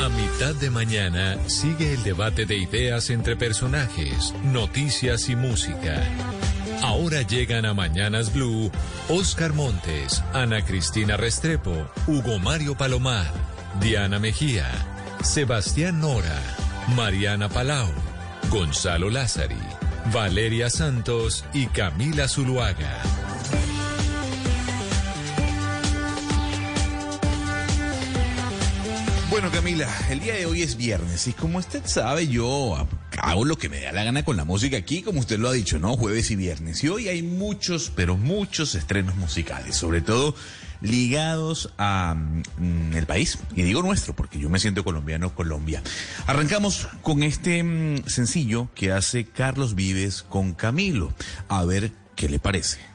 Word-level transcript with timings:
A 0.00 0.08
mitad 0.08 0.54
de 0.54 0.70
mañana 0.70 1.36
sigue 1.46 1.92
el 1.92 2.02
debate 2.02 2.46
de 2.46 2.56
ideas 2.56 3.10
entre 3.10 3.36
personajes, 3.36 4.32
noticias 4.44 5.28
y 5.28 5.36
música. 5.36 6.02
Ahora 6.82 7.20
llegan 7.20 7.66
a 7.66 7.74
Mañanas 7.74 8.32
Blue 8.32 8.70
Oscar 9.10 9.52
Montes, 9.52 10.24
Ana 10.32 10.64
Cristina 10.64 11.18
Restrepo, 11.18 11.86
Hugo 12.06 12.38
Mario 12.38 12.74
Palomar, 12.76 13.30
Diana 13.78 14.18
Mejía, 14.18 14.70
Sebastián 15.22 16.00
Nora, 16.00 16.40
Mariana 16.96 17.50
Palau, 17.50 17.90
Gonzalo 18.48 19.10
Lázari, 19.10 19.60
Valeria 20.14 20.70
Santos 20.70 21.44
y 21.52 21.66
Camila 21.66 22.26
Zuluaga. 22.26 23.02
Bueno, 29.30 29.48
Camila, 29.52 29.88
el 30.10 30.18
día 30.18 30.34
de 30.34 30.44
hoy 30.44 30.62
es 30.62 30.76
viernes 30.76 31.28
y 31.28 31.32
como 31.32 31.58
usted 31.58 31.82
sabe, 31.86 32.26
yo 32.26 32.88
hago 33.22 33.44
lo 33.44 33.56
que 33.56 33.68
me 33.68 33.80
da 33.80 33.92
la 33.92 34.02
gana 34.02 34.24
con 34.24 34.36
la 34.36 34.44
música 34.44 34.76
aquí, 34.76 35.02
como 35.02 35.20
usted 35.20 35.38
lo 35.38 35.48
ha 35.48 35.52
dicho, 35.52 35.78
¿no? 35.78 35.96
Jueves 35.96 36.32
y 36.32 36.36
viernes. 36.36 36.82
Y 36.82 36.88
hoy 36.88 37.06
hay 37.06 37.22
muchos, 37.22 37.92
pero 37.94 38.16
muchos 38.16 38.74
estrenos 38.74 39.14
musicales, 39.14 39.76
sobre 39.76 40.00
todo 40.00 40.34
ligados 40.80 41.72
a 41.78 42.16
mm, 42.16 42.96
el 42.96 43.06
país, 43.06 43.38
y 43.54 43.62
digo 43.62 43.82
nuestro, 43.82 44.16
porque 44.16 44.40
yo 44.40 44.50
me 44.50 44.58
siento 44.58 44.82
colombiano, 44.82 45.32
Colombia. 45.32 45.80
Arrancamos 46.26 46.88
con 47.02 47.22
este 47.22 47.62
mm, 47.62 48.08
sencillo 48.08 48.68
que 48.74 48.90
hace 48.90 49.26
Carlos 49.26 49.76
Vives 49.76 50.24
con 50.24 50.54
Camilo. 50.54 51.14
A 51.48 51.64
ver 51.64 51.92
qué 52.16 52.28
le 52.28 52.40
parece. 52.40 52.89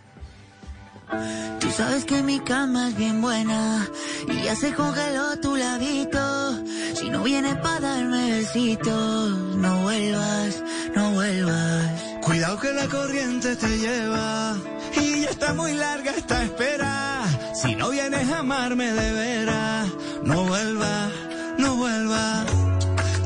Tú 1.60 1.72
sabes 1.72 2.06
que 2.06 2.22
mi 2.24 2.40
cama 2.40 2.90
es 2.90 2.96
bien 2.96 3.22
buena 3.22 3.88
y 4.28 4.44
ya 4.44 4.56
se 4.56 4.74
congeló 4.74 5.40
tu 5.40 5.56
ladito. 5.56 6.64
Si 6.96 7.10
no 7.10 7.24
vienes 7.24 7.56
para 7.58 7.80
darme 7.80 8.32
besitos, 8.32 9.38
no 9.58 9.84
vuelvas, 9.84 10.62
no 10.96 11.12
vuelvas. 11.12 12.02
Cuidado 12.22 12.60
que 12.60 12.74
la 12.74 12.88
corriente 12.88 13.56
te 13.56 13.78
lleva 13.78 14.58
y 14.96 15.22
ya 15.22 15.30
está 15.30 15.54
muy 15.54 15.74
larga 15.74 16.12
esta 16.12 16.44
espera. 16.44 17.24
Si 17.54 17.76
no 17.76 17.90
vienes 17.90 18.30
a 18.32 18.40
amarme 18.40 18.92
de 18.92 19.12
veras, 19.14 19.88
no 20.24 20.44
vuelvas, 20.46 21.12
no 21.58 21.76
vuelvas. 21.76 22.46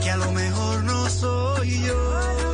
Que 0.03 0.11
a 0.11 0.17
lo 0.17 0.31
mejor 0.31 0.83
no 0.83 1.09
soy 1.09 1.81
yo. 1.81 2.48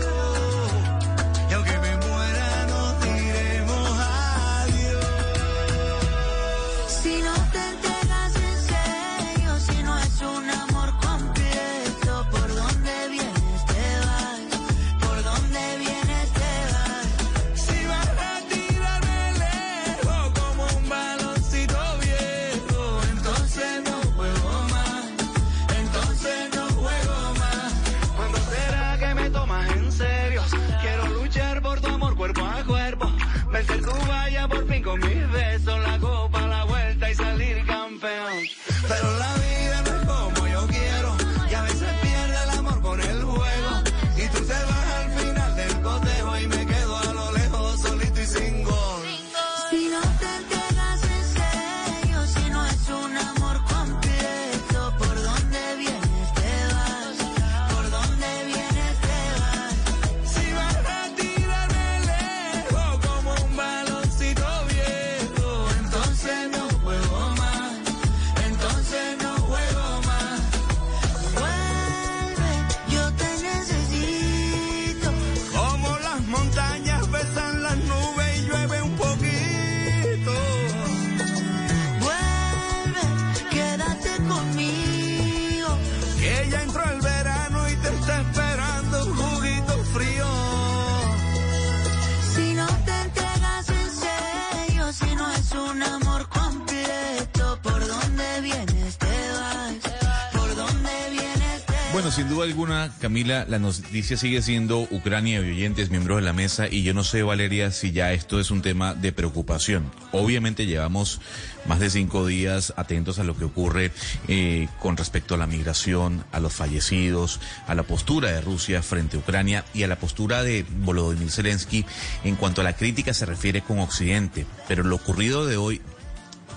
Sin 102.15 102.29
duda 102.29 102.45
alguna, 102.45 102.93
Camila, 103.01 103.45
la 103.49 103.59
noticia 103.59 104.15
sigue 104.15 104.41
siendo 104.41 104.79
Ucrania 104.89 105.41
oyentes, 105.41 105.89
miembros 105.89 106.19
de 106.19 106.21
la 106.21 106.31
mesa, 106.31 106.69
y 106.69 106.81
yo 106.81 106.93
no 106.93 107.03
sé, 107.03 107.23
Valeria, 107.23 107.71
si 107.71 107.91
ya 107.91 108.13
esto 108.13 108.39
es 108.39 108.51
un 108.51 108.61
tema 108.61 108.93
de 108.93 109.11
preocupación. 109.11 109.91
Obviamente 110.13 110.65
llevamos 110.65 111.19
más 111.67 111.81
de 111.81 111.89
cinco 111.89 112.25
días 112.25 112.73
atentos 112.77 113.19
a 113.19 113.25
lo 113.25 113.35
que 113.35 113.43
ocurre 113.43 113.91
eh, 114.29 114.69
con 114.79 114.95
respecto 114.95 115.35
a 115.35 115.37
la 115.37 115.45
migración, 115.45 116.23
a 116.31 116.39
los 116.39 116.53
fallecidos, 116.53 117.41
a 117.67 117.75
la 117.75 117.83
postura 117.83 118.31
de 118.31 118.39
Rusia 118.39 118.81
frente 118.81 119.17
a 119.17 119.19
Ucrania 119.19 119.65
y 119.73 119.83
a 119.83 119.87
la 119.89 119.97
postura 119.97 120.41
de 120.41 120.65
Volodymyr 120.69 121.29
Zelensky 121.29 121.85
en 122.23 122.37
cuanto 122.37 122.61
a 122.61 122.63
la 122.63 122.77
crítica 122.77 123.13
se 123.13 123.25
refiere 123.25 123.61
con 123.61 123.79
Occidente. 123.79 124.45
Pero 124.69 124.83
lo 124.83 124.95
ocurrido 124.95 125.45
de 125.45 125.57
hoy 125.57 125.81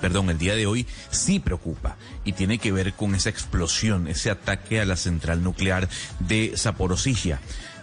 perdón, 0.00 0.30
el 0.30 0.38
día 0.38 0.54
de 0.54 0.66
hoy 0.66 0.86
sí 1.10 1.38
preocupa 1.38 1.96
y 2.24 2.32
tiene 2.32 2.58
que 2.58 2.72
ver 2.72 2.94
con 2.94 3.14
esa 3.14 3.30
explosión, 3.30 4.08
ese 4.08 4.30
ataque 4.30 4.80
a 4.80 4.84
la 4.84 4.96
central 4.96 5.42
nuclear 5.42 5.88
de 6.20 6.54
Zaporozhia, 6.56 7.40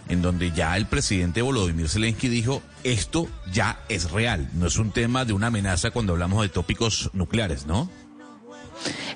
en 0.08 0.22
donde 0.22 0.52
ya 0.52 0.76
el 0.76 0.86
presidente 0.86 1.42
Volodymyr 1.42 1.88
Zelensky 1.88 2.28
dijo, 2.28 2.62
esto 2.84 3.28
ya 3.52 3.80
es 3.88 4.10
real, 4.10 4.48
no 4.54 4.66
es 4.66 4.76
un 4.76 4.92
tema 4.92 5.24
de 5.24 5.32
una 5.32 5.48
amenaza 5.48 5.90
cuando 5.90 6.12
hablamos 6.12 6.42
de 6.42 6.48
tópicos 6.48 7.10
nucleares, 7.12 7.66
¿no? 7.66 7.90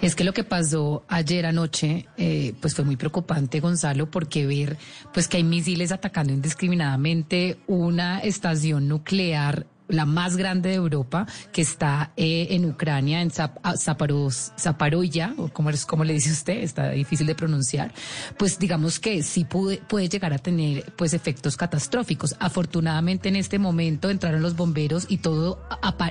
Es 0.00 0.15
que 0.15 0.25
lo 0.25 0.32
que 0.32 0.44
pasó 0.44 1.05
ayer 1.08 1.44
anoche, 1.44 2.06
eh, 2.17 2.55
pues 2.61 2.75
fue 2.75 2.85
muy 2.85 2.97
preocupante, 2.97 3.61
Gonzalo, 3.61 4.11
porque 4.11 4.47
ver, 4.47 4.79
pues 5.12 5.29
que 5.29 5.37
hay 5.37 5.44
misiles 5.44 5.93
atacando 5.93 6.32
indiscriminadamente 6.32 7.58
una 7.67 8.20
estación 8.20 8.88
nuclear 8.88 9.67
la 9.90 10.06
más 10.06 10.37
grande 10.37 10.70
de 10.70 10.75
Europa, 10.76 11.26
que 11.52 11.62
está 11.62 12.12
eh, 12.16 12.48
en 12.50 12.64
Ucrania, 12.64 13.20
en 13.22 13.31
Zap 13.31 13.58
ah, 13.62 13.75
Zaparos- 13.75 14.52
Zaparoya, 14.58 15.34
o 15.37 15.48
como, 15.48 15.70
es, 15.70 15.84
como 15.87 16.04
le 16.04 16.14
dice 16.14 16.32
usted, 16.32 16.58
está 16.62 16.90
difícil 16.90 17.26
de 17.26 17.34
pronunciar, 17.34 17.92
pues 18.38 18.58
digamos 18.58 18.98
que 19.00 19.22
sí 19.22 19.44
puede, 19.44 19.78
puede 19.78 20.08
llegar 20.08 20.32
a 20.32 20.38
tener 20.38 20.92
pues 20.96 21.12
efectos 21.14 21.56
catastróficos. 21.56 22.34
Afortunadamente 22.38 23.28
en 23.28 23.37
este 23.37 23.58
momento 23.58 24.10
entraron 24.10 24.42
los 24.42 24.56
bomberos 24.56 25.06
y 25.08 25.19
todo, 25.19 25.58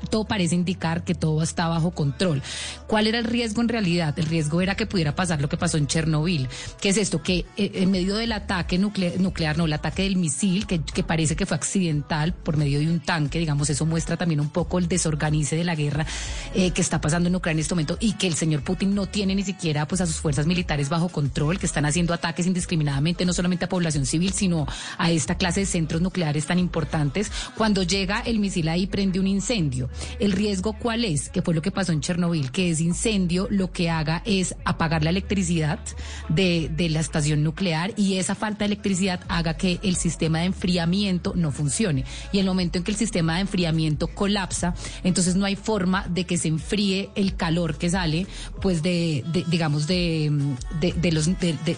todo 0.09 0.25
parece 0.25 0.55
indicar 0.55 1.03
que 1.03 1.15
todo 1.15 1.41
está 1.43 1.67
bajo 1.67 1.91
control. 1.91 2.41
¿Cuál 2.87 3.07
era 3.07 3.19
el 3.19 3.25
riesgo 3.25 3.61
en 3.61 3.69
realidad? 3.69 4.17
El 4.17 4.25
riesgo 4.25 4.61
era 4.61 4.75
que 4.75 4.85
pudiera 4.85 5.15
pasar 5.15 5.41
lo 5.41 5.49
que 5.49 5.57
pasó 5.57 5.77
en 5.77 5.87
Chernobyl. 5.87 6.47
¿Qué 6.81 6.89
es 6.89 6.97
esto? 6.97 7.21
Que 7.21 7.45
eh, 7.57 7.71
en 7.75 7.91
medio 7.91 8.15
del 8.15 8.31
ataque 8.31 8.79
nucle- 8.79 9.17
nuclear, 9.17 9.57
no, 9.57 9.65
el 9.65 9.73
ataque 9.73 10.03
del 10.03 10.15
misil, 10.17 10.65
que, 10.67 10.81
que 10.81 11.03
parece 11.03 11.35
que 11.35 11.45
fue 11.45 11.55
accidental 11.57 12.33
por 12.33 12.57
medio 12.57 12.79
de 12.79 12.87
un 12.87 12.99
tanque, 12.99 13.39
digamos, 13.39 13.68
digamos, 13.69 13.79
eso 13.79 13.85
muestra 13.85 14.17
también 14.17 14.39
un 14.39 14.49
poco 14.49 14.79
el 14.79 14.87
desorganice 14.87 15.55
de 15.55 15.63
la 15.63 15.75
guerra 15.75 16.05
eh, 16.53 16.71
que 16.71 16.81
está 16.81 16.99
pasando 16.99 17.29
en 17.29 17.35
Ucrania 17.35 17.59
en 17.59 17.61
este 17.61 17.73
momento 17.73 17.97
y 17.99 18.13
que 18.13 18.27
el 18.27 18.33
señor 18.33 18.63
Putin 18.63 18.93
no 18.93 19.05
tiene 19.05 19.35
ni 19.35 19.43
siquiera 19.43 19.87
pues 19.87 20.01
a 20.01 20.05
sus 20.05 20.17
fuerzas 20.17 20.45
militares 20.45 20.89
bajo 20.89 21.09
control, 21.09 21.59
que 21.59 21.65
están 21.65 21.85
haciendo 21.85 22.13
ataques 22.13 22.45
indiscriminadamente, 22.45 23.25
no 23.25 23.33
solamente 23.33 23.65
a 23.65 23.69
población 23.69 24.05
civil, 24.05 24.33
sino 24.33 24.67
a 24.97 25.11
esta 25.11 25.35
clase 25.35 25.61
de 25.61 25.65
centros 25.65 26.01
nucleares 26.01 26.45
tan 26.45 26.59
importantes. 26.59 27.31
Cuando 27.55 27.83
llega 27.83 28.21
el 28.21 28.39
misil 28.39 28.67
ahí 28.69 28.87
prende 28.87 29.19
un 29.19 29.27
incendio. 29.27 29.89
¿El 30.19 30.31
riesgo 30.31 30.73
cuál 30.73 31.05
es? 31.05 31.29
Que 31.29 31.41
fue 31.41 31.53
lo 31.53 31.61
que 31.61 31.71
pasó 31.71 31.91
en 31.91 32.01
Chernobyl, 32.01 32.51
que 32.51 32.71
ese 32.71 32.83
incendio 32.83 33.47
lo 33.49 33.71
que 33.71 33.89
haga 33.89 34.21
es 34.25 34.55
apagar 34.65 35.03
la 35.03 35.09
electricidad 35.09 35.79
de, 36.29 36.69
de 36.75 36.89
la 36.89 36.99
estación 36.99 37.43
nuclear 37.43 37.93
y 37.95 38.15
esa 38.17 38.35
falta 38.35 38.59
de 38.59 38.73
electricidad 38.73 39.21
haga 39.27 39.55
que 39.55 39.79
el 39.83 39.95
sistema 39.95 40.39
de 40.39 40.45
enfriamiento 40.45 41.33
no 41.35 41.51
funcione. 41.51 42.05
Y 42.31 42.39
el 42.39 42.45
momento 42.45 42.77
en 42.77 42.83
que 42.83 42.91
el 42.91 42.97
sistema 42.97 43.35
de 43.35 43.41
enfriamiento 43.41 43.58
colapsa, 44.13 44.73
entonces 45.03 45.35
no 45.35 45.45
hay 45.45 45.55
forma 45.55 46.05
de 46.07 46.25
que 46.25 46.37
se 46.37 46.47
enfríe 46.47 47.09
el 47.15 47.35
calor 47.35 47.77
que 47.77 47.89
sale, 47.89 48.27
pues 48.61 48.81
de, 48.81 49.23
digamos, 49.47 49.87
de, 49.87 50.31
de, 50.79 51.11
los, 51.11 51.29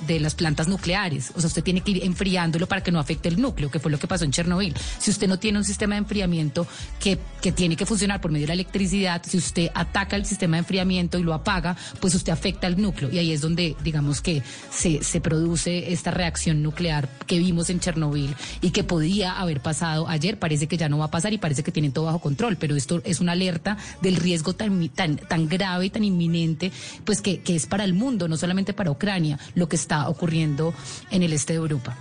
las 0.07 0.36
plantas 0.36 0.68
nucleares. 0.68 1.31
O 1.36 1.39
sea, 1.39 1.48
usted 1.48 1.63
tiene 1.63 1.81
que 1.81 1.92
ir 1.92 2.04
enfriándolo 2.04 2.68
para 2.68 2.81
que 2.81 2.92
no 2.92 3.00
afecte 3.00 3.30
el 3.30 3.42
núcleo, 3.42 3.69
que 3.72 3.80
fue 3.80 3.92
lo 3.92 4.00
que 4.00 4.07
pasó 4.07 4.25
en 4.25 4.31
Chernobyl. 4.31 4.74
Si 5.00 5.12
usted 5.12 5.28
no 5.28 5.39
tiene 5.39 5.57
un 5.57 5.63
sistema 5.63 5.95
de 5.95 6.00
enfriamiento 6.00 6.68
que, 7.00 7.19
que 7.42 7.51
tiene 7.51 7.75
que 7.75 7.86
funcionar 7.86 8.22
por 8.22 8.31
medio 8.31 8.44
de 8.44 8.50
la 8.50 8.54
electricidad, 8.54 9.22
si 9.25 9.38
usted 9.38 9.69
ataca 9.74 10.16
el 10.16 10.25
sistema 10.25 10.57
de 10.57 10.60
enfriamiento 10.60 11.18
y 11.18 11.24
lo 11.24 11.34
apaga, 11.34 11.75
pues 12.00 12.16
usted 12.16 12.31
afecta 12.31 12.68
al 12.68 12.81
núcleo. 12.81 13.12
Y 13.12 13.18
ahí 13.18 13.31
es 13.31 13.42
donde, 13.42 13.75
digamos 13.84 14.22
que 14.22 14.44
se, 14.72 15.04
se 15.04 15.22
produce 15.22 15.92
esta 15.92 16.12
reacción 16.12 16.62
nuclear 16.62 17.10
que 17.27 17.39
vimos 17.39 17.69
en 17.69 17.80
Chernobyl 17.80 18.36
y 18.62 18.72
que 18.72 18.84
podía 18.84 19.39
haber 19.39 19.62
pasado 19.62 20.07
ayer. 20.07 20.39
Parece 20.39 20.68
que 20.68 20.77
ya 20.77 20.89
no 20.89 20.98
va 20.98 21.06
a 21.06 21.12
pasar 21.12 21.34
y 21.34 21.38
parece 21.38 21.63
que 21.63 21.71
tienen 21.72 21.92
todo 21.92 22.06
bajo 22.06 22.20
control, 22.20 22.58
pero 22.58 22.76
esto 22.76 23.02
es 23.06 23.20
una 23.20 23.34
alerta 23.34 23.78
del 24.02 24.16
riesgo 24.16 24.54
tan, 24.54 24.90
tan, 24.90 25.18
tan 25.18 25.48
grave 25.48 25.86
y 25.86 25.90
tan 25.90 26.04
inminente, 26.04 26.72
pues 27.06 27.22
que, 27.22 27.42
que 27.42 27.56
es 27.56 27.66
para 27.66 27.84
el 27.84 27.94
mundo, 27.94 28.28
no 28.28 28.38
solamente 28.38 28.74
para 28.74 28.92
Ucrania, 28.92 29.40
lo 29.56 29.68
que 29.68 29.76
está 29.76 30.10
ocurriendo 30.10 30.74
en 31.10 31.24
el 31.24 31.34
este 31.34 31.54
de 31.54 31.60
Europa. 31.60 31.98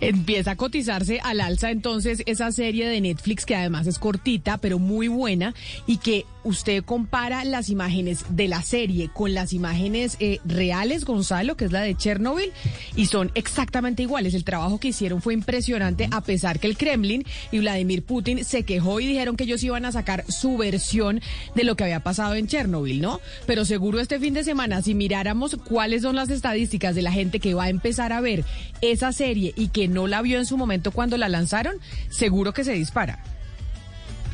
Empieza 0.00 0.52
a 0.52 0.56
cotizarse 0.56 1.20
al 1.22 1.40
alza 1.40 1.70
entonces 1.70 2.22
esa 2.26 2.52
serie 2.52 2.88
de 2.88 3.00
Netflix 3.00 3.46
que 3.46 3.54
además 3.54 3.86
es 3.86 3.98
cortita 3.98 4.58
pero 4.58 4.78
muy 4.78 5.08
buena 5.08 5.54
y 5.86 5.98
que 5.98 6.26
usted 6.46 6.84
compara 6.84 7.44
las 7.44 7.70
imágenes 7.70 8.24
de 8.30 8.46
la 8.46 8.62
serie 8.62 9.10
con 9.12 9.34
las 9.34 9.52
imágenes 9.52 10.16
eh, 10.20 10.38
reales, 10.44 11.04
Gonzalo, 11.04 11.56
que 11.56 11.64
es 11.64 11.72
la 11.72 11.80
de 11.80 11.96
Chernobyl, 11.96 12.52
y 12.94 13.06
son 13.06 13.32
exactamente 13.34 14.02
iguales. 14.02 14.32
El 14.34 14.44
trabajo 14.44 14.78
que 14.78 14.88
hicieron 14.88 15.20
fue 15.20 15.34
impresionante 15.34 16.08
a 16.12 16.20
pesar 16.20 16.60
que 16.60 16.68
el 16.68 16.76
Kremlin 16.76 17.24
y 17.50 17.58
Vladimir 17.58 18.04
Putin 18.04 18.44
se 18.44 18.62
quejó 18.62 19.00
y 19.00 19.06
dijeron 19.06 19.36
que 19.36 19.44
ellos 19.44 19.62
iban 19.64 19.84
a 19.84 19.92
sacar 19.92 20.24
su 20.28 20.56
versión 20.56 21.20
de 21.56 21.64
lo 21.64 21.74
que 21.74 21.84
había 21.84 22.00
pasado 22.00 22.34
en 22.34 22.46
Chernobyl, 22.46 23.00
¿no? 23.00 23.20
Pero 23.46 23.64
seguro 23.64 23.98
este 23.98 24.20
fin 24.20 24.34
de 24.34 24.44
semana, 24.44 24.82
si 24.82 24.94
miráramos 24.94 25.56
cuáles 25.68 26.02
son 26.02 26.14
las 26.14 26.30
estadísticas 26.30 26.94
de 26.94 27.02
la 27.02 27.12
gente 27.12 27.40
que 27.40 27.54
va 27.54 27.64
a 27.64 27.70
empezar 27.70 28.12
a 28.12 28.20
ver 28.20 28.44
esa 28.82 29.12
serie 29.12 29.52
y 29.56 29.65
que 29.68 29.88
no 29.88 30.06
la 30.06 30.22
vio 30.22 30.38
en 30.38 30.46
su 30.46 30.56
momento 30.56 30.90
cuando 30.90 31.16
la 31.16 31.28
lanzaron, 31.28 31.76
seguro 32.10 32.52
que 32.52 32.64
se 32.64 32.72
dispara. 32.72 33.22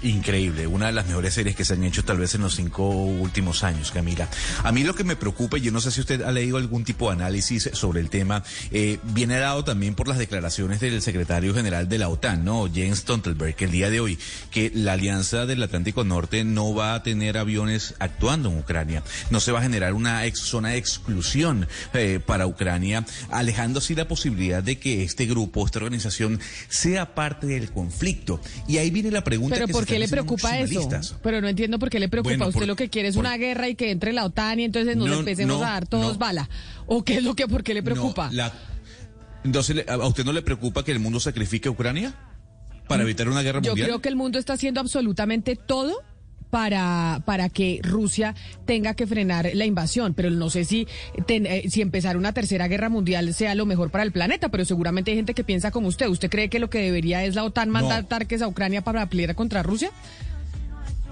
Increíble, 0.04 0.66
una 0.66 0.86
de 0.86 0.92
las 0.92 1.06
mejores 1.06 1.32
series 1.34 1.54
que 1.54 1.64
se 1.64 1.74
han 1.74 1.84
hecho 1.84 2.04
tal 2.04 2.18
vez 2.18 2.34
en 2.34 2.40
los 2.42 2.56
cinco 2.56 2.88
últimos 2.88 3.62
años, 3.62 3.92
Camila. 3.92 4.28
A 4.64 4.72
mí 4.72 4.82
lo 4.82 4.96
que 4.96 5.04
me 5.04 5.14
preocupa, 5.14 5.58
y 5.58 5.60
yo 5.60 5.70
no 5.70 5.80
sé 5.80 5.92
si 5.92 6.00
usted 6.00 6.22
ha 6.22 6.32
leído 6.32 6.56
algún 6.56 6.82
tipo 6.82 7.06
de 7.08 7.14
análisis 7.14 7.70
sobre 7.72 8.00
el 8.00 8.10
tema, 8.10 8.42
eh, 8.72 8.98
viene 9.14 9.36
dado 9.38 9.62
también 9.62 9.94
por 9.94 10.08
las 10.08 10.18
declaraciones 10.18 10.80
del 10.80 11.00
secretario 11.02 11.54
general 11.54 11.88
de 11.88 11.98
la 11.98 12.08
OTAN, 12.08 12.44
¿no? 12.44 12.68
Jens 12.72 12.98
Stoltenberg, 12.98 13.54
que 13.54 13.66
el 13.66 13.70
día 13.70 13.90
de 13.90 14.00
hoy, 14.00 14.18
que 14.50 14.72
la 14.74 14.94
Alianza 14.94 15.46
del 15.46 15.62
Atlántico 15.62 16.02
Norte 16.02 16.42
no 16.42 16.74
va 16.74 16.94
a 16.94 17.02
tener 17.04 17.38
aviones 17.38 17.94
actuando 18.00 18.50
en 18.50 18.58
Ucrania, 18.58 19.04
no 19.30 19.38
se 19.38 19.52
va 19.52 19.60
a 19.60 19.62
generar 19.62 19.94
una 19.94 20.26
ex- 20.26 20.40
zona 20.40 20.70
de 20.70 20.78
exclusión 20.78 21.68
eh, 21.94 22.18
para 22.24 22.48
Ucrania, 22.48 23.06
alejando 23.30 23.78
así 23.78 23.94
la 23.94 24.08
posibilidad 24.08 24.64
de 24.64 24.78
que 24.80 25.04
este 25.04 25.26
grupo, 25.26 25.64
esta 25.64 25.78
organización, 25.78 26.40
sea 26.68 27.14
parte 27.14 27.46
del 27.46 27.70
conflicto. 27.70 28.40
Y 28.66 28.78
ahí 28.78 28.90
viene 28.90 29.12
la 29.12 29.22
pregunta 29.22 29.54
Pero 29.54 29.66
que 29.68 29.72
¿por 29.72 29.84
se 29.84 29.91
qué 29.92 29.98
le 29.98 30.08
preocupa 30.08 30.58
eso? 30.58 31.18
Pero 31.22 31.40
no 31.40 31.48
entiendo 31.48 31.78
por 31.78 31.90
qué 31.90 32.00
le 32.00 32.08
preocupa. 32.08 32.30
Bueno, 32.34 32.48
Usted 32.48 32.60
por- 32.60 32.68
lo 32.68 32.76
que 32.76 32.88
quiere 32.88 33.08
es 33.08 33.14
por- 33.14 33.24
una 33.24 33.36
guerra 33.36 33.68
y 33.68 33.74
que 33.74 33.90
entre 33.90 34.12
la 34.12 34.24
OTAN 34.24 34.60
y 34.60 34.64
entonces 34.64 34.96
nos 34.96 35.08
No, 35.08 35.18
empecemos 35.20 35.58
no, 35.60 35.64
a 35.66 35.70
dar 35.70 35.86
todos 35.86 36.14
no. 36.14 36.18
bala. 36.18 36.48
¿O 36.86 37.04
qué 37.04 37.16
es 37.18 37.22
lo 37.24 37.34
que, 37.34 37.46
por 37.48 37.62
qué 37.62 37.74
le 37.74 37.82
preocupa? 37.82 38.30
La- 38.32 38.52
Entonces, 39.44 39.74
¿le- 39.76 39.86
¿a 39.88 39.96
usted 40.06 40.24
no 40.24 40.32
le 40.32 40.42
preocupa 40.42 40.84
que 40.84 40.92
el 40.92 40.98
mundo 41.00 41.18
sacrifique 41.20 41.68
a 41.68 41.72
Ucrania 41.72 42.14
para 42.88 43.02
evitar 43.02 43.28
una 43.28 43.42
guerra 43.42 43.60
Yo 43.60 43.70
mundial? 43.72 43.88
creo 43.88 44.00
que 44.00 44.08
el 44.08 44.16
mundo 44.16 44.38
está 44.38 44.52
haciendo 44.52 44.80
absolutamente 44.80 45.56
todo 45.56 45.96
para, 46.52 47.22
para 47.24 47.48
que 47.48 47.80
Rusia 47.82 48.34
tenga 48.66 48.92
que 48.92 49.06
frenar 49.06 49.48
la 49.54 49.64
invasión, 49.64 50.12
pero 50.12 50.28
no 50.28 50.50
sé 50.50 50.66
si, 50.66 50.86
ten- 51.26 51.46
eh, 51.46 51.64
si 51.70 51.80
empezar 51.80 52.18
una 52.18 52.34
tercera 52.34 52.68
guerra 52.68 52.90
mundial 52.90 53.32
sea 53.32 53.54
lo 53.54 53.64
mejor 53.64 53.88
para 53.90 54.04
el 54.04 54.12
planeta, 54.12 54.50
pero 54.50 54.66
seguramente 54.66 55.10
hay 55.12 55.16
gente 55.16 55.32
que 55.32 55.44
piensa 55.44 55.70
como 55.70 55.88
usted. 55.88 56.08
¿Usted 56.08 56.28
cree 56.28 56.50
que 56.50 56.58
lo 56.58 56.68
que 56.68 56.80
debería 56.82 57.24
es 57.24 57.34
la 57.36 57.44
OTAN 57.44 57.70
mandar 57.70 58.02
No. 58.02 58.08
tanques 58.08 58.42
a 58.42 58.48
Ucrania 58.48 58.82
para 58.82 59.06
pelear 59.06 59.34
contra 59.34 59.62
Rusia? 59.62 59.90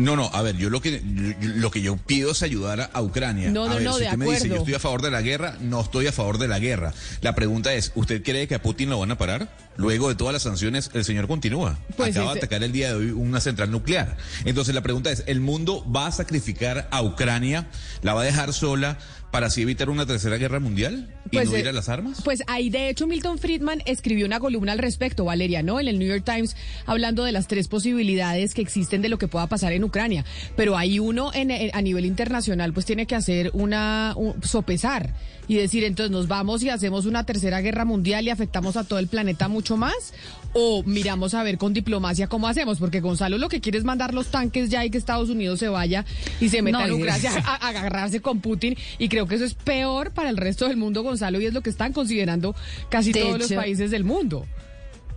No, 0.00 0.16
no, 0.16 0.30
a 0.32 0.40
ver, 0.40 0.56
yo 0.56 0.70
lo 0.70 0.80
que 0.80 1.02
lo 1.40 1.70
que 1.70 1.82
yo 1.82 1.96
pido 1.98 2.30
es 2.30 2.42
ayudar 2.42 2.80
a, 2.80 2.84
a 2.86 3.02
Ucrania. 3.02 3.50
No, 3.50 3.64
a 3.64 3.68
no, 3.68 3.74
ver, 3.74 3.84
no, 3.84 3.92
si 3.92 4.00
de 4.00 4.04
usted 4.06 4.18
me 4.18 4.24
dice 4.30 4.48
yo 4.48 4.56
estoy 4.56 4.72
a 4.74 4.78
favor 4.78 5.02
de 5.02 5.10
la 5.10 5.20
guerra, 5.20 5.56
no 5.60 5.82
estoy 5.82 6.06
a 6.06 6.12
favor 6.12 6.38
de 6.38 6.48
la 6.48 6.58
guerra. 6.58 6.94
La 7.20 7.34
pregunta 7.34 7.74
es, 7.74 7.92
¿usted 7.94 8.22
cree 8.22 8.48
que 8.48 8.54
a 8.54 8.62
Putin 8.62 8.88
lo 8.88 8.98
van 8.98 9.10
a 9.10 9.18
parar? 9.18 9.54
Luego 9.76 10.08
de 10.08 10.14
todas 10.14 10.32
las 10.32 10.42
sanciones, 10.42 10.90
el 10.94 11.04
señor 11.04 11.28
continúa. 11.28 11.78
Pues 11.96 12.16
Acaba 12.16 12.32
de 12.32 12.38
atacar 12.38 12.62
el 12.62 12.72
día 12.72 12.88
de 12.88 12.94
hoy 12.94 13.10
una 13.10 13.40
central 13.40 13.70
nuclear. 13.70 14.16
Entonces 14.46 14.74
la 14.74 14.80
pregunta 14.80 15.10
es, 15.10 15.22
¿el 15.26 15.40
mundo 15.40 15.84
va 15.90 16.06
a 16.06 16.12
sacrificar 16.12 16.88
a 16.90 17.02
Ucrania? 17.02 17.68
¿La 18.02 18.14
va 18.14 18.22
a 18.22 18.24
dejar 18.24 18.54
sola 18.54 18.98
para 19.30 19.46
así 19.46 19.62
evitar 19.62 19.90
una 19.90 20.06
tercera 20.06 20.36
guerra 20.36 20.58
mundial? 20.60 21.08
¿Y 21.30 21.36
no 21.36 21.54
eh, 21.54 21.60
ir 21.60 21.68
a 21.68 21.72
las 21.72 21.88
armas? 21.88 22.20
Pues 22.24 22.42
ahí, 22.48 22.68
de 22.70 22.88
hecho, 22.88 23.06
Milton 23.06 23.38
Friedman 23.38 23.82
escribió 23.86 24.26
una 24.26 24.40
columna 24.40 24.72
al 24.72 24.78
respecto, 24.78 25.24
Valeria, 25.24 25.62
¿no? 25.62 25.78
En 25.78 25.86
el 25.88 25.98
New 25.98 26.08
York 26.08 26.24
Times, 26.24 26.56
hablando 26.86 27.24
de 27.24 27.32
las 27.32 27.46
tres 27.46 27.68
posibilidades 27.68 28.54
que 28.54 28.62
existen 28.62 29.02
de 29.02 29.08
lo 29.08 29.18
que 29.18 29.28
pueda 29.28 29.46
pasar 29.46 29.72
en 29.72 29.84
Ucrania. 29.84 30.24
Pero 30.56 30.76
ahí 30.76 30.98
uno, 30.98 31.30
en, 31.34 31.50
en- 31.50 31.70
a 31.74 31.80
nivel 31.82 32.04
internacional, 32.06 32.72
pues 32.72 32.86
tiene 32.86 33.06
que 33.06 33.14
hacer 33.14 33.50
una, 33.54 34.14
un- 34.16 34.42
sopesar 34.42 35.14
y 35.50 35.56
decir, 35.56 35.82
entonces, 35.82 36.12
¿nos 36.12 36.28
vamos 36.28 36.62
y 36.62 36.68
hacemos 36.68 37.06
una 37.06 37.26
tercera 37.26 37.60
guerra 37.60 37.84
mundial 37.84 38.24
y 38.24 38.30
afectamos 38.30 38.76
a 38.76 38.84
todo 38.84 39.00
el 39.00 39.08
planeta 39.08 39.48
mucho 39.48 39.76
más? 39.76 40.14
¿O 40.52 40.84
miramos 40.84 41.34
a 41.34 41.42
ver 41.42 41.58
con 41.58 41.72
diplomacia 41.72 42.28
cómo 42.28 42.46
hacemos? 42.46 42.78
Porque 42.78 43.00
Gonzalo 43.00 43.36
lo 43.36 43.48
que 43.48 43.60
quiere 43.60 43.76
es 43.76 43.82
mandar 43.82 44.14
los 44.14 44.28
tanques 44.28 44.70
ya 44.70 44.84
y 44.84 44.90
que 44.90 44.98
Estados 44.98 45.28
Unidos 45.28 45.58
se 45.58 45.68
vaya 45.68 46.04
y 46.40 46.50
se 46.50 46.62
meta 46.62 46.78
No, 46.78 46.84
en 46.86 46.92
Ucrania 46.92 47.32
a, 47.44 47.66
a 47.66 47.68
agarrarse 47.70 48.20
con 48.20 48.38
Putin 48.38 48.76
y 48.96 49.08
creo 49.08 49.26
que 49.26 49.34
eso 49.34 49.44
es 49.44 49.54
peor 49.54 50.12
para 50.12 50.30
el 50.30 50.36
resto 50.36 50.68
del 50.68 50.76
mundo, 50.76 51.02
Gonzalo, 51.02 51.40
y 51.40 51.46
es 51.46 51.52
lo 51.52 51.62
que 51.62 51.70
están 51.70 51.92
considerando 51.92 52.54
casi 52.88 53.12
De 53.12 53.20
todos 53.20 53.40
los 53.40 53.52
países 53.52 53.90
del 53.90 54.04
mundo. 54.04 54.46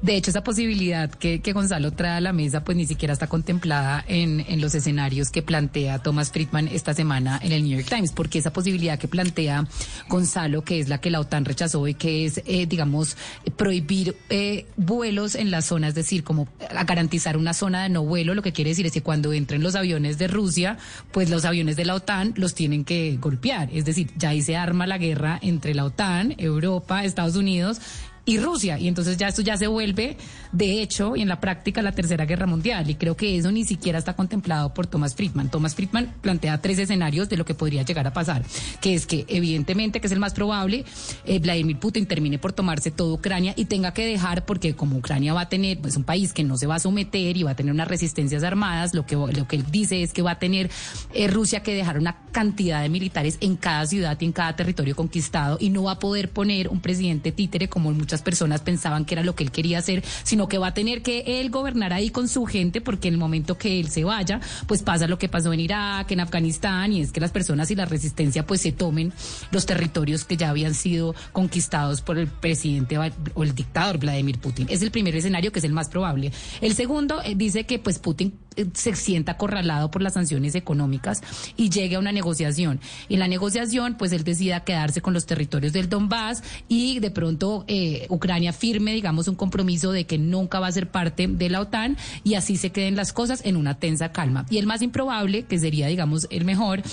De 0.04 0.18
hecho, 0.18 0.32
esa 0.32 0.44
posibilidad 0.44 1.10
que, 1.10 1.40
que 1.40 1.54
Gonzalo 1.54 1.92
trae 1.92 2.18
a 2.18 2.20
la 2.20 2.34
mesa, 2.34 2.66
pues 2.66 2.76
ni 2.76 2.86
siquiera 2.86 3.14
está 3.14 3.28
contemplada 3.28 4.04
en, 4.06 4.42
en 4.50 4.60
los 4.60 4.76
escenarios 4.76 5.30
que 5.30 5.42
plantea 5.42 6.00
Thomas 6.00 6.30
Friedman 6.30 6.68
esta 6.68 6.94
semana 6.94 7.40
en 7.42 7.54
el 7.54 7.64
New 7.64 7.78
York 7.78 7.88
Times, 7.88 8.12
porque 8.12 8.40
esa 8.40 8.52
posibilidad 8.52 9.00
que 9.00 9.08
plantea 9.08 9.66
Gonzalo, 10.10 10.62
que 10.66 10.82
es 10.82 10.90
la 10.90 10.98
que 10.98 11.10
la 11.10 11.22
OTAN 11.22 11.46
rechazó 11.46 11.88
y 11.88 11.94
que 11.94 12.26
es, 12.26 12.42
eh, 12.46 12.66
digamos, 12.66 13.16
prohibir 13.56 14.18
eh, 14.30 14.66
vuelos 14.76 15.36
en 15.36 15.52
la 15.52 15.62
zona, 15.62 15.88
es 15.88 15.96
decir, 15.96 16.26
como 16.26 16.50
garantizar 16.86 17.38
una 17.38 17.54
zona 17.54 17.84
de 17.84 17.88
no 17.90 18.04
vuelo, 18.04 18.36
lo 18.36 18.42
que 18.42 18.52
quiere 18.52 18.72
decir 18.72 18.86
es 18.86 18.92
que 18.92 19.04
cuando 19.04 19.32
entren 19.32 19.64
los 19.64 19.76
aviones 19.76 20.18
de 20.18 20.28
Rusia, 20.28 20.78
pues 21.14 21.30
los 21.30 21.46
aviones 21.46 21.78
de 21.78 21.86
la 21.86 21.96
OTAN 21.96 22.34
los 22.36 22.56
tienen 22.56 22.84
que 22.84 23.16
golpear. 23.22 23.70
Es 23.72 23.86
decir, 23.86 24.12
ya 24.18 24.30
ahí 24.30 24.42
se 24.42 24.58
arma 24.58 24.86
la 24.86 24.98
guerra 24.98 25.40
entre 25.42 25.74
la 25.74 25.86
OTAN, 25.86 26.36
Europa, 26.38 27.06
Estados 27.06 27.38
Unidos 27.38 27.80
y 28.26 28.38
Rusia. 28.38 28.80
Y 28.80 28.88
entonces 28.88 29.18
ya 29.18 29.28
esto 29.28 29.42
ya 29.42 29.58
se 29.58 29.68
vuelve, 29.68 30.18
de 30.52 30.82
hecho, 30.82 31.16
y 31.16 31.22
en 31.22 31.28
la 31.28 31.40
práctica, 31.40 31.82
la 31.82 31.92
Tercera 31.92 32.26
Guerra 32.26 32.48
Mundial. 32.48 32.90
Y 32.90 32.96
creo 32.96 33.16
que 33.16 33.38
eso 33.38 33.52
ni 33.52 33.66
siquiera 33.66 34.00
está 34.00 34.16
contemplado 34.16 34.74
por 34.74 34.88
Thomas 34.88 35.16
Friedman. 35.16 35.50
Thomas 35.50 35.76
Friedman 35.76 36.14
plantea 36.22 36.62
tres 36.62 36.80
escenarios 36.80 37.30
de 37.30 37.38
lo 37.38 37.46
que 37.46 37.54
podría 37.54 37.84
llegar 37.84 38.08
a 38.08 38.14
pasar, 38.14 38.44
que 38.82 38.94
es 38.94 39.06
que 39.06 39.26
evidentemente, 39.28 40.00
que 40.00 40.08
es 40.08 40.14
el 40.14 40.20
más 40.20 40.34
probable, 40.34 40.86
eh, 41.26 41.40
Vladimir 41.40 41.78
Putin 41.80 42.06
termine 42.06 42.40
por 42.40 42.54
tomarse 42.54 42.92
toda 42.92 43.14
Ucrania 43.14 43.54
y 43.58 43.66
tenga 43.66 43.94
que 43.94 44.06
dejar, 44.06 44.46
porque 44.46 44.76
como 44.76 44.98
Ucrania 44.98 45.34
va 45.34 45.42
a 45.42 45.50
tener, 45.50 45.80
pues 45.80 45.98
un 45.98 46.04
país 46.04 46.34
que 46.34 46.44
no 46.44 46.58
se 46.58 46.68
va 46.68 46.76
a 46.76 46.80
someter 46.80 47.36
y 47.36 47.44
va 47.44 47.52
a 47.52 47.56
tener 47.56 47.74
unas 47.74 47.88
resistencias 47.88 48.44
armadas, 48.44 48.94
lo 48.94 49.06
que, 49.06 49.16
lo 49.16 49.48
que 49.48 49.56
él 49.58 49.66
dice 49.72 50.02
es 50.02 50.14
que 50.14 50.22
va 50.22 50.32
a 50.32 50.40
tener 50.40 50.70
eh, 51.14 51.28
Rusia 51.28 51.62
que 51.62 51.74
dejar 51.74 51.98
una 51.98 52.18
cantidad 52.32 52.82
de 52.82 52.90
militares 52.90 53.38
en 53.42 53.56
cada 53.58 53.86
ciudad 53.86 54.18
y 54.20 54.26
en 54.26 54.32
cada 54.32 54.56
territorio 54.56 54.96
conquistado 54.96 55.58
y 55.60 55.70
no 55.70 55.84
va 55.84 55.94
a 55.94 56.00
poder 56.00 56.30
poner 56.30 56.70
un 56.70 56.80
presidente 56.80 57.32
títere 57.32 57.68
como 57.68 57.92
muchas 57.92 58.13
personas 58.22 58.62
pensaban 58.62 59.06
que 59.06 59.16
era 59.16 59.24
lo 59.24 59.36
que 59.36 59.44
él 59.44 59.52
quería 59.52 59.80
hacer, 59.80 60.04
sino 60.24 60.48
que 60.48 60.58
va 60.58 60.68
a 60.68 60.74
tener 60.74 61.02
que 61.02 61.42
él 61.42 61.50
gobernar 61.50 61.94
ahí 61.94 62.10
con 62.10 62.28
su 62.28 62.46
gente 62.46 62.82
porque 62.82 63.08
en 63.08 63.16
el 63.16 63.20
momento 63.20 63.58
que 63.58 63.80
él 63.80 63.90
se 63.90 64.04
vaya, 64.04 64.40
pues 64.68 64.84
pasa 64.84 65.08
lo 65.08 65.18
que 65.18 65.30
pasó 65.30 65.54
en 65.54 65.60
Irak, 65.60 66.12
en 66.12 66.20
Afganistán 66.20 66.94
y 66.94 67.02
es 67.02 67.12
que 67.12 67.20
las 67.20 67.32
personas 67.32 67.72
y 67.72 67.76
la 67.76 67.86
resistencia 67.86 68.46
pues 68.46 68.62
se 68.62 68.72
tomen 68.72 69.14
los 69.52 69.66
territorios 69.66 70.26
que 70.26 70.38
ya 70.38 70.50
habían 70.50 70.74
sido 70.74 71.16
conquistados 71.32 72.02
por 72.02 72.18
el 72.18 72.28
presidente 72.28 72.98
o 72.98 73.44
el 73.44 73.56
dictador 73.56 73.98
Vladimir 73.98 74.40
Putin. 74.40 74.68
Es 74.70 74.82
el 74.82 74.92
primer 74.92 75.16
escenario 75.16 75.52
que 75.52 75.60
es 75.60 75.66
el 75.66 75.74
más 75.74 75.90
probable. 75.90 76.32
El 76.62 76.76
segundo 76.76 77.22
eh, 77.24 77.36
dice 77.36 77.66
que 77.66 77.80
pues 77.80 78.00
Putin 78.00 78.34
se 78.74 78.96
sienta 78.96 79.34
acorralado 79.34 79.92
por 79.92 80.02
las 80.02 80.14
sanciones 80.14 80.56
económicas 80.56 81.22
y 81.58 81.70
llegue 81.70 81.96
a 81.96 82.00
una 82.00 82.12
negociación. 82.12 82.80
Y 83.08 83.16
en 83.16 83.20
la 83.20 83.28
negociación, 83.28 83.96
pues 83.98 84.12
él 84.12 84.24
decida 84.24 84.64
quedarse 84.64 85.02
con 85.02 85.14
los 85.14 85.26
territorios 85.26 85.74
del 85.74 85.90
Donbass 85.90 86.44
y 86.68 87.00
de 87.00 87.12
pronto 87.12 87.66
eh, 87.68 88.06
Ucrania 88.10 88.54
firme, 88.54 88.94
digamos, 88.94 89.28
un 89.28 89.36
compromiso 89.36 89.92
de 89.92 90.06
que 90.06 90.18
nunca 90.18 90.60
va 90.60 90.68
a 90.68 90.72
ser 90.72 90.90
parte 90.90 91.28
de 91.28 91.50
la 91.50 91.62
OTAN 91.62 91.98
y 92.24 92.36
así 92.36 92.58
se 92.58 92.72
queden 92.72 92.96
las 92.96 93.14
cosas 93.14 93.42
en 93.46 93.58
una 93.58 93.76
tensa 93.80 94.12
calma. 94.12 94.46
Y 94.50 94.58
el 94.58 94.68
más 94.68 94.82
improbable, 94.82 95.44
que 95.44 95.60
sería, 95.60 95.88
digamos, 95.88 96.28
el 96.30 96.46
mejor, 96.46 96.84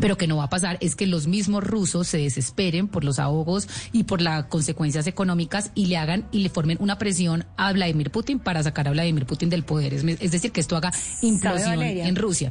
pero 0.00 0.16
que 0.16 0.26
no 0.26 0.36
va 0.38 0.44
a 0.44 0.50
pasar 0.50 0.78
es 0.80 0.96
que 0.96 1.06
los 1.06 1.26
mismos 1.26 1.64
rusos 1.64 2.08
se 2.08 2.18
desesperen 2.18 2.88
por 2.88 3.04
los 3.04 3.18
ahogos 3.18 3.68
y 3.92 4.04
por 4.04 4.20
las 4.22 4.44
consecuencias 4.46 5.06
económicas 5.06 5.70
y 5.74 5.86
le 5.86 5.96
hagan 5.96 6.26
y 6.32 6.40
le 6.40 6.48
formen 6.48 6.78
una 6.80 6.98
presión 6.98 7.44
a 7.56 7.72
Vladimir 7.72 8.10
Putin 8.10 8.38
para 8.38 8.62
sacar 8.62 8.88
a 8.88 8.92
Vladimir 8.92 9.26
Putin 9.26 9.50
del 9.50 9.64
poder. 9.64 9.94
Es, 9.94 10.04
es 10.04 10.30
decir, 10.30 10.52
que 10.52 10.60
esto 10.60 10.76
haga 10.76 10.92
implosión 11.22 11.82
en 11.82 12.16
Rusia, 12.16 12.50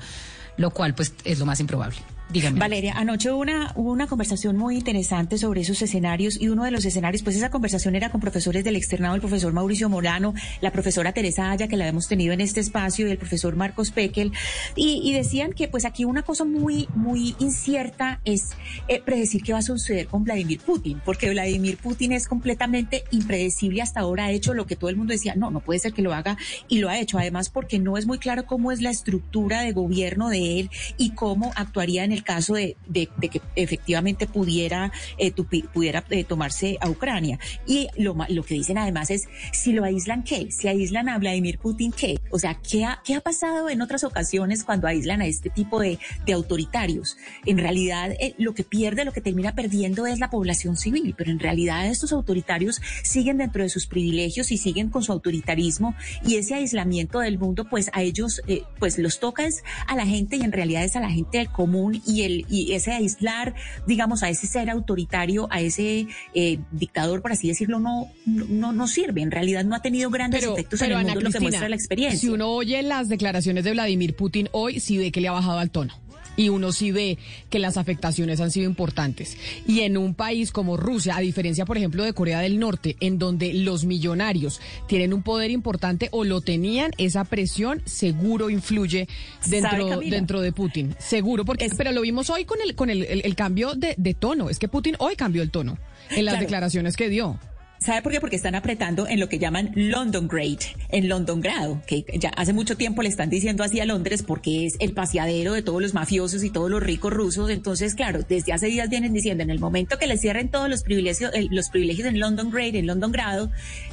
lo 0.57 0.71
cual 0.71 0.93
pues 0.93 1.13
es 1.23 1.39
lo 1.39 1.45
más 1.45 1.59
improbable. 1.59 1.97
Dígame. 2.31 2.59
Valeria, 2.59 2.93
anoche 2.95 3.31
hubo 3.31 3.41
una, 3.41 3.71
hubo 3.75 3.91
una 3.91 4.05
conversación 4.05 4.55
muy 4.55 4.75
interesante 4.75 5.39
sobre 5.39 5.61
esos 5.61 5.81
escenarios 5.81 6.39
y 6.39 6.49
uno 6.49 6.63
de 6.63 6.69
los 6.69 6.85
escenarios, 6.85 7.23
pues 7.23 7.35
esa 7.35 7.49
conversación 7.49 7.95
era 7.95 8.11
con 8.11 8.21
profesores 8.21 8.63
del 8.63 8.75
externado, 8.75 9.15
el 9.15 9.21
profesor 9.21 9.51
Mauricio 9.51 9.89
Morano, 9.89 10.35
la 10.61 10.71
profesora 10.71 11.11
Teresa 11.11 11.49
Aya, 11.49 11.67
que 11.67 11.75
la 11.75 11.87
hemos 11.87 12.07
tenido 12.07 12.31
en 12.31 12.41
este 12.41 12.59
espacio, 12.59 13.07
y 13.07 13.11
el 13.11 13.17
profesor 13.17 13.55
Marcos 13.55 13.89
Pekel, 13.89 14.31
y, 14.75 15.01
y 15.03 15.13
decían 15.13 15.53
que 15.53 15.67
pues 15.67 15.85
aquí 15.85 16.05
una 16.05 16.21
cosa 16.21 16.45
muy, 16.45 16.87
muy 16.93 17.35
incierta 17.39 18.21
es 18.25 18.49
eh, 18.87 19.01
predecir 19.03 19.41
qué 19.41 19.53
va 19.53 19.59
a 19.59 19.63
suceder 19.63 20.05
con 20.05 20.23
Vladimir 20.23 20.59
Putin, 20.59 21.01
porque 21.03 21.31
Vladimir 21.31 21.77
Putin 21.77 22.11
es 22.11 22.27
completamente 22.27 23.05
impredecible 23.09 23.81
hasta 23.81 24.01
ahora, 24.01 24.25
ha 24.25 24.31
hecho 24.31 24.53
lo 24.53 24.67
que 24.67 24.75
todo 24.75 24.91
el 24.91 24.97
mundo 24.97 25.13
decía, 25.13 25.33
no, 25.35 25.49
no 25.49 25.61
puede 25.61 25.79
ser 25.79 25.93
que 25.93 26.03
lo 26.03 26.13
haga, 26.13 26.37
y 26.67 26.77
lo 26.77 26.89
ha 26.89 26.99
hecho, 26.99 27.17
además 27.17 27.49
porque 27.49 27.79
no 27.79 27.97
es 27.97 28.05
muy 28.05 28.19
claro 28.19 28.45
cómo 28.45 28.71
es 28.71 28.81
la 28.81 28.91
estructura 28.91 29.61
de 29.61 29.71
gobierno 29.71 30.29
de 30.29 30.59
él 30.59 30.69
y 30.97 31.11
cómo 31.11 31.51
actuaría 31.55 32.03
en 32.03 32.11
el 32.11 32.18
caso 32.23 32.53
de, 32.53 32.75
que 32.93 33.41
efectivamente 33.55 34.27
pudiera, 34.27 34.91
eh, 35.17 35.31
pudiera 35.73 36.03
eh, 36.09 36.23
tomarse 36.23 36.77
a 36.81 36.89
Ucrania. 36.89 37.39
Y 37.67 37.87
lo, 37.97 38.15
lo 38.29 38.43
que 38.43 38.55
dicen 38.55 38.77
además 38.77 39.09
es, 39.09 39.27
si 39.53 39.73
lo 39.73 39.83
aíslan, 39.83 40.23
¿qué? 40.23 40.51
Si 40.51 40.67
aíslan 40.67 41.09
a 41.09 41.17
Vladimir 41.17 41.59
Putin, 41.59 41.91
¿qué? 41.91 42.19
O 42.31 42.39
sea, 42.39 42.55
¿qué 42.55 42.85
ha, 42.85 43.01
qué 43.03 43.15
ha 43.15 43.21
pasado 43.21 43.69
en 43.69 43.81
otras 43.81 44.03
ocasiones 44.03 44.63
cuando 44.63 44.87
aíslan 44.87 45.21
a 45.21 45.27
este 45.27 45.49
tipo 45.49 45.79
de, 45.79 45.99
de 46.25 46.33
autoritarios? 46.33 47.17
En 47.45 47.57
realidad, 47.57 48.11
eh, 48.19 48.35
lo 48.37 48.53
que 48.53 48.63
pierde, 48.63 49.05
lo 49.05 49.13
que 49.13 49.21
termina 49.21 49.55
perdiendo 49.55 50.07
es 50.07 50.19
la 50.19 50.29
población 50.29 50.77
civil, 50.77 51.15
pero 51.17 51.31
en 51.31 51.39
realidad 51.39 51.87
estos 51.87 52.11
autoritarios 52.11 52.81
siguen 53.03 53.37
dentro 53.37 53.63
de 53.63 53.69
sus 53.69 53.87
privilegios 53.87 54.51
y 54.51 54.57
siguen 54.57 54.89
con 54.89 55.03
su 55.03 55.11
autoritarismo 55.11 55.95
y 56.25 56.35
ese 56.35 56.55
aislamiento 56.55 57.19
del 57.19 57.37
mundo, 57.37 57.65
pues 57.69 57.89
a 57.93 58.01
ellos, 58.01 58.41
pues 58.79 58.97
los 58.97 59.19
toca 59.19 59.45
es 59.45 59.63
a 59.87 59.95
la 59.95 60.05
gente 60.05 60.37
y 60.37 60.41
en 60.41 60.51
realidad 60.51 60.83
es 60.83 60.95
a 60.95 60.99
la 60.99 61.09
gente 61.09 61.39
del 61.39 61.49
común 61.49 62.01
y 62.09 62.23
el 62.23 62.45
y 62.49 62.73
ese 62.73 62.91
aislar, 62.91 63.55
digamos, 63.87 64.23
a 64.23 64.29
ese 64.29 64.47
ser 64.47 64.69
autoritario, 64.69 65.47
a 65.51 65.61
ese 65.61 66.07
eh, 66.33 66.59
dictador, 66.71 67.21
por 67.21 67.31
así 67.31 67.47
decirlo, 67.47 67.79
no, 67.79 68.11
no, 68.25 68.71
no 68.71 68.87
sirve. 68.87 69.21
En 69.21 69.31
realidad 69.31 69.63
no 69.63 69.75
ha 69.75 69.81
tenido 69.81 70.09
grandes 70.09 70.43
efectos 70.43 70.81
en 70.81 70.91
el 70.91 70.97
Ana 70.97 71.13
mundo, 71.13 71.21
lo 71.21 71.25
que 71.27 71.31
Cristina, 71.31 71.49
muestra 71.49 71.69
la 71.69 71.75
experiencia. 71.75 72.19
Si 72.19 72.29
uno 72.29 72.49
oye 72.49 72.81
las 72.83 73.09
declaraciones 73.09 73.63
de 73.63 73.71
Vladimir 73.71 74.15
Putin 74.15 74.49
hoy, 74.51 74.79
sí 74.79 74.97
ve 74.97 75.11
que 75.11 75.21
le 75.21 75.27
ha 75.27 75.31
bajado 75.31 75.59
al 75.59 75.71
tono. 75.71 75.93
Y 76.39 76.49
uno 76.49 76.71
sí 76.71 76.91
ve 76.91 77.17
que 77.49 77.59
las 77.59 77.75
afectaciones 77.75 78.39
han 78.39 78.49
sido 78.51 78.65
importantes. 78.69 79.37
Y 79.67 79.81
en 79.81 79.97
un 79.97 80.13
país 80.13 80.51
como 80.51 80.77
Rusia, 80.77 81.17
a 81.17 81.19
diferencia, 81.19 81.65
por 81.65 81.77
ejemplo, 81.77 82.03
de 82.03 82.13
Corea 82.13 82.39
del 82.39 82.59
Norte, 82.59 82.95
en 83.01 83.19
donde 83.19 83.53
los 83.53 83.83
millonarios 83.83 84.61
tienen 84.87 85.13
un 85.13 85.21
poder 85.21 85.51
importante 85.51 86.07
o 86.11 86.23
lo 86.23 86.39
tenían, 86.41 86.91
esa 86.97 87.25
presión 87.25 87.81
seguro 87.85 88.49
influye 88.49 89.07
dentro, 89.47 89.99
dentro 89.99 90.41
de 90.41 90.51
Putin. 90.53 90.95
Seguro, 90.97 91.43
porque, 91.43 91.69
pero 91.77 91.91
lo 91.91 92.01
vimos 92.01 92.29
hoy 92.29 92.45
con 92.45 92.59
el, 92.61 92.73
con 92.75 92.89
el, 92.89 93.03
el- 93.03 93.21
el 93.25 93.35
cambio 93.35 93.73
de, 93.75 93.95
de 93.97 94.13
tono. 94.13 94.49
Es 94.49 94.59
que 94.59 94.67
Putin 94.69 94.95
hoy 94.99 95.15
cambió 95.15 95.41
el 95.41 95.51
tono 95.51 95.77
en 96.09 96.23
las 96.25 96.33
Claro. 96.35 96.39
declaraciones 96.45 96.95
que 96.95 97.09
dio. 97.09 97.37
¿Sabe 97.79 98.01
por 98.01 98.11
qué? 98.11 98.19
Porque 98.19 98.35
están 98.35 98.55
apretando 98.55 99.07
en 99.07 99.21
lo 99.21 99.29
que 99.29 99.39
llaman 99.39 99.71
London 99.73 100.27
Grade, 100.27 100.59
en 100.89 101.07
London 101.07 101.39
Grado, 101.39 101.81
que 101.87 102.03
ya 102.19 102.29
hace 102.35 102.51
mucho 102.51 102.75
tiempo 102.75 103.01
le 103.01 103.09
están 103.09 103.29
diciendo 103.29 103.63
así 103.63 103.79
a 103.79 103.85
Londres 103.85 104.21
porque 104.21 104.65
es 104.65 104.75
el 104.79 104.91
paseadero 104.91 105.53
de 105.53 105.61
todos 105.61 105.81
los 105.81 105.93
mafiosos 105.93 106.43
y 106.43 106.49
todos 106.49 106.69
los 106.69 106.83
ricos 106.83 107.13
rusos. 107.13 107.49
Entonces, 107.49 107.95
claro, 107.95 108.19
desde 108.27 108.51
hace 108.51 108.67
días 108.67 108.89
vienen 108.89 109.13
diciendo, 109.13 109.43
en 109.43 109.49
el 109.49 109.59
momento 109.59 109.97
que 109.97 110.07
les 110.07 110.19
cierren 110.19 110.49
todos 110.49 110.69
los 110.69 110.83
privilegios, 110.83 111.31
los 111.51 111.69
privilegios 111.69 112.07
en 112.07 112.19
London 112.19 112.51
Grade, 112.51 112.79
en 112.79 112.87
London 112.87 113.13
Grado, 113.13 113.49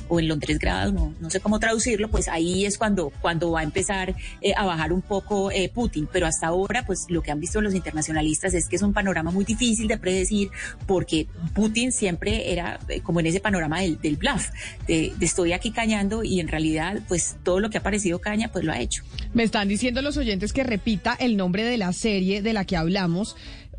o 0.09 0.21
en 0.21 0.29
Londres 0.29 0.59
Grado, 0.59 0.93
no, 0.93 1.15
no 1.21 1.31
sé 1.31 1.41
cómo 1.41 1.59
traducirlo, 1.59 2.09
pues 2.09 2.29
ahí 2.29 2.65
es 2.65 2.79
cuando, 2.79 3.13
cuando 3.21 3.51
va 3.53 3.61
a 3.61 3.63
empezar 3.63 4.15
eh, 4.41 4.53
a 4.57 4.65
bajar 4.65 4.93
un 4.93 5.03
poco 5.03 5.51
eh, 5.51 5.71
Putin. 5.73 6.09
Pero 6.13 6.27
hasta 6.27 6.49
ahora, 6.49 6.85
pues 6.87 7.07
lo 7.09 7.23
que 7.23 7.31
han 7.31 7.41
visto 7.41 7.61
los 7.61 7.75
internacionalistas 7.75 8.55
es 8.55 8.69
que 8.69 8.77
es 8.77 8.83
un 8.83 8.93
panorama 8.93 9.31
muy 9.31 9.45
difícil 9.45 9.89
de 9.89 9.99
predecir 9.99 10.51
porque 10.87 11.27
Putin 11.55 11.93
siempre 11.93 12.53
era 12.53 12.79
eh, 12.89 13.01
como 13.01 13.21
en 13.21 13.27
ese 13.27 13.41
panorama 13.41 13.76
del, 13.81 14.01
del 14.01 14.17
bluff, 14.17 14.49
de 14.87 15.13
estoy 15.21 15.53
aquí 15.53 15.71
cañando 15.71 16.23
y 16.25 16.41
en 16.41 16.49
realidad, 16.49 17.01
pues 17.09 17.37
todo 17.43 17.61
lo 17.61 17.71
que 17.71 17.79
ha 17.79 17.83
parecido 17.83 18.21
caña, 18.21 18.49
pues 18.53 18.65
lo 18.65 18.73
ha 18.73 18.81
hecho. 18.81 19.03
Me 19.35 19.43
están 19.43 19.69
diciendo 19.69 20.03
los 20.03 20.17
oyentes 20.17 20.53
que 20.53 20.65
repita 20.65 21.15
el 21.19 21.37
nombre 21.37 21.65
de 21.65 21.77
la 21.77 21.93
serie 21.93 22.43
de 22.43 22.53
la 22.53 22.65
que 22.65 22.77
hablamos 22.77 23.37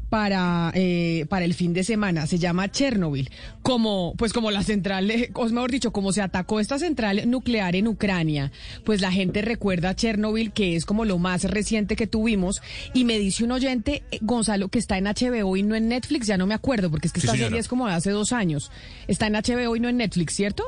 para, 0.10 0.72
eh, 0.76 1.26
para 1.30 1.46
el 1.46 1.54
fin 1.54 1.74
de 1.74 1.84
semana. 1.84 2.28
Se 2.28 2.38
llama 2.38 2.70
Chernobyl. 2.72 3.30
Como, 3.62 4.14
pues 4.18 4.32
como 4.34 4.52
la 4.52 4.64
central, 4.64 5.12
o 5.34 5.46
mejor 5.50 5.72
dicho, 5.72 5.92
como 5.92 6.14
se 6.14 6.22
atacó 6.22 6.60
esta 6.60 6.80
central 6.80 7.30
nuclear 7.30 7.76
en 7.76 7.88
Ucrania, 7.88 8.52
pues 8.86 9.02
la 9.02 9.12
gente 9.12 9.42
recuerda 9.42 9.96
Chernobyl, 9.96 10.52
que 10.52 10.76
es 10.76 10.86
como 10.86 11.04
lo 11.06 11.18
más 11.18 11.44
reciente 11.44 11.96
que 11.96 12.08
tuvimos. 12.08 12.62
Y 12.94 13.04
me 13.04 13.20
dice 13.20 13.44
un 13.44 13.52
oyente, 13.52 14.04
eh, 14.12 14.20
Gonzalo, 14.22 14.70
que 14.70 14.80
está 14.80 14.98
en 14.98 15.06
HBO 15.06 15.58
y 15.58 15.64
no 15.64 15.76
en 15.76 15.90
Netflix, 15.90 16.28
ya 16.28 16.38
no 16.38 16.48
me 16.48 16.54
acuerdo, 16.54 16.90
porque 16.90 17.08
es 17.08 17.14
que 17.14 17.20
Sí, 17.20 17.28
esta 17.28 17.34
señora. 17.34 17.50
serie 17.50 17.60
es 17.60 17.68
como 17.68 17.88
de 17.88 17.94
hace 17.94 18.12
dos 18.12 18.32
años. 18.32 18.72
Está 19.08 19.28
en 19.28 19.34
HBO 19.34 19.76
y 19.76 19.80
no 19.80 19.90
en 19.90 19.98
Netflix, 19.98 20.34
¿cierto? 20.36 20.64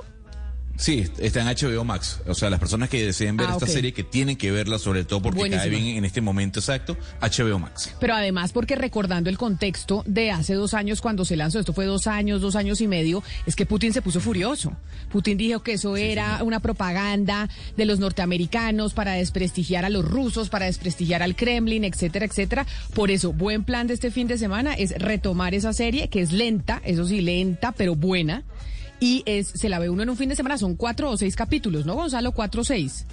Sí, 0.80 1.06
está 1.18 1.42
en 1.42 1.48
HBO 1.48 1.84
Max. 1.84 2.22
O 2.26 2.34
sea, 2.34 2.50
las 2.50 2.58
personas 2.58 2.88
que 2.88 3.06
deseen 3.06 3.36
ver 3.36 3.50
Ah, 3.50 3.54
esta 3.54 3.68
serie, 3.68 3.92
que 3.92 4.06
tienen 4.06 4.38
que 4.38 4.50
verla, 4.50 4.80
sobre 4.80 5.04
todo 5.04 5.22
porque 5.22 5.50
cae 5.50 5.70
bien 5.70 5.98
en 5.98 6.06
este 6.06 6.22
momento 6.22 6.62
exacto, 6.62 6.96
HBO 7.20 7.60
Max. 7.60 7.94
Pero 8.00 8.16
además 8.16 8.54
porque 8.54 8.78
recordando 8.78 9.30
el 9.30 9.38
contexto 9.38 10.04
de 10.08 10.32
hace 10.32 10.54
dos 10.54 10.74
años 10.74 11.02
cuando 11.02 11.26
se 11.26 11.36
lanzó, 11.36 11.60
esto 11.60 11.74
fue 11.74 11.84
dos 11.84 12.08
años, 12.08 12.40
dos 12.40 12.56
años 12.56 12.80
y 12.80 12.88
medio, 12.88 13.22
es 13.46 13.58
que 13.58 13.66
Putin 13.66 13.92
se 13.92 14.02
puso 14.02 14.22
furioso. 14.22 14.72
Putin 15.12 15.38
dijo 15.38 15.62
que 15.64 15.74
eso 15.74 15.98
era 15.98 16.42
una 16.44 16.62
propaganda 16.62 17.50
de 17.76 17.86
los 17.86 18.00
norteamericanos 18.00 18.94
para 18.94 19.12
desprestigiar 19.14 19.84
a 19.84 19.90
los 19.90 20.06
rusos, 20.06 20.48
para 20.48 20.68
desprestigiar 20.68 21.22
al 21.22 21.36
Kremlin, 21.36 21.84
etcétera, 21.84 22.26
etcétera. 22.26 22.66
Por 22.94 23.12
eso, 23.12 23.34
buen 23.34 23.66
plan 23.66 23.88
de 23.88 23.96
este 23.96 24.12
fin 24.12 24.28
de 24.28 24.38
semana 24.38 24.76
es 24.76 24.92
retomar 24.98 25.54
esa 25.54 25.74
serie, 25.74 26.08
que 26.08 26.22
es 26.22 26.32
lenta, 26.32 26.82
eso 26.86 27.06
sí, 27.06 27.20
lenta, 27.20 27.74
pero 27.74 27.96
buena. 27.96 28.46
Y 29.00 29.24
es, 29.26 29.48
se 29.48 29.70
la 29.70 29.80
ve 29.80 29.90
uno 29.90 30.04
en 30.04 30.10
un 30.10 30.18
fin 30.18 30.30
de 30.30 30.36
semana, 30.36 30.58
son 30.58 30.76
cuatro 30.76 31.10
o 31.10 31.18
seis 31.18 31.36
capítulos, 31.36 31.86
¿no, 31.86 31.96
Gonzalo? 31.96 32.34
Cuatro 32.34 32.62
o 32.62 32.66
seis. 32.66 33.06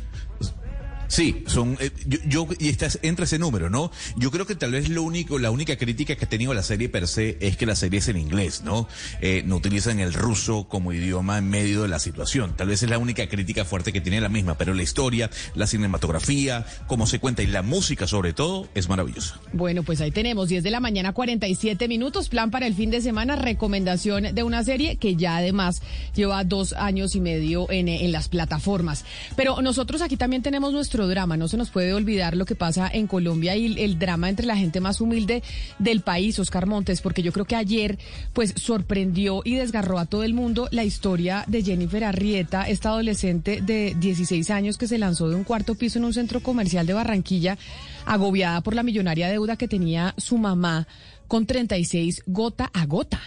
Sí, 1.09 1.45
son 1.47 1.77
eh, 1.81 1.91
yo, 2.07 2.19
yo- 2.27 2.49
y 2.59 2.69
estás 2.69 2.99
entra 3.03 3.25
ese 3.25 3.39
número, 3.39 3.71
¿no? 3.71 3.91
Yo 4.17 4.31
creo 4.31 4.47
que 4.47 4.55
tal 4.55 4.73
vez 4.73 4.89
lo 4.89 5.03
único, 5.03 5.39
la 5.39 5.51
única 5.51 5.77
crítica 5.77 6.17
que 6.17 6.25
ha 6.25 6.29
tenido 6.29 6.55
la 6.55 6.63
serie 6.63 6.89
per 6.89 7.07
se 7.09 7.37
es 7.41 7.57
que 7.57 7.67
la 7.67 7.77
serie 7.77 7.99
es 8.01 8.09
en 8.09 8.17
inglés, 8.17 8.63
¿no? 8.65 8.89
Eh, 9.21 9.43
no 9.47 9.57
utilizan 9.57 10.01
el 10.01 10.13
ruso 10.13 10.69
como 10.69 10.93
idioma 10.93 11.39
en 11.39 11.49
medio 11.49 11.83
de 11.83 11.89
la 11.89 11.99
situación. 11.99 12.55
Tal 12.57 12.69
vez 12.69 12.83
es 12.83 12.91
la 12.91 12.99
única 12.99 13.29
crítica 13.29 13.65
fuerte 13.65 13.93
que 13.93 14.01
tiene 14.01 14.21
la 14.21 14.29
misma, 14.29 14.57
pero 14.59 14.75
la 14.75 14.83
historia, 14.83 15.31
la 15.55 15.67
cinematografía, 15.67 16.65
cómo 16.87 17.07
se 17.07 17.19
cuenta 17.19 17.43
y 17.43 17.47
la 17.47 17.63
música 17.63 18.07
sobre 18.07 18.33
todo 18.33 18.69
es 18.75 18.89
maravillosa. 18.89 19.41
Bueno, 19.53 19.83
pues 19.83 20.01
ahí 20.01 20.11
tenemos 20.11 20.49
10 20.49 20.63
de 20.65 20.71
la 20.71 20.81
mañana, 20.81 21.13
47 21.13 21.89
minutos, 21.89 22.29
plan 22.29 22.51
para 22.51 22.67
el 22.67 22.75
fin 22.75 22.91
de 22.91 23.01
semana, 23.01 23.37
recomendación 23.37 24.35
de 24.35 24.43
una 24.43 24.63
serie 24.65 24.97
que 24.97 25.17
ya 25.17 25.37
además 25.39 25.83
lleva 26.15 26.45
dos 26.45 26.73
años 26.73 27.15
y 27.15 27.21
medio 27.21 27.67
en 27.71 28.13
las 28.13 28.29
plataformas. 28.29 29.05
Pero 29.37 29.61
nosotros 29.63 30.03
aquí 30.03 30.17
también 30.17 30.43
tenemos 30.43 30.73
nuestro 30.73 30.96
drama, 31.05 31.37
no 31.37 31.49
se 31.49 31.57
nos 31.57 31.71
puede 31.71 31.93
olvidar 31.93 32.37
lo 32.37 32.47
que 32.47 32.55
pasa 32.55 32.89
en 32.91 33.07
Colombia 33.07 33.57
y 33.57 33.67
el, 33.83 33.99
drama 33.99 34.31
entre 34.31 34.47
la 34.47 34.57
gente 34.57 34.81
más 34.81 35.01
humilde 35.01 35.43
del 35.79 36.01
país, 36.01 36.39
Oscar 36.39 36.67
Montes, 36.67 37.01
porque 37.01 37.23
yo 37.23 37.33
creo 37.33 37.45
que 37.45 37.57
ayer 37.57 37.99
pues 38.33 38.55
sorprendió 38.57 39.43
y 39.45 39.57
desgarró 39.57 39.99
a 39.99 40.07
todo 40.07 40.23
el 40.23 40.33
mundo 40.33 40.69
la 40.71 40.85
historia 40.85 41.45
de 41.47 41.63
Jennifer 41.63 42.05
Arrieta, 42.05 42.69
esta 42.69 42.91
adolescente 42.91 43.61
de 43.61 43.95
16 43.99 44.49
años 44.51 44.79
que 44.79 44.89
se 44.89 44.97
lanzó 44.99 45.29
de 45.29 45.35
un 45.35 45.45
cuarto 45.45 45.75
piso 45.75 45.99
en 45.99 46.07
un 46.07 46.15
centro 46.15 46.41
comercial 46.41 46.87
de 46.87 46.95
Barranquilla, 46.95 47.59
agobiada 48.07 48.63
por 48.63 48.75
la 48.75 48.83
millonaria 48.83 49.29
deuda 49.29 49.57
que 49.57 49.69
tenía 49.69 50.15
su 50.17 50.39
mamá 50.39 50.87
con 51.29 51.47
36 51.47 52.23
gota 52.27 52.71
a 52.73 52.87
gota. 52.87 53.21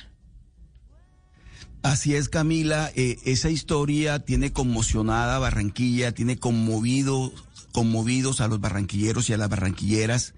Así 1.81 2.13
es, 2.13 2.27
Camila. 2.27 2.91
eh, 2.95 3.17
esa 3.25 3.49
historia 3.49 4.19
tiene 4.19 4.51
conmocionada 4.51 5.39
Barranquilla, 5.39 6.11
tiene 6.11 6.37
conmovido, 6.37 7.31
conmovidos 7.71 8.41
a 8.41 8.47
los 8.47 8.59
barranquilleros 8.59 9.29
y 9.29 9.33
a 9.33 9.37
las 9.37 9.49
barranquilleras, 9.49 10.33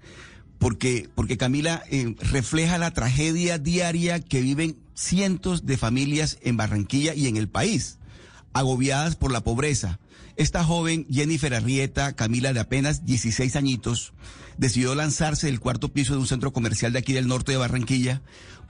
porque, 0.58 1.08
porque 1.14 1.36
Camila 1.36 1.82
eh, 1.90 2.14
refleja 2.20 2.78
la 2.78 2.92
tragedia 2.92 3.58
diaria 3.58 4.20
que 4.20 4.42
viven 4.42 4.76
cientos 4.94 5.66
de 5.66 5.76
familias 5.76 6.38
en 6.42 6.56
Barranquilla 6.56 7.14
y 7.14 7.26
en 7.26 7.36
el 7.36 7.48
país, 7.48 7.98
agobiadas 8.52 9.16
por 9.16 9.32
la 9.32 9.42
pobreza. 9.42 9.98
esta 10.36 10.62
joven 10.64 11.06
Jennifer 11.10 11.54
Arrieta, 11.54 12.12
Camila 12.14 12.52
de 12.52 12.60
apenas 12.60 13.04
16 13.04 13.56
añitos, 13.56 14.12
decidió 14.56 14.94
lanzarse 14.94 15.46
del 15.48 15.60
cuarto 15.60 15.88
piso 15.88 16.12
de 16.12 16.20
un 16.20 16.26
centro 16.26 16.52
comercial 16.52 16.92
de 16.92 17.00
aquí 17.00 17.12
del 17.12 17.26
norte 17.26 17.52
de 17.52 17.58
Barranquilla 17.58 18.22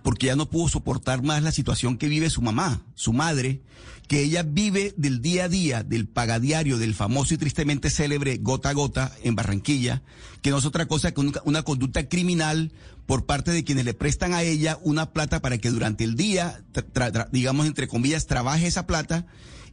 porque 0.03 0.27
ya 0.27 0.37
no 0.37 0.51
pudo 0.51 0.69
soportar 0.69 1.23
más 1.23 1.43
la 1.43 1.53
situación 1.53 1.99
que 1.99 2.09
vive 2.09 2.31
su 2.31 2.43
mamá, 2.43 2.83
su 2.95 3.13
madre, 3.13 3.63
que 4.09 4.23
ella 4.23 4.43
vive 4.43 4.95
del 4.97 5.23
día 5.23 5.45
a 5.45 5.49
día, 5.49 5.83
del 5.83 6.07
pagadiario, 6.07 6.79
del 6.79 6.95
famoso 6.95 7.35
y 7.35 7.39
tristemente 7.39 7.89
célebre 7.89 8.39
gota 8.39 8.71
a 8.71 8.75
gota 8.75 9.13
en 9.23 9.35
Barranquilla, 9.35 10.03
que 10.43 10.51
no 10.51 10.59
es 10.59 10.67
otra 10.67 10.87
cosa 10.87 11.13
que 11.13 11.21
una, 11.45 11.63
conducta 11.63 12.09
criminal 12.09 12.73
por 13.07 13.27
parte 13.27 13.53
de 13.53 13.65
quienes 13.65 13.85
le 13.85 13.95
prestan 13.95 14.35
a 14.35 14.43
ella 14.43 14.79
una 14.83 15.13
plata 15.13 15.41
para 15.41 15.59
que 15.59 15.71
durante 15.71 16.05
el 16.05 16.17
día, 16.17 16.63
digamos 17.31 17.67
entre 17.67 17.89
comillas, 17.89 18.27
trabaje 18.27 18.67
esa 18.67 18.87
plata 18.87 19.27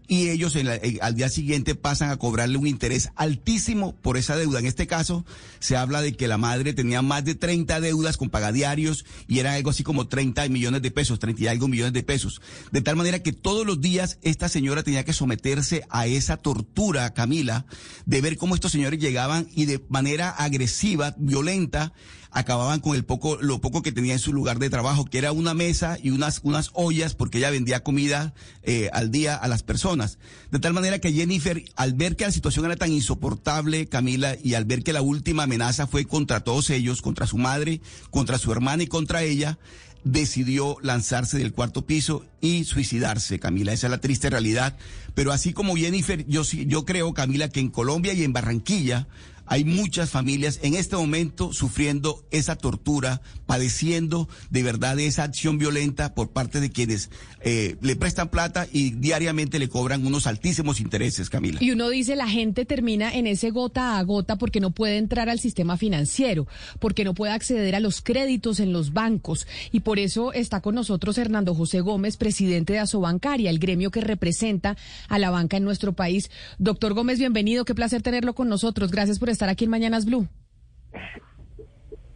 y 0.10 0.30
ellos 0.30 0.56
en 0.58 0.66
la- 0.66 0.76
eh, 0.76 0.98
al 1.02 1.16
día 1.16 1.30
siguiente 1.30 1.76
pasan 1.76 2.10
a 2.10 2.18
cobrarle 2.18 2.58
un 2.58 2.68
interés 2.68 3.10
altísimo 3.16 3.96
por 4.02 4.18
esa 4.18 4.36
deuda. 4.36 4.60
En 4.60 4.66
este 4.66 4.88
caso, 4.88 5.24
se 5.60 5.78
habla 5.78 6.02
de 6.02 6.14
que 6.14 6.28
la 6.28 6.38
madre 6.38 6.74
tenía 6.74 7.02
más 7.02 7.24
de 7.24 7.36
30 7.36 7.80
deudas 7.80 8.18
con 8.18 8.30
pagadiarios 8.30 9.06
y 9.28 9.40
era 9.40 9.54
algo 9.54 9.70
así 9.70 9.84
como 9.84 10.08
30 10.08 10.50
millones 10.50 10.82
de 10.82 10.92
pesos, 10.92 11.20
30 11.20 11.44
y 11.44 11.48
algo 11.48 11.68
millones 11.68 11.94
de 11.94 12.04
pesos. 12.04 12.42
De 12.72 12.82
tal 12.82 12.96
manera 12.96 13.20
que 13.24 13.32
todos 13.34 13.66
los 13.66 13.80
días 13.80 14.18
esta 14.24 14.50
señora 14.50 14.84
tenía 14.84 15.06
que 15.06 15.14
someterse 15.14 15.84
a 15.90 16.08
esa 16.08 16.38
tortura, 16.38 17.14
Camila, 17.14 17.66
de 18.06 18.22
ver 18.22 18.38
cómo 18.38 18.56
estos 18.56 18.72
señores 18.72 19.00
llegaban 19.00 19.48
y 19.56 19.66
de 19.66 19.86
manera 19.90 20.30
agresiva, 20.32 21.14
violenta, 21.20 21.94
acababan 22.32 22.80
con 22.80 22.96
el 22.96 23.04
poco, 23.04 23.38
lo 23.42 23.60
poco 23.60 23.82
que 23.82 23.92
tenía 23.92 24.14
en 24.14 24.20
su 24.20 24.34
lugar 24.34 24.60
de 24.60 24.70
trabajo, 24.70 25.06
que 25.06 25.18
era 25.18 25.32
una 25.32 25.54
mesa 25.54 25.98
y 26.02 26.12
unas, 26.12 26.42
unas 26.44 26.70
ollas, 26.74 27.16
porque 27.16 27.40
ella 27.40 27.50
vendía 27.50 27.84
comida 27.84 28.34
eh, 28.64 28.90
al 28.94 29.12
día 29.12 29.36
a 29.36 29.48
las 29.48 29.64
personas. 29.64 30.20
De 30.52 30.60
tal 30.60 30.74
manera 30.74 31.00
que 31.00 31.12
Jennifer, 31.12 31.64
al 31.76 31.94
ver 31.94 32.16
que 32.16 32.26
la 32.26 32.32
situación 32.32 32.66
era 32.66 32.76
tan 32.76 32.92
insoportable, 32.92 33.88
Camila, 33.88 34.36
y 34.44 34.54
al 34.54 34.66
ver 34.66 34.84
que 34.84 34.94
la 34.94 35.02
última 35.02 35.44
amenaza 35.44 35.88
fue 35.88 36.06
contra 36.06 36.42
todos 36.42 36.70
ellos, 36.70 37.02
contra 37.02 37.28
su 37.28 37.38
madre, 37.38 37.82
contra 38.12 38.38
su 38.38 38.52
hermana 38.52 38.84
y 38.84 38.88
contra 38.88 39.24
ella, 39.24 39.58
decidió 40.04 40.78
lanzarse 40.82 41.38
del 41.38 41.54
cuarto 41.54 41.86
piso 41.86 42.26
y 42.42 42.64
suicidarse, 42.64 43.40
Camila. 43.40 43.74
Esa 43.74 43.88
es 43.88 43.92
la 43.92 44.02
triste 44.02 44.30
realidad. 44.30 44.78
Pero 45.14 45.32
así 45.32 45.54
como 45.54 45.76
Jennifer, 45.76 46.26
yo 46.28 46.44
sí, 46.44 46.66
yo 46.68 46.86
creo, 46.86 47.14
Camila, 47.14 47.50
que 47.50 47.60
en 47.60 47.70
Colombia 47.70 48.14
y 48.14 48.24
en 48.24 48.34
Barranquilla 48.34 49.08
hay 49.50 49.66
muchas 49.66 50.12
familias 50.12 50.60
en 50.62 50.76
este 50.76 50.96
momento 50.96 51.52
sufriendo 51.54 52.24
esa 52.30 52.56
tortura, 52.56 53.22
padeciendo 53.50 54.30
de 54.52 54.62
verdad 54.62 55.00
esa 55.00 55.24
acción 55.24 55.58
violenta 55.58 56.14
por 56.14 56.30
parte 56.30 56.60
de 56.60 56.70
quienes 56.70 57.10
eh, 57.42 57.78
le 57.82 57.96
prestan 57.96 58.30
plata 58.30 58.68
y 58.72 58.92
diariamente 58.92 59.58
le 59.58 59.68
cobran 59.68 60.06
unos 60.06 60.28
altísimos 60.28 60.80
intereses, 60.80 61.32
Camila. 61.32 61.58
Y 61.60 61.72
uno 61.72 61.90
dice, 61.90 62.16
la 62.16 62.30
gente 62.30 62.66
termina 62.66 63.12
en 63.12 63.26
ese 63.26 63.50
gota 63.50 63.98
a 63.98 64.04
gota 64.04 64.36
porque 64.36 64.60
no 64.60 64.70
puede 64.70 64.98
entrar 64.98 65.30
al 65.30 65.40
sistema 65.40 65.78
financiero, 65.78 66.46
porque 66.78 67.04
no 67.04 67.16
puede 67.16 67.32
acceder 67.32 67.74
a 67.74 67.80
los 67.80 68.02
créditos 68.02 68.60
en 68.60 68.72
los 68.72 68.94
bancos. 68.94 69.48
Y 69.72 69.80
por 69.80 69.98
eso 69.98 70.32
está 70.32 70.62
con 70.62 70.76
nosotros 70.76 71.18
Hernando 71.18 71.56
José 71.56 71.82
Gómez, 71.82 72.18
presidente 72.18 72.74
de 72.74 72.80
Asobancaria, 72.80 73.50
el 73.50 73.58
gremio 73.58 73.90
que 73.90 74.02
representa 74.02 74.78
a 75.08 75.18
la 75.18 75.32
banca 75.32 75.58
en 75.58 75.64
nuestro 75.64 75.94
país. 75.94 76.30
Doctor 76.60 76.94
Gómez, 76.94 77.18
bienvenido. 77.18 77.66
Qué 77.66 77.74
placer 77.74 78.04
tenerlo 78.04 78.36
con 78.36 78.48
nosotros. 78.48 78.92
Gracias 78.92 79.18
por 79.18 79.32
estar 79.32 79.50
aquí 79.50 79.64
en 79.64 79.72
Mañanas 79.72 80.06
Blue. 80.06 80.28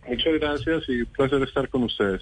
Muchas 0.07 0.33
gracias 0.39 0.83
y 0.89 1.01
un 1.01 1.05
placer 1.07 1.41
estar 1.43 1.69
con 1.69 1.83
ustedes. 1.83 2.21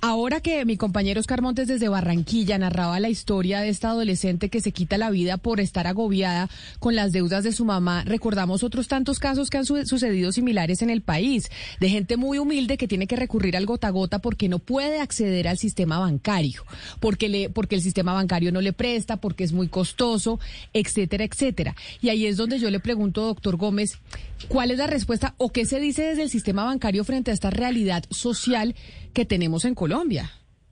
Ahora 0.00 0.40
que 0.40 0.64
mi 0.64 0.76
compañero 0.76 1.18
Oscar 1.18 1.42
Montes 1.42 1.66
desde 1.66 1.88
Barranquilla 1.88 2.56
narraba 2.56 3.00
la 3.00 3.08
historia 3.08 3.58
de 3.58 3.68
esta 3.68 3.90
adolescente 3.90 4.48
que 4.48 4.60
se 4.60 4.70
quita 4.70 4.96
la 4.96 5.10
vida 5.10 5.38
por 5.38 5.58
estar 5.58 5.88
agobiada 5.88 6.48
con 6.78 6.94
las 6.94 7.10
deudas 7.10 7.42
de 7.42 7.50
su 7.50 7.64
mamá, 7.64 8.04
recordamos 8.04 8.62
otros 8.62 8.86
tantos 8.86 9.18
casos 9.18 9.50
que 9.50 9.58
han 9.58 9.64
su- 9.66 9.84
sucedido 9.86 10.30
similares 10.30 10.82
en 10.82 10.90
el 10.90 11.00
país, 11.02 11.50
de 11.80 11.88
gente 11.88 12.16
muy 12.16 12.38
humilde 12.38 12.76
que 12.78 12.86
tiene 12.86 13.08
que 13.08 13.16
recurrir 13.16 13.56
al 13.56 13.66
gota 13.66 13.88
a 13.88 13.90
gota 13.90 14.20
porque 14.20 14.48
no 14.48 14.60
puede 14.60 15.00
acceder 15.00 15.48
al 15.48 15.58
sistema 15.58 15.98
bancario, 15.98 16.62
porque 17.00 17.28
le, 17.28 17.50
porque 17.50 17.74
el 17.74 17.82
sistema 17.82 18.12
bancario 18.12 18.52
no 18.52 18.60
le 18.60 18.72
presta, 18.72 19.16
porque 19.16 19.42
es 19.42 19.52
muy 19.52 19.66
costoso, 19.66 20.38
etcétera, 20.74 21.24
etcétera. 21.24 21.74
Y 22.00 22.10
ahí 22.10 22.24
es 22.26 22.36
donde 22.36 22.60
yo 22.60 22.70
le 22.70 22.78
pregunto, 22.78 23.22
doctor 23.22 23.56
Gómez, 23.56 23.98
¿cuál 24.46 24.70
es 24.70 24.78
la 24.78 24.86
respuesta 24.86 25.34
o 25.38 25.50
qué 25.50 25.64
se 25.66 25.80
dice 25.80 26.02
desde 26.04 26.22
el 26.22 26.30
sistema 26.30 26.62
bancario 26.62 27.02
frente 27.02 27.32
a 27.32 27.34
esta 27.34 27.50
realidad 27.50 28.04
social 28.10 28.76
que 29.12 29.24
tenemos 29.24 29.64
en 29.64 29.74
Colombia? 29.74 29.87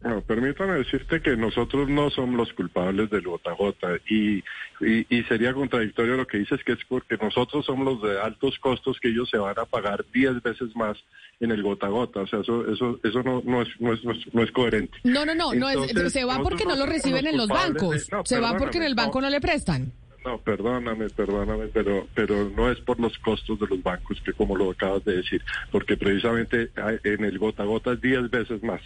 Bueno, 0.03 0.21
permítame 0.21 0.75
decirte 0.75 1.23
que 1.23 1.37
nosotros 1.37 1.89
no 1.89 2.11
somos 2.11 2.37
los 2.37 2.53
culpables 2.53 3.09
del 3.11 3.23
gota 3.23 3.89
y, 4.09 4.37
y, 4.81 5.07
y 5.09 5.23
sería 5.25 5.55
contradictorio 5.55 6.17
lo 6.17 6.27
que 6.27 6.39
dices 6.39 6.63
que 6.65 6.73
es 6.73 6.79
porque 6.87 7.17
nosotros 7.17 7.65
somos 7.65 7.87
los 7.87 8.03
de 8.03 8.21
altos 8.21 8.59
costos 8.59 8.99
que 9.01 9.09
ellos 9.09 9.29
se 9.31 9.39
van 9.39 9.59
a 9.59 9.65
pagar 9.65 10.05
10 10.13 10.43
veces 10.43 10.77
más 10.77 10.99
en 11.41 11.51
el 11.51 11.63
gota 11.63 11.89
gota. 11.89 12.21
O 12.21 12.27
sea, 12.27 12.41
eso, 12.41 12.71
eso, 12.71 13.01
eso 13.03 13.23
no, 13.23 13.43
no, 13.45 13.63
es, 13.63 13.69
no, 13.81 13.95
es, 13.95 14.05
no 14.05 14.13
es- 14.13 14.35
no 14.35 14.43
coherente. 14.53 14.97
No, 15.03 15.25
no, 15.25 15.35
no, 15.35 15.53
no 15.55 15.71
es, 15.71 16.13
se 16.13 16.25
va 16.25 16.43
porque 16.43 16.65
no 16.67 16.77
lo 16.77 16.87
reciben 16.87 17.27
en 17.27 17.37
los 17.39 17.49
de- 17.49 17.55
bancos, 17.55 18.09
no, 18.13 18.25
se 18.27 18.39
va 18.39 18.57
porque 18.59 18.77
en 18.79 18.85
el 18.85 18.95
banco 18.95 19.21
no 19.23 19.31
le 19.31 19.41
prestan. 19.41 19.93
No, 20.27 20.39
perdóname, 20.39 21.09
perdóname, 21.11 21.67
pero, 21.73 22.09
pero 22.13 22.51
no 22.57 22.69
es 22.69 22.79
por 22.81 22.99
los 22.99 23.17
costos 23.19 23.61
de 23.61 23.67
los 23.69 23.81
bancos, 23.81 24.21
que 24.25 24.33
como 24.33 24.57
lo 24.57 24.73
acabas 24.73 25.05
de 25.05 25.19
decir, 25.19 25.41
porque 25.71 25.97
precisamente 25.97 26.71
hay- 26.75 26.99
en 27.05 27.25
el 27.25 27.39
gota 27.39 27.63
a 27.63 27.67
gota 27.67 27.93
es 27.93 28.01
10 28.01 28.29
veces 28.29 28.61
más. 28.65 28.81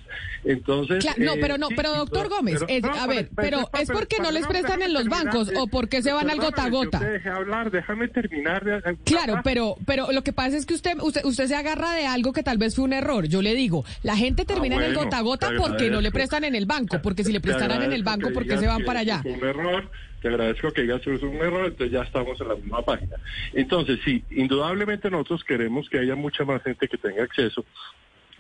Entonces. 0.45 1.03
No, 1.17 1.33
eh, 1.33 1.39
pero 1.41 1.57
no, 1.57 1.69
pero 1.75 1.95
doctor 1.97 2.29
Gómez, 2.29 2.57
pero- 2.61 2.67
es- 2.69 2.83
no, 2.83 2.93
a 2.95 3.07
ver, 3.07 3.31
pero- 3.35 3.71
es 3.79 3.89
porque 3.91 4.19
no 4.19 4.31
les 4.31 4.47
prestan 4.47 4.83
en 4.83 4.93
los 4.93 5.07
bancos 5.09 5.51
o 5.57 5.67
porque 5.67 6.03
se 6.03 6.13
van 6.13 6.29
al 6.29 6.39
gota 6.41 6.65
a 6.65 6.69
gota. 6.69 6.99
dejé 7.01 7.29
hablar, 7.31 7.71
déjame 7.71 8.09
terminar. 8.09 8.63
de- 8.63 8.97
Claro, 9.05 9.41
pero, 9.43 9.77
pero 9.87 10.13
lo 10.13 10.23
que 10.23 10.33
pasa 10.35 10.59
es 10.59 10.67
que 10.67 10.75
usted, 10.75 10.99
usted, 11.01 11.25
usted 11.25 11.47
se 11.47 11.55
agarra 11.57 11.93
de 11.95 12.07
algo 12.07 12.33
que 12.35 12.43
tal 12.43 12.59
vez 12.59 12.75
fue 12.77 12.85
un 12.85 12.93
error. 12.93 13.27
Yo 13.29 13.41
le 13.41 13.55
digo, 13.55 13.85
la 14.03 14.17
gente 14.17 14.45
termina 14.45 14.77
en 14.77 14.83
el 14.83 14.91
Ah, 14.99 15.05
gota 15.05 15.19
a 15.19 15.23
gota 15.23 15.51
porque 15.57 15.89
no 15.91 16.01
le 16.03 16.11
prestan 16.11 16.45
en 16.45 16.55
el 16.55 16.67
banco, 16.67 17.01
porque 17.03 17.25
si 17.25 17.33
le 17.33 17.41
prestaran 17.41 17.83
en 17.83 17.93
el 17.95 18.03
banco, 18.03 18.29
que 18.29 18.35
¿por 18.35 18.43
qué 18.43 18.51
digas 18.51 18.61
se 18.61 18.67
van 18.67 18.85
para 18.85 19.01
allá? 19.01 19.23
Un 19.25 19.43
error. 19.47 19.91
Te 20.21 20.29
agradezco 20.29 20.71
que 20.73 20.83
digas 20.83 21.01
que 21.03 21.15
es 21.15 21.23
un 21.23 21.37
error, 21.37 21.67
entonces 21.67 21.91
ya 21.93 22.03
estamos 22.03 22.41
en 22.41 22.49
la 22.49 22.55
misma 22.57 22.83
página. 22.83 23.17
Entonces, 23.53 24.01
sí, 24.05 24.23
indudablemente 24.31 25.11
nosotros 25.11 25.45
queremos 25.45 25.89
que 25.89 25.99
haya 25.99 26.15
mucha 26.15 26.45
más 26.45 26.63
gente 26.63 26.89
que 26.89 26.99
tenga 26.99 27.23
acceso 27.25 27.65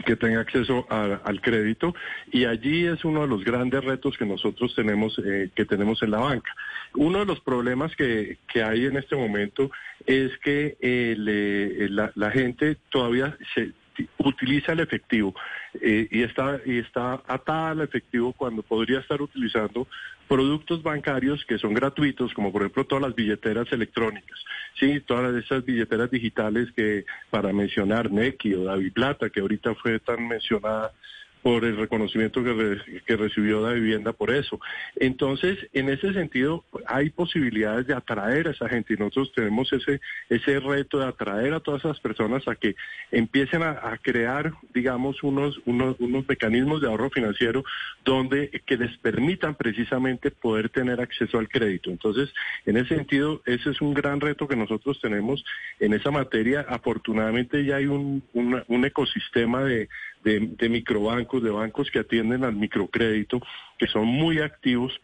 que 0.07 0.17
tenga 0.17 0.41
acceso 0.41 0.87
al 0.89 1.43
crédito 1.43 1.95
y 2.33 2.47
allí 2.47 2.87
es 2.87 3.05
uno 3.05 3.21
de 3.21 3.27
los 3.29 3.45
grandes 3.45 3.85
retos 3.85 4.17
que 4.17 4.25
nosotros 4.25 4.75
tenemos 4.75 5.21
eh, 5.23 5.51
que 5.55 5.67
tenemos 5.67 6.03
en 6.03 6.13
la 6.13 6.21
banca. 6.21 6.51
Uno 6.95 7.19
de 7.19 7.27
los 7.27 7.41
problemas 7.41 7.95
que, 7.97 8.39
que 8.51 8.63
hay 8.63 8.87
en 8.87 8.97
este 8.97 9.15
momento 9.15 9.71
es 10.07 10.31
que 10.39 10.79
eh, 10.81 11.15
le- 11.19 11.91
la, 11.91 12.13
la 12.15 12.31
gente 12.31 12.79
todavía 12.89 13.37
se 13.55 13.73
utiliza 14.19 14.73
el 14.73 14.81
efectivo 14.81 15.35
eh, 15.81 16.09
y 16.11 16.23
está 16.23 16.61
y 16.65 16.79
está 16.79 17.23
atada 17.27 17.71
al 17.71 17.81
efectivo 17.81 18.33
cuando 18.33 18.63
podría 18.63 19.01
estar 19.01 19.21
utilizando 19.21 19.87
productos 20.29 20.83
bancarios 20.83 21.45
que 21.45 21.59
son 21.59 21.75
gratuitos, 21.75 22.33
como 22.35 22.53
por 22.53 22.63
ejemplo 22.63 22.85
todas 22.85 23.03
las 23.03 23.15
billeteras 23.15 23.67
electrónicas, 23.73 24.39
sí, 24.79 25.01
todas 25.01 25.35
esas 25.43 25.65
billeteras 25.65 26.11
digitales 26.11 26.71
que 26.77 27.05
para 27.31 27.53
mencionar 27.53 28.13
Neki 28.13 28.55
o 28.55 28.65
Daviplata, 28.65 29.31
que 29.31 29.41
ahorita 29.41 29.75
fue 29.75 29.99
tan 29.99 30.29
mencionada 30.29 30.93
por 31.43 31.65
el 31.65 31.77
reconocimiento 31.77 32.45
que, 32.45 32.53
re- 32.53 33.03
que 33.07 33.17
recibió 33.17 33.67
la 33.67 33.73
vivienda 33.73 34.13
por 34.13 34.31
eso. 34.31 34.61
Entonces, 34.97 35.59
en 35.73 35.89
ese 35.89 36.13
sentido, 36.13 36.65
hay 36.87 37.11
posibilidades 37.11 37.87
de 37.87 37.95
atraer 37.95 38.49
a 38.49 38.51
esa 38.51 38.69
gente 38.69 38.95
y 38.95 38.97
nosotros 38.97 39.33
tenemos 39.35 39.73
ese, 39.73 40.01
ese 40.29 40.61
reto 40.61 40.99
de 40.99 41.07
atraer 41.07 41.55
a 41.55 41.61
todas 41.61 41.85
esas 41.85 42.01
personas 42.01 42.47
a 42.47 42.57
que 42.57 42.77
empiecen 43.11 43.63
a, 43.63 43.71
a 43.71 43.99
crear, 43.99 44.53
digamos, 44.75 45.23
unos, 45.23 45.61
unos, 45.65 45.97
unos 45.99 46.29
mecanismos 46.29 46.81
de 46.81 46.89
ahorro 46.89 47.11
financiero 47.11 47.65
donde 48.05 48.51
que 48.67 48.77
les 48.77 48.97
permitan 48.99 49.55
precisamente 49.55 50.31
poder 50.31 50.69
tener 50.69 51.01
acceso 51.01 51.39
al 51.39 51.49
crédito. 51.49 51.91
Entonces, 51.91 52.33
en 52.67 52.77
ese 52.77 52.97
sentido, 52.97 53.43
ese 53.47 53.71
es 53.71 53.81
un 53.81 53.95
gran 53.95 54.21
reto 54.21 54.47
que 54.47 54.57
nosotros 54.57 55.01
tenemos 55.01 55.45
en 55.81 55.95
esa 55.95 56.11
materia. 56.11 56.67
Afortunadamente 56.69 57.65
ya 57.65 57.77
hay 57.77 57.87
un, 57.87 58.23
una- 58.35 58.65
un 58.69 58.85
ecosistema 58.85 59.65
de, 59.65 59.89
de, 60.25 60.41
de 60.59 60.69
microbancos, 60.69 61.43
de 61.43 61.51
bancos 61.51 61.91
que 61.91 62.01
atienden 62.01 62.45
al 62.45 62.55
microcrédito, 62.55 63.41
que 63.79 63.87
son 63.87 64.07
muy 64.07 64.39
activos 64.39 65.01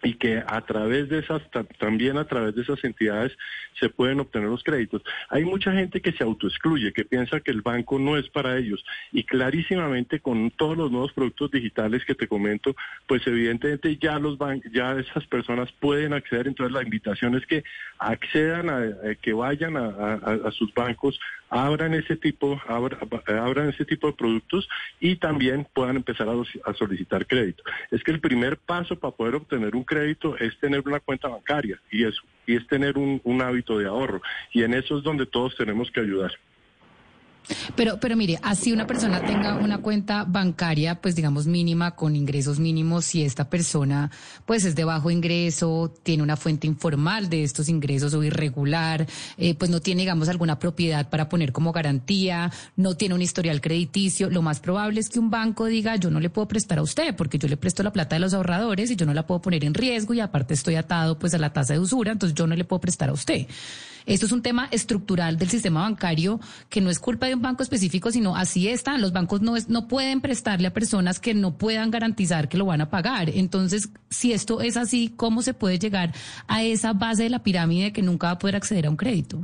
y 0.00 0.14
que 0.14 0.40
a 0.46 0.60
través 0.60 1.08
de 1.08 1.18
esas, 1.18 1.42
ta- 1.50 1.64
también 1.64 2.18
a 2.18 2.24
través 2.24 2.54
de 2.54 2.62
esas 2.62 2.84
entidades 2.84 3.36
se 3.80 3.88
pueden 3.88 4.20
obtener 4.20 4.48
los 4.48 4.62
créditos. 4.62 5.02
Hay 5.28 5.44
mucha 5.44 5.72
gente 5.72 6.00
que 6.00 6.12
se 6.12 6.22
autoexcluye, 6.22 6.92
que 6.92 7.04
piensa 7.04 7.40
que 7.40 7.50
el 7.50 7.62
banco 7.62 7.98
no 7.98 8.16
es 8.16 8.28
para 8.28 8.56
ellos 8.58 8.84
y 9.10 9.24
clarísimamente 9.24 10.20
con 10.20 10.52
todos 10.52 10.76
los 10.76 10.92
nuevos 10.92 11.12
productos 11.12 11.50
digitales 11.50 12.04
que 12.04 12.14
te 12.14 12.28
comento, 12.28 12.76
pues 13.08 13.26
evidentemente 13.26 13.96
ya 13.96 14.20
los 14.20 14.38
ban 14.38 14.62
ya 14.72 14.92
esas 14.92 15.26
personas 15.26 15.72
pueden 15.80 16.12
acceder, 16.12 16.46
entonces 16.46 16.72
la 16.72 16.84
invitación 16.84 17.34
es 17.34 17.44
que 17.46 17.64
accedan 17.98 18.70
a, 18.70 19.14
que 19.20 19.32
vayan 19.32 19.76
a 19.76 20.50
sus 20.52 20.72
bancos 20.74 21.18
abran 21.50 21.94
ese 21.94 22.16
tipo, 22.16 22.60
abra- 22.66 22.98
abran 23.40 23.68
ese 23.70 23.84
tipo 23.84 24.08
de 24.08 24.12
productos 24.12 24.68
y 25.00 25.16
también 25.16 25.66
puedan 25.72 25.96
empezar 25.96 26.28
a, 26.28 26.74
solicitar 26.74 27.26
crédito. 27.26 27.62
Es 27.90 28.02
que 28.02 28.10
el 28.10 28.20
primer 28.20 28.58
paso 28.58 28.96
para 28.96 29.14
poder 29.14 29.36
obtener 29.36 29.74
un 29.74 29.84
crédito 29.84 30.36
es 30.36 30.58
tener 30.58 30.82
una 30.86 31.00
cuenta 31.00 31.28
bancaria 31.28 31.80
y 31.90 32.04
eso, 32.04 32.22
y 32.46 32.56
es 32.56 32.66
tener 32.66 32.96
un 32.98 33.42
hábito 33.42 33.78
de 33.78 33.86
ahorro. 33.86 34.22
Y 34.52 34.62
en 34.62 34.74
eso 34.74 34.98
es 34.98 35.04
donde 35.04 35.26
todos 35.26 35.56
tenemos 35.56 35.90
que 35.90 36.00
ayudar. 36.00 36.32
Pero, 37.76 37.98
pero 38.00 38.16
mire, 38.16 38.38
así 38.42 38.72
una 38.72 38.86
persona 38.86 39.20
tenga 39.20 39.56
una 39.56 39.78
cuenta 39.78 40.24
bancaria, 40.24 41.00
pues 41.00 41.14
digamos 41.16 41.46
mínima, 41.46 41.94
con 41.94 42.16
ingresos 42.16 42.58
mínimos, 42.58 43.04
si 43.04 43.22
esta 43.22 43.48
persona 43.48 44.10
pues 44.46 44.64
es 44.64 44.74
de 44.74 44.84
bajo 44.84 45.10
ingreso, 45.10 45.92
tiene 46.02 46.22
una 46.22 46.36
fuente 46.36 46.66
informal 46.66 47.28
de 47.28 47.44
estos 47.44 47.68
ingresos 47.68 48.14
o 48.14 48.22
irregular, 48.22 49.06
eh, 49.36 49.54
pues 49.54 49.70
no 49.70 49.80
tiene, 49.80 50.02
digamos, 50.02 50.28
alguna 50.28 50.58
propiedad 50.58 51.08
para 51.08 51.28
poner 51.28 51.52
como 51.52 51.72
garantía, 51.72 52.50
no 52.76 52.94
tiene 52.94 53.14
un 53.14 53.22
historial 53.22 53.60
crediticio, 53.60 54.30
lo 54.30 54.42
más 54.42 54.60
probable 54.60 55.00
es 55.00 55.08
que 55.08 55.18
un 55.18 55.30
banco 55.30 55.66
diga, 55.66 55.96
yo 55.96 56.10
no 56.10 56.20
le 56.20 56.30
puedo 56.30 56.48
prestar 56.48 56.78
a 56.78 56.82
usted 56.82 57.14
porque 57.16 57.38
yo 57.38 57.48
le 57.48 57.56
presto 57.56 57.82
la 57.82 57.92
plata 57.92 58.16
de 58.16 58.20
los 58.20 58.34
ahorradores 58.34 58.90
y 58.90 58.96
yo 58.96 59.06
no 59.06 59.14
la 59.14 59.26
puedo 59.26 59.40
poner 59.40 59.64
en 59.64 59.74
riesgo 59.74 60.14
y 60.14 60.20
aparte 60.20 60.54
estoy 60.54 60.76
atado 60.76 61.18
pues 61.18 61.34
a 61.34 61.38
la 61.38 61.52
tasa 61.52 61.74
de 61.74 61.80
usura, 61.80 62.12
entonces 62.12 62.36
yo 62.36 62.46
no 62.46 62.54
le 62.56 62.64
puedo 62.64 62.80
prestar 62.80 63.10
a 63.10 63.12
usted. 63.12 63.46
Esto 64.08 64.24
es 64.24 64.32
un 64.32 64.40
tema 64.40 64.68
estructural 64.70 65.36
del 65.36 65.50
sistema 65.50 65.82
bancario 65.82 66.40
que 66.70 66.80
no 66.80 66.88
es 66.88 66.98
culpa 66.98 67.26
de 67.26 67.34
un 67.34 67.42
banco 67.42 67.62
específico, 67.62 68.10
sino 68.10 68.34
así 68.36 68.66
está. 68.68 68.96
Los 68.96 69.12
bancos 69.12 69.42
no, 69.42 69.54
es, 69.54 69.68
no 69.68 69.86
pueden 69.86 70.22
prestarle 70.22 70.68
a 70.68 70.72
personas 70.72 71.20
que 71.20 71.34
no 71.34 71.58
puedan 71.58 71.90
garantizar 71.90 72.48
que 72.48 72.56
lo 72.56 72.64
van 72.64 72.80
a 72.80 72.88
pagar. 72.88 73.28
Entonces, 73.28 73.90
si 74.08 74.32
esto 74.32 74.62
es 74.62 74.78
así, 74.78 75.12
¿cómo 75.14 75.42
se 75.42 75.52
puede 75.52 75.78
llegar 75.78 76.12
a 76.46 76.62
esa 76.62 76.94
base 76.94 77.24
de 77.24 77.30
la 77.30 77.42
pirámide 77.42 77.92
que 77.92 78.00
nunca 78.00 78.28
va 78.28 78.32
a 78.32 78.38
poder 78.38 78.56
acceder 78.56 78.86
a 78.86 78.90
un 78.90 78.96
crédito? 78.96 79.42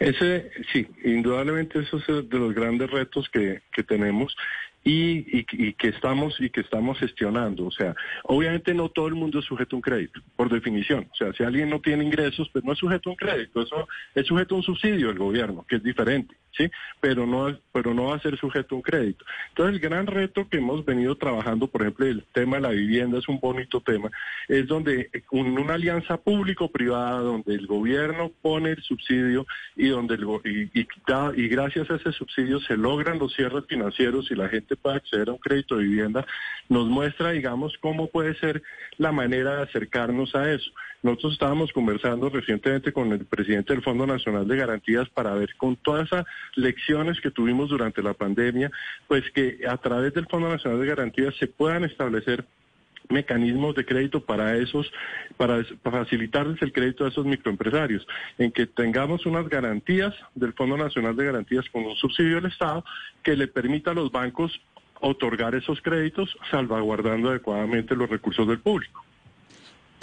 Ese, 0.00 0.50
sí, 0.72 0.88
indudablemente 1.04 1.78
eso 1.78 1.98
es 1.98 2.28
de 2.28 2.38
los 2.38 2.52
grandes 2.52 2.90
retos 2.90 3.28
que, 3.32 3.62
que 3.72 3.84
tenemos 3.84 4.36
y, 4.84 5.38
y, 5.38 5.46
y, 5.52 5.72
que 5.72 5.88
estamos 5.88 6.38
y 6.40 6.50
que 6.50 6.60
estamos 6.60 6.98
gestionando. 6.98 7.66
O 7.66 7.70
sea, 7.70 7.94
obviamente 8.24 8.74
no 8.74 8.90
todo 8.90 9.08
el 9.08 9.14
mundo 9.14 9.38
es 9.38 9.44
sujeto 9.46 9.74
a 9.74 9.78
un 9.78 9.82
crédito, 9.82 10.20
por 10.36 10.50
definición. 10.50 11.08
O 11.10 11.14
sea, 11.16 11.32
si 11.32 11.42
alguien 11.42 11.70
no 11.70 11.80
tiene 11.80 12.04
ingresos, 12.04 12.48
pues 12.52 12.64
no 12.64 12.72
es 12.72 12.78
sujeto 12.78 13.08
a 13.08 13.12
un 13.12 13.16
crédito, 13.16 13.62
eso 13.62 13.88
es 14.14 14.26
sujeto 14.26 14.54
a 14.54 14.58
un 14.58 14.64
subsidio 14.64 15.08
del 15.08 15.18
gobierno, 15.18 15.64
que 15.66 15.76
es 15.76 15.82
diferente, 15.82 16.36
¿sí? 16.56 16.70
Pero 17.00 17.26
no, 17.26 17.56
pero 17.72 17.94
no 17.94 18.06
va 18.06 18.16
a 18.16 18.20
ser 18.20 18.36
sujeto 18.38 18.74
a 18.74 18.78
un 18.78 18.82
crédito. 18.82 19.24
Entonces, 19.50 19.74
el 19.74 19.80
gran 19.80 20.06
reto 20.06 20.48
que 20.48 20.58
hemos 20.58 20.84
venido 20.84 21.16
trabajando, 21.16 21.66
por 21.66 21.82
ejemplo, 21.82 22.06
el 22.06 22.24
tema 22.32 22.56
de 22.56 22.62
la 22.62 22.70
vivienda 22.70 23.18
es 23.18 23.28
un 23.28 23.40
bonito 23.40 23.80
tema, 23.80 24.10
es 24.48 24.66
donde 24.66 25.10
una 25.30 25.74
alianza 25.74 26.16
público-privada, 26.16 27.20
donde 27.20 27.54
el 27.54 27.66
gobierno 27.66 28.30
pone 28.42 28.70
el 28.70 28.82
subsidio 28.82 29.46
y 29.76 29.88
donde 29.88 30.14
y, 30.44 30.80
y 30.80 31.48
gracias 31.48 31.90
a 31.90 31.96
ese 31.96 32.12
subsidio 32.12 32.60
se 32.60 32.76
logran 32.76 33.18
los 33.18 33.34
cierres 33.34 33.64
financieros 33.68 34.30
y 34.30 34.34
la 34.34 34.48
gente 34.48 34.76
puede 34.76 34.96
acceder 34.96 35.28
a 35.28 35.32
un 35.32 35.38
crédito 35.38 35.76
de 35.76 35.84
vivienda, 35.84 36.26
nos 36.68 36.86
muestra, 36.86 37.30
digamos, 37.30 37.76
cómo 37.80 38.08
puede 38.08 38.34
ser 38.36 38.62
la 38.98 39.12
manera 39.12 39.56
de 39.56 39.62
acercarnos 39.62 40.34
a 40.34 40.50
eso. 40.52 40.70
Nosotros 41.04 41.34
estábamos 41.34 41.70
conversando 41.74 42.30
recientemente 42.30 42.90
con 42.90 43.12
el 43.12 43.26
presidente 43.26 43.74
del 43.74 43.82
Fondo 43.82 44.06
Nacional 44.06 44.48
de 44.48 44.56
Garantías 44.56 45.06
para 45.10 45.34
ver 45.34 45.54
con 45.58 45.76
todas 45.76 46.06
esas 46.06 46.24
lecciones 46.54 47.20
que 47.20 47.30
tuvimos 47.30 47.68
durante 47.68 48.02
la 48.02 48.14
pandemia, 48.14 48.70
pues 49.06 49.30
que 49.32 49.58
a 49.68 49.76
través 49.76 50.14
del 50.14 50.26
Fondo 50.26 50.48
Nacional 50.48 50.80
de 50.80 50.86
Garantías 50.86 51.36
se 51.36 51.46
puedan 51.46 51.84
establecer 51.84 52.46
mecanismos 53.10 53.74
de 53.74 53.84
crédito 53.84 54.24
para 54.24 54.56
esos, 54.56 54.90
para, 55.36 55.62
para, 55.82 56.04
facilitarles 56.04 56.62
el 56.62 56.72
crédito 56.72 57.04
a 57.04 57.08
esos 57.08 57.26
microempresarios, 57.26 58.06
en 58.38 58.50
que 58.50 58.64
tengamos 58.66 59.26
unas 59.26 59.46
garantías 59.46 60.14
del 60.34 60.54
Fondo 60.54 60.78
Nacional 60.78 61.14
de 61.16 61.26
Garantías 61.26 61.68
con 61.68 61.84
un 61.84 61.96
subsidio 61.96 62.36
del 62.36 62.46
Estado 62.46 62.82
que 63.22 63.36
le 63.36 63.46
permita 63.46 63.90
a 63.90 63.94
los 63.94 64.10
bancos 64.10 64.58
otorgar 65.02 65.54
esos 65.54 65.82
créditos 65.82 66.34
salvaguardando 66.50 67.28
adecuadamente 67.28 67.94
los 67.94 68.08
recursos 68.08 68.48
del 68.48 68.60
público. 68.60 69.04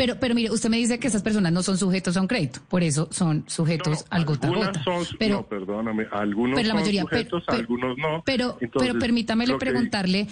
Pero, 0.02 0.20
pero 0.20 0.34
mire, 0.34 0.50
usted 0.50 0.68
me 0.68 0.78
dice 0.78 0.98
que 0.98 1.08
esas 1.08 1.22
personas 1.22 1.54
no 1.54 1.62
son 1.62 1.78
sujetos 1.78 2.18
a 2.18 2.22
un 2.22 2.28
crédito, 2.28 2.60
por 2.68 2.82
eso 2.82 3.08
son 3.12 3.44
sujetos 3.48 4.00
no, 4.00 4.06
al 4.10 4.26
gota 4.26 4.48
a 4.48 4.50
gota. 4.50 4.84
Son, 4.84 5.06
pero, 5.20 5.36
no, 5.36 5.44
perdóname, 5.48 6.08
algunos 6.12 6.56
pero 6.56 6.70
la 6.70 6.74
mayoría, 6.74 7.02
son 7.02 7.10
sujetos, 7.12 7.44
pero, 7.46 7.60
algunos 7.60 7.98
no. 8.00 8.24
Pero, 8.26 8.58
Entonces, 8.62 8.90
pero 8.90 9.00
permítamele 9.00 9.54
que- 9.54 9.60
preguntarle, 9.60 10.26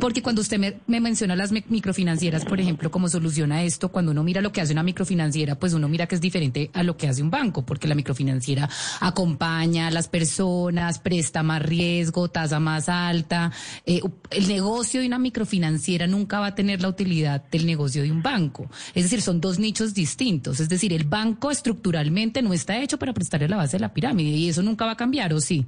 porque 0.00 0.22
cuando 0.22 0.40
usted 0.42 0.58
me, 0.58 0.78
me 0.88 0.98
menciona 1.00 1.36
las 1.36 1.52
mi- 1.52 1.62
microfinancieras, 1.68 2.44
por 2.44 2.58
ejemplo, 2.58 2.90
cómo 2.90 3.08
soluciona 3.08 3.62
esto, 3.62 3.90
cuando 3.90 4.10
uno 4.10 4.24
mira 4.24 4.40
lo 4.40 4.50
que 4.50 4.60
hace 4.60 4.72
una 4.72 4.82
microfinanciera, 4.82 5.54
pues 5.56 5.72
uno 5.72 5.86
mira 5.88 6.08
que 6.08 6.16
es 6.16 6.20
diferente 6.20 6.72
a 6.74 6.82
lo 6.82 6.96
que 6.96 7.06
hace 7.06 7.22
un 7.22 7.30
banco, 7.30 7.64
porque 7.64 7.86
la 7.86 7.94
microfinanciera 7.94 8.68
acompaña 9.00 9.86
a 9.86 9.90
las 9.92 10.08
personas, 10.08 10.98
presta 10.98 11.44
más 11.44 11.62
riesgo, 11.62 12.28
tasa 12.28 12.58
más 12.58 12.88
alta. 12.88 13.52
Eh, 13.86 14.00
el 14.30 14.48
negocio 14.48 15.00
de 15.00 15.06
una 15.06 15.20
microfinanciera 15.20 16.08
nunca 16.08 16.40
va 16.40 16.46
a 16.48 16.54
tener 16.56 16.80
la 16.82 16.88
utilidad 16.88 17.44
del 17.52 17.66
negocio 17.66 18.02
de 18.02 18.10
un 18.10 18.20
banco. 18.20 18.68
Es 18.94 19.04
decir, 19.12 19.22
son 19.22 19.40
dos 19.40 19.58
nichos 19.58 19.94
distintos. 19.94 20.60
Es 20.60 20.68
decir, 20.68 20.92
el 20.92 21.04
banco 21.04 21.50
estructuralmente 21.50 22.42
no 22.42 22.52
está 22.52 22.80
hecho 22.80 22.98
para 22.98 23.12
prestarle 23.12 23.48
la 23.48 23.56
base 23.56 23.76
de 23.76 23.80
la 23.80 23.92
pirámide 23.92 24.30
y 24.30 24.48
eso 24.48 24.62
nunca 24.62 24.86
va 24.86 24.92
a 24.92 24.96
cambiar, 24.96 25.32
¿o 25.34 25.40
sí? 25.40 25.66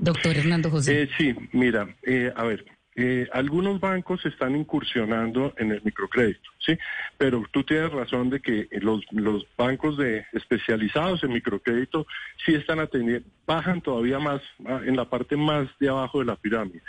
Doctor 0.00 0.36
Hernando 0.36 0.70
José. 0.70 1.02
Eh, 1.02 1.08
sí, 1.18 1.34
mira, 1.52 1.94
eh, 2.02 2.32
a 2.34 2.44
ver, 2.44 2.64
eh, 2.98 3.28
algunos 3.32 3.78
bancos 3.78 4.24
están 4.24 4.56
incursionando 4.56 5.52
en 5.58 5.70
el 5.70 5.82
microcrédito, 5.84 6.48
¿sí? 6.58 6.78
Pero 7.18 7.44
tú 7.50 7.62
tienes 7.62 7.92
razón 7.92 8.30
de 8.30 8.40
que 8.40 8.68
los, 8.80 9.04
los 9.10 9.46
bancos 9.58 9.98
de 9.98 10.24
especializados 10.32 11.22
en 11.22 11.34
microcrédito 11.34 12.06
sí 12.44 12.54
están 12.54 12.80
atendiendo, 12.80 13.28
bajan 13.46 13.82
todavía 13.82 14.18
más 14.18 14.40
ah, 14.64 14.80
en 14.86 14.96
la 14.96 15.04
parte 15.04 15.36
más 15.36 15.68
de 15.78 15.90
abajo 15.90 16.20
de 16.20 16.24
la 16.24 16.36
pirámide. 16.36 16.80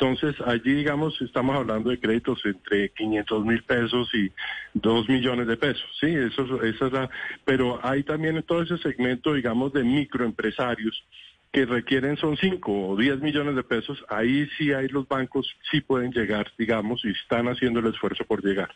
Entonces, 0.00 0.34
allí, 0.46 0.72
digamos, 0.72 1.20
estamos 1.20 1.54
hablando 1.54 1.90
de 1.90 2.00
créditos 2.00 2.40
entre 2.46 2.88
500 2.88 3.44
mil 3.44 3.62
pesos 3.62 4.08
y 4.14 4.32
2 4.72 5.08
millones 5.10 5.46
de 5.46 5.58
pesos, 5.58 5.84
¿sí? 6.00 6.06
Eso, 6.06 6.62
esa 6.62 6.86
es 6.86 6.92
la, 6.92 7.10
pero 7.44 7.78
hay 7.82 8.02
también 8.02 8.42
todo 8.44 8.62
ese 8.62 8.78
segmento, 8.78 9.34
digamos, 9.34 9.74
de 9.74 9.84
microempresarios 9.84 11.04
que 11.52 11.66
requieren 11.66 12.16
son 12.16 12.38
5 12.38 12.88
o 12.88 12.96
10 12.96 13.20
millones 13.20 13.56
de 13.56 13.62
pesos, 13.62 14.02
ahí 14.08 14.48
sí 14.56 14.72
hay 14.72 14.88
los 14.88 15.06
bancos, 15.06 15.54
sí 15.70 15.82
pueden 15.82 16.12
llegar, 16.12 16.50
digamos, 16.56 17.04
y 17.04 17.10
están 17.10 17.48
haciendo 17.48 17.80
el 17.80 17.88
esfuerzo 17.88 18.24
por 18.24 18.42
llegar. 18.42 18.70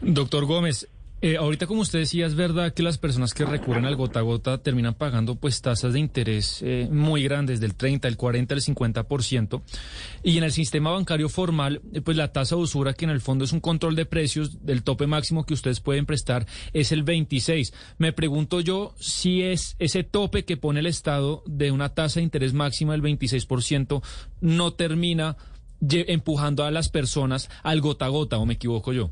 Doctor 0.00 0.44
Gómez, 0.44 0.88
eh, 1.20 1.36
ahorita 1.36 1.66
como 1.66 1.80
usted 1.80 1.98
decía, 1.98 2.26
es 2.26 2.34
verdad 2.34 2.72
que 2.72 2.82
las 2.82 2.96
personas 2.96 3.34
que 3.34 3.44
recurren 3.44 3.84
al 3.84 3.96
gota 3.96 4.20
a 4.20 4.22
gota 4.22 4.58
terminan 4.58 4.94
pagando 4.94 5.34
pues 5.34 5.60
tasas 5.60 5.92
de 5.92 5.98
interés 5.98 6.62
eh, 6.62 6.88
muy 6.90 7.24
grandes, 7.24 7.60
del 7.60 7.74
30, 7.74 8.06
el 8.06 8.16
40, 8.16 8.54
el 8.54 8.60
50%. 8.60 9.62
Y 10.22 10.38
en 10.38 10.44
el 10.44 10.52
sistema 10.52 10.90
bancario 10.90 11.28
formal, 11.28 11.80
eh, 11.92 12.00
pues 12.00 12.16
la 12.16 12.32
tasa 12.32 12.54
de 12.54 12.62
usura, 12.62 12.92
que 12.92 13.04
en 13.04 13.10
el 13.10 13.20
fondo 13.20 13.44
es 13.44 13.52
un 13.52 13.60
control 13.60 13.96
de 13.96 14.06
precios, 14.06 14.64
del 14.64 14.82
tope 14.82 15.06
máximo 15.06 15.44
que 15.44 15.54
ustedes 15.54 15.80
pueden 15.80 16.06
prestar, 16.06 16.46
es 16.72 16.92
el 16.92 17.02
26. 17.02 17.72
Me 17.98 18.12
pregunto 18.12 18.60
yo 18.60 18.94
si 18.98 19.42
es 19.42 19.74
ese 19.78 20.04
tope 20.04 20.44
que 20.44 20.56
pone 20.56 20.80
el 20.80 20.86
Estado 20.86 21.42
de 21.46 21.72
una 21.72 21.94
tasa 21.94 22.20
de 22.20 22.24
interés 22.24 22.52
máxima 22.52 22.92
del 22.92 23.02
26% 23.02 24.02
no 24.40 24.72
termina 24.72 25.36
empujando 25.80 26.64
a 26.64 26.70
las 26.70 26.88
personas 26.88 27.50
al 27.62 27.80
gota 27.80 28.06
a 28.06 28.08
gota, 28.08 28.38
o 28.38 28.46
me 28.46 28.54
equivoco 28.54 28.92
yo. 28.92 29.10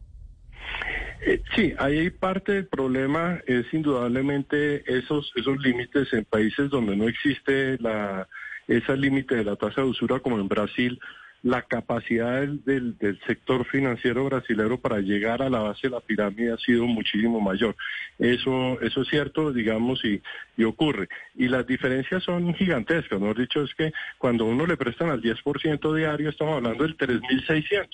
Sí, 1.55 1.72
ahí 1.79 2.11
parte 2.11 2.52
del 2.52 2.66
problema 2.66 3.40
es 3.46 3.72
indudablemente 3.72 4.85
esos 4.87 5.33
esos 5.35 5.59
límites 5.59 6.12
en 6.12 6.24
países 6.24 6.70
donde 6.70 6.96
no 6.96 7.09
existe 7.09 7.79
la 7.79 8.29
ese 8.68 8.96
límite 8.96 9.37
de 9.37 9.44
la 9.44 9.57
tasa 9.57 9.83
de 9.83 9.88
usura 9.88 10.20
como 10.20 10.38
en 10.38 10.48
Brasil, 10.48 10.98
la 11.42 11.62
capacidad 11.62 12.40
del, 12.40 12.98
del, 12.98 13.20
sector 13.26 13.64
financiero 13.66 14.24
brasilero 14.24 14.81
para 14.81 14.98
llegar 14.98 15.42
a 15.42 15.50
la 15.50 15.61
base 15.61 15.87
de 15.87 15.90
la 15.90 16.00
pirámide 16.00 16.52
ha 16.52 16.57
sido 16.59 16.87
muchísimo 16.87 17.40
mayor. 17.40 17.76
Eso 18.18 18.81
eso 18.81 19.02
es 19.02 19.09
cierto, 19.09 19.52
digamos, 19.52 20.05
y, 20.05 20.20
y 20.57 20.64
ocurre. 20.64 21.09
Y 21.37 21.48
las 21.48 21.66
diferencias 21.66 22.24
son 22.24 22.52
gigantescas, 22.55 23.20
¿no? 23.20 23.33
dicho 23.35 23.62
es 23.62 23.72
que 23.74 23.92
cuando 24.18 24.46
uno 24.46 24.66
le 24.66 24.76
prestan 24.76 25.11
al 25.11 25.22
10% 25.22 25.94
diario, 25.94 26.31
estamos 26.31 26.57
hablando 26.57 26.83
del 26.83 26.96
3.600 26.96 27.87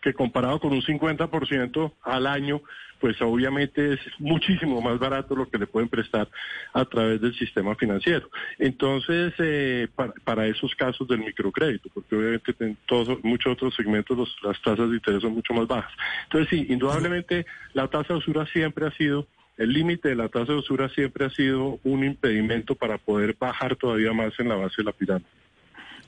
que 0.00 0.14
comparado 0.14 0.60
con 0.60 0.72
un 0.72 0.82
50% 0.82 1.92
al 2.02 2.26
año, 2.26 2.62
pues 3.00 3.20
obviamente 3.22 3.94
es 3.94 4.00
muchísimo 4.18 4.80
más 4.82 4.98
barato 4.98 5.34
lo 5.34 5.48
que 5.48 5.58
le 5.58 5.66
pueden 5.66 5.88
prestar 5.88 6.28
a 6.72 6.84
través 6.84 7.20
del 7.20 7.34
sistema 7.34 7.74
financiero. 7.74 8.28
Entonces, 8.58 9.32
eh, 9.38 9.88
para, 10.24 10.46
esos 10.46 10.74
casos 10.74 11.08
del 11.08 11.20
microcrédito, 11.20 11.88
porque 11.92 12.14
obviamente 12.14 12.54
en 12.60 12.76
todos, 12.86 13.22
muchos 13.24 13.54
otros 13.54 13.74
segmentos 13.74 14.36
las 14.42 14.60
tasas 14.60 14.90
de 14.90 14.96
interés 14.96 15.22
son 15.22 15.32
mucho 15.32 15.54
más 15.54 15.66
bajas. 15.66 15.92
Entonces, 16.24 16.48
sí, 16.50 16.66
indudablemente 16.68 17.46
la 17.72 17.88
tasa 17.88 18.14
de 18.14 18.18
usura 18.18 18.46
siempre 18.46 18.86
ha 18.86 18.90
sido 18.92 19.26
el 19.56 19.74
límite 19.74 20.08
de 20.08 20.16
la 20.16 20.30
tasa 20.30 20.52
de 20.52 20.58
usura 20.58 20.88
siempre 20.88 21.26
ha 21.26 21.30
sido 21.30 21.78
un 21.84 22.02
impedimento 22.02 22.74
para 22.74 22.96
poder 22.96 23.36
bajar 23.38 23.76
todavía 23.76 24.10
más 24.14 24.32
en 24.38 24.48
la 24.48 24.54
base 24.54 24.76
de 24.78 24.84
la 24.84 24.92
pirámide. 24.92 25.28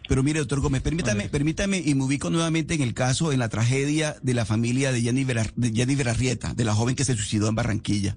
Pero 0.08 0.22
mire, 0.22 0.40
doctor 0.40 0.60
Gómez, 0.60 0.82
permítame, 0.82 1.28
permítame 1.28 1.78
y 1.84 1.94
me 1.94 2.04
ubico 2.04 2.28
nuevamente 2.30 2.74
en 2.74 2.82
el 2.82 2.94
caso, 2.94 3.32
en 3.32 3.38
la 3.38 3.48
tragedia 3.48 4.16
de 4.22 4.34
la 4.34 4.44
familia 4.44 4.92
de 4.92 5.00
Jenny, 5.02 5.24
Vera- 5.24 5.52
de 5.56 5.72
Jenny 5.72 5.94
Verarrieta, 5.94 6.54
de 6.54 6.64
la 6.64 6.74
joven 6.74 6.94
que 6.96 7.04
se 7.04 7.14
suicidó 7.16 7.48
en 7.48 7.54
Barranquilla. 7.54 8.16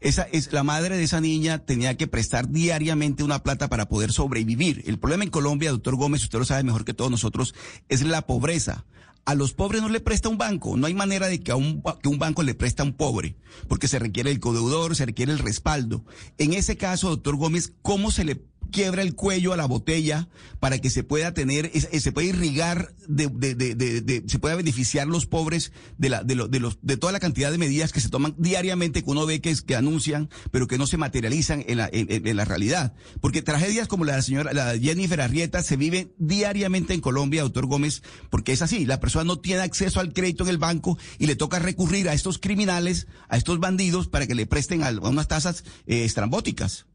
esa 0.00 0.22
es 0.32 0.52
la 0.52 0.62
madre 0.64 0.96
de 0.98 1.02
esa 1.04 1.20
niña 1.20 1.58
tenía 1.64 1.96
que 1.96 2.06
prestar 2.06 2.48
diariamente 2.50 3.24
una 3.24 3.42
plata 3.42 3.68
para 3.68 3.88
poder 3.88 4.12
sobrevivir. 4.12 4.82
El 4.86 4.98
problema 4.98 5.24
en 5.24 5.30
Colombia, 5.30 5.70
doctor 5.70 5.96
Gómez, 5.96 6.22
usted 6.22 6.38
lo 6.38 6.44
sabe 6.44 6.62
mejor 6.62 6.84
que 6.84 6.92
todos 6.94 7.10
nosotros, 7.10 7.54
es 7.88 8.02
la 8.02 8.22
pobreza. 8.22 8.84
A 9.26 9.34
los 9.34 9.54
pobres 9.54 9.80
no 9.80 9.88
le 9.88 10.00
presta 10.00 10.28
un 10.28 10.36
banco. 10.36 10.76
No 10.76 10.86
hay 10.86 10.92
manera 10.92 11.28
de 11.28 11.40
que, 11.40 11.50
a 11.50 11.56
un, 11.56 11.82
que 12.02 12.10
un 12.10 12.18
banco 12.18 12.42
le 12.42 12.54
presta 12.54 12.82
a 12.82 12.86
un 12.86 12.92
pobre, 12.92 13.36
porque 13.68 13.88
se 13.88 13.98
requiere 13.98 14.30
el 14.30 14.38
codeudor, 14.38 14.94
se 14.94 15.06
requiere 15.06 15.32
el 15.32 15.38
respaldo. 15.38 16.04
En 16.36 16.52
ese 16.52 16.76
caso, 16.76 17.08
doctor 17.08 17.36
Gómez, 17.36 17.72
¿cómo 17.80 18.10
se 18.10 18.24
le 18.24 18.36
quiebra 18.70 19.02
el 19.02 19.14
cuello 19.14 19.52
a 19.52 19.56
la 19.56 19.66
botella 19.66 20.28
para 20.60 20.78
que 20.78 20.90
se 20.90 21.02
pueda 21.04 21.34
tener, 21.34 21.70
eh, 21.74 22.00
se 22.00 22.12
pueda 22.12 22.28
irrigar, 22.28 22.94
de, 23.08 23.28
de- 23.28 23.54
de- 23.54 24.22
se 24.26 24.38
pueda 24.38 24.54
beneficiar 24.54 25.06
los 25.06 25.26
pobres 25.26 25.72
de 25.98 26.08
la, 26.08 26.22
de, 26.24 26.34
lo- 26.34 26.48
de 26.48 26.60
los, 26.60 26.78
de 26.82 26.96
toda 26.96 27.12
la 27.12 27.20
cantidad 27.20 27.50
de 27.50 27.58
medidas 27.58 27.92
que 27.92 28.00
se 28.00 28.08
toman 28.08 28.34
diariamente 28.38 29.02
que 29.02 29.10
uno 29.10 29.26
ve 29.26 29.40
que, 29.40 29.50
es- 29.50 29.62
que 29.62 29.76
anuncian, 29.76 30.30
pero 30.50 30.66
que 30.66 30.78
no 30.78 30.86
se 30.86 30.96
materializan 30.96 31.64
en 31.66 31.78
la, 31.78 31.88
en, 31.92 32.36
la 32.36 32.44
realidad. 32.44 32.94
Porque 33.20 33.42
tragedias 33.42 33.88
como 33.88 34.04
la 34.04 34.12
de 34.12 34.18
la 34.18 34.22
señora, 34.22 34.52
la 34.52 34.78
Jennifer 34.78 35.20
Arrieta 35.20 35.62
se 35.62 35.76
vive 35.76 36.14
diariamente 36.18 36.94
en 36.94 37.00
Colombia, 37.00 37.42
doctor 37.42 37.66
Gómez, 37.66 38.02
porque 38.30 38.52
es 38.52 38.62
así, 38.62 38.86
la 38.86 39.00
persona 39.00 39.24
no 39.24 39.38
tiene 39.38 39.62
acceso 39.62 40.00
al 40.00 40.12
crédito 40.12 40.44
en 40.44 40.50
el 40.50 40.58
banco 40.58 40.98
y 41.18 41.26
le 41.26 41.36
toca 41.36 41.58
recurrir 41.58 42.08
a 42.08 42.14
estos 42.14 42.38
criminales, 42.38 43.06
a 43.28 43.36
estos 43.36 43.60
bandidos 43.60 44.08
para 44.08 44.26
que 44.26 44.34
le 44.34 44.46
presten 44.46 44.82
a, 44.82 44.88
a 44.88 45.08
unas 45.08 45.28
tasas 45.28 45.64
eh, 45.86 46.04
estrambóticas. 46.04 46.86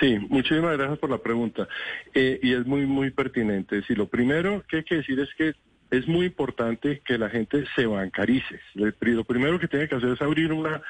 Sí, 0.00 0.18
muchísimas 0.28 0.76
gracias 0.76 0.98
por 0.98 1.10
la 1.10 1.18
pregunta. 1.18 1.68
Eh, 2.14 2.38
y 2.42 2.52
es 2.52 2.64
muy, 2.66 2.86
muy 2.86 3.10
pertinente. 3.10 3.82
Sí, 3.82 3.94
lo 3.94 4.06
primero 4.06 4.62
que 4.68 4.78
hay 4.78 4.84
que 4.84 4.96
decir 4.96 5.18
es 5.18 5.28
que 5.34 5.54
es 5.90 6.06
muy 6.06 6.26
importante 6.26 7.00
que 7.04 7.18
la 7.18 7.30
gente 7.30 7.64
se 7.74 7.86
bancarice. 7.86 8.60
Lo 8.74 9.24
primero 9.24 9.58
que 9.58 9.68
tiene 9.68 9.88
que 9.88 9.96
hacer 9.96 10.10
es 10.10 10.22
abrir 10.22 10.52
una, 10.52 10.82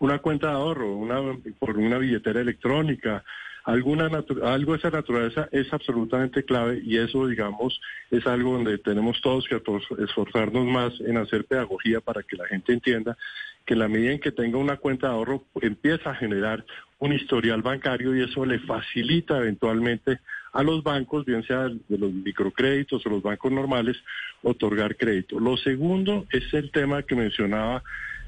una 0.00 0.18
cuenta 0.18 0.48
de 0.48 0.54
ahorro, 0.54 0.96
una, 0.96 1.20
por 1.58 1.76
una 1.78 1.98
billetera 1.98 2.40
electrónica. 2.40 3.22
Alguna 3.64 4.08
algo 4.44 4.72
de 4.72 4.78
esa 4.78 4.90
naturaleza 4.90 5.48
es 5.50 5.72
absolutamente 5.72 6.44
clave 6.44 6.80
y 6.84 6.98
eso, 6.98 7.26
digamos, 7.26 7.80
es 8.10 8.26
algo 8.26 8.52
donde 8.52 8.78
tenemos 8.78 9.20
todos 9.20 9.46
que 9.48 9.56
esfor- 9.56 10.04
esforzarnos 10.04 10.64
más 10.66 11.00
en 11.00 11.16
hacer 11.18 11.44
pedagogía 11.44 12.00
para 12.00 12.22
que 12.22 12.36
la 12.36 12.46
gente 12.46 12.72
entienda 12.72 13.16
que 13.64 13.74
en 13.74 13.80
la 13.80 13.88
medida 13.88 14.12
en 14.12 14.20
que 14.20 14.30
tenga 14.30 14.58
una 14.58 14.76
cuenta 14.76 15.08
de 15.08 15.14
ahorro 15.14 15.44
empieza 15.60 16.10
a 16.10 16.14
generar 16.14 16.64
un 16.98 17.12
historial 17.12 17.62
bancario 17.62 18.16
y 18.16 18.22
eso 18.22 18.44
le 18.44 18.58
facilita 18.60 19.38
eventualmente 19.38 20.20
a 20.52 20.62
los 20.62 20.82
bancos, 20.82 21.26
bien 21.26 21.42
sea 21.42 21.68
de 21.68 21.98
los 21.98 22.12
microcréditos 22.12 23.04
o 23.04 23.10
los 23.10 23.22
bancos 23.22 23.52
normales, 23.52 23.96
otorgar 24.42 24.96
crédito. 24.96 25.38
Lo 25.38 25.56
segundo 25.58 26.26
es 26.30 26.52
el 26.54 26.70
tema 26.70 27.02
que 27.02 27.14
mencionaba 27.14 27.82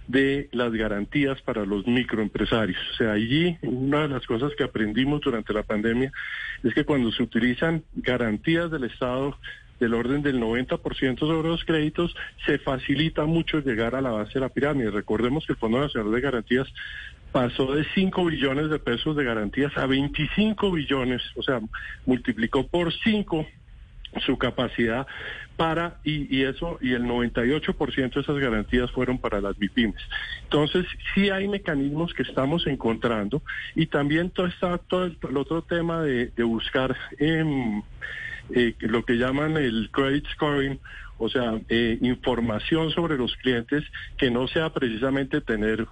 de 0.06 0.48
las 0.52 0.72
garantías 0.72 1.40
para 1.42 1.64
los 1.64 1.86
microempresarios. 1.86 2.78
O 2.92 2.94
sea, 2.96 3.12
allí 3.12 3.56
una 3.62 4.02
de 4.02 4.08
las 4.08 4.26
cosas 4.26 4.52
que 4.56 4.64
aprendimos 4.64 5.20
durante 5.20 5.52
la 5.52 5.62
pandemia 5.62 6.12
es 6.62 6.74
que 6.74 6.84
cuando 6.84 7.12
se 7.12 7.22
utilizan 7.22 7.84
garantías 7.94 8.70
del 8.70 8.84
Estado 8.84 9.38
del 9.80 9.94
orden 9.94 10.22
del 10.22 10.40
90% 10.40 11.18
sobre 11.18 11.48
los 11.48 11.64
créditos, 11.64 12.14
se 12.44 12.58
facilita 12.58 13.26
mucho 13.26 13.60
llegar 13.60 13.94
a 13.94 14.00
la 14.00 14.10
base 14.10 14.34
de 14.34 14.40
la 14.40 14.48
pirámide. 14.48 14.90
Recordemos 14.90 15.46
que 15.46 15.52
el 15.52 15.58
Fondo 15.58 15.80
Nacional 15.80 16.12
de 16.12 16.20
Garantías 16.20 16.66
pasó 17.32 17.74
de 17.74 17.84
5 17.94 18.24
billones 18.24 18.70
de 18.70 18.78
pesos 18.78 19.16
de 19.16 19.24
garantías 19.24 19.76
a 19.76 19.86
25 19.86 20.70
billones, 20.72 21.22
o 21.36 21.42
sea, 21.42 21.60
multiplicó 22.06 22.66
por 22.66 22.92
5 22.92 23.46
su 24.24 24.38
capacidad 24.38 25.06
para, 25.56 25.98
y, 26.04 26.34
y 26.34 26.44
eso, 26.44 26.78
y 26.80 26.92
el 26.92 27.02
98% 27.02 28.14
de 28.14 28.20
esas 28.20 28.38
garantías 28.38 28.90
fueron 28.92 29.18
para 29.18 29.40
las 29.40 29.58
MIPIMES. 29.58 30.00
Entonces, 30.44 30.86
sí 31.14 31.30
hay 31.30 31.48
mecanismos 31.48 32.14
que 32.14 32.22
estamos 32.22 32.66
encontrando 32.66 33.42
y 33.74 33.86
también 33.86 34.30
todo, 34.30 34.46
está, 34.46 34.78
todo 34.78 35.04
el, 35.04 35.36
otro 35.36 35.62
tema 35.62 36.02
de, 36.02 36.26
de 36.28 36.44
buscar 36.44 36.96
em, 37.18 37.82
eh, 38.54 38.74
lo 38.78 39.04
que 39.04 39.14
llaman 39.14 39.56
el 39.56 39.90
credit 39.90 40.26
scoring, 40.28 40.78
o 41.18 41.28
sea, 41.28 41.60
eh, 41.68 41.98
información 42.00 42.90
sobre 42.90 43.16
los 43.16 43.34
clientes 43.36 43.84
que 44.16 44.30
no 44.30 44.46
sea 44.48 44.70
precisamente 44.70 45.40
tener 45.40 45.86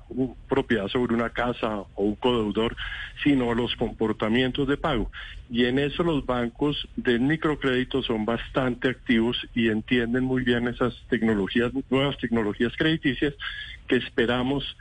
propiedad 0.48 0.88
sobre 0.88 1.14
una 1.14 1.30
casa 1.30 1.80
o 1.94 2.04
un 2.04 2.14
codeudor, 2.14 2.76
sino 3.22 3.52
los 3.54 3.74
comportamientos 3.76 4.68
de 4.68 4.76
pago. 4.76 5.10
Y 5.50 5.64
en 5.64 5.78
eso 5.78 6.02
los 6.02 6.24
bancos 6.24 6.88
de 6.96 7.18
microcrédito 7.18 8.02
son 8.02 8.24
bastante 8.24 8.88
activos 8.88 9.36
y 9.54 9.68
entienden 9.68 10.24
muy 10.24 10.42
bien 10.44 10.68
esas 10.68 10.94
tecnologías, 11.08 11.72
nuevas 11.90 12.16
tecnologías 12.18 12.72
crediticias 12.76 13.34
que 13.88 13.96
esperamos 13.96 14.76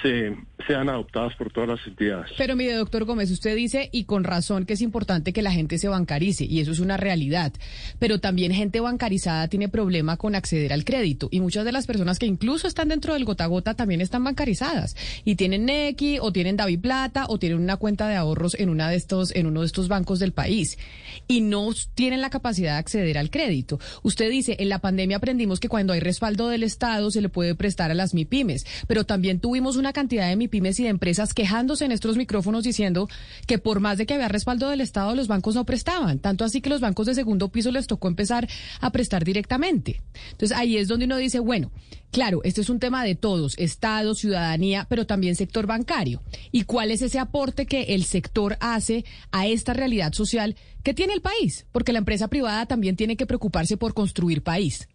se, 0.00 0.36
sean 0.66 0.88
adoptadas 0.88 1.34
por 1.36 1.52
todas 1.52 1.68
las 1.68 1.86
entidades. 1.86 2.30
Pero 2.38 2.56
mire, 2.56 2.74
doctor 2.74 3.04
Gómez, 3.04 3.30
usted 3.30 3.54
dice, 3.54 3.88
y 3.92 4.04
con 4.04 4.24
razón, 4.24 4.64
que 4.64 4.74
es 4.74 4.80
importante 4.80 5.32
que 5.32 5.42
la 5.42 5.52
gente 5.52 5.78
se 5.78 5.88
bancarice, 5.88 6.44
y 6.44 6.60
eso 6.60 6.72
es 6.72 6.80
una 6.80 6.96
realidad. 6.96 7.52
Pero 7.98 8.18
también 8.18 8.52
gente 8.52 8.80
bancarizada 8.80 9.48
tiene 9.48 9.68
problema 9.68 10.16
con 10.16 10.34
acceder 10.34 10.72
al 10.72 10.84
crédito. 10.84 11.28
Y 11.30 11.40
muchas 11.40 11.64
de 11.64 11.72
las 11.72 11.86
personas 11.86 12.18
que 12.18 12.26
incluso 12.26 12.66
están 12.66 12.88
dentro 12.88 13.14
del 13.14 13.24
gota 13.24 13.46
gota 13.46 13.74
también 13.74 14.00
están 14.00 14.24
bancarizadas. 14.24 14.96
Y 15.24 15.36
tienen 15.36 15.66
Nequi, 15.66 16.18
o 16.20 16.32
tienen 16.32 16.56
Davi 16.56 16.76
Plata, 16.76 17.26
o 17.28 17.38
tienen 17.38 17.58
una 17.58 17.76
cuenta 17.76 18.08
de 18.08 18.16
ahorros 18.16 18.54
en, 18.58 18.70
una 18.70 18.88
de 18.88 18.96
estos, 18.96 19.34
en 19.34 19.46
uno 19.46 19.60
de 19.60 19.66
estos 19.66 19.88
bancos 19.88 20.18
del 20.18 20.32
país. 20.32 20.78
Y 21.28 21.40
no 21.40 21.70
tienen 21.94 22.20
la 22.20 22.30
capacidad 22.30 22.72
de 22.72 22.78
acceder 22.78 23.18
al 23.18 23.30
crédito. 23.30 23.78
Usted 24.02 24.30
dice, 24.30 24.56
en 24.58 24.68
la 24.68 24.80
pandemia 24.80 25.18
aprendimos 25.18 25.60
que 25.60 25.68
cuando 25.68 25.92
hay 25.92 26.00
respaldo 26.00 26.48
del 26.48 26.62
Estado 26.62 27.10
se 27.10 27.20
le 27.20 27.28
puede 27.28 27.54
prestar 27.54 27.90
a 27.90 27.94
las 27.94 28.14
MIPIMES. 28.14 28.66
Pero 28.86 29.04
también 29.04 29.40
tuvimos 29.40 29.76
una 29.82 29.92
cantidad 29.92 30.28
de 30.28 30.36
MIPIMES 30.36 30.80
y 30.80 30.84
de 30.84 30.88
empresas 30.88 31.34
quejándose 31.34 31.84
en 31.84 31.92
estos 31.92 32.16
micrófonos 32.16 32.62
diciendo 32.62 33.08
que 33.46 33.58
por 33.58 33.80
más 33.80 33.98
de 33.98 34.06
que 34.06 34.14
había 34.14 34.28
respaldo 34.28 34.68
del 34.68 34.80
Estado, 34.80 35.14
los 35.16 35.26
bancos 35.26 35.56
no 35.56 35.66
prestaban. 35.66 36.20
Tanto 36.20 36.44
así 36.44 36.60
que 36.60 36.70
los 36.70 36.80
bancos 36.80 37.06
de 37.06 37.14
segundo 37.14 37.48
piso 37.48 37.72
les 37.72 37.88
tocó 37.88 38.06
empezar 38.08 38.48
a 38.80 38.90
prestar 38.90 39.24
directamente. 39.24 40.00
Entonces 40.30 40.56
ahí 40.56 40.76
es 40.76 40.86
donde 40.86 41.06
uno 41.06 41.16
dice, 41.16 41.40
bueno, 41.40 41.72
claro, 42.12 42.40
este 42.44 42.60
es 42.60 42.70
un 42.70 42.78
tema 42.78 43.02
de 43.02 43.16
todos, 43.16 43.58
Estado, 43.58 44.14
ciudadanía, 44.14 44.86
pero 44.88 45.04
también 45.04 45.34
sector 45.34 45.66
bancario. 45.66 46.22
¿Y 46.52 46.62
cuál 46.62 46.92
es 46.92 47.02
ese 47.02 47.18
aporte 47.18 47.66
que 47.66 47.94
el 47.94 48.04
sector 48.04 48.56
hace 48.60 49.04
a 49.32 49.48
esta 49.48 49.72
realidad 49.72 50.12
social 50.12 50.54
que 50.84 50.94
tiene 50.94 51.12
el 51.12 51.22
país? 51.22 51.66
Porque 51.72 51.92
la 51.92 51.98
empresa 51.98 52.28
privada 52.28 52.66
también 52.66 52.94
tiene 52.94 53.16
que 53.16 53.26
preocuparse 53.26 53.76
por 53.76 53.94
construir 53.94 54.42
país. 54.42 54.88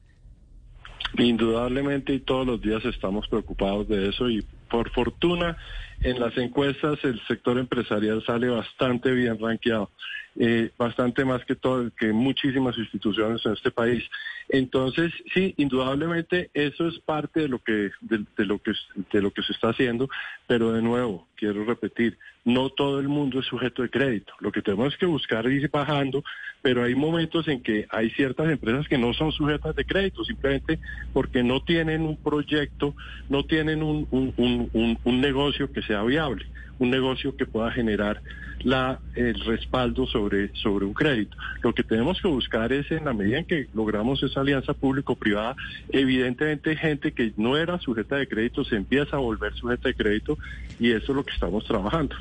Indudablemente 1.17 2.13
y 2.13 2.19
todos 2.19 2.45
los 2.45 2.61
días 2.61 2.83
estamos 2.85 3.27
preocupados 3.27 3.87
de 3.87 4.09
eso 4.09 4.29
y 4.29 4.45
por 4.69 4.89
fortuna 4.91 5.57
en 6.01 6.19
las 6.19 6.37
encuestas 6.37 6.99
el 7.03 7.19
sector 7.27 7.57
empresarial 7.57 8.23
sale 8.25 8.49
bastante 8.49 9.11
bien 9.11 9.39
rankeado, 9.39 9.89
eh, 10.35 10.69
bastante 10.77 11.25
más 11.25 11.43
que 11.45 11.55
todo 11.55 11.89
que 11.97 12.11
muchísimas 12.11 12.77
instituciones 12.77 13.43
en 13.45 13.53
este 13.53 13.71
país. 13.71 14.03
Entonces 14.49 15.11
sí, 15.33 15.53
indudablemente 15.57 16.51
eso 16.53 16.87
es 16.87 16.99
parte 16.99 17.41
de 17.41 17.47
lo 17.47 17.59
que 17.59 17.89
de, 18.01 18.25
de 18.37 18.45
lo 18.45 18.59
que 18.59 18.73
de 19.11 19.21
lo 19.21 19.31
que 19.31 19.41
se 19.41 19.53
está 19.53 19.69
haciendo, 19.69 20.07
pero 20.45 20.73
de 20.73 20.81
nuevo 20.81 21.27
quiero 21.35 21.65
repetir, 21.65 22.17
no 22.47 22.69
todo 22.69 23.01
el 23.01 23.10
mundo 23.10 23.41
es 23.41 23.45
sujeto 23.45 23.81
de 23.81 23.89
crédito. 23.89 24.31
Lo 24.39 24.53
que 24.53 24.62
tenemos 24.62 24.95
que 24.95 25.05
buscar 25.05 25.45
es 25.47 25.63
ir 25.63 25.69
bajando, 25.69 26.23
pero 26.62 26.81
hay 26.81 26.95
momentos 26.95 27.45
en 27.49 27.62
que 27.62 27.86
hay 27.89 28.10
ciertas 28.12 28.49
empresas 28.49 28.88
que 28.88 28.97
no 28.97 29.13
son 29.13 29.33
sujetas 29.33 29.75
de 29.75 29.83
crédito, 29.83 30.23
simplemente 30.23 30.79
porque 31.12 31.43
no 31.43 31.62
tienen 31.62 32.03
un 32.03 32.15
proyecto, 32.15 32.95
no 33.27 33.43
tienen 33.43 33.83
un, 33.83 34.07
un, 34.12 34.97
un, 35.03 35.21
negocio 35.21 35.69
que 35.69 35.81
sea 35.81 36.03
viable, 36.03 36.45
un 36.79 36.89
negocio 36.89 37.35
que 37.35 37.45
pueda 37.45 37.71
generar 37.71 38.21
la, 38.63 38.99
el 39.15 39.39
respaldo 39.45 40.07
sobre, 40.07 40.51
sobre 40.55 40.85
un 40.85 40.93
crédito. 40.93 41.37
Lo 41.61 41.73
que 41.73 41.83
tenemos 41.83 42.19
que 42.21 42.27
buscar 42.27 42.73
es, 42.73 42.89
en 42.91 43.05
la 43.05 43.13
medida 43.13 43.37
en 43.39 43.45
que 43.45 43.67
logramos 43.73 44.21
esa 44.23 44.41
alianza 44.41 44.73
público-privada, 44.73 45.55
evidentemente 45.89 46.75
gente 46.75 47.11
que 47.11 47.33
no 47.37 47.57
era 47.57 47.79
sujeta 47.79 48.15
de 48.15 48.27
crédito 48.27 48.63
se 48.63 48.75
empieza 48.75 49.15
a 49.17 49.19
volver 49.19 49.53
sujeta 49.55 49.89
de 49.89 49.95
crédito 49.95 50.37
y 50.79 50.91
eso 50.91 51.11
es 51.11 51.15
lo 51.15 51.23
que 51.23 51.33
estamos 51.33 51.65
trabajando. 51.65 52.15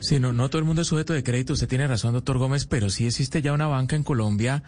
Sí, 0.00 0.18
no, 0.20 0.32
no 0.32 0.48
todo 0.50 0.58
el 0.60 0.64
mundo 0.64 0.82
es 0.82 0.88
sujeto 0.88 1.12
de 1.12 1.22
crédito, 1.22 1.52
usted 1.54 1.68
tiene 1.68 1.86
razón, 1.86 2.12
doctor 2.14 2.38
Gómez, 2.38 2.66
pero 2.66 2.90
sí 2.90 3.06
existe 3.06 3.42
ya 3.42 3.52
una 3.52 3.66
banca 3.66 3.96
en 3.96 4.02
Colombia 4.02 4.62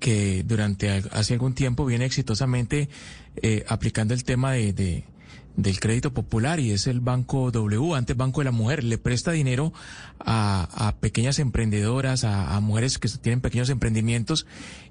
que 0.00 0.42
durante 0.44 0.90
hace 0.90 1.34
algún 1.34 1.54
tiempo 1.54 1.84
viene 1.84 2.04
exitosamente 2.04 2.88
eh, 3.42 3.64
aplicando 3.68 4.14
el 4.14 4.24
tema 4.24 4.52
de- 4.52 5.04
del 5.58 5.80
crédito 5.80 6.14
popular 6.14 6.60
y 6.60 6.70
es 6.70 6.86
el 6.86 7.00
Banco 7.00 7.50
W, 7.50 7.96
antes 7.96 8.16
Banco 8.16 8.40
de 8.40 8.44
la 8.44 8.52
Mujer, 8.52 8.84
le 8.84 8.96
presta 8.96 9.32
dinero 9.32 9.72
a, 10.20 10.68
a 10.72 10.96
pequeñas 11.00 11.40
emprendedoras, 11.40 12.22
a, 12.22 12.58
mujeres 12.60 12.98
que 12.98 13.08
tienen 13.20 13.40
pequeños 13.40 13.68
emprendimientos 13.68 14.46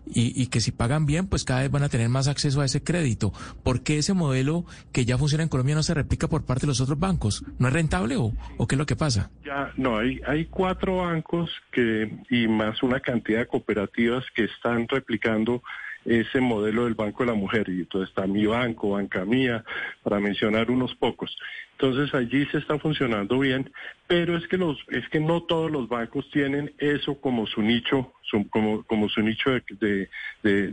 y, 0.05 0.41
y 0.41 0.47
que 0.47 0.59
si 0.59 0.71
pagan 0.71 1.05
bien, 1.05 1.27
pues 1.27 1.45
cada 1.45 1.61
vez 1.61 1.71
van 1.71 1.83
a 1.83 1.89
tener 1.89 2.09
más 2.09 2.27
acceso 2.27 2.59
a 2.59 2.65
ese 2.65 2.83
crédito. 2.83 3.31
¿Por 3.63 3.81
qué 3.81 3.97
ese 3.97 4.13
modelo 4.13 4.65
que 4.91 5.05
ya 5.05 5.17
funciona 5.17 5.43
en 5.43 5.49
Colombia 5.49 5.75
no 5.75 5.83
se 5.83 5.93
replica 5.93 6.27
por 6.27 6.45
parte 6.45 6.61
de 6.61 6.67
los 6.67 6.81
otros 6.81 6.99
bancos? 6.99 7.45
¿No 7.59 7.69
es 7.69 7.73
rentable 7.73 8.17
o, 8.17 8.33
o 8.57 8.67
qué 8.67 8.75
es 8.75 8.79
lo 8.79 8.85
que 8.85 8.97
pasa? 8.97 9.31
Ya, 9.45 9.71
no, 9.77 9.97
hay, 9.97 10.19
hay 10.27 10.45
cuatro 10.45 10.97
bancos 10.97 11.49
que 11.71 12.11
y 12.29 12.47
más 12.49 12.83
una 12.83 12.99
cantidad 12.99 13.39
de 13.39 13.47
cooperativas 13.47 14.25
que 14.35 14.43
están 14.43 14.85
replicando 14.89 15.63
ese 16.07 16.39
modelo 16.39 16.85
del 16.85 16.95
Banco 16.95 17.23
de 17.23 17.27
la 17.31 17.35
Mujer. 17.37 17.67
Y 17.69 17.81
entonces 17.81 18.09
está 18.09 18.25
Mi 18.25 18.45
Banco, 18.45 18.91
Banca 18.91 19.25
Mía, 19.25 19.63
para 20.03 20.19
mencionar 20.19 20.71
unos 20.71 20.95
pocos. 20.95 21.37
Entonces 21.73 22.11
allí 22.15 22.45
se 22.47 22.57
está 22.57 22.79
funcionando 22.79 23.37
bien, 23.37 23.71
pero 24.07 24.35
es 24.35 24.47
que 24.47 24.57
los, 24.57 24.77
es 24.87 25.07
que 25.09 25.19
no 25.19 25.43
todos 25.43 25.69
los 25.69 25.87
bancos 25.87 26.27
tienen 26.31 26.73
eso 26.79 27.19
como 27.21 27.45
su 27.45 27.61
nicho, 27.61 28.13
su- 28.23 28.49
como, 28.49 28.83
como 28.83 29.09
su 29.09 29.21
nicho 29.21 29.51
de, 29.51 29.61
de, 29.79 30.09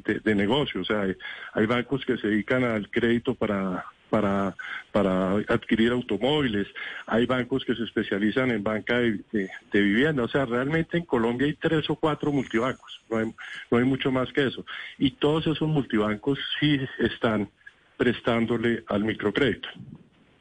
de- 0.00 0.20
de- 0.24 0.34
negocio. 0.34 0.80
O 0.80 0.84
sea, 0.84 1.04
hay 1.52 1.66
bancos 1.66 2.06
que 2.06 2.16
se 2.16 2.28
dedican 2.28 2.64
al 2.64 2.88
crédito 2.90 3.34
para 3.34 3.84
para, 4.14 4.54
para 4.92 5.32
adquirir 5.48 5.90
automóviles, 5.90 6.68
hay 7.08 7.26
bancos 7.26 7.64
que 7.64 7.74
se 7.74 7.82
especializan 7.82 8.52
en 8.52 8.62
banca 8.62 8.98
de, 8.98 9.50
vivienda, 9.72 10.22
o 10.22 10.28
sea, 10.28 10.44
realmente 10.46 10.96
en 10.96 11.04
Colombia 11.04 11.48
hay 11.48 11.54
tres 11.54 11.90
o 11.90 11.96
cuatro 11.96 12.30
multibancos, 12.30 13.00
no 13.10 13.34
no 13.72 13.78
hay 13.78 13.84
mucho 13.84 14.12
más 14.12 14.32
que 14.32 14.46
eso. 14.46 14.64
Y 14.98 15.10
todos 15.10 15.48
esos 15.48 15.68
multibancos 15.68 16.38
sí 16.60 16.78
están 17.00 17.50
prestándole 17.96 18.84
al 18.86 19.02
microcrédito. 19.02 19.68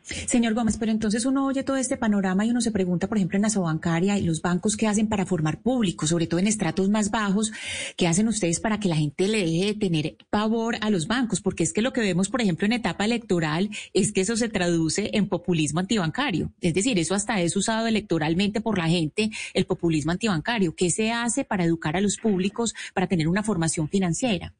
Señor 0.03 0.53
Gómez, 0.53 0.77
pero 0.77 0.91
entonces 0.91 1.25
uno 1.25 1.45
oye 1.45 1.63
todo 1.63 1.77
este 1.77 1.95
panorama 1.95 2.45
y 2.45 2.51
uno 2.51 2.59
se 2.59 2.71
pregunta, 2.71 3.07
por 3.07 3.17
ejemplo, 3.17 3.37
en 3.37 3.43
la 3.43 3.49
sobancaria 3.49 4.17
y 4.17 4.23
los 4.23 4.41
bancos 4.41 4.75
qué 4.75 4.87
hacen 4.87 5.07
para 5.07 5.25
formar 5.25 5.61
público, 5.61 6.07
sobre 6.07 6.27
todo 6.27 6.41
en 6.41 6.47
estratos 6.47 6.89
más 6.89 7.09
bajos, 7.09 7.53
qué 7.95 8.07
hacen 8.07 8.27
ustedes 8.27 8.59
para 8.59 8.79
que 8.79 8.89
la 8.89 8.97
gente 8.97 9.27
le 9.29 9.39
deje 9.39 9.65
de 9.67 9.73
tener 9.75 10.17
pavor 10.29 10.75
a 10.81 10.89
los 10.89 11.07
bancos, 11.07 11.39
porque 11.39 11.63
es 11.63 11.71
que 11.71 11.81
lo 11.81 11.93
que 11.93 12.01
vemos, 12.01 12.29
por 12.29 12.41
ejemplo, 12.41 12.65
en 12.65 12.73
etapa 12.73 13.05
electoral 13.05 13.69
es 13.93 14.11
que 14.11 14.21
eso 14.21 14.35
se 14.35 14.49
traduce 14.49 15.11
en 15.13 15.29
populismo 15.29 15.79
antibancario. 15.79 16.51
Es 16.59 16.73
decir, 16.73 16.99
eso 16.99 17.15
hasta 17.15 17.41
es 17.41 17.55
usado 17.55 17.87
electoralmente 17.87 18.59
por 18.59 18.77
la 18.77 18.89
gente, 18.89 19.31
el 19.53 19.65
populismo 19.65 20.11
antibancario. 20.11 20.75
¿Qué 20.75 20.91
se 20.91 21.11
hace 21.11 21.45
para 21.45 21.63
educar 21.63 21.95
a 21.95 22.01
los 22.01 22.17
públicos, 22.17 22.73
para 22.93 23.07
tener 23.07 23.27
una 23.29 23.43
formación 23.43 23.87
financiera? 23.87 24.53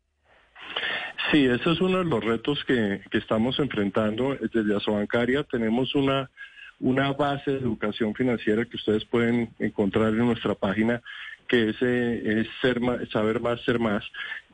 Sí, 1.32 1.46
ese 1.46 1.72
es 1.72 1.82
uno 1.82 2.00
de 2.00 2.06
los 2.06 2.24
retos 2.24 2.64
que, 2.66 3.02
que 3.10 3.18
estamos 3.18 3.58
enfrentando 3.60 4.38
desde 4.54 4.76
Asobancaria. 4.76 5.44
Tenemos 5.44 5.96
una, 5.96 6.30
una 6.80 7.14
base 7.14 7.52
de 7.52 7.60
educación 7.60 8.14
financiera 8.14 8.66
que 8.66 8.76
ustedes 8.76 9.06
pueden 9.06 9.50
encontrar 9.60 10.10
en 10.10 10.26
nuestra 10.26 10.54
página, 10.54 11.02
que 11.48 11.70
es, 11.70 11.78
eh, 11.82 12.46
ser 12.62 12.82
más, 12.82 13.08
saber 13.10 13.40
más, 13.40 13.62
ser 13.62 13.80
más, 13.80 14.04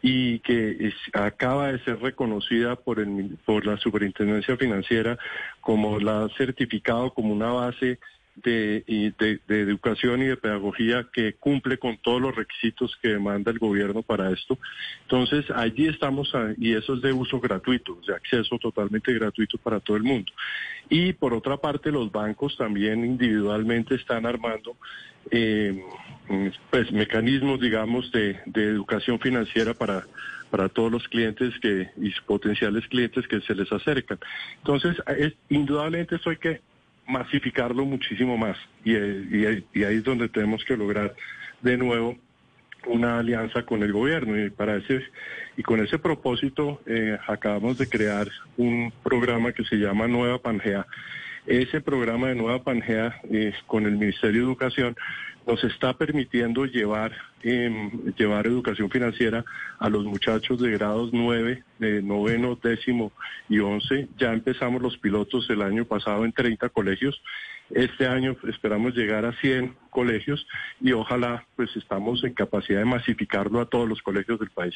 y 0.01 0.39
que 0.39 0.93
acaba 1.13 1.71
de 1.71 1.79
ser 1.83 1.99
reconocida 1.99 2.75
por, 2.75 2.99
el, 2.99 3.37
por 3.45 3.65
la 3.65 3.77
Superintendencia 3.77 4.57
Financiera 4.57 5.17
como 5.61 5.99
la 5.99 6.29
certificado 6.37 7.13
como 7.13 7.33
una 7.33 7.51
base 7.51 7.99
de, 8.43 8.83
educación 9.47 10.21
y 10.21 10.25
de 10.27 10.37
pedagogía 10.37 11.07
que 11.11 11.33
cumple 11.33 11.77
con 11.77 11.97
todos 11.97 12.21
los 12.21 12.35
requisitos 12.35 12.95
que 13.01 13.09
demanda 13.09 13.51
el 13.51 13.59
gobierno 13.59 14.01
para 14.01 14.31
esto. 14.31 14.57
Entonces, 15.03 15.45
allí 15.51 15.87
estamos, 15.87 16.33
a- 16.35 16.53
y 16.57 16.73
eso 16.73 16.95
es 16.95 17.01
de 17.01 17.13
uso 17.13 17.39
gratuito, 17.39 17.99
de 18.07 18.15
acceso 18.15 18.57
totalmente 18.59 19.13
gratuito 19.13 19.57
para 19.57 19.79
todo 19.79 19.97
el 19.97 20.03
mundo. 20.03 20.31
Y 20.89 21.13
por 21.13 21.33
otra 21.33 21.57
parte, 21.57 21.91
los 21.91 22.11
bancos 22.11 22.57
también 22.57 23.05
individualmente 23.05 23.95
están 23.95 24.25
armando 24.25 24.75
eh, 25.31 25.79
pues, 26.71 26.91
mecanismos, 26.91 27.59
digamos, 27.59 28.11
de, 28.11 28.39
de 28.45 28.63
educación 28.63 29.19
financiera 29.19 29.73
para 29.73 30.05
para 30.49 30.69
todos 30.69 30.91
los 30.91 31.07
clientes 31.07 31.53
que 31.61 31.89
y 31.97 32.11
potenciales 32.25 32.87
clientes 32.87 33.27
que 33.27 33.41
se 33.41 33.55
les 33.55 33.71
acercan. 33.71 34.19
Entonces, 34.57 34.97
es, 35.17 35.33
indudablemente 35.49 36.15
esto 36.15 36.31
hay 36.31 36.37
que 36.37 36.61
masificarlo 37.09 37.85
muchísimo 37.85 38.37
más 38.37 38.57
y, 38.85 38.95
ahí 38.95 39.65
es 39.73 40.03
donde 40.03 40.29
tenemos 40.29 40.63
que 40.63 40.77
lograr 40.77 41.15
de 41.61 41.77
nuevo 41.77 42.15
una 42.85 43.19
alianza 43.19 43.63
con 43.63 43.83
el 43.83 43.91
gobierno 43.91 44.39
y 44.39 44.49
para 44.49 44.77
ese 44.77 45.01
y 45.57 45.63
con 45.63 45.83
ese 45.83 45.99
propósito 45.99 46.81
eh, 46.85 47.17
acabamos 47.27 47.77
de 47.77 47.89
crear 47.89 48.29
un 48.55 48.93
programa 49.03 49.51
que 49.51 49.65
se 49.65 49.75
llama 49.75 50.07
Nueva 50.07 50.39
Pangea. 50.39 50.85
Ese 51.45 51.81
programa 51.81 52.27
de 52.27 52.35
Nueva 52.35 52.63
Pangea 52.63 53.21
eh, 53.31 53.53
con 53.67 53.85
el 53.85 53.97
Ministerio 53.97 54.41
de 54.41 54.47
Educación 54.47 54.95
nos 55.47 55.63
está 55.63 55.93
permitiendo 55.93 56.65
llevar 56.65 57.11
em, 57.41 58.13
llevar 58.15 58.45
educación 58.45 58.89
financiera 58.89 59.43
a 59.79 59.89
los 59.89 60.05
muchachos 60.05 60.59
de 60.59 60.71
grados 60.71 61.09
9, 61.11 61.63
de 61.79 62.01
noveno, 62.03 62.57
décimo 62.61 63.11
y 63.47 63.59
once. 63.59 64.07
Ya 64.17 64.31
empezamos 64.33 64.81
los 64.81 64.97
pilotos 64.97 65.49
el 65.49 65.61
año 65.61 65.85
pasado 65.85 66.25
en 66.25 66.33
30 66.33 66.69
colegios. 66.69 67.19
Este 67.71 68.07
año 68.07 68.35
esperamos 68.47 68.95
llegar 68.95 69.25
a 69.25 69.33
100 69.33 69.75
colegios 69.89 70.45
y 70.81 70.91
ojalá 70.91 71.45
pues 71.55 71.75
estamos 71.75 72.23
en 72.23 72.33
capacidad 72.33 72.79
de 72.79 72.85
masificarlo 72.85 73.59
a 73.61 73.65
todos 73.65 73.87
los 73.87 74.01
colegios 74.01 74.39
del 74.39 74.49
país. 74.49 74.75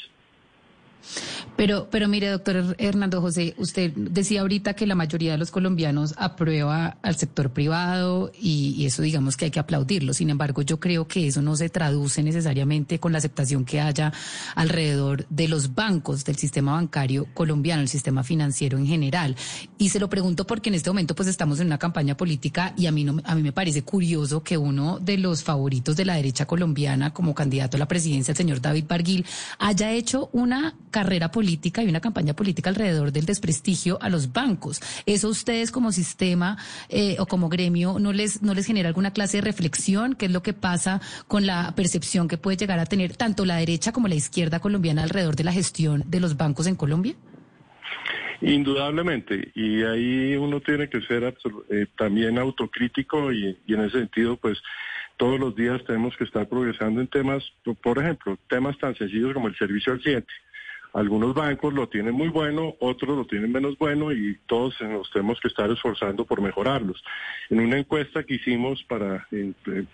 Pero, 1.56 1.88
pero 1.92 2.08
mire, 2.08 2.30
doctor 2.30 2.76
Hernando 2.80 3.22
José, 3.22 3.54
usted 3.58 3.94
decía 3.94 4.42
ahorita 4.42 4.74
que 4.74 4.88
la 4.88 4.96
mayoría 4.96 5.34
de 5.34 5.38
los 5.38 5.52
colombianos 5.52 6.16
aprueba 6.18 6.98
al 7.04 7.16
sector 7.16 7.52
privado 7.52 8.32
y, 8.40 8.84
eso 8.86 9.04
digamos 9.04 9.38
que 9.38 9.46
hay 9.46 9.52
que 9.52 9.60
aplaudirlo. 9.60 10.14
Sin 10.14 10.32
embargo, 10.32 10.64
yo 10.64 10.80
creo 10.80 11.08
que 11.08 11.28
eso 11.28 11.42
no 11.42 11.56
se 11.56 11.70
traduce 11.70 12.24
necesariamente 12.24 13.00
con 13.00 13.12
la 13.12 13.20
aceptación 13.20 13.66
que 13.66 13.80
haya 13.80 14.12
alrededor 14.56 15.28
de 15.30 15.48
los 15.48 15.76
bancos, 15.76 16.26
del 16.26 16.38
sistema 16.38 16.74
bancario 16.74 17.28
colombiano, 17.36 17.84
el 17.84 17.88
sistema 17.88 18.24
financiero 18.24 18.80
en 18.80 18.88
general. 18.88 19.36
Y 19.78 19.90
se 19.90 20.00
lo 20.00 20.10
pregunto 20.10 20.48
porque 20.48 20.70
en 20.70 20.76
este 20.76 20.90
momento 20.90 21.14
pues 21.14 21.28
estamos 21.28 21.60
en 21.60 21.68
una 21.68 21.78
campaña 21.78 22.18
política 22.18 22.74
y 22.76 22.88
a 22.88 22.92
mí, 22.92 23.04
no, 23.04 23.22
a 23.24 23.36
mí 23.36 23.44
me 23.44 23.52
parece 23.52 23.84
curioso 23.84 24.44
que 24.44 24.58
uno 24.58 24.98
de 25.00 25.20
los 25.20 25.44
favoritos 25.44 25.96
de 25.96 26.06
la 26.06 26.16
derecha 26.16 26.48
colombiana 26.48 27.14
como 27.14 27.36
candidato 27.36 27.78
a 27.78 27.80
la 27.80 27.88
presidencia, 27.88 28.32
el 28.32 28.38
señor 28.38 28.60
David 28.60 28.86
Barguil, 28.88 29.26
haya 29.60 29.92
hecho 29.92 30.30
una 30.34 30.76
carrera 30.90 31.30
política 31.30 31.43
y 31.44 31.88
una 31.88 32.02
campaña 32.02 32.34
política 32.34 32.70
alrededor 32.70 33.12
del 33.12 33.26
desprestigio 33.26 33.98
a 34.02 34.10
los 34.10 34.32
bancos. 34.32 34.82
¿Eso 35.06 35.28
a 35.28 35.32
ustedes 35.32 35.72
como 35.72 35.92
sistema 35.92 36.58
eh, 36.90 37.18
o 37.20 37.26
como 37.26 37.50
gremio 37.50 38.00
no 38.00 38.14
les, 38.14 38.42
no 38.42 38.54
les 38.54 38.66
genera 38.66 38.88
alguna 38.88 39.12
clase 39.12 39.38
de 39.38 39.42
reflexión? 39.42 40.16
¿Qué 40.16 40.26
es 40.26 40.32
lo 40.32 40.42
que 40.42 40.54
pasa 40.54 41.02
con 41.28 41.46
la 41.46 41.74
percepción 41.76 42.28
que 42.28 42.38
puede 42.38 42.58
llegar 42.58 42.80
a 42.80 42.86
tener 42.86 43.16
tanto 43.16 43.46
la 43.46 43.58
derecha 43.58 43.92
como 43.92 44.08
la 44.08 44.16
izquierda 44.16 44.60
colombiana 44.60 45.04
alrededor 45.04 45.36
de 45.36 45.44
la 45.44 45.52
gestión 45.52 46.04
de 46.08 46.20
los 46.20 46.38
bancos 46.38 46.68
en 46.68 46.76
Colombia? 46.76 47.16
Indudablemente, 48.42 49.52
y 49.56 49.84
ahí 49.84 50.36
uno 50.36 50.60
tiene 50.60 50.90
que 50.90 51.02
ser 51.02 51.34
eh, 51.70 51.86
también 51.98 52.38
autocrítico 52.38 53.32
y, 53.32 53.58
y 53.66 53.74
en 53.74 53.82
ese 53.82 54.00
sentido, 54.00 54.36
pues 54.36 54.58
todos 55.18 55.40
los 55.40 55.56
días 55.56 55.82
tenemos 55.86 56.16
que 56.18 56.26
estar 56.26 56.48
progresando 56.50 57.00
en 57.00 57.08
temas, 57.08 57.44
por 57.82 58.00
ejemplo, 58.00 58.38
temas 58.50 58.78
tan 58.78 58.96
sencillos 58.96 59.34
como 59.34 59.48
el 59.48 59.56
servicio 59.56 59.94
al 59.94 60.00
cliente. 60.00 60.34
Algunos 60.94 61.34
bancos 61.34 61.74
lo 61.74 61.90
tienen 61.90 62.14
muy 62.14 62.28
bueno, 62.28 62.76
otros 62.80 63.18
lo 63.18 63.26
tienen 63.26 63.52
menos 63.52 63.78
bueno 63.80 64.12
y 64.12 64.38
todos 64.46 64.80
nos 64.82 65.10
tenemos 65.12 65.40
que 65.40 65.48
estar 65.48 65.70
esforzando 65.72 66.24
por 66.24 66.40
mejorarlos. 66.40 67.04
En 67.50 67.60
una 67.60 67.80
encuesta 67.80 68.24
que 68.24 68.36
hicimos 68.36 68.84
para 68.84 69.28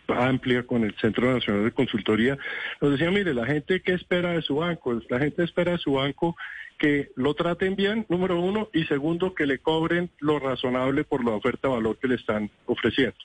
amplia 0.07 0.63
con 0.63 0.83
el 0.83 0.93
Centro 0.95 1.33
Nacional 1.33 1.63
de 1.63 1.71
Consultoría, 1.71 2.37
nos 2.81 2.91
decía, 2.91 3.11
mire, 3.11 3.33
la 3.33 3.45
gente 3.45 3.81
qué 3.81 3.93
espera 3.93 4.33
de 4.33 4.41
su 4.41 4.55
banco, 4.55 4.99
la 5.09 5.19
gente 5.19 5.43
espera 5.43 5.71
de 5.71 5.77
su 5.77 5.93
banco 5.93 6.35
que 6.77 7.11
lo 7.15 7.33
traten 7.33 7.75
bien, 7.75 8.05
número 8.09 8.39
uno, 8.39 8.69
y 8.73 8.85
segundo, 8.85 9.35
que 9.35 9.45
le 9.45 9.59
cobren 9.59 10.09
lo 10.19 10.39
razonable 10.39 11.03
por 11.03 11.23
la 11.23 11.31
oferta 11.31 11.67
de 11.67 11.75
valor 11.75 11.97
que 11.97 12.07
le 12.07 12.15
están 12.15 12.49
ofreciendo. 12.65 13.17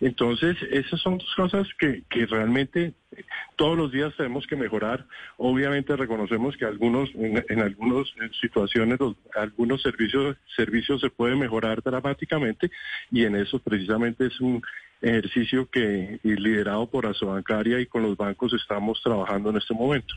Entonces, 0.00 0.56
esas 0.70 1.00
son 1.00 1.18
dos 1.18 1.34
cosas 1.34 1.66
que, 1.78 2.02
realmente 2.26 2.94
eh, 3.12 3.24
todos 3.56 3.76
los 3.76 3.90
días 3.90 4.14
tenemos 4.16 4.46
que 4.46 4.54
mejorar. 4.56 5.06
Obviamente 5.36 5.96
reconocemos 5.96 6.56
que 6.56 6.64
algunos, 6.64 7.10
en, 7.14 7.44
en 7.48 7.60
algunas 7.60 8.06
situaciones, 8.40 9.00
los- 9.00 9.16
algunos 9.34 9.82
servicios, 9.82 10.36
servicios 10.56 11.00
se 11.00 11.10
pueden 11.10 11.38
mejorar 11.38 11.82
dramáticamente 11.82 12.70
y 13.10 13.24
en 13.24 13.34
eso 13.36 13.58
precisamente 13.58 14.26
es 14.26 14.40
un 14.40 14.62
ejercicio 15.00 15.68
que 15.70 16.18
liderado 16.22 16.88
por 16.88 17.06
Asobancaria 17.06 17.80
y 17.80 17.86
con 17.86 18.02
los 18.02 18.16
bancos 18.16 18.52
estamos 18.52 19.00
trabajando 19.02 19.50
en 19.50 19.56
este 19.56 19.74
momento. 19.74 20.14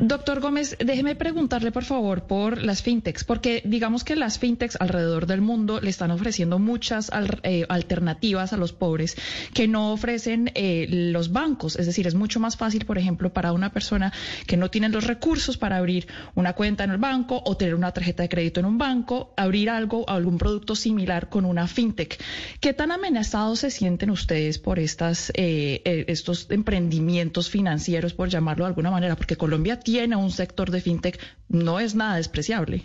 Doctor 0.00 0.40
Gómez, 0.40 0.76
déjeme 0.84 1.14
preguntarle 1.14 1.70
por 1.70 1.84
favor 1.84 2.26
por 2.26 2.60
las 2.60 2.82
fintechs, 2.82 3.22
porque 3.22 3.62
digamos 3.64 4.02
que 4.02 4.16
las 4.16 4.38
fintechs 4.38 4.76
alrededor 4.80 5.26
del 5.26 5.40
mundo 5.40 5.80
le 5.80 5.90
están 5.90 6.10
ofreciendo 6.10 6.58
muchas 6.58 7.10
eh, 7.42 7.64
alternativas 7.68 8.52
a 8.52 8.56
los 8.56 8.72
pobres 8.72 9.16
que 9.52 9.68
no 9.68 9.92
ofrecen 9.92 10.50
eh, 10.54 10.86
los 10.88 11.30
bancos. 11.30 11.76
Es 11.76 11.86
decir, 11.86 12.06
es 12.06 12.14
mucho 12.14 12.40
más 12.40 12.56
fácil, 12.56 12.84
por 12.84 12.98
ejemplo, 12.98 13.32
para 13.32 13.52
una 13.52 13.70
persona 13.70 14.12
que 14.46 14.56
no 14.56 14.70
tiene 14.70 14.88
los 14.88 15.06
recursos 15.06 15.56
para 15.56 15.76
abrir 15.76 16.08
una 16.34 16.54
cuenta 16.54 16.84
en 16.84 16.90
el 16.90 16.98
banco 16.98 17.40
o 17.44 17.56
tener 17.56 17.76
una 17.76 17.92
tarjeta 17.92 18.24
de 18.24 18.28
crédito 18.28 18.60
en 18.60 18.66
un 18.66 18.78
banco, 18.78 19.32
abrir 19.36 19.70
algo, 19.70 20.08
algún 20.08 20.38
producto 20.38 20.74
similar 20.74 21.28
con 21.28 21.44
una 21.44 21.68
fintech. 21.68 22.20
¿Qué 22.60 22.72
tan 22.72 22.90
amenazados 22.90 23.60
se 23.60 23.70
sienten 23.70 24.10
ustedes 24.10 24.58
por 24.58 24.80
estas, 24.80 25.30
eh, 25.34 26.04
estos 26.08 26.50
emprendimientos 26.50 27.48
financieros, 27.48 28.14
por 28.14 28.28
llamarlo 28.28 28.64
de 28.64 28.68
alguna 28.68 28.90
manera? 28.90 29.14
Porque 29.14 29.36
Colombia 29.44 29.78
tiene 29.78 30.16
un 30.16 30.30
sector 30.30 30.70
de 30.70 30.80
fintech, 30.80 31.20
no 31.50 31.78
es 31.78 31.94
nada 31.94 32.16
despreciable. 32.16 32.80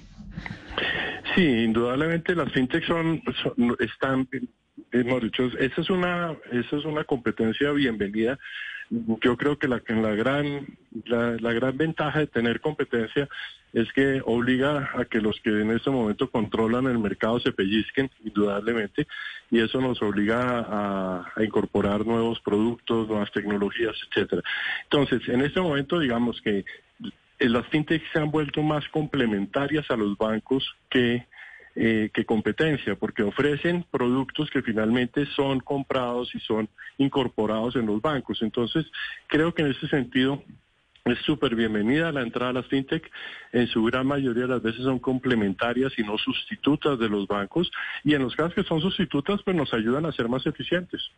Sí, 1.33 1.41
indudablemente 1.63 2.35
las 2.35 2.51
fintechs 2.51 2.85
son, 2.85 3.21
son- 3.41 3.77
están, 3.79 4.27
hemos 4.91 5.21
dicho, 5.23 5.45
esa 5.57 5.79
es 5.79 5.89
una, 5.89 6.35
esa 6.51 6.75
es 6.75 6.83
una 6.83 7.05
competencia 7.05 7.71
bienvenida. 7.71 8.37
Yo 8.89 9.37
creo 9.37 9.57
que 9.57 9.67
la, 9.67 9.81
la 9.87 10.15
gran 10.15 10.65
la, 11.05 11.37
la 11.39 11.53
gran 11.53 11.77
ventaja 11.77 12.19
de 12.19 12.27
tener 12.27 12.59
competencia 12.59 13.29
es 13.73 13.91
que 13.93 14.21
obliga 14.25 14.89
a 14.95 15.05
que 15.05 15.21
los 15.21 15.39
que 15.41 15.49
en 15.49 15.71
este 15.71 15.89
momento 15.91 16.29
controlan 16.29 16.87
el 16.87 16.97
mercado 16.97 17.39
se 17.39 17.51
pellizquen, 17.51 18.09
indudablemente, 18.23 19.07
y 19.51 19.59
eso 19.59 19.79
nos 19.79 20.01
obliga 20.01 20.59
a, 20.59 21.31
a 21.35 21.43
incorporar 21.43 22.05
nuevos 22.05 22.39
productos, 22.39 23.07
nuevas 23.07 23.31
tecnologías, 23.31 23.95
etcétera. 24.09 24.41
Entonces, 24.83 25.27
en 25.29 25.41
este 25.41 25.61
momento, 25.61 25.99
digamos 25.99 26.41
que 26.41 26.65
eh, 27.39 27.49
las 27.49 27.67
fintechs 27.67 28.11
se 28.11 28.19
han 28.19 28.31
vuelto 28.31 28.63
más 28.63 28.87
complementarias 28.89 29.89
a 29.91 29.95
los 29.95 30.17
bancos 30.17 30.75
que 30.89 31.27
eh, 31.75 32.09
que 32.13 32.25
competencia, 32.25 32.95
porque 32.95 33.23
ofrecen 33.23 33.85
productos 33.91 34.49
que 34.49 34.61
finalmente 34.61 35.25
son 35.35 35.59
comprados 35.59 36.33
y 36.35 36.39
son 36.39 36.67
incorporados 36.97 37.75
en 37.75 37.85
los 37.85 38.01
bancos. 38.01 38.41
Entonces, 38.41 38.85
creo 39.27 39.53
que 39.53 39.61
en 39.61 39.71
ese 39.71 39.87
sentido 39.87 40.43
es 41.05 41.19
súper 41.19 41.55
bienvenida 41.55 42.11
la 42.11 42.21
entrada 42.21 42.51
a 42.51 42.53
las 42.53 42.67
fintech. 42.67 43.09
En 43.51 43.67
su 43.67 43.83
gran 43.83 44.05
mayoría 44.05 44.43
de 44.43 44.49
las 44.49 44.61
veces 44.61 44.83
son 44.83 44.99
complementarias 44.99 45.93
y 45.97 46.03
no 46.03 46.17
sustitutas 46.17 46.99
de 46.99 47.09
los 47.09 47.27
bancos. 47.27 47.71
Y 48.03 48.13
en 48.13 48.23
los 48.23 48.35
casos 48.35 48.53
que 48.53 48.63
son 48.63 48.81
sustitutas, 48.81 49.41
pues 49.43 49.55
nos 49.55 49.73
ayudan 49.73 50.05
a 50.05 50.11
ser 50.11 50.27
más 50.27 50.45
eficientes 50.45 51.11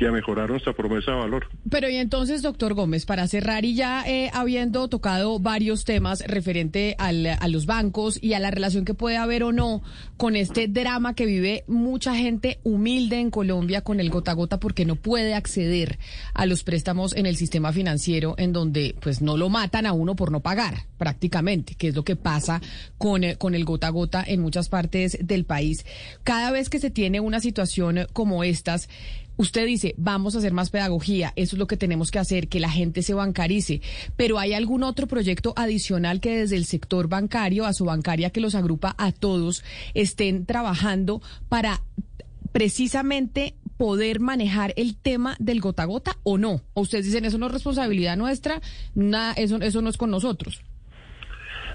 y 0.00 0.06
a 0.06 0.10
mejorar 0.10 0.50
nuestra 0.50 0.72
promesa 0.72 1.12
de 1.12 1.18
valor. 1.18 1.46
Pero 1.70 1.88
y 1.88 1.96
entonces, 1.96 2.42
doctor 2.42 2.74
Gómez, 2.74 3.06
para 3.06 3.28
cerrar 3.28 3.64
y 3.64 3.74
ya 3.74 4.02
eh, 4.06 4.30
habiendo 4.32 4.88
tocado 4.88 5.38
varios 5.38 5.84
temas 5.84 6.24
referente 6.26 6.96
al- 6.98 7.26
a 7.26 7.48
los 7.48 7.66
bancos 7.66 8.18
y 8.20 8.32
a 8.32 8.40
la 8.40 8.50
relación 8.50 8.84
que 8.84 8.94
puede 8.94 9.16
haber 9.16 9.42
o 9.44 9.52
no 9.52 9.82
con 10.16 10.34
este 10.34 10.66
drama 10.66 11.14
que 11.14 11.26
vive 11.26 11.64
mucha 11.68 12.16
gente 12.16 12.58
humilde 12.64 13.20
en 13.20 13.30
Colombia 13.30 13.82
con 13.82 14.00
el 14.00 14.10
gota 14.10 14.32
gota 14.32 14.58
porque 14.58 14.84
no 14.84 14.96
puede 14.96 15.34
acceder 15.34 15.98
a 16.34 16.46
los 16.46 16.64
préstamos 16.64 17.14
en 17.14 17.26
el 17.26 17.36
sistema 17.36 17.72
financiero 17.72 18.34
en 18.38 18.52
donde 18.52 18.96
pues 19.00 19.20
no 19.20 19.36
lo 19.36 19.50
matan 19.50 19.86
a 19.86 19.92
uno 19.92 20.16
por 20.16 20.32
no 20.32 20.40
pagar 20.40 20.86
prácticamente, 20.98 21.74
que 21.74 21.88
es 21.88 21.94
lo 21.94 22.04
que 22.04 22.16
pasa 22.16 22.60
con, 22.98 23.24
eh, 23.24 23.36
con 23.36 23.54
el 23.54 23.64
gota 23.64 23.88
gota 23.90 24.24
en 24.26 24.40
muchas 24.40 24.68
partes 24.68 25.18
del 25.20 25.44
país. 25.44 25.84
Cada 26.24 26.50
vez 26.50 26.70
que 26.70 26.78
se 26.78 26.90
tiene 26.90 27.20
una 27.20 27.40
situación 27.40 28.06
como 28.12 28.42
estas, 28.44 28.88
Usted 29.36 29.66
dice, 29.66 29.94
vamos 29.96 30.34
a 30.34 30.38
hacer 30.38 30.52
más 30.52 30.70
pedagogía, 30.70 31.32
eso 31.36 31.56
es 31.56 31.58
lo 31.58 31.66
que 31.66 31.76
tenemos 31.76 32.10
que 32.10 32.18
hacer, 32.18 32.48
que 32.48 32.60
la 32.60 32.70
gente 32.70 33.02
se 33.02 33.14
bancarice, 33.14 33.80
pero 34.16 34.38
¿hay 34.38 34.52
algún 34.52 34.82
otro 34.82 35.06
proyecto 35.06 35.52
adicional 35.56 36.20
que 36.20 36.36
desde 36.36 36.56
el 36.56 36.64
sector 36.64 37.08
bancario, 37.08 37.64
a 37.64 37.72
su 37.72 37.84
bancaria 37.84 38.30
que 38.30 38.40
los 38.40 38.54
agrupa 38.54 38.94
a 38.98 39.12
todos, 39.12 39.64
estén 39.94 40.46
trabajando 40.46 41.22
para 41.48 41.82
precisamente 42.52 43.54
poder 43.76 44.20
manejar 44.20 44.74
el 44.76 44.96
tema 44.96 45.36
del 45.40 45.60
gota 45.60 45.84
a 45.84 45.86
gota 45.86 46.18
o 46.22 46.38
no? 46.38 46.60
¿O 46.74 46.82
ustedes 46.82 47.06
dicen, 47.06 47.24
eso 47.24 47.38
no 47.38 47.46
es 47.46 47.52
responsabilidad 47.52 48.16
nuestra, 48.16 48.60
nada, 48.94 49.32
eso, 49.32 49.56
eso 49.56 49.82
no 49.82 49.90
es 49.90 49.96
con 49.96 50.10
nosotros? 50.10 50.62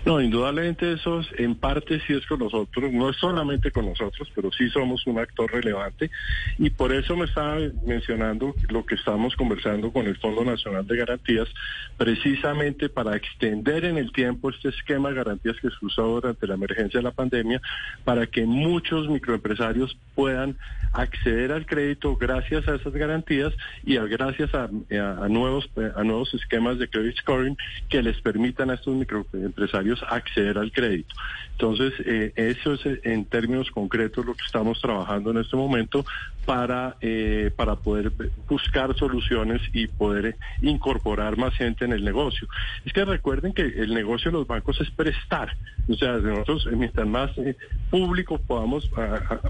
No, 0.07 0.21
indudablemente 0.21 0.93
eso 0.93 1.19
es- 1.19 1.27
en 1.37 1.55
parte 1.55 1.99
sí 2.07 2.13
es 2.13 2.25
con 2.27 2.39
nosotros, 2.39 2.93
no 2.93 3.09
es 3.09 3.17
solamente 3.17 3.71
con 3.71 3.87
nosotros, 3.87 4.31
pero 4.33 4.49
sí 4.53 4.69
somos 4.69 5.05
un 5.05 5.19
actor 5.19 5.51
relevante. 5.51 6.09
Y 6.57 6.69
por 6.69 6.93
eso 6.93 7.17
me 7.17 7.25
estaba 7.25 7.57
mencionando 7.85 8.55
lo 8.69 8.85
que 8.85 8.95
estamos 8.95 9.35
conversando 9.35 9.91
con 9.91 10.07
el 10.07 10.15
Fondo 10.15 10.45
Nacional 10.45 10.87
de 10.87 10.95
Garantías, 10.95 11.49
precisamente 11.97 12.87
para 12.87 13.17
extender 13.17 13.83
en 13.83 13.97
el 13.97 14.13
tiempo 14.13 14.49
este 14.49 14.69
esquema 14.69 15.09
de 15.09 15.15
garantías 15.15 15.57
que 15.61 15.67
se 15.67 15.85
usó 15.85 16.03
durante 16.03 16.47
la 16.47 16.53
emergencia 16.53 17.01
de 17.01 17.03
la 17.03 17.11
pandemia, 17.11 17.61
para 18.05 18.27
que 18.27 18.45
muchos 18.45 19.09
microempresarios 19.09 19.97
puedan 20.15 20.57
acceder 20.93 21.51
al 21.51 21.65
crédito 21.65 22.15
gracias 22.15 22.67
a 22.67 22.75
esas 22.75 22.93
garantías 22.93 23.53
y 23.83 23.97
a- 23.97 24.03
gracias 24.05 24.53
a, 24.53 24.63
a- 24.65 25.27
nuevos 25.29 25.69
a 25.95 26.03
nuevos 26.03 26.33
esquemas 26.33 26.79
de 26.79 26.88
credit 26.89 27.17
scoring 27.17 27.57
que 27.89 28.01
les 28.01 28.19
permitan 28.21 28.69
a 28.69 28.75
estos 28.75 28.95
microempresarios 28.95 30.03
acceder 30.09 30.57
al 30.57 30.71
crédito. 30.71 31.13
Entonces, 31.51 31.93
eh, 32.05 32.33
eso 32.35 32.73
es 32.73 32.81
en 33.03 33.25
términos 33.25 33.71
concretos 33.71 34.25
lo 34.25 34.33
que 34.35 34.45
estamos 34.45 34.79
trabajando 34.81 35.31
en 35.31 35.38
este 35.38 35.55
momento 35.57 36.05
para, 36.47 36.95
eh, 37.01 37.51
para 37.53 37.75
poder 37.75 38.09
buscar 38.47 38.95
soluciones 38.95 39.61
y 39.73 39.87
poder 39.87 40.37
incorporar 40.61 41.37
más 41.37 41.53
gente 41.55 41.83
en 41.83 41.91
el 41.91 42.05
negocio. 42.05 42.47
Es 42.85 42.93
que 42.93 43.03
recuerden 43.03 43.51
que 43.51 43.63
el 43.63 43.93
negocio 43.93 44.31
de 44.31 44.37
los 44.37 44.47
bancos 44.47 44.79
es 44.79 44.89
prestar. 44.91 45.57
O 45.89 45.95
sea, 45.95 46.13
nosotros, 46.13 46.65
eh, 46.71 46.75
mientras 46.77 47.05
más 47.05 47.37
eh, 47.37 47.57
público 47.91 48.37
podamos, 48.37 48.89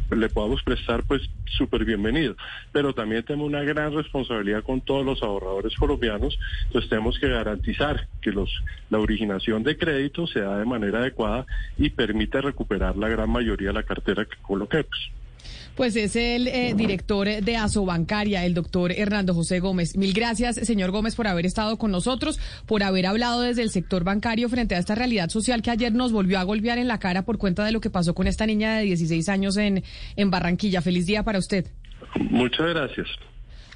le 0.09 0.27
podamos 0.29 0.63
prestar, 0.63 1.03
pues 1.03 1.21
súper 1.45 1.85
bienvenido. 1.85 2.35
Pero 2.71 2.95
también 2.95 3.21
tenemos 3.21 3.47
una 3.47 3.61
gran 3.61 3.93
responsabilidad 3.93 4.63
con 4.63 4.81
todos 4.81 5.05
los 5.05 5.21
ahorradores 5.21 5.75
colombianos. 5.75 6.39
Entonces 6.65 6.89
tenemos 6.89 7.19
que 7.19 7.29
garantizar 7.29 8.07
que 8.21 8.31
los, 8.31 8.49
la 8.89 8.97
originación 8.97 9.61
de 9.61 9.77
crédito 9.77 10.25
se 10.25 10.39
da 10.39 10.57
de 10.57 10.65
manera 10.65 10.97
adecuada 10.97 11.45
y 11.77 11.91
permite 11.91 12.41
recuperar 12.41 12.97
la 12.97 13.07
gran 13.07 13.29
mayoría 13.29 13.67
de 13.67 13.75
la 13.75 13.83
cartera 13.83 14.25
que 14.25 14.37
coloquemos. 14.41 15.11
Pues 15.77 15.95
es 15.95 16.15
el 16.15 16.47
eh, 16.47 16.73
director 16.75 17.27
de 17.27 17.55
Asobancaria, 17.55 18.43
el 18.45 18.55
doctor 18.55 18.91
Hernando 18.91 19.35
José 19.35 19.59
Gómez. 19.59 19.95
Mil 19.95 20.11
gracias, 20.11 20.55
señor 20.55 20.89
Gómez, 20.89 21.15
por 21.15 21.27
haber 21.27 21.45
estado 21.45 21.77
con 21.77 21.91
nosotros, 21.91 22.39
por 22.65 22.81
haber 22.81 23.05
hablado 23.05 23.41
desde 23.41 23.61
el 23.61 23.69
sector 23.69 24.03
bancario 24.03 24.49
frente 24.49 24.73
a 24.73 24.79
esta 24.79 24.95
realidad 24.95 25.29
social 25.29 25.61
que 25.61 25.69
ayer 25.69 25.93
nos 25.93 26.11
volvió 26.11 26.39
a 26.39 26.43
golpear 26.43 26.79
en 26.79 26.87
la 26.87 26.97
cara 26.97 27.25
por 27.25 27.37
cuenta 27.37 27.63
de 27.63 27.71
lo 27.71 27.79
que 27.79 27.91
pasó 27.91 28.15
con 28.15 28.25
esta 28.25 28.47
niña 28.47 28.77
de 28.77 28.85
16 28.85 29.29
años 29.29 29.55
en, 29.55 29.83
en 30.15 30.31
Barranquilla. 30.31 30.81
Feliz 30.81 31.05
día 31.05 31.21
para 31.21 31.37
usted. 31.37 31.67
Muchas 32.31 32.69
gracias. 32.69 33.07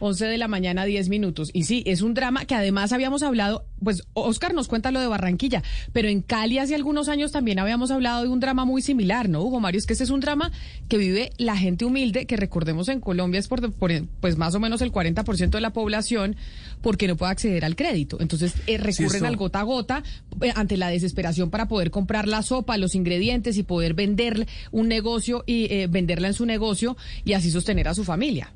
11 0.02 0.26
de 0.26 0.38
la 0.38 0.48
mañana, 0.48 0.84
10 0.84 1.10
minutos. 1.10 1.52
Y 1.54 1.64
sí, 1.64 1.84
es 1.86 2.02
un 2.02 2.14
drama 2.14 2.46
que 2.46 2.56
además 2.56 2.92
habíamos 2.92 3.24
hablado, 3.24 3.66
pues 3.84 4.04
Oscar 4.14 4.54
nos 4.54 4.68
cuenta 4.68 4.92
lo 4.92 5.00
de 5.00 5.08
Barranquilla, 5.08 5.64
pero 5.94 6.10
en 6.10 6.22
Cali 6.22 6.58
hace 6.58 6.76
algunos 6.76 7.08
años 7.08 7.32
también 7.32 7.60
habíamos 7.60 7.92
hablado 7.92 8.24
de 8.24 8.30
un 8.30 8.40
drama 8.40 8.66
muy 8.66 8.82
similar, 8.82 9.30
¿no, 9.30 9.42
Hugo 9.42 9.60
Mario? 9.60 9.80
Es 9.80 9.86
que 9.86 9.94
este 9.94 10.04
es 10.04 10.10
un 10.10 10.20
drama 10.20 10.52
que 10.90 10.98
vive 10.98 11.32
la 11.38 11.56
gente 11.56 11.86
humilde, 11.86 12.26
que 12.26 12.36
recordemos 12.36 12.90
en 12.90 13.00
Colombia 13.00 13.40
es 13.40 13.48
por, 13.48 13.72
por, 13.72 13.92
pues 14.20 14.38
más 14.38 14.56
o 14.56 14.60
menos 14.60 14.82
el 14.82 14.92
40% 14.92 15.50
de 15.50 15.62
la 15.62 15.74
población, 15.74 16.36
porque 16.82 17.08
no 17.08 17.16
puede 17.16 17.32
acceder 17.32 17.64
al 17.66 17.76
crédito. 17.76 18.18
Entonces 18.20 18.54
eh, 18.68 18.78
recurren 18.78 19.26
al 19.26 19.38
gota 19.38 19.60
a 19.60 19.64
gota 19.64 20.04
eh, 20.42 20.52
ante 20.56 20.78
la 20.78 20.90
desesperación 20.90 21.50
para 21.50 21.68
poder 21.68 21.92
comprar 21.92 22.28
la 22.28 22.42
sopa, 22.42 22.78
los 22.78 22.96
ingredientes 22.96 23.58
y 23.58 23.64
poder 23.64 23.94
vender 23.94 24.48
un 24.72 24.88
negocio 24.88 25.44
y 25.46 25.66
eh, 25.72 25.88
venderla 25.88 26.28
en 26.28 26.34
su 26.34 26.46
negocio 26.46 26.98
y 27.24 27.34
así 27.34 27.52
sostener 27.52 27.88
a 27.88 27.94
su 27.94 28.04
familia. 28.04 28.54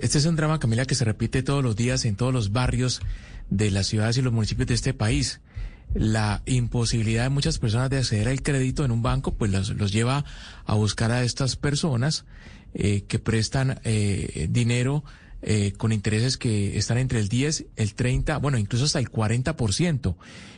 Este 0.00 0.18
es 0.18 0.26
un 0.26 0.36
drama, 0.36 0.60
Camila, 0.60 0.84
que 0.84 0.94
se 0.94 1.04
repite 1.04 1.42
todos 1.42 1.62
los 1.62 1.74
días 1.76 2.04
en 2.04 2.16
todos 2.16 2.32
los 2.32 2.52
barrios 2.52 3.00
de 3.50 3.70
las 3.70 3.86
ciudades 3.86 4.16
y 4.16 4.22
los 4.22 4.32
municipios 4.32 4.68
de 4.68 4.74
este 4.74 4.94
país. 4.94 5.40
La 5.94 6.42
imposibilidad 6.46 7.24
de 7.24 7.30
muchas 7.30 7.58
personas 7.58 7.90
de 7.90 7.98
acceder 7.98 8.28
al 8.28 8.42
crédito 8.42 8.84
en 8.84 8.90
un 8.90 9.02
banco, 9.02 9.34
pues 9.34 9.50
los, 9.50 9.70
los 9.70 9.92
lleva 9.92 10.24
a 10.66 10.74
buscar 10.74 11.10
a 11.10 11.22
estas 11.24 11.56
personas 11.56 12.26
eh, 12.74 13.04
que 13.08 13.18
prestan 13.18 13.80
eh, 13.84 14.46
dinero 14.50 15.02
eh, 15.42 15.72
con 15.76 15.92
intereses 15.92 16.36
que 16.36 16.76
están 16.78 16.98
entre 16.98 17.20
el 17.20 17.28
10, 17.28 17.66
el 17.76 17.94
30, 17.94 18.38
bueno, 18.38 18.58
incluso 18.58 18.84
hasta 18.84 18.98
el 18.98 19.10
40% 19.10 20.16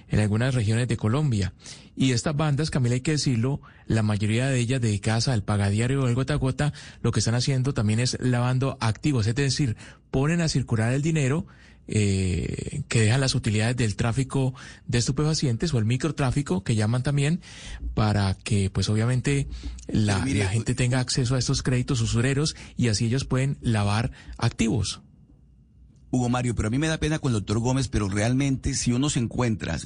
en 0.09 0.20
algunas 0.20 0.55
regiones 0.55 0.89
de 0.89 0.97
Colombia. 0.97 1.53
Y 1.97 2.12
estas 2.12 2.37
bandas, 2.37 2.70
Camila, 2.70 2.95
hay 2.95 3.01
que 3.01 3.12
decirlo, 3.12 3.61
la 3.87 4.03
mayoría 4.03 4.49
de 4.49 4.59
ellas 4.59 4.81
dedicadas 4.81 5.28
al 5.28 5.43
pagadiario 5.43 6.03
o 6.03 6.09
el 6.09 6.14
gota 6.14 6.35
a 6.35 6.37
gota, 6.37 6.72
lo 7.03 7.12
que 7.12 7.20
están 7.20 7.35
haciendo 7.35 7.74
también 7.74 8.01
es 8.01 8.16
lavando 8.20 8.78
activos, 8.81 9.26
es 9.26 9.35
decir, 9.35 9.76
ponen 10.11 10.41
a 10.41 10.49
circular 10.49 10.93
el 10.93 11.03
dinero 11.03 11.47
eh, 11.93 12.82
que 12.86 13.01
dejan 13.01 13.20
las 13.20 13.34
utilidades 13.34 13.76
del 13.76 13.97
tráfico 13.97 14.55
de 14.86 14.99
estupefacientes 14.99 15.74
o 15.74 15.78
el 15.78 15.86
microtráfico 15.86 16.62
que 16.62 16.76
llaman 16.76 17.03
también 17.03 17.41
para 17.95 18.34
que 18.34 18.70
pues 18.70 18.88
obviamente 18.88 19.49
la, 19.88 20.24
mire, 20.24 20.45
la 20.45 20.51
gente 20.51 20.76
tenga 20.76 21.01
acceso 21.01 21.34
a 21.34 21.38
estos 21.41 21.64
créditos 21.64 22.01
usureros 22.01 22.55
y 22.76 22.88
así 22.88 23.07
ellos 23.07 23.24
pueden 23.24 23.59
lavar 23.61 24.12
activos. 24.38 25.03
Hugo 26.12 26.28
Mario, 26.28 26.55
pero 26.55 26.68
a 26.68 26.70
mí 26.70 26.78
me 26.78 26.86
da 26.86 26.99
pena 26.99 27.18
con 27.18 27.30
el 27.30 27.41
doctor 27.41 27.59
Gómez, 27.59 27.88
pero 27.88 28.09
realmente 28.09 28.74
si 28.74 28.93
uno 28.93 29.11
se 29.11 29.18
encuentra, 29.18 29.76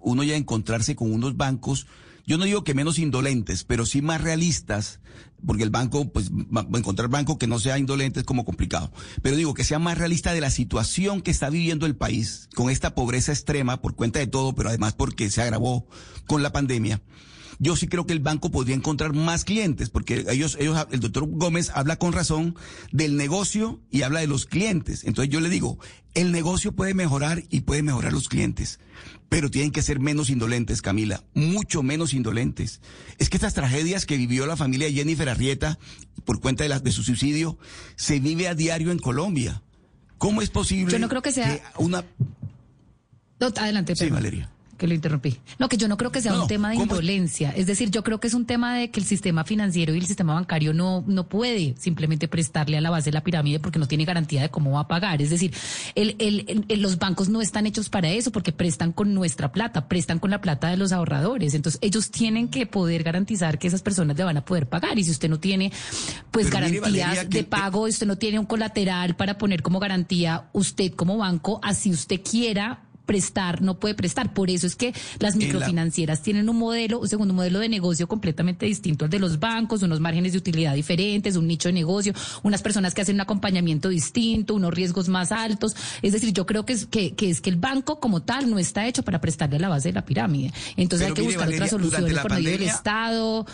uno 0.00 0.22
ya 0.22 0.36
encontrarse 0.36 0.94
con 0.94 1.12
unos 1.12 1.36
bancos, 1.38 1.86
yo 2.26 2.38
no 2.38 2.44
digo 2.44 2.64
que 2.64 2.74
menos 2.74 2.98
indolentes, 2.98 3.64
pero 3.64 3.86
sí 3.86 4.02
más 4.02 4.20
realistas, 4.20 5.00
porque 5.46 5.62
el 5.62 5.70
banco, 5.70 6.10
pues 6.10 6.30
encontrar 6.74 7.08
banco 7.08 7.38
que 7.38 7.46
no 7.46 7.58
sea 7.58 7.78
indolente 7.78 8.20
es 8.20 8.26
como 8.26 8.44
complicado, 8.44 8.90
pero 9.22 9.36
digo 9.36 9.54
que 9.54 9.64
sea 9.64 9.78
más 9.78 9.98
realista 9.98 10.32
de 10.32 10.40
la 10.40 10.50
situación 10.50 11.20
que 11.20 11.30
está 11.30 11.50
viviendo 11.50 11.86
el 11.86 11.96
país, 11.96 12.48
con 12.54 12.70
esta 12.70 12.94
pobreza 12.94 13.32
extrema 13.32 13.82
por 13.82 13.94
cuenta 13.94 14.18
de 14.18 14.26
todo, 14.26 14.54
pero 14.54 14.70
además 14.70 14.94
porque 14.94 15.30
se 15.30 15.42
agravó 15.42 15.86
con 16.26 16.42
la 16.42 16.52
pandemia 16.52 17.02
yo 17.58 17.76
sí 17.76 17.86
creo 17.88 18.06
que 18.06 18.12
el 18.12 18.20
banco 18.20 18.50
podría 18.50 18.74
encontrar 18.74 19.12
más 19.12 19.44
clientes, 19.44 19.90
porque 19.90 20.24
ellos, 20.28 20.56
ellos, 20.60 20.86
el 20.90 21.00
doctor 21.00 21.26
Gómez 21.28 21.70
habla 21.74 21.96
con 21.96 22.12
razón 22.12 22.56
del 22.92 23.16
negocio 23.16 23.80
y 23.90 24.02
habla 24.02 24.20
de 24.20 24.26
los 24.26 24.46
clientes. 24.46 25.04
Entonces 25.04 25.32
yo 25.32 25.40
le 25.40 25.48
digo, 25.48 25.78
el 26.14 26.32
negocio 26.32 26.72
puede 26.72 26.94
mejorar 26.94 27.42
y 27.50 27.60
puede 27.62 27.82
mejorar 27.82 28.12
los 28.12 28.28
clientes, 28.28 28.78
pero 29.28 29.50
tienen 29.50 29.70
que 29.72 29.82
ser 29.82 30.00
menos 30.00 30.30
indolentes, 30.30 30.82
Camila, 30.82 31.24
mucho 31.34 31.82
menos 31.82 32.12
indolentes. 32.14 32.80
Es 33.18 33.28
que 33.30 33.36
estas 33.36 33.54
tragedias 33.54 34.06
que 34.06 34.16
vivió 34.16 34.46
la 34.46 34.56
familia 34.56 34.90
Jennifer 34.90 35.28
Arrieta 35.28 35.78
por 36.24 36.40
cuenta 36.40 36.62
de, 36.64 36.68
la, 36.70 36.80
de 36.80 36.92
su 36.92 37.02
suicidio, 37.02 37.58
se 37.96 38.20
vive 38.20 38.48
a 38.48 38.54
diario 38.54 38.90
en 38.90 38.98
Colombia 38.98 39.62
¿Cómo 40.16 40.40
es 40.40 40.48
posible 40.48 40.92
Yo 40.92 40.98
no 40.98 41.08
creo 41.08 41.20
que 41.20 41.32
sea- 41.32 41.60
una... 41.76 42.04
No, 43.40 43.48
adelante, 43.48 43.94
Sí. 43.96 44.08
Valeria. 44.08 44.50
Que 44.76 44.86
lo 44.88 44.94
interrumpí. 44.94 45.38
No, 45.58 45.68
que 45.68 45.76
yo 45.76 45.86
no 45.88 45.96
creo 45.96 46.10
que 46.10 46.20
sea 46.20 46.32
No, 46.32 46.42
un 46.42 46.48
tema 46.48 46.70
de 46.70 46.76
indolencia. 46.76 47.50
Es 47.56 47.66
decir, 47.66 47.90
yo 47.90 48.02
creo 48.02 48.18
que 48.20 48.26
es 48.26 48.34
un 48.34 48.44
tema 48.46 48.74
de 48.76 48.90
que 48.90 48.98
el 49.00 49.06
sistema 49.06 49.44
financiero 49.44 49.94
y 49.94 49.98
el 49.98 50.06
sistema 50.06 50.34
bancario 50.34 50.72
no, 50.74 51.04
no 51.06 51.28
puede 51.28 51.74
simplemente 51.78 52.26
prestarle 52.28 52.76
a 52.76 52.80
la 52.80 52.90
base 52.90 53.10
de 53.10 53.14
la 53.14 53.22
pirámide 53.22 53.60
porque 53.60 53.78
no 53.78 53.86
tiene 53.86 54.04
garantía 54.04 54.42
de 54.42 54.48
cómo 54.50 54.72
va 54.72 54.80
a 54.80 54.88
pagar. 54.88 55.22
Es 55.22 55.30
decir, 55.30 55.52
el, 55.94 56.16
el- 56.18 56.80
los 56.82 56.98
bancos 56.98 57.28
no 57.28 57.40
están 57.40 57.66
hechos 57.66 57.88
para 57.88 58.10
eso 58.10 58.32
porque 58.32 58.52
prestan 58.52 58.92
con 58.92 59.14
nuestra 59.14 59.52
plata, 59.52 59.88
prestan 59.88 60.18
con 60.18 60.30
la 60.30 60.40
plata 60.40 60.68
de 60.68 60.76
los 60.76 60.92
ahorradores. 60.92 61.54
Entonces, 61.54 61.78
ellos 61.82 62.10
tienen 62.10 62.48
que 62.48 62.66
poder 62.66 63.02
garantizar 63.04 63.58
que 63.58 63.68
esas 63.68 63.82
personas 63.82 64.16
le 64.16 64.24
van 64.24 64.36
a 64.36 64.44
poder 64.44 64.68
pagar. 64.68 64.98
Y 64.98 65.04
si 65.04 65.10
usted 65.12 65.28
no 65.28 65.38
tiene, 65.40 65.70
pues, 66.30 66.48
Pero 66.50 66.66
mire, 66.66 66.80
garantías 66.80 67.26
que- 67.26 67.38
de 67.38 67.44
pago, 67.44 67.82
usted 67.82 68.06
no 68.06 68.16
tiene 68.18 68.38
un 68.38 68.46
colateral 68.46 69.14
para 69.16 69.38
poner 69.38 69.62
como 69.62 69.78
garantía, 69.78 70.48
usted 70.52 70.92
como 70.94 71.16
banco, 71.16 71.60
así 71.62 71.90
usted 71.90 72.20
quiera 72.22 72.80
prestar, 73.06 73.62
no 73.62 73.78
puede 73.78 73.94
prestar. 73.94 74.32
Por 74.32 74.50
eso 74.50 74.66
es 74.66 74.76
que 74.76 74.92
las 75.18 75.34
la- 75.34 75.38
microfinancieras 75.38 76.22
tienen 76.22 76.48
un 76.48 76.56
modelo, 76.56 76.98
un 77.00 77.08
segundo 77.08 77.34
modelo 77.34 77.58
de 77.58 77.68
negocio 77.68 78.08
completamente 78.08 78.66
distinto 78.66 79.04
al 79.04 79.10
de 79.10 79.18
los 79.18 79.38
bancos, 79.40 79.82
unos 79.82 80.00
márgenes 80.00 80.32
de 80.32 80.38
utilidad 80.38 80.74
diferentes, 80.74 81.36
un 81.36 81.46
nicho 81.46 81.68
de 81.68 81.72
negocio, 81.74 82.12
unas 82.42 82.62
personas 82.62 82.94
que 82.94 83.02
hacen 83.02 83.16
un 83.16 83.20
acompañamiento 83.20 83.88
distinto, 83.88 84.54
unos 84.54 84.72
riesgos 84.74 85.08
más 85.08 85.32
altos. 85.32 85.76
Es 86.02 86.12
decir, 86.12 86.32
yo 86.32 86.46
creo 86.46 86.64
que 86.64 86.72
es 86.72 86.86
que, 86.86 87.14
que 87.14 87.30
es 87.30 87.40
que 87.40 87.50
el 87.50 87.56
banco 87.56 88.00
como 88.00 88.22
tal 88.22 88.50
no 88.50 88.58
está 88.58 88.86
hecho 88.86 89.02
para 89.02 89.20
prestarle 89.20 89.56
a 89.56 89.60
la 89.60 89.68
base 89.68 89.88
de 89.88 89.94
la 89.94 90.04
pirámide. 90.04 90.52
Entonces 90.76 91.06
Pero 91.08 91.12
hay 91.12 91.14
que 91.14 91.20
mire, 91.22 91.34
buscar 91.34 91.46
Valeria, 91.46 91.56
otras 91.66 91.70
soluciones 91.70 92.18
por 92.18 92.32
medio 92.32 92.50
del 92.50 92.62
Estado. 92.62 93.46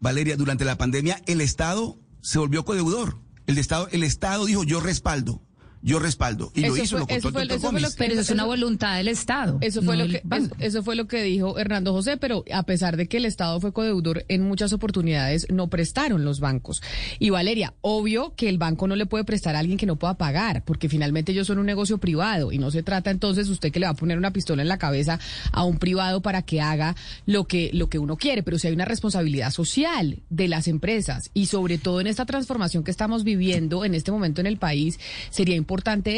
Valeria, 0.00 0.36
durante 0.36 0.64
la 0.64 0.76
pandemia 0.76 1.20
el 1.26 1.40
Estado 1.40 1.96
se 2.20 2.38
volvió 2.38 2.64
codeudor. 2.64 3.18
El 3.46 3.58
Estado, 3.58 3.88
el 3.92 4.02
Estado 4.02 4.46
dijo 4.46 4.64
yo 4.64 4.80
respaldo, 4.80 5.42
yo 5.82 5.98
respaldo. 5.98 6.52
Y 6.54 6.60
lo 6.62 6.76
hizo, 6.76 6.96
fue- 6.96 7.00
lo 7.00 7.06
contó 7.06 7.14
eso 7.28 7.28
el 7.28 7.32
fue- 7.34 7.42
eso 7.56 7.60
fue 7.70 7.80
lo 7.80 7.88
que- 7.88 7.94
Pero 7.98 8.12
eso 8.12 8.20
es 8.22 8.30
una 8.30 8.44
voluntad 8.44 8.96
del 8.96 9.08
Estado. 9.08 9.58
Eso 9.60 9.82
fue 9.82 9.96
no 9.96 10.04
lo 10.04 10.10
que 10.10 10.22
eso 10.60 10.82
fue 10.82 10.96
lo 10.96 11.08
que 11.08 11.22
dijo 11.22 11.58
Hernando 11.58 11.92
José, 11.92 12.16
pero 12.16 12.44
a 12.52 12.62
pesar 12.62 12.96
de 12.96 13.08
que 13.08 13.16
el 13.16 13.24
Estado 13.26 13.60
fue 13.60 13.72
codeudor 13.72 14.24
en 14.28 14.42
muchas 14.42 14.72
oportunidades 14.72 15.46
no 15.50 15.68
prestaron 15.68 16.24
los 16.24 16.40
bancos. 16.40 16.82
Y 17.18 17.30
Valeria, 17.30 17.74
obvio 17.80 18.34
que 18.36 18.48
el 18.48 18.58
banco 18.58 18.86
no 18.86 18.94
le 18.96 19.06
puede 19.06 19.24
prestar 19.24 19.56
a 19.56 19.58
alguien 19.58 19.76
que 19.76 19.86
no 19.86 19.96
pueda 19.96 20.14
pagar, 20.16 20.64
porque 20.64 20.88
finalmente 20.88 21.32
ellos 21.32 21.48
son 21.48 21.58
un 21.58 21.66
negocio 21.66 21.98
privado 21.98 22.52
y 22.52 22.58
no 22.58 22.70
se 22.70 22.82
trata 22.84 23.10
entonces 23.10 23.48
usted 23.48 23.72
que 23.72 23.80
le 23.80 23.86
va 23.86 23.92
a 23.92 23.96
poner 23.96 24.18
una 24.18 24.32
pistola 24.32 24.62
en 24.62 24.68
la 24.68 24.78
cabeza 24.78 25.18
a 25.50 25.64
un 25.64 25.78
privado 25.78 26.22
para 26.22 26.42
que 26.42 26.60
haga 26.60 26.94
lo 27.26 27.46
que 27.48 27.70
lo 27.72 27.88
que 27.88 27.98
uno 27.98 28.16
quiere, 28.16 28.42
pero 28.44 28.58
si 28.58 28.68
hay 28.68 28.74
una 28.74 28.84
responsabilidad 28.84 29.50
social 29.50 30.20
de 30.30 30.46
las 30.48 30.68
empresas 30.68 31.30
y 31.34 31.46
sobre 31.46 31.78
todo 31.78 32.00
en 32.00 32.06
esta 32.06 32.24
transformación 32.24 32.84
que 32.84 32.90
estamos 32.92 33.24
viviendo 33.24 33.84
en 33.84 33.94
este 33.94 34.12
momento 34.12 34.40
en 34.40 34.46
el 34.46 34.58
país, 34.58 35.00
sería 35.30 35.56
importante 35.56 35.71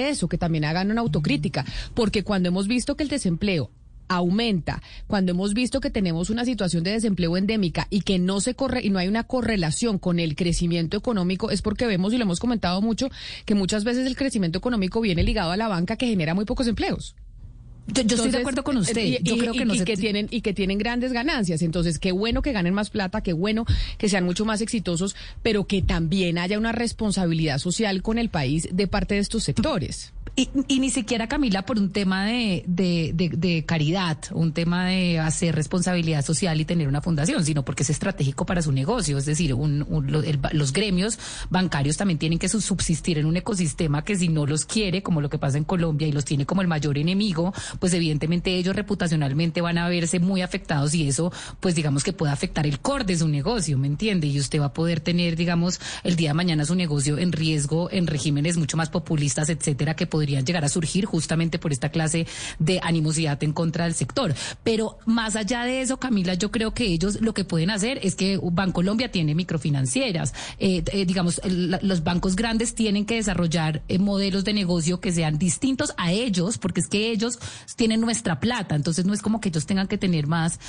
eso, 0.08 0.28
que 0.28 0.38
también 0.38 0.64
hagan 0.64 0.90
una 0.90 1.00
autocrítica, 1.00 1.64
porque 1.94 2.22
cuando 2.22 2.48
hemos 2.48 2.68
visto 2.68 2.96
que 2.96 3.02
el 3.02 3.08
desempleo 3.08 3.70
aumenta, 4.08 4.82
cuando 5.06 5.32
hemos 5.32 5.54
visto 5.54 5.80
que 5.80 5.90
tenemos 5.90 6.30
una 6.30 6.44
situación 6.44 6.84
de 6.84 6.92
desempleo 6.92 7.36
endémica 7.36 7.86
y 7.90 8.02
que 8.02 8.18
no 8.18 8.40
se 8.40 8.54
corre 8.54 8.82
y 8.84 8.90
no 8.90 8.98
hay 8.98 9.08
una 9.08 9.24
correlación 9.24 9.98
con 9.98 10.18
el 10.18 10.36
crecimiento 10.36 10.96
económico 10.96 11.50
es 11.50 11.62
porque 11.62 11.86
vemos 11.86 12.12
y 12.12 12.18
lo 12.18 12.24
hemos 12.24 12.40
comentado 12.40 12.80
mucho 12.82 13.10
que 13.44 13.54
muchas 13.54 13.84
veces 13.84 14.06
el 14.06 14.16
crecimiento 14.16 14.58
económico 14.58 15.00
viene 15.00 15.22
ligado 15.22 15.52
a 15.52 15.56
la 15.56 15.68
banca 15.68 15.96
que 15.96 16.06
genera 16.06 16.34
muy 16.34 16.44
pocos 16.44 16.66
empleos. 16.66 17.14
Yo, 17.86 18.02
yo 18.02 18.16
estoy 18.16 18.30
de 18.30 18.38
acuerdo 18.38 18.64
con 18.64 18.78
usted. 18.78 19.04
y- 19.04 19.18
yo 19.22 19.34
y- 19.34 19.38
creo 19.38 19.52
que 19.52 19.58
y- 19.60 19.64
no 19.66 19.74
y 19.74 19.78
se 19.78 19.84
que 19.84 19.96
tienen 19.96 20.26
y 20.30 20.40
que 20.40 20.54
tienen 20.54 20.78
grandes 20.78 21.12
ganancias. 21.12 21.60
Entonces, 21.60 21.98
qué 21.98 22.12
bueno 22.12 22.40
que 22.40 22.52
ganen 22.52 22.72
más 22.72 22.88
plata, 22.88 23.20
qué 23.22 23.34
bueno 23.34 23.66
que 23.98 24.08
sean 24.08 24.24
mucho 24.24 24.46
más 24.46 24.62
exitosos, 24.62 25.14
pero 25.42 25.66
que 25.66 25.82
también 25.82 26.38
haya 26.38 26.56
una 26.58 26.72
responsabilidad 26.72 27.58
social 27.58 28.00
con 28.00 28.16
el 28.16 28.30
país 28.30 28.68
de 28.72 28.86
parte 28.86 29.16
de 29.16 29.20
estos 29.20 29.44
sectores. 29.44 30.13
Y, 30.36 30.48
y 30.66 30.80
ni 30.80 30.90
siquiera, 30.90 31.28
Camila, 31.28 31.64
por 31.64 31.78
un 31.78 31.92
tema 31.92 32.24
de, 32.26 32.64
de, 32.66 33.12
de- 33.14 33.64
caridad, 33.64 34.18
un 34.32 34.52
tema 34.52 34.86
de 34.86 35.20
hacer 35.20 35.54
responsabilidad 35.54 36.24
social 36.24 36.60
y 36.60 36.64
tener 36.64 36.88
una 36.88 37.00
fundación, 37.00 37.44
sino 37.44 37.64
porque 37.64 37.84
es 37.84 37.90
estratégico 37.90 38.44
para 38.44 38.60
su 38.60 38.72
negocio. 38.72 39.16
Es 39.16 39.26
decir, 39.26 39.54
un- 39.54 39.86
los 40.52 40.72
gremios 40.72 41.20
bancarios 41.50 41.96
también 41.96 42.18
tienen 42.18 42.40
que 42.40 42.48
su- 42.48 42.60
subsistir 42.60 43.18
en 43.18 43.26
un 43.26 43.36
ecosistema 43.36 44.02
que 44.02 44.16
si 44.16 44.26
no 44.28 44.44
los 44.44 44.64
quiere, 44.64 45.04
como 45.04 45.20
lo 45.20 45.30
que 45.30 45.38
pasa 45.38 45.56
en 45.56 45.62
Colombia, 45.64 46.08
y 46.08 46.12
los 46.12 46.24
tiene 46.24 46.46
como 46.46 46.62
el 46.62 46.68
mayor 46.68 46.98
enemigo, 46.98 47.54
pues 47.78 47.92
evidentemente 47.94 48.56
ellos 48.56 48.74
reputacionalmente 48.74 49.60
van 49.60 49.78
a 49.78 49.88
verse 49.88 50.18
muy 50.18 50.42
afectados 50.42 50.94
y 50.96 51.06
eso, 51.06 51.32
pues 51.60 51.76
digamos 51.76 52.02
que 52.02 52.12
puede 52.12 52.32
afectar 52.32 52.66
el 52.66 52.80
core 52.80 53.04
de 53.04 53.16
su 53.18 53.28
negocio, 53.28 53.78
¿me 53.78 53.86
entiende? 53.86 54.26
Y 54.26 54.40
usted 54.40 54.60
va 54.60 54.66
a 54.66 54.72
poder 54.74 54.98
tener, 54.98 55.36
digamos, 55.36 55.80
el 56.02 56.16
día 56.16 56.30
de 56.30 56.34
mañana 56.34 56.64
su 56.64 56.74
negocio 56.74 57.18
en 57.18 57.30
riesgo 57.30 57.88
en 57.92 58.08
regímenes 58.08 58.56
mucho 58.56 58.76
más 58.76 58.90
populistas, 58.90 59.48
etcétera, 59.48 59.94
que 59.94 60.08
podrían 60.14 60.44
llegar 60.44 60.64
a 60.64 60.68
surgir 60.68 61.06
justamente 61.06 61.58
por 61.58 61.72
esta 61.72 61.88
clase 61.88 62.28
de 62.60 62.78
animosidad 62.84 63.42
en 63.42 63.52
contra 63.52 63.86
del 63.86 63.94
sector. 63.94 64.32
Pero 64.62 64.96
más 65.06 65.34
allá 65.34 65.64
de 65.64 65.80
eso, 65.80 65.96
Camila, 65.96 66.34
yo 66.34 66.52
creo 66.52 66.72
que 66.72 66.84
ellos 66.84 67.20
lo 67.20 67.34
que 67.34 67.44
pueden 67.44 67.70
hacer 67.70 67.98
es 68.00 68.14
que 68.14 68.38
Bancolombia 68.40 69.10
tiene 69.10 69.34
microfinancieras. 69.34 70.32
Eh, 70.60 70.84
eh, 70.92 71.04
digamos, 71.04 71.40
los 71.44 72.04
bancos 72.04 72.36
grandes 72.36 72.76
tienen 72.76 73.06
que 73.06 73.16
desarrollar 73.16 73.82
eh, 73.88 73.98
modelos 73.98 74.44
de 74.44 74.52
negocio 74.52 75.00
que 75.00 75.10
sean 75.10 75.36
distintos 75.36 75.92
a 75.96 76.12
ellos, 76.12 76.58
porque 76.58 76.80
es 76.80 76.86
que 76.86 77.10
ellos 77.10 77.40
tienen 77.74 78.00
nuestra 78.00 78.38
plata. 78.38 78.76
Entonces 78.76 79.06
no 79.06 79.14
es 79.14 79.20
como 79.20 79.40
que 79.40 79.48
ellos 79.48 79.66
tengan 79.66 79.88
que 79.88 79.98
tener 79.98 80.28
más 80.28 80.60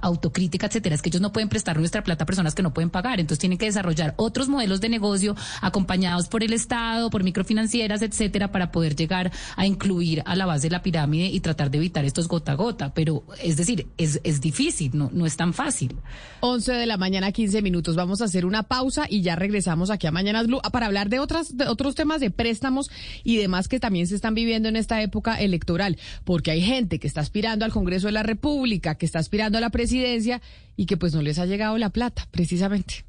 autocrítica, 0.00 0.66
etcétera. 0.66 0.96
Es 0.96 1.02
que 1.02 1.10
ellos 1.10 1.22
no 1.22 1.30
pueden 1.30 1.48
prestar 1.48 1.78
nuestra 1.78 2.02
plata 2.02 2.24
a 2.24 2.26
personas 2.26 2.56
que 2.56 2.64
no 2.64 2.74
pueden 2.74 2.90
pagar. 2.90 3.20
Entonces 3.20 3.38
tienen 3.38 3.56
que 3.56 3.66
desarrollar 3.66 4.14
otros 4.16 4.48
modelos 4.48 4.80
de 4.80 4.88
negocio 4.88 5.36
acompañados 5.60 6.26
por 6.26 6.42
el 6.42 6.52
Estado, 6.52 7.08
por 7.08 7.22
microfinancieras, 7.22 7.99
etcétera, 8.02 8.52
para 8.52 8.72
poder 8.72 8.96
llegar 8.96 9.30
a 9.56 9.66
incluir 9.66 10.22
a 10.26 10.36
la 10.36 10.46
base 10.46 10.68
de 10.68 10.70
la 10.70 10.82
pirámide 10.82 11.26
y 11.26 11.40
tratar 11.40 11.70
de 11.70 11.78
evitar 11.78 12.04
estos 12.04 12.28
gota 12.28 12.52
a 12.52 12.54
gota. 12.54 12.94
Pero 12.94 13.24
es 13.42 13.56
decir, 13.56 13.86
es, 13.96 14.20
es 14.24 14.40
difícil, 14.40 14.92
no, 14.94 15.10
no 15.12 15.26
es 15.26 15.36
tan 15.36 15.52
fácil. 15.52 15.96
11 16.40 16.72
de 16.72 16.86
la 16.86 16.96
mañana, 16.96 17.32
15 17.32 17.62
minutos. 17.62 17.96
Vamos 17.96 18.20
a 18.20 18.24
hacer 18.24 18.46
una 18.46 18.62
pausa 18.62 19.06
y 19.08 19.22
ya 19.22 19.36
regresamos 19.36 19.90
aquí 19.90 20.06
a 20.06 20.10
Mañanas 20.10 20.46
Blue 20.46 20.60
para 20.72 20.86
hablar 20.86 21.08
de, 21.08 21.18
otras, 21.18 21.56
de 21.56 21.66
otros 21.66 21.94
temas 21.94 22.20
de 22.20 22.30
préstamos 22.30 22.90
y 23.24 23.36
demás 23.36 23.68
que 23.68 23.80
también 23.80 24.06
se 24.06 24.14
están 24.14 24.34
viviendo 24.34 24.68
en 24.68 24.76
esta 24.76 25.02
época 25.02 25.40
electoral. 25.40 25.98
Porque 26.24 26.50
hay 26.50 26.62
gente 26.62 26.98
que 26.98 27.06
está 27.06 27.20
aspirando 27.20 27.64
al 27.64 27.72
Congreso 27.72 28.06
de 28.06 28.12
la 28.12 28.22
República, 28.22 28.96
que 28.96 29.06
está 29.06 29.18
aspirando 29.18 29.58
a 29.58 29.60
la 29.60 29.70
presidencia 29.70 30.40
y 30.76 30.86
que 30.86 30.96
pues 30.96 31.14
no 31.14 31.22
les 31.22 31.38
ha 31.38 31.46
llegado 31.46 31.76
la 31.78 31.90
plata, 31.90 32.26
precisamente. 32.30 33.04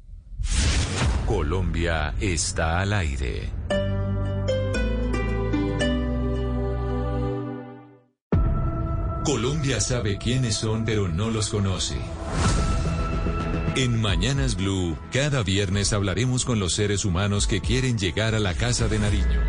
Colombia 1.26 2.14
está 2.20 2.80
al 2.80 2.92
aire. 2.92 3.50
Colombia 9.24 9.80
sabe 9.80 10.18
quiénes 10.18 10.56
son, 10.56 10.84
pero 10.84 11.06
no 11.08 11.30
los 11.30 11.48
conoce. 11.48 11.96
En 13.76 14.00
Mañanas 14.00 14.56
Blue, 14.56 14.98
cada 15.12 15.44
viernes 15.44 15.92
hablaremos 15.92 16.44
con 16.44 16.58
los 16.58 16.74
seres 16.74 17.04
humanos 17.04 17.46
que 17.46 17.60
quieren 17.60 17.96
llegar 17.96 18.34
a 18.34 18.40
la 18.40 18.54
Casa 18.54 18.88
de 18.88 18.98
Nariño. 18.98 19.40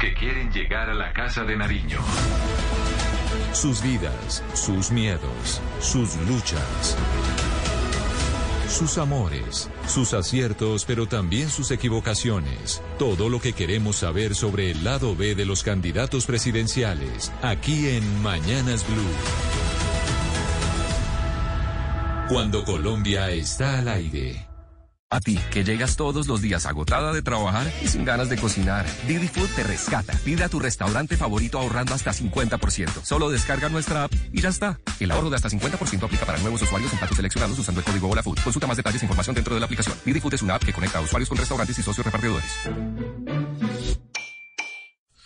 Que 0.00 0.12
quieren 0.14 0.50
llegar 0.52 0.90
a 0.90 0.94
la 0.94 1.12
Casa 1.12 1.44
de 1.44 1.56
Nariño. 1.56 1.98
Sus 3.52 3.80
vidas, 3.80 4.42
sus 4.54 4.90
miedos, 4.90 5.62
sus 5.80 6.16
luchas. 6.28 6.96
Sus 8.68 8.98
amores, 8.98 9.70
sus 9.86 10.12
aciertos, 10.12 10.84
pero 10.84 11.06
también 11.06 11.50
sus 11.50 11.70
equivocaciones. 11.70 12.82
Todo 12.98 13.28
lo 13.28 13.40
que 13.40 13.52
queremos 13.52 13.96
saber 13.96 14.34
sobre 14.34 14.70
el 14.70 14.84
lado 14.84 15.14
B 15.14 15.34
de 15.34 15.46
los 15.46 15.62
candidatos 15.62 16.26
presidenciales, 16.26 17.32
aquí 17.42 17.88
en 17.88 18.22
Mañanas 18.22 18.84
Blue. 18.86 19.02
Cuando 22.28 22.64
Colombia 22.64 23.30
está 23.30 23.78
al 23.78 23.88
aire. 23.88 24.45
A 25.16 25.20
ti, 25.20 25.40
que 25.50 25.64
llegas 25.64 25.96
todos 25.96 26.26
los 26.26 26.42
días 26.42 26.66
agotada 26.66 27.10
de 27.10 27.22
trabajar 27.22 27.72
y 27.82 27.88
sin 27.88 28.04
ganas 28.04 28.28
de 28.28 28.36
cocinar, 28.36 28.84
Didi 29.08 29.28
Food 29.28 29.48
te 29.56 29.62
rescata. 29.62 30.12
Pide 30.22 30.44
a 30.44 30.50
tu 30.50 30.58
restaurante 30.58 31.16
favorito 31.16 31.58
ahorrando 31.58 31.94
hasta 31.94 32.12
50%. 32.12 33.02
Solo 33.02 33.30
descarga 33.30 33.70
nuestra 33.70 34.04
app 34.04 34.12
y 34.30 34.42
ya 34.42 34.50
está. 34.50 34.78
El 35.00 35.10
ahorro 35.10 35.30
de 35.30 35.36
hasta 35.36 35.48
50% 35.48 36.04
aplica 36.04 36.26
para 36.26 36.38
nuevos 36.40 36.60
usuarios 36.60 36.92
en 36.92 36.98
platos 36.98 37.16
seleccionados 37.16 37.58
usando 37.58 37.80
el 37.80 37.86
código 37.86 38.10
HolaFood. 38.10 38.40
Consulta 38.44 38.66
más 38.66 38.76
detalles 38.76 39.00
e 39.00 39.06
información 39.06 39.34
dentro 39.34 39.54
de 39.54 39.60
la 39.60 39.64
aplicación. 39.64 39.96
Didi 40.04 40.20
Food 40.20 40.34
es 40.34 40.42
una 40.42 40.56
app 40.56 40.64
que 40.64 40.74
conecta 40.74 40.98
a 40.98 41.00
usuarios 41.00 41.30
con 41.30 41.38
restaurantes 41.38 41.78
y 41.78 41.82
socios 41.82 42.04
repartidores. 42.04 42.52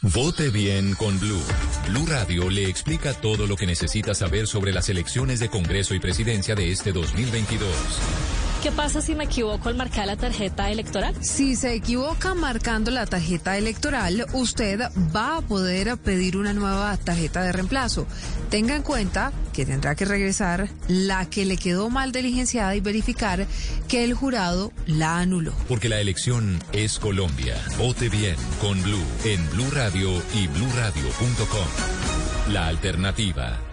Vote 0.02 0.50
bien 0.50 0.94
con 0.94 1.18
Blue. 1.18 1.42
Blue 1.88 2.06
Radio 2.06 2.48
le 2.48 2.68
explica 2.68 3.12
todo 3.12 3.48
lo 3.48 3.56
que 3.56 3.66
necesita 3.66 4.14
saber 4.14 4.46
sobre 4.46 4.72
las 4.72 4.88
elecciones 4.88 5.40
de 5.40 5.48
Congreso 5.48 5.96
y 5.96 5.98
Presidencia 5.98 6.54
de 6.54 6.70
este 6.70 6.92
2022. 6.92 8.49
¿Qué 8.62 8.70
pasa 8.70 9.00
si 9.00 9.14
me 9.14 9.24
equivoco 9.24 9.70
al 9.70 9.74
marcar 9.74 10.06
la 10.06 10.16
tarjeta 10.16 10.70
electoral? 10.70 11.14
Si 11.22 11.56
se 11.56 11.72
equivoca 11.72 12.34
marcando 12.34 12.90
la 12.90 13.06
tarjeta 13.06 13.56
electoral, 13.56 14.26
usted 14.34 14.80
va 15.16 15.38
a 15.38 15.40
poder 15.40 15.96
pedir 15.96 16.36
una 16.36 16.52
nueva 16.52 16.94
tarjeta 16.98 17.42
de 17.42 17.52
reemplazo. 17.52 18.06
Tenga 18.50 18.76
en 18.76 18.82
cuenta 18.82 19.32
que 19.54 19.64
tendrá 19.64 19.94
que 19.94 20.04
regresar 20.04 20.68
la 20.88 21.24
que 21.30 21.46
le 21.46 21.56
quedó 21.56 21.88
mal 21.88 22.12
diligenciada 22.12 22.76
y 22.76 22.80
verificar 22.80 23.46
que 23.88 24.04
el 24.04 24.12
jurado 24.12 24.72
la 24.84 25.20
anuló. 25.20 25.54
Porque 25.66 25.88
la 25.88 25.98
elección 25.98 26.62
es 26.72 26.98
Colombia. 26.98 27.56
Vote 27.78 28.10
bien 28.10 28.36
con 28.60 28.82
Blue 28.82 29.06
en 29.24 29.48
Blue 29.52 29.70
Radio 29.70 30.22
y 30.34 30.48
bluradio.com. 30.48 32.52
La 32.52 32.66
alternativa. 32.66 33.69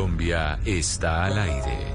Colombia 0.00 0.58
está 0.64 1.26
al 1.26 1.38
aire. 1.38 1.94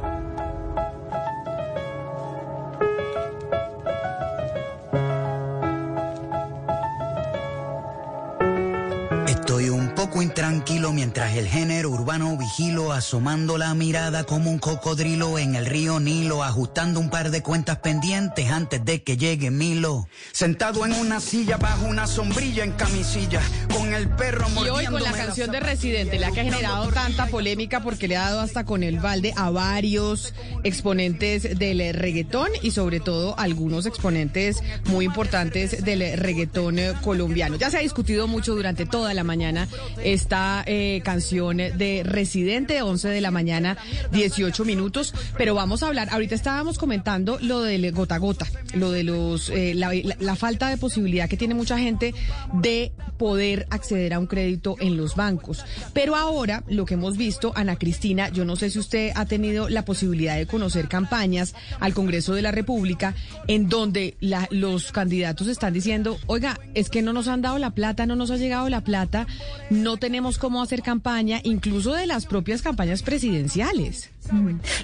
Estoy 9.27 9.69
un 9.69 9.95
poco 9.95 10.21
intranquilo 10.21 10.91
mientras 10.93 11.35
el 11.35 11.47
género 11.47 11.89
urbano 11.89 12.37
vigilo, 12.37 12.91
asomando 12.91 13.57
la 13.57 13.73
mirada 13.73 14.23
como 14.23 14.51
un 14.51 14.59
cocodrilo 14.59 15.39
en 15.39 15.55
el 15.55 15.65
río 15.65 15.99
Nilo, 15.99 16.43
ajustando 16.43 16.99
un 16.99 17.09
par 17.09 17.31
de 17.31 17.41
cuentas 17.41 17.77
pendientes 17.77 18.51
antes 18.51 18.85
de 18.85 19.01
que 19.01 19.17
llegue 19.17 19.49
Milo. 19.49 20.07
Sentado 20.31 20.85
en 20.85 20.93
una 20.93 21.19
silla 21.19 21.57
bajo 21.57 21.85
una 21.85 22.05
sombrilla 22.05 22.63
en 22.63 22.73
camisilla, 22.73 23.41
con 23.77 23.93
el 23.93 24.09
perro 24.09 24.47
Y 24.65 24.69
hoy 24.69 24.85
con 24.85 25.01
la 25.03 25.11
canción 25.11 25.51
de 25.51 25.59
Residente, 25.59 26.19
la 26.19 26.31
que 26.31 26.41
ha 26.41 26.43
generado 26.43 26.87
tanta 26.91 27.27
polémica 27.27 27.81
porque 27.81 28.07
le 28.07 28.17
ha 28.17 28.21
dado 28.25 28.39
hasta 28.41 28.65
con 28.65 28.83
el 28.83 28.99
balde 28.99 29.33
a 29.35 29.49
varios 29.49 30.33
exponentes 30.63 31.57
del 31.57 31.93
reggaetón 31.93 32.49
y 32.61 32.71
sobre 32.71 32.99
todo 32.99 33.37
algunos 33.39 33.85
exponentes 33.85 34.61
muy 34.85 35.05
importantes 35.05 35.83
del 35.83 36.17
reggaetón 36.17 36.77
colombiano. 37.01 37.55
Ya 37.57 37.69
se 37.69 37.77
ha 37.77 37.81
discutido 37.81 38.27
mucho 38.27 38.55
durante 38.55 38.85
toda 38.85 39.13
la 39.13 39.23
mañana 39.23 39.67
esta 40.03 40.63
eh, 40.65 41.01
canción 41.03 41.57
de 41.57 42.01
Residente, 42.05 42.81
11 42.81 43.07
de 43.09 43.21
la 43.21 43.31
mañana, 43.31 43.77
18 44.11 44.65
minutos, 44.65 45.13
pero 45.37 45.55
vamos 45.55 45.83
a 45.83 45.87
hablar, 45.87 46.09
ahorita 46.11 46.35
estábamos 46.35 46.77
comentando 46.77 47.37
lo 47.41 47.61
del 47.61 47.91
gota 47.91 48.15
a 48.15 48.17
gota, 48.19 48.47
lo 48.73 48.91
de 48.91 49.03
los 49.03 49.49
eh, 49.49 49.73
la, 49.75 49.93
la- 49.93 50.15
la 50.19 50.35
falta 50.35 50.69
de 50.69 50.77
posibilidad 50.77 51.29
que 51.29 51.37
tiene 51.37 51.53
mucha 51.53 51.77
gente 51.77 52.13
de 52.53 52.91
poder 53.17 53.64
acceder 53.69 54.13
a 54.13 54.19
un 54.19 54.27
crédito 54.27 54.75
en 54.79 54.97
los 54.97 55.15
bancos. 55.15 55.63
Pero 55.93 56.15
ahora 56.15 56.63
lo 56.67 56.85
que 56.85 56.95
hemos 56.95 57.17
visto, 57.17 57.51
Ana 57.55 57.75
Cristina, 57.77 58.29
yo 58.29 58.45
no 58.45 58.55
sé 58.55 58.69
si 58.69 58.79
usted 58.79 59.11
ha 59.15 59.25
tenido 59.25 59.69
la 59.69 59.85
posibilidad 59.85 60.35
de 60.37 60.47
conocer 60.47 60.87
campañas 60.87 61.53
al 61.79 61.93
Congreso 61.93 62.33
de 62.33 62.41
la 62.41 62.51
República 62.51 63.13
en 63.47 63.69
donde 63.69 64.15
la- 64.19 64.47
los 64.51 64.91
candidatos 64.91 65.47
están 65.47 65.73
diciendo, 65.73 66.17
oiga, 66.27 66.59
es 66.73 66.89
que 66.89 67.01
no 67.01 67.13
nos 67.13 67.27
han 67.27 67.41
dado 67.41 67.57
la 67.59 67.71
plata, 67.71 68.05
no 68.05 68.15
nos 68.15 68.31
ha 68.31 68.37
llegado 68.37 68.69
la 68.69 68.81
plata, 68.81 69.27
no 69.69 69.97
tenemos 69.97 70.37
cómo 70.37 70.61
hacer 70.61 70.81
campaña, 70.81 71.39
incluso 71.43 71.93
de 71.93 72.07
las 72.07 72.25
propias 72.25 72.61
campañas 72.61 73.03
presidenciales. 73.03 74.09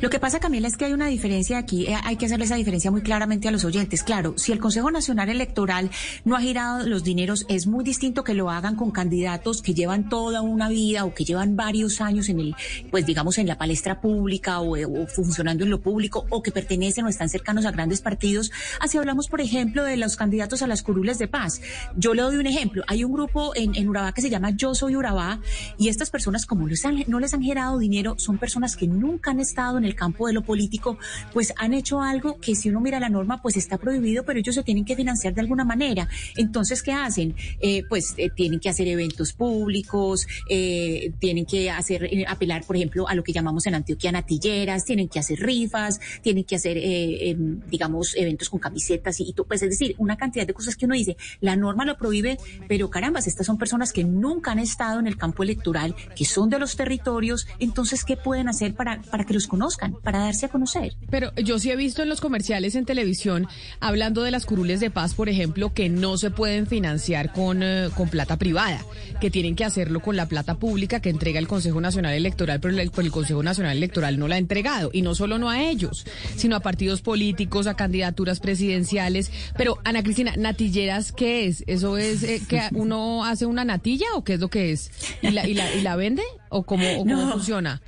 Lo 0.01 0.09
que 0.09 0.19
pasa, 0.19 0.39
Camila, 0.39 0.67
es 0.67 0.77
que 0.77 0.85
hay 0.85 0.93
una 0.93 1.07
diferencia 1.07 1.57
aquí, 1.57 1.85
eh, 1.87 1.95
hay 2.03 2.15
que 2.15 2.25
hacerle 2.25 2.45
esa 2.45 2.55
diferencia 2.55 2.91
muy 2.91 3.01
claramente 3.01 3.47
a 3.47 3.51
los 3.51 3.65
oyentes. 3.65 4.03
Claro, 4.03 4.33
si 4.37 4.51
el 4.51 4.59
Consejo 4.59 4.91
Nacional 4.91 5.29
Electoral 5.29 5.89
no 6.25 6.35
ha 6.35 6.41
girado 6.41 6.87
los 6.87 7.03
dineros, 7.03 7.45
es 7.49 7.67
muy 7.67 7.83
distinto 7.83 8.23
que 8.23 8.33
lo 8.33 8.49
hagan 8.49 8.75
con 8.75 8.91
candidatos 8.91 9.61
que 9.61 9.73
llevan 9.73 10.09
toda 10.09 10.41
una 10.41 10.69
vida 10.69 11.05
o 11.05 11.13
que 11.13 11.25
llevan 11.25 11.55
varios 11.55 12.01
años 12.01 12.29
en 12.29 12.39
el, 12.39 12.55
pues 12.89 13.05
digamos, 13.05 13.37
en 13.37 13.47
la 13.47 13.57
palestra 13.57 14.01
pública 14.01 14.59
o, 14.59 14.75
eh, 14.77 14.85
funcionando 15.07 15.63
en 15.63 15.69
lo 15.69 15.81
público 15.81 16.25
o 16.29 16.41
que 16.43 16.51
pertenecen 16.51 17.05
o 17.05 17.09
están 17.09 17.29
cercanos 17.29 17.65
a 17.65 17.71
grandes 17.71 18.01
partidos. 18.01 18.51
Así 18.79 18.97
hablamos, 18.97 19.27
por 19.27 19.41
ejemplo, 19.41 19.83
de 19.83 19.97
los 19.97 20.15
candidatos 20.17 20.61
a 20.61 20.67
las 20.67 20.83
curules 20.83 21.17
de 21.19 21.27
paz. 21.27 21.61
Yo 21.95 22.13
le 22.13 22.21
doy 22.21 22.37
un 22.37 22.47
ejemplo. 22.47 22.83
Hay 22.87 23.03
un 23.03 23.11
grupo 23.13 23.53
en, 23.55 23.87
Urabá 23.89 24.13
que 24.13 24.21
se 24.21 24.29
llama 24.29 24.51
Yo 24.51 24.73
Soy 24.75 24.95
Urabá 24.95 25.39
y 25.77 25.89
estas 25.89 26.09
personas, 26.11 26.45
como 26.45 26.67
les 26.67 26.85
han- 26.85 27.03
no 27.07 27.19
les 27.19 27.33
han 27.33 27.41
generado 27.41 27.77
dinero, 27.79 28.15
son 28.17 28.37
personas 28.37 28.75
que 28.75 28.87
nunca 28.87 29.30
han 29.31 29.39
estado 29.39 29.77
en 29.77 29.85
el 29.85 29.95
campo 29.95 30.27
de 30.27 30.33
lo 30.33 30.43
político, 30.43 30.97
pues 31.33 31.53
han 31.57 31.73
hecho 31.73 32.01
algo 32.01 32.39
que 32.39 32.55
si 32.55 32.69
uno 32.69 32.79
mira 32.81 32.99
la 32.99 33.09
norma, 33.09 33.41
pues 33.41 33.57
está 33.57 33.77
prohibido, 33.77 34.23
pero 34.23 34.39
ellos 34.39 34.55
se 34.55 34.63
tienen 34.63 34.85
que 34.85 34.95
financiar 34.95 35.33
de 35.33 35.41
alguna 35.41 35.65
manera. 35.65 36.07
Entonces, 36.37 36.83
¿qué 36.83 36.93
hacen? 36.93 37.35
Eh, 37.59 37.83
pues 37.89 38.13
eh, 38.17 38.29
tienen 38.29 38.59
que 38.59 38.69
hacer 38.69 38.87
eventos 38.87 39.33
públicos, 39.33 40.27
eh, 40.49 41.13
tienen 41.19 41.45
que 41.45 41.69
hacer, 41.71 42.09
apelar, 42.27 42.63
por 42.65 42.75
ejemplo, 42.75 43.07
a 43.07 43.15
lo 43.15 43.23
que 43.23 43.33
llamamos 43.33 43.65
en 43.67 43.75
Antioquia 43.75 44.11
natilleras, 44.11 44.85
tienen 44.85 45.07
que 45.07 45.19
hacer 45.19 45.39
rifas, 45.39 45.99
tienen 46.21 46.43
que 46.43 46.55
hacer, 46.55 46.77
em, 46.77 47.61
digamos, 47.69 48.15
eventos 48.15 48.49
con 48.49 48.59
camisetas 48.59 49.19
y, 49.19 49.29
y 49.29 49.33
todo, 49.33 49.47
pues 49.47 49.61
es 49.61 49.69
decir, 49.69 49.95
una 49.97 50.17
cantidad 50.17 50.45
de 50.45 50.53
cosas 50.53 50.75
que 50.75 50.85
uno 50.85 50.95
dice, 50.95 51.17
la 51.39 51.55
norma 51.55 51.85
lo 51.85 51.97
prohíbe, 51.97 52.37
pero 52.67 52.89
carambas, 52.89 53.27
estas 53.27 53.47
son 53.47 53.57
personas 53.57 53.93
que 53.93 54.03
nunca 54.03 54.51
han 54.51 54.59
estado 54.59 54.99
en 54.99 55.07
el 55.07 55.17
campo 55.17 55.43
electoral, 55.43 55.95
que 56.15 56.25
son 56.25 56.49
de 56.49 56.59
los 56.59 56.75
territorios, 56.75 57.47
entonces, 57.59 58.03
¿qué 58.03 58.17
pueden 58.17 58.49
hacer 58.49 58.75
para 58.75 59.20
que 59.25 59.33
los 59.33 59.47
conozcan, 59.47 59.95
para 60.03 60.19
darse 60.19 60.45
a 60.45 60.49
conocer? 60.49 60.93
Pero 61.09 61.33
yo 61.35 61.59
sí 61.59 61.71
he 61.71 61.75
visto 61.75 62.01
en 62.03 62.09
los 62.09 62.21
comerciales 62.21 62.75
en 62.75 62.85
televisión, 62.85 63.47
hablando 63.79 64.23
de 64.23 64.31
las 64.31 64.45
curules 64.45 64.79
de 64.79 64.91
paz, 64.91 65.13
por 65.13 65.29
ejemplo, 65.29 65.73
que 65.73 65.89
no 65.89 66.17
se 66.17 66.31
pueden 66.31 66.67
financiar 66.67 67.31
con, 67.33 67.63
eh, 67.63 67.89
con 67.95 68.09
plata 68.09 68.37
privada, 68.37 68.83
que 69.19 69.31
tienen 69.31 69.55
que 69.55 69.65
hacerlo 69.65 69.99
con 70.01 70.15
la 70.15 70.27
plata 70.27 70.55
pública 70.55 70.99
que 70.99 71.09
entrega 71.09 71.39
el 71.39 71.47
Consejo 71.47 71.81
Nacional 71.81 72.13
Electoral, 72.13 72.59
pero 72.59 72.77
el, 72.77 72.91
Consejo 73.11 73.43
Nacional 73.43 73.77
Electoral 73.77 74.17
no 74.19 74.27
la 74.27 74.35
ha 74.35 74.37
entregado. 74.37 74.89
Y 74.93 75.01
no 75.01 75.15
solo 75.15 75.37
no 75.37 75.49
a 75.49 75.61
ellos, 75.63 76.05
sino 76.35 76.55
a 76.55 76.59
partidos 76.59 77.01
políticos, 77.01 77.67
a 77.67 77.75
candidaturas 77.75 78.39
presidenciales. 78.39 79.31
Pero, 79.57 79.77
Ana 79.83 80.03
Cristina, 80.03 80.33
¿natilleras 80.37 81.11
qué 81.11 81.47
es? 81.47 81.63
¿Eso 81.67 81.97
es 81.97 82.23
eh, 82.23 82.41
que 82.47 82.61
uno 82.73 83.25
hace 83.25 83.45
una 83.45 83.65
natilla 83.65 84.07
o 84.15 84.23
qué 84.23 84.33
es 84.33 84.39
lo 84.39 84.49
que 84.49 84.71
es? 84.71 84.91
¿Y 85.21 85.31
la, 85.31 85.47
y 85.47 85.53
la, 85.53 85.73
y 85.75 85.81
la 85.81 85.95
vende? 85.95 86.23
¿O 86.49 86.63
cómo, 86.63 86.85
o 86.93 86.97
cómo 86.99 87.15
No. 87.21 87.31
funciona? 87.33 87.81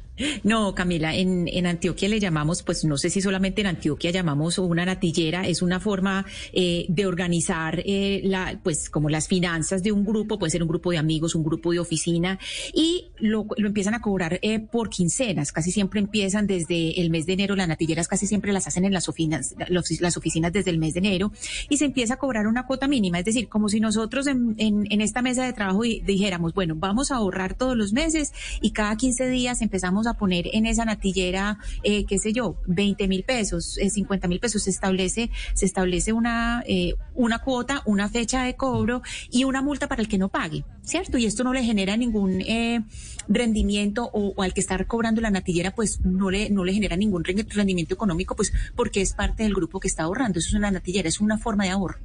No, 0.43 0.73
Camila, 0.75 1.15
en, 1.15 1.47
en 1.47 1.65
Antioquia 1.65 2.09
le 2.09 2.19
llamamos, 2.19 2.63
pues 2.63 2.83
no 2.85 2.97
sé 2.97 3.09
si 3.09 3.21
solamente 3.21 3.61
en 3.61 3.67
Antioquia 3.67 4.11
llamamos 4.11 4.57
una 4.57 4.85
natillera, 4.85 5.47
es 5.47 5.61
una 5.61 5.79
forma 5.79 6.25
eh, 6.51 6.85
de 6.89 7.05
organizar, 7.05 7.81
eh, 7.85 8.21
la, 8.23 8.59
pues 8.63 8.89
como 8.89 9.09
las 9.09 9.27
finanzas 9.27 9.83
de 9.83 9.91
un 9.91 10.05
grupo, 10.05 10.37
puede 10.39 10.51
ser 10.51 10.61
un 10.63 10.69
grupo 10.69 10.91
de 10.91 10.97
amigos, 10.97 11.35
un 11.35 11.43
grupo 11.43 11.71
de 11.71 11.79
oficina, 11.79 12.39
y 12.73 13.05
lo, 13.19 13.45
lo 13.57 13.67
empiezan 13.67 13.93
a 13.93 14.01
cobrar 14.01 14.39
eh, 14.41 14.59
por 14.59 14.89
quincenas, 14.89 15.51
casi 15.51 15.71
siempre 15.71 15.99
empiezan 15.99 16.47
desde 16.47 16.99
el 17.01 17.09
mes 17.09 17.25
de 17.25 17.33
enero, 17.33 17.55
las 17.55 17.67
natilleras 17.67 18.07
casi 18.07 18.27
siempre 18.27 18.53
las 18.53 18.67
hacen 18.67 18.85
en 18.85 18.93
las 18.93 19.09
oficinas, 19.09 19.55
las 19.69 20.17
oficinas 20.17 20.53
desde 20.53 20.71
el 20.71 20.77
mes 20.77 20.93
de 20.93 20.99
enero, 20.99 21.31
y 21.69 21.77
se 21.77 21.85
empieza 21.85 22.15
a 22.15 22.17
cobrar 22.17 22.47
una 22.47 22.65
cuota 22.65 22.87
mínima, 22.87 23.19
es 23.19 23.25
decir, 23.25 23.47
como 23.49 23.69
si 23.69 23.79
nosotros 23.79 24.27
en, 24.27 24.55
en, 24.57 24.85
en 24.89 25.01
esta 25.01 25.21
mesa 25.21 25.45
de 25.45 25.53
trabajo 25.53 25.83
di- 25.83 26.01
dijéramos, 26.01 26.53
bueno, 26.53 26.75
vamos 26.75 27.11
a 27.11 27.15
ahorrar 27.17 27.55
todos 27.55 27.75
los 27.77 27.93
meses 27.93 28.31
y 28.61 28.71
cada 28.71 28.95
15 28.95 29.27
días 29.29 29.61
empezamos 29.61 30.07
a 30.07 30.12
poner 30.17 30.47
en 30.53 30.65
esa 30.65 30.85
natillera, 30.85 31.57
eh, 31.83 32.05
qué 32.05 32.19
sé 32.19 32.33
yo, 32.33 32.55
20 32.67 33.07
mil 33.07 33.23
pesos, 33.23 33.77
eh, 33.77 33.89
50 33.89 34.27
mil 34.27 34.39
pesos, 34.39 34.63
se 34.63 34.69
establece, 34.69 35.29
se 35.53 35.65
establece 35.65 36.13
una, 36.13 36.63
eh, 36.67 36.95
una 37.15 37.39
cuota, 37.39 37.81
una 37.85 38.09
fecha 38.09 38.43
de 38.43 38.55
cobro 38.55 39.01
y 39.31 39.43
una 39.43 39.61
multa 39.61 39.87
para 39.87 40.01
el 40.01 40.07
que 40.07 40.17
no 40.17 40.29
pague, 40.29 40.63
¿cierto? 40.83 41.17
Y 41.17 41.25
esto 41.25 41.43
no 41.43 41.53
le 41.53 41.63
genera 41.63 41.97
ningún 41.97 42.41
eh, 42.41 42.81
rendimiento 43.27 44.09
o, 44.13 44.41
al 44.41 44.53
que 44.53 44.59
está 44.61 44.83
cobrando 44.85 45.21
la 45.21 45.31
natillera, 45.31 45.71
pues 45.73 46.01
no 46.01 46.29
le, 46.29 46.49
no 46.49 46.63
le 46.63 46.73
genera 46.73 46.95
ningún 46.95 47.23
re- 47.23 47.45
rendimiento 47.49 47.93
económico, 47.93 48.35
pues 48.35 48.51
porque 48.75 49.01
es 49.01 49.13
parte 49.13 49.43
del 49.43 49.53
grupo 49.53 49.79
que 49.79 49.87
está 49.87 50.03
ahorrando. 50.03 50.39
Eso 50.39 50.49
es 50.49 50.53
una 50.55 50.71
natillera, 50.71 51.07
es 51.09 51.19
una 51.21 51.37
forma 51.37 51.63
de 51.65 51.71
ahorro. 51.71 51.97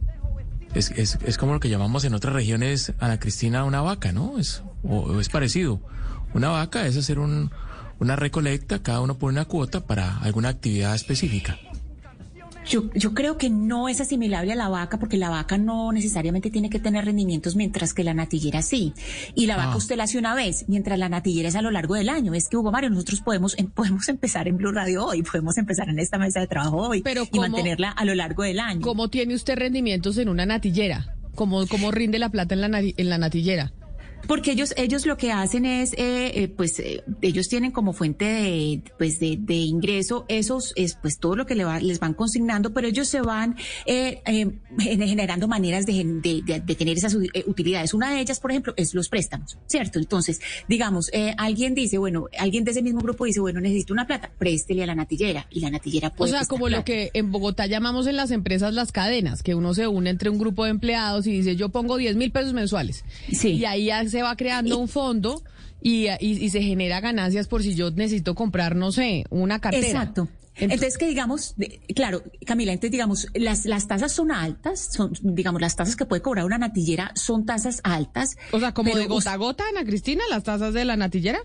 Es, 0.74 0.90
es, 0.92 1.18
es 1.24 1.38
como 1.38 1.54
lo 1.54 1.60
que 1.60 1.70
llamamos 1.70 2.04
en 2.04 2.14
otras 2.14 2.34
regiones, 2.34 2.92
Ana 2.98 3.18
Cristina, 3.18 3.64
una 3.64 3.80
vaca, 3.80 4.12
¿no? 4.12 4.38
Es, 4.38 4.62
o 4.82 5.18
es 5.20 5.28
parecido. 5.28 5.80
Una 6.34 6.48
vaca 6.50 6.86
es 6.86 6.96
hacer 6.96 7.18
un, 7.18 7.50
una 8.00 8.16
recolecta, 8.16 8.82
cada 8.82 9.00
uno 9.00 9.18
pone 9.18 9.32
una 9.38 9.44
cuota 9.46 9.86
para 9.86 10.18
alguna 10.18 10.48
actividad 10.50 10.94
específica. 10.94 11.58
Yo, 12.68 12.92
yo 12.92 13.14
creo 13.14 13.38
que 13.38 13.48
no 13.48 13.88
es 13.88 13.98
asimilable 14.02 14.52
a 14.52 14.56
la 14.56 14.68
vaca 14.68 14.98
porque 14.98 15.16
la 15.16 15.30
vaca 15.30 15.56
no 15.56 15.90
necesariamente 15.90 16.50
tiene 16.50 16.68
que 16.68 16.78
tener 16.78 17.06
rendimientos 17.06 17.56
mientras 17.56 17.94
que 17.94 18.04
la 18.04 18.12
natillera 18.12 18.60
sí. 18.60 18.92
Y 19.34 19.46
la 19.46 19.56
vaca 19.56 19.72
Ah. 19.72 19.76
usted 19.76 19.96
la 19.96 20.04
hace 20.04 20.18
una 20.18 20.34
vez, 20.34 20.66
mientras 20.68 20.98
la 20.98 21.08
natillera 21.08 21.48
es 21.48 21.54
a 21.56 21.62
lo 21.62 21.70
largo 21.70 21.94
del 21.94 22.10
año. 22.10 22.34
Es 22.34 22.48
que 22.48 22.58
Hugo 22.58 22.70
Mario, 22.70 22.90
nosotros 22.90 23.22
podemos, 23.22 23.58
em- 23.58 23.70
podemos 23.70 24.06
empezar 24.10 24.48
en 24.48 24.58
Blue 24.58 24.70
Radio 24.72 25.06
hoy, 25.06 25.22
podemos 25.22 25.56
empezar 25.56 25.88
en 25.88 25.98
esta 25.98 26.18
mesa 26.18 26.40
de 26.40 26.46
trabajo 26.46 26.76
hoy 26.88 27.00
Pero 27.00 27.22
y 27.22 27.28
¿cómo- 27.28 27.40
mantenerla 27.42 27.88
a 27.90 28.04
lo 28.04 28.14
largo 28.14 28.42
del 28.42 28.60
año. 28.60 28.82
¿Cómo 28.82 29.08
tiene 29.08 29.34
usted 29.34 29.56
rendimientos 29.56 30.18
en 30.18 30.28
una 30.28 30.44
natillera? 30.44 31.14
¿Cómo, 31.34 31.66
cómo 31.68 31.90
rinde 31.90 32.18
la 32.18 32.28
plata 32.28 32.54
en 32.54 32.60
la, 32.60 32.80
en 32.80 33.08
la 33.08 33.16
natillera? 33.16 33.72
Porque 34.26 34.52
ellos, 34.52 34.74
ellos 34.76 35.06
lo 35.06 35.16
que 35.16 35.32
hacen 35.32 35.64
es, 35.64 35.92
eh, 35.94 36.32
eh, 36.34 36.48
pues, 36.48 36.78
eh, 36.80 37.02
ellos 37.22 37.48
tienen 37.48 37.70
como 37.70 37.92
fuente 37.92 38.24
de, 38.26 38.82
pues, 38.98 39.18
de, 39.20 39.38
de 39.40 39.54
ingreso 39.54 40.24
esos, 40.28 40.72
es, 40.76 40.96
pues, 41.00 41.18
todo 41.18 41.36
lo 41.36 41.46
que 41.46 41.54
le 41.54 41.64
va- 41.64 41.80
les 41.80 41.98
van 42.00 42.14
consignando, 42.14 42.74
pero 42.74 42.88
ellos 42.88 43.08
se 43.08 43.20
van 43.20 43.56
eh, 43.86 44.20
eh, 44.26 44.50
gen- 44.78 45.00
generando 45.08 45.48
maneras 45.48 45.86
de, 45.86 46.04
de, 46.04 46.42
de- 46.44 46.60
de 46.60 46.74
tener 46.74 46.98
esas 46.98 47.14
eh, 47.14 47.44
utilidades. 47.46 47.94
Una 47.94 48.12
de 48.12 48.20
ellas, 48.20 48.38
por 48.40 48.50
ejemplo, 48.50 48.74
es 48.76 48.92
los 48.94 49.08
préstamos, 49.08 49.56
¿cierto? 49.66 49.98
Entonces, 49.98 50.40
digamos, 50.68 51.10
eh, 51.12 51.34
alguien 51.38 51.74
dice, 51.74 51.96
bueno, 51.98 52.26
alguien 52.38 52.64
de 52.64 52.72
ese 52.72 52.82
mismo 52.82 53.00
grupo 53.00 53.24
dice, 53.24 53.40
bueno, 53.40 53.60
necesito 53.60 53.92
una 53.94 54.06
plata, 54.06 54.30
préstele 54.38 54.82
a 54.82 54.86
la 54.86 54.94
natillera, 54.94 55.46
y 55.50 55.60
la 55.60 55.70
natillera 55.70 56.08
O 56.08 56.14
puede 56.16 56.30
sea, 56.32 56.40
prestar 56.40 56.54
como 56.56 56.68
lo 56.68 56.76
plata. 56.78 56.84
que 56.84 57.10
en 57.14 57.30
Bogotá 57.32 57.66
llamamos 57.66 58.06
en 58.06 58.16
las 58.16 58.30
empresas 58.30 58.74
las 58.74 58.92
cadenas, 58.92 59.42
que 59.42 59.54
uno 59.54 59.72
se 59.74 59.86
une 59.86 60.10
entre 60.10 60.28
un 60.28 60.38
grupo 60.38 60.64
de 60.64 60.70
empleados 60.70 61.26
y 61.26 61.32
dice, 61.32 61.56
yo 61.56 61.70
pongo 61.70 61.96
10 61.96 62.16
mil 62.16 62.30
pesos 62.30 62.52
mensuales. 62.52 63.04
Y 63.28 63.64
ahí 63.64 63.86
ya 63.86 64.07
se 64.08 64.22
va 64.22 64.36
creando 64.36 64.78
un 64.78 64.88
fondo 64.88 65.42
y, 65.80 66.06
y- 66.20 66.44
y 66.44 66.50
se 66.50 66.62
genera 66.62 67.00
ganancias 67.00 67.46
por 67.48 67.62
si 67.62 67.74
yo 67.74 67.90
necesito 67.90 68.34
comprar, 68.34 68.74
no 68.76 68.90
sé, 68.92 69.24
una 69.30 69.60
cartera. 69.60 69.86
Exacto. 69.86 70.28
Entonces, 70.60 70.98
que 70.98 71.06
digamos, 71.06 71.54
claro, 71.94 72.24
Camila, 72.44 72.72
entonces 72.72 72.90
digamos, 72.90 73.28
las, 73.34 73.64
las 73.64 73.86
tasas 73.86 74.10
son 74.10 74.32
altas, 74.32 74.88
son, 74.92 75.12
digamos, 75.22 75.60
las 75.60 75.76
tasas 75.76 75.94
que 75.94 76.04
puede 76.04 76.20
cobrar 76.20 76.44
una 76.44 76.58
natillera 76.58 77.12
son 77.14 77.46
tasas 77.46 77.80
altas. 77.84 78.36
O 78.50 78.58
sea, 78.58 78.74
como 78.74 78.90
de 78.96 79.06
gota 79.06 79.32
a 79.34 79.36
gota, 79.36 79.62
Ana 79.68 79.84
Cristina, 79.84 80.24
las 80.28 80.42
tasas 80.42 80.74
de 80.74 80.84
la 80.84 80.96
natillera. 80.96 81.38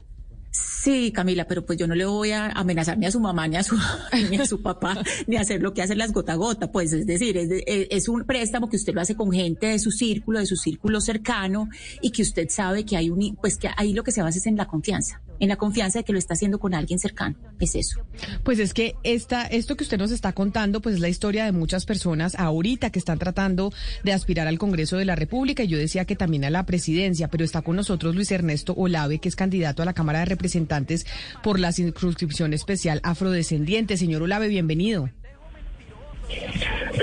Sí, 0.56 1.12
Camila, 1.12 1.46
pero 1.48 1.66
pues 1.66 1.80
yo 1.80 1.88
no 1.88 1.96
le 1.96 2.06
voy 2.06 2.30
a 2.32 2.50
amenazar 2.52 2.96
ni 3.00 3.08
a 3.08 3.12
su 3.12 3.20
mamá, 3.20 3.48
ni 3.48 3.56
a 3.56 3.64
su, 3.64 3.76
ni 4.30 4.38
a 4.38 4.46
su 4.46 4.62
papá, 4.62 4.96
ni 5.26 5.36
a 5.38 5.42
hacer 5.42 5.62
lo 5.64 5.74
que 5.74 5.82
hacen 5.82 5.98
las 5.98 6.12
gota 6.14 6.34
a 6.34 6.36
gota. 6.36 6.72
Pues 6.72 6.94
es 6.94 7.08
decir, 7.08 7.36
es, 7.38 7.50
es- 7.66 7.88
es 7.90 8.08
un 8.08 8.24
préstamo 8.24 8.70
que 8.70 8.76
usted 8.76 8.94
lo 8.94 9.02
hace 9.02 9.16
con 9.16 9.32
gente 9.32 9.66
de 9.68 9.80
su 9.80 9.90
círculo, 9.90 10.38
de 10.40 10.46
su 10.46 10.56
círculo 10.56 11.02
cercano, 11.02 11.70
y 12.02 12.12
que 12.12 12.22
usted 12.22 12.48
sabe 12.50 12.86
que 12.86 12.96
hay 12.98 13.10
un, 13.10 13.36
pues 13.42 13.58
que 13.58 13.70
ahí 13.76 13.94
lo 13.94 14.04
que 14.04 14.12
se 14.12 14.22
basa 14.22 14.38
es 14.38 14.46
en 14.46 14.56
la 14.56 14.68
confianza, 14.68 15.22
en 15.44 15.50
la 15.50 15.58
confianza 15.58 16.00
de 16.00 16.06
que 16.06 16.14
lo 16.14 16.20
está 16.20 16.36
haciendo 16.36 16.58
con 16.58 16.74
alguien 16.74 17.00
cercano. 17.00 17.36
Es 17.60 17.76
eso. 17.76 18.00
Pues 18.44 18.60
es 18.60 18.74
que 18.74 18.96
esta, 19.04 19.46
esto 19.46 19.76
que 19.76 19.84
usted 19.84 19.98
nos 19.98 20.12
está 20.12 20.32
contando, 20.32 20.82
pues 20.82 20.96
es 20.96 21.02
la 21.02 21.10
historia 21.10 21.44
de 21.44 21.52
muchas 21.52 21.86
personas 21.86 22.36
ahorita 22.36 22.92
que 22.92 23.00
están 23.00 23.20
tratando 23.20 23.74
de 24.06 24.14
aspirar 24.14 24.48
al 24.48 24.58
Congreso 24.58 24.96
de 24.96 25.04
la 25.04 25.18
República 25.18 25.64
y 25.64 25.68
yo 25.68 25.78
decía 25.78 26.06
que 26.06 26.16
también 26.16 26.46
a 26.46 26.50
la 26.50 26.66
presidencia, 26.66 27.28
pero 27.28 27.44
está 27.44 27.62
con 27.62 27.76
nosotros 27.76 28.16
Luis 28.16 28.32
Ernesto 28.32 28.74
Olave, 28.74 29.20
que 29.20 29.28
es 29.28 29.36
candidato 29.36 29.82
a 29.82 29.86
la 29.86 29.94
Cámara 29.94 30.20
de 30.20 30.26
Representantes 30.26 31.06
por 31.44 31.60
la 31.60 31.74
circunscripción 31.74 32.54
especial 32.54 33.02
afrodescendiente. 33.04 33.98
Señor 33.98 34.22
Olave, 34.22 34.48
bienvenido. 34.48 35.10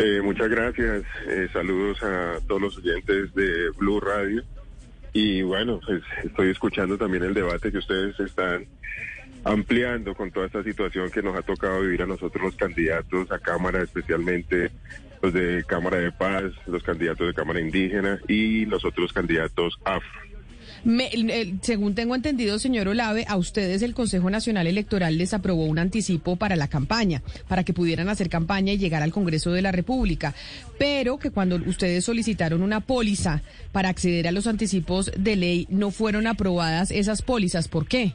Eh, 0.01 0.23
muchas 0.23 0.49
gracias. 0.49 1.03
Eh, 1.29 1.47
saludos 1.53 2.03
a 2.03 2.39
todos 2.49 2.63
los 2.63 2.79
oyentes 2.79 3.35
de 3.35 3.69
Blue 3.77 4.01
Radio. 4.01 4.43
Y 5.13 5.43
bueno, 5.43 5.81
pues 5.85 6.03
estoy 6.25 6.51
escuchando 6.51 6.97
también 6.97 7.25
el 7.25 7.35
debate 7.35 7.73
que 7.73 7.79
ustedes 7.79 8.19
están 8.21 8.67
ampliando 9.45 10.15
con 10.15 10.31
toda 10.31 10.47
esta 10.47 10.63
situación 10.63 11.11
que 11.11 11.23
nos 11.23 11.37
ha 11.37 11.43
tocado 11.43 11.81
vivir 11.81 12.03
a 12.03 12.07
nosotros 12.07 12.45
los 12.45 12.57
candidatos 12.57 13.31
a 13.33 13.39
Cámara, 13.39 13.83
especialmente 13.83 14.71
los 15.23 15.33
de 15.33 15.65
Cámara 15.67 15.99
de 15.99 16.13
Paz, 16.13 16.45
los 16.67 16.83
candidatos 16.83 17.27
de 17.27 17.35
Cámara 17.35 17.61
Indígena 17.61 18.21
y 18.29 18.67
los 18.67 18.85
otros 18.85 19.13
candidatos 19.13 19.79
afro. 19.85 20.30
Me- 20.85 21.09
el- 21.09 21.59
según 21.63 21.95
tengo 21.95 22.15
entendido, 22.15 22.59
señor 22.59 22.89
Olave, 22.89 23.25
a 23.29 23.37
ustedes 23.37 23.83
el 23.83 23.95
Consejo 23.95 24.31
Nacional 24.31 24.67
Electoral 24.67 25.19
les 25.19 25.35
aprobó 25.35 25.65
un 25.67 25.79
anticipo 25.79 26.37
para 26.37 26.57
la 26.57 26.69
campaña, 26.69 27.23
para 27.49 27.65
que 27.65 27.75
pudieran 27.75 28.09
hacer 28.09 28.29
campaña 28.31 28.73
y 28.73 28.79
llegar 28.79 29.03
al 29.03 29.13
Congreso 29.13 29.53
de 29.53 29.63
la 29.63 29.73
República, 29.73 30.35
pero 30.79 31.19
que 31.19 31.31
cuando 31.31 31.57
ustedes 31.57 32.05
solicitaron 32.05 32.63
una 32.63 32.81
póliza 32.81 33.43
para 33.73 33.91
acceder 33.91 34.27
a 34.27 34.33
los 34.33 34.47
anticipos 34.47 35.11
de 35.17 35.37
ley, 35.37 35.67
no 35.71 35.91
fueron 35.91 36.27
aprobadas 36.27 36.91
esas 36.91 37.21
pólizas. 37.23 37.69
¿Por 37.69 37.87
qué? 37.87 38.15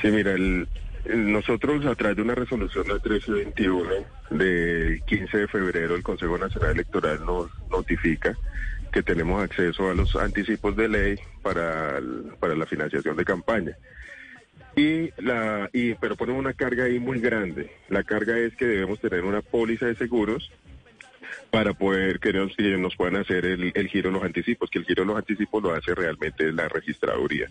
Sí, 0.00 0.08
mira, 0.08 0.32
el- 0.32 0.66
nosotros 1.14 1.84
a 1.86 1.94
través 1.96 2.16
de 2.16 2.22
una 2.22 2.34
resolución 2.34 2.84
del 2.84 2.94
1321 3.02 3.90
del 4.30 5.02
15 5.04 5.36
de 5.36 5.48
febrero, 5.48 5.96
el 5.96 6.02
Consejo 6.02 6.38
Nacional 6.38 6.70
Electoral 6.72 7.24
nos 7.26 7.50
notifica 7.70 8.36
que 8.92 9.02
tenemos 9.02 9.42
acceso 9.42 9.90
a 9.90 9.94
los 9.94 10.14
anticipos 10.16 10.76
de 10.76 10.88
ley 10.88 11.16
para, 11.42 12.00
para 12.38 12.54
la 12.54 12.66
financiación 12.66 13.16
de 13.16 13.24
campaña. 13.24 13.76
Y 14.76 15.10
la, 15.20 15.68
y, 15.72 15.94
pero 15.94 16.16
ponemos 16.16 16.40
una 16.40 16.54
carga 16.54 16.84
ahí 16.84 16.98
muy 16.98 17.20
grande. 17.20 17.70
La 17.88 18.04
carga 18.04 18.38
es 18.38 18.54
que 18.54 18.66
debemos 18.66 19.00
tener 19.00 19.24
una 19.24 19.42
póliza 19.42 19.86
de 19.86 19.96
seguros 19.96 20.50
para 21.50 21.72
poder 21.74 22.20
que 22.20 22.32
nos, 22.32 22.58
nos 22.58 22.96
puedan 22.96 23.16
hacer 23.16 23.44
el, 23.46 23.72
el 23.74 23.88
giro 23.88 24.10
de 24.10 24.14
los 24.14 24.24
anticipos, 24.24 24.70
que 24.70 24.78
el 24.78 24.84
giro 24.84 25.02
de 25.02 25.08
los 25.08 25.16
anticipos 25.16 25.62
lo 25.62 25.74
hace 25.74 25.94
realmente 25.94 26.52
la 26.52 26.68
registraduría. 26.68 27.50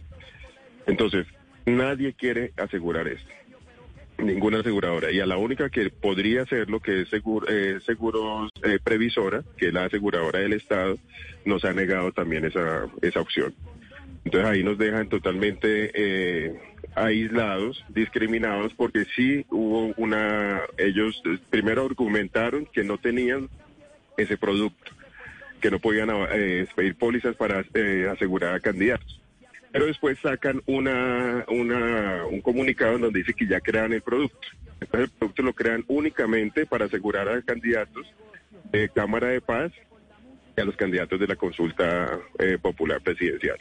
Entonces, 0.88 1.28
nadie 1.66 2.14
quiere 2.14 2.54
asegurar 2.58 3.08
esto. 3.08 3.30
Ninguna 4.18 4.60
aseguradora. 4.60 5.12
Y 5.12 5.20
a 5.20 5.26
la 5.26 5.38
única 5.38 5.70
que 5.70 5.90
podría 5.90 6.44
hacerlo, 6.44 6.80
que 6.80 7.02
es 7.02 7.12
Segur- 7.12 7.46
eh, 7.50 7.80
Seguros 7.86 8.52
eh, 8.64 8.78
Previsora, 8.84 9.44
que 9.58 9.68
es 9.68 9.74
la 9.74 9.86
aseguradora 9.86 10.40
del 10.40 10.54
Estado, 10.54 10.98
nos 11.46 11.64
ha 11.66 11.74
negado 11.74 12.12
también 12.12 12.46
esa, 12.46 12.88
esa 13.02 13.22
opción. 13.22 13.54
Entonces 14.24 14.50
ahí 14.50 14.64
nos 14.64 14.78
dejan 14.78 15.10
totalmente 15.10 15.92
eh, 15.94 16.60
aislados, 16.96 17.84
discriminados, 17.90 18.74
porque 18.74 19.06
sí 19.16 19.46
hubo 19.50 19.94
una, 19.98 20.62
ellos 20.78 21.22
eh, 21.26 21.40
primero 21.50 21.86
argumentaron 21.86 22.66
que 22.66 22.84
no 22.84 22.98
tenían 22.98 23.50
ese 24.18 24.38
producto, 24.38 24.92
que 25.60 25.72
no 25.72 25.80
podían 25.80 26.10
eh, 26.32 26.68
pedir 26.76 26.96
pólizas 26.96 27.36
para 27.36 27.64
eh, 27.74 28.08
asegurar 28.12 28.56
a 28.56 28.60
candidatos. 28.60 29.20
Pero 29.72 29.86
después 29.86 30.20
sacan 30.20 30.62
una, 30.66 31.46
una, 31.48 32.26
un 32.26 32.42
comunicado 32.42 32.96
en 32.96 33.02
donde 33.02 33.20
dice 33.20 33.34
que 33.34 33.48
ya 33.48 33.62
crean 33.62 33.94
el 33.94 34.02
producto. 34.02 34.48
Entonces 34.82 35.10
el 35.10 35.18
producto 35.18 35.44
lo 35.44 35.54
crean 35.54 35.86
únicamente 35.88 36.66
para 36.66 36.86
asegurar 36.86 37.30
a 37.30 37.42
candidatos 37.42 38.06
de 38.72 38.90
Cámara 38.90 39.28
de 39.28 39.40
Paz 39.40 39.72
a 40.62 40.66
los 40.66 40.76
candidatos 40.76 41.20
de 41.20 41.28
la 41.28 41.36
consulta 41.36 42.20
eh, 42.40 42.58
popular 42.62 43.02
presidencial. 43.02 43.58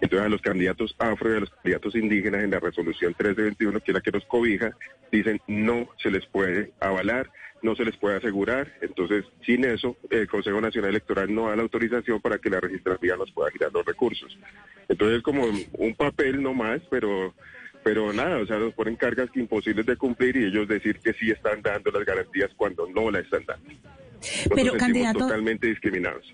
Entonces 0.00 0.26
a 0.26 0.28
los 0.28 0.40
candidatos 0.40 0.94
afro 0.98 1.32
y 1.32 1.36
a 1.36 1.40
los 1.40 1.50
candidatos 1.50 1.94
indígenas 1.96 2.44
en 2.44 2.50
la 2.50 2.60
resolución 2.60 3.10
1321, 3.10 3.80
que 3.80 3.90
es 3.90 3.94
la 3.94 4.00
que 4.00 4.12
nos 4.12 4.24
cobija, 4.26 4.76
dicen 5.10 5.40
no 5.48 5.88
se 6.00 6.10
les 6.10 6.24
puede 6.26 6.72
avalar, 6.80 7.30
no 7.62 7.74
se 7.74 7.84
les 7.84 7.96
puede 7.96 8.16
asegurar. 8.16 8.72
Entonces, 8.80 9.24
sin 9.44 9.64
eso, 9.64 9.96
el 10.10 10.28
Consejo 10.28 10.60
Nacional 10.60 10.90
Electoral 10.90 11.34
no 11.34 11.48
da 11.48 11.56
la 11.56 11.62
autorización 11.62 12.20
para 12.20 12.38
que 12.38 12.50
la 12.50 12.60
registraduría 12.60 13.16
nos 13.16 13.32
pueda 13.32 13.50
girar 13.50 13.72
los 13.72 13.84
recursos. 13.84 14.38
Entonces, 14.88 15.18
es 15.18 15.22
como 15.22 15.44
un 15.72 15.94
papel 15.96 16.42
no 16.42 16.54
más, 16.54 16.80
pero 16.90 17.34
pero 17.82 18.12
nada, 18.12 18.38
o 18.38 18.46
sea, 18.46 18.58
nos 18.58 18.74
ponen 18.74 18.96
cargas 18.96 19.30
imposibles 19.34 19.86
de 19.86 19.96
cumplir 19.96 20.36
y 20.36 20.44
ellos 20.44 20.68
decir 20.68 20.98
que 20.98 21.14
sí 21.14 21.30
están 21.30 21.62
dando 21.62 21.90
las 21.90 22.04
garantías 22.04 22.50
cuando 22.56 22.86
no 22.86 23.10
las 23.10 23.24
están 23.24 23.44
dando. 23.46 23.70
Pero, 24.54 24.76
candidato- 24.76 25.20
totalmente 25.20 25.66
discriminados. 25.66 26.24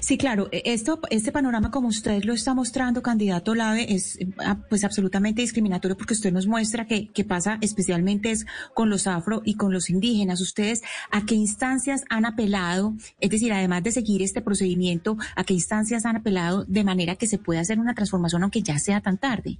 Sí, 0.00 0.16
claro, 0.16 0.48
eh, 0.52 0.62
esto, 0.66 1.00
este 1.10 1.32
panorama 1.32 1.72
como 1.72 1.88
usted 1.88 2.22
lo 2.22 2.34
está 2.34 2.54
mostrando, 2.54 3.02
candidato 3.02 3.54
Lave, 3.56 3.92
es 3.92 4.16
eh, 4.20 4.28
pues 4.68 4.84
absolutamente 4.84 5.42
discriminatorio 5.42 5.96
porque 5.96 6.14
usted 6.14 6.32
nos 6.32 6.46
muestra 6.46 6.86
que, 6.86 7.08
que 7.08 7.24
pasa 7.24 7.58
especialmente 7.60 8.30
es 8.30 8.46
con 8.74 8.90
los 8.90 9.08
afro 9.08 9.42
y 9.44 9.54
con 9.54 9.72
los 9.72 9.90
indígenas. 9.90 10.40
¿Ustedes 10.40 10.82
a 11.10 11.26
qué 11.26 11.34
instancias 11.34 12.04
han 12.10 12.24
apelado? 12.26 12.94
Es 13.18 13.30
decir, 13.30 13.52
además 13.52 13.82
de 13.82 13.90
seguir 13.90 14.22
este 14.22 14.40
procedimiento, 14.40 15.16
¿a 15.34 15.42
qué 15.42 15.54
instancias 15.54 16.06
han 16.06 16.14
apelado 16.14 16.64
de 16.66 16.84
manera 16.84 17.16
que 17.16 17.26
se 17.26 17.38
pueda 17.38 17.60
hacer 17.60 17.80
una 17.80 17.94
transformación 17.94 18.44
aunque 18.44 18.62
ya 18.62 18.78
sea 18.78 19.00
tan 19.00 19.18
tarde? 19.18 19.58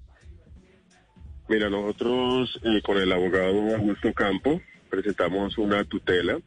Mira, 1.49 1.69
nosotros 1.69 2.61
eh, 2.63 2.81
con 2.85 2.97
el 2.99 3.11
abogado 3.13 3.75
Augusto 3.77 4.13
Campo 4.15 4.61
presentamos 4.89 5.59
una 5.59 5.85
tutela 5.85 6.39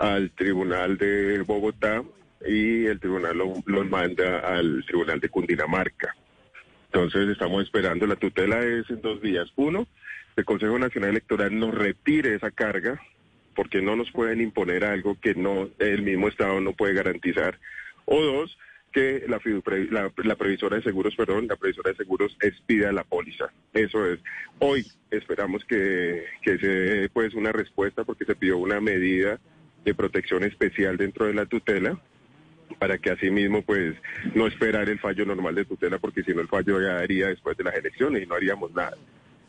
al 0.00 0.30
Tribunal 0.30 0.96
de 0.96 1.42
Bogotá 1.42 2.02
y 2.46 2.86
el 2.86 2.98
tribunal 2.98 3.36
lo, 3.36 3.52
lo 3.66 3.84
manda 3.84 4.38
al 4.40 4.82
Tribunal 4.86 5.20
de 5.20 5.28
Cundinamarca. 5.28 6.16
Entonces 6.86 7.28
estamos 7.28 7.62
esperando, 7.62 8.06
la 8.06 8.16
tutela 8.16 8.60
es 8.60 8.88
en 8.88 9.02
dos 9.02 9.20
días. 9.20 9.52
Uno, 9.56 9.86
el 10.36 10.44
Consejo 10.46 10.78
Nacional 10.78 11.10
Electoral 11.10 11.56
nos 11.56 11.74
retire 11.74 12.34
esa 12.34 12.50
carga 12.50 12.98
porque 13.54 13.82
no 13.82 13.94
nos 13.94 14.10
pueden 14.10 14.40
imponer 14.40 14.84
algo 14.84 15.18
que 15.20 15.34
no 15.34 15.68
el 15.78 16.02
mismo 16.02 16.28
Estado 16.28 16.60
no 16.62 16.72
puede 16.72 16.94
garantizar. 16.94 17.58
O 18.06 18.22
dos, 18.22 18.56
que 18.92 19.24
la, 19.28 19.38
la, 19.90 20.12
la 20.16 20.34
previsora 20.36 20.76
de 20.76 20.82
seguros, 20.82 21.14
perdón, 21.14 21.46
la 21.46 21.56
previsora 21.56 21.90
de 21.90 21.96
seguros 21.98 22.36
expida 22.40 22.90
la 22.90 23.04
póliza. 23.04 23.52
Eso 23.74 24.06
es. 24.06 24.18
Hoy 24.60 24.86
esperamos 25.10 25.62
que, 25.66 26.24
que 26.42 26.58
se 26.58 26.66
dé 26.66 27.08
pues 27.10 27.34
una 27.34 27.52
respuesta 27.52 28.04
porque 28.04 28.24
se 28.24 28.34
pidió 28.34 28.56
una 28.56 28.80
medida 28.80 29.38
de 29.84 29.94
protección 29.94 30.44
especial 30.44 30.96
dentro 30.96 31.26
de 31.26 31.34
la 31.34 31.46
tutela 31.46 31.98
para 32.78 32.98
que 32.98 33.10
así 33.10 33.30
mismo 33.30 33.62
pues 33.62 33.94
no 34.34 34.46
esperar 34.46 34.88
el 34.88 34.98
fallo 35.00 35.24
normal 35.26 35.54
de 35.54 35.64
tutela 35.64 35.98
porque 35.98 36.22
si 36.22 36.32
no 36.32 36.40
el 36.40 36.48
fallo 36.48 36.80
ya 36.80 36.94
daría 36.94 37.28
después 37.28 37.56
de 37.56 37.64
las 37.64 37.74
elecciones 37.74 38.22
y 38.22 38.26
no 38.26 38.34
haríamos 38.36 38.72
nada. 38.72 38.96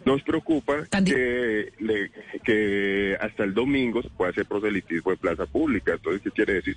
Nos 0.03 0.23
preocupa 0.23 0.83
que, 1.13 1.73
le- 1.79 2.09
que 2.43 3.15
hasta 3.21 3.43
el 3.43 3.53
domingo 3.53 4.01
se 4.01 4.09
pueda 4.09 4.31
hacer 4.31 4.47
proselitismo 4.47 5.11
en 5.11 5.17
plaza 5.19 5.45
pública. 5.45 5.93
Entonces, 5.93 6.23
¿qué 6.23 6.31
quiere 6.31 6.53
decir? 6.53 6.75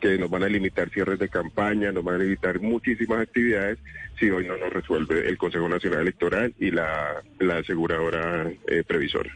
Que 0.00 0.18
nos 0.18 0.28
van 0.28 0.42
a 0.42 0.48
limitar 0.48 0.90
cierres 0.90 1.20
de 1.20 1.28
campaña, 1.28 1.92
nos 1.92 2.02
van 2.02 2.16
a 2.16 2.24
limitar 2.24 2.58
muchísimas 2.60 3.20
actividades 3.20 3.78
si 4.18 4.28
hoy 4.28 4.48
no 4.48 4.56
nos 4.56 4.72
resuelve 4.72 5.28
el 5.28 5.38
Consejo 5.38 5.68
Nacional 5.68 6.00
Electoral 6.00 6.52
y 6.58 6.72
la, 6.72 7.22
la 7.38 7.58
aseguradora 7.58 8.50
eh, 8.66 8.82
previsora. 8.84 9.30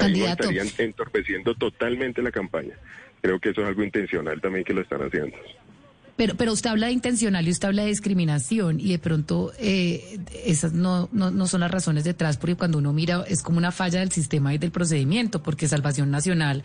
Candidato. 0.00 0.42
estarían 0.44 0.68
entorpeciendo 0.78 1.54
totalmente 1.54 2.22
la 2.22 2.30
campaña. 2.30 2.74
Creo 3.20 3.38
que 3.38 3.50
eso 3.50 3.62
es 3.62 3.68
algo 3.68 3.82
intencional 3.82 4.40
también 4.40 4.64
que 4.64 4.72
lo 4.72 4.80
están 4.80 5.02
haciendo. 5.02 5.36
Pero, 6.20 6.34
pero 6.36 6.52
usted 6.52 6.68
habla 6.68 6.88
de 6.88 6.92
intencional 6.92 7.48
y 7.48 7.50
usted 7.50 7.68
habla 7.68 7.82
de 7.82 7.88
discriminación 7.88 8.78
y 8.78 8.90
de 8.90 8.98
pronto 8.98 9.52
eh, 9.58 10.18
esas 10.44 10.74
no, 10.74 11.08
no, 11.12 11.30
no 11.30 11.46
son 11.46 11.60
las 11.60 11.70
razones 11.70 12.04
detrás, 12.04 12.36
porque 12.36 12.56
cuando 12.56 12.76
uno 12.76 12.92
mira 12.92 13.24
es 13.26 13.42
como 13.42 13.56
una 13.56 13.72
falla 13.72 14.00
del 14.00 14.12
sistema 14.12 14.52
y 14.52 14.58
del 14.58 14.70
procedimiento, 14.70 15.42
porque 15.42 15.66
Salvación 15.66 16.10
Nacional, 16.10 16.62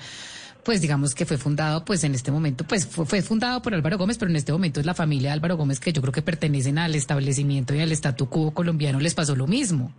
pues 0.66 0.82
digamos 0.82 1.16
que 1.16 1.26
fue 1.26 1.38
fundado, 1.38 1.86
pues 1.86 2.04
en 2.04 2.16
este 2.16 2.32
momento, 2.32 2.66
pues 2.68 2.86
fue, 2.86 3.06
fue 3.06 3.22
fundado 3.22 3.62
por 3.62 3.74
Álvaro 3.74 3.98
Gómez, 3.98 4.18
pero 4.18 4.30
en 4.30 4.36
este 4.36 4.52
momento 4.52 4.82
es 4.82 4.86
la 4.86 4.94
familia 4.94 5.30
de 5.30 5.36
Álvaro 5.36 5.56
Gómez 5.56 5.80
que 5.80 5.94
yo 5.94 6.02
creo 6.02 6.12
que 6.12 6.22
pertenecen 6.22 6.78
al 6.78 6.94
establecimiento 6.94 7.74
y 7.74 7.80
al 7.80 7.94
statu 7.94 8.28
quo 8.28 8.54
colombiano 8.54 9.00
les 9.00 9.14
pasó 9.14 9.38
lo 9.38 9.48
mismo. 9.48 9.94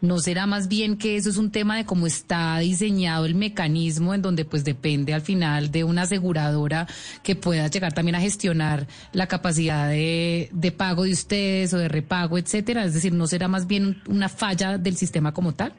¿No 0.00 0.18
será 0.18 0.46
más 0.46 0.68
bien 0.68 0.96
que 0.96 1.16
eso 1.16 1.28
es 1.28 1.36
un 1.36 1.52
tema 1.52 1.76
de 1.76 1.84
cómo 1.84 2.06
está 2.06 2.58
diseñado 2.58 3.26
el 3.26 3.34
mecanismo 3.34 4.14
en 4.14 4.22
donde 4.22 4.46
pues 4.46 4.64
depende 4.64 5.12
al 5.12 5.20
final 5.20 5.70
de 5.70 5.84
una 5.84 6.02
aseguradora 6.02 6.86
que 7.22 7.36
pueda 7.36 7.68
llegar 7.68 7.92
también 7.92 8.14
a 8.14 8.20
gestionar 8.20 8.86
la 9.12 9.26
capacidad 9.26 9.90
de, 9.90 10.48
de 10.52 10.72
pago 10.72 11.04
de 11.04 11.12
ustedes 11.12 11.74
o 11.74 11.78
de 11.78 11.88
repago, 11.88 12.38
etcétera? 12.38 12.84
Es 12.84 12.94
decir, 12.94 13.12
¿no 13.12 13.26
será 13.26 13.48
más 13.48 13.66
bien 13.66 14.00
una 14.08 14.30
falla 14.30 14.78
del 14.78 14.96
sistema 14.96 15.32
como 15.32 15.54
tal? 15.54 15.74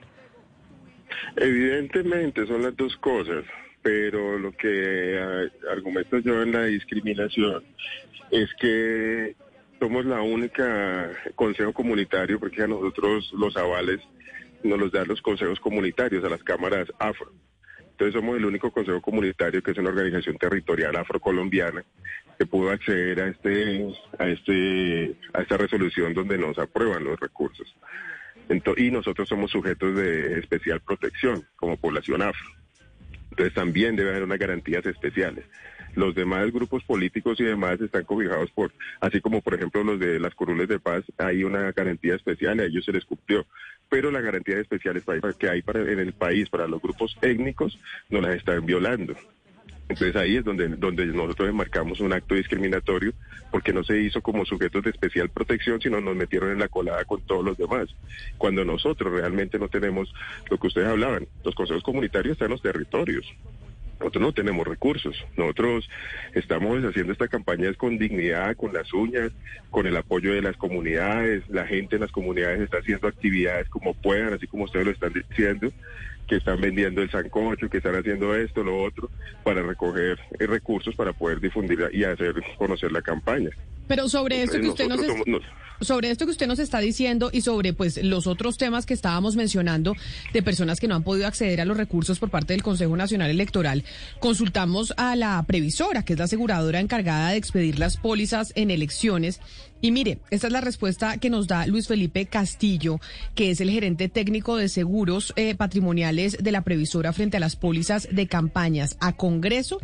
Evidentemente 1.35 2.45
son 2.45 2.61
las 2.61 2.75
dos 2.75 2.95
cosas, 2.97 3.43
pero 3.81 4.37
lo 4.37 4.51
que 4.51 5.19
ah, 5.19 5.71
argumento 5.71 6.19
yo 6.19 6.43
en 6.43 6.51
la 6.51 6.65
discriminación 6.65 7.63
es 8.29 8.49
que 8.59 9.35
somos 9.81 10.05
la 10.05 10.21
única 10.21 11.09
consejo 11.33 11.73
comunitario, 11.73 12.39
porque 12.39 12.61
a 12.61 12.67
nosotros 12.67 13.33
los 13.35 13.57
avales 13.57 13.99
nos 14.63 14.77
los 14.77 14.91
dan 14.91 15.07
los 15.07 15.23
consejos 15.23 15.59
comunitarios, 15.59 16.23
a 16.23 16.29
las 16.29 16.43
cámaras 16.43 16.87
afro. 16.99 17.31
Entonces 17.79 18.13
somos 18.13 18.37
el 18.37 18.45
único 18.45 18.69
consejo 18.71 19.01
comunitario 19.01 19.63
que 19.63 19.71
es 19.71 19.77
una 19.79 19.89
organización 19.89 20.37
territorial 20.37 20.95
afrocolombiana 20.95 21.83
que 22.37 22.45
pudo 22.45 22.69
acceder 22.69 23.21
a 23.21 23.27
este, 23.29 23.87
a 24.19 24.27
este, 24.27 25.15
a 25.33 25.41
esta 25.41 25.57
resolución 25.57 26.13
donde 26.13 26.37
nos 26.37 26.59
aprueban 26.59 27.03
los 27.03 27.19
recursos. 27.19 27.75
Ento- 28.49 28.77
y 28.77 28.91
nosotros 28.91 29.27
somos 29.27 29.49
sujetos 29.49 29.95
de 29.95 30.37
especial 30.39 30.79
protección 30.81 31.43
como 31.55 31.77
población 31.77 32.21
afro. 32.21 32.49
Entonces 33.31 33.55
también 33.55 33.95
debe 33.95 34.11
haber 34.11 34.23
unas 34.23 34.37
garantías 34.37 34.85
especiales. 34.85 35.45
Los 35.95 36.15
demás 36.15 36.51
grupos 36.51 36.83
políticos 36.83 37.39
y 37.39 37.43
demás 37.43 37.79
están 37.81 38.03
cobijados 38.05 38.49
por, 38.51 38.71
así 38.99 39.19
como 39.19 39.41
por 39.41 39.55
ejemplo 39.55 39.83
los 39.83 39.99
de 39.99 40.19
las 40.19 40.33
curules 40.35 40.67
de 40.69 40.79
paz, 40.79 41.03
hay 41.17 41.43
una 41.43 41.71
garantía 41.71 42.15
especial 42.15 42.57
y 42.57 42.61
a 42.61 42.65
ellos 42.65 42.85
se 42.85 42.93
les 42.93 43.05
cumplió. 43.05 43.45
Pero 43.89 44.09
las 44.09 44.23
garantías 44.23 44.59
especiales 44.59 45.03
para- 45.03 45.33
que 45.33 45.49
hay 45.49 45.61
para, 45.61 45.81
en 45.81 45.99
el 45.99 46.13
país 46.13 46.49
para 46.49 46.67
los 46.67 46.81
grupos 46.81 47.17
étnicos 47.21 47.77
no 48.09 48.21
las 48.21 48.35
están 48.35 48.65
violando. 48.65 49.15
Entonces 49.89 50.15
ahí 50.15 50.37
es 50.37 50.45
donde, 50.45 50.69
donde 50.69 51.05
nosotros 51.07 51.49
enmarcamos 51.49 51.99
un 51.99 52.13
acto 52.13 52.35
discriminatorio 52.35 53.11
porque 53.51 53.73
no 53.73 53.83
se 53.83 53.99
hizo 53.99 54.21
como 54.21 54.45
sujetos 54.45 54.83
de 54.83 54.91
especial 54.91 55.27
protección, 55.27 55.81
sino 55.81 55.99
nos 55.99 56.15
metieron 56.15 56.51
en 56.51 56.59
la 56.59 56.69
colada 56.69 57.03
con 57.03 57.19
todos 57.23 57.43
los 57.43 57.57
demás. 57.57 57.89
Cuando 58.37 58.63
nosotros 58.63 59.11
realmente 59.11 59.59
no 59.59 59.67
tenemos 59.67 60.13
lo 60.49 60.57
que 60.57 60.67
ustedes 60.67 60.87
hablaban, 60.87 61.27
los 61.43 61.53
consejos 61.53 61.83
comunitarios 61.83 62.33
están 62.33 62.45
en 62.45 62.51
los 62.51 62.61
territorios. 62.61 63.25
Nosotros 64.01 64.21
no 64.23 64.33
tenemos 64.33 64.67
recursos. 64.67 65.23
Nosotros 65.37 65.87
estamos 66.33 66.83
haciendo 66.83 67.13
esta 67.13 67.27
campaña 67.27 67.69
es 67.69 67.77
con 67.77 67.97
dignidad, 67.97 68.55
con 68.57 68.73
las 68.73 68.91
uñas, 68.93 69.31
con 69.69 69.85
el 69.87 69.95
apoyo 69.95 70.33
de 70.33 70.41
las 70.41 70.57
comunidades. 70.57 71.43
La 71.49 71.65
gente 71.67 71.95
en 71.95 72.01
las 72.01 72.11
comunidades 72.11 72.61
está 72.61 72.77
haciendo 72.79 73.07
actividades 73.07 73.69
como 73.69 73.93
puedan, 73.93 74.33
así 74.33 74.47
como 74.47 74.63
ustedes 74.65 74.85
lo 74.87 74.91
están 74.91 75.13
diciendo, 75.13 75.71
que 76.27 76.35
están 76.37 76.59
vendiendo 76.59 77.01
el 77.01 77.09
sancocho, 77.11 77.69
que 77.69 77.77
están 77.77 77.95
haciendo 77.95 78.35
esto, 78.35 78.63
lo 78.63 78.81
otro, 78.83 79.09
para 79.43 79.61
recoger 79.61 80.17
eh, 80.39 80.47
recursos 80.47 80.95
para 80.95 81.13
poder 81.13 81.39
difundir 81.39 81.87
y 81.93 82.03
hacer 82.03 82.33
conocer 82.57 82.91
la 82.91 83.01
campaña. 83.01 83.49
Pero 83.87 84.07
sobre 84.09 84.43
esto 84.43 84.59
que 84.59 84.67
usted 84.67 84.87
nos, 84.87 85.05
somos- 85.05 85.27
nos- 85.27 85.43
sobre 85.81 86.11
esto 86.11 86.25
que 86.25 86.31
usted 86.31 86.47
nos 86.47 86.59
está 86.59 86.79
diciendo 86.79 87.29
y 87.33 87.41
sobre 87.41 87.73
pues 87.73 88.01
los 88.03 88.27
otros 88.27 88.57
temas 88.57 88.85
que 88.85 88.93
estábamos 88.93 89.35
mencionando 89.35 89.95
de 90.33 90.43
personas 90.43 90.79
que 90.79 90.87
no 90.87 90.95
han 90.95 91.03
podido 91.03 91.27
acceder 91.27 91.61
a 91.61 91.65
los 91.65 91.77
recursos 91.77 92.19
por 92.19 92.29
parte 92.29 92.53
del 92.53 92.63
Consejo 92.63 92.95
Nacional 92.95 93.29
Electoral, 93.29 93.83
consultamos 94.19 94.93
a 94.97 95.15
la 95.15 95.43
previsora, 95.43 96.03
que 96.03 96.13
es 96.13 96.19
la 96.19 96.25
aseguradora 96.25 96.79
encargada 96.79 97.31
de 97.31 97.37
expedir 97.37 97.79
las 97.79 97.97
pólizas 97.97 98.53
en 98.55 98.71
elecciones. 98.71 99.39
Y 99.81 99.91
mire, 99.91 100.19
esta 100.29 100.47
es 100.47 100.53
la 100.53 100.61
respuesta 100.61 101.17
que 101.17 101.31
nos 101.31 101.47
da 101.47 101.65
Luis 101.65 101.87
Felipe 101.87 102.27
Castillo, 102.27 102.99
que 103.33 103.49
es 103.49 103.61
el 103.61 103.71
gerente 103.71 104.09
técnico 104.09 104.55
de 104.57 104.69
seguros 104.69 105.33
eh, 105.35 105.55
patrimoniales 105.55 106.37
de 106.39 106.51
la 106.51 106.61
previsora 106.61 107.13
frente 107.13 107.37
a 107.37 107.39
las 107.39 107.55
pólizas 107.55 108.07
de 108.11 108.27
campañas 108.27 108.95
a 108.99 109.13
Congreso. 109.13 109.79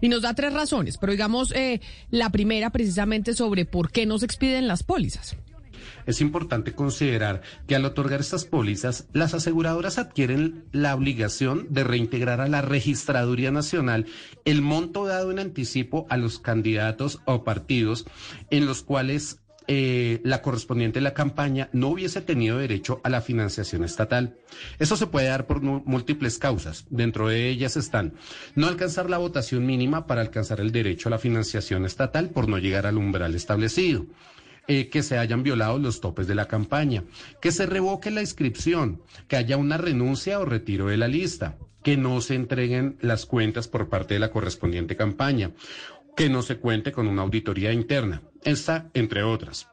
Y 0.00 0.08
nos 0.08 0.22
da 0.22 0.34
tres 0.34 0.52
razones, 0.52 0.98
pero 0.98 1.12
digamos 1.12 1.52
eh, 1.52 1.80
la 2.10 2.30
primera 2.30 2.70
precisamente 2.70 3.34
sobre 3.34 3.64
por 3.64 3.90
qué 3.90 4.06
no 4.06 4.18
se 4.18 4.26
expiden 4.26 4.68
las 4.68 4.82
pólizas. 4.82 5.36
Es 6.06 6.20
importante 6.20 6.72
considerar 6.72 7.42
que 7.66 7.74
al 7.74 7.84
otorgar 7.84 8.20
estas 8.20 8.44
pólizas, 8.44 9.08
las 9.12 9.34
aseguradoras 9.34 9.98
adquieren 9.98 10.64
la 10.72 10.94
obligación 10.94 11.66
de 11.70 11.84
reintegrar 11.84 12.40
a 12.40 12.48
la 12.48 12.62
Registraduría 12.62 13.50
Nacional 13.50 14.06
el 14.44 14.62
monto 14.62 15.06
dado 15.06 15.30
en 15.32 15.40
anticipo 15.40 16.06
a 16.08 16.16
los 16.16 16.38
candidatos 16.38 17.20
o 17.24 17.44
partidos 17.44 18.06
en 18.50 18.66
los 18.66 18.82
cuales 18.82 19.40
eh, 19.68 20.20
la 20.22 20.42
correspondiente 20.42 20.98
de 20.98 21.04
la 21.04 21.14
campaña 21.14 21.68
no 21.72 21.88
hubiese 21.88 22.20
tenido 22.20 22.58
derecho 22.58 23.00
a 23.02 23.10
la 23.10 23.20
financiación 23.20 23.84
estatal. 23.84 24.36
Eso 24.78 24.96
se 24.96 25.06
puede 25.06 25.26
dar 25.28 25.46
por 25.46 25.60
múltiples 25.60 26.38
causas. 26.38 26.86
Dentro 26.90 27.28
de 27.28 27.48
ellas 27.48 27.76
están 27.76 28.14
no 28.54 28.68
alcanzar 28.68 29.10
la 29.10 29.18
votación 29.18 29.66
mínima 29.66 30.06
para 30.06 30.20
alcanzar 30.20 30.60
el 30.60 30.72
derecho 30.72 31.08
a 31.08 31.10
la 31.10 31.18
financiación 31.18 31.84
estatal 31.84 32.30
por 32.30 32.48
no 32.48 32.58
llegar 32.58 32.86
al 32.86 32.96
umbral 32.96 33.34
establecido 33.34 34.06
eh, 34.68 34.88
que 34.88 35.04
se 35.04 35.16
hayan 35.16 35.44
violado 35.44 35.78
los 35.78 36.00
topes 36.00 36.26
de 36.26 36.34
la 36.34 36.48
campaña, 36.48 37.04
que 37.40 37.52
se 37.52 37.66
revoque 37.66 38.10
la 38.10 38.20
inscripción, 38.20 39.00
que 39.28 39.36
haya 39.36 39.56
una 39.56 39.78
renuncia 39.78 40.40
o 40.40 40.44
retiro 40.44 40.86
de 40.88 40.96
la 40.96 41.06
lista, 41.06 41.56
que 41.84 41.96
no 41.96 42.20
se 42.20 42.34
entreguen 42.34 42.98
las 43.00 43.26
cuentas 43.26 43.68
por 43.68 43.88
parte 43.88 44.14
de 44.14 44.20
la 44.20 44.32
correspondiente 44.32 44.96
campaña, 44.96 45.52
que 46.16 46.28
no 46.30 46.42
se 46.42 46.56
cuente 46.58 46.92
con 46.92 47.06
una 47.06 47.22
auditoría 47.22 47.72
interna, 47.72 48.22
esta 48.42 48.90
entre 48.94 49.22
otras. 49.22 49.68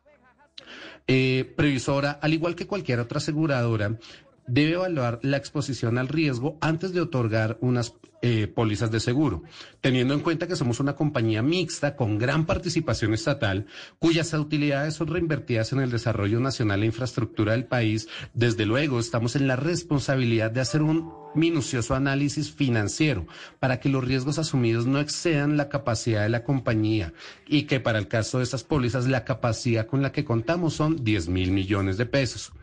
Eh, 1.07 1.53
previsora, 1.57 2.11
al 2.21 2.33
igual 2.33 2.55
que 2.55 2.67
cualquier 2.67 2.99
otra 2.99 3.17
aseguradora, 3.17 3.97
debe 4.45 4.73
evaluar 4.73 5.19
la 5.23 5.37
exposición 5.37 5.97
al 5.97 6.09
riesgo 6.09 6.57
antes 6.61 6.93
de 6.93 7.01
otorgar 7.01 7.57
unas 7.61 7.95
eh, 8.25 8.47
pólizas 8.47 8.89
de 8.89 9.01
seguro, 9.01 9.43
teniendo 9.81 10.13
en 10.13 10.21
cuenta 10.21 10.47
que 10.47 10.55
somos 10.55 10.79
una 10.79 10.95
compañía 10.95 11.41
mixta 11.41 11.97
con 11.97 12.17
gran 12.17 12.45
participación 12.45 13.13
estatal, 13.13 13.65
cuyas 13.99 14.33
utilidades 14.33 14.93
son 14.93 15.09
reinvertidas 15.09 15.73
en 15.73 15.81
el 15.81 15.91
desarrollo 15.91 16.39
nacional 16.39 16.83
e 16.83 16.85
infraestructura 16.85 17.51
del 17.51 17.65
país. 17.65 18.07
Desde 18.33 18.65
luego, 18.65 19.01
estamos 19.01 19.35
en 19.35 19.45
la 19.45 19.57
responsabilidad 19.57 20.51
de 20.51 20.61
hacer 20.61 20.83
un 20.83 21.11
minucioso 21.35 21.95
análisis 21.95 22.49
financiero 22.49 23.27
para 23.59 23.81
que 23.81 23.89
los 23.89 24.05
riesgos 24.05 24.39
asumidos 24.39 24.85
no 24.85 25.01
excedan 25.01 25.57
la 25.57 25.67
capacidad 25.67 26.23
de 26.23 26.29
la 26.29 26.45
compañía 26.45 27.11
y 27.45 27.63
que 27.63 27.81
para 27.81 27.99
el 27.99 28.07
caso 28.07 28.37
de 28.37 28.45
estas 28.45 28.63
pólizas 28.63 29.05
la 29.05 29.25
capacidad 29.25 29.85
con 29.85 30.01
la 30.01 30.13
que 30.13 30.23
contamos 30.23 30.75
son 30.75 31.03
10 31.03 31.27
mil 31.27 31.51
millones 31.51 31.97
de 31.97 32.05
pesos. 32.05 32.53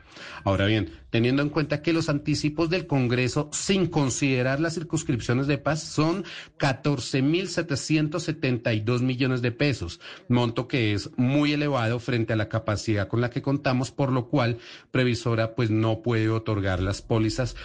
Ahora 0.44 0.66
bien, 0.66 0.92
teniendo 1.10 1.42
en 1.42 1.50
cuenta 1.50 1.82
que 1.82 1.92
los 1.92 2.08
anticipos 2.08 2.70
del 2.70 2.86
Congreso, 2.86 3.50
sin 3.52 3.86
considerar 3.86 4.60
las 4.60 4.74
circunscripciones 4.74 5.46
de 5.46 5.58
paz, 5.58 5.82
son 5.82 6.24
14.772 6.58 9.02
millones 9.02 9.42
de 9.42 9.52
pesos, 9.52 10.00
monto 10.28 10.66
que 10.68 10.94
es 10.94 11.10
muy 11.16 11.52
elevado 11.52 11.98
frente 11.98 12.32
a 12.32 12.36
la 12.36 12.48
capacidad 12.48 13.08
con 13.08 13.20
la 13.20 13.28
que 13.30 13.42
contamos, 13.42 13.90
por 13.90 14.12
lo 14.12 14.28
cual 14.28 14.58
Previsora 14.90 15.54
pues 15.54 15.70
no 15.70 16.00
puede 16.02 16.30
otorgar 16.30 16.80
las 16.80 17.02
pólizas 17.02 17.56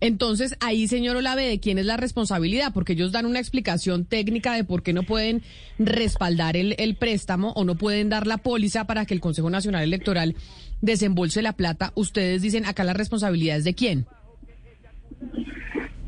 Entonces, 0.00 0.56
ahí, 0.60 0.88
señor 0.88 1.16
Olave, 1.16 1.46
¿de 1.46 1.60
quién 1.60 1.78
es 1.78 1.86
la 1.86 1.96
responsabilidad? 1.96 2.72
Porque 2.72 2.94
ellos 2.94 3.12
dan 3.12 3.26
una 3.26 3.38
explicación 3.38 4.04
técnica 4.04 4.54
de 4.54 4.64
por 4.64 4.82
qué 4.82 4.92
no 4.92 5.02
pueden 5.02 5.42
respaldar 5.78 6.56
el, 6.56 6.74
el 6.78 6.96
préstamo 6.96 7.52
o 7.52 7.64
no 7.64 7.76
pueden 7.76 8.08
dar 8.08 8.26
la 8.26 8.38
póliza 8.38 8.86
para 8.86 9.06
que 9.06 9.14
el 9.14 9.20
Consejo 9.20 9.50
Nacional 9.50 9.82
Electoral 9.82 10.36
desembolse 10.80 11.42
la 11.42 11.54
plata. 11.54 11.92
Ustedes 11.94 12.42
dicen, 12.42 12.66
acá 12.66 12.84
la 12.84 12.92
responsabilidad 12.92 13.58
es 13.58 13.64
de 13.64 13.74
quién. 13.74 14.06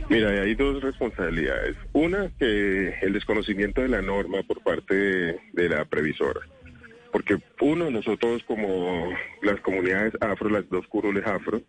Mira, 0.08 0.30
hay 0.42 0.54
dos 0.54 0.82
responsabilidades. 0.82 1.76
Una, 1.92 2.30
que 2.38 2.94
el 3.00 3.12
desconocimiento 3.12 3.80
de 3.80 3.88
la 3.88 4.02
norma 4.02 4.42
por 4.42 4.62
parte 4.62 4.94
de, 4.94 5.40
de 5.52 5.68
la 5.68 5.84
previsora. 5.86 6.40
Porque 7.10 7.38
uno, 7.60 7.90
nosotros 7.90 8.42
como 8.46 9.10
las 9.42 9.60
comunidades 9.60 10.14
afro, 10.20 10.48
las 10.48 10.68
dos 10.68 10.86
curules 10.86 11.26
afro, 11.26 11.62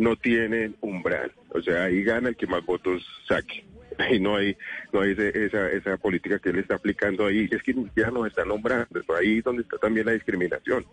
no 0.00 0.16
tienen 0.16 0.74
umbral. 0.80 1.30
O 1.50 1.60
sea, 1.60 1.84
ahí 1.84 2.02
gana 2.02 2.30
el 2.30 2.36
que 2.36 2.46
más 2.46 2.64
votos 2.64 3.06
saque. 3.28 3.64
Ahí 3.98 4.18
no 4.18 4.36
hay, 4.36 4.56
no 4.94 5.02
hay 5.02 5.10
ese- 5.12 5.44
esa, 5.44 5.70
esa 5.70 5.96
política 5.98 6.38
que 6.38 6.48
él 6.50 6.58
está 6.58 6.76
aplicando 6.76 7.26
ahí. 7.26 7.46
Es 7.50 7.62
que 7.62 7.74
ni 7.74 7.84
siquiera 7.84 8.10
nos 8.10 8.26
está 8.28 8.46
nombrando. 8.46 8.88
Ahí 9.18 9.38
es 9.38 9.44
donde 9.44 9.60
está 9.62 9.76
también 9.76 10.06
la 10.06 10.12
discriminación. 10.12 10.86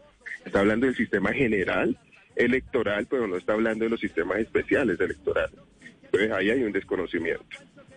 Está 0.44 0.60
hablando 0.60 0.88
del 0.88 0.96
sistema 0.96 1.32
general 1.32 1.98
electoral, 2.36 3.08
pero 3.10 3.26
no 3.28 3.38
está 3.38 3.54
hablando 3.54 3.86
de 3.86 3.92
los 3.92 4.00
sistemas 4.02 4.40
especiales 4.40 5.00
electorales. 5.00 5.56
Entonces 6.04 6.32
ahí 6.32 6.50
hay 6.50 6.64
un 6.64 6.74
desconocimiento. 6.74 7.46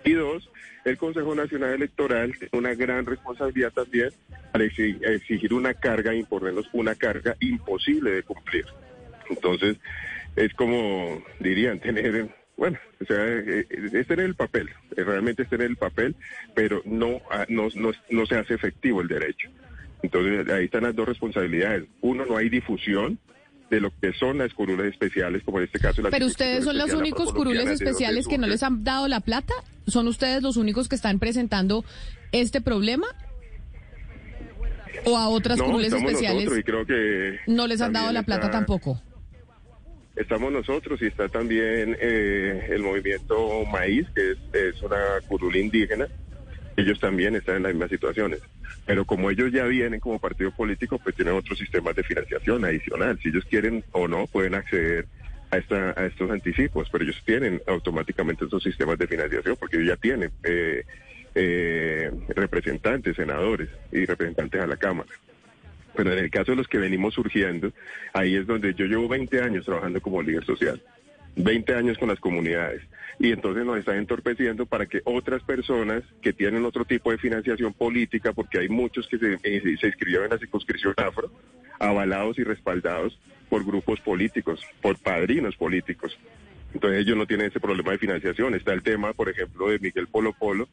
Y 0.04 0.12
dos, 0.12 0.48
el 0.84 0.96
Consejo 0.96 1.34
Nacional 1.34 1.74
Electoral 1.74 2.32
tiene 2.38 2.50
una 2.52 2.74
gran 2.74 3.04
responsabilidad 3.04 3.72
también 3.72 4.10
exi- 4.54 4.98
exigir 5.04 5.52
una 5.52 5.74
carga, 5.74 6.14
imponernos 6.14 6.68
una 6.72 6.94
carga 6.94 7.34
imposible 7.40 8.12
de 8.12 8.22
cumplir. 8.22 8.64
Entonces, 9.28 9.76
es 10.36 10.52
como 10.54 11.22
dirían, 11.38 11.80
tener, 11.80 12.28
bueno, 12.56 12.78
o 13.00 13.04
sea, 13.04 13.16
eh, 13.26 13.66
es 13.70 14.06
tener 14.06 14.26
el 14.26 14.34
papel, 14.34 14.68
realmente 14.96 15.42
es 15.42 15.48
tener 15.48 15.66
el 15.66 15.76
papel, 15.76 16.14
pero 16.54 16.82
no, 16.84 17.20
ah, 17.30 17.46
no, 17.48 17.68
no, 17.74 17.92
no 18.10 18.26
se 18.26 18.36
hace 18.36 18.54
efectivo 18.54 19.00
el 19.00 19.08
derecho. 19.08 19.48
Entonces, 20.02 20.48
ahí 20.52 20.64
están 20.64 20.84
las 20.84 20.96
dos 20.96 21.06
responsabilidades. 21.06 21.84
Uno, 22.00 22.24
no 22.24 22.36
hay 22.36 22.48
difusión 22.48 23.18
de 23.70 23.80
lo 23.80 23.92
que 24.00 24.12
son 24.14 24.38
las 24.38 24.52
curules 24.54 24.86
especiales, 24.86 25.42
como 25.44 25.58
en 25.58 25.64
este 25.64 25.78
caso 25.78 26.02
las 26.02 26.10
Pero 26.10 26.26
ustedes 26.26 26.64
son 26.64 26.76
los 26.76 26.92
únicos 26.92 27.32
curules 27.32 27.68
especiales 27.68 28.26
que 28.26 28.38
no 28.38 28.46
les 28.46 28.62
han 28.62 28.82
dado 28.82 29.08
la 29.08 29.20
plata. 29.20 29.54
¿Son 29.86 30.08
ustedes 30.08 30.42
los 30.42 30.56
únicos 30.56 30.88
que 30.88 30.96
están 30.96 31.18
presentando 31.18 31.84
este 32.32 32.60
problema? 32.60 33.06
¿O 35.04 35.16
a 35.16 35.28
otras 35.28 35.58
No, 35.58 35.66
curules 35.66 35.92
especiales 35.92 36.44
nosotros 36.44 36.58
y 36.58 36.62
creo 36.62 36.86
que 36.86 37.38
no 37.46 37.66
les 37.66 37.80
han 37.80 37.92
dado 37.92 38.12
la 38.12 38.22
plata 38.22 38.46
está- 38.46 38.58
tampoco? 38.58 39.00
Estamos 40.20 40.52
nosotros 40.52 41.00
y 41.00 41.06
está 41.06 41.30
también 41.30 41.96
eh, 41.98 42.66
el 42.68 42.82
movimiento 42.82 43.64
Maíz, 43.64 44.06
que 44.14 44.32
es, 44.52 44.82
una 44.82 44.98
curul 45.26 45.56
indígena. 45.56 46.08
Ellos 46.76 47.00
también 47.00 47.36
están 47.36 47.56
en 47.56 47.62
las 47.62 47.72
mismas 47.72 47.88
situaciones. 47.88 48.40
Pero 48.84 49.06
como 49.06 49.30
ellos 49.30 49.50
ya 49.50 49.64
vienen 49.64 49.98
como 49.98 50.18
partido 50.18 50.50
político, 50.50 50.98
pues 50.98 51.16
tienen 51.16 51.32
otros 51.32 51.58
sistemas 51.58 51.96
de 51.96 52.02
financiación 52.02 52.62
adicional. 52.66 53.18
Si 53.22 53.30
ellos 53.30 53.46
quieren 53.46 53.82
o 53.92 54.08
no, 54.08 54.26
pueden 54.26 54.56
acceder 54.56 55.06
a, 55.50 55.56
esta, 55.56 55.98
a 55.98 56.04
estos 56.04 56.30
anticipos, 56.30 56.90
pero 56.92 57.04
ellos 57.04 57.22
tienen 57.24 57.62
automáticamente 57.66 58.44
estos 58.44 58.62
sistemas 58.62 58.98
de 58.98 59.06
financiación 59.06 59.56
porque 59.58 59.78
ellos 59.78 59.88
ya 59.88 59.96
tienen 59.96 60.30
eh, 60.42 60.84
eh, 61.34 62.10
representantes, 62.28 63.16
senadores 63.16 63.70
y 63.90 64.04
representantes 64.04 64.60
a 64.60 64.66
la 64.66 64.76
Cámara. 64.76 65.08
Pero 65.94 66.12
en 66.12 66.18
el 66.18 66.30
caso 66.30 66.52
de 66.52 66.56
los 66.56 66.68
que 66.68 66.78
venimos 66.78 67.14
surgiendo, 67.14 67.72
ahí 68.12 68.36
es 68.36 68.46
donde 68.46 68.74
yo 68.74 68.86
llevo 68.86 69.08
20 69.08 69.42
años 69.42 69.64
trabajando 69.64 70.00
como 70.00 70.22
líder 70.22 70.44
social, 70.44 70.80
20 71.36 71.74
años 71.74 71.98
con 71.98 72.08
las 72.08 72.20
comunidades, 72.20 72.82
y 73.18 73.32
entonces 73.32 73.64
nos 73.64 73.78
están 73.78 73.96
entorpeciendo 73.96 74.66
para 74.66 74.86
que 74.86 75.02
otras 75.04 75.42
personas 75.42 76.02
que 76.22 76.32
tienen 76.32 76.64
otro 76.64 76.84
tipo 76.84 77.10
de 77.10 77.18
financiación 77.18 77.74
política, 77.74 78.32
porque 78.32 78.58
hay 78.58 78.68
muchos 78.68 79.06
que 79.08 79.18
se, 79.18 79.38
eh, 79.42 79.76
se 79.78 79.86
inscribieron 79.86 80.24
en 80.24 80.30
la 80.30 80.38
circunscripción 80.38 80.94
afro, 80.96 81.30
avalados 81.78 82.38
y 82.38 82.44
respaldados 82.44 83.18
por 83.48 83.64
grupos 83.64 84.00
políticos, 84.00 84.64
por 84.80 84.96
padrinos 84.98 85.56
políticos. 85.56 86.18
Entonces 86.72 87.00
ellos 87.00 87.16
no 87.16 87.26
tienen 87.26 87.48
ese 87.48 87.60
problema 87.60 87.92
de 87.92 87.98
financiación. 87.98 88.54
Está 88.54 88.72
el 88.72 88.82
tema, 88.82 89.12
por 89.12 89.28
ejemplo, 89.28 89.68
de 89.68 89.78
Miguel 89.78 90.06
Polo 90.06 90.32
Polo, 90.32 90.68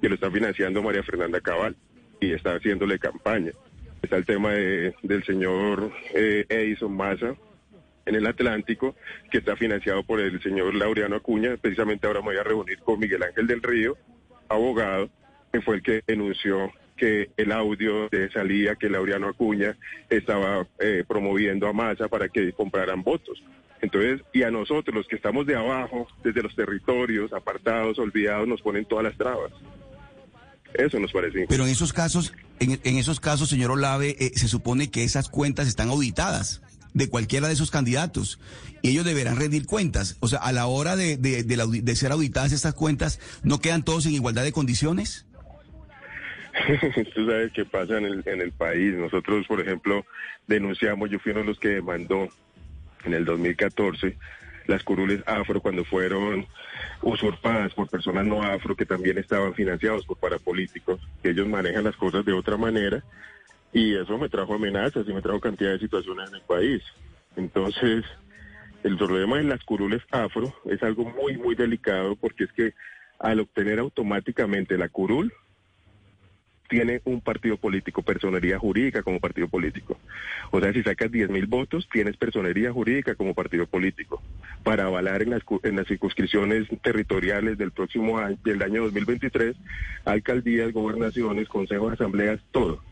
que 0.00 0.08
lo 0.08 0.14
está 0.14 0.30
financiando 0.30 0.82
María 0.82 1.02
Fernanda 1.02 1.40
Cabal 1.40 1.76
y 2.20 2.32
está 2.32 2.54
haciéndole 2.54 2.98
campaña. 2.98 3.52
Está 4.02 4.16
el 4.16 4.26
tema 4.26 4.52
de- 4.52 4.94
del 5.02 5.24
señor 5.24 5.92
eh, 6.14 6.44
Edison 6.48 6.94
Massa 6.96 7.34
en 8.04 8.14
el 8.16 8.26
Atlántico, 8.26 8.96
que 9.30 9.38
está 9.38 9.54
financiado 9.56 10.02
por 10.02 10.20
el 10.20 10.42
señor 10.42 10.74
Laureano 10.74 11.16
Acuña. 11.16 11.56
Precisamente 11.56 12.06
ahora 12.06 12.20
me 12.20 12.26
voy 12.26 12.36
a 12.36 12.42
reunir 12.42 12.78
con 12.80 12.98
Miguel 12.98 13.22
Ángel 13.22 13.46
del 13.46 13.62
Río, 13.62 13.96
abogado, 14.48 15.08
que 15.52 15.60
fue 15.60 15.76
el 15.76 15.82
que 15.82 16.02
denunció 16.06 16.72
que 16.96 17.30
el 17.36 17.52
audio 17.52 18.08
de 18.10 18.30
salida 18.30 18.74
que 18.76 18.90
Laureano 18.90 19.28
Acuña 19.28 19.76
estaba 20.10 20.66
eh, 20.80 21.04
promoviendo 21.06 21.68
a 21.68 21.72
Massa 21.72 22.08
para 22.08 22.28
que 22.28 22.52
compraran 22.52 23.02
votos. 23.02 23.42
Entonces, 23.80 24.20
y 24.32 24.42
a 24.42 24.50
nosotros, 24.50 24.94
los 24.94 25.08
que 25.08 25.16
estamos 25.16 25.46
de 25.46 25.56
abajo, 25.56 26.06
desde 26.22 26.42
los 26.42 26.54
territorios, 26.54 27.32
apartados, 27.32 27.98
olvidados, 27.98 28.46
nos 28.46 28.62
ponen 28.62 28.84
todas 28.84 29.04
las 29.04 29.16
trabas. 29.16 29.52
Eso 30.74 30.98
nos 30.98 31.12
parece 31.12 31.46
Pero 31.48 31.64
en 31.64 31.70
esos 31.70 31.92
casos, 31.92 32.32
en, 32.60 32.80
en 32.84 32.96
esos 32.96 33.20
casos, 33.20 33.48
señor 33.48 33.70
Olave, 33.70 34.16
eh, 34.18 34.32
se 34.34 34.48
supone 34.48 34.90
que 34.90 35.04
esas 35.04 35.28
cuentas 35.28 35.68
están 35.68 35.88
auditadas 35.90 36.62
de 36.94 37.08
cualquiera 37.08 37.46
de 37.48 37.54
esos 37.54 37.70
candidatos 37.70 38.38
y 38.82 38.90
ellos 38.90 39.04
deberán 39.04 39.36
rendir 39.36 39.64
cuentas. 39.66 40.16
O 40.20 40.28
sea, 40.28 40.38
a 40.40 40.52
la 40.52 40.66
hora 40.66 40.94
de, 40.96 41.16
de- 41.16 41.42
de 41.42 41.56
la 41.56 41.64
audi- 41.64 41.82
de 41.82 41.96
ser 41.96 42.12
auditadas 42.12 42.52
estas 42.52 42.74
cuentas, 42.74 43.18
¿no 43.42 43.60
quedan 43.60 43.82
todos 43.82 44.04
en 44.06 44.12
igualdad 44.12 44.44
de 44.44 44.52
condiciones? 44.52 45.24
Tú 47.14 47.26
sabes 47.26 47.50
qué 47.52 47.64
pasa 47.64 47.96
en 47.98 48.04
el, 48.04 48.22
en 48.26 48.40
el 48.42 48.52
país. 48.52 48.94
Nosotros, 48.94 49.46
por 49.46 49.60
ejemplo, 49.60 50.04
denunciamos, 50.46 51.10
yo 51.10 51.18
fui 51.18 51.32
uno 51.32 51.40
de 51.40 51.46
los 51.46 51.58
que 51.58 51.68
demandó 51.68 52.28
en 53.04 53.14
el 53.14 53.24
2014 53.24 54.16
las 54.66 54.82
curules 54.82 55.22
afro 55.26 55.60
cuando 55.60 55.84
fueron 55.84 56.46
usurpadas 57.02 57.74
por 57.74 57.88
personas 57.88 58.24
no 58.24 58.42
afro 58.42 58.76
que 58.76 58.86
también 58.86 59.18
estaban 59.18 59.54
financiados 59.54 60.06
por 60.06 60.18
parapolíticos, 60.18 61.00
que 61.22 61.30
ellos 61.30 61.48
manejan 61.48 61.84
las 61.84 61.96
cosas 61.96 62.24
de 62.24 62.32
otra 62.32 62.56
manera 62.56 63.02
y 63.72 63.94
eso 63.94 64.18
me 64.18 64.28
trajo 64.28 64.54
amenazas 64.54 65.08
y 65.08 65.12
me 65.12 65.22
trajo 65.22 65.40
cantidad 65.40 65.72
de 65.72 65.78
situaciones 65.78 66.28
en 66.28 66.36
el 66.36 66.42
país. 66.42 66.82
Entonces, 67.36 68.04
el 68.84 68.96
problema 68.96 69.38
de 69.38 69.44
las 69.44 69.64
curules 69.64 70.02
afro 70.10 70.54
es 70.66 70.82
algo 70.82 71.04
muy, 71.04 71.36
muy 71.36 71.54
delicado 71.54 72.16
porque 72.16 72.44
es 72.44 72.52
que 72.52 72.74
al 73.18 73.40
obtener 73.40 73.78
automáticamente 73.78 74.76
la 74.76 74.88
curul, 74.88 75.32
tiene 76.72 77.02
un 77.04 77.20
partido 77.20 77.58
político, 77.58 78.00
personería 78.00 78.58
jurídica 78.58 79.02
como 79.02 79.20
partido 79.20 79.46
político. 79.46 79.98
O 80.50 80.58
sea, 80.58 80.72
si 80.72 80.82
sacas 80.82 81.12
10 81.12 81.28
mil 81.28 81.44
votos, 81.44 81.86
tienes 81.92 82.16
personería 82.16 82.72
jurídica 82.72 83.14
como 83.14 83.34
partido 83.34 83.66
político 83.66 84.22
para 84.62 84.86
avalar 84.86 85.20
en 85.20 85.28
las, 85.28 85.42
en 85.64 85.76
las 85.76 85.86
circunscripciones 85.86 86.66
territoriales 86.80 87.58
del 87.58 87.72
próximo 87.72 88.16
año, 88.16 88.38
del 88.42 88.62
año 88.62 88.84
2023, 88.84 89.54
alcaldías, 90.06 90.72
gobernaciones, 90.72 91.46
consejos, 91.46 91.92
asambleas, 91.92 92.40
todo. 92.52 92.82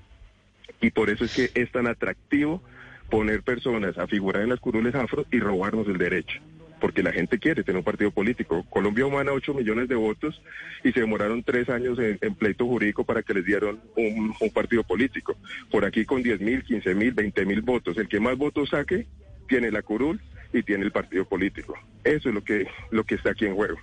Y 0.82 0.90
por 0.90 1.08
eso 1.08 1.24
es 1.24 1.34
que 1.34 1.50
es 1.58 1.72
tan 1.72 1.86
atractivo 1.86 2.62
poner 3.08 3.42
personas 3.42 3.96
a 3.96 4.06
figurar 4.06 4.42
en 4.42 4.50
las 4.50 4.60
curules 4.60 4.94
afro 4.94 5.24
y 5.30 5.40
robarnos 5.40 5.88
el 5.88 5.96
derecho. 5.96 6.38
Porque 6.80 7.02
la 7.02 7.12
gente 7.12 7.38
quiere 7.38 7.62
tener 7.62 7.78
un 7.78 7.84
partido 7.84 8.10
político. 8.10 8.64
Colombia 8.70 9.06
humana 9.06 9.32
8 9.32 9.54
millones 9.54 9.88
de 9.88 9.94
votos 9.94 10.40
y 10.82 10.92
se 10.92 11.00
demoraron 11.00 11.42
tres 11.42 11.68
años 11.68 11.98
en, 11.98 12.18
en 12.20 12.34
pleito 12.34 12.66
jurídico 12.66 13.04
para 13.04 13.22
que 13.22 13.34
les 13.34 13.44
dieran 13.44 13.78
un, 13.96 14.34
un 14.40 14.50
partido 14.50 14.82
político. 14.82 15.36
Por 15.70 15.84
aquí 15.84 16.04
con 16.04 16.22
10 16.22 16.40
mil, 16.40 16.64
15 16.64 16.94
mil, 16.94 17.12
20 17.12 17.44
mil 17.44 17.62
votos. 17.62 17.96
El 17.98 18.08
que 18.08 18.20
más 18.20 18.36
votos 18.36 18.70
saque 18.70 19.06
tiene 19.48 19.70
la 19.70 19.82
curul 19.82 20.20
y 20.52 20.62
tiene 20.62 20.84
el 20.84 20.92
partido 20.92 21.24
político. 21.24 21.74
Eso 22.04 22.28
es 22.28 22.34
lo 22.34 22.42
que, 22.42 22.66
lo 22.90 23.04
que 23.04 23.16
está 23.16 23.30
aquí 23.30 23.46
en 23.46 23.54
juego. 23.54 23.78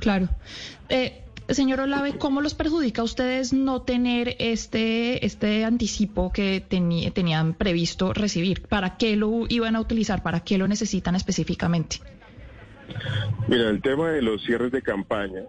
Claro. 0.00 0.28
Eh, 0.88 1.22
señor 1.48 1.80
Olave, 1.80 2.18
¿cómo 2.18 2.40
los 2.40 2.54
perjudica 2.54 3.02
a 3.02 3.04
ustedes 3.04 3.52
no 3.52 3.82
tener 3.82 4.36
este, 4.38 5.24
este 5.24 5.64
anticipo 5.64 6.32
que 6.32 6.62
teni- 6.68 7.12
tenían 7.12 7.54
previsto 7.54 8.12
recibir? 8.12 8.62
¿Para 8.62 8.96
qué 8.96 9.16
lo 9.16 9.44
iban 9.48 9.76
a 9.76 9.80
utilizar? 9.80 10.22
¿Para 10.22 10.40
qué 10.40 10.58
lo 10.58 10.66
necesitan 10.68 11.14
específicamente? 11.14 11.96
Mira, 13.48 13.68
el 13.70 13.80
tema 13.80 14.10
de 14.10 14.22
los 14.22 14.42
cierres 14.42 14.72
de 14.72 14.82
campaña, 14.82 15.42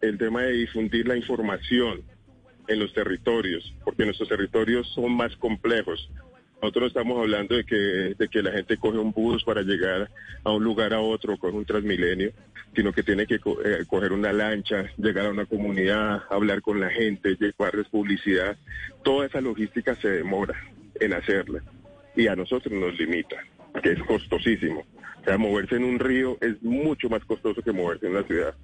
el 0.00 0.18
tema 0.18 0.42
de 0.42 0.52
difundir 0.52 1.06
la 1.06 1.16
información 1.16 2.02
en 2.68 2.78
los 2.78 2.92
territorios, 2.92 3.74
porque 3.84 4.04
nuestros 4.04 4.28
territorios 4.28 4.88
son 4.94 5.12
más 5.12 5.34
complejos. 5.36 6.08
Nosotros 6.62 6.88
estamos 6.88 7.18
hablando 7.18 7.56
de 7.56 7.64
que, 7.64 8.14
de 8.18 8.28
que 8.28 8.42
la 8.42 8.52
gente 8.52 8.76
coge 8.76 8.98
un 8.98 9.12
bus 9.12 9.42
para 9.44 9.62
llegar 9.62 10.10
a 10.44 10.50
un 10.50 10.62
lugar 10.62 10.92
a 10.92 11.00
otro, 11.00 11.38
coge 11.38 11.56
un 11.56 11.64
transmilenio, 11.64 12.32
sino 12.74 12.92
que 12.92 13.02
tiene 13.02 13.26
que 13.26 13.38
co- 13.38 13.60
eh, 13.64 13.84
coger 13.86 14.12
una 14.12 14.32
lancha, 14.32 14.84
llegar 14.96 15.26
a 15.26 15.30
una 15.30 15.46
comunidad, 15.46 16.22
hablar 16.30 16.62
con 16.62 16.80
la 16.80 16.90
gente, 16.90 17.36
llevarles 17.38 17.88
publicidad. 17.88 18.56
Toda 19.02 19.26
esa 19.26 19.40
logística 19.40 19.94
se 19.96 20.08
demora 20.08 20.54
en 21.00 21.12
hacerla 21.12 21.62
y 22.16 22.26
a 22.28 22.36
nosotros 22.36 22.72
nos 22.72 22.98
limita, 22.98 23.36
que 23.82 23.92
es 23.92 24.02
costosísimo. 24.04 24.84
O 25.20 25.24
sea, 25.24 25.36
moverse 25.36 25.76
en 25.76 25.84
un 25.84 25.98
río 25.98 26.38
es 26.40 26.62
mucho 26.62 27.08
más 27.08 27.24
costoso 27.24 27.60
que 27.62 27.72
moverse 27.72 28.06
en 28.06 28.12
una 28.12 28.22
ciudad. 28.24 28.54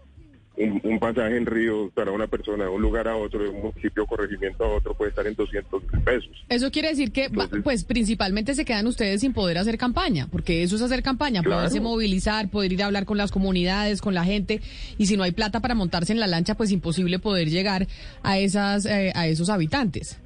Un, 0.59 0.81
un 0.85 0.99
pasaje 0.99 1.37
en 1.37 1.45
río 1.45 1.91
para 1.95 2.11
una 2.13 2.27
persona 2.27 2.65
de 2.65 2.71
un 2.71 2.81
lugar 2.81 3.07
a 3.09 3.17
otro, 3.17 3.43
de 3.43 3.51
un 3.51 3.61
municipio 3.61 4.05
o 4.05 4.07
corregimiento 4.07 4.65
a 4.65 4.69
otro, 4.77 4.95
puede 4.95 5.11
estar 5.11 5.27
en 5.27 5.35
200 5.35 5.83
mil 5.93 6.03
pesos. 6.03 6.31
Eso 6.49 6.71
quiere 6.71 6.89
decir 6.89 7.13
que, 7.13 7.29
pues, 7.63 7.85
principalmente 7.85 8.55
se 8.55 8.65
quedan 8.65 8.87
ustedes 8.87 9.21
sin 9.21 9.33
poder 9.35 9.59
hacer 9.59 9.77
campaña, 9.77 10.29
porque 10.31 10.63
eso 10.63 10.77
es 10.77 10.83
hacer 10.83 11.03
campaña, 11.03 11.43
Claro. 11.43 11.59
poderse 11.59 11.81
movilizar, 11.81 12.49
poder 12.51 12.73
ir 12.73 12.83
a 12.83 12.87
hablar 12.87 13.05
con 13.05 13.19
las 13.19 13.33
comunidades, 13.33 14.01
con 14.01 14.15
la 14.15 14.25
gente, 14.25 14.61
y 14.97 15.07
si 15.07 15.17
no 15.17 15.25
hay 15.25 15.33
plata 15.33 15.61
para 15.61 15.75
montarse 15.75 16.13
en 16.13 16.21
la 16.21 16.27
lancha, 16.27 16.55
pues 16.55 16.71
imposible 16.71 17.19
poder 17.19 17.51
llegar 17.51 17.87
a 18.23 18.39
esas, 18.39 18.87
eh, 18.87 19.13
a 19.15 19.27
esos 19.29 19.51
habitantes. 19.51 20.19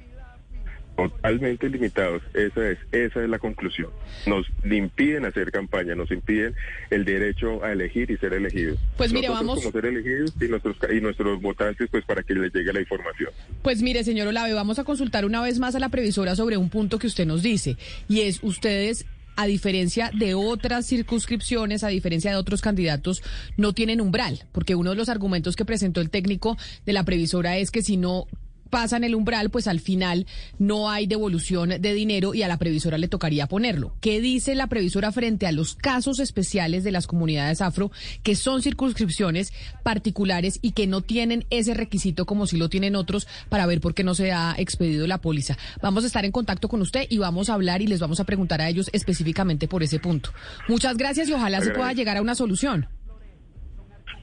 Totalmente 1.09 1.69
limitados. 1.69 2.21
Esa 2.33 2.69
es, 2.69 2.77
esa 2.91 3.23
es 3.23 3.29
la 3.29 3.39
conclusión. 3.39 3.89
Nos 4.25 4.45
impiden 4.63 5.25
hacer 5.25 5.51
campaña, 5.51 5.95
nos 5.95 6.11
impiden 6.11 6.53
el 6.89 7.05
derecho 7.05 7.63
a 7.63 7.71
elegir 7.71 8.11
y 8.11 8.17
ser 8.17 8.33
elegidos. 8.33 8.77
Pues 8.97 9.11
mire, 9.13 9.27
Nosotros 9.27 9.47
vamos- 9.47 9.63
como 9.63 9.71
ser 9.71 9.85
elegidos 9.85 10.33
y 10.39 10.45
nuestros 10.47 10.75
y 10.93 11.01
nuestros 11.01 11.41
votantes, 11.41 11.87
pues 11.91 12.05
para 12.05 12.23
que 12.23 12.33
les 12.33 12.53
llegue 12.53 12.71
la 12.73 12.79
información. 12.81 13.29
Pues 13.61 13.81
mire, 13.81 14.03
señor 14.03 14.27
Olave, 14.27 14.53
vamos 14.53 14.79
a 14.79 14.83
consultar 14.83 15.25
una 15.25 15.41
vez 15.41 15.59
más 15.59 15.75
a 15.75 15.79
la 15.79 15.89
previsora 15.89 16.35
sobre 16.35 16.57
un 16.57 16.69
punto 16.69 16.99
que 16.99 17.07
usted 17.07 17.25
nos 17.25 17.43
dice, 17.43 17.77
y 18.07 18.21
es 18.21 18.39
ustedes, 18.43 19.05
a 19.37 19.45
diferencia 19.47 20.11
de 20.13 20.33
otras 20.33 20.85
circunscripciones, 20.87 21.83
a 21.83 21.87
diferencia 21.87 22.31
de 22.31 22.37
otros 22.37 22.61
candidatos, 22.61 23.23
no 23.57 23.73
tienen 23.73 24.01
umbral, 24.01 24.43
porque 24.51 24.75
uno 24.75 24.89
de 24.91 24.95
los 24.97 25.09
argumentos 25.09 25.55
que 25.55 25.65
presentó 25.65 26.01
el 26.01 26.09
técnico 26.09 26.57
de 26.85 26.93
la 26.93 27.03
previsora 27.05 27.57
es 27.57 27.71
que 27.71 27.81
si 27.81 27.95
no 27.97 28.25
pasan 28.71 29.03
el 29.03 29.13
umbral, 29.13 29.51
pues 29.51 29.67
al 29.67 29.79
final 29.79 30.25
no 30.57 30.89
hay 30.89 31.05
devolución 31.05 31.69
de 31.69 31.93
dinero 31.93 32.33
y 32.33 32.41
a 32.41 32.47
la 32.47 32.57
previsora 32.57 32.97
le 32.97 33.07
tocaría 33.07 33.45
ponerlo. 33.45 33.93
¿Qué 34.01 34.19
dice 34.19 34.55
la 34.55 34.65
previsora 34.65 35.11
frente 35.11 35.45
a 35.45 35.51
los 35.51 35.75
casos 35.75 36.19
especiales 36.19 36.83
de 36.83 36.91
las 36.91 37.05
comunidades 37.05 37.61
afro, 37.61 37.91
que 38.23 38.35
son 38.35 38.63
circunscripciones 38.63 39.53
particulares 39.83 40.57
y 40.63 40.71
que 40.71 40.87
no 40.87 41.01
tienen 41.01 41.45
ese 41.51 41.75
requisito 41.75 42.25
como 42.25 42.47
si 42.47 42.57
lo 42.57 42.69
tienen 42.69 42.95
otros 42.95 43.27
para 43.49 43.67
ver 43.67 43.81
por 43.81 43.93
qué 43.93 44.03
no 44.03 44.15
se 44.15 44.31
ha 44.31 44.55
expedido 44.57 45.05
la 45.05 45.19
póliza? 45.19 45.57
Vamos 45.81 46.03
a 46.03 46.07
estar 46.07 46.25
en 46.25 46.31
contacto 46.31 46.67
con 46.67 46.81
usted 46.81 47.05
y 47.09 47.19
vamos 47.19 47.49
a 47.49 47.53
hablar 47.53 47.81
y 47.81 47.87
les 47.87 47.99
vamos 47.99 48.19
a 48.19 48.23
preguntar 48.23 48.61
a 48.61 48.69
ellos 48.69 48.89
específicamente 48.93 49.67
por 49.67 49.83
ese 49.83 49.99
punto. 49.99 50.31
Muchas 50.67 50.97
gracias 50.97 51.29
y 51.29 51.33
ojalá 51.33 51.61
se 51.61 51.71
pueda 51.71 51.93
llegar 51.93 52.17
a 52.17 52.21
una 52.21 52.35
solución. 52.35 52.87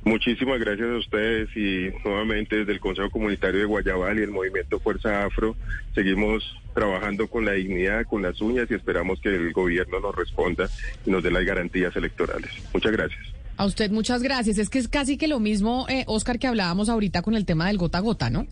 Muchísimas 0.05 0.59
gracias 0.59 0.88
a 0.88 0.96
ustedes 0.96 1.49
y 1.57 1.90
nuevamente 2.05 2.57
desde 2.57 2.72
el 2.72 2.80
Consejo 2.80 3.11
Comunitario 3.11 3.61
de 3.61 3.66
Guayabal 3.66 4.18
y 4.18 4.22
el 4.22 4.30
Movimiento 4.30 4.80
Fuerza 4.80 5.24
Afro 5.24 5.57
seguimos 5.94 6.44
trabajando 6.74 7.28
con 7.28 7.44
la 7.44 7.53
dignidad, 7.53 8.05
con 8.07 8.22
las 8.22 8.40
uñas 8.40 8.70
y 8.70 8.74
esperamos 8.74 9.20
que 9.20 9.28
el 9.34 9.53
gobierno 9.53 10.01
nos 10.01 10.14
responda 10.14 10.68
y 11.05 11.11
nos 11.11 11.22
dé 11.22 11.30
las 11.30 11.44
garantías 11.44 11.94
electorales. 11.96 12.51
Muchas 12.72 12.92
gracias. 12.92 13.20
A 13.57 13.66
usted 13.66 13.90
muchas 13.90 14.22
gracias. 14.22 14.59
Es 14.59 14.70
que 14.70 14.78
es 14.78 14.86
casi 14.88 15.16
que 15.18 15.26
lo 15.26 15.40
mismo, 15.40 15.86
eh, 15.88 16.05
Oscar, 16.07 16.38
que 16.38 16.46
hablábamos 16.46 16.88
ahorita 16.88 17.22
con 17.22 17.34
el 17.34 17.44
tema 17.44 17.66
del 17.66 17.76
gota 17.76 17.99
a 17.99 18.01
gota, 18.01 18.30
¿no? 18.30 18.46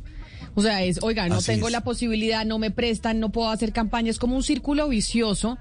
O 0.56 0.62
sea, 0.62 0.82
es, 0.82 0.98
oiga, 1.02 1.28
no 1.28 1.36
Así 1.36 1.52
tengo 1.52 1.68
es. 1.68 1.72
la 1.72 1.82
posibilidad, 1.84 2.44
no 2.44 2.58
me 2.58 2.70
prestan, 2.70 3.20
no 3.20 3.30
puedo 3.30 3.50
hacer 3.50 3.72
campaña. 3.72 4.10
Es 4.10 4.18
como 4.18 4.34
un 4.34 4.42
círculo 4.42 4.88
vicioso 4.88 5.58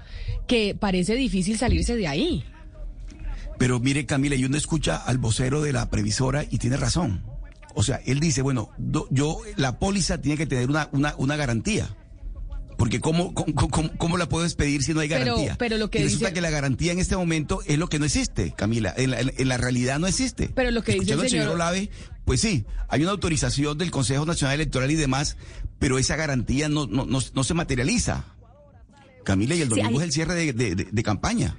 que 0.48 0.74
parece 0.74 1.14
difícil 1.14 1.58
salirse 1.58 1.96
de 1.96 2.08
ahí. 2.08 2.44
Pero 3.58 3.80
mire, 3.80 4.04
Camila, 4.06 4.34
y 4.36 4.44
uno 4.44 4.56
escucha 4.56 4.96
al 4.96 5.18
vocero 5.18 5.62
de 5.62 5.72
la 5.72 5.88
previsora 5.90 6.44
y 6.48 6.58
tiene 6.58 6.76
razón. 6.76 7.24
O 7.74 7.82
sea, 7.82 8.00
él 8.06 8.20
dice, 8.20 8.42
bueno, 8.42 8.70
yo, 9.10 9.38
la 9.56 9.78
póliza 9.78 10.20
tiene 10.20 10.36
que 10.36 10.46
tener 10.46 10.68
una, 10.68 10.88
una, 10.92 11.14
una 11.18 11.36
garantía. 11.36 11.94
Porque 12.78 13.00
¿cómo, 13.00 13.32
cómo, 13.32 13.54
cómo- 13.70 13.90
cómo 13.96 14.16
la 14.18 14.28
puedo 14.28 14.44
despedir 14.44 14.82
si 14.82 14.92
no 14.92 15.00
hay 15.00 15.08
garantía? 15.08 15.56
pero 15.58 15.78
lo 15.78 15.88
que 15.90 16.00
y 16.00 16.02
resulta 16.04 16.26
dice- 16.26 16.34
que 16.34 16.40
la 16.42 16.50
garantía 16.50 16.92
en 16.92 16.98
este 16.98 17.16
momento 17.16 17.60
es 17.66 17.78
lo 17.78 17.88
que 17.88 17.98
no 17.98 18.04
existe, 18.04 18.52
Camila. 18.54 18.92
En 18.98 19.10
la, 19.12 19.20
en- 19.20 19.32
en 19.36 19.48
la 19.48 19.56
realidad 19.56 19.98
no 19.98 20.06
existe. 20.06 20.50
Pero 20.54 20.70
lo 20.70 20.82
que 20.82 20.92
dice 20.92 21.14
el 21.14 21.28
señor 21.30 21.48
Olave, 21.48 21.88
pues 22.26 22.42
sí, 22.42 22.66
hay 22.88 23.00
una 23.02 23.12
autorización 23.12 23.78
del 23.78 23.90
Consejo 23.90 24.26
Nacional 24.26 24.56
Electoral 24.56 24.90
y 24.90 24.94
demás, 24.96 25.38
pero 25.78 25.98
esa 25.98 26.16
garantía 26.16 26.68
no, 26.68 26.86
no, 26.86 27.06
no, 27.06 27.20
no 27.34 27.44
se 27.44 27.54
materializa. 27.54 28.26
Camila, 29.24 29.54
y 29.54 29.62
el 29.62 29.68
Sí, 29.68 29.70
domingo 29.80 29.90
hay- 29.92 29.96
es 29.96 30.02
el 30.04 30.12
cierre 30.12 30.34
de, 30.34 30.52
de- 30.52 30.74
de- 30.74 30.88
de 30.92 31.02
campaña. 31.02 31.58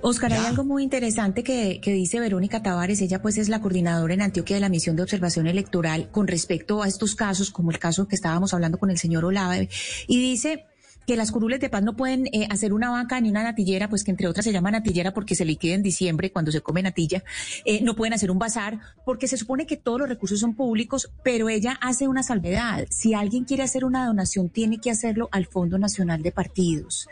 Oscar, 0.00 0.32
hay 0.32 0.44
algo 0.44 0.64
muy 0.64 0.82
interesante 0.82 1.42
que, 1.42 1.80
que 1.80 1.92
dice 1.92 2.20
Verónica 2.20 2.62
Tavares. 2.62 3.00
Ella 3.00 3.22
pues 3.22 3.38
es 3.38 3.48
la 3.48 3.60
coordinadora 3.60 4.14
en 4.14 4.22
Antioquia 4.22 4.56
de 4.56 4.60
la 4.60 4.68
misión 4.68 4.96
de 4.96 5.02
observación 5.02 5.46
electoral 5.46 6.10
con 6.10 6.26
respecto 6.26 6.82
a 6.82 6.88
estos 6.88 7.14
casos, 7.14 7.50
como 7.50 7.70
el 7.70 7.78
caso 7.78 8.08
que 8.08 8.14
estábamos 8.14 8.54
hablando 8.54 8.78
con 8.78 8.90
el 8.90 8.98
señor 8.98 9.24
Olave. 9.24 9.68
Y 10.06 10.20
dice 10.20 10.66
que 11.06 11.16
las 11.16 11.32
curules 11.32 11.60
de 11.60 11.68
paz 11.68 11.82
no 11.82 11.96
pueden 11.96 12.26
eh, 12.26 12.46
hacer 12.50 12.72
una 12.72 12.90
banca 12.90 13.20
ni 13.20 13.30
una 13.30 13.42
natillera, 13.42 13.88
pues 13.88 14.04
que 14.04 14.10
entre 14.10 14.26
otras 14.28 14.44
se 14.44 14.52
llama 14.52 14.70
natillera 14.70 15.12
porque 15.12 15.34
se 15.34 15.44
liquida 15.44 15.74
en 15.74 15.82
diciembre 15.82 16.30
cuando 16.30 16.52
se 16.52 16.60
come 16.60 16.82
natilla. 16.82 17.24
Eh, 17.64 17.82
no 17.82 17.94
pueden 17.94 18.14
hacer 18.14 18.30
un 18.30 18.38
bazar 18.38 18.80
porque 19.04 19.28
se 19.28 19.36
supone 19.36 19.66
que 19.66 19.76
todos 19.76 20.00
los 20.00 20.08
recursos 20.08 20.40
son 20.40 20.54
públicos, 20.54 21.10
pero 21.22 21.48
ella 21.48 21.78
hace 21.80 22.08
una 22.08 22.22
salvedad. 22.22 22.86
Si 22.90 23.14
alguien 23.14 23.44
quiere 23.44 23.62
hacer 23.62 23.84
una 23.84 24.06
donación, 24.06 24.48
tiene 24.48 24.78
que 24.78 24.90
hacerlo 24.90 25.28
al 25.32 25.46
Fondo 25.46 25.78
Nacional 25.78 26.22
de 26.22 26.32
Partidos. 26.32 27.08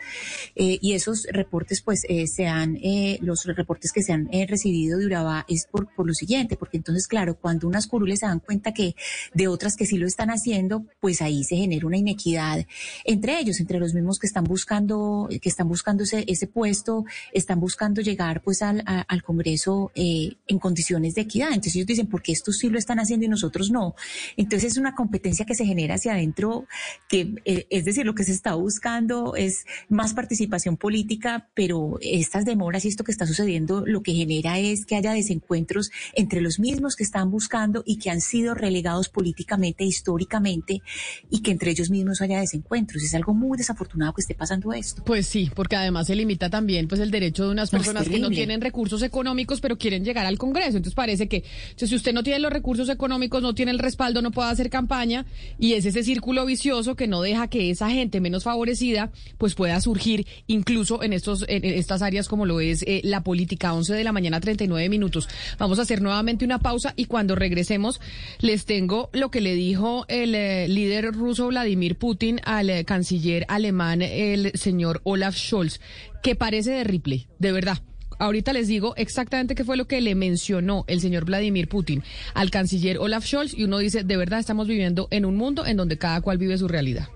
Eh, 0.55 0.79
y 0.81 0.93
esos 0.93 1.27
reportes, 1.31 1.81
pues, 1.81 2.05
se 2.25 2.47
han, 2.47 2.77
los 3.21 3.45
reportes 3.45 3.91
que 3.91 4.03
se 4.03 4.13
han 4.13 4.29
recibido 4.47 4.97
de 4.97 5.05
Urabá 5.05 5.45
es 5.47 5.65
por, 5.65 5.93
por 5.93 6.07
lo 6.07 6.13
siguiente, 6.13 6.57
porque 6.57 6.77
entonces, 6.77 7.07
claro, 7.07 7.35
cuando 7.35 7.67
unas 7.67 7.87
curules 7.87 8.19
se 8.19 8.25
dan 8.25 8.39
cuenta 8.39 8.73
que 8.73 8.95
de 9.33 9.47
otras 9.47 9.75
que 9.75 9.85
sí 9.85 9.97
lo 9.97 10.07
están 10.07 10.29
haciendo, 10.29 10.85
pues 10.99 11.21
ahí 11.21 11.43
se 11.43 11.55
genera 11.55 11.87
una 11.87 11.97
inequidad 11.97 12.65
entre 13.05 13.39
ellos, 13.39 13.59
entre 13.59 13.79
los 13.81 13.93
mismos 13.93 14.17
que 14.19 14.27
están 14.27 14.45
buscando, 14.45 15.27
que 15.41 15.49
están 15.49 15.67
buscando 15.67 16.03
ese, 16.03 16.23
ese 16.27 16.47
puesto, 16.47 17.03
están 17.33 17.59
buscando 17.59 18.01
llegar 18.01 18.41
pues 18.41 18.61
al, 18.61 18.81
a- 18.85 19.01
al 19.01 19.21
Congreso 19.23 19.91
eh, 19.95 20.35
en 20.47 20.59
condiciones 20.59 21.15
de 21.15 21.21
equidad. 21.21 21.49
Entonces 21.49 21.75
ellos 21.75 21.87
dicen, 21.87 22.07
¿por 22.07 22.21
qué 22.21 22.31
estos 22.31 22.57
sí 22.57 22.69
lo 22.69 22.77
están 22.77 22.99
haciendo 22.99 23.25
y 23.25 23.29
nosotros 23.29 23.69
no? 23.71 23.95
Entonces 24.37 24.71
es 24.71 24.77
una 24.77 24.95
competencia 24.95 25.45
que 25.45 25.55
se 25.55 25.65
genera 25.65 25.95
hacia 25.95 26.13
adentro, 26.13 26.65
que 27.09 27.35
eh, 27.45 27.67
es 27.69 27.83
decir, 27.83 28.05
lo 28.05 28.15
que 28.15 28.23
se 28.23 28.31
está 28.31 28.53
buscando 28.55 29.35
es 29.35 29.65
más 29.89 30.13
participación 30.13 30.77
política, 30.77 31.49
pero 31.53 31.97
estas 32.01 32.45
demoras 32.45 32.85
y 32.85 32.87
esto 32.89 33.03
que 33.03 33.11
está 33.11 33.25
sucediendo 33.25 33.83
lo 33.85 34.01
que 34.03 34.13
genera 34.13 34.59
es 34.59 34.85
que 34.85 34.95
haya 34.95 35.11
desencuentros 35.13 35.89
entre 36.13 36.39
los 36.41 36.59
mismos 36.59 36.95
que 36.95 37.03
están 37.03 37.31
buscando 37.31 37.83
y 37.85 37.97
que 37.97 38.09
han 38.11 38.21
sido 38.21 38.53
relegados 38.53 39.09
políticamente, 39.09 39.83
históricamente, 39.83 40.81
y 41.29 41.41
que 41.41 41.51
entre 41.51 41.71
ellos 41.71 41.89
mismos 41.89 42.21
haya 42.21 42.39
desencuentros. 42.39 43.01
Es 43.03 43.15
algo 43.15 43.33
muy 43.33 43.57
desafortunado 43.57 43.70
que 43.75 44.21
esté 44.21 44.35
pasando 44.35 44.73
esto. 44.73 45.03
Pues 45.03 45.27
sí, 45.27 45.51
porque 45.53 45.75
además 45.75 46.07
se 46.07 46.15
limita 46.15 46.49
también 46.49 46.87
pues 46.87 47.01
el 47.01 47.11
derecho 47.11 47.45
de 47.45 47.51
unas 47.51 47.71
No, 47.71 47.79
personas 47.79 48.07
que 48.07 48.19
no 48.19 48.29
tienen 48.29 48.61
recursos 48.61 49.01
económicos 49.03 49.61
pero 49.61 49.77
quieren 49.77 50.03
llegar 50.03 50.25
al 50.25 50.37
Congreso. 50.37 50.77
Entonces 50.77 50.95
parece 50.95 51.27
que 51.27 51.43
entonces, 51.69 51.89
si 51.89 51.95
usted 51.95 52.13
no 52.13 52.23
tiene 52.23 52.39
los 52.39 52.51
recursos 52.51 52.89
económicos, 52.89 53.41
no 53.41 53.53
tiene 53.53 53.71
el 53.71 53.79
respaldo, 53.79 54.21
no 54.21 54.31
puede 54.31 54.49
hacer 54.49 54.69
campaña 54.69 55.25
y 55.59 55.73
es 55.73 55.85
ese 55.85 56.03
círculo 56.03 56.45
vicioso 56.45 56.95
que 56.95 57.07
no 57.07 57.21
deja 57.21 57.47
que 57.47 57.69
esa 57.69 57.89
gente 57.89 58.19
menos 58.19 58.43
favorecida 58.43 59.11
pues 59.37 59.55
pueda 59.55 59.79
surgir 59.81 60.27
incluso 60.47 61.03
en 61.03 61.13
estos 61.13 61.45
en 61.47 61.65
estas 61.65 62.01
áreas 62.01 62.27
como 62.27 62.45
lo 62.45 62.59
es 62.59 62.83
eh, 62.83 63.01
la 63.03 63.23
política. 63.23 63.73
11 63.73 63.93
de 63.93 64.03
la 64.03 64.11
mañana 64.11 64.39
39 64.39 64.89
minutos. 64.89 65.29
Vamos 65.57 65.79
a 65.79 65.83
hacer 65.83 66.01
nuevamente 66.01 66.45
una 66.45 66.59
pausa 66.59 66.93
y 66.95 67.05
cuando 67.05 67.35
regresemos 67.35 67.99
les 68.39 68.65
tengo 68.65 69.09
lo 69.13 69.31
que 69.31 69.41
le 69.41 69.55
dijo 69.55 70.05
el 70.07 70.35
eh, 70.35 70.67
líder 70.67 71.13
ruso 71.13 71.47
Vladimir 71.47 71.95
Putin 71.95 72.41
al 72.43 72.69
eh, 72.69 72.85
canciller 72.85 73.45
alemán 73.61 74.01
el 74.01 74.51
señor 74.55 75.01
Olaf 75.03 75.35
Scholz, 75.35 75.79
que 76.23 76.35
parece 76.35 76.71
de 76.71 76.83
Ripley, 76.83 77.27
de 77.39 77.51
verdad. 77.51 77.77
Ahorita 78.17 78.53
les 78.53 78.67
digo 78.67 78.93
exactamente 78.97 79.55
qué 79.55 79.63
fue 79.63 79.77
lo 79.77 79.87
que 79.87 80.01
le 80.01 80.13
mencionó 80.13 80.83
el 80.87 80.99
señor 80.99 81.25
Vladimir 81.25 81.67
Putin 81.67 82.03
al 82.33 82.51
canciller 82.51 82.97
Olaf 82.99 83.25
Scholz 83.25 83.53
y 83.53 83.63
uno 83.63 83.77
dice, 83.79 84.03
de 84.03 84.17
verdad 84.17 84.39
estamos 84.39 84.67
viviendo 84.67 85.07
en 85.11 85.25
un 85.25 85.37
mundo 85.37 85.65
en 85.65 85.77
donde 85.77 85.97
cada 85.97 86.21
cual 86.21 86.37
vive 86.37 86.57
su 86.57 86.67
realidad. 86.67 87.07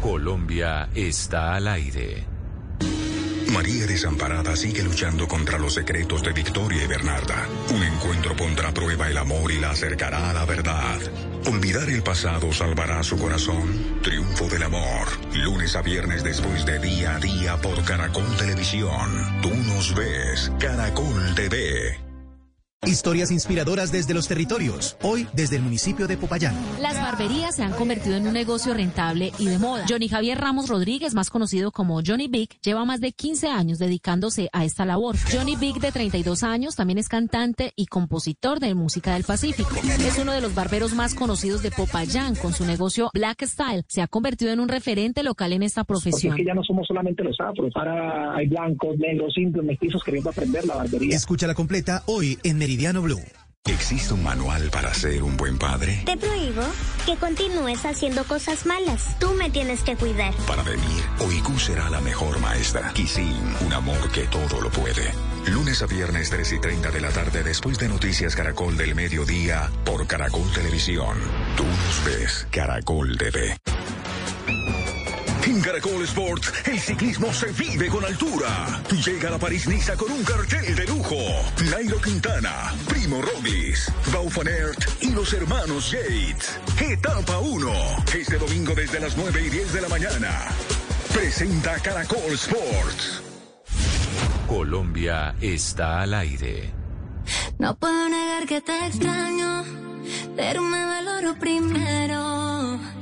Colombia 0.00 0.88
está 0.94 1.54
al 1.54 1.66
aire. 1.68 2.35
María 3.56 3.86
Desamparada 3.86 4.54
sigue 4.54 4.82
luchando 4.82 5.26
contra 5.26 5.56
los 5.56 5.72
secretos 5.72 6.22
de 6.22 6.34
Victoria 6.34 6.84
y 6.84 6.86
Bernarda. 6.86 7.48
Un 7.70 7.82
encuentro 7.82 8.36
pondrá 8.36 8.68
a 8.68 8.74
prueba 8.74 9.08
el 9.08 9.16
amor 9.16 9.50
y 9.50 9.58
la 9.58 9.70
acercará 9.70 10.28
a 10.28 10.34
la 10.34 10.44
verdad. 10.44 11.00
Olvidar 11.46 11.88
el 11.88 12.02
pasado 12.02 12.52
salvará 12.52 13.02
su 13.02 13.16
corazón. 13.16 14.02
Triunfo 14.02 14.46
del 14.50 14.62
amor. 14.62 15.08
Lunes 15.32 15.74
a 15.74 15.80
viernes 15.80 16.22
después 16.22 16.66
de 16.66 16.78
día 16.80 17.16
a 17.16 17.18
día 17.18 17.56
por 17.56 17.82
Caracol 17.82 18.36
Televisión. 18.36 19.40
Tú 19.40 19.48
nos 19.48 19.94
ves. 19.94 20.52
Caracol 20.60 21.34
TV. 21.34 21.98
Historias 22.86 23.32
inspiradoras 23.32 23.90
desde 23.90 24.14
los 24.14 24.28
territorios. 24.28 24.96
Hoy 25.02 25.26
desde 25.32 25.56
el 25.56 25.62
municipio 25.62 26.06
de 26.06 26.16
Popayán. 26.16 26.54
Las 26.80 26.94
barberías 26.94 27.56
se 27.56 27.64
han 27.64 27.72
convertido 27.72 28.16
en 28.16 28.28
un 28.28 28.34
negocio 28.34 28.74
rentable 28.74 29.32
y 29.40 29.46
de 29.46 29.58
moda. 29.58 29.84
Johnny 29.88 30.08
Javier 30.08 30.38
Ramos 30.38 30.68
Rodríguez, 30.68 31.14
más 31.14 31.30
conocido 31.30 31.72
como 31.72 32.00
Johnny 32.06 32.28
Big, 32.28 32.50
lleva 32.60 32.84
más 32.84 33.00
de 33.00 33.10
15 33.12 33.48
años 33.48 33.78
dedicándose 33.78 34.50
a 34.52 34.64
esta 34.64 34.84
labor. 34.84 35.16
Johnny 35.32 35.56
Big, 35.56 35.80
de 35.80 35.90
32 35.90 36.44
años, 36.44 36.76
también 36.76 36.98
es 36.98 37.08
cantante 37.08 37.72
y 37.74 37.86
compositor 37.86 38.60
de 38.60 38.74
música 38.76 39.14
del 39.14 39.24
Pacífico. 39.24 39.70
Es 40.06 40.18
uno 40.18 40.32
de 40.32 40.40
los 40.42 40.54
barberos 40.54 40.94
más 40.94 41.14
conocidos 41.14 41.62
de 41.62 41.72
Popayán. 41.72 42.36
Con 42.36 42.52
su 42.52 42.64
negocio 42.66 43.10
Black 43.14 43.42
Style, 43.46 43.82
se 43.88 44.00
ha 44.02 44.06
convertido 44.06 44.52
en 44.52 44.60
un 44.60 44.68
referente 44.68 45.24
local 45.24 45.52
en 45.54 45.64
esta 45.64 45.82
Porque 45.82 46.10
es 46.10 46.14
profesión. 46.14 46.36
que 46.36 46.44
ya 46.44 46.54
no 46.54 46.62
somos 46.62 46.86
solamente 46.86 47.24
los 47.24 47.36
afros, 47.40 47.72
ahora 47.74 48.36
hay 48.36 48.46
blancos, 48.46 48.96
negros, 48.98 49.36
indios, 49.38 49.64
mestizos 49.64 50.04
queriendo 50.04 50.30
aprender 50.30 50.64
la 50.66 50.76
barbería. 50.76 51.16
Escúchala 51.16 51.54
completa 51.54 52.04
hoy 52.06 52.38
en 52.44 52.58
Meridiano 52.66 53.00
Blue. 53.00 53.22
¿Existe 53.64 54.12
un 54.12 54.24
manual 54.24 54.70
para 54.70 54.92
ser 54.92 55.22
un 55.22 55.36
buen 55.36 55.56
padre? 55.56 56.02
Te 56.04 56.16
prohíbo 56.16 56.64
que 57.06 57.14
continúes 57.14 57.84
haciendo 57.84 58.24
cosas 58.24 58.66
malas. 58.66 59.16
Tú 59.20 59.34
me 59.34 59.50
tienes 59.50 59.84
que 59.84 59.94
cuidar. 59.94 60.34
Para 60.48 60.64
venir, 60.64 61.04
OIQ 61.20 61.60
será 61.60 61.88
la 61.90 62.00
mejor 62.00 62.40
maestra. 62.40 62.92
Kisin, 62.92 63.54
un 63.64 63.72
amor 63.72 64.10
que 64.10 64.22
todo 64.22 64.60
lo 64.60 64.68
puede. 64.70 65.12
Lunes 65.46 65.80
a 65.80 65.86
viernes 65.86 66.28
3 66.30 66.54
y 66.54 66.58
30 66.58 66.90
de 66.90 67.00
la 67.00 67.10
tarde 67.10 67.44
después 67.44 67.78
de 67.78 67.88
Noticias 67.88 68.34
Caracol 68.34 68.76
del 68.76 68.96
Mediodía 68.96 69.70
por 69.84 70.04
Caracol 70.08 70.50
Televisión. 70.52 71.16
Tú 71.56 71.62
nos 71.62 72.04
ves, 72.04 72.48
Caracol 72.50 73.16
TV. 73.16 73.56
En 75.46 75.60
Caracol 75.60 76.02
Sport, 76.02 76.42
el 76.66 76.80
ciclismo 76.80 77.32
se 77.32 77.52
vive 77.52 77.86
con 77.86 78.04
altura. 78.04 78.82
Llega 79.04 79.30
la 79.30 79.38
París-Niza 79.38 79.96
con 79.96 80.10
un 80.10 80.24
cartel 80.24 80.74
de 80.74 80.84
lujo. 80.86 81.16
Nairo 81.70 82.00
Quintana, 82.00 82.74
Primo 82.88 83.22
Roglic, 83.22 83.78
Baufanert 84.12 84.84
y 85.02 85.12
los 85.12 85.32
hermanos 85.32 85.92
Yates. 85.92 86.58
Etapa 86.80 87.38
1. 87.38 87.72
Este 88.12 88.38
domingo 88.38 88.74
desde 88.74 88.98
las 88.98 89.16
9 89.16 89.40
y 89.46 89.50
10 89.50 89.72
de 89.72 89.80
la 89.82 89.88
mañana. 89.88 90.48
Presenta 91.14 91.78
Caracol 91.78 92.32
Sport. 92.32 93.24
Colombia 94.48 95.36
está 95.40 96.00
al 96.00 96.14
aire. 96.14 96.72
No 97.60 97.76
puedo 97.76 98.08
negar 98.08 98.46
que 98.46 98.60
te 98.60 98.86
extraño, 98.86 99.64
pero 100.34 100.62
me 100.62 100.84
valoro 100.84 101.38
primero. 101.38 102.95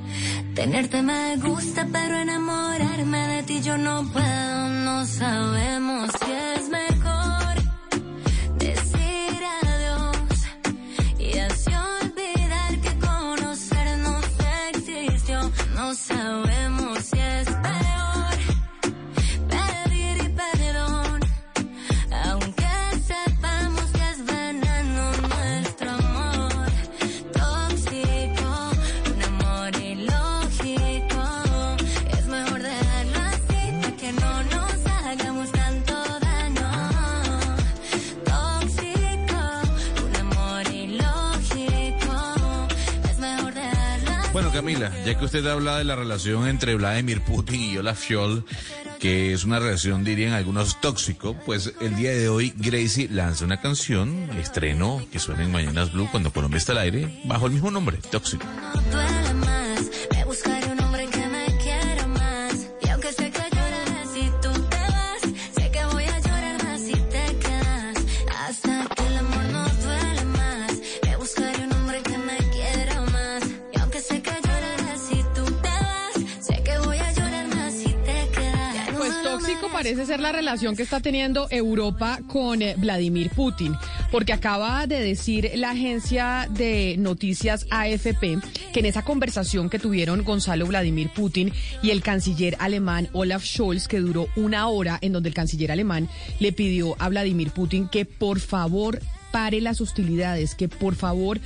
Tenerte 0.55 1.03
me 1.03 1.37
gusta, 1.39 1.87
pero 1.91 2.17
enamorarme 2.17 3.19
de 3.29 3.43
ti 3.43 3.61
yo 3.61 3.77
no 3.77 4.05
puedo. 4.13 4.69
No 4.69 5.05
sabemos 5.05 6.11
si 6.21 6.31
es 6.31 6.69
mejor 6.69 7.55
decir 8.57 9.41
adiós 9.63 10.17
y 11.19 11.39
así 11.39 11.71
olvidar 11.71 12.81
que 12.81 12.99
conocernos 13.01 14.25
existió. 14.71 15.41
No 15.75 15.93
sabemos 15.95 16.44
Camila, 44.65 44.91
ya 45.05 45.19
que 45.19 45.27
usted 45.27 45.47
habla 45.47 45.77
de 45.77 45.85
la 45.85 45.95
relación 45.95 46.49
entre 46.49 46.74
Vladimir 46.74 47.20
Putin 47.20 47.61
y 47.61 47.77
Olaf 47.77 48.03
Scholz, 48.03 48.45
que 48.99 49.35
es 49.35 49.45
una 49.45 49.59
relación, 49.59 50.05
dirían 50.05 50.32
algunos, 50.32 50.81
tóxico, 50.81 51.36
pues 51.45 51.74
el 51.82 51.95
día 51.97 52.12
de 52.12 52.31
hoy 52.31 52.55
Gracie 52.57 53.11
lanza 53.11 53.45
una 53.45 53.61
canción, 53.61 54.31
estreno, 54.41 55.05
que 55.12 55.19
suena 55.19 55.45
en 55.45 55.53
Mañanas 55.53 55.93
Blue 55.93 56.09
cuando 56.11 56.32
Colombia 56.32 56.57
está 56.57 56.73
al 56.73 56.78
aire, 56.78 57.20
bajo 57.27 57.45
el 57.45 57.53
mismo 57.53 57.70
nombre, 57.70 57.99
Tóxico. 58.11 58.47
Parece 79.85 80.06
ser 80.06 80.20
la 80.20 80.32
relación 80.32 80.77
que 80.77 80.82
está 80.82 81.01
teniendo 81.01 81.47
Europa 81.51 82.19
con 82.27 82.62
eh, 82.62 82.74
Vladimir 82.78 83.28
Putin, 83.28 83.77
porque 84.11 84.32
acaba 84.32 84.86
de 84.86 84.98
decir 84.98 85.51
la 85.56 85.73
agencia 85.73 86.48
de 86.48 86.97
noticias 86.98 87.66
AFP 87.69 88.39
que 88.73 88.81
en 88.81 88.86
esa 88.86 89.05
conversación 89.05 89.69
que 89.69 89.78
tuvieron 89.78 90.24
Gonzalo 90.24 90.65
Vladimir 90.65 91.11
Putin 91.11 91.52
y 91.82 91.90
el 91.90 92.01
canciller 92.01 92.56
alemán 92.61 93.11
Olaf 93.12 93.44
Scholz, 93.44 93.86
que 93.86 94.01
duró 94.01 94.27
una 94.36 94.69
hora, 94.69 94.97
en 95.02 95.12
donde 95.12 95.28
el 95.28 95.35
canciller 95.35 95.70
alemán 95.70 96.09
le 96.40 96.52
pidió 96.52 96.97
a 96.98 97.11
Vladimir 97.11 97.51
Putin 97.51 97.86
que 97.86 98.06
por 98.06 98.40
favor 98.40 99.01
pare 99.32 99.61
las 99.61 99.82
hostilidades, 99.82 100.55
que 100.55 100.70
por 100.70 100.94
favor 100.94 101.40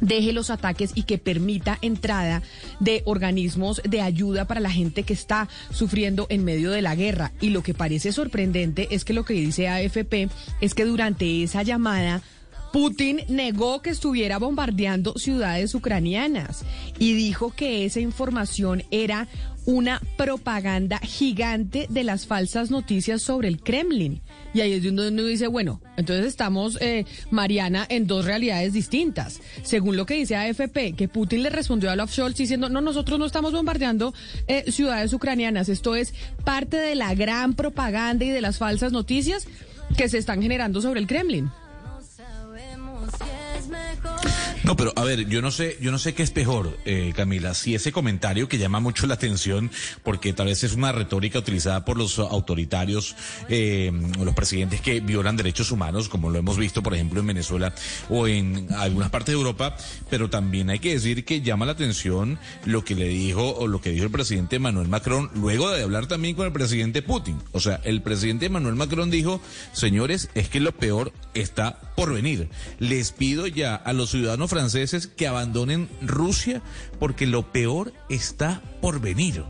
deje 0.00 0.32
los 0.32 0.50
ataques 0.50 0.92
y 0.94 1.04
que 1.04 1.18
permita 1.18 1.78
entrada 1.80 2.42
de 2.80 3.02
organismos 3.04 3.80
de 3.84 4.00
ayuda 4.00 4.46
para 4.46 4.60
la 4.60 4.70
gente 4.70 5.02
que 5.02 5.12
está 5.12 5.48
sufriendo 5.70 6.26
en 6.30 6.44
medio 6.44 6.70
de 6.70 6.82
la 6.82 6.94
guerra. 6.94 7.32
Y 7.40 7.50
lo 7.50 7.62
que 7.62 7.74
parece 7.74 8.12
sorprendente 8.12 8.88
es 8.90 9.04
que 9.04 9.12
lo 9.12 9.24
que 9.24 9.34
dice 9.34 9.68
AFP 9.68 10.28
es 10.60 10.74
que 10.74 10.84
durante 10.84 11.42
esa 11.42 11.62
llamada 11.62 12.22
Putin 12.72 13.22
negó 13.28 13.80
que 13.80 13.90
estuviera 13.90 14.38
bombardeando 14.38 15.14
ciudades 15.14 15.74
ucranianas 15.74 16.64
y 16.98 17.14
dijo 17.14 17.50
que 17.50 17.86
esa 17.86 18.00
información 18.00 18.82
era 18.90 19.28
una 19.64 20.00
propaganda 20.16 20.98
gigante 20.98 21.86
de 21.88 22.04
las 22.04 22.26
falsas 22.26 22.70
noticias 22.70 23.22
sobre 23.22 23.48
el 23.48 23.62
Kremlin. 23.62 24.20
Y 24.54 24.60
ahí 24.60 24.72
es 24.72 24.82
donde 24.82 25.08
uno 25.08 25.24
dice, 25.24 25.46
bueno, 25.48 25.80
entonces 25.96 26.26
estamos, 26.26 26.78
eh, 26.80 27.04
Mariana, 27.30 27.86
en 27.88 28.06
dos 28.06 28.24
realidades 28.24 28.72
distintas. 28.72 29.40
Según 29.62 29.96
lo 29.96 30.06
que 30.06 30.14
dice 30.14 30.36
AFP, 30.36 30.94
que 30.96 31.08
Putin 31.08 31.42
le 31.42 31.50
respondió 31.50 31.90
a 31.90 31.92
Olaf 31.92 32.10
Scholz 32.10 32.36
diciendo, 32.36 32.68
no, 32.68 32.80
nosotros 32.80 33.18
no 33.18 33.26
estamos 33.26 33.52
bombardeando 33.52 34.14
eh, 34.48 34.70
ciudades 34.70 35.12
ucranianas. 35.12 35.68
Esto 35.68 35.94
es 35.94 36.14
parte 36.44 36.76
de 36.76 36.94
la 36.94 37.14
gran 37.14 37.54
propaganda 37.54 38.24
y 38.24 38.30
de 38.30 38.40
las 38.40 38.58
falsas 38.58 38.92
noticias 38.92 39.46
que 39.96 40.08
se 40.08 40.18
están 40.18 40.42
generando 40.42 40.80
sobre 40.80 41.00
el 41.00 41.06
Kremlin. 41.06 41.50
No, 44.64 44.76
pero 44.76 44.92
a 44.96 45.04
ver, 45.04 45.28
yo 45.28 45.42
no 45.42 45.50
sé, 45.50 45.76
yo 45.80 45.92
no 45.92 45.98
sé 45.98 46.14
qué 46.14 46.22
es 46.22 46.30
peor, 46.30 46.76
eh, 46.84 47.12
Camila, 47.14 47.54
si 47.54 47.74
ese 47.74 47.92
comentario 47.92 48.48
que 48.48 48.58
llama 48.58 48.80
mucho 48.80 49.06
la 49.06 49.14
atención, 49.14 49.70
porque 50.02 50.32
tal 50.32 50.46
vez 50.46 50.64
es 50.64 50.74
una 50.74 50.92
retórica 50.92 51.38
utilizada 51.38 51.84
por 51.84 51.96
los 51.96 52.18
autoritarios, 52.18 53.14
eh, 53.48 53.92
los 54.18 54.34
presidentes 54.34 54.80
que 54.80 55.00
violan 55.00 55.36
derechos 55.36 55.70
humanos, 55.70 56.08
como 56.08 56.30
lo 56.30 56.38
hemos 56.38 56.56
visto, 56.56 56.82
por 56.82 56.94
ejemplo, 56.94 57.20
en 57.20 57.26
Venezuela 57.26 57.74
o 58.08 58.26
en 58.26 58.72
algunas 58.72 59.10
partes 59.10 59.34
de 59.34 59.38
Europa, 59.38 59.76
pero 60.10 60.30
también 60.30 60.70
hay 60.70 60.78
que 60.78 60.92
decir 60.92 61.24
que 61.24 61.42
llama 61.42 61.66
la 61.66 61.72
atención 61.72 62.38
lo 62.64 62.84
que 62.84 62.94
le 62.94 63.08
dijo 63.08 63.54
o 63.56 63.66
lo 63.66 63.80
que 63.80 63.90
dijo 63.90 64.04
el 64.04 64.10
presidente 64.10 64.58
Manuel 64.58 64.88
Macron 64.88 65.30
luego 65.34 65.70
de 65.70 65.82
hablar 65.82 66.06
también 66.06 66.34
con 66.34 66.46
el 66.46 66.52
presidente 66.52 67.02
Putin. 67.02 67.38
O 67.52 67.60
sea, 67.60 67.80
el 67.84 68.02
presidente 68.02 68.48
Manuel 68.48 68.74
Macron 68.74 69.10
dijo, 69.10 69.40
señores, 69.72 70.30
es 70.34 70.48
que 70.48 70.60
lo 70.60 70.72
peor 70.72 71.12
está 71.34 71.85
por 71.96 72.12
venir. 72.12 72.48
Les 72.78 73.10
pido 73.10 73.46
ya 73.46 73.74
a 73.74 73.92
los 73.92 74.10
ciudadanos 74.10 74.50
franceses 74.50 75.06
que 75.08 75.26
abandonen 75.26 75.88
Rusia 76.02 76.62
porque 77.00 77.26
lo 77.26 77.50
peor 77.50 77.92
está 78.08 78.62
por 78.80 79.00
venir. 79.00 79.42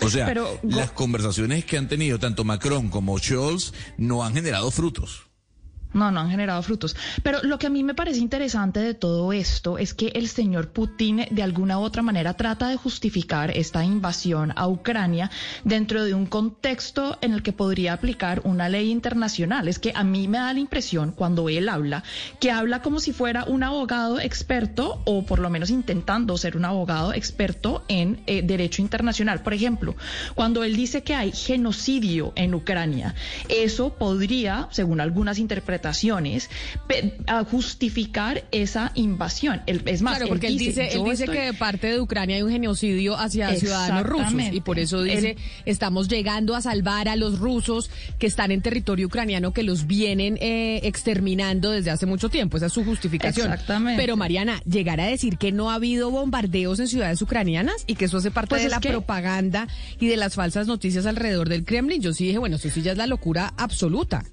O 0.00 0.10
sea, 0.10 0.26
Pero, 0.26 0.58
las 0.62 0.90
conversaciones 0.92 1.64
que 1.64 1.78
han 1.78 1.88
tenido 1.88 2.18
tanto 2.18 2.44
Macron 2.44 2.88
como 2.88 3.18
Scholz 3.18 3.72
no 3.96 4.24
han 4.24 4.34
generado 4.34 4.70
frutos. 4.70 5.25
No, 5.92 6.10
no 6.10 6.20
han 6.20 6.30
generado 6.30 6.62
frutos. 6.62 6.94
Pero 7.22 7.42
lo 7.42 7.58
que 7.58 7.66
a 7.66 7.70
mí 7.70 7.82
me 7.82 7.94
parece 7.94 8.20
interesante 8.20 8.80
de 8.80 8.94
todo 8.94 9.32
esto 9.32 9.78
es 9.78 9.94
que 9.94 10.08
el 10.08 10.28
señor 10.28 10.68
Putin 10.68 11.26
de 11.30 11.42
alguna 11.42 11.78
u 11.78 11.82
otra 11.82 12.02
manera 12.02 12.34
trata 12.34 12.68
de 12.68 12.76
justificar 12.76 13.50
esta 13.50 13.84
invasión 13.84 14.52
a 14.56 14.68
Ucrania 14.68 15.30
dentro 15.64 16.04
de 16.04 16.12
un 16.12 16.26
contexto 16.26 17.16
en 17.20 17.32
el 17.32 17.42
que 17.42 17.52
podría 17.52 17.94
aplicar 17.94 18.42
una 18.44 18.68
ley 18.68 18.90
internacional. 18.90 19.68
Es 19.68 19.78
que 19.78 19.92
a 19.94 20.04
mí 20.04 20.28
me 20.28 20.38
da 20.38 20.52
la 20.52 20.60
impresión 20.60 21.12
cuando 21.12 21.48
él 21.48 21.68
habla 21.68 22.02
que 22.40 22.50
habla 22.50 22.82
como 22.82 23.00
si 23.00 23.12
fuera 23.12 23.44
un 23.44 23.62
abogado 23.62 24.20
experto 24.20 25.00
o 25.04 25.24
por 25.24 25.38
lo 25.38 25.50
menos 25.50 25.70
intentando 25.70 26.36
ser 26.36 26.56
un 26.56 26.64
abogado 26.64 27.14
experto 27.14 27.84
en 27.88 28.20
eh, 28.26 28.42
derecho 28.42 28.82
internacional. 28.82 29.42
Por 29.42 29.54
ejemplo, 29.54 29.96
cuando 30.34 30.64
él 30.64 30.76
dice 30.76 31.02
que 31.02 31.14
hay 31.14 31.32
genocidio 31.32 32.32
en 32.36 32.54
Ucrania, 32.54 33.14
eso 33.48 33.94
podría, 33.94 34.68
según 34.70 35.00
algunas 35.00 35.38
interpretaciones, 35.38 35.75
pe- 36.86 37.16
a 37.26 37.44
justificar 37.44 38.44
esa 38.52 38.92
invasión. 38.94 39.62
Él- 39.66 39.82
es 39.86 40.02
más, 40.02 40.16
Claro, 40.16 40.28
porque 40.28 40.46
él 40.48 40.58
dice, 40.58 40.88
él 40.92 41.04
dice 41.04 41.24
estoy- 41.24 41.36
que 41.36 41.42
de 41.44 41.52
parte 41.54 41.86
de 41.88 42.00
Ucrania 42.00 42.36
hay 42.36 42.42
un 42.42 42.50
genocidio 42.50 43.16
hacia 43.16 43.54
ciudadanos 43.56 44.04
rusos 44.06 44.32
y 44.52 44.60
por 44.60 44.78
eso 44.78 45.02
dice 45.02 45.30
Él- 45.30 45.36
estamos 45.66 46.08
llegando 46.08 46.54
a 46.54 46.62
salvar 46.62 47.08
a 47.08 47.16
los 47.16 47.38
rusos 47.38 47.90
que 48.18 48.26
están 48.26 48.50
en 48.50 48.62
territorio 48.62 49.06
ucraniano 49.06 49.52
que 49.52 49.62
los 49.62 49.86
vienen 49.86 50.38
eh, 50.40 50.80
exterminando 50.84 51.70
desde 51.70 51.90
hace 51.90 52.06
mucho 52.06 52.28
tiempo. 52.28 52.56
Esa 52.56 52.66
es 52.66 52.72
su 52.72 52.84
justificación. 52.84 53.52
Exactamente. 53.52 54.00
Pero 54.00 54.16
Mariana, 54.16 54.60
llegar 54.68 55.00
a 55.00 55.06
decir 55.06 55.38
que 55.38 55.52
no 55.52 55.70
ha 55.70 55.74
habido 55.74 56.10
bombardeos 56.10 56.80
en 56.80 56.88
ciudades 56.88 57.20
ucranianas 57.22 57.84
y 57.86 57.94
que 57.94 58.06
eso 58.06 58.18
hace 58.18 58.30
parte 58.30 58.50
Pues 58.50 58.62
de 58.64 58.68
la 58.68 58.80
que- 58.80 58.88
propaganda 58.90 59.68
y 60.00 60.06
de 60.06 60.16
las 60.16 60.34
falsas 60.34 60.66
noticias 60.66 61.06
alrededor 61.06 61.48
del 61.48 61.64
Kremlin, 61.64 62.00
yo 62.00 62.12
sí 62.12 62.26
dije, 62.26 62.38
bueno, 62.38 62.56
eso 62.56 62.68
sí 62.70 62.82
ya 62.82 62.92
es 62.92 62.98
la 62.98 63.06
locura 63.06 63.52
absoluta. 63.56 64.24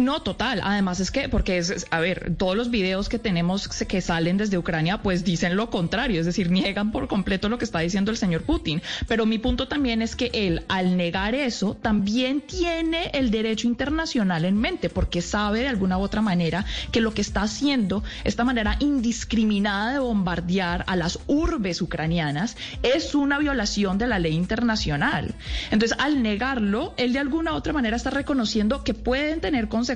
No, 0.00 0.22
total. 0.22 0.60
Además 0.64 0.98
es 1.00 1.10
que, 1.10 1.28
porque 1.28 1.58
es, 1.58 1.86
a 1.90 2.00
ver, 2.00 2.34
todos 2.38 2.56
los 2.56 2.70
videos 2.70 3.08
que 3.08 3.18
tenemos 3.18 3.68
que 3.68 4.00
salen 4.00 4.38
desde 4.38 4.56
Ucrania, 4.56 5.02
pues 5.02 5.24
dicen 5.24 5.56
lo 5.56 5.68
contrario, 5.68 6.20
es 6.20 6.26
decir, 6.26 6.50
niegan 6.50 6.90
por 6.90 7.06
completo 7.06 7.48
lo 7.50 7.58
que 7.58 7.66
está 7.66 7.80
diciendo 7.80 8.10
el 8.10 8.16
señor 8.16 8.42
Putin. 8.42 8.80
Pero 9.06 9.26
mi 9.26 9.38
punto 9.38 9.68
también 9.68 10.00
es 10.00 10.16
que 10.16 10.30
él, 10.32 10.64
al 10.68 10.96
negar 10.96 11.34
eso, 11.34 11.76
también 11.80 12.40
tiene 12.40 13.10
el 13.12 13.30
derecho 13.30 13.66
internacional 13.66 14.46
en 14.46 14.56
mente, 14.56 14.88
porque 14.88 15.20
sabe 15.20 15.60
de 15.60 15.68
alguna 15.68 15.98
u 15.98 16.00
otra 16.00 16.22
manera 16.22 16.64
que 16.92 17.02
lo 17.02 17.12
que 17.12 17.20
está 17.20 17.42
haciendo, 17.42 18.02
esta 18.24 18.44
manera 18.44 18.76
indiscriminada 18.80 19.92
de 19.92 19.98
bombardear 19.98 20.84
a 20.86 20.96
las 20.96 21.18
urbes 21.26 21.82
ucranianas, 21.82 22.56
es 22.82 23.14
una 23.14 23.38
violación 23.38 23.98
de 23.98 24.06
la 24.06 24.18
ley 24.18 24.32
internacional. 24.32 25.34
Entonces, 25.70 25.98
al 26.00 26.22
negarlo, 26.22 26.94
él 26.96 27.12
de 27.12 27.18
alguna 27.18 27.52
u 27.52 27.56
otra 27.56 27.74
manera 27.74 27.96
está 27.96 28.08
reconociendo 28.08 28.82
que 28.82 28.94
pueden 28.94 29.40
tener 29.40 29.68
consecuencias 29.68 29.89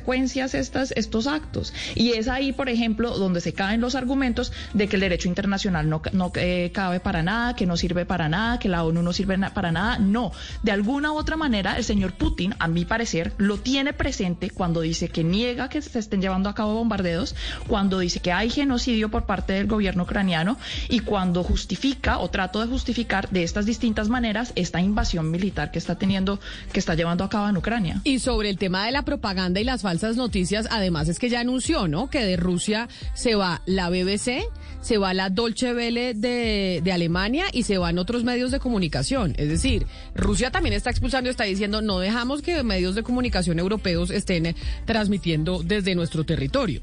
estas, 0.55 0.93
estos 0.93 1.27
actos. 1.27 1.73
Y 1.95 2.13
es 2.13 2.29
ahí, 2.29 2.53
por 2.53 2.69
ejemplo, 2.69 3.17
donde 3.19 3.41
se 3.41 3.53
caen 3.53 3.81
los 3.81 3.95
argumentos 3.95 4.53
de 4.73 4.89
que 4.89 4.97
el 4.97 5.01
derecho 5.01 5.29
internacional 5.29 5.89
no, 5.89 6.03
no 6.13 6.33
eh, 6.37 6.71
cabe 6.73 7.01
para 7.01 7.23
nada, 7.23 7.55
que 7.55 7.67
no 7.67 7.77
sirve 7.77 8.07
para 8.07 8.29
nada, 8.29 8.59
que 8.59 8.69
la 8.69 8.85
ONU 8.85 9.03
no 9.03 9.13
sirve 9.13 9.39
para 9.55 9.73
nada. 9.73 9.99
No, 9.99 10.33
de 10.63 10.73
alguna 10.73 11.13
u 11.13 11.17
otra 11.17 11.37
manera, 11.37 11.77
el 11.77 11.85
señor 11.85 12.15
Putin, 12.15 12.55
a 12.59 12.69
mi 12.69 12.85
parecer, 12.85 13.33
lo 13.39 13.59
tiene 13.59 13.93
presente 13.93 14.51
cuando 14.51 14.81
dice 14.81 15.09
que 15.09 15.25
niega 15.25 15.69
que 15.69 15.83
se 15.83 15.99
estén 15.99 16.21
llevando 16.21 16.49
a 16.49 16.55
cabo 16.55 16.75
bombardeos, 16.75 17.35
cuando 17.67 17.99
dice 17.99 18.21
que 18.21 18.33
hay 18.33 18.51
genocidio 18.51 19.11
por 19.11 19.27
parte 19.27 19.55
del 19.55 19.67
gobierno 19.67 20.05
ucraniano 20.05 20.59
y 20.89 21.01
cuando 21.01 21.43
justifica 21.43 22.19
o 22.19 22.31
trato 22.31 22.61
de 22.61 22.67
justificar 22.67 23.29
de 23.31 23.43
estas 23.43 23.67
distintas 23.67 24.09
maneras 24.09 24.53
esta 24.55 24.81
invasión 24.81 25.31
militar 25.31 25.71
que 25.71 25.79
está 25.79 25.97
teniendo, 25.97 26.41
que 26.73 26.81
está 26.81 26.95
llevando 26.95 27.25
a 27.25 27.29
cabo 27.29 27.49
en 27.49 27.57
Ucrania. 27.57 28.01
Y 28.05 28.19
sobre 28.19 28.51
el 28.51 28.59
tema 28.59 28.87
de 28.87 28.93
la 28.93 29.03
propaganda 29.03 29.61
y 29.61 29.65
las 29.75 29.83
falsas 29.83 30.17
noticias, 30.17 30.69
además 30.71 31.09
es 31.09 31.19
que 31.19 31.29
ya 31.29 31.41
anunció, 31.41 31.89
¿no? 31.89 32.09
Que 32.09 32.25
de 32.25 32.37
Rusia 32.37 32.89
se 33.13 33.35
va 33.35 33.61
la 33.67 33.91
BBC, 33.91 34.45
se 34.81 34.99
va 34.99 35.13
la 35.15 35.31
Dolce 35.31 35.75
Welle 35.75 36.15
de, 36.15 36.81
de 36.85 36.93
Alemania 36.93 37.47
y 37.53 37.65
se 37.65 37.77
van 37.77 37.99
otros 37.99 38.23
medios 38.23 38.53
de 38.53 38.61
comunicación. 38.61 39.35
Es 39.37 39.49
decir, 39.49 39.89
Rusia 40.15 40.53
también 40.53 40.75
está 40.75 40.91
expulsando 40.91 41.29
está 41.29 41.43
diciendo 41.43 41.83
no 41.83 41.99
dejamos 41.99 42.41
que 42.41 42.63
medios 42.63 42.95
de 42.95 43.03
comunicación 43.03 43.59
europeos 43.59 44.11
estén 44.13 44.55
transmitiendo 44.85 45.61
desde 45.65 45.97
nuestro 45.97 46.23
territorio. 46.23 46.81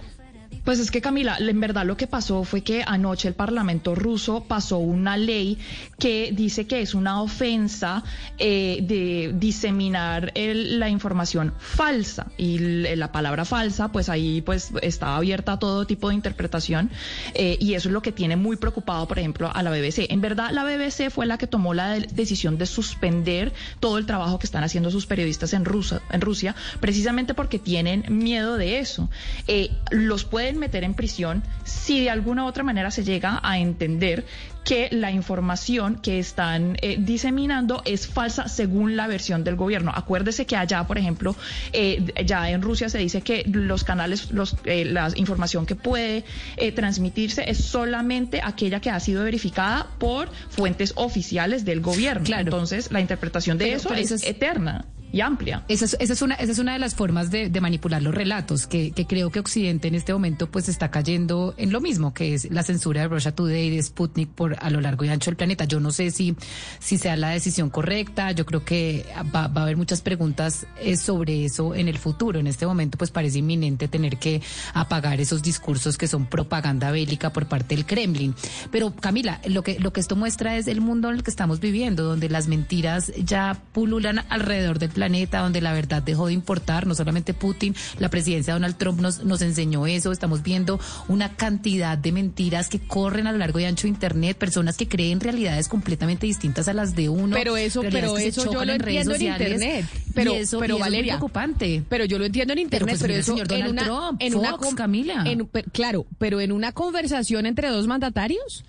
Pues 0.66 0.78
es 0.80 0.92
que 0.92 1.02
Camila, 1.02 1.38
en 1.40 1.60
verdad 1.60 1.86
lo 1.88 1.98
que 1.98 2.06
pasó 2.06 2.44
fue 2.44 2.62
que 2.62 2.84
anoche 2.86 3.28
el 3.28 3.34
Parlamento 3.34 3.96
ruso 3.96 4.44
pasó 4.44 4.78
una 4.78 5.18
ley 5.18 5.58
que 5.98 6.32
dice 6.34 6.68
que 6.68 6.82
es 6.82 6.94
una 6.94 7.22
ofensa 7.24 8.04
eh, 8.38 8.80
de 8.84 9.32
diseminar 9.34 10.32
el- 10.36 10.80
la 10.80 10.88
información 10.90 11.54
falsa 11.58 12.28
y 12.38 12.58
l- 12.58 12.96
la 12.96 13.12
palabra 13.12 13.44
falsa, 13.44 13.88
pues 13.92 14.08
ahí 14.08 14.42
pues 14.42 14.70
está 14.84 15.16
abierta 15.16 15.54
a 15.54 15.60
todo 15.60 15.88
tipo 15.88 16.10
de 16.10 16.16
interpretación 16.16 16.92
eh, 17.34 17.58
y 17.60 17.74
eso 17.74 17.90
es 17.90 17.94
lo 17.94 18.02
que 18.04 18.12
tiene 18.12 18.36
muy 18.36 18.56
preocupado, 18.56 19.08
por 19.08 19.18
ejemplo, 19.18 19.50
a 19.52 19.64
la 19.64 19.72
BBC. 19.72 20.12
En 20.12 20.22
verdad, 20.22 20.52
la 20.52 20.64
BBC 20.64 21.10
fue 21.10 21.26
la 21.26 21.40
que 21.40 21.48
tomó 21.48 21.74
la 21.74 21.94
de- 21.94 22.08
decisión 22.14 22.60
de 22.60 22.68
suspender 22.68 23.52
todo 23.80 23.98
el 23.98 24.06
trabajo 24.06 24.38
que 24.38 24.46
están 24.46 24.64
haciendo 24.64 24.92
sus 24.92 25.08
periodistas 25.08 25.54
en 25.54 25.66
Rusia, 25.66 26.02
en 26.12 26.22
Rusia 26.22 26.56
precisamente 26.80 27.34
porque 27.34 27.58
tienen 27.58 28.04
miedo 28.10 28.58
de 28.58 28.78
eso. 28.80 29.10
Eh, 29.48 29.72
los 29.90 30.24
pueden 30.42 30.58
meter 30.58 30.84
en 30.84 30.96
prisión 30.96 31.44
si 31.64 32.00
de 32.02 32.10
alguna 32.10 32.46
u 32.46 32.48
otra 32.48 32.64
manera 32.64 32.90
se 32.90 33.04
llega 33.04 33.40
a 33.44 33.60
entender 33.60 34.26
que 34.66 34.90
la 34.92 35.12
información 35.12 35.98
que 36.02 36.18
están 36.18 36.78
eh, 36.82 36.96
diseminando 37.00 37.84
es 37.86 38.08
falsa 38.08 38.48
según 38.48 38.96
la 38.96 39.06
versión 39.06 39.44
del 39.44 39.56
gobierno. 39.56 39.92
Acuérdese 39.94 40.48
que 40.48 40.56
allá, 40.56 40.84
por 40.88 40.98
ejemplo, 40.98 41.36
eh, 41.74 42.04
ya 42.26 42.50
en 42.50 42.64
Rusia 42.64 42.90
se 42.90 42.98
dice 42.98 43.22
que 43.22 43.44
los 43.46 43.84
canales, 43.84 44.32
los, 44.32 44.56
eh, 44.66 44.84
la 44.86 45.12
información 45.16 45.68
que 45.68 45.76
puede 45.76 46.24
eh, 46.58 46.72
transmitirse 46.72 47.44
es 47.48 47.64
solamente 47.64 48.42
aquella 48.44 48.80
que 48.80 48.90
ha 48.90 49.00
sido 49.00 49.24
verificada 49.24 49.88
por 50.00 50.28
fuentes 50.50 50.94
oficiales 50.96 51.66
del 51.66 51.82
gobierno. 51.82 52.26
Entonces, 52.36 52.92
la 52.92 53.00
interpretación 53.00 53.60
de 53.60 53.66
Pero- 53.66 53.78
eso 53.78 53.90
pero 53.90 54.02
es, 54.02 54.06
eso 54.12 54.16
es- 54.16 54.24
eterna 54.24 54.86
y 55.12 55.22
amplia. 55.22 55.66
Esa 55.68 55.86
es, 55.86 55.98
esa 56.00 56.14
es 56.14 56.22
una, 56.22 56.36
esa 56.36 56.52
es 56.52 56.60
una 56.60 56.74
de 56.74 56.80
las 56.80 56.96
formas 56.96 57.32
de, 57.32 57.50
manipular 57.62 58.02
los 58.02 58.16
relatos, 58.16 58.66
que, 58.66 58.92
creo 59.08 59.30
que 59.30 59.40
Occidente 59.40 59.88
en 59.88 59.96
este 59.96 60.14
momento 60.14 60.50
pues 60.50 60.70
está 60.70 60.90
cayendo 60.90 61.54
en 61.58 61.72
lo 61.72 61.82
mismo, 61.82 62.14
que 62.14 62.34
es 62.34 62.50
la 62.50 62.64
censura 62.64 63.02
de 63.02 63.08
Russia 63.08 63.36
Today 63.36 63.70
de 63.70 63.84
Sputnik 63.84 64.30
por 64.30 64.56
a 64.60 64.70
lo 64.70 64.82
largo 64.82 65.06
y 65.06 65.10
ancho 65.10 65.30
del 65.30 65.38
planeta. 65.38 65.66
Yo 65.66 65.80
no 65.80 65.92
sé 65.92 66.12
si, 66.12 66.36
si 66.80 66.98
sea 66.98 67.16
la 67.18 67.30
decisión 67.30 67.70
correcta, 67.70 68.32
yo 68.32 68.46
creo 68.46 68.64
que 68.64 69.06
va, 69.36 69.48
va 69.48 69.62
a 69.62 69.64
haber 69.64 69.78
muchas 69.78 70.02
preguntas 70.02 70.66
eh, 70.80 70.98
sobre 70.98 71.46
eso 71.46 71.76
en 71.76 71.88
el 71.88 71.98
futuro. 71.98 72.40
En 72.40 72.48
este 72.48 72.66
momento 72.66 72.98
pues 72.98 73.12
parece 73.12 73.40
inminente 73.40 73.88
tener 73.88 74.18
que 74.18 74.42
apagar 74.74 75.20
esos 75.20 75.42
discursos 75.44 75.98
que 75.98 76.08
son 76.08 76.26
propaganda 76.26 76.92
bélica 76.92 77.34
por 77.34 77.48
parte 77.48 77.76
del 77.76 77.86
Kremlin. 77.86 78.34
Pero 78.72 78.96
Camila, 78.96 79.42
lo 79.46 79.64
que, 79.64 79.80
lo 79.80 79.94
que 79.94 80.00
esto 80.00 80.16
muestra 80.16 80.58
es 80.58 80.68
el 80.68 80.82
mundo 80.82 81.10
en 81.10 81.16
el 81.16 81.24
que 81.24 81.32
estamos 81.32 81.60
viviendo, 81.60 82.04
donde 82.04 82.30
las 82.30 82.48
mentiras 82.48 83.12
ya 83.24 83.62
pululan 83.74 84.24
alrededor 84.30 84.80
del 84.80 84.90
planeta, 84.90 85.01
donde 85.10 85.62
la 85.62 85.74
verdad 85.74 86.02
dejó 86.04 86.28
de 86.28 86.34
importar, 86.34 86.86
no 86.88 86.96
solamente 86.96 87.34
Putin, 87.34 87.76
la 88.00 88.10
presidencia 88.10 88.54
de 88.54 88.60
Donald 88.60 88.78
Trump 88.78 89.00
nos, 89.02 89.24
nos 89.24 89.42
enseñó 89.42 89.88
eso, 89.88 90.12
estamos 90.12 90.44
viendo 90.44 90.80
una 91.08 91.36
cantidad 91.36 91.98
de 91.98 92.12
mentiras 92.12 92.70
que 92.70 92.80
corren 92.80 93.28
a 93.28 93.32
lo 93.32 93.38
largo 93.38 93.60
y 93.60 93.66
ancho 93.66 93.84
de 93.84 93.90
Internet, 93.90 94.38
personas 94.38 94.78
que 94.78 94.88
creen 94.88 95.20
realidades 95.20 95.68
completamente 95.68 96.28
distintas 96.28 96.68
a 96.68 96.74
las 96.74 96.96
de 96.96 97.10
uno. 97.10 97.36
Pero 97.36 97.58
eso, 97.58 97.82
pero 97.82 98.18
eso 98.18 98.46
yo 98.52 98.64
lo 98.66 98.74
en 98.74 98.80
redes 98.80 99.08
entiendo 99.08 99.12
en 99.14 99.18
sociales, 99.20 99.52
internet. 99.54 99.86
y 100.08 100.12
Pero, 100.14 100.34
eso- 100.34 100.60
pero 100.60 100.78
y 100.78 100.82
eso 100.82 100.90
es 100.94 101.00
preocupante. 101.04 101.84
Pero 101.90 102.06
yo 102.06 102.20
lo 102.20 102.26
entiendo 102.26 102.54
en 102.54 102.60
internet, 102.60 102.90
pues 102.90 103.02
pero, 103.02 103.08
mira 103.10 103.16
el 103.16 103.22
eso 103.22 103.32
señor 103.34 103.52
en 103.52 103.60
Donald 103.60 103.72
una, 103.74 103.84
Trump, 104.08 104.22
en 104.22 104.36
una 104.36 104.52
Fox, 104.52 104.76
Camila. 104.76 105.24
en- 105.26 105.50
claro, 105.72 106.06
pero 106.18 106.42
en 106.42 106.52
una 106.52 106.72
conversación 106.72 107.46
entre 107.46 107.70
dos 107.70 107.88
mandatarios. 107.88 108.64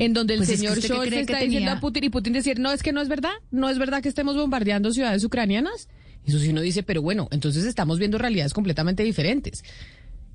En 0.00 0.14
donde 0.14 0.32
el 0.32 0.38
Pues 0.38 0.48
es 0.48 0.60
que 0.62 0.66
señor 0.66 0.82
Scholz 0.82 1.08
cree 1.08 1.26
que 1.26 1.32
está 1.32 1.40
diciendo 1.40 1.70
a 1.72 1.78
Putin 1.78 2.04
y 2.04 2.08
Putin 2.08 2.32
decir, 2.32 2.58
no, 2.58 2.72
es 2.72 2.82
que 2.82 2.90
no 2.90 3.02
es 3.02 3.08
verdad, 3.08 3.34
no 3.50 3.68
es 3.68 3.78
verdad 3.78 4.02
que 4.02 4.08
estemos 4.08 4.34
bombardeando 4.34 4.90
ciudades 4.92 5.22
ucranianas. 5.22 5.88
Eso 6.24 6.38
sí 6.38 6.48
uno 6.48 6.62
dice, 6.62 6.82
pero 6.82 7.02
bueno, 7.02 7.28
entonces 7.30 7.66
estamos 7.66 7.98
viendo 7.98 8.16
realidades 8.16 8.54
completamente 8.54 9.02
diferentes. 9.02 9.62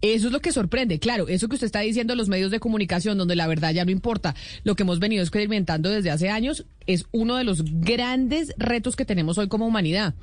Eso 0.01 0.27
es 0.27 0.33
lo 0.33 0.39
que 0.39 0.51
sorprende. 0.51 0.99
Claro, 0.99 1.27
eso 1.29 1.47
que 1.47 1.55
usted 1.55 1.65
está 1.65 1.79
diciendo 1.79 2.13
en 2.13 2.19
los 2.19 2.29
medios 2.29 2.51
de 2.51 2.59
comunicación, 2.59 3.17
donde 3.17 3.35
la 3.35 3.47
verdad 3.47 3.73
ya 3.73 3.85
no 3.85 3.91
importa, 3.91 4.35
lo 4.63 4.75
que 4.75 4.83
hemos 4.83 4.99
venido 4.99 5.23
experimentando 5.23 5.89
desde 5.89 6.11
hace 6.11 6.29
años, 6.29 6.67
es 6.85 7.07
uno 7.11 7.35
de 7.35 7.43
los 7.43 7.63
grandes 7.65 8.53
retos 8.59 8.95
que 8.95 9.05
tenemos 9.05 9.39
hoy 9.39 9.47
como 9.47 9.65
humanidad. 9.65 10.13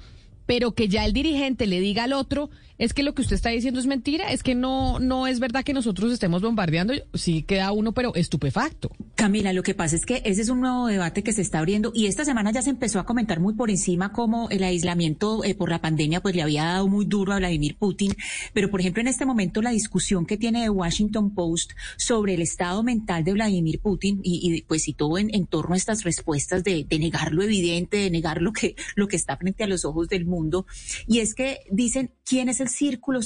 Pero 0.47 0.73
que 0.73 0.87
ya 0.87 1.05
el 1.05 1.13
dirigente 1.13 1.67
le 1.67 1.81
diga 1.81 2.05
al 2.05 2.13
otro, 2.13 2.49
es 2.83 2.95
que 2.95 3.05
lo 3.05 3.15
que 3.15 3.23
usted 3.23 3.37
está 3.37 3.51
diciendo 3.51 3.79
es 3.79 3.87
mentira, 3.87 4.33
es 4.33 4.43
que 4.43 4.57
no, 4.57 4.99
no 4.99 5.29
es 5.29 5.39
verdad 5.39 5.63
que 5.63 5.73
nosotros 5.73 6.13
estemos 6.13 6.43
bombardeando, 6.43 6.95
sí 7.15 7.45
queda 7.45 7.71
uno, 7.71 7.93
pero 7.93 8.13
estupefacto. 8.17 8.91
Camila, 9.15 9.53
lo 9.53 9.63
que 9.63 9.73
pasa 9.73 9.95
es 9.95 10.05
que 10.05 10.21
ese 10.25 10.43
es 10.43 10.49
un 10.49 10.63
nuevo 10.63 10.89
debate 10.89 11.23
que 11.23 11.33
se 11.33 11.43
está 11.43 11.61
abriendo 11.61 11.93
y 11.95 12.07
esta 12.07 12.25
semana 12.25 12.51
ya 12.51 12.61
se 12.61 12.71
empezó 12.71 12.99
a 12.99 13.07
comentar 13.07 13.39
muy 13.39 13.55
por 13.55 13.71
encima 13.71 14.11
cómo 14.11 14.51
el 14.51 14.65
aislamiento 14.65 15.45
eh, 15.45 15.55
por 15.55 15.71
la 15.71 15.81
pandemia 15.81 16.21
pues 16.21 16.35
le 16.35 16.43
había 16.43 16.65
dado 16.65 16.89
muy 16.89 17.05
duro 17.05 17.33
a 17.33 17.37
Vladimir 17.37 17.77
Putin, 17.77 18.17
pero 18.53 18.69
por 18.69 18.81
ejemplo 18.81 19.01
en 19.01 19.07
este 19.07 19.27
momento 19.27 19.63
la 19.63 19.71
discusión 19.71 20.27
que 20.27 20.37
tiene 20.37 20.63
The 20.63 20.71
Washington 20.71 21.35
Post 21.35 21.75
sobre 21.97 22.35
el 22.35 22.43
estado 22.43 22.83
mental 22.83 23.23
de 23.23 23.33
Vladimir 23.33 23.79
Putin 23.79 24.19
y, 24.25 24.63
pues 24.63 24.89
y 24.89 24.95
todo 24.95 25.19
en, 25.19 25.33
en 25.33 25.47
torno 25.47 25.75
a 25.75 25.79
estas 25.79 26.03
respuestas 26.03 26.65
de, 26.65 26.83
de 26.83 26.99
negar 26.99 27.33
lo 27.33 27.45
evidente, 27.45 27.99
de 27.99 28.11
negar 28.11 28.43
lo 28.43 28.53
que, 28.53 28.75
lo 28.97 29.07
que 29.07 29.15
está 29.15 29.37
frente 29.37 29.63
a 29.63 29.69
los 29.69 29.85
ojos 29.85 30.09
del 30.09 30.25
mundo 30.25 30.67
y 31.07 31.21
es 31.21 31.37
que 31.37 31.61
dicen 31.71 32.11
quién 32.25 32.49
es 32.49 32.59
el 32.59 32.72
círculo, 32.73 33.21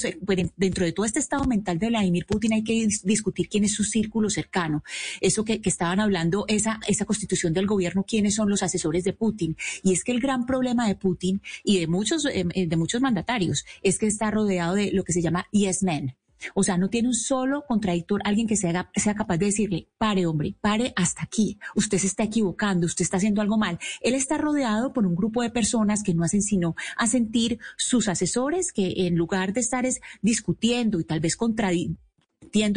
dentro 0.55 0.85
de 0.85 0.91
todo 0.91 1.05
este 1.05 1.19
estado 1.19 1.45
mental 1.45 1.79
de 1.79 1.87
Vladimir 1.87 2.25
Putin 2.25 2.53
hay 2.53 2.63
que 2.63 2.73
dis- 2.73 3.01
discutir 3.03 3.49
quién 3.49 3.63
es 3.63 3.73
su 3.73 3.83
círculo 3.83 4.29
cercano. 4.29 4.83
Eso 5.21 5.43
que, 5.43 5.61
que 5.61 5.69
estaban 5.69 5.99
hablando, 5.99 6.45
esa, 6.47 6.79
esa 6.87 7.05
constitución 7.05 7.53
del 7.53 7.65
gobierno, 7.65 8.03
quiénes 8.03 8.35
son 8.35 8.49
los 8.49 8.61
asesores 8.61 9.03
de 9.03 9.13
Putin. 9.13 9.55
Y 9.83 9.93
es 9.93 10.03
que 10.03 10.11
el 10.11 10.19
gran 10.19 10.45
problema 10.45 10.87
de 10.87 10.95
Putin 10.95 11.41
y 11.63 11.79
de 11.79 11.87
muchos, 11.87 12.25
eh, 12.25 12.45
eh, 12.53 12.67
de 12.67 12.75
muchos 12.77 13.01
mandatarios 13.01 13.65
es 13.81 13.97
que 13.97 14.07
está 14.07 14.29
rodeado 14.29 14.75
de 14.75 14.91
lo 14.91 15.03
que 15.03 15.13
se 15.13 15.21
llama 15.21 15.47
yes 15.51 15.81
men. 15.81 16.13
O 16.53 16.63
sea, 16.63 16.77
no 16.77 16.89
tiene 16.89 17.07
un 17.07 17.13
solo 17.13 17.65
contradictor, 17.67 18.21
alguien 18.23 18.47
que 18.47 18.55
sea, 18.55 18.89
sea 18.95 19.15
capaz 19.15 19.37
de 19.37 19.47
decirle, 19.47 19.87
pare 19.97 20.25
hombre, 20.25 20.55
pare 20.61 20.93
hasta 20.95 21.23
aquí, 21.23 21.59
usted 21.75 21.97
se 21.97 22.07
está 22.07 22.23
equivocando, 22.23 22.85
usted 22.85 23.03
está 23.03 23.17
haciendo 23.17 23.41
algo 23.41 23.57
mal. 23.57 23.79
Él 24.01 24.15
está 24.15 24.37
rodeado 24.37 24.93
por 24.93 25.05
un 25.05 25.15
grupo 25.15 25.41
de 25.41 25.49
personas 25.49 26.03
que 26.03 26.13
no 26.13 26.23
hacen 26.23 26.41
sino 26.41 26.75
a 26.97 27.07
sentir 27.07 27.59
sus 27.77 28.07
asesores 28.07 28.71
que 28.71 29.07
en 29.07 29.15
lugar 29.15 29.53
de 29.53 29.61
estar 29.61 29.85
es 29.85 30.01
discutiendo 30.21 30.99
y 30.99 31.03
tal 31.03 31.19
vez 31.19 31.35
contradiciendo 31.35 31.97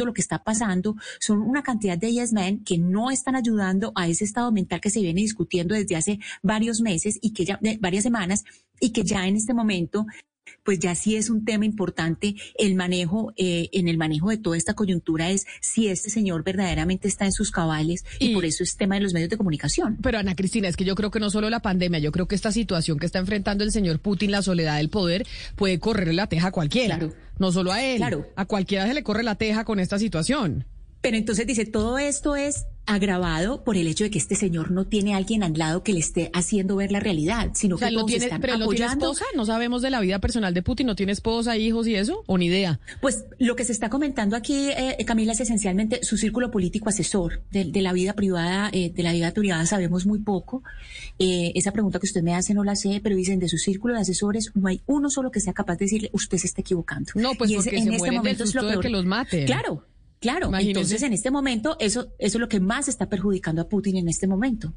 lo 0.05 0.13
que 0.13 0.21
está 0.21 0.43
pasando, 0.43 0.95
son 1.19 1.41
una 1.41 1.63
cantidad 1.63 1.97
de 1.97 2.11
yes 2.11 2.33
men 2.33 2.63
que 2.63 2.77
no 2.77 3.11
están 3.11 3.35
ayudando 3.35 3.91
a 3.95 4.07
ese 4.07 4.25
estado 4.25 4.51
mental 4.51 4.81
que 4.81 4.89
se 4.89 5.01
viene 5.01 5.21
discutiendo 5.21 5.75
desde 5.75 5.95
hace 5.95 6.19
varios 6.41 6.81
meses 6.81 7.17
y 7.21 7.33
que 7.33 7.45
ya, 7.45 7.59
varias 7.79 8.03
semanas, 8.03 8.43
y 8.79 8.91
que 8.91 9.03
ya 9.03 9.27
en 9.27 9.35
este 9.35 9.53
momento 9.53 10.05
pues 10.63 10.79
ya 10.79 10.95
sí 10.95 11.15
es 11.15 11.29
un 11.29 11.45
tema 11.45 11.65
importante 11.65 12.35
el 12.57 12.75
manejo, 12.75 13.33
eh, 13.37 13.69
en 13.71 13.87
el 13.87 13.97
manejo 13.97 14.29
de 14.29 14.37
toda 14.37 14.57
esta 14.57 14.73
coyuntura 14.73 15.29
es 15.29 15.45
si 15.61 15.87
este 15.87 16.09
señor 16.09 16.43
verdaderamente 16.43 17.07
está 17.07 17.25
en 17.25 17.31
sus 17.31 17.51
cabales 17.51 18.05
y, 18.19 18.33
por 18.33 18.45
eso 18.45 18.63
es 18.63 18.75
tema 18.75 18.95
de 18.95 19.01
los 19.01 19.13
medios 19.13 19.29
de 19.29 19.37
comunicación. 19.37 19.97
Pero 20.01 20.19
Ana 20.19 20.35
Cristina, 20.35 20.67
es 20.67 20.75
que 20.75 20.85
yo 20.85 20.95
creo 20.95 21.11
que 21.11 21.19
no 21.19 21.29
solo 21.29 21.49
la 21.49 21.61
pandemia, 21.61 21.99
yo 21.99 22.11
creo 22.11 22.27
que 22.27 22.35
esta 22.35 22.51
situación 22.51 22.99
que 22.99 23.05
está 23.05 23.19
enfrentando 23.19 23.63
el 23.63 23.71
señor 23.71 23.99
Putin, 23.99 24.31
la 24.31 24.41
soledad 24.41 24.77
del 24.77 24.89
poder, 24.89 25.25
puede 25.55 25.79
correrle 25.79 26.13
la 26.13 26.27
teja 26.27 26.47
a 26.47 26.51
cualquiera. 26.51 26.99
No 27.39 27.51
solo 27.51 27.71
a 27.71 27.83
él. 27.83 27.97
Claro. 27.97 28.27
A 28.35 28.45
cualquiera 28.45 28.87
se 28.87 28.93
le 28.93 29.03
corre 29.03 29.23
la 29.23 29.35
teja 29.35 29.65
con 29.65 29.79
esta 29.79 29.97
situación. 29.97 30.65
Pero 31.01 31.17
entonces 31.17 31.47
dice, 31.47 31.65
todo 31.65 31.97
esto 31.97 32.35
es 32.35 32.65
agravado 32.87 33.63
por 33.63 33.77
el 33.77 33.87
hecho 33.87 34.03
de 34.03 34.09
que 34.09 34.17
este 34.17 34.35
señor 34.35 34.71
no 34.71 34.85
tiene 34.85 35.13
a 35.13 35.17
alguien 35.17 35.43
al 35.43 35.53
lado 35.53 35.83
que 35.83 35.93
le 35.93 35.99
esté 35.99 36.29
haciendo 36.33 36.75
ver 36.75 36.91
la 36.91 36.99
realidad, 36.99 37.51
sino 37.53 37.75
O 37.75 37.77
sea, 37.79 37.89
que 37.89 37.93
todos 37.93 38.07
tiene, 38.07 38.25
están 38.25 38.41
pero 38.41 38.53
él 38.55 38.59
no 38.59 38.67
tiene 38.69 38.85
apoyando. 38.85 39.11
esposa, 39.11 39.25
no 39.35 39.45
sabemos 39.45 39.81
de 39.83 39.91
la 39.91 39.99
vida 40.01 40.19
personal 40.19 40.53
de 40.53 40.61
Putin, 40.63 40.87
no 40.87 40.95
tiene 40.95 41.11
esposa, 41.11 41.57
hijos 41.57 41.87
y 41.87 41.95
eso, 41.95 42.23
o 42.25 42.37
ni 42.37 42.47
idea. 42.47 42.79
Pues 42.99 43.25
lo 43.39 43.55
que 43.55 43.63
se 43.63 43.71
está 43.71 43.89
comentando 43.89 44.35
aquí, 44.35 44.69
eh, 44.71 44.97
Camila, 45.05 45.33
es 45.33 45.39
esencialmente 45.39 46.03
su 46.03 46.17
círculo 46.17 46.49
político 46.51 46.89
asesor 46.89 47.41
de, 47.51 47.65
de 47.65 47.81
la 47.81 47.93
vida 47.93 48.13
privada. 48.13 48.69
eh, 48.73 48.91
de 48.93 49.03
la 49.03 49.13
vida 49.13 49.31
privada 49.31 49.65
sabemos 49.67 50.05
muy 50.05 50.19
poco. 50.19 50.63
Eh, 51.19 51.51
esa 51.55 51.71
pregunta 51.71 51.99
que 51.99 52.07
usted 52.07 52.23
me 52.23 52.33
hace 52.35 52.53
no 52.55 52.63
la 52.63 52.75
sé, 52.75 52.99
pero 53.03 53.15
dicen 53.15 53.39
de 53.39 53.47
su 53.47 53.57
círculo 53.57 53.93
de 53.93 54.01
asesores 54.01 54.51
no 54.55 54.67
hay 54.67 54.81
uno 54.87 55.09
solo 55.09 55.31
que 55.31 55.39
sea 55.39 55.53
capaz 55.53 55.75
de 55.77 55.85
decirle 55.85 56.09
usted 56.13 56.37
se 56.39 56.47
está 56.47 56.61
equivocando. 56.61 57.11
No, 57.15 57.33
pues 57.35 57.51
Y 57.51 57.55
ese- 57.55 57.75
en 57.75 57.83
se 57.85 57.89
este 57.95 58.05
del 58.05 58.15
momento 58.15 58.43
es 58.43 58.55
lo 58.55 58.63
de 58.63 58.69
peor. 58.71 58.81
que 58.83 58.89
los 58.89 59.05
maten. 59.05 59.45
Claro. 59.45 59.85
Claro, 60.21 60.51
entonces 60.55 61.01
en 61.01 61.13
este 61.13 61.31
momento 61.31 61.75
eso, 61.79 62.13
eso 62.19 62.37
es 62.37 62.39
lo 62.39 62.47
que 62.47 62.59
más 62.59 62.87
está 62.87 63.09
perjudicando 63.09 63.63
a 63.63 63.67
Putin 63.67 63.97
en 63.97 64.07
este 64.07 64.27
momento. 64.27 64.71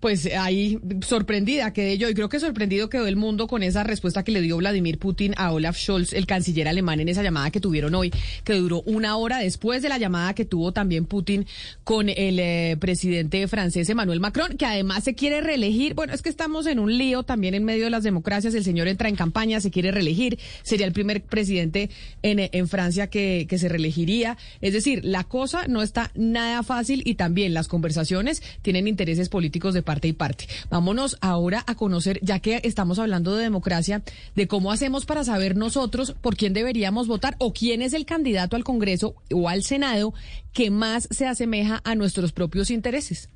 Pues 0.00 0.28
ahí 0.34 0.80
sorprendida 1.06 1.72
quedé 1.72 1.96
yo 1.96 2.08
y 2.08 2.14
creo 2.14 2.28
que 2.28 2.40
sorprendido 2.40 2.88
quedó 2.88 3.06
el 3.06 3.14
mundo 3.14 3.46
con 3.46 3.62
esa 3.62 3.84
respuesta 3.84 4.24
que 4.24 4.32
le 4.32 4.40
dio 4.40 4.56
Vladimir 4.56 4.98
Putin 4.98 5.32
a 5.36 5.52
Olaf 5.52 5.76
Scholz, 5.76 6.12
el 6.12 6.26
canciller 6.26 6.66
alemán, 6.66 6.98
en 6.98 7.08
esa 7.08 7.22
llamada 7.22 7.52
que 7.52 7.60
tuvieron 7.60 7.94
hoy, 7.94 8.12
que 8.42 8.54
duró 8.54 8.82
una 8.82 9.16
hora 9.16 9.38
después 9.38 9.80
de 9.82 9.90
la 9.90 9.96
llamada 9.96 10.34
que 10.34 10.44
tuvo 10.44 10.72
también 10.72 11.06
Putin 11.06 11.46
con 11.84 12.08
el 12.08 12.40
eh, 12.40 12.76
presidente 12.80 13.46
francés 13.46 13.88
Emmanuel 13.90 14.18
Macron, 14.18 14.56
que 14.56 14.66
además 14.66 15.04
se 15.04 15.14
quiere 15.14 15.40
reelegir. 15.40 15.94
Bueno, 15.94 16.14
es 16.14 16.22
que 16.22 16.30
estamos 16.30 16.66
en 16.66 16.80
un 16.80 16.98
lío 16.98 17.22
también 17.22 17.54
en 17.54 17.62
medio 17.62 17.84
de 17.84 17.90
las 17.90 18.02
democracias. 18.02 18.54
El 18.54 18.64
señor 18.64 18.88
entra 18.88 19.08
en 19.08 19.14
campaña, 19.14 19.60
se 19.60 19.70
quiere 19.70 19.92
reelegir, 19.92 20.40
sería 20.64 20.86
el 20.86 20.92
primer 20.92 21.22
presidente 21.22 21.90
en, 22.22 22.40
en 22.50 22.66
Francia 22.66 23.06
que, 23.06 23.46
que 23.48 23.56
se 23.56 23.68
reelegiría. 23.68 24.36
Es 24.60 24.72
decir, 24.72 24.79
la 25.02 25.24
cosa 25.24 25.66
no 25.68 25.82
está 25.82 26.10
nada 26.14 26.62
fácil 26.62 27.02
y 27.04 27.14
también 27.14 27.54
las 27.54 27.68
conversaciones 27.68 28.42
tienen 28.62 28.88
intereses 28.88 29.28
políticos 29.28 29.74
de 29.74 29.82
parte 29.82 30.08
y 30.08 30.12
parte. 30.12 30.48
Vámonos 30.70 31.16
ahora 31.20 31.64
a 31.66 31.74
conocer, 31.74 32.18
ya 32.22 32.40
que 32.40 32.60
estamos 32.64 32.98
hablando 32.98 33.36
de 33.36 33.42
democracia, 33.42 34.02
de 34.34 34.48
cómo 34.48 34.72
hacemos 34.72 35.06
para 35.06 35.24
saber 35.24 35.56
nosotros 35.56 36.14
por 36.20 36.36
quién 36.36 36.52
deberíamos 36.52 37.06
votar 37.06 37.36
o 37.38 37.52
quién 37.52 37.82
es 37.82 37.92
el 37.92 38.06
candidato 38.06 38.56
al 38.56 38.64
Congreso 38.64 39.14
o 39.32 39.48
al 39.48 39.62
Senado 39.62 40.14
que 40.52 40.70
más 40.70 41.08
se 41.10 41.26
asemeja 41.26 41.80
a 41.84 41.94
nuestros 41.94 42.32
propios 42.32 42.70
intereses. 42.70 43.28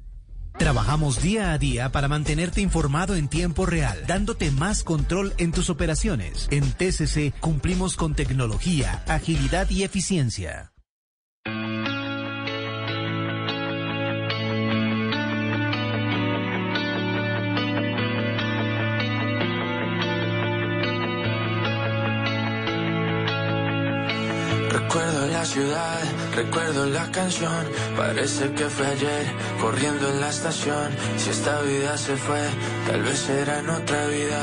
Trabajamos 0.58 1.20
día 1.20 1.52
a 1.52 1.58
día 1.58 1.90
para 1.90 2.06
mantenerte 2.06 2.60
informado 2.60 3.16
en 3.16 3.28
tiempo 3.28 3.66
real, 3.66 4.04
dándote 4.06 4.52
más 4.52 4.84
control 4.84 5.34
en 5.38 5.50
tus 5.50 5.68
operaciones. 5.68 6.46
En 6.50 6.62
TCC 6.72 7.34
cumplimos 7.40 7.96
con 7.96 8.14
tecnología, 8.14 9.02
agilidad 9.08 9.68
y 9.70 9.82
eficiencia. 9.82 10.73
Recuerdo 24.74 25.26
la 25.26 25.44
ciudad, 25.44 26.00
recuerdo 26.34 26.86
la 26.86 27.10
canción, 27.10 27.66
parece 27.96 28.52
que 28.52 28.64
fue 28.64 28.86
ayer, 28.86 29.26
corriendo 29.60 30.08
en 30.08 30.20
la 30.20 30.30
estación. 30.30 30.90
Si 31.16 31.30
esta 31.30 31.60
vida 31.62 31.96
se 31.96 32.16
fue, 32.16 32.42
tal 32.88 33.02
vez 33.02 33.18
será 33.18 33.58
en 33.60 33.70
otra 33.70 34.06
vida. 34.06 34.40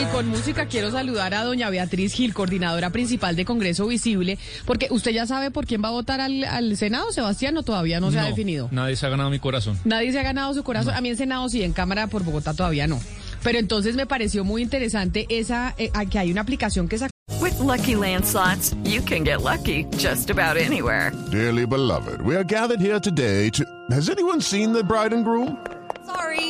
Y 0.00 0.04
con 0.12 0.28
música 0.28 0.66
quiero 0.66 0.90
saludar 0.90 1.34
a 1.34 1.44
doña 1.44 1.70
Beatriz 1.70 2.12
Gil, 2.14 2.34
coordinadora 2.34 2.90
principal 2.90 3.36
de 3.36 3.44
Congreso 3.44 3.86
Visible, 3.86 4.38
porque 4.66 4.88
usted 4.90 5.12
ya 5.12 5.26
sabe 5.26 5.50
por 5.50 5.66
quién 5.66 5.82
va 5.82 5.88
a 5.88 5.92
votar 5.92 6.20
al, 6.20 6.44
al 6.44 6.76
Senado, 6.76 7.12
Sebastián, 7.12 7.56
o 7.56 7.62
todavía 7.62 8.00
no, 8.00 8.10
se 8.10 8.18
ha 8.18 8.24
definido. 8.24 8.68
Nadie 8.70 8.96
se 8.96 9.06
ha 9.06 9.08
ganado 9.08 9.30
mi 9.30 9.38
corazón. 9.38 9.78
Nadie 9.84 10.12
se 10.12 10.18
ha 10.18 10.22
ganado 10.22 10.52
su 10.54 10.62
corazón. 10.62 10.94
A 10.94 11.00
mí 11.00 11.10
en 11.10 11.16
Senado 11.16 11.48
sí, 11.48 11.62
en 11.62 11.72
Cámara 11.72 12.06
por 12.06 12.24
Bogotá 12.24 12.54
todavía 12.54 12.86
no. 12.86 13.00
Pero 13.42 13.58
entonces 13.58 13.96
me 13.96 14.06
pareció 14.06 14.44
muy 14.44 14.62
interesante 14.62 15.26
esa 15.30 15.74
eh, 15.78 15.90
que 16.10 16.18
hay 16.18 16.30
una 16.30 16.42
aplicación 16.42 16.88
que 16.88 16.98
sacó. 16.98 17.10
With 17.40 17.58
Lucky 17.58 17.94
Land 17.94 18.26
slots, 18.26 18.74
you 18.84 19.00
can 19.02 19.24
get 19.24 19.40
lucky 19.42 19.86
just 19.96 20.30
about 20.30 20.58
anywhere. 20.58 21.10
Dearly 21.30 21.64
beloved, 21.64 22.20
we 22.20 22.36
are 22.36 22.44
gathered 22.44 22.80
here 22.80 23.00
today 23.00 23.48
to. 23.50 23.64
Has 23.90 24.10
anyone 24.10 24.42
seen 24.42 24.72
the 24.72 24.84
bride 24.84 25.14
and 25.14 25.24
groom? 25.24 25.56
Sorry, 26.04 26.49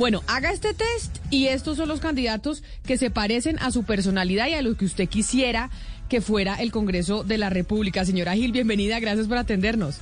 bueno, 0.00 0.22
haga 0.28 0.50
este 0.50 0.72
test 0.72 1.18
y 1.28 1.48
estos 1.48 1.76
son 1.76 1.86
los 1.86 2.00
candidatos 2.00 2.62
que 2.86 2.96
se 2.96 3.10
parecen 3.10 3.58
a 3.58 3.70
su 3.70 3.84
personalidad 3.84 4.48
y 4.48 4.54
a 4.54 4.62
lo 4.62 4.74
que 4.74 4.86
usted 4.86 5.06
quisiera 5.10 5.68
que 6.08 6.22
fuera 6.22 6.54
el 6.54 6.72
Congreso 6.72 7.22
de 7.22 7.36
la 7.36 7.50
República. 7.50 8.06
Señora 8.06 8.32
Gil, 8.32 8.50
bienvenida, 8.50 8.98
gracias 8.98 9.28
por 9.28 9.36
atendernos. 9.36 10.00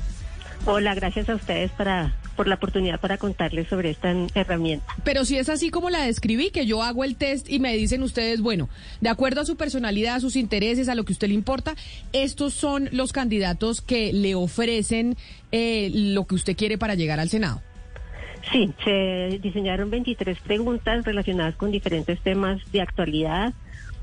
Hola, 0.66 0.94
gracias 0.94 1.28
a 1.28 1.34
ustedes 1.34 1.72
para, 1.72 2.14
por 2.36 2.46
la 2.46 2.54
oportunidad 2.54 3.00
para 3.00 3.18
contarles 3.18 3.66
sobre 3.66 3.90
esta 3.90 4.14
herramienta. 4.36 4.86
Pero 5.02 5.24
si 5.24 5.36
es 5.36 5.48
así 5.48 5.70
como 5.70 5.90
la 5.90 6.04
describí, 6.04 6.50
que 6.50 6.64
yo 6.64 6.84
hago 6.84 7.02
el 7.02 7.16
test 7.16 7.50
y 7.50 7.58
me 7.58 7.76
dicen 7.76 8.04
ustedes, 8.04 8.40
bueno, 8.40 8.68
de 9.00 9.08
acuerdo 9.08 9.40
a 9.40 9.46
su 9.46 9.56
personalidad, 9.56 10.14
a 10.14 10.20
sus 10.20 10.36
intereses, 10.36 10.88
a 10.88 10.94
lo 10.94 11.04
que 11.04 11.12
a 11.12 11.14
usted 11.14 11.26
le 11.26 11.34
importa, 11.34 11.74
estos 12.12 12.54
son 12.54 12.88
los 12.92 13.12
candidatos 13.12 13.80
que 13.80 14.12
le 14.12 14.36
ofrecen 14.36 15.16
eh, 15.50 15.90
lo 15.92 16.24
que 16.28 16.36
usted 16.36 16.56
quiere 16.56 16.78
para 16.78 16.94
llegar 16.94 17.18
al 17.18 17.30
Senado. 17.30 17.62
Sí, 18.43 18.74
se 18.85 19.39
diseñaron 19.43 19.90
23 19.90 20.40
preguntas 20.40 21.05
relacionadas 21.05 21.56
con 21.56 21.70
diferentes 21.70 22.20
temas 22.23 22.60
de 22.73 22.81
actualidad 22.81 23.52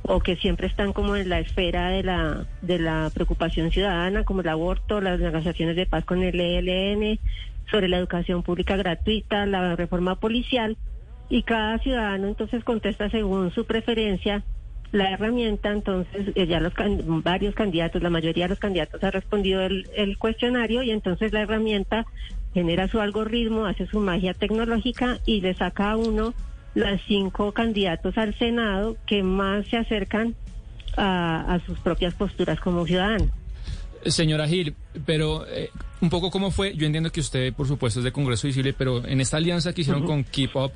o 0.04 0.20
que 0.20 0.36
siempre 0.36 0.68
están 0.68 0.94
como 0.94 1.16
en 1.16 1.30
la 1.30 1.40
esfera 1.40 1.90
de 1.90 2.04
la, 2.04 2.46
de 2.62 2.78
la 2.80 3.10
preocupación 3.14 3.72
ciudadana, 3.72 4.24
como 4.24 4.42
el 4.42 4.50
aborto, 4.50 5.02
las 5.02 5.20
negociaciones 5.20 5.76
de 5.76 5.88
paz 5.88 6.06
con 6.06 6.22
el 6.22 6.40
ELN, 6.40 7.20
sobre 7.72 7.88
la 7.88 7.98
educación 7.98 8.44
pública 8.44 8.76
gratuita, 8.78 9.48
la 9.48 9.76
reforma 9.76 10.16
policial, 10.16 10.78
y 11.28 11.42
cada 11.42 11.80
ciudadano 11.80 12.28
entonces 12.28 12.64
contesta 12.64 13.10
según 13.10 13.52
su 13.52 13.66
preferencia 13.66 14.44
la 14.92 15.10
herramienta, 15.12 15.72
entonces 15.72 16.28
eh, 16.36 16.46
ya 16.46 16.60
los 16.60 16.74
can- 16.76 17.24
varios 17.24 17.56
candidatos, 17.56 18.04
la 18.04 18.12
mayoría 18.12 18.46
de 18.46 18.50
los 18.50 18.60
candidatos 18.60 19.04
ha 19.04 19.10
respondido 19.12 19.62
el, 19.62 19.88
el 19.96 20.18
cuestionario 20.20 20.84
y 20.84 20.92
entonces 20.92 21.34
la 21.34 21.42
herramienta 21.42 22.06
genera 22.56 22.88
su 22.88 23.02
algoritmo, 23.02 23.66
hace 23.66 23.86
su 23.86 24.00
magia 24.00 24.34
tecnológica 24.34 25.20
y 25.26 25.42
le 25.42 25.54
saca 25.54 25.92
a 25.92 25.98
uno 25.98 26.34
los 26.74 27.02
cinco 27.06 27.52
candidatos 27.52 28.18
al 28.18 28.34
Senado 28.40 28.96
que 29.06 29.24
más 29.24 29.68
se 29.68 29.76
acercan 29.76 30.36
a, 30.96 31.54
a 31.54 31.60
sus 31.66 31.78
propias 31.80 32.14
posturas 32.14 32.58
como 32.62 32.88
ciudadano. 32.88 33.28
Señora 34.06 34.48
Gil, 34.48 34.74
pero 35.06 35.46
eh, 35.48 35.70
un 36.00 36.10
poco 36.10 36.32
cómo 36.32 36.50
fue, 36.50 36.74
yo 36.76 36.86
entiendo 36.86 37.12
que 37.12 37.20
usted 37.20 37.54
por 37.54 37.68
supuesto 37.68 38.00
es 38.00 38.06
de 38.06 38.14
Congreso 38.14 38.48
Visible, 38.48 38.72
pero 38.72 39.06
en 39.06 39.20
esta 39.20 39.36
alianza 39.36 39.74
que 39.74 39.82
hicieron 39.82 40.06
con 40.06 40.24
Keep 40.24 40.56
Up, 40.56 40.72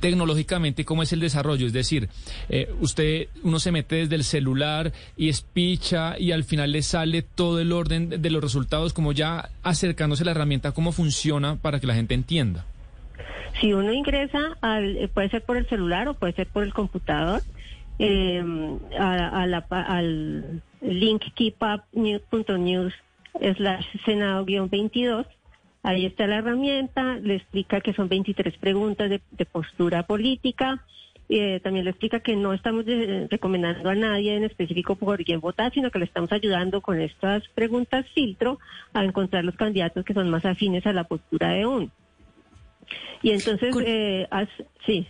tecnológicamente, 0.00 0.84
¿cómo 0.84 1.02
es 1.02 1.12
el 1.12 1.20
desarrollo? 1.20 1.66
Es 1.66 1.72
decir, 1.72 2.08
eh, 2.48 2.68
usted, 2.80 3.28
uno 3.42 3.58
se 3.58 3.72
mete 3.72 3.96
desde 3.96 4.14
el 4.16 4.24
celular 4.24 4.92
y 5.16 5.28
espicha 5.28 6.18
y 6.18 6.32
al 6.32 6.44
final 6.44 6.72
le 6.72 6.82
sale 6.82 7.22
todo 7.22 7.60
el 7.60 7.72
orden 7.72 8.08
de- 8.08 8.30
los 8.30 8.42
resultados, 8.42 8.92
como 8.92 9.12
ya 9.12 9.48
acercándose 9.62 10.22
a 10.22 10.26
la 10.26 10.30
herramienta, 10.32 10.72
¿cómo 10.72 10.92
funciona 10.92 11.56
para 11.56 11.80
que 11.80 11.86
la 11.86 11.94
gente 11.94 12.14
entienda? 12.14 12.64
Si 13.60 13.72
uno 13.72 13.92
ingresa, 13.92 14.38
al, 14.60 14.96
eh, 14.98 15.08
puede 15.08 15.30
ser 15.30 15.42
por 15.42 15.56
el 15.56 15.66
celular 15.68 16.08
o 16.08 16.14
puede 16.14 16.34
ser 16.34 16.46
por 16.48 16.62
el 16.62 16.74
computador, 16.74 17.40
eh, 17.98 18.42
a, 18.98 19.42
a 19.42 19.46
la 19.46 19.58
al 19.70 20.60
link 20.82 21.22
keepup.news 21.34 22.92
slash 23.56 23.86
senado-22. 24.04 25.26
Ahí 25.86 26.04
está 26.06 26.26
la 26.26 26.38
herramienta, 26.38 27.14
le 27.16 27.36
explica 27.36 27.80
que 27.80 27.92
son 27.92 28.08
23 28.08 28.56
preguntas 28.58 29.08
de, 29.08 29.20
de 29.30 29.46
postura 29.46 30.02
política 30.02 30.82
eh, 31.28 31.58
también 31.60 31.84
le 31.84 31.90
explica 31.90 32.20
que 32.20 32.36
no 32.36 32.52
estamos 32.52 32.84
eh, 32.86 33.26
recomendando 33.28 33.88
a 33.90 33.94
nadie 33.96 34.36
en 34.36 34.44
específico 34.44 34.94
por 34.94 35.22
quién 35.24 35.40
votar, 35.40 35.72
sino 35.72 35.90
que 35.90 35.98
le 35.98 36.04
estamos 36.04 36.30
ayudando 36.30 36.80
con 36.80 37.00
estas 37.00 37.46
preguntas 37.48 38.06
filtro 38.14 38.60
a 38.92 39.04
encontrar 39.04 39.44
los 39.44 39.56
candidatos 39.56 40.04
que 40.04 40.14
son 40.14 40.30
más 40.30 40.44
afines 40.44 40.86
a 40.86 40.92
la 40.92 41.04
postura 41.04 41.48
de 41.50 41.66
uno. 41.66 41.90
Y 43.22 43.32
entonces, 43.32 43.74
eh, 43.84 44.28
as- 44.30 44.48
sí. 44.86 45.06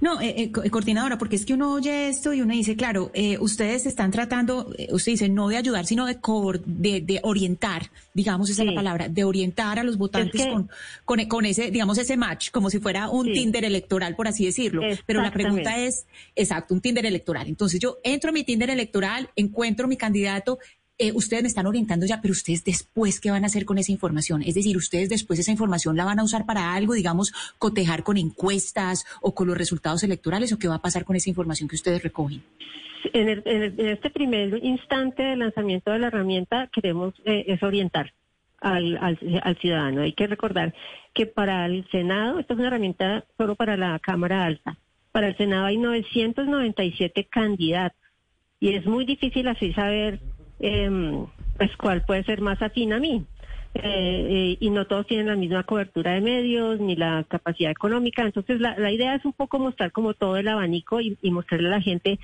No, 0.00 0.20
eh, 0.20 0.34
eh, 0.36 0.52
eh, 0.64 0.70
coordinadora, 0.70 1.18
porque 1.18 1.36
es 1.36 1.44
que 1.46 1.54
uno 1.54 1.72
oye 1.72 2.08
esto 2.08 2.32
y 2.34 2.40
uno 2.40 2.52
dice, 2.52 2.76
claro, 2.76 3.10
eh, 3.14 3.38
ustedes 3.38 3.86
están 3.86 4.10
tratando, 4.10 4.72
eh, 4.78 4.88
usted 4.92 5.12
dice, 5.12 5.28
no 5.28 5.48
de 5.48 5.56
ayudar, 5.56 5.86
sino 5.86 6.06
de, 6.06 6.18
de, 6.66 7.00
de 7.00 7.20
orientar, 7.22 7.90
digamos, 8.14 8.50
esa 8.50 8.62
es 8.62 8.66
la 8.66 8.72
palabra, 8.74 9.08
de 9.08 9.24
orientar 9.24 9.78
a 9.78 9.84
los 9.84 9.96
votantes 9.98 10.40
que- 10.42 10.52
con, 10.52 10.68
con, 11.04 11.24
con 11.26 11.46
ese, 11.46 11.70
digamos, 11.70 11.98
ese 11.98 12.16
match, 12.16 12.50
como 12.50 12.70
si 12.70 12.78
fuera 12.78 13.08
un 13.10 13.26
Tinder 13.32 13.64
electoral, 13.64 14.16
por 14.16 14.28
así 14.28 14.44
decirlo. 14.44 14.82
Pero 15.06 15.20
la 15.20 15.30
pregunta 15.32 15.70
es, 15.86 16.06
exacto, 16.34 16.74
un 16.74 16.80
Tinder 16.80 17.06
electoral. 17.06 17.46
Entonces 17.48 17.78
yo 17.80 17.98
entro 18.02 18.30
a 18.30 18.32
mi 18.32 18.44
Tinder 18.44 18.70
electoral, 18.70 19.30
encuentro 19.36 19.86
mi 19.88 19.96
candidato, 19.96 20.58
eh, 20.98 21.12
ustedes 21.14 21.42
me 21.42 21.48
están 21.48 21.66
orientando 21.66 22.06
ya, 22.06 22.20
pero 22.22 22.32
ustedes 22.32 22.64
después, 22.64 23.20
¿qué 23.20 23.30
van 23.30 23.44
a 23.44 23.48
hacer 23.48 23.64
con 23.66 23.76
esa 23.78 23.92
información? 23.92 24.42
Es 24.42 24.54
decir, 24.54 24.76
ustedes 24.76 25.08
después 25.08 25.38
esa 25.38 25.50
información 25.50 25.96
la 25.96 26.04
van 26.06 26.18
a 26.18 26.24
usar 26.24 26.46
para 26.46 26.72
algo, 26.74 26.94
digamos, 26.94 27.32
cotejar 27.58 28.02
con 28.02 28.16
encuestas 28.16 29.04
o 29.20 29.34
con 29.34 29.46
los 29.46 29.58
resultados 29.58 30.02
electorales, 30.04 30.52
o 30.52 30.58
qué 30.58 30.68
va 30.68 30.76
a 30.76 30.82
pasar 30.82 31.04
con 31.04 31.16
esa 31.16 31.28
información 31.28 31.68
que 31.68 31.76
ustedes 31.76 32.02
recogen. 32.02 32.42
En, 33.12 33.28
el- 33.28 33.42
en 33.44 33.62
el- 33.62 33.80
en 33.80 33.88
este 33.88 34.10
primer 34.10 34.64
instante 34.64 35.22
de 35.22 35.36
lanzamiento 35.36 35.90
de 35.92 35.98
la 35.98 36.06
herramienta 36.08 36.68
queremos 36.72 37.14
eh, 37.24 37.44
es 37.46 37.62
orientar 37.62 38.12
al, 38.60 38.96
al, 38.96 39.58
ciudadano. 39.60 40.00
Hay 40.02 40.12
que 40.14 40.26
recordar 40.26 40.74
que 41.14 41.26
para 41.26 41.66
el 41.66 41.86
Senado, 41.90 42.38
esta 42.40 42.54
es 42.54 42.58
una 42.58 42.68
herramienta 42.68 43.24
solo 43.36 43.54
para 43.54 43.76
la 43.76 43.98
Cámara 43.98 44.44
Alta, 44.44 44.78
para 45.12 45.28
el 45.28 45.36
Senado 45.36 45.66
hay 45.66 45.76
997 45.76 47.28
candidatos 47.30 48.00
y 48.60 48.70
es 48.74 48.86
muy 48.86 49.04
difícil 49.04 49.46
así 49.48 49.72
saber 49.74 50.20
em, 50.60 51.26
pues 51.56 51.76
cuál 51.76 52.02
puede 52.04 52.24
ser 52.24 52.40
más 52.40 52.60
afín 52.62 52.92
a 52.92 52.98
mí. 52.98 53.24
Eh, 53.74 53.82
eh, 53.82 54.56
y 54.58 54.70
no 54.70 54.86
todos 54.86 55.06
tienen 55.06 55.26
la 55.26 55.36
misma 55.36 55.64
cobertura 55.64 56.12
de 56.12 56.22
medios 56.22 56.80
ni 56.80 56.96
la 56.96 57.24
capacidad 57.28 57.70
económica. 57.70 58.22
Entonces, 58.22 58.58
la, 58.58 58.74
la 58.78 58.90
idea 58.90 59.14
es 59.14 59.24
un 59.26 59.34
poco 59.34 59.58
mostrar 59.58 59.92
como 59.92 60.14
todo 60.14 60.38
el 60.38 60.48
abanico 60.48 61.00
y 61.00 61.30
mostrarle 61.30 61.68
a 61.68 61.72
la 61.72 61.80
gente 61.82 62.18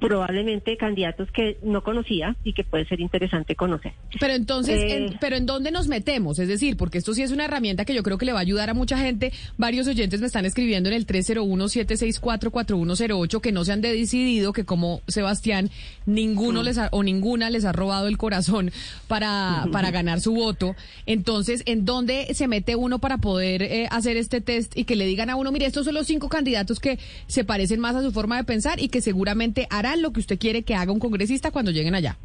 probablemente 0.00 0.76
candidatos 0.76 1.28
que 1.32 1.58
no 1.62 1.82
conocía 1.82 2.36
y 2.44 2.52
que 2.54 2.64
puede 2.64 2.86
ser 2.86 3.00
interesante 3.00 3.54
conocer. 3.56 3.92
Pero 4.20 4.34
entonces, 4.34 4.80
Eh, 4.80 4.96
en- 4.96 5.18
pero 5.20 5.36
¿en 5.36 5.46
dónde 5.46 5.70
nos 5.70 5.88
metemos? 5.88 6.38
Es 6.38 6.48
decir, 6.48 6.76
porque 6.76 6.98
esto 6.98 7.14
sí 7.14 7.22
es 7.22 7.30
una 7.32 7.44
herramienta 7.44 7.84
que 7.84 7.94
yo 7.94 8.02
creo 8.02 8.18
que 8.18 8.26
le 8.26 8.32
va 8.32 8.38
a 8.38 8.42
ayudar 8.42 8.70
a 8.70 8.74
mucha 8.74 8.98
gente. 8.98 9.32
Varios 9.58 9.86
oyentes 9.88 10.20
me 10.20 10.26
están 10.26 10.44
escribiendo 10.46 10.88
en 10.88 10.94
el 10.94 11.06
301-764-4108 11.06 13.40
que 13.40 13.52
no 13.52 13.64
se 13.64 13.72
han 13.72 13.80
decidido, 13.80 14.52
que 14.52 14.64
como 14.64 15.00
Sebastián, 15.08 15.70
ninguno 16.06 16.62
les 16.62 16.78
ha- 16.78 16.88
o 16.92 17.02
ninguna 17.02 17.50
les 17.50 17.64
ha 17.64 17.72
robado 17.72 18.08
el 18.08 18.18
corazón 18.18 18.70
para, 19.08 19.66
para 19.72 19.90
ganar 19.90 20.20
su 20.20 20.32
voto. 20.34 20.74
Entonces, 21.06 21.62
¿en 21.66 21.84
dónde 21.84 22.28
se 22.34 22.48
mete 22.48 22.76
uno 22.76 22.98
para 22.98 23.18
poder 23.18 23.62
eh, 23.62 23.88
hacer 23.90 24.16
este 24.16 24.40
test 24.40 24.76
y 24.76 24.84
que 24.84 24.96
le 24.96 25.06
digan 25.06 25.30
a 25.30 25.36
uno, 25.36 25.52
mire, 25.52 25.66
estos 25.66 25.84
son 25.84 25.94
los 25.94 26.06
cinco 26.06 26.28
candidatos 26.28 26.80
que 26.80 26.98
se 27.26 27.44
parecen 27.44 27.80
más 27.80 27.94
a 27.96 28.02
su 28.02 28.12
forma 28.12 28.36
de 28.36 28.44
pensar 28.44 28.80
y 28.80 28.88
que 28.88 29.00
seguramente 29.00 29.66
harán 29.72 30.02
lo 30.02 30.12
que 30.12 30.20
usted 30.20 30.38
quiere 30.38 30.62
que 30.62 30.74
haga 30.74 30.92
un 30.92 31.00
congresista 31.00 31.50
cuando 31.50 31.70
lleguen 31.70 31.94
allá? 31.94 32.18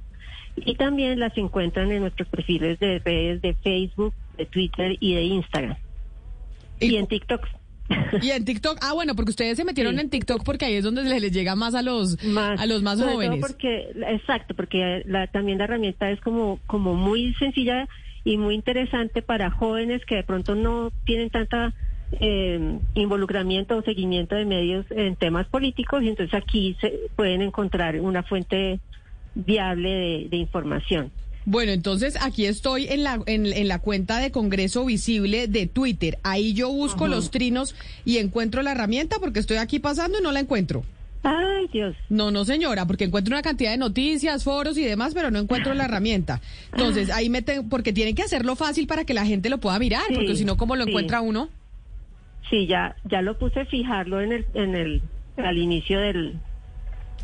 Y 0.56 0.76
también 0.76 1.20
las 1.20 1.36
encuentran 1.38 1.92
en 1.92 2.02
nuestros 2.02 2.28
perfiles 2.28 2.78
de 2.80 3.00
redes 3.00 3.42
de 3.42 3.56
Facebook, 3.56 4.14
de 4.38 4.46
Twitter 4.46 4.96
y 5.00 5.16
de 5.16 5.24
Instagram. 5.24 5.76
Y, 6.80 6.98
en 6.98 7.08
TikTok. 7.08 7.48
Y 8.22 8.30
en 8.30 8.46
TikTok, 8.46 8.78
ah 8.82 8.94
bueno, 8.94 9.16
porque 9.16 9.32
ustedes 9.32 9.58
se 9.58 9.66
metieron 9.66 9.98
en 10.00 10.12
TikTok 10.12 10.44
porque 10.44 10.66
ahí 10.66 10.76
es 10.76 10.84
donde 10.84 11.04
les, 11.04 11.20
les 11.22 11.32
llega 11.32 11.56
más 11.56 11.74
a 11.74 11.82
los 11.82 12.20
a 12.36 12.68
los 12.68 12.84
más 12.84 13.02
jóvenes. 13.02 13.40
porque, 13.42 13.88
exacto, 14.08 14.54
porque 14.54 15.02
la, 15.06 15.26
también 15.28 15.58
la 15.58 15.64
herramienta 15.66 16.12
es 16.12 16.22
como, 16.22 16.60
como 16.68 16.94
muy 16.94 17.34
sencilla 17.36 17.88
y 18.24 18.38
muy 18.38 18.56
interesante 18.56 19.22
para 19.22 19.52
jóvenes 19.52 20.06
que 20.06 20.16
de 20.16 20.24
pronto 20.24 20.56
no 20.56 20.92
tienen 21.06 21.30
tanta 21.30 21.74
eh, 22.20 22.80
involucramiento 22.94 23.78
o 23.78 23.82
seguimiento 23.82 24.36
de 24.36 24.46
medios 24.46 24.86
en 24.92 25.16
temas 25.16 25.48
políticos 25.48 26.04
y 26.04 26.10
entonces 26.10 26.34
aquí 26.34 26.78
se 26.80 26.94
pueden 27.16 27.42
encontrar 27.42 28.00
una 28.00 28.24
fuente 28.24 28.80
viable 29.36 29.90
de, 29.90 30.28
de 30.30 30.38
información. 30.38 31.12
Bueno, 31.46 31.74
entonces 31.74 32.18
aquí 32.22 32.46
estoy 32.46 32.88
en 32.88 33.04
la, 33.04 33.22
en, 33.26 33.46
en 33.48 33.68
la 33.68 33.80
cuenta 33.80 34.20
de 34.20 34.32
Congreso 34.32 34.86
Visible 34.86 35.48
de 35.48 35.68
Twitter. 35.68 36.18
Ahí 36.24 36.54
yo 36.54 36.70
busco 36.70 37.06
Ajá. 37.06 37.16
los 37.16 37.32
trinos 37.32 37.76
y 38.06 38.18
encuentro 38.18 38.62
la 38.62 38.72
herramienta 38.72 39.18
porque 39.20 39.40
estoy 39.40 39.58
aquí 39.58 39.80
pasando 39.80 40.20
y 40.20 40.24
no 40.24 40.32
la 40.32 40.40
encuentro. 40.40 40.86
Ay, 41.24 41.68
Dios. 41.72 41.96
No, 42.10 42.32
no, 42.32 42.44
señora, 42.44 42.86
porque 42.86 43.06
encuentro 43.06 43.34
una 43.34 43.42
cantidad 43.42 43.72
de 43.72 43.78
noticias, 43.78 44.44
foros 44.44 44.78
y 44.78 44.84
demás, 44.84 45.14
pero 45.14 45.32
no 45.32 45.40
encuentro 45.40 45.74
la 45.74 45.86
herramienta. 45.86 46.42
Entonces, 46.72 47.10
ahí 47.10 47.30
me 47.30 47.42
tengo, 47.42 47.70
porque 47.70 47.94
tienen 47.94 48.14
que 48.14 48.24
hacerlo 48.24 48.56
fácil 48.58 48.88
para 48.88 49.06
que 49.06 49.14
la 49.14 49.26
gente 49.26 49.50
lo 49.50 49.60
pueda 49.60 49.80
mirar, 49.80 50.04
Sí, 50.10 50.16
porque 50.16 50.36
si 50.36 50.44
no, 50.44 50.58
¿cómo 50.58 50.76
lo 50.76 50.84
sí. 50.84 50.90
encuentra 50.90 51.22
uno? 51.22 51.50
Sí, 52.50 52.68
ya, 52.68 52.96
ya 53.10 53.22
lo 53.22 53.38
puse 53.40 53.66
fijarlo 53.66 54.20
en 54.20 54.34
el, 54.34 54.46
en 54.54 54.76
el, 54.76 55.02
al 55.38 55.58
inicio 55.58 56.00
del, 56.00 56.36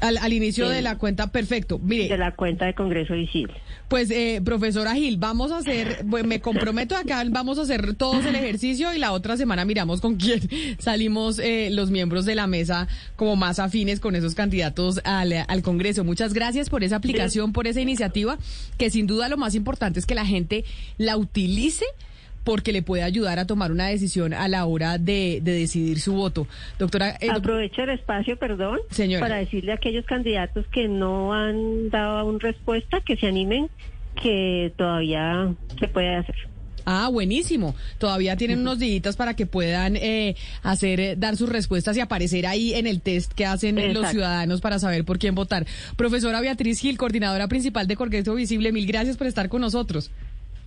Al, 0.01 0.17
al 0.17 0.34
inicio 0.34 0.67
Sí. 0.69 0.73
de 0.76 0.81
la 0.81 0.97
cuenta, 0.97 1.27
perfecto. 1.31 1.80
Mire. 1.80 2.07
de 2.07 2.17
la 2.17 2.35
cuenta 2.35 2.65
de 2.65 2.73
Congreso 2.73 3.13
Visible. 3.13 3.53
Pues, 3.88 4.11
eh, 4.11 4.41
profesora 4.43 4.93
Gil, 4.95 5.17
vamos 5.17 5.51
a 5.51 5.57
hacer, 5.57 6.05
pues, 6.09 6.26
me 6.26 6.39
comprometo 6.41 6.95
acá, 6.95 7.23
vamos 7.30 7.57
a 7.59 7.63
hacer 7.63 7.95
todos 7.95 8.26
el 8.26 8.35
ejercicio 8.35 8.93
y 8.93 8.99
la 8.99 9.11
otra 9.11 9.35
semana 9.38 9.65
miramos 9.65 9.99
con 10.01 10.15
quién 10.15 10.41
salimos 10.80 11.39
eh, 11.39 11.69
los 11.71 11.89
miembros 11.91 12.26
de 12.26 12.35
la 12.35 12.47
mesa 12.47 12.88
como 13.15 13.35
más 13.35 13.59
afines 13.59 13.99
con 13.99 14.15
esos 14.15 14.35
candidatos 14.35 15.01
al, 15.03 15.34
al 15.47 15.61
Congreso. 15.63 16.03
Muchas 16.03 16.34
gracias 16.34 16.69
por 16.69 16.84
esa 16.84 16.97
aplicación, 16.97 17.51
por 17.53 17.67
esa 17.67 17.81
iniciativa, 17.81 18.38
que 18.77 18.89
sin 18.89 19.07
duda 19.07 19.27
lo 19.30 19.38
más 19.38 19.55
importante 19.55 19.99
es 19.99 20.05
que 20.05 20.15
la 20.15 20.26
gente 20.26 20.65
la 20.97 21.17
utilice 21.17 21.85
porque 22.44 22.72
le 22.72 22.82
puede 22.82 23.03
ayudar 23.03 23.40
a 23.40 23.45
tomar 23.45 23.72
una 23.72 23.88
decisión 23.88 24.34
a 24.34 24.48
la 24.48 24.66
hora 24.66 24.98
de, 24.98 25.40
de 25.41 25.52
decidir 25.53 25.99
su 25.99 26.14
voto. 26.14 26.48
Doctora, 26.78 27.18
eh, 27.22 27.30
Aprovecho 27.30 27.84
el 27.84 27.91
espacio, 27.91 28.38
perdón, 28.38 28.80
Señora. 28.90 29.22
para 29.22 29.38
decirle 29.38 29.72
a 29.72 29.76
aquellos 29.76 30.06
candidatos 30.06 30.66
que 30.68 30.88
no 30.88 31.34
han 31.34 31.90
dado 31.90 32.20
aún 32.20 32.40
respuesta 32.40 33.02
que 33.02 33.18
se 33.18 33.28
animen, 33.28 33.70
que 34.22 34.74
todavía 34.78 35.53
se 35.80 35.88
puede 35.88 36.16
hacer. 36.16 36.36
Ah, 36.91 37.07
buenísimo. 37.10 37.76
Todavía 37.99 38.36
tienen 38.36 38.61
unos 38.61 38.80
días 38.80 39.16
para 39.16 39.36
que 39.36 39.45
puedan 39.45 39.95
eh, 39.95 40.36
hacer, 40.64 40.99
eh, 40.99 41.16
dar 41.16 41.38
sus 41.38 41.48
respuestas 41.48 41.95
y 41.98 41.99
aparecer 41.99 42.48
ahí 42.48 42.74
en 42.74 42.88
el 42.88 43.02
test 43.02 43.32
que 43.34 43.45
hacen 43.45 43.94
los 43.94 44.10
ciudadanos 44.10 44.60
para 44.60 44.80
saber 44.80 45.06
por 45.06 45.20
quién 45.20 45.36
votar. 45.36 45.68
Profesora 45.95 46.41
Beatriz 46.41 46.80
Gil, 46.80 46.98
coordinadora 46.98 47.48
principal 47.48 47.86
de 47.88 47.95
Congreso 47.95 48.34
Visible, 48.34 48.72
mil 48.72 48.88
gracias 48.88 49.18
por 49.18 49.28
estar 49.28 49.49
con 49.49 49.61
nosotros. 49.61 50.10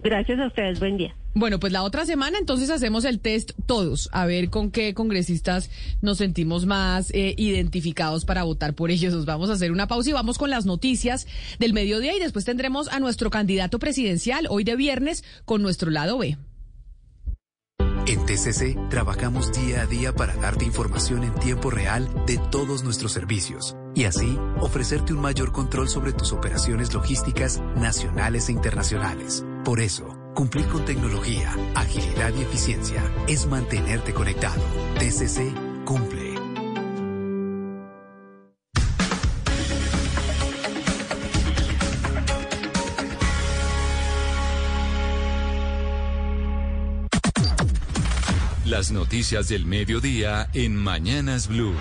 Gracias 0.03 0.39
a 0.41 0.47
ustedes, 0.47 0.81
buen 0.81 0.97
día. 0.97 1.15
Bueno, 1.35 1.59
pues 1.59 1.73
la 1.73 1.83
otra 1.83 2.05
semana 2.05 2.39
entonces 2.39 2.69
hacemos 2.69 3.05
el 3.05 3.21
test 3.21 3.53
todos, 3.67 4.11
a 4.13 4.27
ver 4.27 4.51
con 4.51 4.71
qué 4.71 4.93
congresistas 4.93 5.71
nos 6.03 6.19
sentimos 6.19 6.67
más 6.67 7.11
eh, 7.13 7.35
identificados 7.39 8.25
para 8.25 8.43
votar 8.43 8.75
por 8.75 8.91
ellos. 8.91 9.15
Nos 9.15 9.25
vamos 9.25 9.49
a 9.49 9.55
hacer 9.55 9.73
una 9.73 9.87
pausa 9.87 10.11
y 10.11 10.13
vamos 10.13 10.37
con 10.37 10.51
las 10.51 10.67
noticias 10.67 11.27
del 11.59 11.73
mediodía 11.73 12.15
y 12.15 12.21
después 12.21 12.45
tendremos 12.45 12.89
a 12.89 13.01
nuestro 13.01 13.31
candidato 13.31 13.79
presidencial 13.79 14.47
hoy 14.51 14.65
de 14.65 14.77
viernes 14.77 15.25
con 15.45 15.63
nuestro 15.63 15.91
lado 15.91 16.19
B. 16.19 16.37
En 18.07 18.27
TCC 18.27 18.77
trabajamos 18.91 19.53
día 19.53 19.83
a 19.83 19.87
día 19.87 20.13
para 20.13 20.35
darte 20.35 20.65
información 20.65 21.23
en 21.23 21.33
tiempo 21.37 21.71
real 21.71 22.09
de 22.27 22.37
todos 22.51 22.83
nuestros 22.83 23.13
servicios 23.13 23.77
y 23.95 24.05
así 24.05 24.39
ofrecerte 24.61 25.15
un 25.15 25.21
mayor 25.21 25.53
control 25.53 25.89
sobre 25.89 26.13
tus 26.13 26.33
operaciones 26.33 26.93
logísticas 26.93 27.63
nacionales 27.77 28.49
e 28.49 28.53
internacionales. 28.53 29.47
Por 29.65 29.79
eso, 29.79 30.09
cumplir 30.35 30.67
con 30.67 30.85
tecnología, 30.85 31.55
agilidad 31.77 32.33
y 32.37 32.43
eficiencia 32.43 33.01
es 33.29 33.47
mantenerte 33.47 34.13
conectado. 34.13 34.61
TCC 34.99 35.85
cumple. 35.85 36.35
Las 48.65 48.91
noticias 48.91 49.49
del 49.49 49.67
mediodía 49.67 50.49
en 50.55 50.75
Mañanas 50.75 51.47
Blue. 51.47 51.75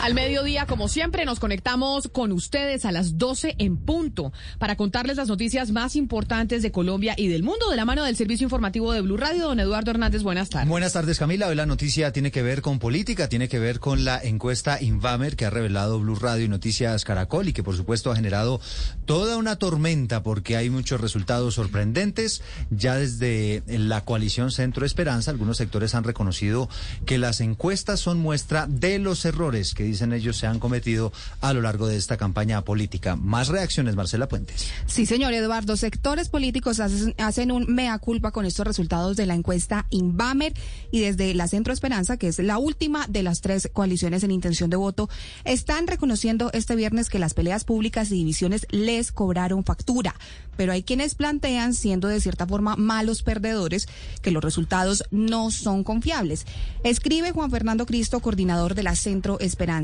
Al 0.00 0.14
mediodía, 0.14 0.64
como 0.66 0.86
siempre, 0.86 1.24
nos 1.24 1.40
conectamos 1.40 2.08
con 2.08 2.30
ustedes 2.30 2.84
a 2.84 2.92
las 2.92 3.18
12 3.18 3.56
en 3.58 3.76
punto 3.76 4.32
para 4.58 4.76
contarles 4.76 5.16
las 5.16 5.26
noticias 5.26 5.72
más 5.72 5.96
importantes 5.96 6.62
de 6.62 6.70
Colombia 6.70 7.14
y 7.16 7.26
del 7.26 7.42
mundo 7.42 7.68
de 7.68 7.76
la 7.76 7.84
mano 7.84 8.04
del 8.04 8.14
servicio 8.14 8.44
informativo 8.44 8.92
de 8.92 9.00
Blue 9.00 9.16
Radio. 9.16 9.48
Don 9.48 9.58
Eduardo 9.58 9.90
Hernández, 9.90 10.22
buenas 10.22 10.50
tardes. 10.50 10.68
Buenas 10.68 10.92
tardes, 10.92 11.18
Camila. 11.18 11.48
Hoy 11.48 11.56
la 11.56 11.66
noticia 11.66 12.12
tiene 12.12 12.30
que 12.30 12.42
ver 12.42 12.62
con 12.62 12.78
política, 12.78 13.28
tiene 13.28 13.48
que 13.48 13.58
ver 13.58 13.80
con 13.80 14.04
la 14.04 14.20
encuesta 14.22 14.80
Invamer 14.80 15.34
que 15.34 15.46
ha 15.46 15.50
revelado 15.50 15.98
Blue 15.98 16.14
Radio 16.14 16.44
y 16.44 16.48
Noticias 16.48 17.04
Caracol 17.04 17.48
y 17.48 17.52
que, 17.52 17.64
por 17.64 17.76
supuesto, 17.76 18.12
ha 18.12 18.16
generado 18.16 18.60
toda 19.04 19.36
una 19.36 19.56
tormenta 19.56 20.22
porque 20.22 20.56
hay 20.56 20.70
muchos 20.70 21.00
resultados 21.00 21.54
sorprendentes. 21.54 22.40
Ya 22.70 22.94
desde 22.94 23.64
la 23.66 24.04
coalición 24.04 24.52
Centro 24.52 24.86
Esperanza, 24.86 25.32
algunos 25.32 25.56
sectores 25.56 25.96
han 25.96 26.04
reconocido 26.04 26.68
que 27.04 27.18
las 27.18 27.40
encuestas 27.40 27.98
son 27.98 28.18
muestra 28.18 28.68
de 28.68 29.00
los 29.00 29.24
errores 29.24 29.74
que 29.74 29.87
dicen 29.88 30.12
ellos 30.12 30.36
se 30.36 30.46
han 30.46 30.58
cometido 30.58 31.12
a 31.40 31.52
lo 31.52 31.60
largo 31.60 31.86
de 31.86 31.96
esta 31.96 32.16
campaña 32.16 32.62
política. 32.62 33.16
Más 33.16 33.48
reacciones, 33.48 33.96
Marcela 33.96 34.28
Puentes. 34.28 34.66
Sí, 34.86 35.06
señor 35.06 35.32
Eduardo. 35.32 35.76
Sectores 35.76 36.28
políticos 36.28 36.80
hacen, 36.80 37.52
un 37.52 37.66
mea 37.72 37.98
culpa 37.98 38.30
con 38.30 38.44
estos 38.44 38.66
resultados 38.66 39.16
de 39.16 39.26
la 39.26 39.34
encuesta 39.34 39.86
Inbamer 39.90 40.52
y 40.90 41.00
desde 41.00 41.34
la 41.34 41.48
Centro 41.48 41.72
Esperanza, 41.72 42.16
que 42.16 42.28
es 42.28 42.38
la 42.38 42.58
última 42.58 43.06
de 43.08 43.22
las 43.22 43.40
tres 43.40 43.68
coaliciones 43.72 44.22
en 44.22 44.30
intención 44.30 44.70
de 44.70 44.76
voto, 44.76 45.08
están 45.44 45.86
reconociendo 45.86 46.50
este 46.52 46.76
viernes 46.76 47.08
que 47.08 47.18
las 47.18 47.34
peleas 47.34 47.64
públicas 47.64 48.10
y 48.10 48.14
divisiones 48.14 48.66
les 48.70 49.12
cobraron 49.12 49.64
factura. 49.64 50.14
Pero 50.56 50.72
hay 50.72 50.82
quienes 50.82 51.14
plantean, 51.14 51.72
siendo 51.72 52.08
de 52.08 52.20
cierta 52.20 52.44
forma 52.44 52.74
malos 52.74 53.22
perdedores, 53.22 53.88
que 54.22 54.32
los 54.32 54.42
resultados 54.42 55.04
no 55.12 55.52
son 55.52 55.84
confiables. 55.84 56.46
Escribe 56.82 57.30
Juan 57.30 57.50
Fernando 57.50 57.86
Cristo, 57.86 58.18
coordinador 58.18 58.74
de 58.74 58.82
la 58.82 58.96
Centro 58.96 59.38
Esperanza. 59.38 59.77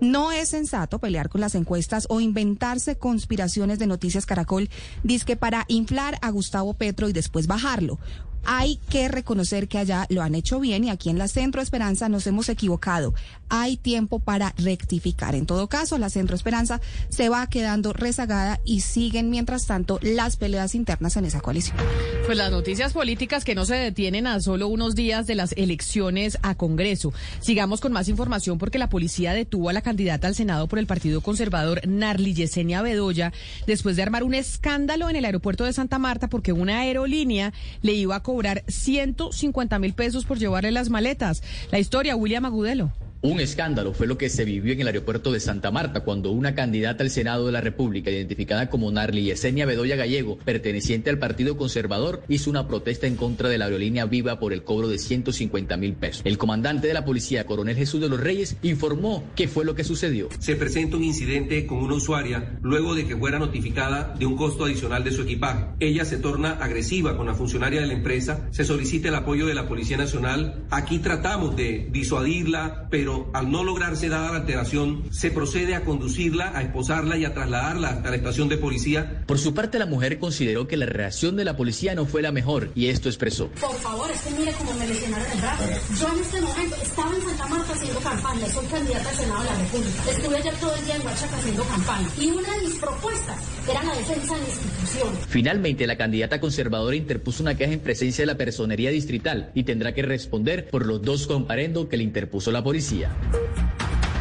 No 0.00 0.32
es 0.32 0.50
sensato 0.50 0.98
pelear 0.98 1.28
con 1.28 1.40
las 1.40 1.54
encuestas 1.54 2.06
o 2.08 2.20
inventarse 2.20 2.96
conspiraciones 2.96 3.78
de 3.78 3.86
Noticias 3.86 4.26
Caracol, 4.26 4.70
disque 5.02 5.36
para 5.36 5.64
inflar 5.68 6.18
a 6.22 6.30
Gustavo 6.30 6.74
Petro 6.74 7.08
y 7.08 7.12
después 7.12 7.46
bajarlo 7.46 7.98
hay 8.44 8.76
que 8.88 9.08
reconocer 9.08 9.68
que 9.68 9.78
allá 9.78 10.06
lo 10.08 10.22
han 10.22 10.34
hecho 10.34 10.60
bien 10.60 10.84
y 10.84 10.90
aquí 10.90 11.10
en 11.10 11.18
la 11.18 11.28
Centro 11.28 11.62
Esperanza 11.62 12.08
nos 12.08 12.26
hemos 12.26 12.48
equivocado. 12.48 13.14
Hay 13.54 13.76
tiempo 13.76 14.18
para 14.18 14.54
rectificar. 14.56 15.34
En 15.34 15.44
todo 15.44 15.68
caso, 15.68 15.98
la 15.98 16.08
Centro 16.08 16.34
Esperanza 16.34 16.80
se 17.10 17.28
va 17.28 17.46
quedando 17.48 17.92
rezagada 17.92 18.60
y 18.64 18.80
siguen 18.80 19.28
mientras 19.28 19.66
tanto 19.66 19.98
las 20.00 20.38
peleas 20.38 20.74
internas 20.74 21.18
en 21.18 21.26
esa 21.26 21.42
coalición. 21.42 21.76
Pues 22.24 22.38
las 22.38 22.50
noticias 22.50 22.94
políticas 22.94 23.44
que 23.44 23.54
no 23.54 23.66
se 23.66 23.74
detienen 23.74 24.26
a 24.26 24.40
solo 24.40 24.68
unos 24.68 24.94
días 24.94 25.26
de 25.26 25.34
las 25.34 25.52
elecciones 25.52 26.38
a 26.40 26.54
Congreso. 26.54 27.12
Sigamos 27.40 27.82
con 27.82 27.92
más 27.92 28.08
información 28.08 28.56
porque 28.56 28.78
la 28.78 28.88
policía 28.88 29.34
detuvo 29.34 29.68
a 29.68 29.74
la 29.74 29.82
candidata 29.82 30.28
al 30.28 30.34
Senado 30.34 30.66
por 30.66 30.78
el 30.78 30.86
Partido 30.86 31.20
Conservador, 31.20 31.86
Narli 31.86 32.32
Yesenia 32.32 32.80
Bedoya, 32.80 33.34
después 33.66 33.96
de 33.96 34.02
armar 34.02 34.22
un 34.22 34.32
escándalo 34.32 35.10
en 35.10 35.16
el 35.16 35.26
aeropuerto 35.26 35.64
de 35.64 35.74
Santa 35.74 35.98
Marta 35.98 36.28
porque 36.28 36.54
una 36.54 36.80
aerolínea 36.80 37.52
le 37.82 37.92
iba 37.92 38.16
a 38.16 38.22
cobrar 38.22 38.64
150 38.66 39.78
mil 39.78 39.92
pesos 39.92 40.24
por 40.24 40.38
llevarle 40.38 40.70
las 40.70 40.88
maletas. 40.88 41.42
La 41.70 41.78
historia, 41.78 42.16
William 42.16 42.46
Agudelo. 42.46 42.92
Un 43.24 43.38
escándalo 43.38 43.94
fue 43.94 44.08
lo 44.08 44.18
que 44.18 44.28
se 44.28 44.44
vivió 44.44 44.72
en 44.72 44.80
el 44.80 44.88
aeropuerto 44.88 45.30
de 45.30 45.38
Santa 45.38 45.70
Marta 45.70 46.00
cuando 46.00 46.32
una 46.32 46.56
candidata 46.56 47.04
al 47.04 47.10
Senado 47.10 47.46
de 47.46 47.52
la 47.52 47.60
República, 47.60 48.10
identificada 48.10 48.68
como 48.68 48.90
Narli 48.90 49.22
Yesenia 49.22 49.64
Bedoya 49.64 49.94
Gallego, 49.94 50.38
perteneciente 50.38 51.08
al 51.08 51.20
Partido 51.20 51.56
Conservador, 51.56 52.24
hizo 52.28 52.50
una 52.50 52.66
protesta 52.66 53.06
en 53.06 53.14
contra 53.14 53.48
de 53.48 53.58
la 53.58 53.66
aerolínea 53.66 54.06
Viva 54.06 54.40
por 54.40 54.52
el 54.52 54.64
cobro 54.64 54.88
de 54.88 54.98
150 54.98 55.76
mil 55.76 55.94
pesos. 55.94 56.22
El 56.24 56.36
comandante 56.36 56.88
de 56.88 56.94
la 56.94 57.04
policía, 57.04 57.46
coronel 57.46 57.76
Jesús 57.76 58.00
de 58.00 58.08
los 58.08 58.18
Reyes, 58.18 58.56
informó 58.60 59.22
qué 59.36 59.46
fue 59.46 59.64
lo 59.64 59.76
que 59.76 59.84
sucedió. 59.84 60.28
Se 60.40 60.56
presenta 60.56 60.96
un 60.96 61.04
incidente 61.04 61.64
con 61.64 61.78
una 61.78 61.94
usuaria 61.94 62.58
luego 62.60 62.96
de 62.96 63.06
que 63.06 63.16
fuera 63.16 63.38
notificada 63.38 64.16
de 64.18 64.26
un 64.26 64.36
costo 64.36 64.64
adicional 64.64 65.04
de 65.04 65.12
su 65.12 65.22
equipaje. 65.22 65.66
Ella 65.78 66.04
se 66.04 66.16
torna 66.16 66.54
agresiva 66.54 67.16
con 67.16 67.26
la 67.26 67.34
funcionaria 67.34 67.82
de 67.82 67.86
la 67.86 67.94
empresa, 67.94 68.48
se 68.50 68.64
solicita 68.64 69.10
el 69.10 69.14
apoyo 69.14 69.46
de 69.46 69.54
la 69.54 69.68
Policía 69.68 69.96
Nacional. 69.96 70.64
Aquí 70.70 70.98
tratamos 70.98 71.54
de 71.54 71.88
disuadirla, 71.92 72.88
pero 72.90 73.11
al 73.32 73.50
no 73.50 73.64
lograrse 73.64 74.08
dada 74.08 74.30
la 74.30 74.38
alteración, 74.38 75.04
se 75.10 75.30
procede 75.30 75.74
a 75.74 75.84
conducirla, 75.84 76.52
a 76.54 76.62
esposarla 76.62 77.16
y 77.16 77.24
a 77.24 77.34
trasladarla 77.34 78.00
a 78.04 78.10
la 78.10 78.16
estación 78.16 78.48
de 78.48 78.56
policía. 78.56 79.24
Por 79.26 79.38
su 79.38 79.54
parte, 79.54 79.78
la 79.78 79.86
mujer 79.86 80.18
consideró 80.18 80.68
que 80.68 80.76
la 80.76 80.86
reacción 80.86 81.36
de 81.36 81.44
la 81.44 81.56
policía 81.56 81.94
no 81.94 82.06
fue 82.06 82.22
la 82.22 82.32
mejor 82.32 82.70
y 82.74 82.86
esto 82.88 83.08
expresó. 83.08 83.48
Por 83.60 83.74
favor, 83.76 84.10
es 84.10 84.20
que 84.22 84.30
mire 84.38 84.52
cómo 84.52 84.72
me 84.74 84.86
lesionaron 84.86 85.26
el 85.32 85.38
brazo. 85.40 85.64
Yo 86.00 86.08
en 86.14 86.20
este 86.20 86.40
momento 86.40 86.76
estaba 86.82 87.14
en 87.14 87.22
Santa 87.22 87.46
Marta 87.48 87.72
haciendo 87.72 88.00
campaña, 88.00 88.46
soy 88.48 88.66
candidata 88.66 89.08
al 89.08 89.16
Senado 89.16 89.42
de 89.42 89.48
la 89.48 89.58
República. 89.58 90.10
Estuve 90.10 90.36
ayer 90.36 90.54
todo 90.60 90.74
el 90.74 90.84
día 90.84 90.96
en 90.96 91.06
Huachaca 91.06 91.36
haciendo 91.36 91.64
campaña 91.64 92.08
y 92.20 92.30
una 92.30 92.56
de 92.56 92.62
mis 92.62 92.74
propuestas 92.76 93.36
era 93.68 93.82
la 93.82 93.94
defensa 93.94 94.34
de 94.34 94.40
la 94.40 94.48
institución. 94.48 95.08
Finalmente, 95.28 95.86
la 95.86 95.96
candidata 95.96 96.40
conservadora 96.40 96.96
interpuso 96.96 97.42
una 97.42 97.56
queja 97.56 97.72
en 97.72 97.80
presencia 97.80 98.22
de 98.22 98.26
la 98.26 98.36
personería 98.36 98.90
distrital 98.90 99.50
y 99.54 99.64
tendrá 99.64 99.92
que 99.94 100.02
responder 100.02 100.68
por 100.70 100.86
los 100.86 101.02
dos 101.02 101.26
comparendos 101.26 101.86
que 101.86 101.96
le 101.96 102.04
interpuso 102.04 102.50
la 102.50 102.62
policía. 102.62 103.01
Yeah. 103.02 103.41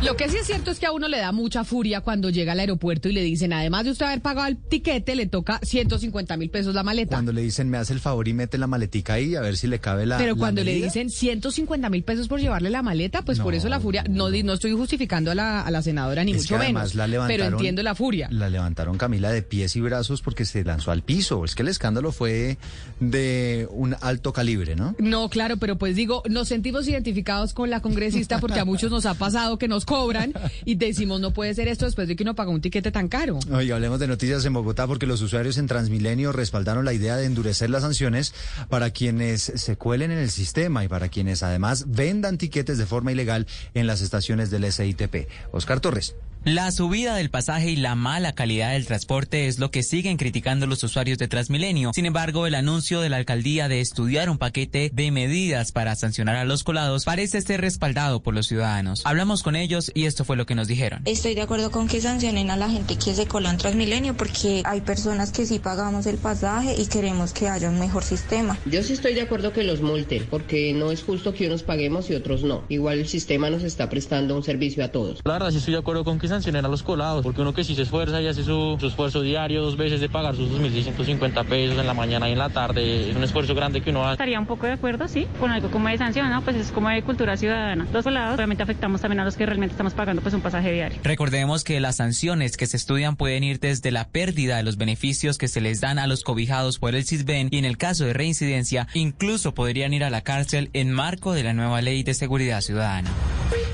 Lo 0.03 0.15
que 0.17 0.27
sí 0.29 0.37
es 0.37 0.47
cierto 0.47 0.71
es 0.71 0.79
que 0.79 0.87
a 0.87 0.91
uno 0.91 1.07
le 1.07 1.19
da 1.19 1.31
mucha 1.31 1.63
furia 1.63 2.01
cuando 2.01 2.31
llega 2.31 2.53
al 2.53 2.59
aeropuerto 2.59 3.07
y 3.07 3.13
le 3.13 3.21
dicen, 3.21 3.53
además 3.53 3.85
de 3.85 3.91
usted 3.91 4.07
haber 4.07 4.19
pagado 4.21 4.47
el 4.47 4.57
tiquete, 4.57 5.15
le 5.15 5.27
toca 5.27 5.59
150 5.61 6.37
mil 6.37 6.49
pesos 6.49 6.73
la 6.73 6.81
maleta. 6.81 7.15
Cuando 7.15 7.31
le 7.31 7.41
dicen, 7.43 7.69
me 7.69 7.77
hace 7.77 7.93
el 7.93 7.99
favor 7.99 8.27
y 8.27 8.33
mete 8.33 8.57
la 8.57 8.65
maletica 8.65 9.13
ahí 9.13 9.35
a 9.35 9.41
ver 9.41 9.57
si 9.57 9.67
le 9.67 9.77
cabe 9.79 10.07
la. 10.07 10.17
Pero 10.17 10.33
la 10.33 10.39
cuando 10.39 10.63
le 10.63 10.73
dicen 10.73 11.11
150 11.11 11.87
mil 11.91 12.03
pesos 12.03 12.27
por 12.27 12.39
llevarle 12.39 12.71
la 12.71 12.81
maleta, 12.81 13.21
pues 13.21 13.39
por 13.39 13.53
eso 13.53 13.69
la 13.69 13.79
furia. 13.79 14.03
No, 14.09 14.29
estoy 14.29 14.71
justificando 14.73 15.29
a 15.31 15.35
la, 15.35 15.61
a 15.61 15.69
la 15.69 15.83
senadora 15.83 16.23
ni 16.23 16.31
Es 16.31 16.37
mucho 16.39 16.55
que 16.57 16.63
además 16.63 16.95
menos. 16.95 16.95
la 16.95 17.03
pero 17.27 17.43
levantaron- 17.43 17.53
entiendo 17.53 17.83
la 17.83 17.93
furia. 17.95 18.27
La 18.31 18.49
levantaron 18.49 18.97
Camila 18.97 19.31
de 19.31 19.43
pies 19.43 19.75
y 19.75 19.81
brazos 19.81 20.21
porque 20.23 20.45
se 20.45 20.63
lanzó 20.63 20.89
al 20.91 21.03
piso. 21.03 21.45
Es 21.45 21.53
que 21.53 21.61
el 21.61 21.67
escándalo 21.67 22.11
fue 22.11 22.57
de 22.99 23.67
un 23.71 23.95
alto 24.01 24.33
calibre, 24.33 24.75
¿no? 24.75 24.95
No, 24.97 25.29
claro, 25.29 25.57
pero 25.57 25.77
pues 25.77 25.95
digo, 25.95 26.23
nos 26.27 26.47
sentimos 26.47 26.87
identificados 26.87 27.53
con 27.53 27.69
la 27.69 27.81
congresista 27.81 28.39
porque 28.39 28.59
a 28.59 28.65
muchos 28.65 28.89
nos 28.89 29.05
ha 29.05 29.13
pasado 29.13 29.59
que 29.59 29.67
nos 29.67 29.85
cobran 29.91 30.33
y 30.63 30.75
decimos 30.75 31.19
no 31.19 31.31
puede 31.31 31.53
ser 31.53 31.67
esto 31.67 31.85
después 31.85 32.07
de 32.07 32.15
que 32.15 32.23
uno 32.23 32.33
paga 32.33 32.49
un 32.49 32.61
tiquete 32.61 32.91
tan 32.91 33.09
caro. 33.09 33.39
Hablemos 33.51 33.99
de 33.99 34.07
noticias 34.07 34.45
en 34.45 34.53
Bogotá 34.53 34.87
porque 34.87 35.05
los 35.05 35.21
usuarios 35.21 35.57
en 35.57 35.67
Transmilenio 35.67 36.31
respaldaron 36.31 36.85
la 36.85 36.93
idea 36.93 37.17
de 37.17 37.25
endurecer 37.25 37.69
las 37.69 37.81
sanciones 37.81 38.33
para 38.69 38.91
quienes 38.91 39.41
se 39.41 39.75
cuelen 39.75 40.11
en 40.11 40.19
el 40.19 40.31
sistema 40.31 40.85
y 40.85 40.87
para 40.87 41.09
quienes 41.09 41.43
además 41.43 41.85
vendan 41.87 42.37
tiquetes 42.37 42.77
de 42.77 42.85
forma 42.85 43.11
ilegal 43.11 43.47
en 43.73 43.85
las 43.85 44.01
estaciones 44.01 44.49
del 44.49 44.71
SITP. 44.71 45.27
Oscar 45.51 45.81
Torres. 45.81 46.15
La 46.43 46.71
subida 46.71 47.13
del 47.13 47.29
pasaje 47.29 47.69
y 47.69 47.75
la 47.75 47.93
mala 47.93 48.33
calidad 48.33 48.71
del 48.71 48.87
transporte 48.87 49.45
es 49.45 49.59
lo 49.59 49.69
que 49.69 49.83
siguen 49.83 50.17
criticando 50.17 50.65
los 50.65 50.83
usuarios 50.83 51.19
de 51.19 51.27
Transmilenio. 51.27 51.91
Sin 51.93 52.07
embargo, 52.07 52.47
el 52.47 52.55
anuncio 52.55 52.99
de 52.99 53.09
la 53.09 53.17
alcaldía 53.17 53.67
de 53.67 53.79
estudiar 53.79 54.27
un 54.27 54.39
paquete 54.39 54.89
de 54.91 55.11
medidas 55.11 55.71
para 55.71 55.95
sancionar 55.95 56.37
a 56.37 56.45
los 56.45 56.63
colados 56.63 57.05
parece 57.05 57.39
ser 57.41 57.61
respaldado 57.61 58.23
por 58.23 58.33
los 58.33 58.47
ciudadanos. 58.47 59.05
Hablamos 59.05 59.43
con 59.43 59.55
ellos 59.55 59.91
y 59.93 60.05
esto 60.05 60.25
fue 60.25 60.35
lo 60.35 60.47
que 60.47 60.55
nos 60.55 60.67
dijeron. 60.67 61.03
Estoy 61.05 61.35
de 61.35 61.43
acuerdo 61.43 61.69
con 61.69 61.87
que 61.87 62.01
sancionen 62.01 62.49
a 62.49 62.57
la 62.57 62.71
gente 62.71 62.95
que 62.95 63.13
se 63.13 63.27
cola 63.27 63.51
en 63.51 63.57
Transmilenio 63.57 64.17
porque 64.17 64.63
hay 64.65 64.81
personas 64.81 65.31
que 65.31 65.45
sí 65.45 65.59
pagamos 65.59 66.07
el 66.07 66.17
pasaje 66.17 66.73
y 66.75 66.87
queremos 66.87 67.33
que 67.33 67.49
haya 67.49 67.69
un 67.69 67.77
mejor 67.77 68.03
sistema. 68.03 68.57
Yo 68.65 68.81
sí 68.81 68.93
estoy 68.93 69.13
de 69.13 69.21
acuerdo 69.21 69.53
que 69.53 69.63
los 69.63 69.81
multen, 69.81 70.25
porque 70.27 70.73
no 70.73 70.89
es 70.89 71.03
justo 71.03 71.35
que 71.35 71.45
unos 71.45 71.61
paguemos 71.61 72.09
y 72.09 72.15
otros 72.15 72.43
no. 72.43 72.63
Igual 72.67 72.97
el 72.97 73.07
sistema 73.07 73.51
nos 73.51 73.61
está 73.61 73.89
prestando 73.89 74.35
un 74.35 74.41
servicio 74.41 74.83
a 74.83 74.87
todos. 74.87 75.19
La 75.23 75.33
verdad 75.33 75.51
sí 75.51 75.57
estoy 75.57 75.73
de 75.73 75.79
acuerdo 75.79 76.03
con 76.03 76.17
que 76.17 76.30
sancionen 76.31 76.65
a 76.65 76.67
los 76.67 76.83
colados, 76.83 77.23
porque 77.23 77.41
uno 77.41 77.53
que 77.53 77.63
sí 77.63 77.75
se 77.75 77.83
esfuerza 77.83 78.21
y 78.21 78.27
hace 78.27 78.43
su, 78.43 78.77
su 78.79 78.87
esfuerzo 78.87 79.21
diario 79.21 79.61
dos 79.61 79.77
veces 79.77 80.01
de 80.01 80.09
pagar 80.09 80.35
sus 80.35 80.49
2.650 80.49 81.45
pesos 81.45 81.77
en 81.77 81.87
la 81.87 81.93
mañana 81.93 82.27
y 82.27 82.33
en 82.33 82.39
la 82.39 82.49
tarde, 82.49 83.09
es 83.09 83.15
un 83.15 83.23
esfuerzo 83.23 83.53
grande 83.53 83.81
que 83.81 83.91
uno 83.91 84.03
hace. 84.03 84.13
Estaría 84.13 84.39
un 84.39 84.47
poco 84.47 84.65
de 84.65 84.73
acuerdo, 84.73 85.07
sí, 85.07 85.27
con 85.39 85.51
algo 85.51 85.69
como 85.69 85.89
de 85.89 85.97
sanción, 85.97 86.29
¿no? 86.29 86.41
Pues 86.41 86.55
es 86.55 86.71
como 86.71 86.89
de 86.89 87.03
cultura 87.03 87.37
ciudadana. 87.37 87.87
Los 87.93 88.05
lados 88.05 88.35
obviamente 88.35 88.63
afectamos 88.63 89.01
también 89.01 89.19
a 89.19 89.25
los 89.25 89.35
que 89.35 89.45
realmente 89.45 89.73
estamos 89.73 89.93
pagando 89.93 90.21
pues 90.21 90.33
un 90.33 90.41
pasaje 90.41 90.71
diario. 90.71 90.99
Recordemos 91.03 91.63
que 91.63 91.79
las 91.79 91.97
sanciones 91.97 92.57
que 92.57 92.65
se 92.65 92.77
estudian 92.77 93.15
pueden 93.15 93.43
ir 93.43 93.59
desde 93.59 93.91
la 93.91 94.07
pérdida 94.07 94.57
de 94.57 94.63
los 94.63 94.77
beneficios 94.77 95.37
que 95.37 95.47
se 95.47 95.61
les 95.61 95.81
dan 95.81 95.99
a 95.99 96.07
los 96.07 96.23
cobijados 96.23 96.79
por 96.79 96.95
el 96.95 97.05
CISBEN 97.05 97.49
y 97.51 97.57
en 97.57 97.65
el 97.65 97.77
caso 97.77 98.05
de 98.05 98.13
reincidencia 98.13 98.87
incluso 98.93 99.53
podrían 99.53 99.93
ir 99.93 100.03
a 100.03 100.09
la 100.09 100.21
cárcel 100.21 100.69
en 100.73 100.91
marco 100.91 101.33
de 101.33 101.43
la 101.43 101.53
nueva 101.53 101.81
ley 101.81 102.03
de 102.03 102.13
seguridad 102.13 102.61
ciudadana. 102.61 103.09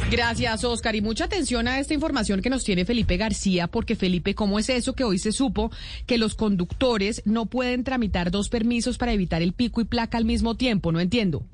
Gracias, 0.09 0.63
Oscar. 0.63 0.95
Y 0.95 1.01
mucha 1.01 1.25
atención 1.25 1.67
a 1.67 1.79
esta 1.79 1.93
información 1.93 2.41
que 2.41 2.46
nos 2.49 2.63
tiene 2.63 2.85
Felipe 2.85 3.17
García, 3.17 3.67
porque 3.67 3.95
Felipe, 3.95 4.35
¿cómo 4.35 4.59
es 4.59 4.69
eso 4.69 4.93
que 4.93 5.03
hoy 5.03 5.19
se 5.19 5.31
supo 5.31 5.71
que 6.05 6.17
los 6.17 6.35
conductores 6.35 7.21
no 7.25 7.45
pueden 7.45 7.83
tramitar 7.83 8.31
dos 8.31 8.49
permisos 8.49 8.97
para 8.97 9.13
evitar 9.13 9.41
el 9.41 9.53
pico 9.53 9.81
y 9.81 9.85
placa 9.85 10.17
al 10.17 10.25
mismo 10.25 10.55
tiempo? 10.55 10.91
No 10.91 10.99
entiendo. 10.99 11.45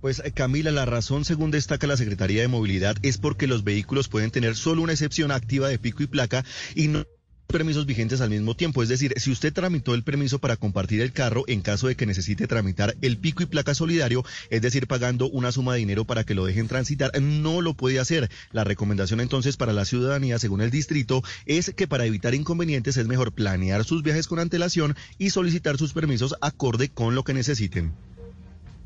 Pues 0.00 0.20
eh, 0.24 0.32
Camila, 0.32 0.70
la 0.70 0.84
razón, 0.84 1.24
según 1.24 1.50
destaca 1.50 1.86
la 1.86 1.96
Secretaría 1.96 2.42
de 2.42 2.48
Movilidad, 2.48 2.96
es 3.02 3.16
porque 3.16 3.46
los 3.46 3.64
vehículos 3.64 4.08
pueden 4.08 4.30
tener 4.30 4.54
solo 4.54 4.82
una 4.82 4.92
excepción 4.92 5.30
activa 5.30 5.68
de 5.68 5.78
pico 5.78 6.02
y 6.02 6.06
placa 6.06 6.44
y 6.74 6.88
no 6.88 7.06
permisos 7.46 7.86
vigentes 7.86 8.20
al 8.20 8.30
mismo 8.30 8.54
tiempo. 8.54 8.82
Es 8.82 8.88
decir, 8.88 9.14
si 9.16 9.30
usted 9.30 9.52
tramitó 9.52 9.94
el 9.94 10.02
permiso 10.02 10.38
para 10.38 10.56
compartir 10.56 11.00
el 11.00 11.12
carro 11.12 11.44
en 11.46 11.60
caso 11.60 11.88
de 11.88 11.96
que 11.96 12.06
necesite 12.06 12.46
tramitar 12.46 12.96
el 13.00 13.18
pico 13.18 13.42
y 13.42 13.46
placa 13.46 13.74
solidario, 13.74 14.24
es 14.50 14.62
decir, 14.62 14.86
pagando 14.86 15.28
una 15.28 15.52
suma 15.52 15.74
de 15.74 15.78
dinero 15.80 16.04
para 16.04 16.24
que 16.24 16.34
lo 16.34 16.46
dejen 16.46 16.68
transitar, 16.68 17.10
no 17.20 17.60
lo 17.60 17.74
puede 17.74 18.00
hacer. 18.00 18.30
La 18.52 18.64
recomendación 18.64 19.20
entonces 19.20 19.56
para 19.56 19.72
la 19.72 19.84
ciudadanía, 19.84 20.38
según 20.38 20.60
el 20.60 20.70
distrito, 20.70 21.22
es 21.46 21.72
que 21.76 21.86
para 21.86 22.06
evitar 22.06 22.34
inconvenientes 22.34 22.96
es 22.96 23.06
mejor 23.06 23.32
planear 23.32 23.84
sus 23.84 24.02
viajes 24.02 24.26
con 24.26 24.38
antelación 24.38 24.96
y 25.18 25.30
solicitar 25.30 25.78
sus 25.78 25.92
permisos 25.92 26.34
acorde 26.40 26.88
con 26.88 27.14
lo 27.14 27.24
que 27.24 27.34
necesiten. 27.34 27.92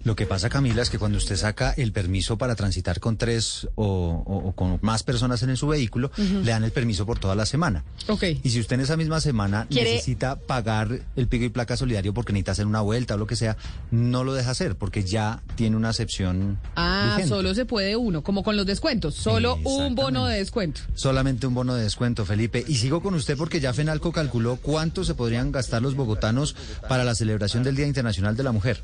Lo 0.08 0.16
que 0.16 0.24
pasa, 0.24 0.48
Camila, 0.48 0.80
es 0.80 0.88
que 0.88 0.98
cuando 0.98 1.18
usted 1.18 1.36
saca 1.36 1.74
el 1.76 1.92
permiso 1.92 2.38
para 2.38 2.56
transitar 2.56 2.98
con 2.98 3.18
tres 3.18 3.68
o, 3.74 4.54
con 4.56 4.78
más 4.80 5.02
personas 5.02 5.42
en 5.42 5.54
su 5.54 5.68
vehículo, 5.68 6.10
le 6.16 6.50
dan 6.50 6.64
el 6.64 6.70
permiso 6.70 7.04
por 7.04 7.18
toda 7.18 7.34
la 7.34 7.44
semana. 7.44 7.84
Ok. 8.06 8.22
Y 8.42 8.48
si 8.48 8.58
usted 8.58 8.76
en 8.76 8.80
esa 8.80 8.96
misma 8.96 9.20
semana 9.20 9.66
necesita 9.68 10.36
pagar 10.36 11.00
el 11.14 11.28
pico 11.28 11.44
y 11.44 11.50
placa 11.50 11.76
solidario 11.76 12.14
porque 12.14 12.32
necesita 12.32 12.52
hacer 12.52 12.64
una 12.64 12.80
vuelta 12.80 13.16
o 13.16 13.18
lo 13.18 13.26
que 13.26 13.36
sea, 13.36 13.58
no 13.90 14.24
lo 14.24 14.32
deja 14.32 14.52
hacer 14.52 14.76
porque 14.76 15.04
ya 15.04 15.42
tiene 15.56 15.76
una 15.76 15.90
excepción. 15.90 16.58
Ah, 16.74 17.20
solo 17.28 17.54
se 17.54 17.66
puede 17.66 17.94
uno, 17.94 18.22
como 18.22 18.42
con 18.42 18.56
los 18.56 18.64
descuentos, 18.64 19.14
solo 19.14 19.58
un 19.62 19.94
bono 19.94 20.24
de 20.24 20.38
descuento. 20.38 20.80
Solamente 20.94 21.46
un 21.46 21.52
bono 21.52 21.74
de 21.74 21.82
descuento, 21.82 22.24
Felipe. 22.24 22.64
Y 22.66 22.76
sigo 22.76 23.02
con 23.02 23.12
usted 23.12 23.36
porque 23.36 23.60
ya 23.60 23.74
FENALCO 23.74 24.10
calculó 24.12 24.56
cuánto 24.56 25.04
se 25.04 25.12
podrían 25.12 25.52
gastar 25.52 25.82
los 25.82 25.96
bogotanos 25.96 26.56
para 26.88 27.04
la 27.04 27.14
celebración 27.14 27.62
del 27.62 27.76
Día 27.76 27.86
Internacional 27.86 28.38
de 28.38 28.42
la 28.42 28.52
Mujer. 28.52 28.82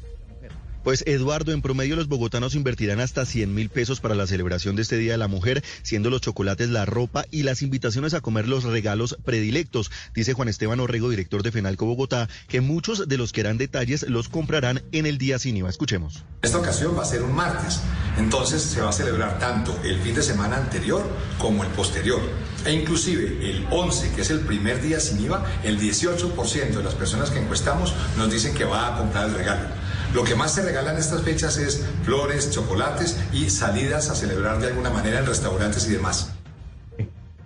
Pues 0.85 1.03
Eduardo, 1.07 1.53
en 1.53 1.63
promedio 1.63 1.97
los 1.97 2.09
bogotanos 2.09 2.55
invertirán 2.55 3.01
hasta 3.01 3.25
100 3.25 3.55
mil 3.55 3.71
pesos 3.71 4.01
para 4.01 4.15
la 4.15 4.27
celebración 4.27 4.77
de 4.77 4.83
este 4.83 4.99
Día 4.99 5.13
de 5.13 5.19
la 5.19 5.29
Mujer, 5.29 5.65
siendo 5.83 6.11
los 6.11 6.21
chocolates 6.21 6.69
la 6.69 6.85
ropa 6.85 7.25
y 7.31 7.43
las 7.43 7.63
invitaciones 7.63 8.13
a 8.13 8.21
comer 8.21 8.47
los 8.47 8.65
regalos 8.65 9.17
predilectos. 9.25 9.91
Dice 10.15 10.35
Juan 10.35 10.49
Esteban 10.49 10.81
Orrego, 10.81 11.09
director 11.09 11.43
de 11.43 11.53
FENALCO 11.53 11.87
Bogotá, 11.87 12.29
que 12.49 12.61
muchos 12.61 13.09
de 13.09 13.17
los 13.17 13.33
que 13.33 13.41
harán 13.41 13.57
detalles 13.57 14.03
los 14.11 14.29
comprarán 14.29 14.83
en 14.93 15.07
el 15.07 15.17
día 15.17 15.39
sin 15.39 15.57
IVA. 15.57 15.71
Escuchemos. 15.71 16.23
Esta 16.43 16.59
ocasión 16.59 16.95
va 16.95 17.01
a 17.01 17.07
ser 17.07 17.23
un 17.23 17.35
martes, 17.35 17.81
entonces 18.19 18.61
se 18.61 18.83
va 18.83 18.91
a 18.91 18.93
celebrar 18.93 19.39
tanto 19.39 19.75
el 19.85 19.99
fin 20.01 20.15
de 20.15 20.23
semana 20.23 20.59
anterior 20.59 21.03
como 21.39 21.65
el 21.65 21.71
posterior. 21.71 22.21
E 22.67 22.73
inclusive 22.73 23.51
el 23.51 23.67
11, 23.71 24.13
que 24.13 24.21
es 24.21 24.29
el 24.29 24.41
primer 24.41 24.83
día 24.83 25.01
sin 25.01 25.19
IVA, 25.25 25.45
el 25.63 25.81
18% 25.81 26.77
de 26.77 26.83
las 26.83 26.95
personas 26.95 27.31
que 27.31 27.39
encuestamos 27.39 27.95
nos 28.19 28.31
dicen 28.31 28.53
que 28.53 28.65
va 28.65 28.95
a 28.95 28.99
comprar 28.99 29.31
el 29.31 29.35
regalo. 29.35 29.84
Lo 30.15 30.23
que 30.23 30.37
más 30.37 30.55
se 30.55 30.63
regala 30.63 30.93
en 30.93 30.99
estas 30.99 31.23
fechas 31.23 31.59
es 31.59 31.85
flores, 32.05 32.53
chocolates 32.53 33.17
y 33.33 33.51
salidas 33.51 34.11
a 34.11 34.15
celebrar 34.15 34.61
de 34.61 34.69
alguna 34.69 34.89
manera 34.89 35.19
en 35.19 35.27
restaurantes 35.27 35.89
y 35.89 35.91
demás. 35.91 36.31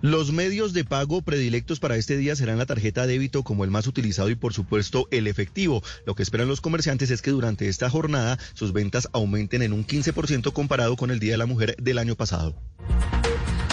Los 0.01 0.31
medios 0.31 0.71
de 0.71 0.85
pago 0.85 1.23
predilectos 1.23 1.79
para 1.79 1.97
este 1.97 2.15
día 2.15 2.35
serán 2.35 2.59
la 2.59 2.67
tarjeta 2.67 3.07
débito 3.07 3.43
como 3.43 3.63
el 3.63 3.71
más 3.71 3.87
utilizado 3.87 4.29
y 4.29 4.35
por 4.35 4.53
supuesto 4.53 5.07
el 5.09 5.25
efectivo. 5.25 5.81
Lo 6.05 6.13
que 6.13 6.21
esperan 6.21 6.47
los 6.47 6.61
comerciantes 6.61 7.09
es 7.09 7.23
que 7.23 7.31
durante 7.31 7.67
esta 7.67 7.89
jornada 7.89 8.37
sus 8.53 8.71
ventas 8.71 9.09
aumenten 9.13 9.63
en 9.63 9.73
un 9.73 9.83
15% 9.85 10.53
comparado 10.53 10.95
con 10.95 11.09
el 11.09 11.19
Día 11.19 11.31
de 11.31 11.37
la 11.39 11.47
Mujer 11.47 11.75
del 11.81 11.97
año 11.97 12.15
pasado. 12.15 12.55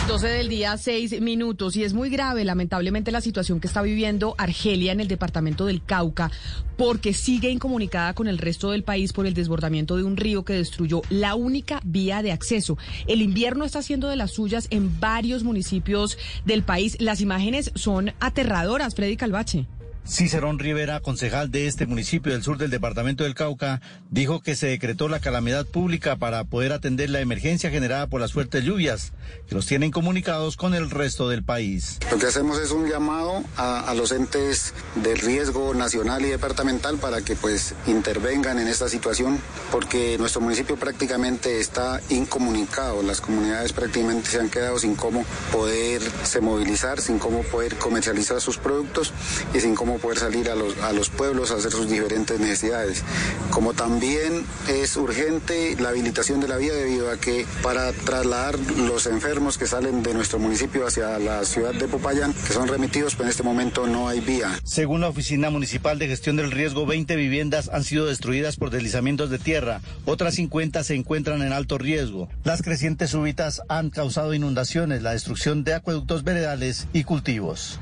12 0.07 0.29
del 0.29 0.49
día, 0.49 0.77
6 0.77 1.21
minutos. 1.21 1.75
Y 1.75 1.83
es 1.83 1.93
muy 1.93 2.11
grave, 2.11 2.45
lamentablemente, 2.45 3.11
la 3.11 3.21
situación 3.21 3.59
que 3.59 3.67
está 3.67 3.83
viviendo 3.83 4.37
Argelia 4.39 4.93
en 4.93 5.01
el 5.01 5.09
departamento 5.09 5.67
del 5.67 5.83
Cauca, 5.83 6.31
porque 6.77 7.13
sigue 7.13 7.51
incomunicada 7.51 8.15
con 8.15 8.29
el 8.29 8.39
resto 8.39 8.71
del 8.71 8.85
país 8.85 9.13
por 9.13 9.27
el 9.27 9.35
desbordamiento 9.35 9.97
de 9.97 10.05
un 10.05 10.17
río 10.17 10.45
que 10.45 10.53
destruyó 10.53 11.03
la 11.11 11.35
única 11.35 11.81
vía 11.85 12.23
de 12.23 12.31
acceso. 12.31 12.79
El 13.09 13.21
invierno 13.21 13.65
está 13.65 13.81
haciendo 13.81 14.09
de 14.09 14.17
las 14.17 14.31
suyas 14.31 14.69
en 14.71 15.01
varios 15.01 15.43
municipios 15.43 16.19
del 16.45 16.63
país. 16.63 16.97
Las 17.01 17.21
imágenes 17.21 17.73
son 17.75 18.13
aterradoras, 18.21 18.95
Freddy 18.95 19.17
Calvache. 19.17 19.67
Cicerón 20.07 20.61
Rivera, 20.61 21.01
concejal 21.01 21.51
de 21.51 21.67
este 21.67 21.85
municipio 21.85 22.33
del 22.33 22.45
sur 22.45 22.59
del 22.59 22.71
departamento 22.71 23.25
del 23.25 23.35
Cauca, 23.35 23.81
dijo 24.09 24.41
que 24.41 24.55
se 24.55 24.69
decretó 24.69 25.09
la 25.09 25.19
calamidad 25.19 25.67
pública 25.67 26.15
para 26.15 26.45
poder 26.45 26.73
atender 26.73 27.11
la 27.11 27.21
emergencia 27.21 27.71
generada 27.71 28.07
por 28.07 28.21
las 28.21 28.33
fuertes 28.33 28.63
lluvias, 28.63 29.13
que 29.49 29.57
los 29.57 29.67
tienen 29.67 29.91
comunicados 29.91 30.57
con 30.57 30.75
el 30.75 30.91
resto 30.91 31.29
del 31.29 31.43
país. 31.43 31.99
Lo 32.09 32.19
que 32.19 32.27
hacemos 32.27 32.61
es 32.61 32.71
un 32.71 32.89
llamado 32.89 33.43
a, 33.57 33.93
los 33.97 34.13
entes 34.13 34.75
de 34.95 35.17
riesgo 35.17 35.75
nacional 35.75 36.25
y 36.25 36.29
departamental 36.29 36.99
para 36.99 37.23
que 37.23 37.35
pues 37.35 37.75
intervengan 37.89 38.61
en 38.61 38.69
esta 38.69 38.89
situación, 38.89 39.41
porque 39.73 40.19
nuestro 40.19 40.41
municipio 40.41 40.77
prácticamente 40.77 41.59
está 41.59 42.01
incomunicado, 42.11 43.03
las 43.03 43.21
comunidades 43.21 43.73
prácticamente 43.73 44.31
se 44.31 44.39
han 44.39 44.51
quedado 44.51 44.79
sin 44.79 44.95
cómo 44.95 45.25
poderse 45.51 46.41
movilizar, 46.41 47.01
sin 47.01 47.19
cómo 47.19 47.43
poder 47.43 47.75
comercializar 47.77 48.41
sus 48.41 48.57
productos 48.59 49.13
y 49.53 49.59
sin 49.59 49.75
cómo 49.75 49.96
poder 49.99 50.19
salir 50.19 50.51
a 50.51 50.55
los, 50.55 50.77
a 50.79 50.93
los 50.93 51.11
pueblos 51.11 51.51
a 51.51 51.57
hacer 51.57 51.73
sus 51.73 51.89
diferentes 51.89 52.39
necesidades. 52.41 53.03
Como 53.51 53.75
también 53.75 54.45
es 54.69 54.97
urgente 54.97 55.77
la 55.81 55.91
habilitación 55.91 56.41
de 56.41 56.49
la 56.49 56.57
vía 56.57 56.73
debido 56.73 57.11
a 57.11 57.17
que 57.17 57.47
para 57.63 57.93
trasladar 57.93 58.59
los 58.77 59.07
enfermos 59.07 59.59
que 59.59 59.67
salen 59.67 60.03
de 60.03 60.15
nuestro 60.15 60.39
municipio 60.39 60.87
hacia 60.87 61.19
la 61.19 61.45
ciudad 61.45 61.75
de 61.75 61.89
Popayán, 61.89 62.33
que 62.33 62.53
son 62.53 62.69
remitidos, 62.69 63.15
pues 63.15 63.27
en 63.27 63.31
este 63.31 63.43
momento 63.43 63.87
no 63.87 64.09
hay 64.09 64.21
vía. 64.21 64.51
Según 64.65 65.01
la 65.01 65.09
Oficina 65.09 65.51
Municipal 65.51 65.99
de 65.99 66.09
Gestión 66.09 66.37
del 66.37 66.51
Riesgo, 66.51 66.87
20 66.87 67.17
viviendas 67.17 67.71
han 67.73 67.85
sido 67.85 68.07
destruidas 68.07 68.57
por 68.57 68.71
deslizamientos 68.71 69.31
de 69.31 69.39
tierra, 69.39 69.81
otras 70.05 70.35
50 70.35 70.85
se 70.85 70.95
encuentran 70.95 71.43
en 71.43 71.53
alto 71.53 71.79
riesgo. 71.79 72.29
Las 72.45 72.63
crecientes 72.63 73.11
súbitas 73.11 73.63
han 73.69 73.91
causado 73.91 74.35
inundaciones, 74.35 75.03
la 75.03 75.13
destrucción 75.13 75.65
de 75.65 75.75
acueductos 75.75 76.25
veredales 76.25 76.89
y 76.93 77.05
cultivos. 77.05 77.81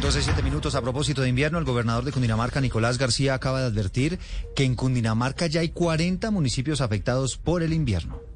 12 0.00 0.22
7 0.22 0.42
minutos 0.42 0.74
a 0.74 0.82
propósito 0.82 1.22
de 1.22 1.28
invierno, 1.28 1.58
el 1.58 1.64
gobernador 1.64 2.04
de 2.04 2.12
Cundinamarca, 2.12 2.60
Nicolás 2.60 2.98
García, 2.98 3.34
acaba 3.34 3.60
de 3.60 3.66
advertir 3.66 4.18
que 4.56 4.64
en 4.64 4.74
Cundinamarca 4.74 5.46
ya 5.46 5.60
hay 5.60 5.68
40 5.68 6.30
municipios 6.30 6.80
afectados 6.80 7.36
por 7.36 7.62
el 7.62 7.72
invierno. 7.72 8.29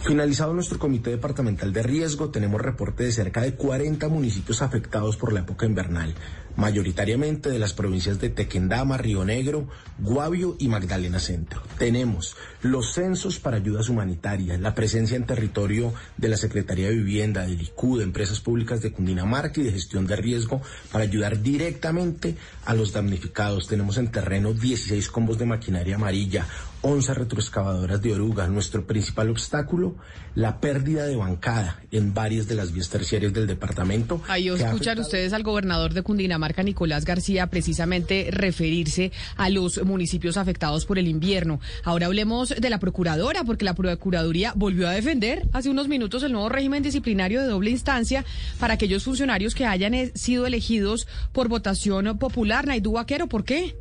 Finalizado 0.00 0.54
nuestro 0.54 0.78
comité 0.78 1.10
departamental 1.10 1.72
de 1.72 1.82
riesgo, 1.82 2.30
tenemos 2.30 2.60
reporte 2.60 3.04
de 3.04 3.12
cerca 3.12 3.40
de 3.40 3.54
40 3.54 4.08
municipios 4.08 4.62
afectados 4.62 5.16
por 5.16 5.32
la 5.32 5.40
época 5.40 5.66
invernal 5.66 6.14
mayoritariamente 6.58 7.50
de 7.50 7.58
las 7.60 7.72
provincias 7.72 8.18
de 8.18 8.30
Tequendama, 8.30 8.98
Río 8.98 9.24
Negro, 9.24 9.68
Guavio 10.00 10.56
y 10.58 10.66
Magdalena 10.66 11.20
Centro. 11.20 11.62
Tenemos 11.78 12.36
los 12.62 12.94
censos 12.94 13.38
para 13.38 13.58
ayudas 13.58 13.88
humanitarias, 13.88 14.58
la 14.58 14.74
presencia 14.74 15.16
en 15.16 15.24
territorio 15.24 15.94
de 16.16 16.28
la 16.28 16.36
Secretaría 16.36 16.88
de 16.88 16.96
Vivienda, 16.96 17.46
del 17.46 17.62
ICU, 17.62 17.98
de 17.98 18.04
Empresas 18.04 18.40
Públicas 18.40 18.82
de 18.82 18.90
Cundinamarca 18.90 19.60
y 19.60 19.64
de 19.64 19.70
Gestión 19.70 20.08
de 20.08 20.16
Riesgo 20.16 20.60
para 20.90 21.04
ayudar 21.04 21.40
directamente 21.40 22.34
a 22.66 22.74
los 22.74 22.92
damnificados. 22.92 23.68
Tenemos 23.68 23.96
en 23.96 24.10
terreno 24.10 24.52
16 24.52 25.10
combos 25.10 25.38
de 25.38 25.46
maquinaria 25.46 25.94
amarilla, 25.94 26.44
11 26.82 27.14
retroexcavadoras 27.14 28.00
de 28.02 28.14
oruga. 28.14 28.46
Nuestro 28.46 28.86
principal 28.86 29.30
obstáculo, 29.30 29.96
la 30.34 30.60
pérdida 30.60 31.06
de 31.06 31.16
bancada 31.16 31.80
en 31.90 32.14
varias 32.14 32.46
de 32.46 32.54
las 32.54 32.72
vías 32.72 32.88
terciarias 32.88 33.32
del 33.32 33.46
departamento. 33.46 34.20
Ahí 34.28 34.48
escuchan 34.48 34.98
ustedes 34.98 35.32
al 35.32 35.42
gobernador 35.42 35.94
de 35.94 36.02
Cundinamarca, 36.02 36.62
Nicolás 36.62 37.04
García, 37.04 37.48
precisamente 37.48 38.28
referirse 38.30 39.12
a 39.36 39.50
los 39.50 39.82
municipios 39.84 40.36
afectados 40.36 40.86
por 40.86 40.98
el 40.98 41.08
invierno. 41.08 41.60
Ahora 41.84 42.06
hablemos 42.06 42.50
de 42.50 42.70
la 42.70 42.78
procuradora, 42.78 43.44
porque 43.44 43.64
la 43.64 43.74
Procuraduría 43.74 44.52
volvió 44.54 44.88
a 44.88 44.92
defender 44.92 45.48
hace 45.52 45.70
unos 45.70 45.88
minutos 45.88 46.22
el 46.22 46.32
nuevo 46.32 46.48
régimen 46.48 46.82
disciplinario 46.82 47.40
de 47.40 47.48
doble 47.48 47.70
instancia 47.70 48.24
para 48.60 48.74
aquellos 48.74 49.04
funcionarios 49.04 49.54
que 49.54 49.66
hayan 49.66 49.94
eh, 49.94 50.12
sido 50.14 50.46
elegidos 50.46 51.08
por 51.32 51.48
votación 51.48 52.18
popular. 52.18 52.66
Naidú 52.66 52.92
Vaquero, 52.92 53.26
¿por 53.26 53.44
qué? 53.44 53.76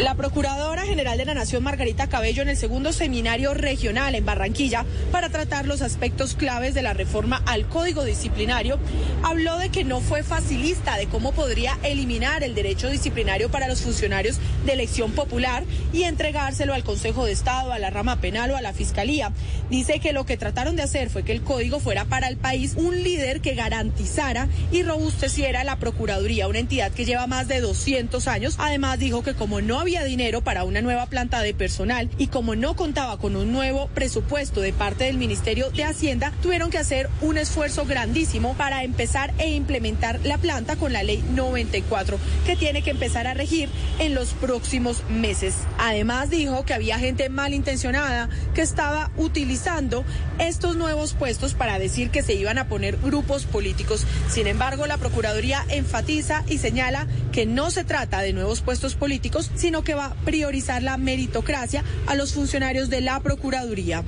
La 0.00 0.14
Procuradora 0.14 0.86
General 0.86 1.18
de 1.18 1.26
la 1.26 1.34
Nación, 1.34 1.62
Margarita 1.62 2.06
Cabello, 2.08 2.40
en 2.40 2.48
el 2.48 2.56
segundo 2.56 2.90
seminario 2.90 3.52
regional 3.52 4.14
en 4.14 4.24
Barranquilla 4.24 4.86
para 5.12 5.28
tratar 5.28 5.66
los 5.66 5.82
aspectos 5.82 6.34
claves 6.34 6.72
de 6.72 6.80
la 6.80 6.94
reforma 6.94 7.42
al 7.44 7.68
Código 7.68 8.02
Disciplinario, 8.04 8.78
habló 9.22 9.58
de 9.58 9.68
que 9.68 9.84
no 9.84 10.00
fue 10.00 10.22
facilista 10.22 10.96
de 10.96 11.06
cómo 11.06 11.32
podría 11.32 11.78
eliminar 11.82 12.42
el 12.42 12.54
derecho 12.54 12.88
disciplinario 12.88 13.50
para 13.50 13.68
los 13.68 13.82
funcionarios 13.82 14.38
de 14.64 14.72
elección 14.72 15.12
popular 15.12 15.64
y 15.92 16.04
entregárselo 16.04 16.72
al 16.72 16.82
Consejo 16.82 17.26
de 17.26 17.32
Estado, 17.32 17.70
a 17.70 17.78
la 17.78 17.90
rama 17.90 18.22
penal 18.22 18.52
o 18.52 18.56
a 18.56 18.62
la 18.62 18.72
Fiscalía. 18.72 19.32
Dice 19.68 20.00
que 20.00 20.14
lo 20.14 20.24
que 20.24 20.38
trataron 20.38 20.76
de 20.76 20.82
hacer 20.82 21.10
fue 21.10 21.24
que 21.24 21.32
el 21.32 21.42
código 21.42 21.78
fuera 21.78 22.06
para 22.06 22.28
el 22.28 22.38
país 22.38 22.72
un 22.76 23.02
líder 23.02 23.42
que 23.42 23.54
garantizara 23.54 24.48
y 24.72 24.82
robusteciera 24.82 25.62
la 25.62 25.76
Procuraduría, 25.76 26.48
una 26.48 26.58
entidad 26.58 26.90
que 26.90 27.04
lleva 27.04 27.26
más 27.26 27.48
de 27.48 27.60
200 27.60 28.26
años. 28.28 28.54
Además, 28.58 28.98
dijo 28.98 29.22
que 29.22 29.34
como 29.34 29.60
no 29.60 29.78
había 29.78 29.89
había 29.90 30.04
dinero 30.04 30.40
para 30.40 30.62
una 30.62 30.82
nueva 30.82 31.06
planta 31.06 31.42
de 31.42 31.52
personal 31.52 32.08
y 32.16 32.28
como 32.28 32.54
no 32.54 32.76
contaba 32.76 33.18
con 33.18 33.34
un 33.34 33.50
nuevo 33.50 33.88
presupuesto 33.88 34.60
de 34.60 34.72
parte 34.72 35.02
del 35.02 35.18
Ministerio 35.18 35.68
de 35.70 35.82
Hacienda, 35.82 36.32
tuvieron 36.42 36.70
que 36.70 36.78
hacer 36.78 37.10
un 37.20 37.38
esfuerzo 37.38 37.84
grandísimo 37.86 38.54
para 38.54 38.84
empezar 38.84 39.34
e 39.38 39.50
implementar 39.50 40.20
la 40.22 40.38
planta 40.38 40.76
con 40.76 40.92
la 40.92 41.02
ley 41.02 41.24
94, 41.34 42.20
que 42.46 42.54
tiene 42.54 42.82
que 42.82 42.90
empezar 42.90 43.26
a 43.26 43.34
regir 43.34 43.68
en 43.98 44.14
los 44.14 44.28
próximos 44.34 45.02
meses. 45.08 45.56
Además 45.76 46.30
dijo 46.30 46.64
que 46.64 46.74
había 46.74 47.00
gente 47.00 47.28
malintencionada 47.28 48.28
que 48.54 48.62
estaba 48.62 49.10
utilizando 49.16 50.04
estos 50.38 50.76
nuevos 50.76 51.14
puestos 51.14 51.54
para 51.54 51.80
decir 51.80 52.10
que 52.10 52.22
se 52.22 52.34
iban 52.34 52.58
a 52.58 52.68
poner 52.68 52.96
grupos 52.96 53.44
políticos. 53.44 54.06
Sin 54.28 54.46
embargo, 54.46 54.86
la 54.86 54.98
Procuraduría 54.98 55.64
enfatiza 55.68 56.44
y 56.46 56.58
señala 56.58 57.08
que 57.32 57.44
no 57.44 57.72
se 57.72 57.82
trata 57.82 58.20
de 58.22 58.32
nuevos 58.32 58.60
puestos 58.60 58.94
políticos, 58.94 59.50
sino 59.56 59.69
que 59.70 59.94
va 59.94 60.06
a 60.06 60.14
priorizar 60.14 60.82
la 60.82 60.96
meritocracia 60.96 61.84
a 62.06 62.14
los 62.16 62.32
funcionarios 62.32 62.90
de 62.90 63.00
la 63.00 63.20
Procuraduría. 63.20 64.02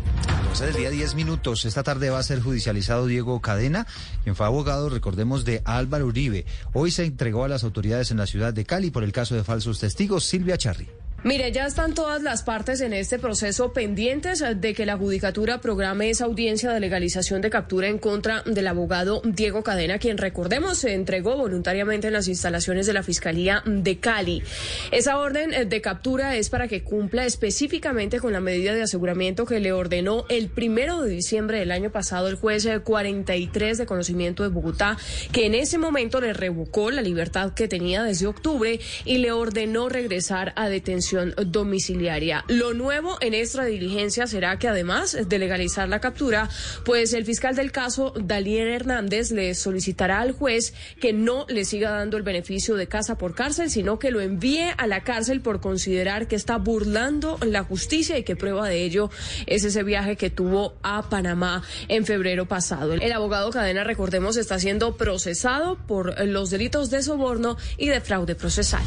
del 0.61 0.75
día 0.75 0.91
10 0.91 1.15
minutos. 1.15 1.65
Esta 1.65 1.83
tarde 1.83 2.11
va 2.11 2.19
a 2.19 2.23
ser 2.23 2.41
judicializado 2.41 3.07
Diego 3.07 3.41
Cadena, 3.41 3.87
quien 4.25 4.37
fue 4.37 4.45
abogado, 4.47 4.89
recordemos, 4.89 5.45
de 5.45 5.63
Álvaro 5.65 6.07
Uribe. 6.07 6.45
Hoy 6.73 6.91
se 6.91 7.05
entregó 7.05 7.45
a 7.45 7.49
las 7.49 7.65
autoridades 7.65 8.11
en 8.11 8.19
la 8.19 8.27
ciudad 8.27 8.53
de 8.53 8.65
Cali 8.65 8.91
por 8.91 9.05
el 9.05 9.13
caso 9.13 9.35
de 9.35 9.45
falsos 9.45 9.79
testigos. 9.79 10.25
Silvia 10.25 10.59
Charri. 10.59 10.89
Mire, 11.25 11.53
ya 11.53 11.67
están 11.67 11.95
todas 11.95 12.21
las 12.21 12.43
partes 12.43 12.81
en 12.81 12.93
este 12.93 13.17
proceso 13.17 13.73
pendientes 13.73 14.43
de 14.57 14.75
que 14.75 14.85
la 14.85 14.97
Judicatura 14.97 15.61
programe 15.61 16.11
esa 16.11 16.25
audiencia 16.25 16.73
de 16.73 16.81
legalización 16.81 17.41
de 17.41 17.49
captura 17.49 17.87
en 17.87 17.99
contra 17.99 18.43
del 18.43 18.67
abogado 18.67 19.23
Diego 19.25 19.63
Cadena, 19.63 20.01
quien 20.01 20.19
recordemos 20.19 20.79
se 20.79 20.95
entregó 20.95 21.37
voluntariamente 21.37 22.09
en 22.09 22.15
las 22.15 22.27
instalaciones 22.27 22.87
de 22.87 22.95
la 22.95 23.05
Fiscalía 23.05 23.63
de 23.65 23.99
Cali. 23.99 24.43
Esa 24.91 25.17
orden 25.17 25.69
de 25.69 25.81
captura 25.81 26.35
es 26.35 26.51
para 26.51 26.67
que 26.67 26.83
cumpla 26.83 27.25
específicamente 27.25 28.19
con 28.19 28.33
la 28.33 28.41
medida 28.41 28.75
de 28.75 28.83
aseguramiento 28.83 29.47
que 29.47 29.61
le 29.61 29.73
ordenó 29.73 30.25
el 30.29 30.49
primero 30.49 31.03
de 31.03 31.11
diciembre 31.11 31.61
del 31.61 31.71
año 31.71 31.93
pasado 31.93 32.27
el 32.27 32.35
juez 32.35 32.67
43 32.83 33.79
de 33.79 33.87
conocimiento 33.87 34.43
de 34.43 34.49
Bogotá, 34.49 34.99
que 35.31 35.47
en 35.47 35.55
ese 35.55 35.79
momento 35.79 36.21
le 36.21 36.33
revocó 36.33 36.91
la 36.91 37.01
libertad 37.01 37.55
que 37.55 37.69
tenía 37.69 38.03
desde 38.03 38.27
octubre 38.27 38.81
y 39.05 39.19
le 39.19 39.31
ordenó 39.31 39.89
regresar 39.89 40.53
a 40.57 40.69
detención 40.69 41.12
domiciliaria. 41.47 42.45
Lo 42.49 42.75
nuevo 42.75 43.17
en 43.21 43.35
esta 43.35 43.65
diligencia 43.65 44.27
será 44.27 44.59
que 44.59 44.69
además 44.69 45.17
de 45.29 45.39
legalizar 45.39 45.89
la 45.89 46.01
captura, 46.01 46.49
pues 46.85 47.13
el 47.13 47.25
fiscal 47.25 47.55
del 47.55 47.73
caso, 47.73 48.13
Dalier 48.17 48.69
Hernández, 48.69 49.31
le 49.31 49.55
solicitará 49.55 50.21
al 50.21 50.33
juez 50.33 50.75
que 51.01 51.13
no 51.13 51.47
le 51.49 51.65
siga 51.65 51.91
dando 51.91 52.17
el 52.17 52.23
beneficio 52.23 52.77
de 52.77 52.87
casa 52.87 53.19
por 53.19 53.35
cárcel, 53.35 53.71
sino 53.71 53.99
que 53.99 54.11
lo 54.11 54.21
envíe 54.21 54.73
a 54.77 54.87
la 54.87 55.03
cárcel 55.05 55.41
por 55.41 55.61
considerar 55.61 56.29
que 56.29 56.37
está 56.37 56.57
burlando 56.57 57.39
la 57.47 57.65
justicia 57.65 58.19
y 58.19 58.23
que 58.23 58.37
prueba 58.37 58.69
de 58.69 58.83
ello 58.83 59.11
es 59.47 59.65
ese 59.65 59.83
viaje 59.83 60.17
que 60.17 60.31
tuvo 60.31 60.75
a 60.83 61.09
Panamá 61.09 61.63
en 61.89 62.07
febrero 62.07 62.47
pasado. 62.47 62.95
El 62.95 63.13
abogado 63.13 63.51
Cadena, 63.51 63.85
recordemos, 63.85 64.37
está 64.37 64.59
siendo 64.59 64.97
procesado 64.97 65.77
por 65.87 66.27
los 66.27 66.51
delitos 66.51 66.91
de 66.91 67.03
soborno 67.03 67.57
y 67.77 67.89
de 67.89 68.01
fraude 68.01 68.35
procesal. 68.35 68.83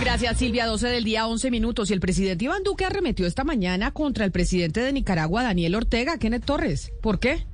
Gracias, 0.00 0.38
Silvia. 0.38 0.66
12 0.66 0.88
del 0.88 1.04
día, 1.04 1.26
11 1.26 1.50
minutos 1.50 1.61
y 1.62 1.92
el 1.92 2.00
presidente 2.00 2.46
Iván 2.46 2.64
Duque 2.64 2.84
arremetió 2.84 3.24
esta 3.24 3.44
mañana 3.44 3.92
contra 3.92 4.24
el 4.24 4.32
presidente 4.32 4.80
de 4.80 4.92
Nicaragua, 4.92 5.44
Daniel 5.44 5.76
Ortega, 5.76 6.18
Kenneth 6.18 6.44
Torres. 6.44 6.92
¿Por 7.00 7.20
qué? 7.20 7.46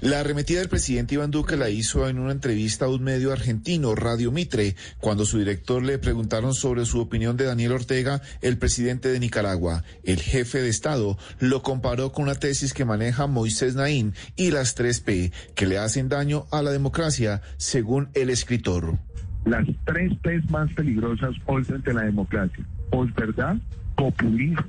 La 0.00 0.20
arremetida 0.20 0.58
del 0.58 0.68
presidente 0.68 1.14
Iván 1.14 1.30
Duque 1.30 1.56
la 1.56 1.70
hizo 1.70 2.08
en 2.08 2.18
una 2.18 2.32
entrevista 2.32 2.86
a 2.86 2.88
un 2.88 3.04
medio 3.04 3.32
argentino, 3.32 3.94
Radio 3.94 4.32
Mitre, 4.32 4.74
cuando 4.98 5.24
su 5.24 5.38
director 5.38 5.84
le 5.84 5.98
preguntaron 5.98 6.52
sobre 6.52 6.84
su 6.84 7.00
opinión 7.00 7.36
de 7.36 7.44
Daniel 7.44 7.72
Ortega, 7.72 8.20
el 8.42 8.58
presidente 8.58 9.08
de 9.08 9.20
Nicaragua. 9.20 9.84
El 10.02 10.20
jefe 10.20 10.60
de 10.60 10.68
Estado 10.68 11.16
lo 11.38 11.62
comparó 11.62 12.10
con 12.10 12.24
una 12.24 12.34
tesis 12.34 12.74
que 12.74 12.84
maneja 12.84 13.28
Moisés 13.28 13.76
Naín 13.76 14.14
y 14.34 14.50
las 14.50 14.76
3P, 14.76 15.30
que 15.54 15.66
le 15.66 15.78
hacen 15.78 16.08
daño 16.08 16.46
a 16.50 16.60
la 16.60 16.72
democracia, 16.72 17.40
según 17.56 18.08
el 18.14 18.30
escritor. 18.30 18.98
Las 19.46 19.66
tres 19.84 20.10
P 20.22 20.40
más 20.48 20.72
peligrosas 20.72 21.34
hoy 21.46 21.62
frente 21.62 21.92
a 21.92 21.94
la 21.94 22.02
democracia 22.02 22.64
posverdad, 22.94 23.56
populismo 23.96 24.62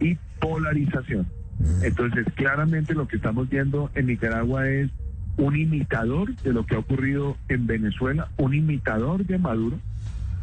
y 0.00 0.16
polarización. 0.40 1.28
Entonces, 1.82 2.26
claramente 2.34 2.92
lo 2.92 3.06
que 3.06 3.16
estamos 3.16 3.48
viendo 3.48 3.88
en 3.94 4.06
Nicaragua 4.06 4.68
es 4.68 4.90
un 5.36 5.56
imitador 5.56 6.34
de 6.38 6.52
lo 6.52 6.66
que 6.66 6.74
ha 6.74 6.80
ocurrido 6.80 7.36
en 7.48 7.68
Venezuela, 7.68 8.28
un 8.36 8.52
imitador 8.52 9.24
de 9.24 9.38
Maduro, 9.38 9.78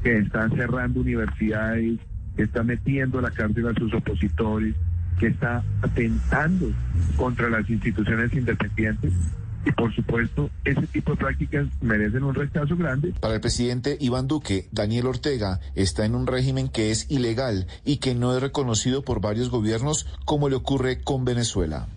que 0.02 0.18
está 0.18 0.48
cerrando 0.50 1.02
universidades, 1.02 2.00
que 2.38 2.44
está 2.44 2.64
metiendo 2.64 3.20
a 3.20 3.24
la 3.24 3.32
cárcel 3.32 3.68
a 3.68 3.74
sus 3.74 3.94
opositores, 3.94 4.74
que 5.20 5.28
está 5.28 5.62
atentando 5.82 6.72
contra 7.18 7.50
las 7.50 7.70
instituciones 7.70 8.32
independientes 8.34 9.12
y 9.66 9.72
por 9.72 9.94
supuesto, 9.94 10.50
ese 10.64 10.86
tipo 10.88 11.12
de 11.12 11.18
prácticas 11.18 11.68
merecen 11.82 12.24
un 12.24 12.36
rechazo 12.36 12.78
grande. 12.78 13.14
Para 13.20 13.36
el 13.36 13.42
presidente 13.42 13.98
Iván 14.00 14.28
Duque, 14.28 14.68
Daniel 14.72 15.08
Ortega 15.08 15.60
está 15.74 16.06
en 16.06 16.16
un 16.16 16.28
régimen 16.28 16.70
que 16.70 16.92
es 16.92 17.10
ilegal 17.10 17.68
y 17.84 17.98
que 17.98 18.16
no 18.16 18.36
es 18.36 18.42
reconocido 18.42 19.04
por 19.04 19.22
varios 19.22 19.50
gobiernos 19.50 20.06
como 20.26 20.50
le 20.50 20.56
ocurre 20.56 21.02
con 21.02 21.26
Venezuela. 21.26 21.88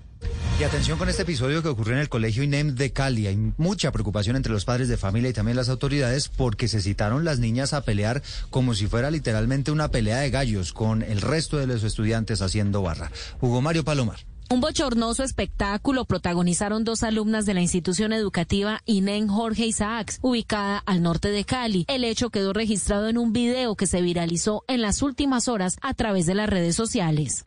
Y 0.59 0.65
atención 0.65 0.99
con 0.99 1.09
este 1.09 1.23
episodio 1.23 1.63
que 1.63 1.69
ocurrió 1.69 1.95
en 1.95 2.01
el 2.01 2.09
colegio 2.09 2.43
INEM 2.43 2.75
de 2.75 2.93
Cali. 2.93 3.29
Hay 3.29 3.37
mucha 3.59 3.93
preocupación 3.93 4.35
entre 4.35 4.53
los 4.53 4.65
padres 4.65 4.89
de 4.89 4.97
familia 4.97 5.31
y 5.31 5.33
también 5.33 5.57
las 5.57 5.69
autoridades 5.69 6.29
porque 6.29 6.67
se 6.67 6.81
citaron 6.81 7.25
las 7.25 7.39
niñas 7.39 7.73
a 7.75 7.85
pelear 7.85 8.23
como 8.51 8.75
si 8.75 8.89
fuera 8.89 9.13
literalmente 9.13 9.71
una 9.71 9.93
pelea 9.93 10.19
de 10.19 10.31
gallos 10.31 10.73
con 10.73 11.03
el 11.03 11.21
resto 11.21 11.59
de 11.59 11.69
los 11.69 11.85
estudiantes 11.85 12.43
haciendo 12.43 12.83
barra. 12.83 13.13
Hugo 13.41 13.61
Mario 13.63 13.85
Palomar. 13.85 14.19
Un 14.51 14.63
bochornoso 14.63 15.25
espectáculo 15.25 16.07
protagonizaron 16.07 16.83
dos 16.83 17.03
alumnas 17.03 17.45
de 17.45 17.53
la 17.53 17.61
institución 17.61 18.15
educativa 18.15 18.81
INEN 18.87 19.29
Jorge 19.29 19.67
Isaacs, 19.67 20.21
ubicada 20.23 20.83
al 20.87 21.03
norte 21.03 21.29
de 21.29 21.45
Cali. 21.45 21.85
El 21.87 22.03
hecho 22.03 22.31
quedó 22.31 22.55
registrado 22.55 23.11
en 23.11 23.19
un 23.19 23.35
video 23.35 23.77
que 23.77 23.87
se 23.87 24.01
viralizó 24.01 24.65
en 24.67 24.81
las 24.81 25.03
últimas 25.03 25.49
horas 25.49 25.77
a 25.83 25.93
través 25.93 26.25
de 26.25 26.35
las 26.35 26.49
redes 26.49 26.77
sociales. 26.77 27.45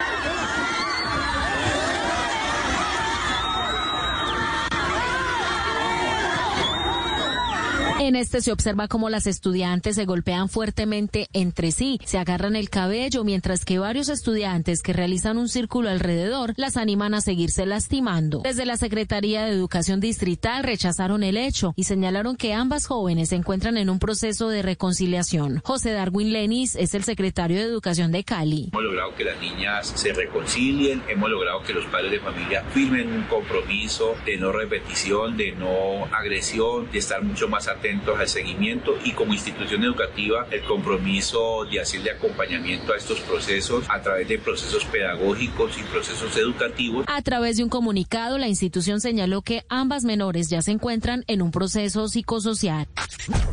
En 8.01 8.15
este 8.15 8.41
se 8.41 8.51
observa 8.51 8.87
cómo 8.87 9.11
las 9.11 9.27
estudiantes 9.27 9.95
se 9.95 10.05
golpean 10.05 10.49
fuertemente 10.49 11.27
entre 11.33 11.69
sí, 11.69 11.99
se 12.03 12.17
agarran 12.17 12.55
el 12.55 12.71
cabello, 12.71 13.23
mientras 13.23 13.63
que 13.63 13.77
varios 13.77 14.09
estudiantes 14.09 14.81
que 14.81 14.91
realizan 14.91 15.37
un 15.37 15.47
círculo 15.47 15.87
alrededor 15.87 16.55
las 16.57 16.77
animan 16.77 17.13
a 17.13 17.21
seguirse 17.21 17.67
lastimando. 17.67 18.41
Desde 18.43 18.65
la 18.65 18.77
Secretaría 18.77 19.45
de 19.45 19.51
Educación 19.51 19.99
Distrital 19.99 20.63
rechazaron 20.63 21.21
el 21.21 21.37
hecho 21.37 21.73
y 21.75 21.83
señalaron 21.83 22.37
que 22.37 22.55
ambas 22.55 22.87
jóvenes 22.87 23.29
se 23.29 23.35
encuentran 23.35 23.77
en 23.77 23.87
un 23.87 23.99
proceso 23.99 24.49
de 24.49 24.63
reconciliación. 24.63 25.61
José 25.63 25.91
Darwin 25.91 26.33
Lenis 26.33 26.75
es 26.75 26.95
el 26.95 27.03
secretario 27.03 27.59
de 27.59 27.65
Educación 27.65 28.11
de 28.11 28.23
Cali. 28.23 28.69
Hemos 28.73 28.83
logrado 28.83 29.13
que 29.13 29.25
las 29.25 29.39
niñas 29.39 29.93
se 29.93 30.11
reconcilien, 30.11 31.03
hemos 31.07 31.29
logrado 31.29 31.61
que 31.61 31.73
los 31.73 31.85
padres 31.85 32.09
de 32.09 32.19
familia 32.19 32.63
firmen 32.73 33.13
un 33.13 33.23
compromiso 33.25 34.15
de 34.25 34.37
no 34.37 34.51
repetición, 34.51 35.37
de 35.37 35.51
no 35.51 36.05
agresión, 36.11 36.91
de 36.91 36.97
estar 36.97 37.23
mucho 37.23 37.47
más 37.47 37.67
atentos 37.67 37.90
al 38.17 38.27
seguimiento 38.27 38.95
y 39.03 39.11
como 39.11 39.33
institución 39.33 39.83
educativa 39.83 40.47
el 40.51 40.63
compromiso 40.63 41.65
de 41.69 41.81
hacerle 41.81 42.11
acompañamiento 42.11 42.93
a 42.93 42.97
estos 42.97 43.19
procesos 43.21 43.85
a 43.89 44.01
través 44.01 44.27
de 44.27 44.39
procesos 44.39 44.85
pedagógicos 44.85 45.77
y 45.77 45.83
procesos 45.83 46.35
educativos. 46.37 47.05
A 47.07 47.21
través 47.21 47.57
de 47.57 47.63
un 47.63 47.69
comunicado, 47.69 48.37
la 48.37 48.47
institución 48.47 49.01
señaló 49.01 49.41
que 49.41 49.63
ambas 49.69 50.03
menores 50.03 50.49
ya 50.49 50.61
se 50.61 50.71
encuentran 50.71 51.23
en 51.27 51.41
un 51.41 51.51
proceso 51.51 52.07
psicosocial. 52.07 52.87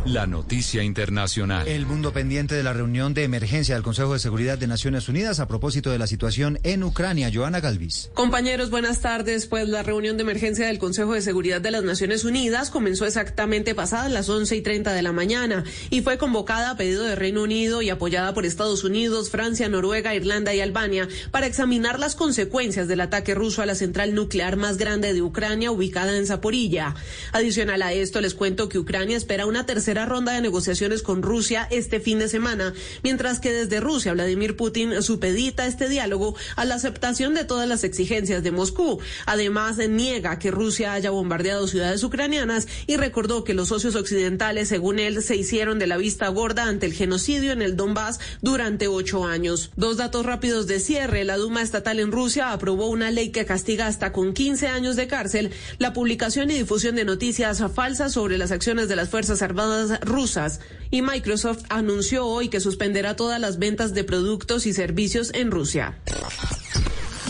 La 0.06 0.26
noticia 0.26 0.82
internacional. 0.82 1.68
El 1.68 1.84
mundo 1.84 2.12
pendiente 2.12 2.54
de 2.54 2.62
la 2.62 2.72
reunión 2.72 3.14
de 3.14 3.24
emergencia 3.24 3.74
del 3.74 3.84
Consejo 3.84 4.14
de 4.14 4.18
Seguridad 4.18 4.56
de 4.56 4.66
Naciones 4.66 5.08
Unidas 5.08 5.40
a 5.40 5.48
propósito 5.48 5.90
de 5.90 5.98
la 5.98 6.06
situación 6.06 6.58
en 6.62 6.82
Ucrania. 6.82 7.30
Joana 7.32 7.60
Galvis. 7.60 8.10
Compañeros, 8.14 8.70
buenas 8.70 9.00
tardes. 9.00 9.46
Pues 9.46 9.68
la 9.68 9.82
reunión 9.82 10.16
de 10.16 10.22
emergencia 10.22 10.66
del 10.66 10.78
Consejo 10.78 11.14
de 11.14 11.20
Seguridad 11.20 11.60
de 11.60 11.70
las 11.70 11.84
Naciones 11.84 12.24
Unidas 12.24 12.70
comenzó 12.70 13.04
exactamente 13.04 13.74
pasadas 13.74 14.10
las 14.10 14.27
11 14.28 14.56
y 14.56 14.62
30 14.62 14.92
de 14.92 15.02
la 15.02 15.12
mañana 15.12 15.64
y 15.90 16.02
fue 16.02 16.18
convocada 16.18 16.70
a 16.70 16.76
pedido 16.76 17.04
de 17.04 17.14
Reino 17.14 17.42
Unido 17.42 17.82
y 17.82 17.90
apoyada 17.90 18.34
por 18.34 18.46
Estados 18.46 18.84
Unidos, 18.84 19.30
Francia, 19.30 19.68
Noruega, 19.68 20.14
Irlanda 20.14 20.54
y 20.54 20.60
Albania 20.60 21.08
para 21.30 21.46
examinar 21.46 21.98
las 21.98 22.14
consecuencias 22.14 22.88
del 22.88 23.00
ataque 23.00 23.34
ruso 23.34 23.62
a 23.62 23.66
la 23.66 23.74
central 23.74 24.14
nuclear 24.14 24.56
más 24.56 24.76
grande 24.76 25.12
de 25.12 25.22
Ucrania 25.22 25.70
ubicada 25.70 26.16
en 26.16 26.26
Zaporilla. 26.26 26.94
Adicional 27.32 27.82
a 27.82 27.92
esto, 27.92 28.20
les 28.20 28.34
cuento 28.34 28.68
que 28.68 28.78
Ucrania 28.78 29.16
espera 29.16 29.46
una 29.46 29.66
tercera 29.66 30.06
ronda 30.06 30.32
de 30.32 30.40
negociaciones 30.40 31.02
con 31.02 31.22
Rusia 31.22 31.66
este 31.70 32.00
fin 32.00 32.18
de 32.18 32.28
semana, 32.28 32.74
mientras 33.02 33.40
que 33.40 33.52
desde 33.52 33.80
Rusia 33.80 34.12
Vladimir 34.12 34.56
Putin 34.56 35.02
supedita 35.02 35.66
este 35.66 35.88
diálogo 35.88 36.36
a 36.56 36.64
la 36.64 36.74
aceptación 36.74 37.34
de 37.34 37.44
todas 37.44 37.68
las 37.68 37.84
exigencias 37.84 38.42
de 38.42 38.50
Moscú. 38.50 39.00
Además, 39.26 39.78
niega 39.88 40.38
que 40.38 40.50
Rusia 40.50 40.92
haya 40.92 41.10
bombardeado 41.10 41.66
ciudades 41.66 42.02
ucranianas 42.04 42.68
y 42.86 42.96
recordó 42.96 43.44
que 43.44 43.54
los 43.54 43.68
socios 43.68 43.94
occidentales 43.94 44.17
según 44.64 44.98
él, 44.98 45.22
se 45.22 45.36
hicieron 45.36 45.78
de 45.78 45.86
la 45.86 45.96
vista 45.96 46.28
gorda 46.28 46.64
ante 46.64 46.86
el 46.86 46.92
genocidio 46.92 47.52
en 47.52 47.62
el 47.62 47.76
Donbass 47.76 48.18
durante 48.42 48.88
ocho 48.88 49.24
años. 49.24 49.70
Dos 49.76 49.96
datos 49.96 50.26
rápidos 50.26 50.66
de 50.66 50.80
cierre. 50.80 51.24
La 51.24 51.36
Duma 51.36 51.62
estatal 51.62 52.00
en 52.00 52.12
Rusia 52.12 52.52
aprobó 52.52 52.88
una 52.88 53.10
ley 53.10 53.30
que 53.30 53.46
castiga 53.46 53.86
hasta 53.86 54.12
con 54.12 54.34
15 54.34 54.68
años 54.68 54.96
de 54.96 55.06
cárcel 55.06 55.50
la 55.78 55.92
publicación 55.92 56.50
y 56.50 56.54
difusión 56.54 56.96
de 56.96 57.04
noticias 57.04 57.62
falsas 57.74 58.12
sobre 58.12 58.38
las 58.38 58.50
acciones 58.50 58.88
de 58.88 58.96
las 58.96 59.08
Fuerzas 59.08 59.42
Armadas 59.42 60.00
rusas. 60.00 60.60
Y 60.90 61.02
Microsoft 61.02 61.64
anunció 61.68 62.26
hoy 62.26 62.48
que 62.48 62.60
suspenderá 62.60 63.16
todas 63.16 63.40
las 63.40 63.58
ventas 63.58 63.94
de 63.94 64.04
productos 64.04 64.66
y 64.66 64.72
servicios 64.72 65.30
en 65.34 65.50
Rusia. 65.50 65.96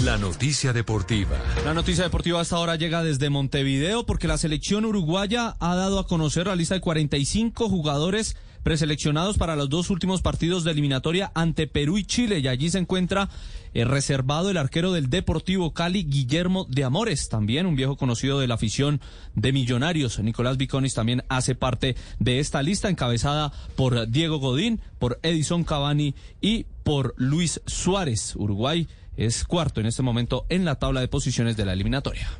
La 0.05 0.17
noticia 0.17 0.73
deportiva. 0.73 1.37
La 1.65 1.75
noticia 1.75 2.05
deportiva 2.05 2.41
hasta 2.41 2.55
ahora 2.55 2.77
llega 2.77 3.03
desde 3.03 3.31
Montevideo 3.31 4.07
porque 4.07 4.29
la 4.29 4.39
selección 4.39 4.85
uruguaya 4.85 5.57
ha 5.59 5.75
dado 5.75 5.99
a 5.99 6.07
conocer 6.07 6.47
la 6.47 6.55
lista 6.55 6.77
de 6.77 6.81
45 6.81 7.69
jugadores 7.69 8.37
preseleccionados 8.63 9.39
para 9.39 9.57
los 9.57 9.69
dos 9.69 9.91
últimos 9.91 10.23
partidos 10.23 10.63
de 10.63 10.71
eliminatoria 10.71 11.33
ante 11.35 11.67
Perú 11.67 11.99
y 11.99 12.05
Chile 12.05 12.39
y 12.39 12.47
allí 12.47 12.71
se 12.71 12.79
encuentra 12.79 13.29
eh, 13.75 13.85
reservado 13.85 14.51
el 14.51 14.57
arquero 14.57 14.93
del 14.93 15.11
Deportivo 15.11 15.73
Cali, 15.73 16.05
Guillermo 16.05 16.65
de 16.69 16.85
Amores, 16.85 17.29
también 17.29 17.67
un 17.67 17.75
viejo 17.75 17.97
conocido 17.97 18.39
de 18.39 18.47
la 18.47 18.55
afición 18.55 19.01
de 19.35 19.53
Millonarios. 19.53 20.21
Nicolás 20.21 20.59
Viconis 20.59 20.95
también 20.95 21.25
hace 21.29 21.57
parte 21.57 21.97
de 22.21 22.39
esta 22.39 22.63
lista 22.63 22.89
encabezada 22.89 23.53
por 23.75 24.09
Diego 24.09 24.39
Godín, 24.39 24.81
por 25.01 25.19
Edison 25.23 25.65
Cavani 25.65 26.15
y 26.41 26.67
por 26.85 27.15
Luis 27.17 27.61
Suárez. 27.67 28.37
Uruguay 28.37 28.87
es 29.19 29.45
cuarto 29.45 29.81
en 29.81 29.87
este 29.87 30.03
momento 30.03 30.47
en 30.49 30.65
la 30.65 30.77
tabla 30.77 31.01
de 31.01 31.09
posiciones 31.09 31.57
de 31.57 31.67
la 31.67 31.73
eliminatoria. 31.73 32.31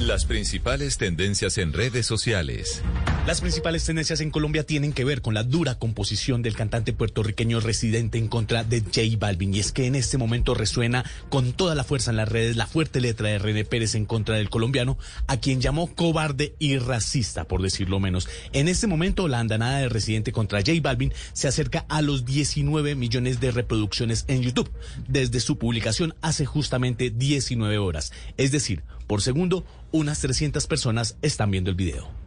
Las 0.00 0.26
principales 0.26 0.98
tendencias 0.98 1.56
en 1.56 1.72
redes 1.72 2.06
sociales. 2.06 2.82
Las 3.26 3.40
principales 3.40 3.82
tendencias 3.86 4.20
en 4.20 4.30
Colombia 4.30 4.66
tienen 4.66 4.92
que 4.92 5.02
ver 5.02 5.22
con 5.22 5.32
la 5.32 5.44
dura 5.44 5.78
composición 5.78 6.42
del 6.42 6.54
cantante 6.54 6.92
puertorriqueño 6.92 7.58
residente 7.58 8.18
en 8.18 8.28
contra 8.28 8.64
de 8.64 8.82
J 8.82 9.00
Balvin. 9.18 9.54
Y 9.54 9.60
es 9.60 9.72
que 9.72 9.86
en 9.86 9.94
este 9.94 10.18
momento 10.18 10.52
resuena 10.52 11.06
con 11.30 11.54
toda 11.54 11.74
la 11.74 11.84
fuerza 11.84 12.10
en 12.10 12.18
las 12.18 12.28
redes 12.28 12.56
la 12.56 12.66
fuerte 12.66 13.00
letra 13.00 13.30
de 13.30 13.38
René 13.38 13.64
Pérez 13.64 13.94
en 13.94 14.04
contra 14.04 14.36
del 14.36 14.50
colombiano, 14.50 14.98
a 15.26 15.38
quien 15.38 15.62
llamó 15.62 15.86
cobarde 15.94 16.54
y 16.58 16.76
racista, 16.76 17.44
por 17.44 17.62
decirlo 17.62 17.98
menos. 17.98 18.28
En 18.52 18.68
este 18.68 18.86
momento 18.86 19.26
la 19.26 19.40
andanada 19.40 19.78
de 19.78 19.88
residente 19.88 20.30
contra 20.30 20.60
J 20.60 20.72
Balvin 20.82 21.14
se 21.32 21.48
acerca 21.48 21.86
a 21.88 22.02
los 22.02 22.26
19 22.26 22.94
millones 22.94 23.40
de 23.40 23.52
reproducciones 23.52 24.26
en 24.28 24.42
YouTube, 24.42 24.70
desde 25.08 25.40
su 25.40 25.56
publicación 25.56 26.14
hace 26.20 26.44
justamente 26.44 27.08
19 27.08 27.78
horas. 27.78 28.12
Es 28.36 28.52
decir, 28.52 28.82
por 29.06 29.22
segundo, 29.22 29.64
unas 29.92 30.20
300 30.20 30.66
personas 30.66 31.16
están 31.22 31.50
viendo 31.50 31.70
el 31.70 31.76
video. 31.76 32.23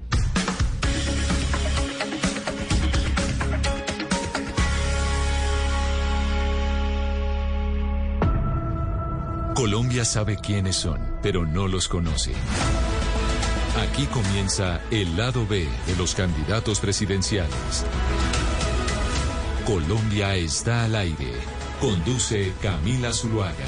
Colombia 9.70 10.06
sabe 10.06 10.38
quiénes 10.38 10.78
son, 10.78 10.98
pero 11.22 11.46
no 11.46 11.68
los 11.68 11.90
conoce. 11.90 12.32
Aquí 13.82 14.06
comienza 14.06 14.80
el 14.92 15.18
lado 15.18 15.46
B 15.46 15.68
de 15.86 15.96
los 15.98 16.16
candidatos 16.16 16.80
presidenciales. 16.80 17.86
Colombia 19.66 20.36
está 20.38 20.86
al 20.86 20.96
aire. 20.96 21.34
Conduce 21.82 22.54
Camila 22.62 23.12
Zuluaga. 23.12 23.66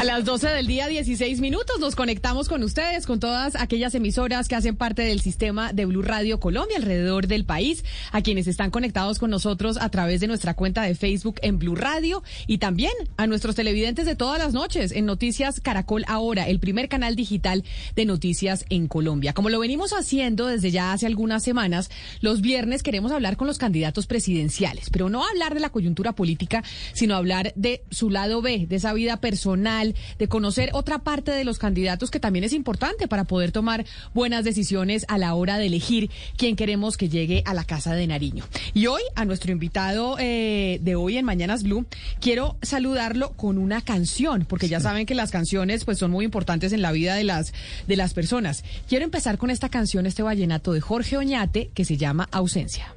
A 0.00 0.04
las 0.04 0.24
12 0.24 0.48
del 0.48 0.66
día, 0.66 0.88
16 0.88 1.42
minutos, 1.42 1.78
nos 1.78 1.94
conectamos 1.94 2.48
con 2.48 2.62
ustedes, 2.62 3.04
con 3.04 3.20
todas 3.20 3.54
aquellas 3.54 3.94
emisoras 3.94 4.48
que 4.48 4.54
hacen 4.54 4.74
parte 4.74 5.02
del 5.02 5.20
sistema 5.20 5.74
de 5.74 5.84
Blue 5.84 6.00
Radio 6.00 6.40
Colombia 6.40 6.78
alrededor 6.78 7.26
del 7.26 7.44
país, 7.44 7.84
a 8.10 8.22
quienes 8.22 8.46
están 8.46 8.70
conectados 8.70 9.18
con 9.18 9.28
nosotros 9.28 9.76
a 9.78 9.90
través 9.90 10.22
de 10.22 10.26
nuestra 10.26 10.54
cuenta 10.54 10.80
de 10.80 10.94
Facebook 10.94 11.38
en 11.42 11.58
Blue 11.58 11.74
Radio 11.74 12.22
y 12.46 12.56
también 12.56 12.94
a 13.18 13.26
nuestros 13.26 13.56
televidentes 13.56 14.06
de 14.06 14.16
todas 14.16 14.38
las 14.38 14.54
noches 14.54 14.90
en 14.90 15.04
Noticias 15.04 15.60
Caracol 15.60 16.06
Ahora, 16.08 16.48
el 16.48 16.60
primer 16.60 16.88
canal 16.88 17.14
digital 17.14 17.62
de 17.94 18.06
noticias 18.06 18.64
en 18.70 18.88
Colombia. 18.88 19.34
Como 19.34 19.50
lo 19.50 19.60
venimos 19.60 19.92
haciendo 19.92 20.46
desde 20.46 20.70
ya 20.70 20.94
hace 20.94 21.04
algunas 21.04 21.42
semanas, 21.42 21.90
los 22.22 22.40
viernes 22.40 22.82
queremos 22.82 23.12
hablar 23.12 23.36
con 23.36 23.48
los 23.48 23.58
candidatos 23.58 24.06
presidenciales, 24.06 24.88
pero 24.88 25.10
no 25.10 25.28
hablar 25.28 25.52
de 25.52 25.60
la 25.60 25.68
coyuntura 25.68 26.14
política, 26.14 26.64
sino 26.94 27.16
hablar 27.16 27.52
de 27.54 27.82
su 27.90 28.08
lado 28.08 28.40
B, 28.40 28.64
de 28.66 28.76
esa 28.76 28.94
vida 28.94 29.18
personal 29.20 29.89
de 30.18 30.28
conocer 30.28 30.70
otra 30.72 31.00
parte 31.00 31.30
de 31.30 31.44
los 31.44 31.58
candidatos 31.58 32.10
que 32.10 32.20
también 32.20 32.44
es 32.44 32.52
importante 32.52 33.08
para 33.08 33.24
poder 33.24 33.52
tomar 33.52 33.84
buenas 34.14 34.44
decisiones 34.44 35.04
a 35.08 35.18
la 35.18 35.34
hora 35.34 35.58
de 35.58 35.66
elegir 35.66 36.10
quién 36.36 36.56
queremos 36.56 36.96
que 36.96 37.08
llegue 37.08 37.42
a 37.46 37.54
la 37.54 37.64
Casa 37.64 37.94
de 37.94 38.06
Nariño. 38.06 38.44
Y 38.74 38.86
hoy, 38.86 39.02
a 39.14 39.24
nuestro 39.24 39.52
invitado 39.52 40.16
eh, 40.18 40.78
de 40.82 40.94
hoy 40.94 41.16
en 41.16 41.24
Mañanas 41.24 41.62
Blue, 41.62 41.86
quiero 42.20 42.56
saludarlo 42.62 43.32
con 43.32 43.58
una 43.58 43.80
canción, 43.82 44.44
porque 44.48 44.68
ya 44.68 44.80
saben 44.80 45.06
que 45.06 45.14
las 45.14 45.30
canciones 45.30 45.84
pues 45.84 45.98
son 45.98 46.10
muy 46.10 46.24
importantes 46.24 46.72
en 46.72 46.82
la 46.82 46.92
vida 46.92 47.14
de 47.14 47.24
las, 47.24 47.52
de 47.86 47.96
las 47.96 48.14
personas. 48.14 48.64
Quiero 48.88 49.04
empezar 49.04 49.38
con 49.38 49.50
esta 49.50 49.68
canción, 49.68 50.06
este 50.06 50.22
vallenato 50.22 50.72
de 50.72 50.80
Jorge 50.80 51.16
Oñate, 51.16 51.70
que 51.74 51.84
se 51.84 51.96
llama 51.96 52.28
Ausencia. 52.32 52.94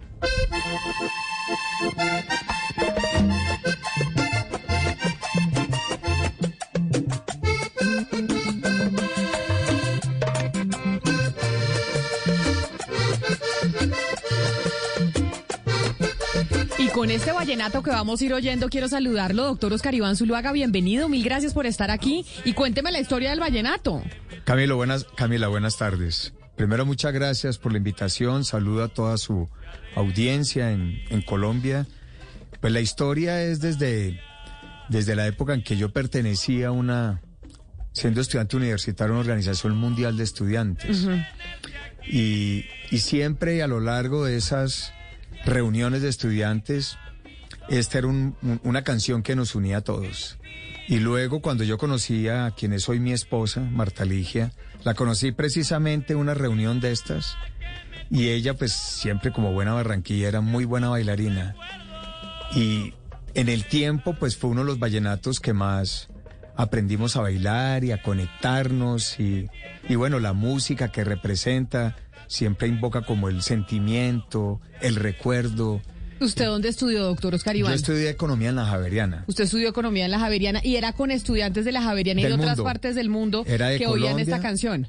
Con 16.94 17.10
este 17.10 17.32
vallenato 17.32 17.82
que 17.82 17.90
vamos 17.90 18.22
a 18.22 18.26
ir 18.26 18.34
oyendo, 18.34 18.70
quiero 18.70 18.88
saludarlo, 18.88 19.46
doctor 19.46 19.74
Oscar 19.74 19.96
Iván 19.96 20.16
Zuluaga, 20.16 20.52
bienvenido, 20.52 21.10
mil 21.10 21.24
gracias 21.24 21.52
por 21.52 21.66
estar 21.66 21.90
aquí 21.90 22.24
y 22.46 22.54
cuénteme 22.54 22.92
la 22.92 23.00
historia 23.00 23.32
del 23.32 23.40
vallenato. 23.40 24.04
Camilo, 24.44 24.76
buenas, 24.76 25.06
Camila, 25.16 25.48
buenas 25.48 25.78
tardes. 25.78 26.34
Primero, 26.56 26.86
muchas 26.86 27.12
gracias 27.12 27.58
por 27.58 27.72
la 27.72 27.80
invitación, 27.80 28.46
saludo 28.46 28.84
a 28.84 28.90
toda 28.90 29.18
su 29.18 29.50
audiencia 29.96 30.72
en, 30.72 31.02
en 31.10 31.24
Colombia. 31.24 31.88
Pues 32.62 32.72
la 32.72 32.80
historia 32.80 33.42
es 33.42 33.60
desde, 33.60 34.20
desde 34.88 35.16
la 35.16 35.26
época 35.26 35.56
en 35.56 35.64
que 35.64 35.76
yo 35.76 35.92
pertenecía 35.92 36.68
a 36.68 36.72
una, 36.72 37.22
siendo 37.92 38.22
estudiante 38.22 38.56
universitario, 38.56 39.14
una 39.14 39.22
organización 39.22 39.76
mundial 39.76 40.16
de 40.16 40.24
estudiantes. 40.24 41.08
y, 42.08 42.66
y 42.92 43.00
siempre 43.00 43.64
a 43.64 43.68
lo 43.68 43.80
largo 43.80 44.26
de 44.26 44.38
esas 44.38 44.94
reuniones 45.46 46.02
de 46.02 46.10
estudiantes, 46.10 46.98
esta 47.70 48.00
era 48.00 48.08
una 48.08 48.84
canción 48.84 49.24
que 49.24 49.36
nos 49.36 49.56
unía 49.56 49.78
a 49.78 49.82
todos. 49.82 50.38
Y 50.88 51.00
luego 51.00 51.42
cuando 51.42 51.64
yo 51.64 51.78
conocí 51.78 52.28
a 52.28 52.52
quien 52.52 52.74
es 52.74 52.90
hoy 52.90 53.00
mi 53.00 53.14
esposa, 53.14 53.62
Marta 53.62 54.04
Ligia, 54.06 54.52
la 54.84 54.94
conocí 54.94 55.32
precisamente 55.32 56.14
en 56.14 56.20
una 56.20 56.34
reunión 56.34 56.82
de 56.82 56.92
estas 56.92 57.38
y 58.10 58.30
ella 58.30 58.54
pues 58.54 58.74
siempre 58.74 59.32
como 59.32 59.54
buena 59.54 59.74
barranquilla 59.74 60.28
era 60.28 60.42
muy 60.42 60.66
buena 60.66 60.90
bailarina. 60.90 61.56
Y 62.54 62.94
en 63.34 63.50
el 63.50 63.66
tiempo 63.66 64.14
pues 64.14 64.36
fue 64.36 64.50
uno 64.50 64.62
de 64.62 64.68
los 64.68 64.80
vallenatos 64.80 65.40
que 65.40 65.54
más 65.54 66.10
aprendimos 66.56 67.16
a 67.16 67.22
bailar 67.22 67.84
y 67.84 67.92
a 67.92 68.02
conectarnos 68.02 69.20
y, 69.20 69.48
y 69.88 69.96
bueno, 69.96 70.20
la 70.20 70.34
música 70.34 70.92
que 70.92 71.04
representa 71.04 71.96
siempre 72.34 72.68
invoca 72.68 73.04
como 73.04 73.30
el 73.30 73.44
sentimiento, 73.44 74.60
el 74.82 74.96
recuerdo. 74.96 75.82
¿Usted 76.20 76.46
dónde 76.46 76.70
estudió, 76.70 77.04
doctor 77.04 77.36
Oscar 77.36 77.56
Iván? 77.56 77.74
Yo 77.74 77.76
estudié 77.76 78.10
economía 78.10 78.50
en 78.50 78.56
la 78.56 78.66
Javeriana. 78.66 79.24
Usted 79.28 79.44
estudió 79.44 79.70
economía 79.70 80.06
en 80.06 80.12
la 80.12 80.20
Javeriana 80.20 80.62
y 80.64 80.78
era 80.78 80.94
con 80.94 81.12
estudiantes 81.12 81.64
de 81.64 81.72
la 81.72 81.84
Javeriana 81.84 82.22
y 82.22 82.24
de 82.24 82.34
otras 82.34 82.60
partes 82.60 82.96
del 82.96 83.10
mundo 83.10 83.44
que 83.44 83.86
oían 83.88 84.20
esta 84.20 84.42
canción. 84.42 84.88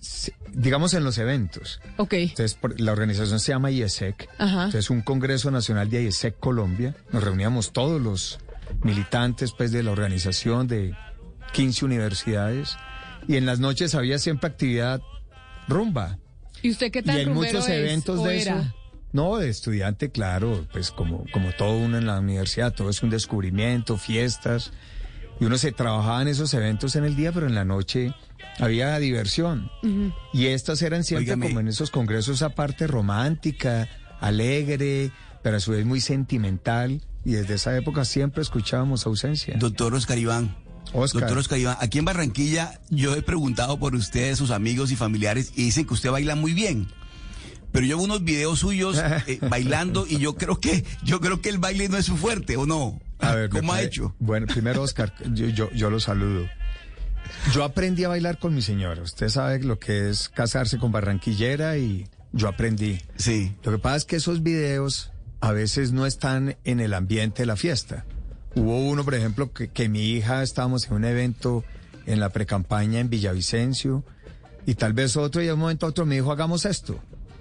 digamos 0.55 0.95
en 0.95 1.05
los 1.05 1.19
eventos. 1.19 1.81
Ok. 1.99 2.15
Entonces, 2.15 2.57
la 2.79 2.93
organización 2.93 3.39
se 3.41 3.53
llama 3.53 3.71
IESEC. 3.71 4.27
Ajá. 4.39 4.65
Entonces, 4.67 4.89
un 4.89 5.03
Congreso 5.03 5.51
Nacional 5.51 5.91
de 5.91 6.05
IESEC 6.05 6.39
Colombia. 6.39 6.97
Nos 7.13 7.23
reuníamos 7.23 7.73
todos 7.73 8.01
los 8.01 8.39
militantes 8.83 9.53
pues, 9.53 9.71
de 9.71 9.83
la 9.83 9.91
organización 9.91 10.67
de 10.67 10.95
15 11.53 11.85
universidades. 11.85 12.79
Y 13.29 13.37
en 13.37 13.45
las 13.45 13.61
noches 13.61 13.95
había 13.95 14.19
siempre 14.19 14.49
actividad 14.49 15.03
rumba. 15.69 16.19
¿Y 16.65 16.71
usted 16.71 16.91
qué 16.91 17.03
tal? 17.03 17.19
Y 17.19 17.21
en 17.21 17.35
muchos 17.35 17.69
eventos 17.69 18.25
de 18.25 18.39
eso. 18.39 18.75
No, 19.13 19.37
de 19.37 19.51
estudiante, 19.51 20.11
claro, 20.11 20.67
pues 20.73 20.91
como, 20.91 21.27
como 21.31 21.53
todo 21.53 21.77
uno 21.77 21.99
en 21.99 22.07
la 22.07 22.19
universidad, 22.19 22.73
todo 22.73 22.89
es 22.89 23.03
un 23.03 23.11
descubrimiento, 23.11 23.99
fiestas. 23.99 24.73
Y 25.39 25.45
uno 25.45 25.59
se 25.59 25.73
trabajaba 25.73 26.23
en 26.23 26.29
esos 26.29 26.55
eventos 26.55 26.97
en 26.97 27.05
el 27.05 27.17
día, 27.17 27.33
pero 27.33 27.47
en 27.47 27.55
la 27.55 27.67
noche 27.67 28.15
había 28.59 28.99
diversión. 28.99 29.71
Y 30.33 30.47
estas 30.47 30.81
eran 30.81 31.05
siempre 31.05 31.39
como 31.39 31.61
en 31.61 31.69
esos 31.69 31.91
congresos, 31.91 32.37
esa 32.37 32.55
parte 32.55 32.87
romántica, 32.87 33.87
alegre, 34.21 35.13
pero 35.43 35.59
a 35.59 35.61
su 35.61 35.73
vez 35.73 35.85
muy 35.85 36.01
sentimental. 36.01 37.03
Y 37.27 37.33
desde 37.33 37.55
esa 37.55 37.77
época 37.77 38.07
siempre 38.07 38.41
escuchábamos 38.41 39.05
ausencia. 39.05 39.55
Doctor 39.59 39.95
Oscar 39.95 40.17
Iván, 40.17 40.57
Oscar. 40.95 41.23
Doctor 41.23 41.39
Oscar 41.39 41.59
Iván, 41.59 41.77
aquí 41.81 41.99
en 41.99 42.05
Barranquilla 42.07 42.81
yo 42.91 43.15
he 43.15 43.23
preguntado 43.23 43.79
por 43.79 43.95
ustedes, 43.95 44.39
sus 44.39 44.51
amigos 44.51 44.91
y 44.93 44.97
familiares, 44.97 45.53
y 45.57 45.65
dicen 45.65 45.87
que 45.87 45.95
usted 45.95 46.11
baila 46.11 46.35
muy 46.37 46.55
bien. 46.55 46.89
Pero 47.73 47.85
yo 47.87 47.97
veo 47.97 48.05
unos 48.05 48.23
videos 48.25 48.61
suyos 48.61 48.97
eh, 49.27 49.39
bailando 49.51 50.07
y 50.09 50.19
yo 50.19 50.37
creo 50.37 50.61
que 50.61 50.85
yo 51.03 51.21
creo 51.21 51.41
que 51.41 51.49
el 51.49 51.59
baile 51.59 51.89
no 51.89 51.97
es 51.99 52.07
su 52.07 52.17
fuerte, 52.17 52.57
¿o 52.57 52.67
no? 52.67 53.01
A 53.19 53.35
ver, 53.35 53.51
¿Cómo 53.51 53.73
ha 53.73 53.77
pare- 53.77 53.87
hecho? 53.89 54.15
Bueno, 54.21 54.47
primero, 54.47 54.83
Oscar, 54.83 55.13
yo, 55.33 55.47
yo, 55.49 55.71
yo 55.73 55.91
lo 55.91 55.99
saludo. 56.01 56.47
Yo 57.53 57.65
aprendí 57.65 58.05
a 58.05 58.09
bailar 58.09 58.39
con 58.39 58.55
mi 58.55 58.63
señora. 58.63 59.03
Usted 59.03 59.29
sabe 59.29 59.61
lo 59.63 59.79
que 59.79 60.11
es 60.11 60.29
casarse 60.29 60.79
con 60.79 60.93
barranquillera 60.93 61.79
y 61.79 62.07
yo 62.33 62.49
aprendí. 62.49 63.01
Sí. 63.17 63.55
Lo 63.65 63.73
que 63.73 63.79
pasa 63.79 63.97
es 63.97 64.05
que 64.05 64.17
esos 64.17 64.43
videos 64.43 65.11
a 65.41 65.53
veces 65.53 65.93
no 65.93 66.07
están 66.07 66.57
en 66.65 66.81
el 66.81 66.95
ambiente 66.95 67.43
de 67.43 67.47
la 67.47 67.57
fiesta. 67.57 68.05
Hubo 68.55 68.79
uno, 68.79 69.05
por 69.05 69.15
ejemplo, 69.15 69.53
que, 69.53 69.69
que 69.69 69.89
mi 69.89 70.11
hija 70.13 70.43
estábamos 70.43 70.87
en 70.87 70.95
un 70.95 71.05
evento 71.05 71.65
en 72.07 72.21
la 72.21 72.29
precampaña 72.29 73.01
en 73.01 73.11
Villavicencio 73.11 74.05
y 74.67 74.75
tal 74.75 74.93
vez 74.93 75.17
otro 75.17 75.43
y 75.43 75.47
de 75.47 75.53
un 75.53 75.61
momento 75.61 75.87
a 75.87 75.89
otro 75.89 76.07
me 76.07 76.15
dijo 76.17 76.31
hagamos 76.33 76.65
esto. 76.65 76.99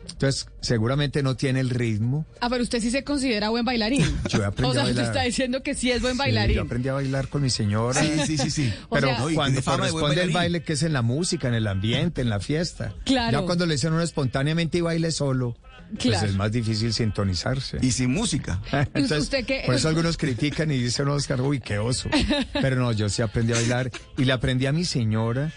Entonces, 0.09 0.47
seguramente 0.59 1.23
no 1.23 1.35
tiene 1.37 1.61
el 1.61 1.69
ritmo. 1.69 2.25
Ah, 2.41 2.49
pero 2.49 2.61
usted 2.61 2.81
sí 2.81 2.91
se 2.91 3.05
considera 3.05 3.49
buen 3.49 3.63
bailarín. 3.63 4.01
Yo 4.29 4.41
he 4.41 4.45
aprendido 4.45 4.69
O 4.71 4.73
sea, 4.73 4.81
a 4.83 4.85
usted 4.85 4.95
bailar. 4.97 5.05
está 5.15 5.23
diciendo 5.23 5.63
que 5.63 5.75
sí 5.75 5.91
es 5.91 6.01
buen 6.01 6.13
Sí, 6.15 6.19
bailarín. 6.19 6.55
yo 6.57 6.61
aprendí 6.63 6.89
a 6.89 6.93
bailar 6.93 7.29
con 7.29 7.41
mi 7.41 7.49
señora. 7.49 8.01
Sí, 8.01 8.11
sí, 8.25 8.37
sí, 8.37 8.49
sí. 8.51 8.73
O 8.89 8.95
Pero 8.95 9.07
sea- 9.07 9.19
No, 9.19 9.29
y 9.29 9.35
cuando 9.35 9.61
corresponde 9.63 10.21
el 10.23 10.31
baile 10.31 10.61
que 10.61 10.73
es 10.73 10.83
en 10.83 10.91
la 10.93 11.01
música, 11.03 11.47
en 11.47 11.53
el 11.53 11.67
ambiente, 11.67 12.19
en 12.21 12.29
la 12.29 12.39
fiesta. 12.41 12.93
Claro. 13.05 13.39
Ya 13.39 13.45
cuando 13.45 13.65
le 13.65 13.75
dicen 13.75 13.93
uno 13.93 14.01
espontáneamente 14.01 14.79
y 14.79 14.81
baile 14.81 15.11
solo, 15.11 15.55
Claro. 15.97 16.19
pues 16.19 16.31
es 16.31 16.35
más 16.35 16.51
difícil 16.51 16.93
sintonizarse. 16.93 17.77
Y 17.81 17.91
sin 17.91 18.11
música. 18.11 18.59
Entonces, 18.71 19.19
¿Usted 19.23 19.45
qué? 19.45 19.63
Por 19.65 19.75
eso 19.75 19.87
algunos 19.89 20.17
critican 20.17 20.71
y 20.71 20.77
dicen, 20.77 21.07
Oscar, 21.07 21.41
uy, 21.41 21.59
qué 21.59 21.77
oso. 21.79 22.09
Pero 22.53 22.75
no, 22.77 22.91
yo 22.91 23.09
sí 23.09 23.21
aprendí 23.21 23.53
a 23.53 23.55
bailar 23.55 23.91
y 24.17 24.25
le 24.25 24.33
aprendí 24.33 24.65
a 24.65 24.71
mi 24.71 24.85
señora 24.85 25.51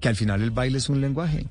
que 0.00 0.08
al 0.08 0.16
final 0.16 0.42
el 0.42 0.50
baile 0.50 0.78
es 0.78 0.88
un 0.88 1.00
lenguaje. 1.00 1.46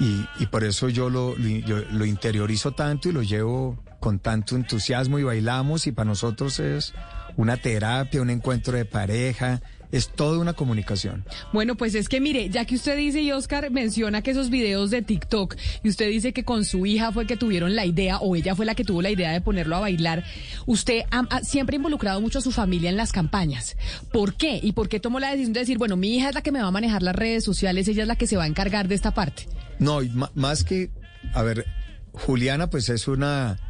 Y, 0.00 0.26
y 0.40 0.46
por 0.46 0.64
eso 0.64 0.88
yo 0.88 1.08
lo, 1.10 1.36
lo- 1.36 1.48
yo 1.48 1.78
lo 1.92 2.04
interiorizo 2.04 2.72
tanto 2.72 3.08
y 3.08 3.12
lo 3.12 3.22
llevo 3.22 3.78
con 4.00 4.18
tanto 4.18 4.56
entusiasmo 4.56 5.18
y 5.18 5.22
bailamos 5.22 5.86
y 5.86 5.92
para 5.92 6.06
nosotros 6.06 6.58
es 6.60 6.92
una 7.36 7.56
terapia, 7.56 8.20
un 8.20 8.30
encuentro 8.30 8.76
de 8.76 8.84
pareja, 8.84 9.62
es 9.94 10.08
toda 10.08 10.40
una 10.40 10.54
comunicación. 10.54 11.24
Bueno, 11.52 11.76
pues 11.76 11.94
es 11.94 12.08
que 12.08 12.20
mire, 12.20 12.50
ya 12.50 12.64
que 12.64 12.74
usted 12.74 12.96
dice 12.96 13.20
y 13.20 13.30
Oscar 13.30 13.70
menciona 13.70 14.22
que 14.22 14.32
esos 14.32 14.50
videos 14.50 14.90
de 14.90 15.02
TikTok 15.02 15.54
y 15.84 15.88
usted 15.88 16.08
dice 16.08 16.32
que 16.32 16.44
con 16.44 16.64
su 16.64 16.84
hija 16.84 17.12
fue 17.12 17.28
que 17.28 17.36
tuvieron 17.36 17.76
la 17.76 17.86
idea 17.86 18.18
o 18.18 18.34
ella 18.34 18.56
fue 18.56 18.66
la 18.66 18.74
que 18.74 18.82
tuvo 18.82 19.02
la 19.02 19.10
idea 19.10 19.30
de 19.30 19.40
ponerlo 19.40 19.76
a 19.76 19.80
bailar, 19.80 20.24
usted 20.66 21.02
ha, 21.12 21.24
ha 21.30 21.44
siempre 21.44 21.76
ha 21.76 21.78
involucrado 21.78 22.20
mucho 22.20 22.40
a 22.40 22.42
su 22.42 22.50
familia 22.50 22.90
en 22.90 22.96
las 22.96 23.12
campañas. 23.12 23.76
¿Por 24.12 24.34
qué? 24.34 24.58
¿Y 24.60 24.72
por 24.72 24.88
qué 24.88 24.98
tomó 24.98 25.20
la 25.20 25.30
decisión 25.30 25.52
de 25.52 25.60
decir, 25.60 25.78
bueno, 25.78 25.96
mi 25.96 26.16
hija 26.16 26.30
es 26.30 26.34
la 26.34 26.42
que 26.42 26.50
me 26.50 26.60
va 26.60 26.66
a 26.66 26.72
manejar 26.72 27.04
las 27.04 27.14
redes 27.14 27.44
sociales, 27.44 27.86
ella 27.86 28.02
es 28.02 28.08
la 28.08 28.16
que 28.16 28.26
se 28.26 28.36
va 28.36 28.44
a 28.44 28.48
encargar 28.48 28.88
de 28.88 28.96
esta 28.96 29.14
parte? 29.14 29.46
No, 29.78 30.02
y 30.02 30.10
más 30.34 30.64
que, 30.64 30.90
a 31.34 31.42
ver, 31.42 31.66
Juliana 32.10 32.68
pues 32.68 32.88
es 32.88 33.06
una, 33.06 33.60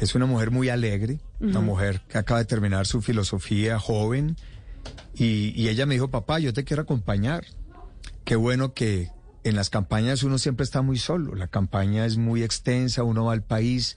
es 0.00 0.16
una 0.16 0.26
mujer 0.26 0.50
muy 0.50 0.70
alegre, 0.70 1.20
una 1.38 1.60
mujer 1.60 2.00
que 2.08 2.18
acaba 2.18 2.40
de 2.40 2.46
terminar 2.46 2.88
su 2.88 3.00
filosofía 3.00 3.78
joven 3.78 4.36
y, 5.18 5.52
y 5.60 5.68
ella 5.68 5.86
me 5.86 5.94
dijo, 5.94 6.08
papá, 6.08 6.38
yo 6.38 6.52
te 6.52 6.64
quiero 6.64 6.82
acompañar. 6.82 7.44
Qué 8.24 8.36
bueno 8.36 8.72
que 8.72 9.10
en 9.44 9.56
las 9.56 9.70
campañas 9.70 10.22
uno 10.22 10.38
siempre 10.38 10.64
está 10.64 10.82
muy 10.82 10.98
solo, 10.98 11.34
la 11.34 11.48
campaña 11.48 12.06
es 12.06 12.16
muy 12.16 12.42
extensa, 12.42 13.02
uno 13.02 13.24
va 13.24 13.32
al 13.32 13.42
país, 13.42 13.96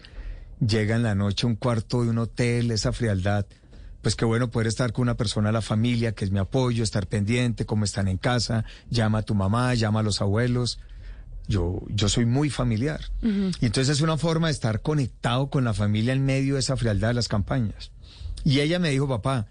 llega 0.65 0.95
en 0.95 1.03
la 1.03 1.15
noche 1.15 1.45
a 1.45 1.49
un 1.49 1.55
cuarto 1.55 2.03
de 2.03 2.09
un 2.09 2.19
hotel, 2.19 2.71
esa 2.71 2.91
frialdad. 2.91 3.45
Pues 4.01 4.15
qué 4.15 4.25
bueno 4.25 4.49
poder 4.49 4.67
estar 4.67 4.93
con 4.93 5.03
una 5.03 5.15
persona 5.15 5.49
de 5.49 5.53
la 5.53 5.61
familia, 5.61 6.13
que 6.13 6.25
es 6.25 6.31
mi 6.31 6.39
apoyo, 6.39 6.83
estar 6.83 7.07
pendiente, 7.07 7.65
cómo 7.65 7.85
están 7.85 8.07
en 8.07 8.17
casa, 8.17 8.65
llama 8.89 9.19
a 9.19 9.21
tu 9.21 9.35
mamá, 9.35 9.73
llama 9.75 9.99
a 9.99 10.03
los 10.03 10.21
abuelos. 10.21 10.79
Yo, 11.47 11.81
yo 11.89 12.09
soy 12.09 12.25
muy 12.25 12.49
familiar. 12.49 13.01
Y 13.21 13.65
entonces 13.65 13.89
es 13.89 14.01
una 14.01 14.17
forma 14.17 14.47
de 14.47 14.53
estar 14.53 14.81
conectado 14.81 15.49
con 15.49 15.63
la 15.65 15.73
familia 15.73 16.13
en 16.13 16.25
medio 16.25 16.55
de 16.55 16.61
esa 16.61 16.77
frialdad 16.77 17.09
de 17.09 17.13
las 17.15 17.27
campañas. 17.27 17.91
Y 18.43 18.61
ella 18.61 18.79
me 18.79 18.89
dijo, 18.89 19.07
papá, 19.07 19.47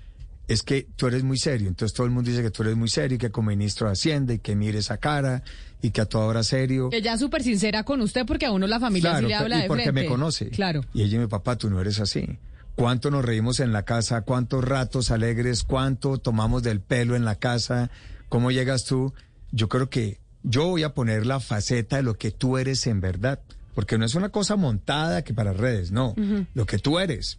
es 0.52 0.62
que 0.62 0.86
tú 0.97 1.06
eres 1.06 1.22
muy 1.22 1.39
serio. 1.39 1.68
Entonces 1.68 1.94
todo 1.94 2.06
el 2.06 2.12
mundo 2.12 2.28
dice 2.31 2.43
que 2.43 2.51
tú 2.51 2.62
eres 2.62 2.77
muy 2.77 2.89
serio 2.89 3.14
y 3.16 3.18
que 3.18 3.31
como 3.31 3.51
ministro 3.51 3.86
de 3.86 3.93
Hacienda 3.93 4.35
y 4.35 4.39
que 4.40 4.56
mire 4.56 4.78
esa 4.78 4.97
cara 4.98 5.43
y 5.81 5.90
que 5.90 6.01
a 6.01 6.06
toda 6.06 6.24
hora 6.27 6.43
serio. 6.43 6.89
Ella 6.93 7.14
es 7.14 7.20
súper 7.20 7.43
sincera 7.43 7.85
con 7.85 8.01
usted 8.01 8.27
porque 8.27 8.47
a 8.47 8.52
uno 8.52 8.66
la 8.66 8.81
familia 8.81 9.16
sí 9.16 9.22
le 9.22 9.28
Claro, 9.28 9.44
habla 9.44 9.59
y 9.59 9.62
de 9.62 9.68
porque 9.68 9.82
frente. 9.85 10.01
me 10.02 10.06
conoce. 10.09 10.48
Claro. 10.51 10.81
Y 10.93 11.02
ella 11.02 11.18
me 11.20 11.28
papá, 11.28 11.56
tú 11.56 11.70
no 11.70 11.81
eres 11.81 12.01
así. 12.01 12.39
¿Cuánto 12.74 13.10
nos 13.10 13.24
reímos 13.24 13.60
en 13.60 13.72
la 13.72 13.85
casa? 13.85 14.22
¿Cuántos 14.22 14.64
ratos 14.64 15.10
alegres? 15.10 15.62
¿Cuánto 15.64 16.18
tomamos 16.18 16.62
del 16.62 16.81
pelo 16.81 17.14
en 17.14 17.24
la 17.24 17.36
casa? 17.36 17.90
¿Cómo 18.28 18.51
llegas 18.51 18.85
tú? 18.85 19.12
Yo 19.52 19.68
creo 19.68 19.89
que 19.90 20.18
yo 20.43 20.66
voy 20.68 20.82
a 20.82 20.94
poner 20.94 21.27
la 21.27 21.40
faceta 21.40 21.97
de 21.97 22.02
lo 22.02 22.14
que 22.14 22.31
tú 22.31 22.59
eres 22.59 22.86
en 22.86 23.01
verdad. 23.01 23.40
Porque 23.74 23.98
no 23.98 24.05
es 24.05 24.14
una 24.16 24.31
cosa 24.31 24.56
montada 24.56 25.22
que 25.22 25.32
para 25.32 25.52
redes, 25.52 25.93
no. 25.93 26.14
Lo 26.55 26.66
que 26.66 26.78
tú 26.78 26.98
eres. 26.98 27.39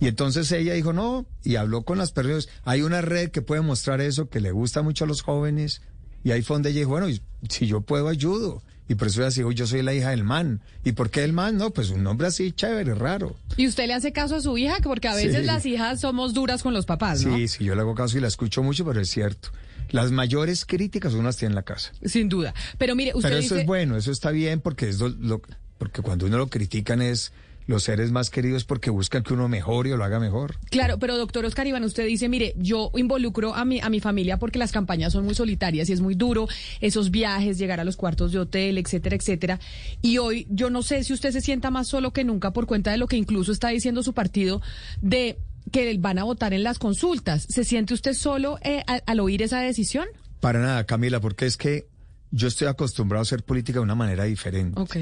Y 0.00 0.08
entonces 0.08 0.50
ella 0.52 0.74
dijo, 0.74 0.92
no, 0.92 1.26
y 1.42 1.56
habló 1.56 1.82
con 1.82 1.98
las 1.98 2.12
personas. 2.12 2.48
Hay 2.64 2.82
una 2.82 3.00
red 3.00 3.30
que 3.30 3.42
puede 3.42 3.62
mostrar 3.62 4.00
eso, 4.00 4.28
que 4.28 4.40
le 4.40 4.50
gusta 4.52 4.82
mucho 4.82 5.04
a 5.04 5.06
los 5.08 5.22
jóvenes. 5.22 5.80
Y 6.22 6.32
ahí 6.32 6.42
fue 6.42 6.56
donde 6.56 6.70
ella 6.70 6.80
dijo, 6.80 6.90
bueno, 6.90 7.06
si 7.48 7.66
yo 7.66 7.80
puedo, 7.80 8.08
ayudo. 8.08 8.62
Y 8.88 8.94
por 8.94 9.08
eso 9.08 9.20
ella 9.22 9.30
dijo, 9.30 9.50
yo 9.52 9.66
soy 9.66 9.82
la 9.82 9.94
hija 9.94 10.10
del 10.10 10.22
man. 10.22 10.60
¿Y 10.84 10.92
por 10.92 11.10
qué 11.10 11.24
el 11.24 11.32
man? 11.32 11.56
No, 11.56 11.70
pues 11.70 11.90
un 11.90 12.02
nombre 12.02 12.26
así 12.28 12.52
chévere, 12.52 12.94
raro. 12.94 13.36
¿Y 13.56 13.66
usted 13.66 13.86
le 13.86 13.94
hace 13.94 14.12
caso 14.12 14.36
a 14.36 14.40
su 14.40 14.56
hija? 14.58 14.76
Porque 14.82 15.08
a 15.08 15.14
veces 15.14 15.40
Sí. 15.40 15.44
las 15.46 15.64
hijas 15.66 16.00
somos 16.00 16.34
duras 16.34 16.62
con 16.62 16.74
los 16.74 16.84
papás, 16.86 17.24
¿no? 17.24 17.36
Sí, 17.36 17.48
sí, 17.48 17.64
yo 17.64 17.74
le 17.74 17.80
hago 17.80 17.94
caso 17.94 18.18
y 18.18 18.20
la 18.20 18.28
escucho 18.28 18.62
mucho, 18.62 18.84
pero 18.84 19.00
es 19.00 19.08
cierto. 19.10 19.48
Las 19.90 20.10
mayores 20.12 20.64
críticas 20.66 21.14
uno 21.14 21.22
las 21.24 21.36
tiene 21.36 21.52
en 21.52 21.56
la 21.56 21.62
casa. 21.62 21.92
Sin 22.04 22.28
duda. 22.28 22.54
Pero 22.76 22.94
mire, 22.94 23.12
usted 23.14 23.28
pero 23.30 23.36
eso 23.38 23.54
dice... 23.54 23.60
es 23.62 23.66
bueno, 23.66 23.96
eso 23.96 24.10
está 24.12 24.30
bien 24.30 24.60
porque 24.60 24.88
es 24.88 24.98
lo, 25.00 25.08
lo- 25.08 25.42
porque 25.78 26.02
cuando 26.02 26.26
uno 26.26 26.38
lo 26.38 26.48
critican 26.48 27.02
es 27.02 27.32
los 27.66 27.82
seres 27.82 28.12
más 28.12 28.30
queridos 28.30 28.64
porque 28.64 28.90
buscan 28.90 29.22
que 29.22 29.34
uno 29.34 29.48
mejore 29.48 29.92
o 29.92 29.96
lo 29.96 30.04
haga 30.04 30.20
mejor. 30.20 30.56
Claro, 30.70 30.98
pero 30.98 31.16
doctor 31.16 31.44
Oscar 31.44 31.66
Iván, 31.66 31.84
usted 31.84 32.06
dice, 32.06 32.28
mire, 32.28 32.54
yo 32.56 32.90
involucro 32.94 33.54
a 33.54 33.64
mi, 33.64 33.80
a 33.80 33.88
mi 33.88 34.00
familia 34.00 34.38
porque 34.38 34.58
las 34.58 34.72
campañas 34.72 35.12
son 35.12 35.24
muy 35.24 35.34
solitarias 35.34 35.88
y 35.88 35.92
es 35.92 36.00
muy 36.00 36.14
duro, 36.14 36.48
esos 36.80 37.10
viajes, 37.10 37.58
llegar 37.58 37.80
a 37.80 37.84
los 37.84 37.96
cuartos 37.96 38.32
de 38.32 38.38
hotel, 38.38 38.78
etcétera, 38.78 39.16
etcétera. 39.16 39.60
Y 40.02 40.18
hoy 40.18 40.46
yo 40.50 40.70
no 40.70 40.82
sé 40.82 41.04
si 41.04 41.12
usted 41.12 41.32
se 41.32 41.40
sienta 41.40 41.70
más 41.70 41.88
solo 41.88 42.12
que 42.12 42.24
nunca 42.24 42.52
por 42.52 42.66
cuenta 42.66 42.90
de 42.90 42.98
lo 42.98 43.06
que 43.06 43.16
incluso 43.16 43.52
está 43.52 43.68
diciendo 43.68 44.02
su 44.02 44.12
partido 44.12 44.62
de 45.00 45.38
que 45.72 45.96
van 45.98 46.18
a 46.18 46.24
votar 46.24 46.54
en 46.54 46.62
las 46.62 46.78
consultas. 46.78 47.46
¿Se 47.48 47.64
siente 47.64 47.94
usted 47.94 48.14
solo 48.14 48.58
eh, 48.62 48.82
al, 48.86 49.02
al 49.06 49.20
oír 49.20 49.42
esa 49.42 49.60
decisión? 49.60 50.06
Para 50.40 50.60
nada, 50.60 50.84
Camila, 50.84 51.20
porque 51.20 51.46
es 51.46 51.56
que 51.56 51.88
yo 52.30 52.48
estoy 52.48 52.68
acostumbrado 52.68 53.20
a 53.20 53.22
hacer 53.22 53.42
política 53.42 53.80
de 53.80 53.84
una 53.84 53.94
manera 53.94 54.24
diferente. 54.24 54.80
Ok. 54.80 54.98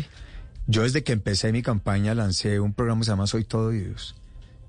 Yo 0.66 0.82
desde 0.82 1.02
que 1.02 1.12
empecé 1.12 1.52
mi 1.52 1.62
campaña 1.62 2.14
lancé 2.14 2.58
un 2.60 2.72
programa 2.72 3.00
que 3.00 3.04
se 3.04 3.10
llama 3.10 3.26
Soy 3.26 3.44
Todo 3.44 3.70
Dios. 3.70 4.14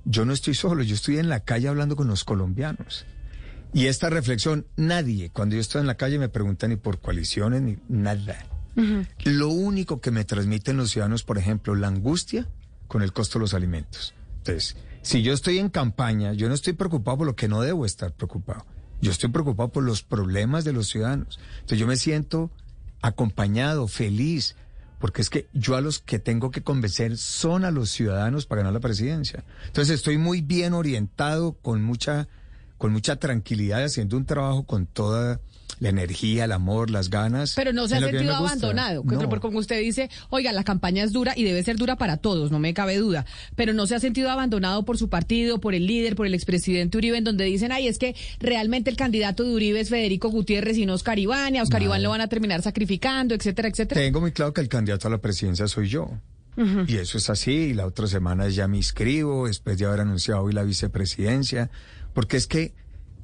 Yo 0.03 0.25
no 0.25 0.33
estoy 0.33 0.53
solo, 0.53 0.83
yo 0.83 0.93
estoy 0.93 1.17
en 1.17 1.29
la 1.29 1.39
calle 1.39 1.67
hablando 1.67 1.95
con 1.95 2.07
los 2.07 2.23
colombianos. 2.23 3.05
Y 3.73 3.87
esta 3.87 4.09
reflexión, 4.09 4.65
nadie, 4.75 5.29
cuando 5.31 5.55
yo 5.55 5.61
estoy 5.61 5.81
en 5.81 5.87
la 5.87 5.95
calle 5.95 6.19
me 6.19 6.29
pregunta 6.29 6.67
ni 6.67 6.75
por 6.75 6.99
coaliciones 6.99 7.61
ni 7.61 7.77
nada. 7.89 8.45
Lo 9.23 9.49
único 9.49 10.01
que 10.01 10.11
me 10.11 10.25
transmiten 10.25 10.77
los 10.77 10.91
ciudadanos, 10.91 11.23
por 11.23 11.37
ejemplo, 11.37 11.75
la 11.75 11.87
angustia 11.87 12.47
con 12.87 13.01
el 13.01 13.13
costo 13.13 13.39
de 13.39 13.43
los 13.43 13.53
alimentos. 13.53 14.13
Entonces, 14.37 14.75
si 15.01 15.23
yo 15.23 15.33
estoy 15.33 15.59
en 15.59 15.69
campaña, 15.69 16.33
yo 16.33 16.49
no 16.49 16.55
estoy 16.55 16.73
preocupado 16.73 17.19
por 17.19 17.27
lo 17.27 17.35
que 17.35 17.47
no 17.47 17.61
debo 17.61 17.85
estar 17.85 18.11
preocupado. 18.11 18.65
Yo 19.01 19.11
estoy 19.11 19.29
preocupado 19.29 19.69
por 19.69 19.83
los 19.83 20.03
problemas 20.03 20.65
de 20.65 20.73
los 20.73 20.87
ciudadanos. 20.87 21.39
Entonces 21.55 21.79
yo 21.79 21.87
me 21.87 21.97
siento 21.97 22.51
acompañado, 23.01 23.87
feliz, 23.87 24.55
porque 25.05 25.21
es 25.21 25.29
que 25.29 25.47
yo 25.53 25.75
a 25.75 25.81
los 25.81 25.99
que 25.99 26.17
tengo 26.17 26.49
que 26.49 26.63
convencer 26.63 27.15
son 27.19 27.63
a 27.63 27.69
los 27.69 27.91
ciudadanos 27.91 28.47
para 28.47 28.61
ganar 28.61 28.73
la 28.73 28.79
presidencia. 28.79 29.43
Entonces 29.67 29.93
estoy 29.93 30.17
muy 30.17 30.41
bien 30.41 30.73
orientado, 30.73 31.53
con 31.61 31.83
mucha, 31.83 32.27
con 32.79 32.91
mucha 32.91 33.17
tranquilidad, 33.17 33.83
haciendo 33.83 34.17
un 34.17 34.25
trabajo 34.25 34.63
con 34.63 34.87
toda 34.87 35.41
la 35.85 35.89
energía, 35.91 36.45
el 36.45 36.51
amor, 36.51 36.89
las 36.89 37.09
ganas. 37.09 37.53
Pero 37.55 37.71
no 37.73 37.87
se 37.87 37.95
ha 37.95 37.99
sentido 37.99 38.35
abandonado, 38.35 39.03
No. 39.05 39.29
porque 39.29 39.41
como 39.41 39.59
usted 39.59 39.79
dice, 39.79 40.09
oiga, 40.29 40.51
la 40.51 40.63
campaña 40.63 41.03
es 41.03 41.13
dura 41.13 41.33
y 41.35 41.43
debe 41.43 41.63
ser 41.63 41.77
dura 41.77 41.95
para 41.95 42.17
todos, 42.17 42.51
no 42.51 42.59
me 42.59 42.73
cabe 42.73 42.97
duda, 42.97 43.25
pero 43.55 43.73
no 43.73 43.85
se 43.87 43.95
ha 43.95 43.99
sentido 43.99 44.29
abandonado 44.29 44.83
por 44.83 44.97
su 44.97 45.09
partido, 45.09 45.59
por 45.59 45.75
el 45.75 45.85
líder, 45.87 46.15
por 46.15 46.25
el 46.25 46.33
expresidente 46.33 46.97
Uribe, 46.97 47.17
en 47.17 47.23
donde 47.23 47.45
dicen, 47.45 47.71
ay, 47.71 47.87
es 47.87 47.97
que 47.99 48.15
realmente 48.39 48.89
el 48.89 48.97
candidato 48.97 49.43
de 49.43 49.53
Uribe 49.53 49.79
es 49.79 49.89
Federico 49.89 50.29
Gutiérrez 50.29 50.77
y 50.77 50.85
no 50.85 50.93
Oscar 50.93 51.19
Iván, 51.19 51.55
y 51.55 51.59
a 51.59 51.63
Oscar 51.63 51.81
Iván 51.83 52.01
lo 52.03 52.09
van 52.09 52.21
a 52.21 52.27
terminar 52.27 52.61
sacrificando, 52.61 53.35
etcétera, 53.35 53.67
etcétera. 53.69 54.01
Tengo 54.01 54.21
muy 54.21 54.31
claro 54.31 54.53
que 54.53 54.61
el 54.61 54.67
candidato 54.69 55.07
a 55.07 55.11
la 55.11 55.19
presidencia 55.19 55.67
soy 55.67 55.87
yo. 55.89 56.09
Y 56.87 56.95
eso 56.95 57.17
es 57.17 57.29
así, 57.29 57.51
y 57.51 57.73
la 57.73 57.85
otra 57.85 58.07
semana 58.07 58.47
ya 58.47 58.67
me 58.69 58.77
inscribo, 58.77 59.47
después 59.47 59.77
de 59.77 59.85
haber 59.85 59.99
anunciado 59.99 60.41
hoy 60.41 60.53
la 60.53 60.63
vicepresidencia, 60.63 61.69
porque 62.13 62.37
es 62.37 62.47
que 62.47 62.73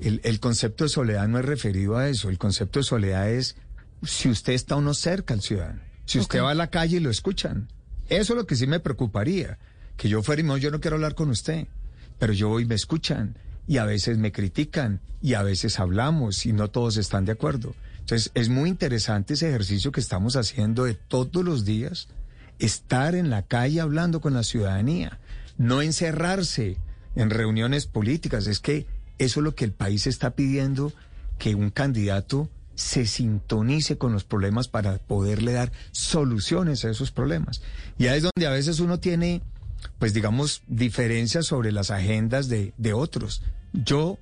el, 0.02 0.22
el 0.24 0.40
concepto 0.40 0.84
de 0.84 0.90
soledad 0.90 1.28
no 1.28 1.40
es 1.40 1.46
referido 1.46 1.98
a 1.98 2.10
eso, 2.10 2.30
el 2.30 2.38
concepto 2.38 2.80
de 2.80 2.84
soledad 2.84 3.30
es 3.30 3.56
si 4.04 4.30
usted 4.30 4.54
está 4.54 4.76
o 4.76 4.82
no 4.82 4.94
cerca 4.94 5.34
al 5.34 5.42
ciudadano, 5.42 5.82
si 6.06 6.20
usted 6.20 6.42
va 6.42 6.52
a 6.52 6.56
la 6.56 6.68
calle 6.68 6.98
y 6.98 7.00
lo 7.00 7.10
escuchan. 7.10 7.70
Eso 8.10 8.34
es 8.34 8.38
lo 8.38 8.46
que 8.46 8.56
sí 8.56 8.68
me 8.68 8.80
preocuparía, 8.80 9.58
que 9.96 10.10
yo 10.10 10.22
fuera 10.24 10.42
y 10.42 10.46
no, 10.46 10.58
yo 10.58 10.72
no 10.72 10.82
quiero 10.82 10.96
hablar 10.96 11.16
con 11.16 11.30
usted, 11.30 11.68
pero 12.20 12.34
yo 12.34 12.50
voy 12.50 12.64
y 12.64 12.66
me 12.66 12.76
escuchan 12.76 13.38
y 13.68 13.78
a 13.78 13.86
veces 13.86 14.18
me 14.18 14.32
critican 14.32 15.00
y 15.22 15.36
a 15.36 15.44
veces 15.44 15.80
hablamos 15.80 16.46
y 16.46 16.54
no 16.54 16.70
todos 16.70 16.98
están 16.98 17.26
de 17.26 17.32
acuerdo. 17.34 17.76
Entonces 18.00 18.32
es 18.34 18.50
muy 18.50 18.70
interesante 18.70 19.36
ese 19.36 19.50
ejercicio 19.50 19.92
que 19.92 20.02
estamos 20.02 20.36
haciendo 20.36 20.86
de 20.86 20.96
todos 20.96 21.46
los 21.46 21.64
días, 21.64 22.10
estar 22.60 23.16
en 23.16 23.30
la 23.30 23.44
calle 23.44 23.80
hablando 23.80 24.20
con 24.20 24.34
la 24.34 24.44
ciudadanía, 24.44 25.20
no 25.58 25.82
encerrarse 25.82 26.78
en 27.16 27.30
reuniones 27.30 27.86
políticas. 27.86 28.48
Es 28.48 28.60
que 28.60 28.88
eso 29.22 29.40
es 29.40 29.44
lo 29.44 29.54
que 29.54 29.66
el 29.66 29.72
país 29.72 30.08
está 30.08 30.32
pidiendo, 30.32 30.92
que 31.38 31.54
un 31.54 31.70
candidato 31.70 32.50
se 32.74 33.06
sintonice 33.06 34.00
con 34.00 34.14
los 34.14 34.24
problemas 34.24 34.68
para 34.68 34.98
poderle 34.98 35.52
dar 35.52 35.72
soluciones 35.92 36.84
a 36.84 36.90
esos 36.90 37.12
problemas. 37.12 37.62
Y 38.00 38.08
ahí 38.08 38.18
es 38.18 38.24
donde 38.24 38.48
a 38.48 38.52
veces 38.52 38.80
uno 38.80 39.00
tiene, 39.00 39.44
pues 40.00 40.16
digamos, 40.16 40.64
diferencias 40.68 41.46
sobre 41.46 41.72
las 41.72 41.92
agendas 41.92 42.50
de, 42.50 42.74
de 42.78 42.94
otros. 42.94 43.44
Yo 43.74 44.18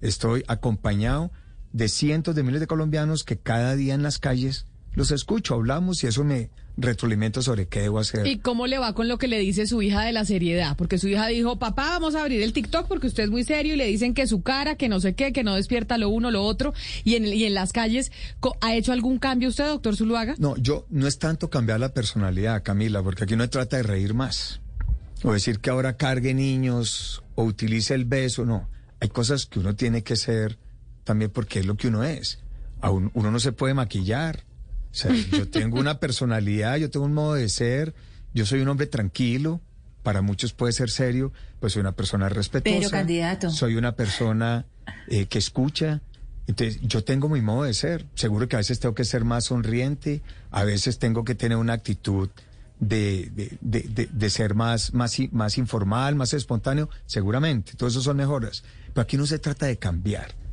estoy 0.00 0.44
acompañado 0.46 1.32
de 1.72 1.88
cientos 1.88 2.36
de 2.36 2.44
miles 2.44 2.60
de 2.60 2.68
colombianos 2.68 3.24
que 3.24 3.36
cada 3.36 3.74
día 3.74 3.94
en 3.94 4.04
las 4.04 4.20
calles 4.20 4.66
los 4.94 5.10
escucho, 5.10 5.54
hablamos 5.54 6.02
y 6.04 6.06
eso 6.06 6.24
me 6.24 6.50
retroalimenta 6.76 7.42
sobre 7.42 7.66
qué 7.66 7.82
debo 7.82 7.98
hacer. 7.98 8.26
¿Y 8.26 8.38
cómo 8.38 8.66
le 8.66 8.78
va 8.78 8.94
con 8.94 9.08
lo 9.08 9.18
que 9.18 9.28
le 9.28 9.38
dice 9.38 9.66
su 9.66 9.82
hija 9.82 10.02
de 10.02 10.12
la 10.12 10.24
seriedad? 10.24 10.76
Porque 10.76 10.98
su 10.98 11.08
hija 11.08 11.26
dijo, 11.28 11.58
papá, 11.58 11.90
vamos 11.90 12.14
a 12.14 12.22
abrir 12.22 12.42
el 12.42 12.52
TikTok 12.52 12.86
porque 12.88 13.06
usted 13.06 13.24
es 13.24 13.30
muy 13.30 13.44
serio 13.44 13.74
y 13.74 13.76
le 13.76 13.86
dicen 13.86 14.14
que 14.14 14.26
su 14.26 14.42
cara, 14.42 14.76
que 14.76 14.88
no 14.88 15.00
sé 15.00 15.14
qué, 15.14 15.32
que 15.32 15.44
no 15.44 15.54
despierta 15.54 15.98
lo 15.98 16.08
uno, 16.08 16.30
lo 16.30 16.42
otro. 16.42 16.74
Y 17.04 17.14
en, 17.14 17.26
y 17.26 17.44
en 17.44 17.54
las 17.54 17.72
calles, 17.72 18.12
¿ha 18.60 18.74
hecho 18.74 18.92
algún 18.92 19.18
cambio 19.18 19.48
usted, 19.48 19.66
doctor 19.66 19.96
Zuluaga? 19.96 20.34
No, 20.38 20.56
yo 20.56 20.86
no 20.90 21.06
es 21.06 21.18
tanto 21.18 21.50
cambiar 21.50 21.80
la 21.80 21.92
personalidad, 21.92 22.62
Camila, 22.62 23.02
porque 23.02 23.24
aquí 23.24 23.36
no 23.36 23.44
se 23.44 23.48
trata 23.48 23.76
de 23.76 23.84
reír 23.84 24.14
más. 24.14 24.60
O 25.22 25.32
decir 25.32 25.60
que 25.60 25.70
ahora 25.70 25.96
cargue 25.96 26.34
niños 26.34 27.22
o 27.34 27.44
utilice 27.44 27.94
el 27.94 28.04
beso, 28.04 28.44
no. 28.44 28.68
Hay 29.00 29.08
cosas 29.08 29.46
que 29.46 29.58
uno 29.58 29.74
tiene 29.74 30.02
que 30.02 30.16
ser 30.16 30.58
también 31.04 31.30
porque 31.30 31.60
es 31.60 31.66
lo 31.66 31.76
que 31.76 31.88
uno 31.88 32.04
es. 32.04 32.40
Uno 32.82 33.30
no 33.30 33.40
se 33.40 33.52
puede 33.52 33.72
maquillar 33.72 34.44
o 34.94 34.96
sea, 34.96 35.12
yo 35.32 35.48
tengo 35.48 35.80
una 35.80 35.98
personalidad, 35.98 36.76
yo 36.76 36.88
tengo 36.88 37.04
un 37.04 37.14
modo 37.14 37.34
de 37.34 37.48
ser, 37.48 37.94
yo 38.32 38.46
soy 38.46 38.60
un 38.60 38.68
hombre 38.68 38.86
tranquilo, 38.86 39.60
para 40.04 40.22
muchos 40.22 40.52
puede 40.52 40.72
ser 40.72 40.88
serio, 40.88 41.32
pues 41.58 41.72
soy 41.72 41.80
una 41.80 41.90
persona 41.92 42.28
respetuosa. 42.28 42.78
Pero 42.78 42.90
candidato. 42.90 43.50
Soy 43.50 43.74
una 43.74 43.96
persona 43.96 44.66
eh, 45.08 45.26
que 45.26 45.38
escucha. 45.38 46.00
Entonces, 46.46 46.80
yo 46.82 47.02
tengo 47.02 47.28
mi 47.28 47.40
modo 47.40 47.64
de 47.64 47.74
ser. 47.74 48.06
Seguro 48.14 48.48
que 48.48 48.54
a 48.54 48.60
veces 48.60 48.78
tengo 48.78 48.94
que 48.94 49.04
ser 49.04 49.24
más 49.24 49.46
sonriente, 49.46 50.22
a 50.52 50.62
veces 50.62 51.00
tengo 51.00 51.24
que 51.24 51.34
tener 51.34 51.58
una 51.58 51.72
actitud 51.72 52.28
de, 52.78 53.32
de, 53.34 53.58
de, 53.62 54.08
de 54.12 54.30
ser 54.30 54.54
más, 54.54 54.94
más, 54.94 55.16
más 55.32 55.58
informal, 55.58 56.14
más 56.14 56.34
espontáneo, 56.34 56.88
seguramente. 57.06 57.72
Todo 57.74 57.88
eso 57.88 58.00
son 58.00 58.16
mejoras. 58.16 58.62
Pero 58.92 59.02
aquí 59.02 59.16
no 59.16 59.26
se 59.26 59.40
trata 59.40 59.66
de 59.66 59.76
cambiar. 59.76 60.43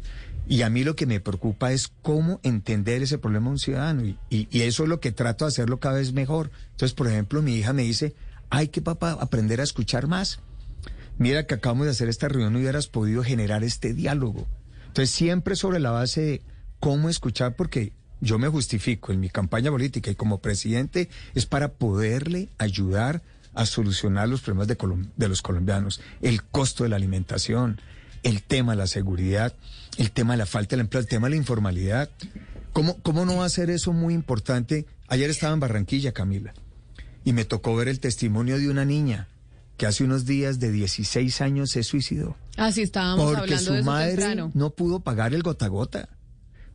Y 0.47 0.63
a 0.63 0.69
mí 0.69 0.84
lo 0.84 0.95
que 0.95 1.05
me 1.05 1.19
preocupa 1.19 1.72
es 1.72 1.89
cómo 2.01 2.39
entender 2.43 3.01
ese 3.03 3.18
problema 3.18 3.47
a 3.47 3.51
un 3.51 3.59
ciudadano. 3.59 4.03
Y, 4.30 4.47
eso 4.51 4.84
es 4.84 4.89
lo 4.89 4.99
que 4.99 5.11
trato 5.11 5.45
de 5.45 5.49
hacerlo 5.49 5.80
cada 5.80 5.95
vez 5.95 6.13
mejor. 6.13 6.51
Entonces, 6.72 6.93
por 6.93 7.07
ejemplo, 7.07 7.41
mi 7.41 7.55
hija 7.55 7.73
me 7.73 7.84
dice, 7.84 8.15
hay 8.49 8.68
que, 8.68 8.81
papá, 8.81 9.11
aprender 9.11 9.61
a 9.61 9.63
escuchar 9.63 10.07
más. 10.07 10.39
Mira 11.18 11.45
que 11.45 11.53
acabamos 11.53 11.85
de 11.85 11.91
hacer 11.91 12.09
esta 12.09 12.27
reunión 12.27 12.55
y 12.55 12.59
hubieras 12.59 12.88
podido 12.88 13.23
generar 13.23 13.63
este 13.63 13.93
diálogo. 13.93 14.47
Entonces, 14.88 15.11
siempre 15.11 15.55
sobre 15.55 15.80
la 15.80 15.91
base 15.91 16.22
de 16.22 16.41
cómo 16.80 17.09
escuchar, 17.09 17.55
porque 17.55 17.93
yo 18.19 18.38
me 18.38 18.47
justifico 18.47 19.11
en 19.11 19.19
mi 19.19 19.30
campaña 19.30 19.72
política 19.72 20.11
y 20.11 20.15
como 20.15 20.41
presidente 20.41 21.09
es 21.34 21.45
para 21.45 21.73
poderle 21.73 22.49
ayudar 22.57 23.22
a 23.53 23.65
solucionar 23.65 24.30
los 24.30 24.41
problemas 24.41 24.68
de, 24.68 24.77
de 25.15 25.27
los 25.27 25.41
colombianos, 25.41 26.01
el 26.22 26.43
costo 26.43 26.84
de 26.84 26.89
la 26.89 26.95
alimentación, 26.95 27.81
el 28.23 28.43
tema 28.43 28.73
de 28.73 28.77
la 28.77 28.88
seguridad, 28.88 29.55
el 29.97 30.11
tema 30.11 30.34
de 30.34 30.38
la 30.38 30.45
falta 30.45 30.76
de 30.76 30.81
empleo, 30.81 31.01
el 31.01 31.07
tema 31.07 31.27
de 31.27 31.31
la 31.31 31.35
informalidad. 31.38 32.09
¿Cómo, 32.73 32.97
¿Cómo 33.01 33.26
no 33.26 33.38
va 33.38 33.45
a 33.45 33.49
ser 33.49 33.69
eso 33.69 33.93
muy 33.93 34.13
importante? 34.13 34.85
Ayer 35.07 35.30
estaba 35.30 35.53
en 35.53 35.59
Barranquilla, 35.59 36.13
Camila, 36.13 36.53
y 37.26 37.34
me 37.34 37.45
tocó 37.45 37.76
ver 37.76 37.88
el 37.88 37.99
testimonio 37.99 38.57
de 38.57 38.69
una 38.69 38.85
niña 38.85 39.27
que 39.77 39.88
hace 39.88 40.03
unos 40.03 40.26
días 40.26 40.59
de 40.59 40.72
16 40.72 41.41
años 41.41 41.72
se 41.72 41.84
suicidó. 41.84 42.38
Así 42.55 42.84
estábamos 42.84 43.26
porque 43.26 43.41
hablando 43.41 43.63
su 43.65 43.73
de 43.73 43.84
madre 43.84 44.35
no 44.53 44.69
pudo 44.69 44.99
pagar 44.99 45.34
el 45.34 45.43
gota 45.43 45.65
a 45.65 45.69
gota. 45.69 46.09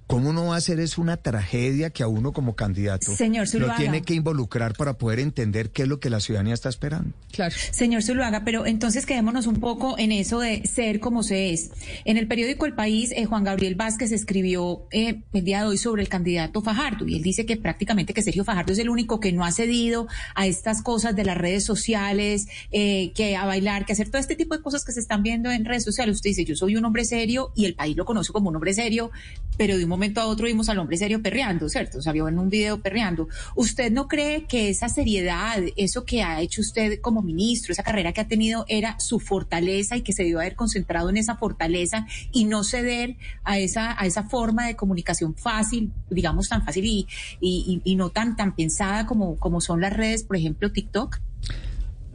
¿Cómo 0.06 0.32
no 0.32 0.46
va 0.46 0.56
a 0.56 0.60
ser 0.60 0.78
eso 0.78 1.02
una 1.02 1.16
tragedia 1.16 1.90
que 1.90 2.04
a 2.04 2.06
uno 2.08 2.32
como 2.32 2.54
candidato 2.54 3.12
Señor 3.16 3.52
lo 3.54 3.74
tiene 3.74 4.02
que 4.02 4.14
involucrar 4.14 4.74
para 4.74 4.98
poder 4.98 5.18
entender 5.18 5.70
qué 5.70 5.82
es 5.82 5.88
lo 5.88 5.98
que 5.98 6.10
la 6.10 6.20
ciudadanía 6.20 6.54
está 6.54 6.68
esperando? 6.68 7.10
Claro. 7.32 7.54
Señor 7.72 8.04
Zuluaga, 8.04 8.44
pero 8.44 8.66
entonces 8.66 9.04
quedémonos 9.04 9.48
un 9.48 9.58
poco 9.58 9.98
en 9.98 10.12
eso 10.12 10.38
de 10.38 10.64
ser 10.66 11.00
como 11.00 11.24
se 11.24 11.52
es. 11.52 11.72
En 12.04 12.18
el 12.18 12.28
periódico 12.28 12.66
El 12.66 12.74
País, 12.74 13.12
eh, 13.16 13.24
Juan 13.24 13.42
Gabriel 13.42 13.74
Vázquez 13.74 14.12
escribió 14.12 14.86
eh, 14.92 15.22
el 15.32 15.44
día 15.44 15.62
de 15.62 15.66
hoy 15.66 15.78
sobre 15.78 16.02
el 16.02 16.08
candidato 16.08 16.62
Fajardo 16.62 17.08
y 17.08 17.16
él 17.16 17.22
dice 17.22 17.44
que 17.44 17.56
prácticamente 17.56 18.14
que 18.14 18.22
Sergio 18.22 18.44
Fajardo 18.44 18.72
es 18.72 18.78
el 18.78 18.88
único 18.88 19.18
que 19.18 19.32
no 19.32 19.44
ha 19.44 19.50
cedido 19.50 20.06
a 20.36 20.46
estas 20.46 20.82
cosas 20.82 21.16
de 21.16 21.24
las 21.24 21.36
redes 21.36 21.64
sociales, 21.64 22.46
eh, 22.70 23.12
que 23.14 23.34
a 23.34 23.44
bailar, 23.44 23.86
que 23.86 23.92
hacer 23.92 24.08
todo 24.08 24.20
este 24.20 24.36
tipo 24.36 24.56
de 24.56 24.62
cosas 24.62 24.84
que 24.84 24.92
se 24.92 25.00
están 25.00 25.24
viendo 25.24 25.50
en 25.50 25.64
redes 25.64 25.82
sociales. 25.82 26.14
Usted 26.14 26.30
dice, 26.30 26.44
yo 26.44 26.54
soy 26.54 26.76
un 26.76 26.84
hombre 26.84 27.04
serio 27.04 27.50
y 27.56 27.64
el 27.64 27.74
país 27.74 27.96
lo 27.96 28.04
conoce 28.04 28.32
como 28.32 28.50
un 28.50 28.54
hombre 28.54 28.72
serio, 28.72 29.10
pero 29.56 29.76
de 29.76 29.84
un 29.84 29.95
momento 29.96 30.20
a 30.20 30.26
otro 30.26 30.46
vimos 30.46 30.68
al 30.68 30.78
hombre 30.78 30.96
serio 30.96 31.22
perreando, 31.22 31.68
¿cierto? 31.68 32.02
Salió 32.02 32.28
en 32.28 32.38
un 32.38 32.50
video 32.50 32.80
perreando. 32.80 33.28
¿Usted 33.54 33.90
no 33.90 34.08
cree 34.08 34.44
que 34.44 34.68
esa 34.68 34.88
seriedad, 34.88 35.58
eso 35.76 36.04
que 36.04 36.22
ha 36.22 36.40
hecho 36.40 36.60
usted 36.60 37.00
como 37.00 37.22
ministro, 37.22 37.72
esa 37.72 37.82
carrera 37.82 38.12
que 38.12 38.20
ha 38.20 38.28
tenido, 38.28 38.64
era 38.68 38.98
su 39.00 39.18
fortaleza 39.20 39.96
y 39.96 40.02
que 40.02 40.12
se 40.12 40.22
debió 40.22 40.40
haber 40.40 40.54
concentrado 40.54 41.08
en 41.08 41.16
esa 41.16 41.36
fortaleza 41.36 42.06
y 42.30 42.44
no 42.44 42.62
ceder 42.62 43.16
a 43.42 43.58
esa, 43.58 44.00
a 44.00 44.06
esa 44.06 44.24
forma 44.24 44.66
de 44.66 44.76
comunicación 44.76 45.34
fácil, 45.34 45.92
digamos 46.10 46.48
tan 46.48 46.64
fácil 46.64 46.84
y, 46.84 47.06
y, 47.40 47.96
no 47.96 48.10
tan, 48.10 48.36
tan 48.36 48.54
pensada 48.54 49.06
como, 49.06 49.36
como 49.36 49.60
son 49.60 49.80
las 49.80 49.92
redes, 49.92 50.24
por 50.24 50.36
ejemplo, 50.36 50.70
TikTok? 50.70 51.18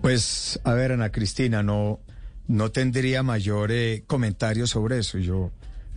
Pues, 0.01 0.59
a 0.63 0.73
ver, 0.73 0.91
Ana 0.91 1.11
Cristina, 1.11 1.63
no, 1.63 1.99
no 2.47 2.71
tendría 2.71 3.23
mayor 3.23 3.71
eh, 3.71 4.03
comentario 4.05 4.67
sobre 4.67 4.99
eso. 4.99 5.17
Yo 5.17 5.51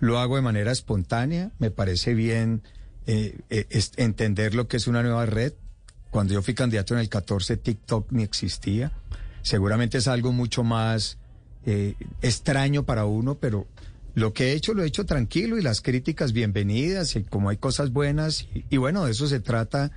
lo 0.05 0.18
hago 0.18 0.36
de 0.36 0.43
manera 0.43 0.70
espontánea, 0.70 1.51
me 1.59 1.70
parece 1.70 2.14
bien 2.14 2.62
eh, 3.06 3.39
eh, 3.51 3.66
entender 3.97 4.55
lo 4.55 4.68
que 4.68 4.76
es 4.76 4.86
una 4.86 5.02
nueva 5.02 5.26
red. 5.26 5.55
Cuando 6.10 6.35
yo 6.35 6.43
fui 6.43 6.55
candidato 6.55 6.94
en 6.94 7.01
el 7.01 7.09
14, 7.09 7.56
TikTok 7.56 8.12
ni 8.12 8.22
existía. 8.22 8.93
Seguramente 9.43 9.98
es 9.98 10.06
algo 10.06 10.31
mucho 10.31 10.62
más 10.62 11.18
eh, 11.66 11.94
extraño 12.22 12.85
para 12.85 13.06
uno, 13.06 13.36
pero 13.36 13.66
lo 14.14 14.32
que 14.32 14.48
he 14.48 14.52
hecho 14.52 14.74
lo 14.74 14.85
he 14.85 14.86
hecho 14.86 15.06
tranquilo 15.06 15.59
y 15.59 15.62
las 15.62 15.81
críticas 15.81 16.32
bienvenidas 16.32 17.16
y 17.16 17.24
como 17.24 17.48
hay 17.48 17.56
cosas 17.56 17.90
buenas 17.90 18.47
y, 18.55 18.64
y 18.70 18.76
bueno, 18.76 19.06
de 19.06 19.12
eso 19.12 19.26
se 19.26 19.40
trata 19.40 19.90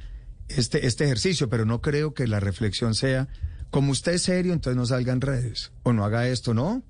este, 0.48 0.88
este 0.88 1.04
ejercicio, 1.04 1.50
pero 1.50 1.66
no 1.66 1.82
creo 1.82 2.14
que 2.14 2.28
la 2.28 2.40
reflexión 2.40 2.96
sea, 2.96 3.28
como 3.70 3.92
usted 3.92 4.14
es 4.14 4.24
serio, 4.24 4.54
entonces 4.54 4.78
no 4.78 4.86
salga 4.86 5.12
en 5.12 5.22
redes 5.22 5.72
o 5.84 5.94
no 5.94 6.06
haga 6.06 6.28
esto, 6.28 6.54
¿no? 6.54 6.82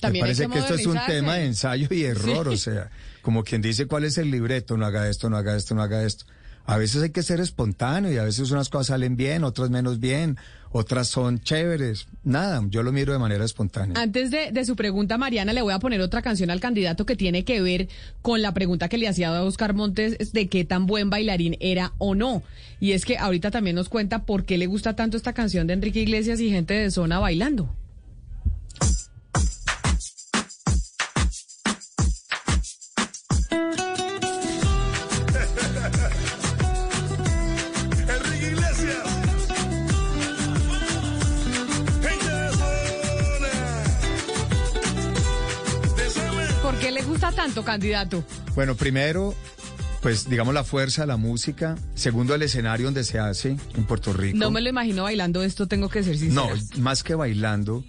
También 0.00 0.22
Me 0.22 0.28
parece 0.28 0.48
que, 0.48 0.58
esto 0.58 0.74
es 0.74 0.86
un 0.86 0.98
tema 1.06 1.34
de 1.36 1.46
ensayo 1.46 1.88
y 1.90 2.04
error, 2.04 2.46
Sí. 2.48 2.54
o 2.54 2.56
sea, 2.56 2.90
como 3.22 3.42
quien 3.44 3.62
dice 3.62 3.86
cuál 3.86 4.04
es 4.04 4.16
el 4.18 4.30
libreto, 4.30 4.76
no 4.76 4.86
haga 4.86 5.08
esto, 5.08 5.28
no 5.28 5.36
haga 5.36 5.56
esto, 5.56 5.74
no 5.74 5.82
haga 5.82 6.04
esto. 6.04 6.24
A 6.66 6.76
veces 6.76 7.02
hay 7.02 7.10
que 7.10 7.22
ser 7.22 7.40
espontáneo 7.40 8.12
y 8.12 8.18
a 8.18 8.24
veces 8.24 8.50
unas 8.50 8.68
cosas 8.68 8.88
salen 8.88 9.16
bien, 9.16 9.42
otras 9.42 9.70
menos 9.70 10.00
bien, 10.00 10.36
otras 10.70 11.08
son 11.08 11.40
chéveres. 11.40 12.08
Nada, 12.24 12.62
yo 12.68 12.82
lo 12.82 12.92
miro 12.92 13.14
de 13.14 13.18
manera 13.18 13.42
espontánea. 13.42 13.98
Antes 13.98 14.30
de, 14.30 14.52
de 14.52 14.64
su 14.66 14.76
pregunta, 14.76 15.16
Mariana, 15.16 15.54
le 15.54 15.62
voy 15.62 15.72
a 15.72 15.78
poner 15.78 16.02
otra 16.02 16.20
canción 16.20 16.50
al 16.50 16.60
candidato 16.60 17.06
que 17.06 17.16
tiene 17.16 17.42
que 17.46 17.62
ver 17.62 17.88
con 18.20 18.42
la 18.42 18.52
pregunta 18.52 18.90
que 18.90 18.98
le 18.98 19.08
hacía 19.08 19.34
a 19.34 19.42
Oscar 19.44 19.72
Montes 19.72 20.32
de 20.34 20.48
qué 20.48 20.66
tan 20.66 20.86
buen 20.86 21.08
bailarín 21.08 21.56
era 21.60 21.94
o 21.96 22.14
no. 22.14 22.42
Y 22.80 22.92
es 22.92 23.06
que 23.06 23.16
ahorita 23.16 23.50
también 23.50 23.74
nos 23.74 23.88
cuenta 23.88 24.26
por 24.26 24.44
qué 24.44 24.58
le 24.58 24.66
gusta 24.66 24.94
tanto 24.94 25.16
esta 25.16 25.32
canción 25.32 25.66
de 25.68 25.72
Enrique 25.72 26.00
Iglesias 26.02 26.38
y 26.38 26.50
gente 26.50 26.74
de 26.74 26.90
zona 26.90 27.18
bailando. 27.18 27.74
Tanto, 47.38 47.62
candidato? 47.64 48.24
Bueno, 48.56 48.74
primero, 48.74 49.32
pues 50.02 50.28
digamos 50.28 50.52
la 50.54 50.64
fuerza 50.64 51.02
de 51.02 51.06
la 51.06 51.16
música. 51.16 51.76
Segundo, 51.94 52.34
el 52.34 52.42
escenario 52.42 52.86
donde 52.86 53.04
se 53.04 53.20
hace 53.20 53.50
en 53.76 53.84
Puerto 53.84 54.12
Rico. 54.12 54.36
No 54.36 54.50
me 54.50 54.60
lo 54.60 54.68
imagino 54.68 55.04
bailando 55.04 55.42
esto, 55.44 55.68
tengo 55.68 55.88
que 55.88 56.02
ser 56.02 56.18
sincera. 56.18 56.48
No, 56.48 56.80
más 56.82 57.04
que 57.04 57.14
bailando, 57.14 57.84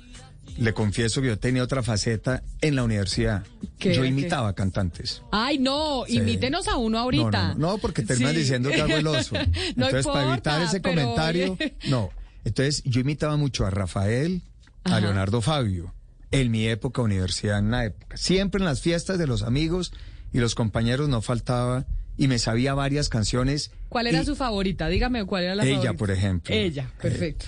le 0.59 0.73
confieso 0.75 1.19
que 1.21 1.29
yo 1.29 1.39
tenía 1.39 1.63
otra 1.63 1.81
faceta 1.81 2.43
en 2.61 2.75
la 2.75 2.83
universidad. 2.83 3.43
¿Qué? 3.79 3.95
Yo 3.95 4.03
¿Qué? 4.03 4.09
imitaba 4.09 4.53
cantantes. 4.53 5.23
Ay, 5.31 5.57
no, 5.57 6.03
Sí. 6.05 6.17
imítenos 6.17 6.67
a 6.67 6.77
uno 6.77 6.99
ahorita. 6.99 7.49
No, 7.49 7.53
no, 7.55 7.67
no, 7.71 7.77
porque 7.79 8.03
terminan 8.03 8.33
Sí. 8.35 8.41
diciendo 8.41 8.69
que 8.69 8.81
hago 8.81 8.97
el 8.97 9.07
oso. 9.07 9.33
No 9.75 9.87
Entonces, 9.87 10.05
para 10.05 10.21
importa, 10.25 10.57
evitar 10.57 10.61
ese 10.61 10.81
comentario, 10.83 11.53
oye. 11.53 11.75
no. 11.89 12.11
Entonces, 12.45 12.83
yo 12.85 13.01
imitaba 13.01 13.35
mucho 13.35 13.65
a 13.65 13.71
Rafael, 13.71 14.43
a. 14.83 14.99
Leonardo 14.99 15.41
Fabio, 15.41 15.91
en 16.31 16.51
mi 16.51 16.67
época 16.67 17.01
universidad, 17.01 17.59
en 17.59 17.65
una 17.65 17.85
época. 17.85 18.17
Siempre 18.17 18.59
en 18.59 18.65
las 18.65 18.81
fiestas 18.81 19.17
de 19.17 19.27
los 19.27 19.43
amigos 19.43 19.93
y 20.31 20.39
los 20.39 20.55
compañeros 20.55 21.09
no 21.09 21.21
faltaba 21.21 21.85
y 22.17 22.27
me 22.27 22.37
sabía 22.39 22.73
varias 22.73 23.09
canciones. 23.09 23.71
¿Cuál 23.89 24.07
era 24.07 24.21
y- 24.21 24.25
su 24.25 24.35
favorita? 24.35 24.87
Dígame 24.87 25.25
cuál 25.25 25.43
era 25.45 25.55
la 25.55 25.63
Ella, 25.63 25.75
favorita. 25.75 25.93
por 25.97 26.11
ejemplo. 26.11 26.53
Ella, 26.55 26.91
perfecto. 27.01 27.45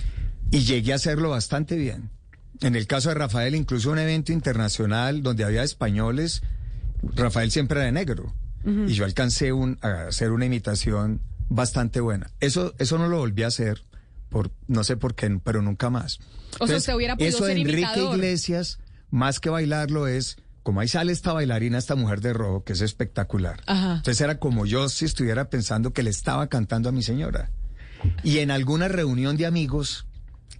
Y 0.50 0.60
llegué 0.60 0.92
a 0.92 0.96
hacerlo 0.96 1.30
bastante 1.30 1.76
bien. 1.76 2.10
En 2.60 2.76
el 2.76 2.86
caso 2.86 3.08
de 3.08 3.14
Rafael, 3.16 3.54
incluso 3.54 3.90
un 3.90 3.98
evento 3.98 4.32
internacional 4.32 5.22
donde 5.22 5.44
había 5.44 5.62
españoles, 5.62 6.42
Rafael 7.14 7.50
siempre 7.50 7.78
era 7.80 7.86
de 7.86 7.92
negro. 7.92 8.32
Y 8.64 8.92
yo 8.92 9.04
alcancé 9.04 9.52
un, 9.52 9.76
a 9.82 10.06
hacer 10.08 10.30
una 10.30 10.44
imitación 10.44 11.20
bastante 11.48 11.98
buena. 12.00 12.30
Eso, 12.38 12.74
eso 12.78 12.96
no 12.96 13.08
lo 13.08 13.18
volví 13.18 13.42
a 13.42 13.48
hacer, 13.48 13.82
por, 14.32 14.50
no 14.66 14.82
sé 14.82 14.96
por 14.96 15.14
qué, 15.14 15.38
pero 15.44 15.62
nunca 15.62 15.90
más. 15.90 16.18
O 16.58 16.66
sea, 16.66 16.78
usted 16.78 16.94
hubiera 16.94 17.16
podido 17.16 17.36
eso 17.36 17.44
de 17.44 17.52
Enrique 17.52 17.80
imitador. 17.82 18.16
Iglesias, 18.16 18.80
más 19.10 19.38
que 19.38 19.50
bailarlo, 19.50 20.08
es 20.08 20.38
como 20.62 20.80
ahí 20.80 20.88
sale 20.88 21.12
esta 21.12 21.32
bailarina, 21.32 21.78
esta 21.78 21.94
mujer 21.94 22.20
de 22.20 22.32
rojo, 22.32 22.64
que 22.64 22.72
es 22.72 22.80
espectacular. 22.80 23.60
Ajá. 23.66 23.96
Entonces 23.96 24.20
era 24.20 24.38
como 24.38 24.64
yo 24.66 24.88
si 24.88 25.04
estuviera 25.04 25.50
pensando 25.50 25.92
que 25.92 26.02
le 26.02 26.10
estaba 26.10 26.48
cantando 26.48 26.88
a 26.88 26.92
mi 26.92 27.02
señora. 27.02 27.50
Y 28.24 28.38
en 28.38 28.50
alguna 28.50 28.88
reunión 28.88 29.36
de 29.36 29.46
amigos 29.46 30.06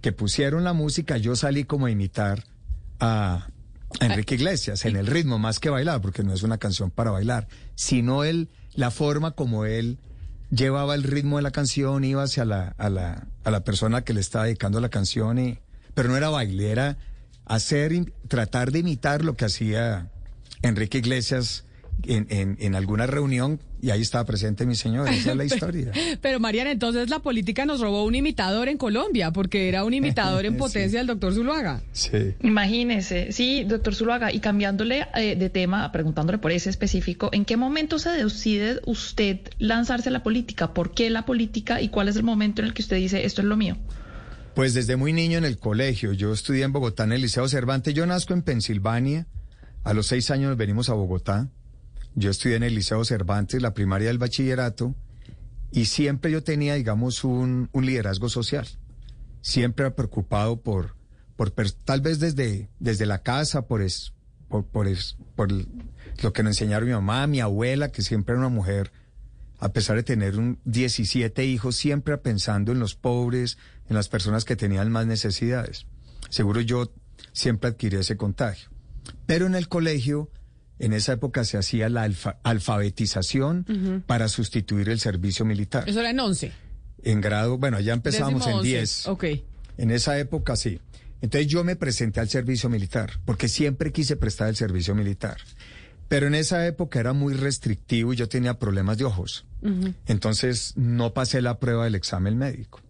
que 0.01 0.11
pusieron 0.11 0.63
la 0.63 0.73
música, 0.73 1.17
yo 1.17 1.35
salí 1.35 1.63
como 1.63 1.87
a 1.87 1.91
imitar 1.91 2.43
a 2.99 3.47
Enrique 3.99 4.35
Iglesias 4.35 4.85
en 4.85 4.95
el 4.95 5.07
ritmo, 5.07 5.39
más 5.39 5.59
que 5.59 5.69
bailar, 5.69 6.01
porque 6.01 6.23
no 6.23 6.33
es 6.33 6.43
una 6.43 6.57
canción 6.57 6.91
para 6.91 7.11
bailar, 7.11 7.47
sino 7.75 8.23
él, 8.23 8.49
la 8.75 8.91
forma 8.91 9.31
como 9.31 9.65
él 9.65 9.99
llevaba 10.53 10.95
el 10.95 11.03
ritmo 11.03 11.37
de 11.37 11.43
la 11.43 11.51
canción, 11.51 12.03
iba 12.03 12.23
hacia 12.23 12.45
la, 12.45 12.75
a, 12.77 12.89
la, 12.89 13.27
a 13.43 13.51
la 13.51 13.63
persona 13.63 14.03
que 14.03 14.13
le 14.13 14.21
estaba 14.21 14.45
dedicando 14.45 14.79
la 14.79 14.89
canción, 14.89 15.39
y, 15.39 15.59
pero 15.93 16.09
no 16.09 16.17
era 16.17 16.29
baile, 16.29 16.71
era 16.71 16.97
hacer, 17.45 18.13
tratar 18.27 18.71
de 18.71 18.79
imitar 18.79 19.23
lo 19.23 19.35
que 19.35 19.45
hacía 19.45 20.09
Enrique 20.61 20.99
Iglesias 20.99 21.65
en, 22.05 22.27
en, 22.29 22.57
en 22.59 22.75
alguna 22.75 23.05
reunión, 23.07 23.59
y 23.81 23.91
ahí 23.91 24.01
estaba 24.01 24.25
presente 24.25 24.65
mi 24.65 24.75
señora, 24.75 25.11
esa 25.11 25.31
es 25.31 25.37
la 25.37 25.45
historia. 25.55 25.91
Pero 26.21 26.39
Mariana, 26.39 26.71
entonces 26.71 27.09
la 27.09 27.19
política 27.19 27.65
nos 27.65 27.79
robó 27.81 28.03
un 28.05 28.15
imitador 28.15 28.67
en 28.69 28.77
Colombia, 28.77 29.31
porque 29.31 29.69
era 29.69 29.83
un 29.83 29.93
imitador 29.93 30.45
en 30.45 30.53
Sí. 30.53 30.59
potencia 30.59 30.99
del 30.99 31.07
doctor 31.07 31.33
Zuluaga. 31.33 31.81
Sí. 31.91 32.33
Imagínese, 32.41 33.31
sí, 33.31 33.63
doctor 33.63 33.95
Zuluaga, 33.95 34.31
y 34.33 34.39
cambiándole 34.39 35.05
eh, 35.15 35.35
de 35.35 35.49
tema, 35.49 35.91
preguntándole 35.91 36.37
por 36.37 36.51
ese 36.51 36.69
específico, 36.69 37.29
¿en 37.33 37.45
qué 37.45 37.57
momento 37.57 37.99
se 37.99 38.09
decide 38.09 38.79
usted 38.85 39.39
lanzarse 39.59 40.09
a 40.09 40.11
la 40.11 40.23
política? 40.23 40.73
¿Por 40.73 40.93
qué 40.93 41.09
la 41.09 41.25
política 41.25 41.81
y 41.81 41.89
cuál 41.89 42.07
es 42.07 42.15
el 42.15 42.23
momento 42.23 42.61
en 42.61 42.67
el 42.67 42.73
que 42.73 42.81
usted 42.81 42.97
dice 42.97 43.25
esto 43.25 43.41
es 43.41 43.47
lo 43.47 43.57
mío? 43.57 43.77
Pues 44.55 44.73
desde 44.75 44.95
muy 44.97 45.13
niño 45.13 45.39
en 45.39 45.45
el 45.45 45.57
colegio. 45.57 46.13
Yo 46.13 46.31
estudié 46.31 46.63
en 46.63 46.71
Bogotá 46.71 47.05
en 47.05 47.13
el 47.13 47.21
Liceo 47.21 47.47
Cervantes. 47.47 47.93
Yo 47.95 48.05
nazco 48.05 48.33
en 48.33 48.43
Pensilvania. 48.43 49.25
A 49.83 49.93
los 49.93 50.05
seis 50.07 50.29
años 50.29 50.55
venimos 50.57 50.89
a 50.89 50.93
Bogotá. 50.93 51.49
Yo 52.15 52.31
estudié 52.31 52.55
en 52.55 52.63
el 52.63 52.75
Liceo 52.75 53.03
Cervantes, 53.05 53.61
la 53.61 53.73
primaria 53.73 54.07
del 54.07 54.17
bachillerato. 54.17 54.95
Y 55.71 55.85
siempre 55.85 56.31
yo 56.31 56.43
tenía, 56.43 56.75
digamos, 56.75 57.23
un, 57.23 57.69
un 57.71 57.85
liderazgo 57.85 58.29
social. 58.29 58.67
Siempre 59.41 59.89
preocupado 59.91 60.61
por, 60.61 60.95
por 61.35 61.51
tal 61.51 62.01
vez 62.01 62.19
desde, 62.19 62.69
desde 62.79 63.05
la 63.05 63.23
casa, 63.23 63.65
por, 63.65 63.81
es, 63.81 64.13
por, 64.47 64.65
por, 64.65 64.87
lo 66.21 66.33
que 66.33 66.43
nos 66.43 66.51
enseñaron 66.51 66.87
mi 66.87 66.93
mamá, 66.93 67.25
mi 67.27 67.39
abuela, 67.39 67.91
que 67.91 68.03
siempre 68.03 68.33
era 68.33 68.39
una 68.39 68.49
mujer 68.49 68.91
a 69.63 69.71
pesar 69.71 69.95
de 69.95 70.03
tener 70.03 70.37
un 70.37 70.59
17 70.65 71.45
hijos, 71.45 71.77
siempre 71.77 72.17
pensando 72.17 72.73
en 72.73 72.79
los 72.79 72.95
pobres, 72.95 73.57
en 73.87 73.95
las 73.95 74.09
personas 74.09 74.43
que 74.43 74.57
tenían 74.57 74.91
más 74.91 75.07
necesidades. 75.07 75.85
Seguro 76.29 76.59
yo 76.59 76.91
siempre 77.31 77.69
adquirí 77.69 77.95
ese 77.95 78.17
contagio. 78.17 78.69
Pero 79.25 79.45
en 79.45 79.55
el 79.55 79.69
colegio, 79.69 80.29
en 80.79 80.93
esa 80.93 81.13
época 81.13 81.43
se 81.45 81.57
hacía 81.57 81.87
la 81.89 82.03
alfa- 82.03 82.37
alfabetización 82.43 84.03
para 84.05 84.27
sustituir 84.27 84.89
el 84.89 84.99
servicio 84.99 85.45
militar. 85.45 85.87
Eso 85.87 85.99
era 85.99 86.09
en 86.09 86.19
11. 86.19 86.51
En 87.03 87.21
grado, 87.21 87.57
bueno, 87.57 87.79
ya 87.79 87.93
empezábamos 87.93 88.45
en 88.47 88.53
once. 88.55 88.67
10. 88.67 89.07
Ok. 89.07 89.25
En 89.77 89.91
esa 89.91 90.17
época 90.19 90.55
sí. 90.55 90.79
Entonces 91.21 91.47
yo 91.47 91.63
me 91.63 91.75
presenté 91.75 92.19
al 92.19 92.29
servicio 92.29 92.69
militar, 92.69 93.19
porque 93.25 93.47
siempre 93.47 93.91
quise 93.91 94.15
prestar 94.17 94.49
el 94.49 94.55
servicio 94.55 94.93
militar. 94.95 95.37
Pero 96.09 96.27
en 96.27 96.35
esa 96.35 96.67
época 96.67 96.99
era 96.99 97.13
muy 97.13 97.33
restrictivo 97.33 98.13
y 98.13 98.17
yo 98.17 98.27
tenía 98.27 98.59
problemas 98.59 98.97
de 98.97 99.05
ojos. 99.05 99.45
Entonces 100.05 100.73
no 100.75 101.13
pasé 101.13 101.41
la 101.41 101.59
prueba 101.59 101.85
del 101.85 101.95
examen 101.95 102.37
médico. 102.37 102.81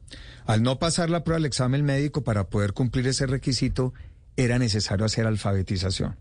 Al 0.45 0.61
no 0.63 0.77
pasar 0.79 1.09
la 1.09 1.23
prueba 1.23 1.37
del 1.37 1.45
examen 1.45 1.85
médico 1.85 2.23
para 2.23 2.49
poder 2.49 2.73
cumplir 2.73 3.07
ese 3.07 3.27
requisito, 3.27 3.93
era 4.35 4.57
necesario 4.59 5.05
hacer 5.05 5.25
alfabetización. 5.27 6.15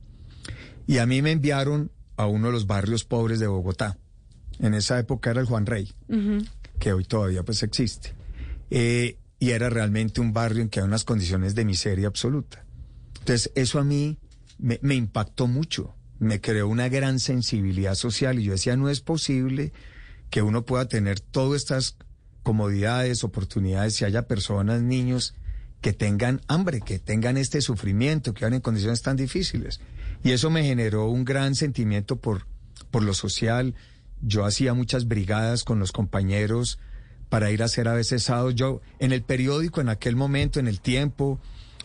Y 0.87 0.99
a 0.99 1.07
mí 1.07 1.23
me 1.23 1.33
enviaron 1.33 1.91
a 2.17 2.27
uno 2.27 2.49
de 2.49 2.53
los 2.53 2.67
barrios 2.67 3.05
pobres 3.05 3.41
de 3.41 3.47
Bogotá. 3.47 3.99
En 4.59 4.75
esa 4.75 4.99
época 4.99 5.31
era 5.31 5.41
el 5.41 5.47
Juan 5.47 5.67
Rey 5.67 5.93
que 6.83 6.93
hoy 6.93 7.05
todavía 7.05 7.45
pues 7.45 7.63
existe. 7.63 8.13
Eh, 8.69 9.17
y 9.39 9.51
era 9.51 9.71
realmente 9.71 10.21
un 10.21 10.33
barrio 10.33 10.63
en 10.63 10.69
que 10.69 10.81
hay 10.81 10.87
unas 10.87 11.05
condiciones 11.05 11.55
de 11.55 11.65
miseria 11.65 12.09
absoluta. 12.09 12.65
Entonces 13.21 13.53
eso 13.55 13.79
a 13.79 13.85
mí 13.85 14.19
me, 14.59 14.81
me 14.83 14.97
impactó 14.97 15.47
mucho, 15.47 15.95
me 16.19 16.41
creó 16.41 16.67
una 16.67 16.89
gran 16.89 17.21
sensibilidad 17.21 17.95
social 17.95 18.41
y 18.41 18.45
yo 18.45 18.53
decía, 18.53 18.77
no 18.77 18.89
es 18.89 19.01
posible 19.01 19.73
que 20.29 20.43
uno 20.43 20.65
pueda 20.65 20.89
tener 20.89 21.21
todas 21.21 21.63
estas 21.63 21.97
comodidades, 22.43 23.23
oportunidades, 23.23 23.95
si 23.95 24.05
haya 24.05 24.27
personas, 24.27 24.83
niños 24.83 25.37
que 25.81 25.93
tengan 25.93 26.41
hambre, 26.49 26.81
que 26.81 26.99
tengan 26.99 27.37
este 27.37 27.61
sufrimiento, 27.61 28.35
que 28.35 28.45
van 28.45 28.55
en 28.55 28.61
condiciones 28.61 29.03
tan 29.03 29.17
difíciles. 29.17 29.81
Y 30.23 30.33
eso 30.33 30.51
me 30.51 30.65
generó 30.65 31.09
un 31.09 31.25
gran 31.25 31.55
sentimiento 31.55 32.17
por, 32.17 32.47
por 32.91 33.03
lo 33.03 33.15
social. 33.15 33.75
Yo 34.21 34.45
hacía 34.45 34.75
muchas 34.75 35.09
brigadas 35.09 35.65
con 35.65 35.79
los 35.79 35.93
compañeros 35.93 36.79
para 37.29 37.51
ir 37.51 37.63
a 37.63 37.65
hacer 37.65 37.89
a 37.89 37.95
veces 37.95 38.25
sábados. 38.25 38.55
Yo, 38.55 38.81
en 38.99 39.13
el 39.13 39.23
periódico, 39.23 39.81
en 39.81 39.89
aquel 39.89 40.17
momento, 40.17 40.61
en 40.61 40.69
el 40.69 40.81
tiempo, 40.81 41.41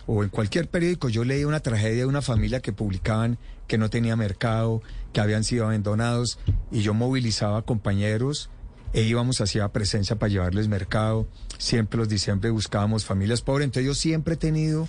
o 0.06 0.24
en 0.24 0.30
cualquier 0.30 0.70
periódico, 0.70 1.10
yo 1.10 1.24
leía 1.24 1.48
una 1.48 1.60
tragedia 1.60 2.00
de 2.00 2.06
una 2.06 2.22
familia 2.22 2.62
que 2.62 2.74
publicaban 2.74 3.38
que 3.68 3.78
no 3.78 3.90
tenía 3.90 4.16
mercado, 4.16 4.82
que 5.12 5.20
habían 5.20 5.44
sido 5.44 5.66
abandonados, 5.66 6.40
y 6.72 6.82
yo 6.82 6.94
movilizaba 6.94 7.64
compañeros 7.64 8.50
e 8.94 9.02
íbamos 9.02 9.42
hacia 9.42 9.68
presencia 9.74 10.18
para 10.18 10.32
llevarles 10.32 10.70
mercado. 10.70 11.28
Siempre 11.58 11.98
los 11.98 12.08
diciembre 12.08 12.50
buscábamos 12.52 13.04
familias 13.04 13.42
pobres. 13.42 13.66
Entonces 13.66 13.86
yo 13.86 13.94
siempre 13.94 14.36
he 14.36 14.38
tenido 14.38 14.88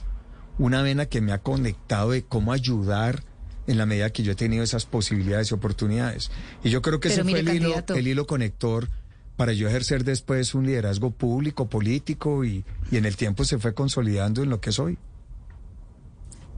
una 0.58 0.82
vena 0.82 1.06
que 1.06 1.20
me 1.20 1.32
ha 1.32 1.38
conectado 1.38 2.12
de 2.12 2.24
cómo 2.24 2.52
ayudar 2.52 3.24
en 3.68 3.78
la 3.78 3.86
medida 3.86 4.10
que 4.10 4.24
yo 4.24 4.32
he 4.32 4.34
tenido 4.34 4.64
esas 4.64 4.86
posibilidades 4.86 5.50
y 5.50 5.54
oportunidades. 5.54 6.30
Y 6.64 6.70
yo 6.70 6.82
creo 6.82 6.98
que 6.98 7.10
Pero 7.10 7.22
ese 7.22 7.30
fue 7.30 7.40
el 7.40 7.54
hilo, 7.54 7.84
el 7.86 8.08
hilo 8.08 8.26
conector 8.26 8.88
para 9.36 9.52
yo 9.52 9.68
ejercer 9.68 10.02
después 10.02 10.54
un 10.54 10.66
liderazgo 10.66 11.12
público, 11.12 11.68
político 11.68 12.44
y, 12.44 12.64
y 12.90 12.96
en 12.96 13.04
el 13.04 13.16
tiempo 13.16 13.44
se 13.44 13.58
fue 13.58 13.74
consolidando 13.74 14.42
en 14.42 14.50
lo 14.50 14.60
que 14.60 14.72
soy. 14.72 14.98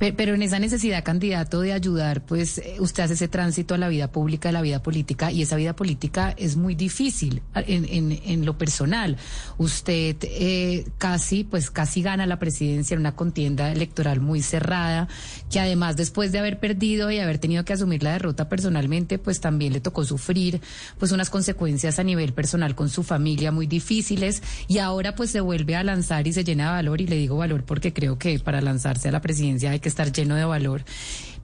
Pe- 0.01 0.15
Pero 0.15 0.35
en 0.35 0.41
esa 0.41 0.59
necesidad, 0.59 1.05
candidato, 1.05 1.61
de 1.61 1.75
ayudar, 1.75 2.25
pues 2.25 2.57
eh, 2.57 2.77
usted 2.81 3.03
hace 3.03 3.15
ese 3.15 3.29
tránsito 3.29 3.75
a 3.75 3.79
la 3.79 3.89
vida 3.91 4.11
pública, 4.11 4.49
a 4.49 4.53
la 4.53 4.63
vida 4.63 4.83
política, 4.83 5.31
y 5.31 5.43
esa 5.43 5.57
vida 5.57 5.77
política 5.77 6.35
es 6.39 6.57
muy 6.57 6.75
difícil 6.75 7.43
en, 7.55 8.19
en 8.25 8.47
lo 8.47 8.57
personal. 8.57 9.19
Usted 9.59 10.17
eh, 10.23 10.87
casi, 10.97 11.45
pues 11.45 11.71
casi 11.71 12.01
gana 12.01 12.25
la 12.25 12.39
presidencia 12.39 12.95
en 12.95 13.01
una 13.01 13.15
contienda 13.15 13.71
electoral 13.71 14.21
muy 14.23 14.41
cerrada, 14.41 15.07
que 15.51 15.61
además 15.61 15.99
después 15.99 16.33
de 16.33 16.39
haber 16.39 16.61
perdido 16.61 17.11
y 17.11 17.19
haber 17.19 17.37
tenido 17.37 17.67
que 17.67 17.75
asumir 17.75 18.03
la 18.03 18.13
derrota 18.13 18.49
personalmente, 18.49 19.19
pues 19.19 19.41
también 19.41 19.75
le 19.75 19.81
tocó 19.83 20.07
sufrir 20.07 20.63
pues 20.99 21.13
unas 21.13 21.29
consecuencias 21.29 21.99
a 21.99 22.05
nivel 22.05 22.33
personal 22.33 22.75
con 22.75 22.89
su 22.89 23.03
familia 23.03 23.53
muy 23.53 23.67
difíciles, 23.67 24.43
y 24.67 24.79
ahora 24.79 25.15
pues 25.15 25.31
se 25.31 25.43
vuelve 25.43 25.77
a 25.77 25.85
lanzar 25.85 26.27
y 26.27 26.33
se 26.33 26.43
llena 26.43 26.69
de 26.69 26.73
valor, 26.73 27.03
y 27.03 27.07
le 27.07 27.17
digo 27.17 27.37
valor 27.37 27.65
porque 27.65 27.93
creo 27.93 28.17
que 28.17 28.39
para 28.39 28.63
lanzarse 28.63 29.11
a 29.11 29.13
la 29.13 29.21
presidencia 29.21 29.73
hay 29.73 29.81
que 29.81 29.90
estar 29.91 30.11
lleno 30.13 30.35
de 30.35 30.45
valor. 30.45 30.85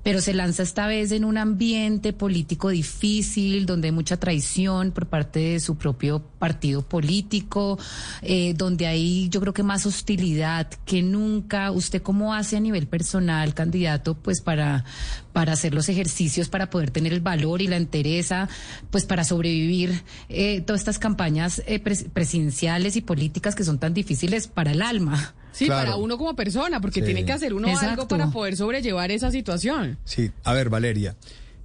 Pero 0.02 0.20
se 0.20 0.34
lanza 0.34 0.62
esta 0.62 0.86
vez 0.86 1.10
en 1.10 1.24
un 1.24 1.36
ambiente 1.36 2.12
político 2.12 2.68
difícil, 2.68 3.66
donde 3.66 3.88
hay 3.88 3.92
mucha 3.92 4.16
traición 4.16 4.92
por 4.92 5.06
parte 5.08 5.40
de 5.40 5.58
su 5.58 5.74
propio 5.78 6.22
partido 6.38 6.82
político, 6.82 7.76
eh, 8.22 8.54
donde 8.56 8.86
hay 8.86 9.28
yo 9.30 9.40
creo 9.40 9.52
que 9.52 9.64
más 9.64 9.84
hostilidad 9.84 10.68
que 10.84 11.02
nunca. 11.02 11.72
¿Usted 11.72 12.02
cómo 12.02 12.34
hace 12.34 12.56
a 12.56 12.60
nivel 12.60 12.86
personal, 12.86 13.52
candidato, 13.52 14.14
pues 14.14 14.40
para, 14.40 14.84
para 15.32 15.54
hacer 15.54 15.74
los 15.74 15.88
ejercicios, 15.88 16.48
para 16.48 16.70
poder 16.70 16.92
tener 16.92 17.12
el 17.12 17.20
valor 17.20 17.60
y 17.60 17.66
la 17.66 17.76
entereza, 17.76 18.48
pues 18.92 19.06
para 19.06 19.24
sobrevivir 19.24 20.04
eh, 20.28 20.60
todas 20.60 20.82
estas 20.82 21.00
campañas 21.00 21.62
eh, 21.66 21.82
pres- 21.82 22.08
presidenciales 22.08 22.94
y 22.94 23.00
políticas 23.00 23.56
que 23.56 23.64
son 23.64 23.80
tan 23.80 23.92
difíciles 23.92 24.46
para 24.46 24.70
el 24.70 24.82
alma? 24.82 25.34
Sí, 25.56 25.66
Claro. 25.66 25.86
para 25.92 25.96
uno 25.96 26.18
como 26.18 26.36
persona, 26.36 26.80
porque 26.80 27.00
Sí. 27.00 27.06
tiene 27.06 27.24
que 27.24 27.32
hacer 27.32 27.54
uno 27.54 27.68
algo 27.78 28.06
para 28.06 28.30
poder 28.30 28.56
sobrellevar 28.56 29.10
esa 29.10 29.30
situación. 29.30 29.98
Sí, 30.04 30.30
a 30.44 30.52
ver, 30.52 30.68
Valeria, 30.68 31.16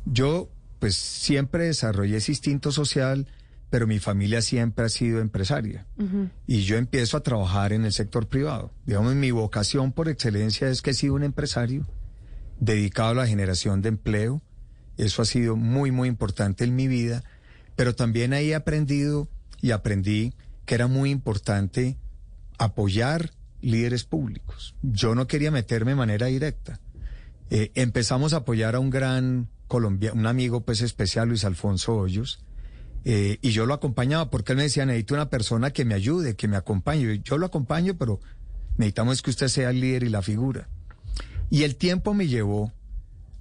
yo 0.06 0.50
pues 0.80 0.96
siempre 0.96 1.66
desarrollé 1.66 2.18
ese 2.18 2.32
instinto 2.32 2.72
social, 2.72 3.28
pero 3.70 3.86
mi 3.88 4.00
familia 4.00 4.42
siempre 4.42 4.86
ha 4.86 4.90
sido 4.90 5.20
empresaria. 5.20 5.86
Y 6.48 6.62
yo 6.64 6.78
empiezo 6.78 7.18
a 7.18 7.22
trabajar 7.24 7.72
en 7.74 7.86
el 7.86 7.92
sector 7.94 8.28
privado. 8.28 8.72
Digamos, 8.86 9.14
mi 9.16 9.32
vocación 9.32 9.92
por 9.92 10.10
excelencia 10.10 10.70
es 10.70 10.82
que 10.82 10.90
he 10.92 10.94
sido 10.94 11.14
un 11.14 11.24
empresario 11.24 11.86
dedicado 12.60 13.10
a 13.12 13.14
la 13.16 13.28
generación 13.28 13.82
de 13.82 13.90
empleo. 13.90 14.42
Eso 14.98 15.22
ha 15.22 15.26
sido 15.26 15.56
muy, 15.56 15.92
muy 15.92 16.08
importante 16.10 16.64
en 16.64 16.76
mi 16.76 16.88
vida. 16.88 17.24
Pero 17.76 17.94
también 17.96 18.34
ahí 18.34 18.52
he 18.52 18.56
aprendido 18.56 19.28
y 19.62 19.72
aprendí 19.72 20.34
que 20.66 20.76
era 20.76 20.88
muy 20.88 21.12
importante 21.12 21.98
apoyar 22.58 23.32
líderes 23.62 24.04
públicos. 24.04 24.76
Yo 24.82 25.16
no 25.16 25.28
quería 25.28 25.52
meterme 25.52 25.92
de 25.92 25.96
manera 25.96 26.28
directa. 26.28 26.80
Eh, 27.50 27.72
empezamos 27.76 28.34
a 28.34 28.38
apoyar 28.38 28.76
a 28.76 28.80
un 28.80 28.90
gran 28.90 29.50
colombiano, 29.68 30.20
un 30.20 30.28
amigo 30.28 30.62
pues 30.62 30.82
especial, 30.82 31.30
Luis 31.30 31.46
Alfonso 31.46 31.96
Hoyos, 31.96 32.44
eh, 33.04 33.40
y 33.42 33.52
yo 33.52 33.66
lo 33.66 33.74
acompañaba 33.74 34.30
porque 34.30 34.54
él 34.54 34.58
me 34.58 34.64
decía, 34.64 34.86
necesito 34.86 35.16
una 35.16 35.30
persona 35.30 35.72
que 35.72 35.86
me 35.86 35.96
ayude, 35.96 36.36
que 36.36 36.48
me 36.48 36.58
acompañe. 36.58 37.22
Yo 37.24 37.38
lo 37.38 37.46
acompaño, 37.46 37.98
pero 37.98 38.20
necesitamos 38.78 39.22
que 39.22 39.32
usted 39.32 39.48
sea 39.48 39.72
el 39.72 39.82
líder 39.82 40.04
y 40.04 40.10
la 40.10 40.22
figura. 40.22 40.70
Y 41.50 41.64
el 41.64 41.76
tiempo 41.76 42.14
me 42.14 42.28
llevó 42.28 42.72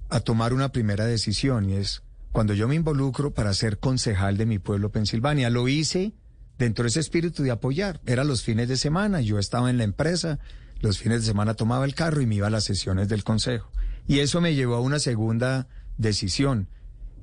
a 0.09 0.19
tomar 0.19 0.53
una 0.53 0.71
primera 0.71 1.05
decisión 1.05 1.69
y 1.69 1.75
es 1.75 2.03
cuando 2.31 2.53
yo 2.53 2.67
me 2.67 2.75
involucro 2.75 3.33
para 3.33 3.53
ser 3.53 3.77
concejal 3.77 4.37
de 4.37 4.45
mi 4.45 4.59
pueblo, 4.59 4.91
Pensilvania. 4.91 5.49
Lo 5.49 5.67
hice 5.67 6.13
dentro 6.61 6.83
de 6.83 6.89
ese 6.89 6.99
espíritu 6.99 7.41
de 7.43 7.51
apoyar. 7.51 7.99
Era 8.05 8.23
los 8.23 8.43
fines 8.43 8.69
de 8.69 8.77
semana, 8.77 9.19
yo 9.21 9.39
estaba 9.39 9.69
en 9.69 9.77
la 9.77 9.83
empresa, 9.83 10.39
los 10.79 10.99
fines 10.99 11.21
de 11.21 11.27
semana 11.27 11.55
tomaba 11.55 11.85
el 11.85 11.95
carro 11.95 12.21
y 12.21 12.27
me 12.27 12.35
iba 12.35 12.47
a 12.47 12.51
las 12.51 12.65
sesiones 12.65 13.09
del 13.09 13.23
consejo. 13.23 13.71
Y 14.07 14.19
eso 14.19 14.41
me 14.41 14.53
llevó 14.53 14.75
a 14.75 14.81
una 14.81 14.99
segunda 14.99 15.67
decisión 15.97 16.67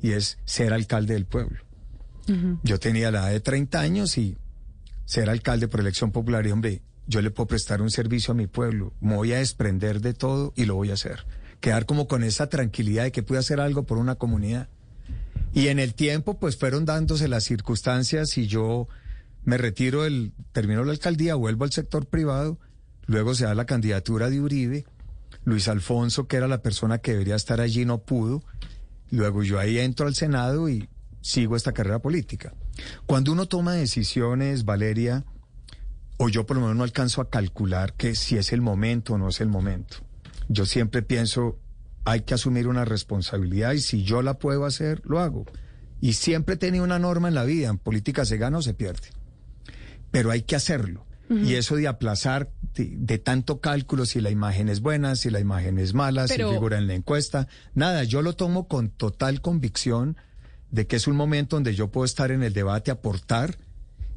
y 0.02 0.12
es 0.12 0.38
ser 0.44 0.72
alcalde 0.72 1.14
del 1.14 1.24
pueblo. 1.24 1.60
Yo 2.62 2.78
tenía 2.78 3.10
la 3.10 3.20
edad 3.20 3.30
de 3.30 3.40
30 3.40 3.80
años 3.80 4.18
y 4.18 4.36
ser 5.06 5.30
alcalde 5.30 5.66
por 5.66 5.80
elección 5.80 6.12
popular 6.12 6.46
y 6.46 6.50
hombre, 6.50 6.82
yo 7.06 7.22
le 7.22 7.30
puedo 7.30 7.46
prestar 7.46 7.80
un 7.80 7.90
servicio 7.90 8.32
a 8.32 8.34
mi 8.34 8.46
pueblo, 8.46 8.92
me 9.00 9.14
voy 9.14 9.32
a 9.32 9.38
desprender 9.38 10.02
de 10.02 10.12
todo 10.12 10.52
y 10.54 10.66
lo 10.66 10.74
voy 10.74 10.90
a 10.90 10.94
hacer. 10.94 11.24
Quedar 11.60 11.86
como 11.86 12.06
con 12.06 12.22
esa 12.22 12.48
tranquilidad 12.48 13.04
de 13.04 13.12
que 13.12 13.22
pude 13.22 13.38
hacer 13.38 13.60
algo 13.60 13.84
por 13.84 13.96
una 13.96 14.16
comunidad. 14.16 14.68
Y 15.54 15.68
en 15.68 15.78
el 15.78 15.94
tiempo, 15.94 16.38
pues 16.38 16.58
fueron 16.58 16.84
dándose 16.84 17.28
las 17.28 17.44
circunstancias 17.44 18.36
y 18.36 18.46
yo 18.46 18.88
me 19.44 19.58
retiro 19.58 20.02
del, 20.02 20.32
termino 20.52 20.84
la 20.84 20.92
alcaldía, 20.92 21.34
vuelvo 21.34 21.64
al 21.64 21.72
sector 21.72 22.06
privado, 22.06 22.58
luego 23.06 23.34
se 23.34 23.44
da 23.44 23.54
la 23.54 23.66
candidatura 23.66 24.30
de 24.30 24.40
Uribe, 24.40 24.84
Luis 25.44 25.68
Alfonso, 25.68 26.26
que 26.26 26.36
era 26.36 26.48
la 26.48 26.62
persona 26.62 26.98
que 26.98 27.12
debería 27.12 27.36
estar 27.36 27.60
allí, 27.60 27.84
no 27.84 27.98
pudo, 27.98 28.42
luego 29.10 29.42
yo 29.42 29.58
ahí 29.58 29.78
entro 29.78 30.06
al 30.06 30.14
Senado 30.14 30.68
y 30.68 30.88
sigo 31.20 31.56
esta 31.56 31.72
carrera 31.72 32.00
política. 32.00 32.54
Cuando 33.06 33.32
uno 33.32 33.46
toma 33.46 33.72
decisiones, 33.72 34.64
Valeria, 34.64 35.24
o 36.18 36.28
yo 36.28 36.46
por 36.46 36.56
lo 36.56 36.62
menos 36.62 36.76
no 36.76 36.84
alcanzo 36.84 37.20
a 37.20 37.30
calcular 37.30 37.94
que 37.94 38.14
si 38.14 38.36
es 38.36 38.52
el 38.52 38.60
momento 38.60 39.14
o 39.14 39.18
no 39.18 39.28
es 39.28 39.40
el 39.40 39.48
momento. 39.48 39.98
Yo 40.48 40.66
siempre 40.66 41.02
pienso, 41.02 41.58
hay 42.04 42.22
que 42.22 42.34
asumir 42.34 42.68
una 42.68 42.84
responsabilidad 42.84 43.72
y 43.72 43.80
si 43.80 44.02
yo 44.02 44.22
la 44.22 44.38
puedo 44.38 44.64
hacer, 44.64 45.02
lo 45.04 45.20
hago. 45.20 45.46
Y 46.00 46.14
siempre 46.14 46.56
tenido 46.56 46.84
una 46.84 46.98
norma 46.98 47.28
en 47.28 47.34
la 47.34 47.44
vida, 47.44 47.68
en 47.68 47.78
política 47.78 48.24
se 48.24 48.36
gana 48.36 48.58
o 48.58 48.62
se 48.62 48.74
pierde. 48.74 49.08
Pero 50.10 50.30
hay 50.30 50.42
que 50.42 50.56
hacerlo. 50.56 51.06
Y 51.30 51.56
eso 51.56 51.76
de 51.76 51.86
aplazar 51.88 52.48
de, 52.74 52.90
de, 52.96 53.18
tanto 53.18 53.60
cálculo, 53.60 54.06
si 54.06 54.18
la 54.22 54.30
imagen 54.30 54.70
es 54.70 54.80
buena, 54.80 55.14
si 55.14 55.28
la 55.28 55.40
imagen 55.40 55.78
es 55.78 55.92
mala, 55.92 56.24
Pero... 56.26 56.48
si 56.48 56.54
figura 56.54 56.78
en 56.78 56.86
la 56.86 56.94
encuesta, 56.94 57.48
nada, 57.74 58.02
yo 58.04 58.22
lo 58.22 58.34
tomo 58.34 58.66
con 58.66 58.88
total 58.88 59.42
convicción 59.42 60.16
de 60.70 60.86
que 60.86 60.96
es 60.96 61.06
un 61.06 61.16
momento 61.16 61.56
donde 61.56 61.74
yo 61.74 61.88
puedo 61.88 62.06
estar 62.06 62.30
en 62.30 62.42
el 62.42 62.54
debate, 62.54 62.90
aportar 62.90 63.58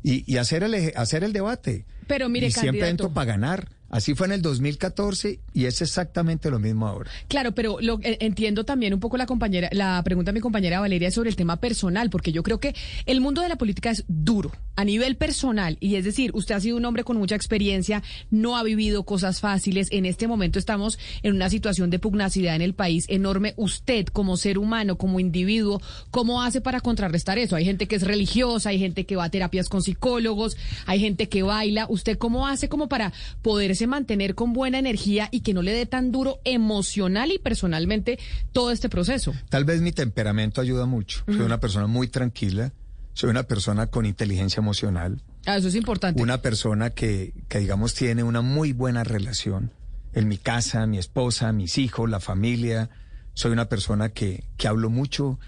y, 0.04 0.24
y 0.32 0.38
hacer, 0.38 0.64
el, 0.64 0.94
hacer 0.96 1.26
el 1.26 1.34
debate. 1.34 1.86
Pero 2.08 2.30
mire, 2.30 2.48
y 2.48 2.52
siempre 2.52 2.80
candidato. 2.80 2.92
entro 2.92 3.10
para 3.14 3.26
ganar. 3.26 3.70
Así 3.92 4.16
fue 4.16 4.28
en 4.28 4.34
el 4.34 4.42
2014 4.42 5.42
y 5.54 5.66
es 5.66 5.82
exactamente 5.82 6.50
lo 6.50 6.60
mismo 6.60 6.88
ahora. 6.88 7.12
Claro, 7.28 7.52
pero 7.52 7.78
lo, 7.82 8.00
eh, 8.02 8.18
entiendo 8.22 8.64
también 8.64 8.94
un 8.94 9.02
poco 9.02 9.18
la 9.18 9.26
compañera, 9.26 9.68
la 9.74 10.02
pregunta 10.04 10.32
de 10.32 10.36
mi 10.36 10.40
compañera 10.40 10.80
Valeria 10.80 11.12
sobre 11.12 11.30
el 11.30 11.36
tema 11.36 11.58
personal, 11.58 12.10
porque 12.10 12.32
yo 12.32 12.42
creo 12.42 12.60
que 12.62 12.74
el 13.06 13.20
mundo 13.20 13.42
de 13.42 13.50
la 13.50 13.58
política 13.58 13.92
es 13.92 14.06
duro 14.08 14.54
a 14.78 14.86
nivel 14.86 15.18
personal 15.18 15.78
y 15.82 15.96
es 15.96 16.06
decir, 16.06 16.32
usted 16.34 16.56
ha 16.56 16.62
sido 16.62 16.78
un 16.78 16.86
hombre 16.86 17.04
con 17.04 17.18
mucha 17.18 17.36
experiencia, 17.36 18.02
no 18.30 18.56
ha 18.56 18.64
vivido 18.64 19.04
cosas 19.04 19.42
fáciles. 19.42 19.90
En 19.92 20.06
este 20.06 20.26
momento 20.26 20.58
estamos 20.58 20.98
en 21.22 21.36
una 21.36 21.50
situación 21.50 21.90
de 21.90 22.00
pugnacidad 22.00 22.56
en 22.56 22.62
el 22.62 22.74
país 22.74 23.06
enorme. 23.10 23.54
Usted 23.58 24.06
como 24.08 24.38
ser 24.38 24.58
humano, 24.58 24.98
como 24.98 25.20
individuo, 25.20 25.82
¿cómo 26.12 26.42
hace 26.42 26.62
para 26.62 26.80
contrarrestar 26.80 27.38
eso? 27.40 27.58
Hay 27.58 27.66
gente 27.66 27.88
que 27.90 27.98
es 27.98 28.04
religiosa, 28.04 28.70
hay 28.70 28.80
gente 28.80 29.06
que 29.06 29.18
va 29.18 29.26
a 29.26 29.30
terapias 29.30 29.68
con 29.68 29.82
psicólogos, 29.82 30.56
hay 30.86 31.02
gente 31.02 31.28
que 31.28 31.44
baila. 31.44 31.88
¿Usted 31.90 32.18
cómo 32.18 32.48
hace 32.48 32.70
como 32.70 32.88
para 32.88 33.12
poderse 33.42 33.81
mantener 33.88 34.36
con 34.36 34.54
buena 34.54 34.80
energía 34.80 35.30
y 35.32 35.42
que 35.42 35.54
no 35.54 35.62
le 35.62 35.74
dé 35.74 35.86
tan 35.86 36.12
duro 36.12 36.40
emocional 36.44 37.32
y 37.32 37.40
personalmente 37.40 38.20
todo 38.52 38.72
este 38.72 38.90
proceso? 38.90 39.34
Tal 39.50 39.66
vez 39.66 39.82
mi 39.82 39.92
temperamento 39.92 40.62
ayuda 40.62 40.86
mucho. 40.86 41.24
Soy 41.28 41.42
una 41.42 41.60
persona 41.60 41.88
muy 41.88 42.08
tranquila, 42.08 42.74
soy 43.14 43.30
una 43.30 43.44
persona 43.44 43.88
con 43.88 44.06
inteligencia 44.06 44.62
emocional. 44.62 45.22
Ah, 45.46 45.58
eso 45.58 45.68
es 45.68 45.76
importante. 45.76 46.22
Una 46.22 46.42
persona 46.42 46.92
que, 46.92 47.34
que, 47.50 47.60
digamos, 47.60 47.94
tiene 47.94 48.24
una 48.24 48.42
muy 48.42 48.74
buena 48.74 49.04
relación. 49.04 49.72
En 50.14 50.28
mi 50.28 50.38
casa, 50.38 50.86
mi 50.88 50.98
esposa, 50.98 51.52
mis 51.52 51.78
hijos, 51.78 52.10
la 52.10 52.20
familia. 52.20 52.90
Soy 53.34 53.52
una 53.52 53.70
persona 53.70 54.10
que, 54.10 54.44
que 54.58 54.68
hablo 54.68 54.90
mucho, 54.90 55.40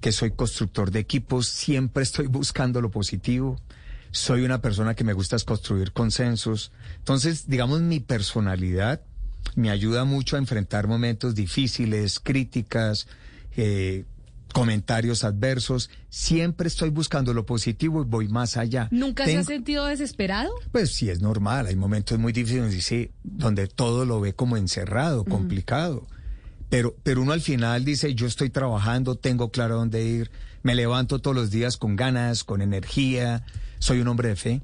que 0.00 0.12
soy 0.12 0.30
constructor 0.30 0.90
de 0.90 1.00
equipos, 1.00 1.48
siempre 1.48 2.02
estoy 2.02 2.26
buscando 2.26 2.80
lo 2.80 2.90
positivo 2.90 3.58
soy 4.12 4.44
una 4.44 4.60
persona 4.60 4.94
que 4.94 5.04
me 5.04 5.14
gusta 5.14 5.36
construir 5.44 5.92
consensos. 5.92 6.70
Entonces, 6.98 7.48
digamos, 7.48 7.80
mi 7.80 7.98
personalidad 7.98 9.00
me 9.56 9.70
ayuda 9.70 10.04
mucho 10.04 10.36
a 10.36 10.38
enfrentar 10.38 10.86
momentos 10.86 11.34
difíciles, 11.34 12.20
críticas, 12.20 13.08
eh, 13.56 14.04
comentarios 14.52 15.24
adversos. 15.24 15.90
Siempre 16.10 16.68
estoy 16.68 16.90
buscando 16.90 17.32
lo 17.34 17.46
positivo 17.46 18.02
y 18.02 18.04
voy 18.04 18.28
más 18.28 18.56
allá. 18.56 18.88
¿Nunca 18.90 19.24
Tengo... 19.24 19.42
se 19.42 19.52
ha 19.52 19.56
sentido 19.56 19.86
desesperado? 19.86 20.52
Pues 20.70 20.94
sí, 20.94 21.10
es 21.10 21.20
normal. 21.20 21.66
Hay 21.66 21.76
momentos 21.76 22.18
muy 22.18 22.32
difíciles 22.32 22.70
dice, 22.70 23.10
donde 23.24 23.66
todo 23.66 24.04
lo 24.04 24.20
ve 24.20 24.34
como 24.34 24.56
encerrado, 24.56 25.24
complicado. 25.24 25.96
Uh 25.96 26.02
-huh. 26.02 26.22
Pero, 26.68 26.96
pero 27.02 27.20
uno 27.20 27.32
al 27.32 27.42
final 27.42 27.84
dice, 27.84 28.14
yo 28.14 28.26
estoy 28.26 28.48
trabajando, 28.48 29.14
tengo 29.16 29.50
claro 29.50 29.76
dónde 29.76 30.04
ir, 30.06 30.30
me 30.62 30.74
levanto 30.74 31.18
todos 31.18 31.36
los 31.36 31.50
días 31.50 31.76
con 31.76 31.96
ganas, 31.96 32.44
con 32.44 32.62
energía, 32.62 33.44
soy 33.78 34.00
un 34.00 34.08
hombre 34.08 34.28
de 34.28 34.36
fe, 34.36 34.62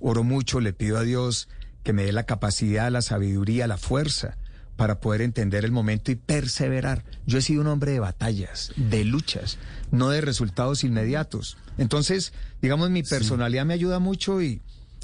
oro 0.00 0.24
mucho, 0.24 0.60
le 0.60 0.72
pido 0.72 0.98
a 0.98 1.02
Dios 1.02 1.48
que 1.82 1.92
me 1.92 2.04
dé 2.04 2.12
la 2.12 2.24
capacidad, 2.24 2.90
la 2.90 3.02
sabiduría, 3.02 3.66
la 3.66 3.78
fuerza 3.78 4.36
para 4.76 5.00
poder 5.00 5.22
entender 5.22 5.64
el 5.64 5.72
momento 5.72 6.12
y 6.12 6.16
perseverar. 6.16 7.04
Yo 7.26 7.38
he 7.38 7.42
sido 7.42 7.62
un 7.62 7.66
hombre 7.66 7.92
de 7.92 8.00
batallas, 8.00 8.72
de 8.76 9.04
luchas, 9.04 9.58
no 9.90 10.10
de 10.10 10.20
resultados 10.20 10.84
inmediatos. 10.84 11.56
Entonces, 11.78 12.32
digamos, 12.62 12.90
mi 12.90 13.02
personalidad 13.02 13.62
sí. 13.62 13.68
me 13.68 13.74
ayuda 13.74 13.98
mucho 13.98 14.40
y, 14.40 14.62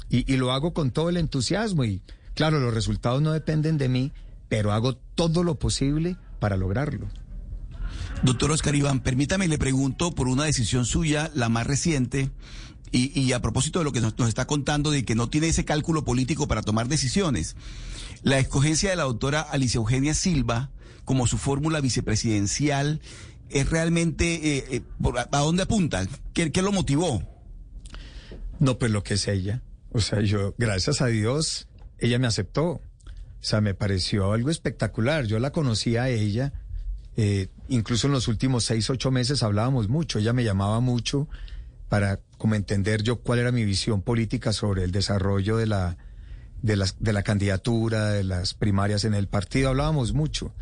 y, 0.09 0.31
y 0.31 0.37
lo 0.37 0.53
hago 0.53 0.73
con 0.73 0.91
todo 0.91 1.09
el 1.09 1.17
entusiasmo 1.17 1.83
y 1.83 2.01
claro, 2.35 2.59
los 2.59 2.73
resultados 2.73 3.21
no 3.21 3.33
dependen 3.33 3.77
de 3.77 3.89
mí, 3.89 4.13
pero 4.47 4.71
hago 4.71 4.95
todo 4.95 5.43
lo 5.43 5.55
posible 5.55 6.15
para 6.39 6.55
lograrlo. 6.55 7.07
Doctor 8.23 8.51
Oscar 8.51 8.75
Iván, 8.75 9.01
permítame, 9.01 9.47
le 9.47 9.57
pregunto 9.57 10.13
por 10.13 10.27
una 10.27 10.45
decisión 10.45 10.85
suya, 10.85 11.31
la 11.35 11.49
más 11.49 11.67
reciente, 11.67 12.31
y, 12.91 13.33
a 13.33 13.41
propósito 13.41 13.79
de 13.79 13.85
lo 13.85 13.91
que 13.91 13.99
nos, 13.99 14.13
está 14.27 14.47
contando, 14.47 14.89
de 14.89 15.03
que 15.03 15.15
no 15.15 15.29
tiene 15.29 15.49
ese 15.49 15.65
cálculo 15.65 16.05
político 16.05 16.47
para 16.47 16.61
tomar 16.61 16.87
decisiones. 16.87 17.55
La 18.23 18.39
escogencia 18.39 18.89
de 18.89 18.95
la 18.95 19.03
doctora 19.03 19.41
Alicia 19.41 19.79
Eugenia 19.79 20.13
Silva 20.13 20.71
como 21.03 21.27
su 21.27 21.37
fórmula 21.37 21.81
vicepresidencial 21.81 23.01
es 23.49 23.69
realmente, 23.69 24.57
eh, 24.57 24.65
eh, 24.71 24.81
por, 25.01 25.19
¿a 25.19 25.27
dónde 25.39 25.63
apunta? 25.63 26.07
¿Qué, 26.33 26.51
¿Qué 26.51 26.61
lo 26.61 26.71
motivó? 26.71 27.21
No, 28.59 28.79
pues 28.79 28.91
lo 28.91 29.03
que 29.03 29.15
es 29.15 29.27
ella. 29.27 29.61
O 29.91 29.99
sea, 29.99 30.21
yo, 30.21 30.55
gracias 30.57 31.01
a 31.01 31.07
Dios, 31.07 31.67
ella 31.99 32.17
me 32.17 32.27
aceptó. 32.27 32.65
O 32.65 32.81
sea, 33.47 33.61
me 33.61 33.75
pareció 33.75 34.31
algo 34.31 34.49
espectacular. 34.49 35.25
Yo 35.25 35.39
la 35.39 35.51
conocía 35.51 36.03
a 36.03 36.09
ella. 36.09 36.53
Eh, 37.17 37.49
incluso 37.67 38.07
en 38.07 38.13
los 38.13 38.27
últimos 38.27 38.65
seis, 38.65 38.89
ocho 38.89 39.11
meses 39.11 39.43
hablábamos 39.43 39.89
mucho. 39.89 40.19
Ella 40.19 40.33
me 40.33 40.43
llamaba 40.43 40.79
mucho 40.79 41.27
para 41.89 42.19
como 42.37 42.55
entender 42.55 43.03
yo 43.03 43.17
cuál 43.17 43.39
era 43.39 43.51
mi 43.51 43.63
visión 43.65 44.01
política 44.01 44.53
sobre 44.53 44.83
el 44.83 44.91
desarrollo 44.91 45.57
de 45.57 45.67
la, 45.67 45.97
de, 46.61 47.13
la 47.13 47.23
candidatura, 47.23 48.09
de 48.09 48.23
las 48.23 48.53
primarias 48.53 49.05
en 49.05 49.13
el 49.13 49.27
partido. 49.27 49.69
Hablábamos 49.69 50.13
mucho. 50.13 50.53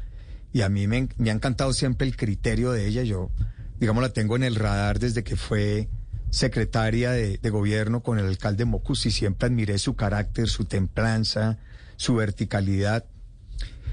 Y 0.51 0.61
a 0.61 0.69
mí 0.69 0.87
me, 0.87 1.09
me 1.17 1.29
ha 1.29 1.33
encantado 1.33 1.73
siempre 1.73 2.07
el 2.07 2.15
criterio 2.15 2.71
de 2.71 2.87
ella. 2.87 3.03
Yo, 3.03 3.31
digamos, 3.79 4.03
la 4.03 4.09
tengo 4.09 4.35
en 4.35 4.43
el 4.43 4.55
radar 4.55 4.99
desde 4.99 5.23
que 5.23 5.35
fue 5.35 5.89
secretaria 6.29 7.11
de, 7.11 7.37
de 7.37 7.49
gobierno 7.49 8.01
con 8.01 8.19
el 8.19 8.25
alcalde 8.25 8.65
Mocus 8.65 9.05
y 9.05 9.11
siempre 9.11 9.47
admiré 9.47 9.77
su 9.77 9.95
carácter, 9.95 10.49
su 10.49 10.65
templanza, 10.65 11.57
su 11.95 12.15
verticalidad. 12.15 13.05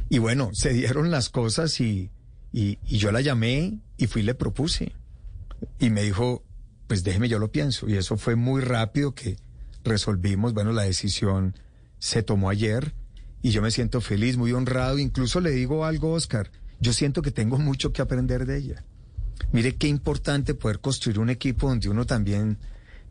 Y 0.08 0.18
bueno, 0.18 0.50
se 0.52 0.70
dieron 0.70 1.10
las 1.10 1.28
cosas 1.28 1.80
y, 1.80 2.10
y, 2.52 2.78
yo 2.84 3.12
la 3.12 3.20
llamé 3.20 3.78
y 3.96 4.06
fui 4.06 4.22
y 4.22 4.24
le 4.24 4.34
propuse. 4.34 4.92
Y 5.78 5.90
me 5.90 6.02
dijo, 6.02 6.44
pues 6.86 7.04
déjeme 7.04 7.28
yo 7.28 7.38
lo 7.38 7.52
pienso. 7.52 7.88
Y 7.88 7.96
eso 7.96 8.16
fue 8.16 8.34
muy 8.34 8.62
rápido 8.62 9.14
que 9.14 9.36
resolvimos. 9.84 10.54
Bueno, 10.54 10.72
la 10.72 10.82
decisión 10.82 11.54
se 11.98 12.22
tomó 12.22 12.50
ayer 12.50 12.94
y 13.42 13.50
yo 13.50 13.62
me 13.62 13.70
siento 13.70 14.00
feliz, 14.00 14.36
muy 14.36 14.52
honrado. 14.52 14.98
Incluso 14.98 15.40
le 15.40 15.50
digo 15.50 15.84
algo, 15.84 16.12
Oscar, 16.12 16.50
yo 16.80 16.92
siento 16.92 17.22
que 17.22 17.30
tengo 17.30 17.58
mucho 17.58 17.92
que 17.92 18.02
aprender 18.02 18.46
de 18.46 18.58
ella. 18.58 18.84
Mire 19.52 19.76
qué 19.76 19.88
importante 19.88 20.54
poder 20.54 20.80
construir 20.80 21.18
un 21.18 21.30
equipo 21.30 21.68
donde 21.68 21.88
uno 21.88 22.06
también 22.06 22.58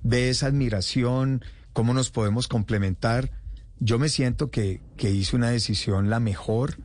ve 0.04 0.30
esa 0.30 0.48
admiración, 0.48 1.44
cómo 1.74 1.94
nos 1.94 2.12
podemos 2.12 2.48
complementar. 2.48 3.32
Yo 3.80 4.00
me 4.00 4.10
siento 4.10 4.52
que, 4.52 4.82
que 4.98 5.12
hice 5.12 5.36
una 5.36 5.50
decisión 5.50 6.10
la 6.10 6.20
mejor. 6.20 6.78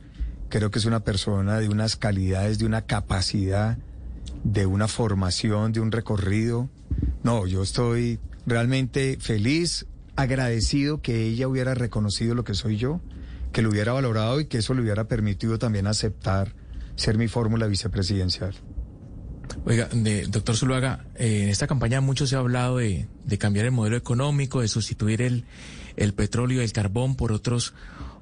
Creo 0.49 0.71
que 0.71 0.79
es 0.79 0.85
una 0.85 1.01
persona 1.01 1.59
de 1.59 1.69
unas 1.69 1.95
calidades, 1.95 2.59
de 2.59 2.65
una 2.65 2.83
capacidad, 2.83 3.77
de 4.43 4.65
una 4.65 4.87
formación, 4.87 5.71
de 5.71 5.79
un 5.79 5.91
recorrido. 5.91 6.69
No, 7.23 7.47
yo 7.47 7.63
estoy 7.63 8.19
realmente 8.45 9.17
feliz, 9.19 9.85
agradecido 10.15 11.01
que 11.01 11.23
ella 11.23 11.47
hubiera 11.47 11.73
reconocido 11.73 12.35
lo 12.35 12.43
que 12.43 12.53
soy 12.53 12.77
yo, 12.77 13.01
que 13.51 13.61
lo 13.61 13.69
hubiera 13.69 13.93
valorado 13.93 14.39
y 14.39 14.45
que 14.45 14.59
eso 14.59 14.73
le 14.73 14.81
hubiera 14.81 15.07
permitido 15.07 15.57
también 15.57 15.87
aceptar 15.87 16.53
ser 16.95 17.17
mi 17.17 17.27
fórmula 17.27 17.67
vicepresidencial. 17.67 18.53
Oiga, 19.65 19.89
doctor 20.27 20.55
Zuluaga, 20.55 21.05
eh, 21.15 21.43
en 21.43 21.49
esta 21.49 21.67
campaña 21.67 22.01
mucho 22.01 22.27
se 22.27 22.35
ha 22.35 22.39
hablado 22.39 22.77
de, 22.77 23.07
cambiar 23.39 23.65
el 23.65 23.71
modelo 23.71 23.97
económico, 23.97 24.61
de 24.61 24.67
sustituir 24.67 25.21
el, 25.21 25.45
el 25.97 26.13
petróleo 26.13 26.61
y 26.61 26.65
el 26.65 26.71
carbón 26.71 27.15
por 27.15 27.31
otros, 27.31 27.73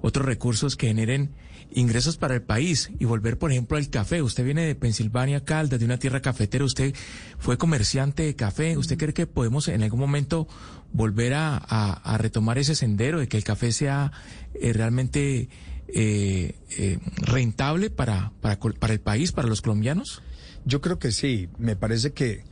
otros 0.02 0.26
recursos 0.26 0.76
que 0.76 0.88
generen 0.88 1.32
ingresos 1.72 2.18
para 2.18 2.36
el 2.36 2.42
país 2.42 2.92
y 3.00 3.06
volver, 3.06 3.38
por 3.38 3.52
ejemplo, 3.52 3.78
al 3.78 3.90
café. 3.90 4.22
Usted 4.22 4.44
viene 4.44 4.66
de 4.66 4.76
Pensilvania, 4.76 5.44
Caldas, 5.44 5.80
de 5.80 5.86
una 5.86 5.98
tierra 5.98 6.22
cafetera, 6.22 6.66
usted 6.66 6.94
fue 7.40 7.58
comerciante 7.58 8.24
de 8.24 8.36
café. 8.36 8.78
¿Usted 8.78 8.98
cree 8.98 9.14
que 9.14 9.28
podemos 9.28 9.68
en 9.68 9.84
algún 9.84 10.00
momento 10.00 10.48
volver 10.92 11.34
a, 11.34 11.58
a, 11.58 11.94
a 11.94 12.18
retomar 12.18 12.58
ese 12.58 12.76
sendero 12.76 13.20
de 13.20 13.28
que 13.28 13.38
el 13.38 13.44
café 13.44 13.72
sea 13.72 14.12
eh, 14.54 14.74
realmente 14.74 15.50
eh, 15.88 16.56
eh, 16.78 17.00
rentable 17.18 17.90
para, 17.90 18.32
para, 18.42 18.60
para 18.60 18.94
el 18.94 19.00
país, 19.00 19.32
para 19.32 19.48
los 19.48 19.62
colombianos? 19.62 20.22
Yo 20.66 20.82
creo 20.82 20.98
que 21.00 21.12
sí. 21.12 21.50
Me 21.58 21.76
parece 21.76 22.14
que 22.14 22.44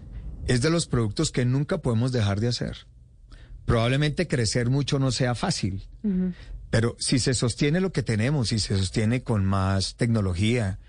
es 0.48 0.62
de 0.62 0.70
los 0.70 0.88
productos 0.88 1.32
que 1.32 1.46
nunca 1.46 1.80
podemos 1.82 2.12
dejar 2.12 2.40
de 2.40 2.50
hacer. 2.50 2.88
Probablemente 3.66 4.28
crecer 4.28 4.70
mucho 4.70 5.00
no 5.00 5.12
sea 5.12 5.36
fácil, 5.36 5.88
pero 6.72 6.96
si 7.00 7.20
se 7.20 7.34
sostiene 7.34 7.82
lo 7.82 7.92
que 7.92 8.02
tenemos, 8.02 8.50
si 8.50 8.60
se 8.60 8.78
sostiene 8.78 9.22
con 9.22 9.46
más 9.46 9.96
tecnología, 9.98 10.80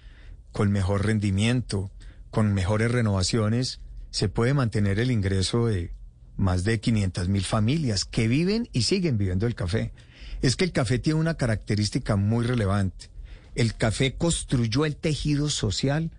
con 0.52 0.70
mejor 0.70 1.04
rendimiento, 1.04 1.90
con 2.30 2.54
mejores 2.54 2.92
renovaciones, 2.92 3.80
se 4.10 4.28
puede 4.28 4.54
mantener 4.54 5.00
el 5.00 5.10
ingreso 5.10 5.66
de 5.66 5.92
más 6.36 6.62
de 6.62 6.78
500 6.78 7.28
mil 7.28 7.44
familias 7.44 8.04
que 8.04 8.28
viven 8.28 8.68
y 8.72 8.82
siguen 8.82 9.18
viviendo 9.18 9.46
el 9.46 9.56
café. 9.56 9.92
Es 10.40 10.54
que 10.54 10.64
el 10.64 10.72
café 10.72 11.00
tiene 11.00 11.18
una 11.18 11.34
característica 11.34 12.14
muy 12.14 12.46
relevante. 12.46 13.10
El 13.56 13.74
café 13.74 14.14
construyó 14.14 14.86
el 14.86 14.96
tejido 14.96 15.50
social 15.50 16.12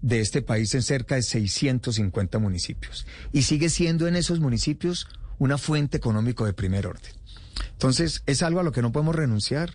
de 0.00 0.20
este 0.20 0.40
país 0.40 0.74
en 0.74 0.82
cerca 0.82 1.16
de 1.16 1.22
650 1.22 2.38
municipios 2.38 3.06
y 3.30 3.42
sigue 3.42 3.68
siendo 3.68 4.08
en 4.08 4.16
esos 4.16 4.40
municipios 4.40 5.06
una 5.38 5.58
fuente 5.58 5.98
económico 5.98 6.46
de 6.46 6.54
primer 6.54 6.86
orden. 6.86 7.21
Entonces, 7.72 8.22
es 8.26 8.42
algo 8.42 8.60
a 8.60 8.62
lo 8.62 8.72
que 8.72 8.82
no 8.82 8.92
podemos 8.92 9.14
renunciar. 9.14 9.74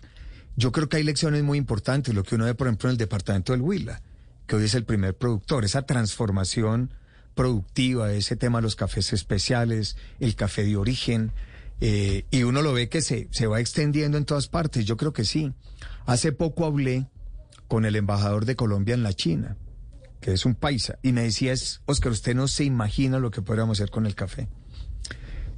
Yo 0.56 0.72
creo 0.72 0.88
que 0.88 0.96
hay 0.96 1.02
lecciones 1.04 1.42
muy 1.44 1.58
importantes, 1.58 2.14
lo 2.14 2.24
que 2.24 2.34
uno 2.34 2.44
ve, 2.44 2.54
por 2.54 2.66
ejemplo, 2.66 2.88
en 2.88 2.92
el 2.92 2.98
departamento 2.98 3.52
del 3.52 3.62
Huila, 3.62 4.02
que 4.46 4.56
hoy 4.56 4.64
es 4.64 4.74
el 4.74 4.84
primer 4.84 5.16
productor, 5.16 5.64
esa 5.64 5.82
transformación 5.82 6.92
productiva, 7.34 8.12
ese 8.12 8.34
tema 8.34 8.58
de 8.58 8.62
los 8.62 8.74
cafés 8.74 9.12
especiales, 9.12 9.96
el 10.18 10.34
café 10.34 10.64
de 10.64 10.76
origen, 10.76 11.32
eh, 11.80 12.24
y 12.32 12.42
uno 12.42 12.62
lo 12.62 12.72
ve 12.72 12.88
que 12.88 13.00
se, 13.00 13.28
se 13.30 13.46
va 13.46 13.60
extendiendo 13.60 14.18
en 14.18 14.24
todas 14.24 14.48
partes. 14.48 14.84
Yo 14.84 14.96
creo 14.96 15.12
que 15.12 15.24
sí. 15.24 15.52
Hace 16.06 16.32
poco 16.32 16.66
hablé 16.66 17.06
con 17.68 17.84
el 17.84 17.94
embajador 17.94 18.44
de 18.44 18.56
Colombia 18.56 18.94
en 18.94 19.02
la 19.02 19.12
China, 19.12 19.56
que 20.20 20.32
es 20.32 20.44
un 20.44 20.54
paisa, 20.54 20.98
y 21.02 21.12
me 21.12 21.22
decía, 21.22 21.54
Oscar, 21.86 22.10
usted 22.10 22.34
no 22.34 22.48
se 22.48 22.64
imagina 22.64 23.18
lo 23.18 23.30
que 23.30 23.42
podríamos 23.42 23.78
hacer 23.78 23.90
con 23.90 24.06
el 24.06 24.14
café. 24.14 24.48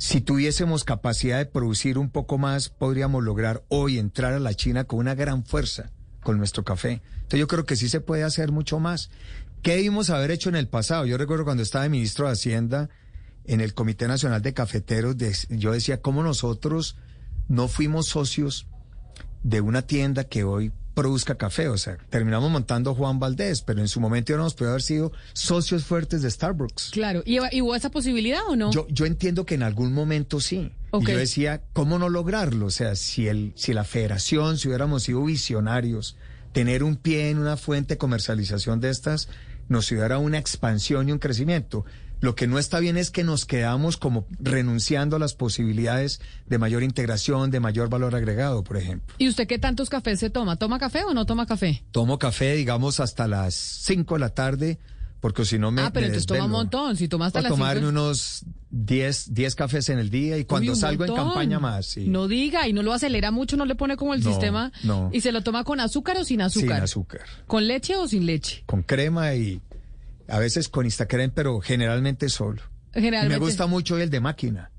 Si 0.01 0.22
tuviésemos 0.22 0.85
capacidad 0.85 1.36
de 1.36 1.44
producir 1.44 1.98
un 1.98 2.09
poco 2.09 2.39
más, 2.39 2.70
podríamos 2.70 3.22
lograr 3.22 3.64
hoy 3.68 3.98
entrar 3.98 4.32
a 4.32 4.39
la 4.39 4.55
China 4.55 4.85
con 4.85 4.98
una 4.98 5.14
gran 5.14 5.44
fuerza 5.44 5.90
con 6.22 6.39
nuestro 6.39 6.64
café. 6.64 7.02
Entonces 7.16 7.39
yo 7.40 7.47
creo 7.47 7.66
que 7.66 7.77
sí 7.77 7.90
se 7.90 8.01
puede 8.01 8.24
hacer 8.24 8.51
mucho 8.51 8.81
más. 8.81 9.10
¿Qué 9.60 9.72
debimos 9.77 10.09
haber 10.09 10.31
hecho 10.31 10.48
en 10.48 10.56
el 10.56 10.68
pasado? 10.68 11.05
Yo 11.05 11.18
recuerdo 11.18 11.44
cuando 11.44 11.62
estaba 11.62 11.85
de 11.85 11.90
ministro 11.90 12.24
de 12.24 12.32
Hacienda 12.32 12.89
en 13.44 13.60
el 13.60 13.74
Comité 13.74 14.09
Nacional 14.09 14.40
de 14.40 14.55
Cafeteros, 14.55 15.16
yo 15.51 15.72
decía, 15.72 16.01
¿cómo 16.01 16.22
nosotros 16.22 16.97
no 17.48 17.68
fuimos 17.68 18.06
socios 18.06 18.66
de 19.43 19.60
una 19.60 19.82
tienda 19.82 20.24
que 20.24 20.44
hoy 20.44 20.72
produzca 21.01 21.35
café. 21.35 21.68
O 21.68 21.78
sea, 21.78 21.97
terminamos 22.10 22.51
montando 22.51 22.94
Juan 22.94 23.18
Valdés, 23.18 23.62
pero 23.62 23.81
en 23.81 23.89
su 23.89 24.01
momento 24.01 24.36
no 24.36 24.43
nos 24.43 24.55
puede 24.55 24.70
haber 24.70 24.82
sido 24.82 25.12
socios 25.32 25.85
fuertes 25.85 26.20
de 26.20 26.31
Starbucks. 26.31 26.90
Claro, 26.93 27.22
¿y, 27.24 27.39
y 27.52 27.62
hubo 27.62 27.74
esa 27.74 27.90
posibilidad 27.90 28.43
o 28.48 28.55
no? 28.55 28.70
Yo, 28.70 28.86
yo 28.89 29.06
entiendo 29.06 29.47
que 29.47 29.55
en 29.55 29.62
algún 29.62 29.94
momento 29.94 30.40
sí. 30.40 30.72
Y 30.93 31.06
yo 31.06 31.16
decía, 31.16 31.62
¿cómo 31.72 31.98
no 31.98 32.10
lograrlo? 32.10 32.66
O 32.66 32.70
sea, 32.70 32.97
si, 32.97 33.28
el, 33.28 33.52
si 33.56 33.72
la 33.72 33.85
federación, 33.85 34.59
si 34.59 34.68
hubiéramos 34.68 35.05
sido 35.05 35.24
visionarios, 35.24 36.16
tener 36.52 36.82
un 36.82 36.97
pie 36.97 37.31
en 37.31 37.39
una 37.39 37.56
fuente 37.56 37.94
de 37.94 37.98
comercialización 37.98 38.81
de 38.81 38.90
estas, 38.90 39.28
nos 39.68 39.90
ayudara 39.90 40.16
a 40.16 40.18
una 40.18 40.36
expansión 40.36 41.09
y 41.09 41.12
un 41.12 41.18
crecimiento. 41.18 41.86
Lo 42.20 42.34
que 42.34 42.47
no 42.47 42.59
está 42.59 42.80
bien 42.80 42.97
es 42.97 43.10
que 43.10 43.24
nos 43.24 43.47
quedamos 43.47 43.97
como 43.97 44.26
renunciando 44.38 45.16
a 45.16 45.18
las 45.18 45.34
posibilidades 45.34 46.20
de 46.47 46.59
mayor 46.59 46.82
integración, 46.82 47.51
de 47.51 47.60
mayor 47.60 47.88
valor 47.88 48.14
agregado, 48.14 48.62
por 48.62 48.76
ejemplo. 48.76 49.14
¿Y 49.18 49.28
usted 49.28 49.47
qué 49.47 49.59
tantos 49.59 49.88
cafés 49.88 50.20
se 50.20 50.28
toma? 50.30 50.56
¿Toma 50.56 50.78
café 50.78 51.05
o 51.05 51.14
no 51.14 51.24
toma 51.26 51.47
café? 51.47 51.82
Tomo 51.92 52.18
café, 52.18 52.55
digamos, 52.56 53.01
hasta 53.01 53.26
las 53.26 53.55
5 53.55 54.14
de 54.14 54.20
la 54.20 54.28
tarde, 54.30 54.78
porque 55.20 55.44
si 55.44 55.59
no 55.59 55.70
me. 55.70 55.82
ah, 55.82 55.90
pero 55.92 56.02
me 56.05 56.06
entonces 56.09 56.26
toma 56.26 56.44
un 56.44 56.51
montón. 56.51 56.97
Si 56.97 57.09
toma 57.09 57.26
hasta 57.26 57.40
las 57.42 57.51
tomarme 57.51 57.80
cinco- 57.80 57.90
unos 57.90 58.42
10, 58.70 59.34
10 59.34 59.55
cafés 59.55 59.88
en 59.88 59.98
el 59.98 60.10
día 60.10 60.36
y 60.38 60.44
cuando 60.44 60.72
Uy, 60.72 60.78
salgo 60.78 61.05
en 61.05 61.14
campaña 61.14 61.59
más. 61.59 61.86
Sí. 61.86 62.06
No 62.06 62.28
diga, 62.28 62.68
y 62.68 62.72
no 62.72 62.82
lo 62.82 62.92
acelera 62.92 63.30
mucho, 63.30 63.56
no 63.56 63.64
le 63.66 63.74
pone 63.74 63.97
como 63.97 64.14
el 64.14 64.22
No, 64.22 64.30
sistema. 64.30 64.72
no. 64.84 65.10
¿Y 65.12 65.20
se 65.22 65.32
lo 65.32 65.42
toma 65.42 65.64
con 65.64 65.80
azúcar 65.80 66.16
o 66.18 66.24
sin 66.24 66.40
azúcar? 66.42 66.76
Sin 66.76 66.84
azúcar. 66.84 67.20
¿Con 67.47 67.66
leche 67.66 67.97
o 67.97 68.06
sin 68.09 68.26
leche? 68.26 68.62
Con 68.66 68.82
crema 68.82 69.34
y 69.34 69.60
a 70.31 70.39
veces 70.39 70.69
con 70.69 70.85
Instacrem, 70.85 71.31
pero 71.31 71.61
generalmente 71.61 72.28
solo. 72.28 72.62
Y 72.94 73.01
Generalmente. 73.01 73.39
me 73.39 73.44
gusta 73.44 73.66
mucho 73.66 73.98
el 73.98 74.11
de 74.11 74.20
máquina. 74.20 74.70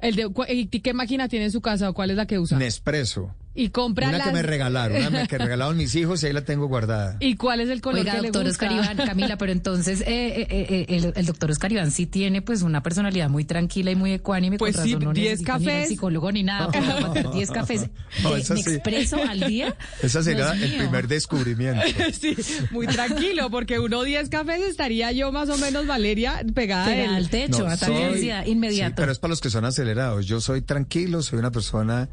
El 0.00 0.16
de, 0.16 0.30
¿Y 0.48 0.66
qué 0.80 0.94
máquina 0.94 1.28
tiene 1.28 1.46
en 1.46 1.50
su 1.50 1.60
casa 1.60 1.90
o 1.90 1.94
cuál 1.94 2.10
es 2.10 2.16
la 2.16 2.26
que 2.26 2.38
usa? 2.38 2.58
Nespresso. 2.58 3.34
Y 3.54 3.70
compra 3.70 4.08
Una 4.08 4.18
las- 4.18 4.26
que 4.28 4.32
me 4.32 4.42
regalaron, 4.42 5.04
una 5.06 5.26
que 5.26 5.36
regalaron 5.38 5.76
mis 5.76 5.94
hijos 5.96 6.22
y 6.22 6.26
ahí 6.26 6.32
la 6.32 6.44
tengo 6.44 6.66
guardada. 6.68 7.16
¿Y 7.20 7.34
cuál 7.36 7.60
es 7.60 7.68
el 7.68 7.80
color 7.80 8.00
Oiga, 8.00 8.12
que 8.12 8.20
le 8.22 8.28
doctor 8.28 8.46
gusta? 8.46 8.66
Oscar 8.66 8.84
Iván, 8.94 9.06
Camila, 9.08 9.36
pero 9.38 9.50
entonces 9.52 10.02
eh, 10.02 10.06
eh, 10.06 10.46
eh, 10.50 10.86
el, 10.88 11.12
el 11.16 11.26
doctor 11.26 11.50
Oscar 11.50 11.72
Iván 11.72 11.90
sí 11.90 12.06
tiene 12.06 12.42
pues 12.42 12.62
una 12.62 12.82
personalidad 12.82 13.28
muy 13.28 13.44
tranquila 13.44 13.90
y 13.90 13.96
muy 13.96 14.12
ecuánime. 14.12 14.56
Pues 14.58 14.76
con 14.76 14.84
sí, 14.84 14.92
razón 14.94 15.04
no 15.08 15.12
10 15.12 15.24
necesita 15.40 15.58
ni 15.58 15.64
ir 15.64 15.68
al 15.70 15.74
cafés. 15.76 15.88
psicólogo 15.88 16.32
ni 16.32 16.42
nada, 16.44 16.68
para 16.72 16.96
aguantar 16.96 17.32
10 17.32 17.50
cafés 17.50 17.90
No, 18.22 18.36
esa 18.36 18.54
de 18.54 18.62
sí. 18.62 18.70
expreso 18.70 19.16
al 19.22 19.40
día. 19.40 19.74
Ese 20.02 20.22
sería 20.22 20.52
Dios 20.52 20.62
el 20.62 20.70
mío. 20.70 20.78
primer 20.78 21.08
descubrimiento. 21.08 21.82
sí, 22.12 22.36
muy 22.70 22.86
tranquilo, 22.86 23.50
porque 23.50 23.78
uno 23.80 24.02
10 24.04 24.28
cafés 24.28 24.60
estaría 24.62 25.10
yo 25.12 25.32
más 25.32 25.48
o 25.48 25.58
menos, 25.58 25.86
Valeria, 25.86 26.42
pegada 26.54 27.16
al 27.16 27.28
techo, 27.28 27.60
No, 27.60 27.66
ataque 27.66 27.92
soy- 27.92 28.02
ansiedad 28.04 28.44
Sí, 28.44 28.50
inmediato. 28.52 28.94
pero 28.96 29.10
es 29.12 29.18
para 29.18 29.30
los 29.30 29.40
que 29.40 29.50
son 29.50 29.64
acelerados. 29.64 30.26
Yo 30.26 30.40
soy 30.40 30.62
tranquilo, 30.62 31.22
soy 31.22 31.38
una 31.40 31.50
persona 31.50 32.08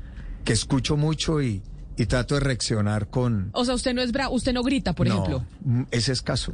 que 0.47 0.53
escucho 0.53 0.95
mucho 0.97 1.41
y, 1.41 1.61
y 1.97 2.05
trato 2.05 2.35
de 2.35 2.41
reaccionar 2.41 3.09
con... 3.09 3.49
O 3.53 3.65
sea, 3.65 3.75
usted 3.75 3.93
no 3.93 4.01
es 4.01 4.11
bravo, 4.11 4.33
usted 4.35 4.53
no 4.53 4.63
grita, 4.63 4.93
por 4.93 5.07
No, 5.07 5.13
ejemplo. 5.13 5.45
mm, 5.65 5.83
Es 5.91 6.07
escaso. 6.09 6.53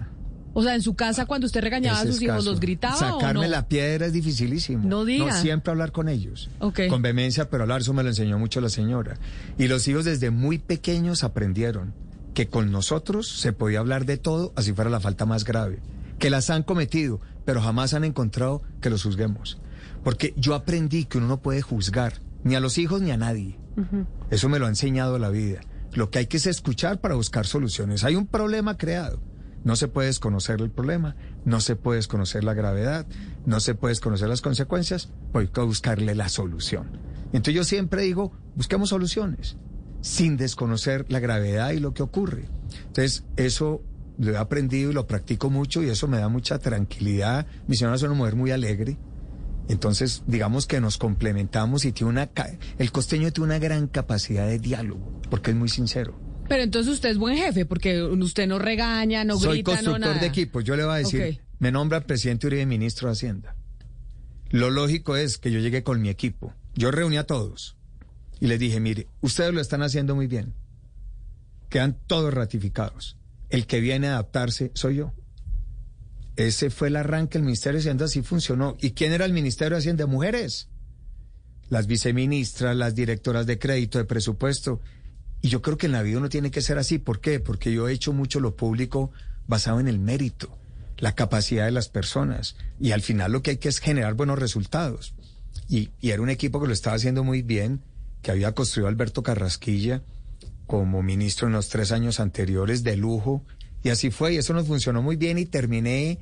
O 0.55 0.61
sea, 0.63 0.75
en 0.75 0.81
su 0.81 0.95
casa 0.95 1.25
cuando 1.25 1.47
usted 1.47 1.61
regañaba 1.61 1.99
a 1.99 2.05
sus 2.05 2.21
hijos. 2.21 2.45
¿los 2.45 2.59
gritaba 2.59 2.95
Sacarme 2.95 3.39
o 3.39 3.43
no? 3.43 3.49
la 3.49 3.67
piedra 3.67 4.05
es 4.05 4.13
dificilísimo. 4.13 4.87
No 4.87 5.03
diga. 5.05 5.31
siempre 5.41 5.71
hablar 5.71 5.91
con 5.91 6.09
ellos. 6.09 6.49
Ok. 6.59 6.81
Con 6.89 7.01
vehemencia, 7.01 7.49
pero 7.49 7.63
hablar, 7.63 7.81
eso 7.81 7.93
me 7.93 8.03
lo 8.03 8.09
enseñó 8.09 8.37
mucho 8.39 8.61
la 8.61 8.69
señora. 8.69 9.17
Y 9.57 9.67
los 9.67 9.87
hijos 9.87 10.05
desde 10.05 10.29
muy 10.31 10.59
pequeños 10.59 11.23
aprendieron 11.23 11.93
que 12.35 12.47
con 12.47 12.71
nosotros 12.71 13.27
se 13.27 13.53
podía 13.53 13.79
hablar 13.79 14.05
de 14.05 14.17
todo, 14.17 14.53
así 14.55 14.73
fuera 14.73 14.89
la 14.89 14.99
falta 14.99 15.25
más 15.25 15.43
grave. 15.43 15.79
Que 16.19 16.29
las 16.29 16.49
han 16.51 16.63
cometido, 16.63 17.19
pero 17.45 17.61
jamás 17.61 17.93
han 17.95 18.03
encontrado 18.03 18.61
que 18.81 18.89
los 18.91 19.03
juzguemos. 19.03 19.59
Porque 20.03 20.33
yo 20.37 20.53
aprendí 20.55 21.05
que 21.05 21.17
uno 21.19 21.27
no 21.27 21.41
puede 21.41 21.61
juzgar 21.61 22.13
ni 22.43 22.55
a 22.55 22.59
los 22.59 22.77
hijos 22.77 23.01
ni 23.01 23.09
a 23.11 23.17
nadie. 23.17 23.57
Eso 24.29 24.49
me 24.49 24.59
lo 24.59 24.65
ha 24.65 24.69
enseñado 24.69 25.17
la 25.19 25.29
vida. 25.29 25.61
Lo 25.93 26.09
que 26.09 26.19
hay 26.19 26.27
que 26.27 26.37
es 26.37 26.47
escuchar 26.47 26.99
para 27.01 27.15
buscar 27.15 27.45
soluciones. 27.45 28.03
Hay 28.03 28.15
un 28.15 28.27
problema 28.27 28.77
creado. 28.77 29.19
No 29.63 29.75
se 29.75 29.87
puede 29.87 30.07
desconocer 30.07 30.59
el 30.61 30.71
problema, 30.71 31.15
no 31.45 31.61
se 31.61 31.77
puede 31.77 31.97
desconocer 31.97 32.43
la 32.43 32.53
gravedad, 32.53 33.05
no 33.45 33.61
se 33.61 33.75
puede 33.75 33.93
desconocer 33.93 34.27
las 34.27 34.41
consecuencias, 34.41 35.09
pues 35.31 35.47
hay 35.47 35.53
que 35.53 35.61
buscarle 35.61 36.15
la 36.15 36.27
solución. 36.27 36.91
Entonces 37.27 37.53
yo 37.53 37.63
siempre 37.63 38.01
digo, 38.01 38.33
busquemos 38.55 38.89
soluciones, 38.89 39.55
sin 40.01 40.35
desconocer 40.35 41.05
la 41.07 41.21
gravedad 41.21 41.71
y 41.71 41.79
lo 41.79 41.93
que 41.93 42.03
ocurre. 42.03 42.49
Entonces 42.87 43.23
eso 43.37 43.81
lo 44.17 44.33
he 44.33 44.37
aprendido 44.37 44.91
y 44.91 44.93
lo 44.93 45.07
practico 45.07 45.49
mucho 45.49 45.81
y 45.81 45.89
eso 45.89 46.09
me 46.09 46.17
da 46.17 46.27
mucha 46.27 46.59
tranquilidad. 46.59 47.47
Mi 47.67 47.77
señora 47.77 47.95
es 47.95 48.03
una 48.03 48.13
mujer 48.15 48.35
muy 48.35 48.51
alegre, 48.51 48.97
entonces, 49.69 50.23
digamos 50.27 50.67
que 50.67 50.81
nos 50.81 50.97
complementamos 50.97 51.85
y 51.85 51.91
tiene 51.91 52.09
una 52.11 52.29
el 52.77 52.91
costeño 52.91 53.31
tiene 53.31 53.45
una 53.45 53.59
gran 53.59 53.87
capacidad 53.87 54.47
de 54.47 54.59
diálogo, 54.59 55.21
porque 55.29 55.51
es 55.51 55.57
muy 55.57 55.69
sincero. 55.69 56.19
Pero 56.49 56.63
entonces 56.63 56.93
usted 56.93 57.09
es 57.09 57.17
buen 57.17 57.37
jefe, 57.37 57.65
porque 57.65 58.03
usted 58.03 58.47
no 58.47 58.59
regaña, 58.59 59.23
no 59.23 59.37
Soy 59.37 59.57
grita, 59.57 59.71
no 59.71 59.75
constructor 59.77 60.09
nada. 60.09 60.19
de 60.21 60.27
equipos. 60.27 60.63
Yo 60.63 60.75
le 60.75 60.83
voy 60.83 60.93
a 60.93 60.97
decir, 60.97 61.41
me 61.59 61.71
nombra 61.71 62.01
presidente 62.01 62.47
Uribe 62.47 62.65
ministro 62.65 63.07
de 63.07 63.13
Hacienda. 63.13 63.55
Lo 64.49 64.69
lógico 64.69 65.15
es 65.15 65.37
que 65.37 65.51
yo 65.51 65.59
llegué 65.59 65.83
con 65.83 66.01
mi 66.01 66.09
equipo. 66.09 66.53
Yo 66.75 66.91
reuní 66.91 67.17
a 67.17 67.25
todos 67.25 67.77
y 68.39 68.47
les 68.47 68.59
dije, 68.59 68.79
mire, 68.79 69.07
ustedes 69.21 69.53
lo 69.53 69.61
están 69.61 69.81
haciendo 69.81 70.15
muy 70.15 70.27
bien. 70.27 70.53
Quedan 71.69 71.97
todos 72.07 72.33
ratificados. 72.33 73.17
El 73.49 73.65
que 73.65 73.79
viene 73.79 74.07
a 74.07 74.13
adaptarse 74.13 74.71
soy 74.75 74.97
yo. 74.97 75.13
Ese 76.35 76.69
fue 76.69 76.87
el 76.87 76.95
arranque 76.95 77.37
del 77.37 77.43
Ministerio 77.43 77.77
de 77.77 77.83
Hacienda, 77.83 78.05
así 78.05 78.21
funcionó. 78.21 78.75
¿Y 78.81 78.91
quién 78.91 79.13
era 79.13 79.25
el 79.25 79.33
Ministerio 79.33 79.75
de 79.75 79.79
Hacienda? 79.79 80.07
Mujeres. 80.07 80.67
Las 81.69 81.87
viceministras, 81.87 82.75
las 82.75 82.95
directoras 82.95 83.45
de 83.45 83.59
crédito, 83.59 83.99
de 83.99 84.05
presupuesto. 84.05 84.81
Y 85.41 85.49
yo 85.49 85.61
creo 85.61 85.77
que 85.77 85.85
en 85.85 85.91
la 85.91 86.01
vida 86.01 86.17
uno 86.17 86.29
tiene 86.29 86.51
que 86.51 86.61
ser 86.61 86.77
así. 86.77 86.97
¿Por 86.97 87.19
qué? 87.19 87.39
Porque 87.39 87.71
yo 87.71 87.87
he 87.87 87.93
hecho 87.93 88.13
mucho 88.13 88.39
lo 88.39 88.55
público 88.55 89.11
basado 89.47 89.79
en 89.79 89.87
el 89.87 89.99
mérito, 89.99 90.57
la 90.97 91.13
capacidad 91.15 91.65
de 91.65 91.71
las 91.71 91.89
personas. 91.89 92.55
Y 92.79 92.91
al 92.91 93.01
final 93.01 93.31
lo 93.31 93.41
que 93.41 93.51
hay 93.51 93.57
que 93.57 93.69
es 93.69 93.79
generar 93.79 94.15
buenos 94.15 94.39
resultados. 94.39 95.13
Y, 95.69 95.91
y 95.99 96.11
era 96.11 96.21
un 96.21 96.29
equipo 96.29 96.61
que 96.61 96.67
lo 96.67 96.73
estaba 96.73 96.95
haciendo 96.95 97.23
muy 97.23 97.41
bien, 97.41 97.81
que 98.21 98.31
había 98.31 98.53
construido 98.53 98.87
Alberto 98.87 99.21
Carrasquilla 99.21 100.01
como 100.65 101.03
ministro 101.03 101.47
en 101.47 101.53
los 101.53 101.69
tres 101.69 101.91
años 101.91 102.19
anteriores 102.19 102.83
de 102.83 102.97
lujo. 102.97 103.45
Y 103.83 103.89
así 103.89 104.11
fue, 104.11 104.33
y 104.33 104.37
eso 104.37 104.53
nos 104.53 104.67
funcionó 104.67 105.01
muy 105.01 105.15
bien 105.17 105.37
y 105.37 105.45
terminé 105.45 106.19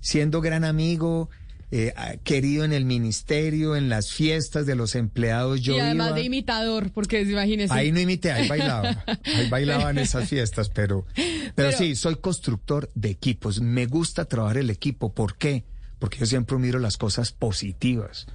siendo 0.00 0.40
gran 0.40 0.64
amigo, 0.64 1.28
eh, 1.70 1.92
ah, 1.96 2.14
querido 2.24 2.64
en 2.64 2.72
el 2.72 2.84
ministerio, 2.84 3.76
en 3.76 3.88
las 3.88 4.10
fiestas 4.12 4.66
de 4.66 4.74
los 4.74 4.94
empleados. 4.94 5.60
Yo 5.60 5.76
y 5.76 5.80
además 5.80 6.08
iba- 6.08 6.16
de 6.16 6.22
imitador, 6.24 6.90
porque 6.92 7.22
imagínese. 7.22 7.72
Ahí 7.72 7.92
no 7.92 8.00
imité, 8.00 8.32
ahí 8.32 8.48
bailaba. 8.48 9.04
Ahí 9.06 9.48
bailaba 9.50 9.90
en 9.90 9.98
esas 9.98 10.28
fiestas, 10.28 10.68
pero, 10.70 11.06
pero, 11.14 11.52
Pero- 11.54 11.78
sí, 11.78 11.94
soy 11.96 12.16
constructor 12.16 12.90
de 12.94 13.10
equipos. 13.10 13.60
Me 13.60 13.86
gusta 13.86 14.24
trabajar 14.24 14.58
el 14.58 14.70
equipo. 14.70 15.12
¿Por 15.14 15.36
qué? 15.36 15.64
Porque 15.98 16.18
yo 16.18 16.26
siempre 16.26 16.56
miro 16.58 16.78
las 16.78 16.96
cosas 16.96 17.32
positivas. 17.32 18.26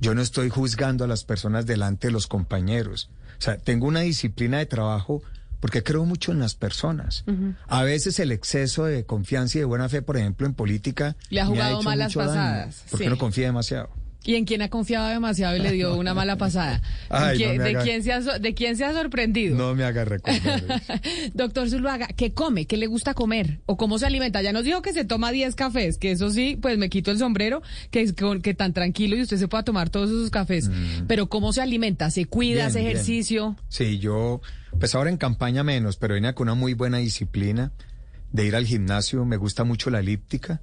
Yo 0.00 0.14
no 0.14 0.22
estoy 0.22 0.48
juzgando 0.48 1.04
a 1.04 1.08
las 1.08 1.24
personas 1.24 1.66
delante 1.66 2.06
de 2.08 2.12
los 2.12 2.26
compañeros. 2.26 3.10
O 3.38 3.42
sea, 3.42 3.58
tengo 3.58 3.86
una 3.86 4.00
disciplina 4.00 4.58
de 4.58 4.66
trabajo 4.66 5.22
porque 5.60 5.82
creo 5.82 6.04
mucho 6.04 6.32
en 6.32 6.40
las 6.40 6.54
personas. 6.54 7.24
A 7.68 7.82
veces 7.82 8.18
el 8.18 8.32
exceso 8.32 8.84
de 8.84 9.04
confianza 9.04 9.58
y 9.58 9.60
de 9.60 9.66
buena 9.66 9.88
fe, 9.88 10.02
por 10.02 10.16
ejemplo, 10.16 10.46
en 10.46 10.54
política, 10.54 11.16
Le 11.28 11.40
ha 11.40 11.44
me 11.44 11.50
jugado 11.50 11.74
hecho 11.76 11.82
malas 11.82 12.08
mucho 12.08 12.20
daño, 12.20 12.32
pasadas, 12.34 12.84
porque 12.90 13.04
sí. 13.04 13.08
uno 13.08 13.18
confía 13.18 13.46
demasiado. 13.46 13.90
Y 14.22 14.34
en 14.34 14.44
quien 14.44 14.60
ha 14.60 14.68
confiado 14.68 15.08
demasiado 15.08 15.56
y 15.56 15.60
le 15.60 15.72
dio 15.72 15.96
una 15.96 16.12
mala 16.12 16.36
pasada. 16.36 16.82
Ay, 17.08 17.38
¿De, 17.38 17.44
no 17.44 17.50
quién- 17.50 17.56
me 17.58 17.64
de 17.64 17.70
haga- 17.70 17.82
quién 17.84 18.02
se 18.02 18.12
ha, 18.12 18.20
¿De 18.20 18.52
quién 18.54 18.76
se 18.76 18.84
ha 18.84 18.92
sorprendido? 18.92 19.56
No 19.56 19.74
me 19.74 19.84
haga 19.84 20.04
recordar. 20.04 20.62
Doctor 21.34 21.70
Zuluaga, 21.70 22.06
¿qué 22.08 22.32
come? 22.34 22.66
¿Qué 22.66 22.76
le 22.76 22.86
gusta 22.86 23.14
comer? 23.14 23.60
¿O 23.66 23.76
cómo 23.78 23.98
se 23.98 24.04
alimenta? 24.06 24.42
Ya 24.42 24.52
nos 24.52 24.64
dijo 24.64 24.82
que 24.82 24.92
se 24.92 25.04
toma 25.06 25.32
10 25.32 25.54
cafés, 25.54 25.96
que 25.96 26.10
eso 26.10 26.30
sí, 26.30 26.58
pues 26.60 26.76
me 26.76 26.90
quito 26.90 27.10
el 27.10 27.18
sombrero, 27.18 27.62
que 27.90 28.02
es 28.02 28.14
que 28.42 28.54
tan 28.54 28.72
tranquilo 28.74 29.16
y 29.16 29.22
usted 29.22 29.38
se 29.38 29.48
pueda 29.48 29.64
tomar 29.64 29.88
todos 29.88 30.10
esos 30.10 30.30
cafés. 30.30 30.70
Pero 31.06 31.28
¿cómo 31.28 31.52
se 31.54 31.62
alimenta? 31.62 32.10
¿Se 32.10 32.26
cuida? 32.26 32.66
¿Hace 32.66 32.80
bien. 32.80 32.90
ejercicio? 32.92 33.56
Sí, 33.68 33.98
yo, 34.00 34.42
pues 34.78 34.94
ahora 34.94 35.08
en 35.08 35.16
campaña 35.16 35.64
menos, 35.64 35.96
pero 35.96 36.12
venía 36.14 36.34
con 36.34 36.48
una 36.48 36.54
muy 36.54 36.74
buena 36.74 36.98
disciplina 36.98 37.72
de 38.32 38.44
ir 38.46 38.54
al 38.54 38.66
gimnasio. 38.66 39.24
Me 39.24 39.38
gusta 39.38 39.64
mucho 39.64 39.88
la 39.88 40.00
elíptica, 40.00 40.60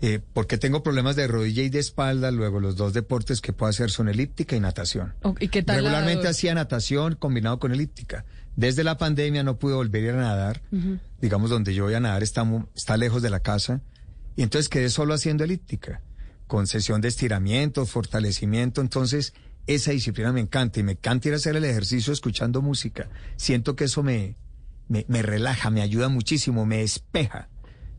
eh, 0.00 0.20
porque 0.32 0.58
tengo 0.58 0.82
problemas 0.82 1.16
de 1.16 1.26
rodilla 1.26 1.62
y 1.62 1.68
de 1.70 1.78
espalda. 1.80 2.30
Luego 2.30 2.60
los 2.60 2.76
dos 2.76 2.92
deportes 2.92 3.40
que 3.40 3.52
puedo 3.52 3.70
hacer 3.70 3.90
son 3.90 4.08
elíptica 4.08 4.54
y 4.56 4.60
natación. 4.60 5.14
¿Y 5.40 5.48
qué 5.48 5.62
tal? 5.62 5.76
la- 5.76 5.82
Regularmente 5.90 6.28
hacía 6.28 6.54
natación 6.54 7.16
combinado 7.16 7.58
con 7.58 7.72
elíptica. 7.72 8.24
Desde 8.56 8.84
la 8.84 8.96
pandemia 8.98 9.42
no 9.42 9.58
pude 9.58 9.74
volver 9.74 10.02
a 10.04 10.06
ir 10.08 10.14
a 10.14 10.18
nadar. 10.18 10.62
Ujú. 10.72 10.98
Digamos, 11.20 11.50
donde 11.50 11.74
yo 11.74 11.84
voy 11.84 11.94
a 11.94 12.00
nadar 12.00 12.22
está, 12.22 12.46
está 12.74 12.96
lejos 12.96 13.22
de 13.22 13.30
la 13.30 13.40
casa. 13.40 13.80
Y 14.36 14.42
entonces 14.42 14.68
quedé 14.68 14.88
solo 14.90 15.14
haciendo 15.14 15.42
elíptica, 15.44 16.00
con 16.46 16.66
sesión 16.68 17.00
de 17.00 17.08
estiramiento, 17.08 17.84
fortalecimiento. 17.86 18.80
Entonces, 18.80 19.32
esa 19.66 19.90
disciplina 19.90 20.32
me 20.32 20.40
encanta 20.40 20.80
y 20.80 20.82
me 20.82 20.92
encanta 20.92 21.28
ir 21.28 21.34
a 21.34 21.38
hacer 21.38 21.56
el 21.56 21.64
ejercicio 21.64 22.12
escuchando 22.12 22.62
música. 22.62 23.08
Siento 23.36 23.74
que 23.76 23.84
eso 23.84 24.02
me, 24.02 24.36
me, 24.88 25.04
me 25.08 25.22
relaja, 25.22 25.70
me 25.70 25.82
ayuda 25.82 26.08
muchísimo, 26.08 26.64
me 26.66 26.78
despeja 26.78 27.48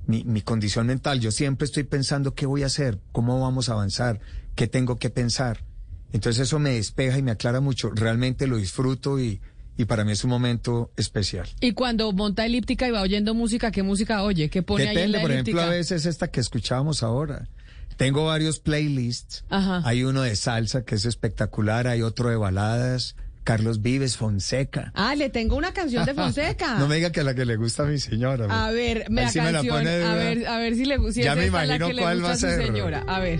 mi, 0.09 0.23
mi 0.23 0.41
condición 0.41 0.87
mental. 0.87 1.19
Yo 1.19 1.31
siempre 1.31 1.65
estoy 1.65 1.83
pensando 1.83 2.33
qué 2.33 2.47
voy 2.47 2.63
a 2.63 2.65
hacer, 2.65 2.97
cómo 3.11 3.39
vamos 3.39 3.69
a 3.69 3.73
avanzar, 3.73 4.19
qué 4.55 4.67
tengo 4.67 4.97
que 4.97 5.11
pensar. 5.11 5.63
Entonces 6.11 6.47
eso 6.47 6.57
me 6.57 6.71
despeja 6.71 7.19
y 7.19 7.21
me 7.21 7.29
aclara 7.29 7.61
mucho. 7.61 7.91
Realmente 7.93 8.47
lo 8.47 8.57
disfruto 8.57 9.19
y, 9.19 9.39
y 9.77 9.85
para 9.85 10.03
mí 10.03 10.11
es 10.11 10.23
un 10.23 10.31
momento 10.31 10.91
especial. 10.97 11.47
Y 11.61 11.73
cuando 11.73 12.11
monta 12.11 12.43
elíptica 12.43 12.87
y 12.87 12.91
va 12.91 13.03
oyendo 13.03 13.35
música, 13.35 13.69
¿qué 13.69 13.83
música 13.83 14.23
oye? 14.23 14.49
¿Qué 14.49 14.63
pone 14.63 14.89
ahí 14.89 14.89
en 14.89 14.95
Depende, 14.95 15.17
la 15.19 15.21
por 15.21 15.31
ejemplo, 15.31 15.61
a 15.61 15.69
veces 15.69 16.07
esta 16.07 16.29
que 16.29 16.39
escuchábamos 16.39 17.03
ahora. 17.03 17.47
Tengo 17.95 18.25
varios 18.25 18.59
playlists. 18.59 19.43
Ajá. 19.49 19.83
Hay 19.85 20.03
uno 20.03 20.23
de 20.23 20.35
salsa 20.35 20.85
que 20.85 20.95
es 20.95 21.05
espectacular, 21.05 21.85
hay 21.85 22.01
otro 22.01 22.29
de 22.29 22.35
baladas. 22.35 23.15
Carlos 23.49 23.81
Vives, 23.81 24.15
Fonseca. 24.15 24.91
Ah, 24.93 25.15
le 25.15 25.31
tengo 25.31 25.55
una 25.55 25.73
canción 25.73 26.05
de 26.05 26.13
Fonseca. 26.13 26.75
No 26.77 26.87
me 26.87 26.97
diga 26.97 27.11
que 27.11 27.23
la 27.23 27.33
que 27.33 27.45
le 27.45 27.55
gusta 27.55 27.81
a 27.81 27.85
mi 27.87 27.97
señora. 27.97 28.45
A 28.67 28.69
ver, 28.69 29.07
me 29.09 29.21
Ahí 29.21 29.25
la 29.25 29.31
sí 29.31 29.39
me 29.41 29.45
la 29.51 29.51
canción, 29.53 29.75
pone 29.77 29.89
a 29.89 30.13
ver, 30.13 30.47
a 30.47 30.57
ver 30.59 30.75
si 30.75 30.85
le 30.85 31.11
si 31.11 31.23
Ya 31.23 31.31
es 31.31 31.35
me 31.37 31.41
la 31.41 31.47
imagino 31.65 31.91
le 31.91 32.01
cuál 32.03 32.21
gusta 32.21 32.27
va 32.27 32.29
a 32.29 32.33
a 32.33 32.37
su 32.37 32.45
ser. 32.45 32.65
señora. 32.67 33.03
A 33.07 33.19
ver. 33.19 33.39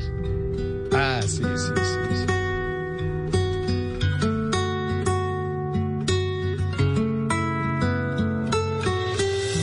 Ah, 0.94 1.19
sí, 1.22 1.27
sí, 1.27 1.44
sí. 1.44 2.15
sí. 2.26 2.34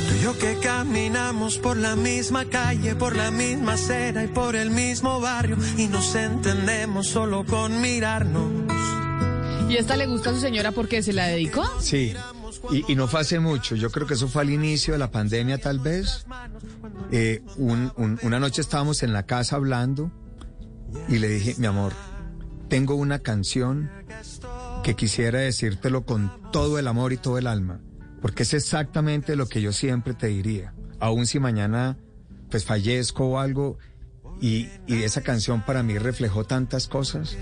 Tú 0.09 0.15
y 0.15 0.23
yo 0.23 0.39
que 0.39 0.57
caminamos 0.63 1.59
por 1.59 1.77
la 1.77 1.97
misma 1.97 2.45
calle, 2.45 2.95
por 2.95 3.17
la 3.17 3.31
misma 3.31 3.75
acera 3.75 4.25
y 4.25 4.29
por 4.29 4.55
el 4.57 4.71
mismo 4.71 5.21
barrio 5.21 5.57
y 5.77 5.87
nos 5.89 6.15
entendemos 6.15 7.09
solo 7.09 7.45
con 7.45 7.81
mirarnos. 7.81 8.76
¿Y 9.69 9.77
esta 9.77 9.97
le 9.97 10.07
gusta 10.07 10.31
a 10.31 10.35
su 10.35 10.41
señora 10.41 10.73
porque 10.73 11.03
se 11.03 11.13
la 11.13 11.27
dedicó? 11.27 11.65
Sí, 11.81 12.15
y, 12.89 12.95
no 12.95 13.09
fue 13.09 13.21
hace 13.21 13.41
mucho, 13.41 13.75
yo 13.75 13.91
creo 13.91 14.07
que 14.07 14.15
eso 14.15 14.29
fue 14.29 14.43
al 14.43 14.51
inicio 14.51 14.93
de 14.95 14.99
la 14.99 15.11
pandemia 15.11 15.59
tal 15.59 15.79
vez. 15.81 16.25
Eh, 17.11 17.43
un- 17.57 17.93
un- 17.97 18.19
una 18.23 18.39
noche 18.39 18.61
estábamos 18.61 19.03
en 19.03 19.13
la 19.13 19.25
casa 19.27 19.57
hablando 19.57 20.11
y 21.09 21.19
le 21.19 21.29
dije, 21.29 21.55
mi 21.59 21.67
amor, 21.67 21.93
tengo 22.69 22.95
una 22.95 23.19
canción 23.21 23.91
que 24.85 24.95
quisiera 24.95 25.41
decírtelo 25.41 26.05
con 26.05 26.31
todo 26.53 26.79
el 26.79 26.87
amor 26.87 27.13
y 27.13 27.17
todo 27.17 27.39
el 27.39 27.47
alma, 27.47 27.81
porque 28.23 28.45
es 28.45 28.55
exactamente 28.55 29.35
lo 29.37 29.47
que 29.49 29.61
yo 29.61 29.73
siempre 29.73 30.15
te 30.15 30.29
diría, 30.29 30.75
aun 31.01 31.27
si 31.27 31.39
mañana 31.41 31.97
pues 32.51 32.65
fallezco 32.65 33.27
o 33.27 33.39
algo, 33.41 33.79
y, 34.41 34.69
y 34.87 35.03
esa 35.03 35.23
canción 35.23 35.65
para 35.65 35.83
mí 35.83 35.99
reflejó 35.99 36.45
tantas 36.45 36.87
cosas 36.87 37.37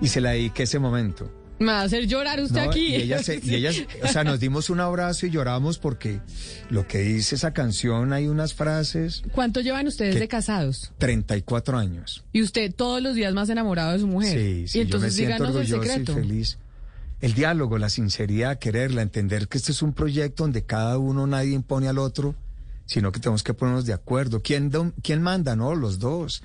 y 0.00 0.08
se 0.08 0.20
la 0.20 0.30
dediqué 0.30 0.64
ese 0.64 0.78
momento. 0.78 1.30
Me 1.58 1.66
va 1.72 1.80
a 1.80 1.82
hacer 1.82 2.06
llorar 2.06 2.40
usted 2.40 2.62
No, 2.64 2.70
aquí. 2.70 2.86
Y 2.88 2.94
ella, 2.96 3.22
se- 3.22 3.40
y 3.42 3.66
o 4.02 4.08
sea, 4.08 4.22
nos 4.24 4.38
dimos 4.40 4.70
un 4.70 4.80
abrazo 4.80 5.26
y 5.26 5.30
lloramos 5.30 5.78
porque 5.78 6.20
lo 6.70 6.86
que 6.86 6.98
dice 6.98 7.34
esa 7.34 7.52
canción, 7.52 8.12
hay 8.12 8.28
unas 8.28 8.54
frases, 8.54 9.22
¿Cuánto 9.32 9.60
llevan 9.60 9.86
ustedes 9.86 10.14
¿Qué? 10.14 10.20
de 10.20 10.28
casados? 10.28 10.92
34 10.98 11.76
años. 11.78 12.24
Y 12.32 12.42
usted 12.42 12.72
todos 12.74 13.02
los 13.02 13.14
días 13.14 13.34
más 13.34 13.48
enamorado 13.48 13.92
de 13.92 13.98
su 13.98 14.06
mujer. 14.06 14.38
Sí, 14.38 14.68
sí, 14.68 14.78
y 14.78 14.80
entonces 14.82 15.16
yo 15.16 15.22
me 15.24 15.26
siento 15.28 15.44
díganos 15.46 15.68
el 15.68 15.74
orgulloso 15.74 15.82
secreto. 15.92 16.12
y 16.12 16.14
feliz. 16.22 16.58
El 17.20 17.34
diálogo, 17.34 17.78
la 17.78 17.90
sinceridad, 17.90 18.58
quererla, 18.60 19.02
entender 19.02 19.48
que 19.48 19.58
este 19.58 19.72
es 19.72 19.82
un 19.82 19.92
proyecto 19.92 20.44
donde 20.44 20.62
cada 20.64 20.98
uno, 20.98 21.26
nadie 21.26 21.52
impone 21.52 21.88
al 21.88 21.98
otro, 21.98 22.36
sino 22.86 23.10
que 23.10 23.18
tenemos 23.18 23.42
que 23.42 23.54
ponernos 23.54 23.84
de 23.86 23.92
acuerdo. 23.92 24.40
¿Quién, 24.42 24.70
dom- 24.70 24.92
quién 25.02 25.20
manda? 25.22 25.56
No, 25.56 25.74
los 25.74 25.98
dos. 25.98 26.42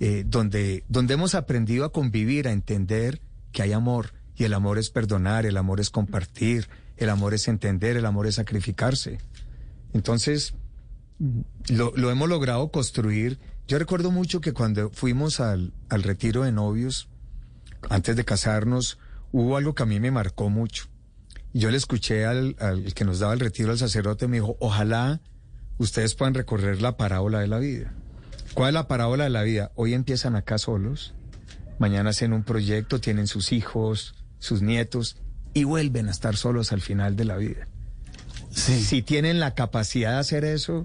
Eh, 0.00 0.24
donde, 0.26 0.82
donde 0.88 1.14
hemos 1.14 1.34
aprendido 1.36 1.84
a 1.84 1.92
convivir, 1.92 2.48
a 2.48 2.52
entender 2.52 3.20
que 3.52 3.62
hay 3.62 3.72
amor. 3.72 4.12
Y 4.36 4.44
el 4.44 4.54
amor 4.54 4.78
es 4.78 4.90
perdonar, 4.90 5.46
el 5.46 5.56
amor 5.56 5.80
es 5.80 5.90
compartir, 5.90 6.68
el 6.96 7.10
amor 7.10 7.34
es 7.34 7.48
entender, 7.48 7.96
el 7.96 8.06
amor 8.06 8.26
es 8.26 8.36
sacrificarse. 8.36 9.18
Entonces, 9.92 10.54
lo, 11.68 12.10
hemos 12.10 12.28
logrado 12.28 12.70
construir. 12.70 13.38
Yo 13.68 13.78
recuerdo 13.78 14.10
mucho 14.10 14.40
que 14.40 14.52
cuando 14.52 14.90
fuimos 14.90 15.40
al, 15.40 15.72
al 15.88 16.02
retiro 16.02 16.42
de 16.42 16.52
novios, 16.52 17.08
antes 17.88 18.16
de 18.16 18.24
casarnos, 18.24 18.98
hubo 19.32 19.56
algo 19.56 19.74
que 19.74 19.82
a 19.82 19.86
mí 19.86 20.00
me 20.00 20.10
marcó 20.10 20.50
mucho. 20.50 20.86
Yo 21.52 21.70
le 21.70 21.76
escuché 21.76 22.26
al, 22.26 22.56
al 22.60 22.94
que 22.94 23.04
nos 23.04 23.18
daba 23.18 23.34
el 23.34 23.40
retiro, 23.40 23.72
al 23.72 23.78
sacerdote, 23.78 24.28
me 24.28 24.36
dijo, 24.36 24.56
ojalá 24.60 25.20
ustedes 25.78 26.14
puedan 26.14 26.34
recorrer 26.34 26.80
la 26.80 26.96
parábola 26.96 27.40
de 27.40 27.48
la 27.48 27.58
vida. 27.58 27.92
¿Cuál 28.54 28.68
es 28.68 28.74
la 28.74 28.88
parábola 28.88 29.24
de 29.24 29.30
la 29.30 29.42
vida? 29.42 29.72
Hoy 29.74 29.94
empiezan 29.94 30.36
acá 30.36 30.58
solos, 30.58 31.14
mañana 31.78 32.10
hacen 32.10 32.32
un 32.32 32.44
proyecto, 32.44 33.00
tienen 33.00 33.26
sus 33.26 33.52
hijos, 33.52 34.14
sus 34.40 34.62
nietos, 34.62 35.16
y 35.54 35.64
vuelven 35.64 36.08
a 36.08 36.10
estar 36.10 36.36
solos 36.36 36.72
al 36.72 36.80
final 36.80 37.14
de 37.14 37.24
la 37.24 37.36
vida. 37.36 37.68
Si 38.50 39.02
tienen 39.02 39.38
la 39.38 39.54
capacidad 39.54 40.14
de 40.14 40.18
hacer 40.18 40.44
eso, 40.44 40.84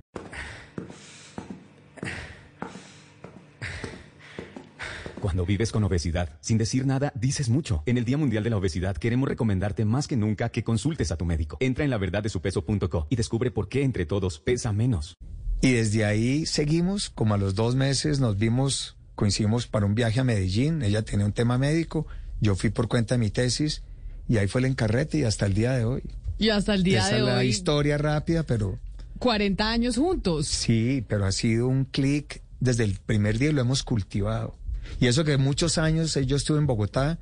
Cuando 5.25 5.43
vives 5.43 5.71
con 5.71 5.83
obesidad, 5.83 6.37
sin 6.39 6.59
decir 6.59 6.85
nada, 6.85 7.11
dices 7.15 7.49
mucho. 7.49 7.81
En 7.87 7.97
el 7.97 8.05
Día 8.05 8.15
Mundial 8.15 8.43
de 8.43 8.51
la 8.51 8.57
Obesidad 8.57 8.95
queremos 8.95 9.27
recomendarte 9.27 9.83
más 9.83 10.07
que 10.07 10.15
nunca 10.15 10.49
que 10.49 10.63
consultes 10.63 11.11
a 11.11 11.17
tu 11.17 11.25
médico. 11.25 11.57
Entra 11.61 11.83
en 11.83 11.89
la 11.89 11.97
verdad 11.97 12.21
de 12.21 12.29
su 12.29 12.41
peso.co 12.41 13.07
y 13.09 13.15
descubre 13.15 13.49
por 13.49 13.67
qué 13.67 13.81
entre 13.81 14.05
todos 14.05 14.39
pesa 14.39 14.71
menos. 14.71 15.17
Y 15.61 15.71
desde 15.71 16.05
ahí 16.05 16.45
seguimos, 16.45 17.09
como 17.09 17.33
a 17.33 17.39
los 17.39 17.55
dos 17.55 17.73
meses 17.75 18.19
nos 18.19 18.37
vimos, 18.37 18.97
coincidimos 19.15 19.65
para 19.65 19.87
un 19.87 19.95
viaje 19.95 20.19
a 20.19 20.23
Medellín, 20.23 20.83
ella 20.83 21.01
tenía 21.01 21.25
un 21.25 21.33
tema 21.33 21.57
médico, 21.57 22.05
yo 22.41 22.55
fui 22.55 22.69
por 22.69 22.87
cuenta 22.87 23.15
de 23.15 23.19
mi 23.19 23.29
tesis 23.29 23.81
y 24.27 24.37
ahí 24.37 24.47
fue 24.47 24.61
el 24.61 24.65
encarrete 24.65 25.19
y 25.19 25.23
hasta 25.23 25.45
el 25.45 25.53
día 25.53 25.71
de 25.73 25.85
hoy. 25.85 26.03
Y 26.37 26.49
hasta 26.49 26.73
el 26.73 26.83
día 26.83 26.99
Esa 26.99 27.09
de 27.11 27.17
es 27.19 27.23
la 27.23 27.37
hoy, 27.37 27.47
historia 27.47 27.97
rápida, 27.97 28.43
pero 28.43 28.77
40 29.19 29.69
años 29.69 29.95
juntos. 29.97 30.47
sí, 30.47 31.03
pero 31.07 31.25
ha 31.25 31.31
sido 31.31 31.67
un 31.67 31.85
clic 31.85 32.41
desde 32.59 32.83
el 32.83 32.95
primer 32.99 33.37
día 33.39 33.49
y 33.49 33.53
lo 33.53 33.61
hemos 33.61 33.83
cultivado. 33.83 34.57
Y 34.99 35.07
eso 35.07 35.23
que 35.23 35.37
muchos 35.37 35.77
años, 35.77 36.15
eh, 36.17 36.25
yo 36.25 36.35
estuve 36.35 36.57
en 36.59 36.67
Bogotá, 36.67 37.19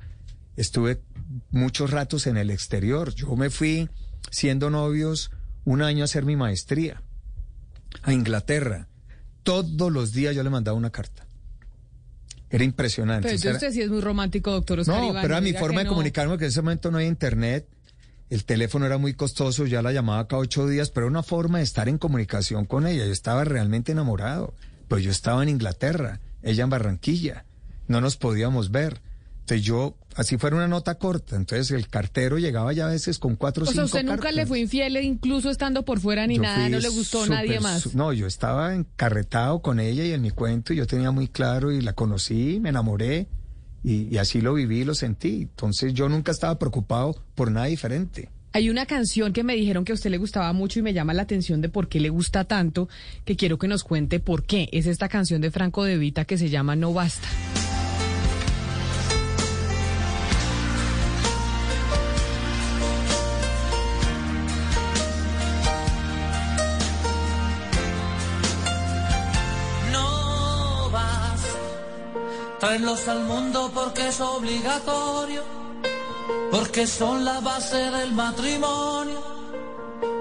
estuve 0.56 1.00
muchos 1.50 1.90
ratos 1.90 2.26
en 2.26 2.36
el 2.36 2.50
exterior. 2.50 3.14
Yo 3.14 3.34
me 3.36 3.50
fui 3.50 3.88
siendo 4.30 4.70
novios 4.70 5.30
un 5.64 5.82
año 5.82 6.02
a 6.02 6.06
hacer 6.06 6.24
mi 6.24 6.36
maestría 6.36 7.02
a 8.02 8.12
Inglaterra. 8.12 8.88
Todos 9.44 9.92
los 9.92 10.12
días 10.12 10.34
yo 10.34 10.42
le 10.42 10.50
mandaba 10.50 10.76
una 10.76 10.90
carta. 10.90 11.23
Era 12.54 12.62
impresionante. 12.62 13.36
Pero 13.42 13.54
usted 13.54 13.72
sí 13.72 13.82
es 13.82 13.90
muy 13.90 14.00
romántico, 14.00 14.52
doctor 14.52 14.78
Oscar 14.78 15.00
no, 15.00 15.08
Iván, 15.08 15.22
pero 15.22 15.34
era 15.34 15.40
mi 15.40 15.52
forma 15.54 15.78
que 15.78 15.78
de 15.78 15.84
no. 15.86 15.90
comunicarme, 15.90 16.34
porque 16.34 16.44
en 16.44 16.50
ese 16.50 16.62
momento 16.62 16.92
no 16.92 16.98
había 16.98 17.08
internet. 17.08 17.66
El 18.30 18.44
teléfono 18.44 18.86
era 18.86 18.96
muy 18.96 19.14
costoso, 19.14 19.66
ya 19.66 19.82
la 19.82 19.90
llamaba 19.90 20.28
cada 20.28 20.40
ocho 20.40 20.68
días, 20.68 20.90
pero 20.90 21.06
era 21.06 21.10
una 21.10 21.24
forma 21.24 21.58
de 21.58 21.64
estar 21.64 21.88
en 21.88 21.98
comunicación 21.98 22.64
con 22.64 22.86
ella. 22.86 23.06
Yo 23.06 23.12
estaba 23.12 23.42
realmente 23.42 23.90
enamorado. 23.90 24.54
Pues 24.86 25.02
yo 25.02 25.10
estaba 25.10 25.42
en 25.42 25.48
Inglaterra, 25.48 26.20
ella 26.44 26.62
en 26.62 26.70
Barranquilla. 26.70 27.44
No 27.88 28.00
nos 28.00 28.16
podíamos 28.16 28.70
ver. 28.70 29.02
Entonces 29.44 29.66
yo, 29.66 29.94
así 30.16 30.38
fuera 30.38 30.56
una 30.56 30.68
nota 30.68 30.94
corta. 30.94 31.36
Entonces 31.36 31.70
el 31.70 31.86
cartero 31.88 32.38
llegaba 32.38 32.72
ya 32.72 32.86
a 32.86 32.90
veces 32.90 33.18
con 33.18 33.36
cuatro 33.36 33.64
o 33.64 33.68
O 33.68 33.72
sea, 33.72 33.74
cinco 33.74 33.84
usted 33.84 34.02
nunca 34.04 34.16
cartas. 34.16 34.34
le 34.36 34.46
fue 34.46 34.58
infiel, 34.60 34.96
incluso 35.04 35.50
estando 35.50 35.84
por 35.84 36.00
fuera 36.00 36.26
ni 36.26 36.36
Yo 36.36 36.42
nada, 36.42 36.66
no 36.70 36.78
le 36.78 36.88
gustó 36.88 37.18
a 37.18 37.26
súper 37.26 37.38
nadie 37.40 37.60
más. 37.60 37.94
No, 37.94 38.14
yo 38.14 38.26
estaba 38.26 38.74
encarretado 38.74 39.60
con 39.60 39.80
ella 39.80 40.02
y 40.02 40.12
en 40.12 40.22
mi 40.22 40.30
cuento 40.30 40.72
y 40.72 40.76
yo 40.76 40.86
tenía 40.86 41.10
muy 41.10 41.28
claro 41.28 41.70
y 41.72 41.82
la 41.82 41.92
conocí, 41.92 42.58
me 42.58 42.70
enamoré 42.70 43.28
y, 43.82 44.08
y 44.14 44.16
así 44.16 44.40
lo 44.40 44.54
viví 44.54 44.80
y 44.80 44.84
lo 44.84 44.94
sentí. 44.94 45.42
Entonces 45.42 45.92
yo 45.92 46.08
nunca 46.08 46.32
estaba 46.32 46.58
preocupado 46.58 47.14
por 47.34 47.50
nada 47.50 47.66
diferente. 47.66 48.30
Hay 48.54 48.70
una 48.70 48.86
canción 48.86 49.34
que 49.34 49.44
me 49.44 49.54
dijeron 49.56 49.84
que 49.84 49.92
a 49.92 49.94
usted 49.96 50.10
le 50.10 50.16
gustaba 50.16 50.50
mucho 50.54 50.78
y 50.78 50.82
me 50.82 50.94
llama 50.94 51.12
la 51.12 51.22
atención 51.22 51.60
de 51.60 51.68
por 51.68 51.88
qué 51.88 52.00
le 52.00 52.08
gusta 52.08 52.44
tanto, 52.44 52.88
que 53.26 53.36
quiero 53.36 53.58
que 53.58 53.68
nos 53.68 53.84
cuente 53.84 54.20
por 54.20 54.44
qué. 54.44 54.70
Es 54.72 54.86
esta 54.86 55.10
canción 55.10 55.42
de 55.42 55.50
Franco 55.50 55.84
De 55.84 55.98
Vita 55.98 56.24
que 56.24 56.38
se 56.38 56.48
llama 56.48 56.76
No 56.76 56.94
Basta. 56.94 57.28
Traerlos 72.74 73.06
al 73.06 73.24
mundo 73.24 73.70
porque 73.72 74.08
es 74.08 74.20
obligatorio, 74.20 75.42
porque 76.50 76.88
son 76.88 77.24
la 77.24 77.38
base 77.40 77.76
del 77.76 78.12
matrimonio, 78.12 79.20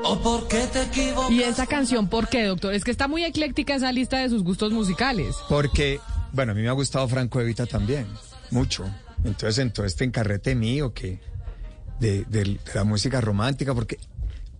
o 0.04 0.20
porque 0.22 0.68
te 0.72 0.84
equivocas. 0.84 1.32
Y 1.32 1.42
esa 1.42 1.66
canción, 1.66 2.08
¿por 2.10 2.28
qué, 2.30 2.44
doctor? 2.46 2.76
Es 2.76 2.84
que 2.84 2.92
está 2.92 3.08
muy 3.08 3.24
ecléctica 3.24 3.74
esa 3.74 3.92
lista 3.92 4.18
de 4.20 4.30
sus 4.30 4.44
gustos 4.44 4.72
musicales. 4.72 5.36
Porque, 5.50 6.00
bueno, 6.32 6.52
a 6.52 6.56
mí 6.56 6.62
me 6.62 6.70
ha 6.70 6.74
gustado 6.74 7.08
Franco 7.08 7.42
Evita 7.42 7.66
también, 7.66 8.06
mucho. 8.52 8.86
Entonces, 9.24 9.58
en 9.58 9.72
todo 9.74 9.88
este 9.88 10.04
encarrete 10.04 10.54
mío 10.54 10.94
que 10.94 11.20
de, 12.00 12.24
de- 12.26 12.44
de 12.44 12.60
la 12.76 12.84
música 12.84 13.20
romántica, 13.20 13.74
porque 13.74 13.98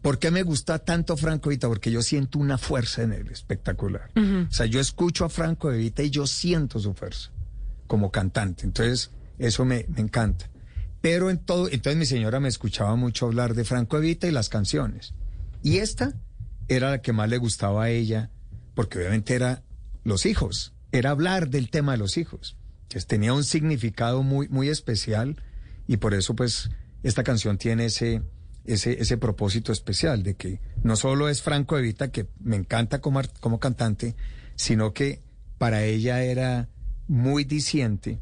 ¿por 0.02 0.18
qué 0.18 0.32
me 0.32 0.42
gusta 0.42 0.80
tanto 0.80 1.16
Franco 1.16 1.50
Evita? 1.52 1.68
Porque 1.68 1.92
yo 1.92 2.02
siento 2.02 2.40
una 2.40 2.58
fuerza 2.58 3.04
en 3.04 3.14
él 3.14 3.28
espectacular. 3.32 4.10
O 4.16 4.52
sea, 4.52 4.66
yo 4.66 4.80
escucho 4.80 5.26
a 5.26 5.30
Franco 5.30 5.72
Evita 5.72 6.02
y 6.02 6.10
yo 6.10 6.26
siento 6.26 6.80
su 6.80 6.96
fuerza 6.96 7.30
como 7.88 8.12
cantante. 8.12 8.66
Entonces, 8.66 9.12
eso 9.40 9.66
me, 9.66 9.86
me 9.90 10.02
encanta. 10.02 10.50
Pero 11.02 11.30
en 11.30 11.38
todo, 11.38 11.68
entonces 11.70 11.98
mi 11.98 12.06
señora 12.06 12.40
me 12.40 12.48
escuchaba 12.48 12.96
mucho 12.96 13.26
hablar 13.26 13.56
de 13.56 13.66
Franco 13.66 13.98
Evita 13.98 14.28
y 14.28 14.32
las 14.32 14.50
canciones. 14.50 15.14
Y 15.62 15.78
esta 15.78 16.14
era 16.68 16.92
la 16.92 17.02
que 17.02 17.14
más 17.14 17.30
le 17.30 17.38
gustaba 17.38 17.84
a 17.84 17.90
ella, 17.90 18.30
porque 18.74 19.00
obviamente 19.00 19.36
era 19.36 19.64
los 20.04 20.26
hijos, 20.26 20.74
era 20.92 21.12
hablar 21.12 21.50
del 21.50 21.70
tema 21.70 21.94
de 21.94 21.98
los 21.98 22.18
hijos. 22.18 22.58
Entonces 22.84 23.08
tenía 23.08 23.34
un 23.34 23.44
significado 23.44 24.24
muy, 24.24 24.48
muy 24.50 24.70
especial 24.70 25.42
y 25.88 25.98
por 25.98 26.14
eso 26.14 26.36
pues 26.36 26.70
esta 27.02 27.24
canción 27.24 27.58
tiene 27.58 27.86
ese, 27.86 28.22
ese, 28.66 29.02
ese 29.02 29.18
propósito 29.18 29.72
especial 29.72 30.24
de 30.24 30.36
que 30.36 30.62
no 30.84 30.96
solo 30.96 31.28
es 31.30 31.42
Franco 31.42 31.78
Evita, 31.78 32.12
que 32.12 32.28
me 32.40 32.56
encanta 32.56 33.02
como, 33.02 33.22
como 33.40 33.60
cantante, 33.60 34.16
sino 34.56 34.94
que 34.94 35.22
para 35.58 35.84
ella 35.84 36.24
era 36.24 36.70
muy 37.14 37.44
diciente 37.44 38.20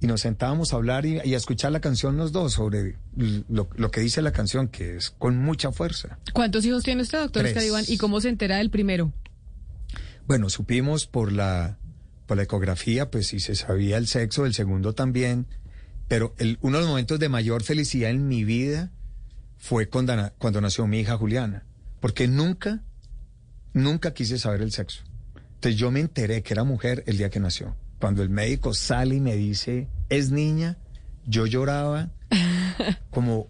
y 0.00 0.06
nos 0.06 0.20
sentábamos 0.20 0.74
a 0.74 0.76
hablar 0.76 1.06
y, 1.06 1.18
y 1.24 1.32
a 1.32 1.36
escuchar 1.38 1.72
la 1.72 1.80
canción 1.80 2.18
los 2.18 2.30
dos 2.30 2.52
sobre 2.52 2.98
lo, 3.16 3.70
lo 3.74 3.90
que 3.90 4.02
dice 4.02 4.20
la 4.20 4.32
canción, 4.32 4.68
que 4.68 4.96
es 4.96 5.10
con 5.10 5.38
mucha 5.38 5.72
fuerza. 5.72 6.18
¿Cuántos 6.34 6.66
hijos 6.66 6.82
tiene 6.84 7.00
usted, 7.00 7.20
doctor 7.20 7.44
Tres. 7.44 7.66
Iván? 7.66 7.84
¿Y 7.88 7.96
cómo 7.96 8.20
se 8.20 8.28
entera 8.28 8.58
del 8.58 8.68
primero? 8.68 9.14
Bueno, 10.26 10.50
supimos 10.50 11.06
por 11.06 11.32
la, 11.32 11.78
por 12.26 12.36
la 12.36 12.42
ecografía, 12.42 13.10
pues 13.10 13.28
si 13.28 13.40
se 13.40 13.54
sabía 13.54 13.96
el 13.96 14.06
sexo, 14.06 14.44
el 14.44 14.52
segundo 14.52 14.92
también, 14.92 15.46
pero 16.06 16.34
el, 16.36 16.58
uno 16.60 16.76
de 16.76 16.82
los 16.82 16.90
momentos 16.90 17.18
de 17.18 17.30
mayor 17.30 17.62
felicidad 17.62 18.10
en 18.10 18.28
mi 18.28 18.44
vida 18.44 18.90
fue 19.56 19.88
cuando, 19.88 20.32
cuando 20.36 20.60
nació 20.60 20.86
mi 20.86 21.00
hija 21.00 21.16
Juliana, 21.16 21.64
porque 22.00 22.28
nunca, 22.28 22.82
nunca 23.72 24.12
quise 24.12 24.38
saber 24.38 24.60
el 24.60 24.72
sexo. 24.72 25.02
Entonces 25.54 25.80
yo 25.80 25.90
me 25.90 26.00
enteré 26.00 26.42
que 26.42 26.52
era 26.52 26.64
mujer 26.64 27.04
el 27.06 27.16
día 27.16 27.30
que 27.30 27.40
nació. 27.40 27.74
Cuando 28.04 28.22
el 28.22 28.28
médico 28.28 28.74
sale 28.74 29.14
y 29.14 29.20
me 29.20 29.34
dice, 29.34 29.88
es 30.10 30.30
niña, 30.30 30.76
yo 31.26 31.46
lloraba 31.46 32.10
como, 33.10 33.48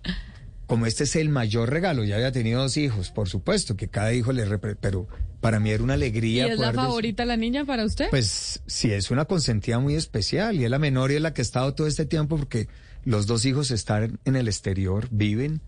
como 0.67 0.87
este 0.87 1.03
es 1.03 1.17
el 1.17 1.29
mayor 1.29 1.71
regalo. 1.71 2.05
Ya 2.05 2.15
había 2.15 2.31
tenido 2.31 2.63
dos 2.63 2.77
hijos, 2.77 3.11
por 3.11 3.29
supuesto, 3.29 3.77
que 3.77 3.89
cada 3.89 4.13
hijo 4.13 4.33
le... 4.33 4.47
repre- 4.47 4.77
Pero 4.81 5.09
para 5.41 5.59
mí 5.59 5.71
era 5.71 5.83
una 5.83 5.95
¿Y 5.95 5.97
alegría. 5.97 6.47
es 6.53 6.59
la 6.61 6.73
favorita 6.73 7.25
la 7.25 7.37
niña 7.37 7.65
para 7.65 7.85
usted? 7.85 8.07
pues 8.11 8.63
sí, 8.67 8.93
es 8.93 9.11
una 9.11 9.25
consentida 9.25 9.81
muy 9.81 9.97
especial 9.97 10.55
y 10.55 10.65
es 10.65 10.71
la 10.71 10.79
menor 10.79 11.11
y 11.11 11.17
es 11.17 11.21
la 11.21 11.35
que 11.35 11.41
ha 11.41 11.43
estado 11.43 11.75
todo 11.75 11.89
este 11.89 12.07
tiempo 12.07 12.37
porque 12.39 12.69
los 13.05 13.27
dos 13.27 13.45
hijos 13.47 13.73
están 13.73 14.21
en 14.25 14.37
el 14.37 14.47
exterior, 14.47 15.09
viven, 15.11 15.63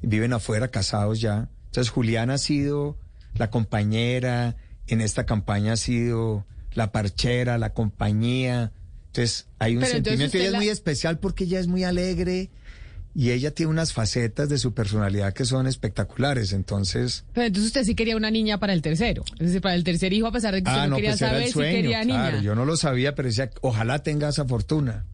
viven 0.00 0.32
afuera, 0.32 0.68
casados 0.68 1.20
ya. 1.20 1.50
Entonces 1.66 1.90
Juliana 1.90 2.34
ha 2.34 2.38
sido 2.38 2.96
la 3.34 3.50
compañera, 3.50 4.56
en 4.86 5.02
esta 5.02 5.26
campaña 5.26 5.74
ha 5.74 5.76
sido 5.76 6.46
la 6.74 6.92
parchera, 6.92 7.58
la 7.58 7.72
compañía. 7.72 8.72
Entonces 9.08 9.46
hay 9.58 9.76
un 9.76 9.82
Pero 9.82 9.94
sentimiento 9.94 10.36
ella 10.38 10.46
es 10.48 10.54
muy 10.54 10.68
especial 10.68 11.18
porque 11.18 11.44
ella 11.44 11.60
es 11.60 11.66
muy 11.66 11.84
alegre 11.84 12.50
y 13.14 13.30
ella 13.30 13.50
tiene 13.50 13.70
unas 13.70 13.92
facetas 13.92 14.48
de 14.48 14.56
su 14.56 14.72
personalidad 14.72 15.34
que 15.34 15.44
son 15.44 15.66
espectaculares. 15.66 16.52
Entonces... 16.52 17.24
Pero 17.34 17.46
entonces 17.46 17.68
usted 17.68 17.84
sí 17.84 17.94
quería 17.94 18.16
una 18.16 18.30
niña 18.30 18.58
para 18.58 18.72
el 18.72 18.80
tercero. 18.80 19.24
Es 19.34 19.48
decir, 19.48 19.60
para 19.60 19.74
el 19.74 19.84
tercer 19.84 20.12
hijo, 20.12 20.26
a 20.28 20.32
pesar 20.32 20.54
de 20.54 20.62
que 20.62 20.70
usted 20.70 20.80
Ah, 20.80 20.84
no, 20.84 20.90
no, 20.90 20.96
quería 20.96 21.10
pues 21.10 21.20
saber 21.20 21.42
el 21.42 21.52
sueño, 21.52 21.70
si 21.70 21.76
quería 21.82 22.02
claro, 22.02 22.40
yo 22.40 22.54
no 22.54 22.64
lo 22.64 22.76
sabía, 22.76 23.14
pero 23.14 23.28
decía, 23.28 23.50
ojalá 23.60 24.02
tenga 24.02 24.28
esa 24.30 24.46
fortuna. 24.46 25.04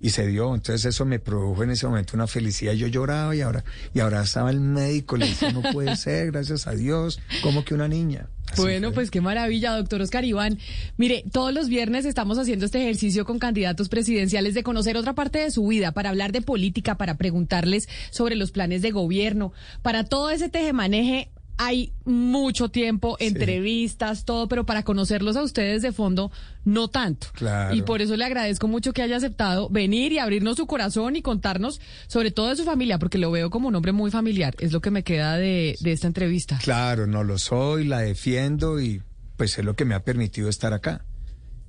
Y 0.00 0.10
se 0.10 0.26
dio, 0.26 0.54
entonces 0.54 0.84
eso 0.84 1.04
me 1.04 1.18
produjo 1.18 1.64
en 1.64 1.70
ese 1.70 1.86
momento 1.86 2.12
una 2.14 2.26
felicidad. 2.26 2.72
Yo 2.72 2.86
lloraba 2.86 3.34
y 3.34 3.40
ahora, 3.40 3.64
y 3.92 4.00
ahora 4.00 4.22
estaba 4.22 4.50
el 4.50 4.60
médico, 4.60 5.16
le 5.16 5.26
decía, 5.26 5.52
no 5.52 5.62
puede 5.72 5.96
ser, 5.96 6.30
gracias 6.30 6.66
a 6.66 6.72
Dios, 6.72 7.20
como 7.42 7.64
que 7.64 7.74
una 7.74 7.88
niña. 7.88 8.28
Bueno, 8.56 8.92
pues 8.92 9.10
qué 9.10 9.20
maravilla, 9.20 9.76
doctor 9.76 10.00
Oscar 10.00 10.24
Iván. 10.24 10.58
Mire, 10.96 11.24
todos 11.30 11.52
los 11.52 11.68
viernes 11.68 12.04
estamos 12.04 12.38
haciendo 12.38 12.64
este 12.64 12.80
ejercicio 12.80 13.24
con 13.24 13.38
candidatos 13.38 13.88
presidenciales 13.88 14.54
de 14.54 14.62
conocer 14.62 14.96
otra 14.96 15.14
parte 15.14 15.38
de 15.40 15.50
su 15.50 15.66
vida, 15.66 15.92
para 15.92 16.10
hablar 16.10 16.32
de 16.32 16.42
política, 16.42 16.96
para 16.96 17.16
preguntarles 17.16 17.88
sobre 18.10 18.36
los 18.36 18.50
planes 18.50 18.82
de 18.82 18.90
gobierno, 18.90 19.52
para 19.82 20.04
todo 20.04 20.30
ese 20.30 20.48
tejemaneje. 20.48 21.30
Hay 21.58 21.92
mucho 22.04 22.70
tiempo, 22.70 23.16
entrevistas, 23.18 24.24
todo, 24.24 24.48
pero 24.48 24.64
para 24.64 24.84
conocerlos 24.84 25.36
a 25.36 25.42
ustedes 25.42 25.82
de 25.82 25.92
fondo, 25.92 26.30
no 26.64 26.88
tanto. 26.88 27.26
Claro. 27.34 27.74
Y 27.74 27.82
por 27.82 28.00
eso 28.00 28.16
le 28.16 28.24
agradezco 28.24 28.68
mucho 28.68 28.92
que 28.92 29.02
haya 29.02 29.16
aceptado 29.16 29.68
venir 29.68 30.12
y 30.12 30.18
abrirnos 30.18 30.56
su 30.56 30.66
corazón 30.66 31.16
y 31.16 31.22
contarnos 31.22 31.80
sobre 32.06 32.30
todo 32.30 32.48
de 32.48 32.56
su 32.56 32.64
familia, 32.64 32.98
porque 32.98 33.18
lo 33.18 33.30
veo 33.30 33.50
como 33.50 33.68
un 33.68 33.74
hombre 33.74 33.92
muy 33.92 34.10
familiar. 34.10 34.54
Es 34.60 34.72
lo 34.72 34.80
que 34.80 34.90
me 34.90 35.02
queda 35.02 35.36
de, 35.36 35.76
de 35.80 35.92
esta 35.92 36.06
entrevista. 36.06 36.58
Claro, 36.62 37.06
no 37.06 37.24
lo 37.24 37.38
soy, 37.38 37.84
la 37.84 37.98
defiendo 37.98 38.80
y 38.80 39.02
pues 39.36 39.58
es 39.58 39.64
lo 39.64 39.74
que 39.74 39.84
me 39.84 39.94
ha 39.94 40.04
permitido 40.04 40.48
estar 40.48 40.72
acá. 40.72 41.04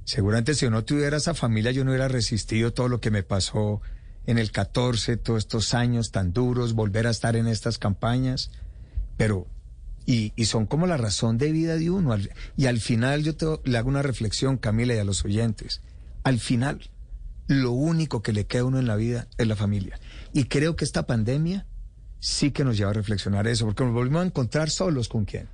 Seguramente 0.03 0.53
si 0.53 0.66
yo 0.66 0.72
no 0.72 0.84
tuviera 0.84 1.18
esa 1.18 1.34
familia 1.34 1.72
yo 1.72 1.84
no 1.84 1.92
hubiera 1.92 2.08
resistido 2.08 2.74
todo 2.74 2.88
lo 2.88 3.00
que 3.00 3.11
me 3.11 3.24
pasó 3.24 3.82
en 4.26 4.38
el 4.38 4.51
14, 4.51 5.18
todos 5.18 5.40
estos 5.40 5.74
años 5.74 6.11
tan 6.11 6.34
duros, 6.34 6.74
volver 6.74 7.08
a 7.08 7.09
estar 7.09 7.35
en 7.35 7.48
estas 7.48 7.80
campañas, 7.80 8.51
pero 9.18 9.48
y, 10.06 10.34
y 10.36 10.45
son 10.45 10.66
como 10.66 10.88
la 10.88 10.98
razón 10.98 11.38
de 11.38 11.52
vida 11.52 11.76
de 11.78 11.90
uno. 11.90 12.16
Y 12.58 12.66
al 12.66 12.80
final 12.80 13.24
yo 13.24 13.36
te- 13.36 13.45
le 13.64 13.78
hago 13.78 13.90
una 13.90 14.02
reflexión, 14.02 14.58
Camila, 14.58 14.94
y 14.95 14.98
a 14.98 15.03
los 15.03 15.24
oyentes. 15.26 15.82
Al 16.24 16.40
final, 16.40 16.90
lo 17.48 17.72
único 17.72 18.22
que 18.22 18.34
le 18.34 18.45
queda 18.45 18.61
a 18.61 18.66
uno 18.66 18.80
en 18.80 18.88
la 18.88 18.95
vida 18.95 19.28
es 19.38 19.48
la 19.48 19.56
familia. 19.56 20.00
Y 20.34 20.45
creo 20.45 20.76
que 20.76 20.86
esta 20.86 21.06
pandemia 21.08 21.66
sí 22.19 22.52
que 22.52 22.64
nos 22.64 22.78
lleva 22.78 22.90
a 22.92 22.94
reflexionar 22.94 23.48
eso, 23.48 23.66
porque 23.66 23.84
nos 23.84 23.94
volvimos 23.94 24.24
a 24.24 24.26
encontrar 24.26 24.69
solos 24.69 25.08
con 25.10 25.26
quién, 25.26 25.48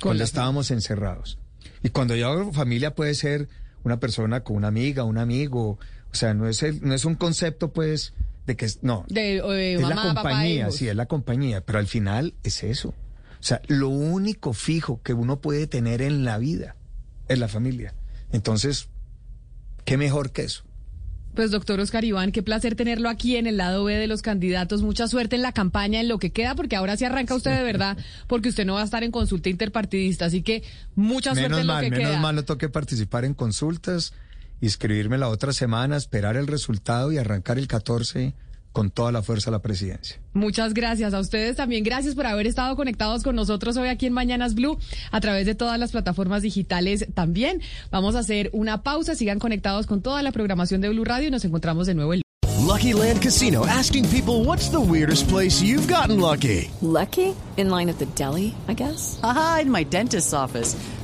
cuando 0.00 0.22
estábamos 0.24 0.70
encerrados. 0.70 1.38
Y 1.82 1.88
cuando 1.90 2.14
yo 2.14 2.52
familia 2.52 2.94
puede 2.94 3.14
ser 3.14 3.48
una 3.82 3.98
persona 4.00 4.42
con 4.44 4.56
una 4.56 4.68
amiga, 4.68 5.04
un 5.04 5.18
amigo, 5.18 5.78
o 6.12 6.14
sea, 6.14 6.32
no 6.34 6.48
es, 6.48 6.62
el, 6.62 6.80
no 6.86 6.94
es 6.94 7.04
un 7.04 7.14
concepto 7.16 7.72
pues 7.72 8.14
de 8.46 8.56
que 8.56 8.64
es, 8.66 8.82
no, 8.82 9.04
De, 9.08 9.74
es 9.74 9.80
mamá, 9.82 9.94
la 9.96 10.14
compañía, 10.14 10.66
sí, 10.72 10.88
es 10.88 10.94
la 10.96 11.06
compañía, 11.06 11.60
pero 11.62 11.78
al 11.80 11.86
final 11.88 12.34
es 12.44 12.62
eso. 12.62 12.94
O 13.40 13.42
sea, 13.42 13.60
lo 13.66 13.88
único 13.88 14.52
fijo 14.52 15.00
que 15.02 15.12
uno 15.12 15.40
puede 15.40 15.66
tener 15.66 16.02
en 16.02 16.24
la 16.24 16.38
vida 16.38 16.76
es 17.28 17.38
la 17.38 17.48
familia. 17.48 17.94
Entonces, 18.32 18.88
¿qué 19.84 19.96
mejor 19.96 20.32
que 20.32 20.42
eso? 20.42 20.64
Pues 21.34 21.50
doctor 21.50 21.78
Oscar 21.80 22.02
Iván, 22.02 22.32
qué 22.32 22.42
placer 22.42 22.76
tenerlo 22.76 23.10
aquí 23.10 23.36
en 23.36 23.46
el 23.46 23.58
lado 23.58 23.84
B 23.84 23.94
de 23.94 24.06
los 24.06 24.22
candidatos. 24.22 24.80
Mucha 24.80 25.06
suerte 25.06 25.36
en 25.36 25.42
la 25.42 25.52
campaña, 25.52 26.00
en 26.00 26.08
lo 26.08 26.18
que 26.18 26.30
queda, 26.30 26.54
porque 26.54 26.76
ahora 26.76 26.96
sí 26.96 27.04
arranca 27.04 27.34
usted 27.34 27.54
de 27.54 27.62
verdad, 27.62 27.98
porque 28.26 28.48
usted 28.48 28.64
no 28.64 28.74
va 28.74 28.80
a 28.80 28.84
estar 28.84 29.04
en 29.04 29.10
consulta 29.10 29.50
interpartidista. 29.50 30.24
Así 30.24 30.42
que 30.42 30.62
mucha 30.94 31.34
suerte 31.34 31.50
menos 31.50 31.60
en 31.60 31.66
lo 31.66 31.72
mal, 31.74 31.84
que 31.84 31.90
menos 31.90 32.08
queda. 32.08 32.20
mal 32.20 32.36
no 32.36 32.44
toque 32.44 32.70
participar 32.70 33.26
en 33.26 33.34
consultas, 33.34 34.14
inscribirme 34.62 35.18
la 35.18 35.28
otra 35.28 35.52
semana, 35.52 35.98
esperar 35.98 36.38
el 36.38 36.46
resultado 36.46 37.12
y 37.12 37.18
arrancar 37.18 37.58
el 37.58 37.68
14 37.68 38.34
con 38.76 38.90
toda 38.90 39.10
la 39.10 39.22
fuerza 39.22 39.48
a 39.48 39.52
la 39.52 39.60
presidencia. 39.60 40.20
Muchas 40.34 40.74
gracias 40.74 41.14
a 41.14 41.18
ustedes 41.18 41.56
también. 41.56 41.82
Gracias 41.82 42.14
por 42.14 42.26
haber 42.26 42.46
estado 42.46 42.76
conectados 42.76 43.22
con 43.22 43.34
nosotros 43.34 43.74
hoy 43.78 43.88
aquí 43.88 44.04
en 44.04 44.12
Mañanas 44.12 44.54
Blue 44.54 44.76
a 45.10 45.20
través 45.20 45.46
de 45.46 45.54
todas 45.54 45.78
las 45.78 45.92
plataformas 45.92 46.42
digitales 46.42 47.06
también. 47.14 47.62
Vamos 47.90 48.16
a 48.16 48.18
hacer 48.18 48.50
una 48.52 48.82
pausa. 48.82 49.14
Sigan 49.14 49.38
conectados 49.38 49.86
con 49.86 50.02
toda 50.02 50.22
la 50.22 50.30
programación 50.30 50.82
de 50.82 50.90
Blue 50.90 51.06
Radio 51.06 51.28
y 51.28 51.30
nos 51.30 51.46
encontramos 51.46 51.86
de 51.86 51.94
nuevo 51.94 52.12
el 52.12 52.20
Lucky 52.66 52.92
Land 52.92 53.22
Casino 53.22 53.64
asking 53.64 54.04
people 54.10 54.44
what's 54.44 54.68
the 54.68 54.78
weirdest 54.80 55.26
place 55.30 55.62
you've 55.62 55.88
gotten 55.88 56.20
lucky? 56.20 56.70
Lucky? 56.82 57.34
In 57.56 57.70
line 57.70 57.88
at 57.88 57.96
the 57.98 58.06
deli, 58.14 58.54
I 58.68 58.74
guess? 58.74 59.18
Aha, 59.22 59.60
in 59.62 59.70
my 59.70 59.84
dentist's 59.84 60.34
office. 60.34 60.76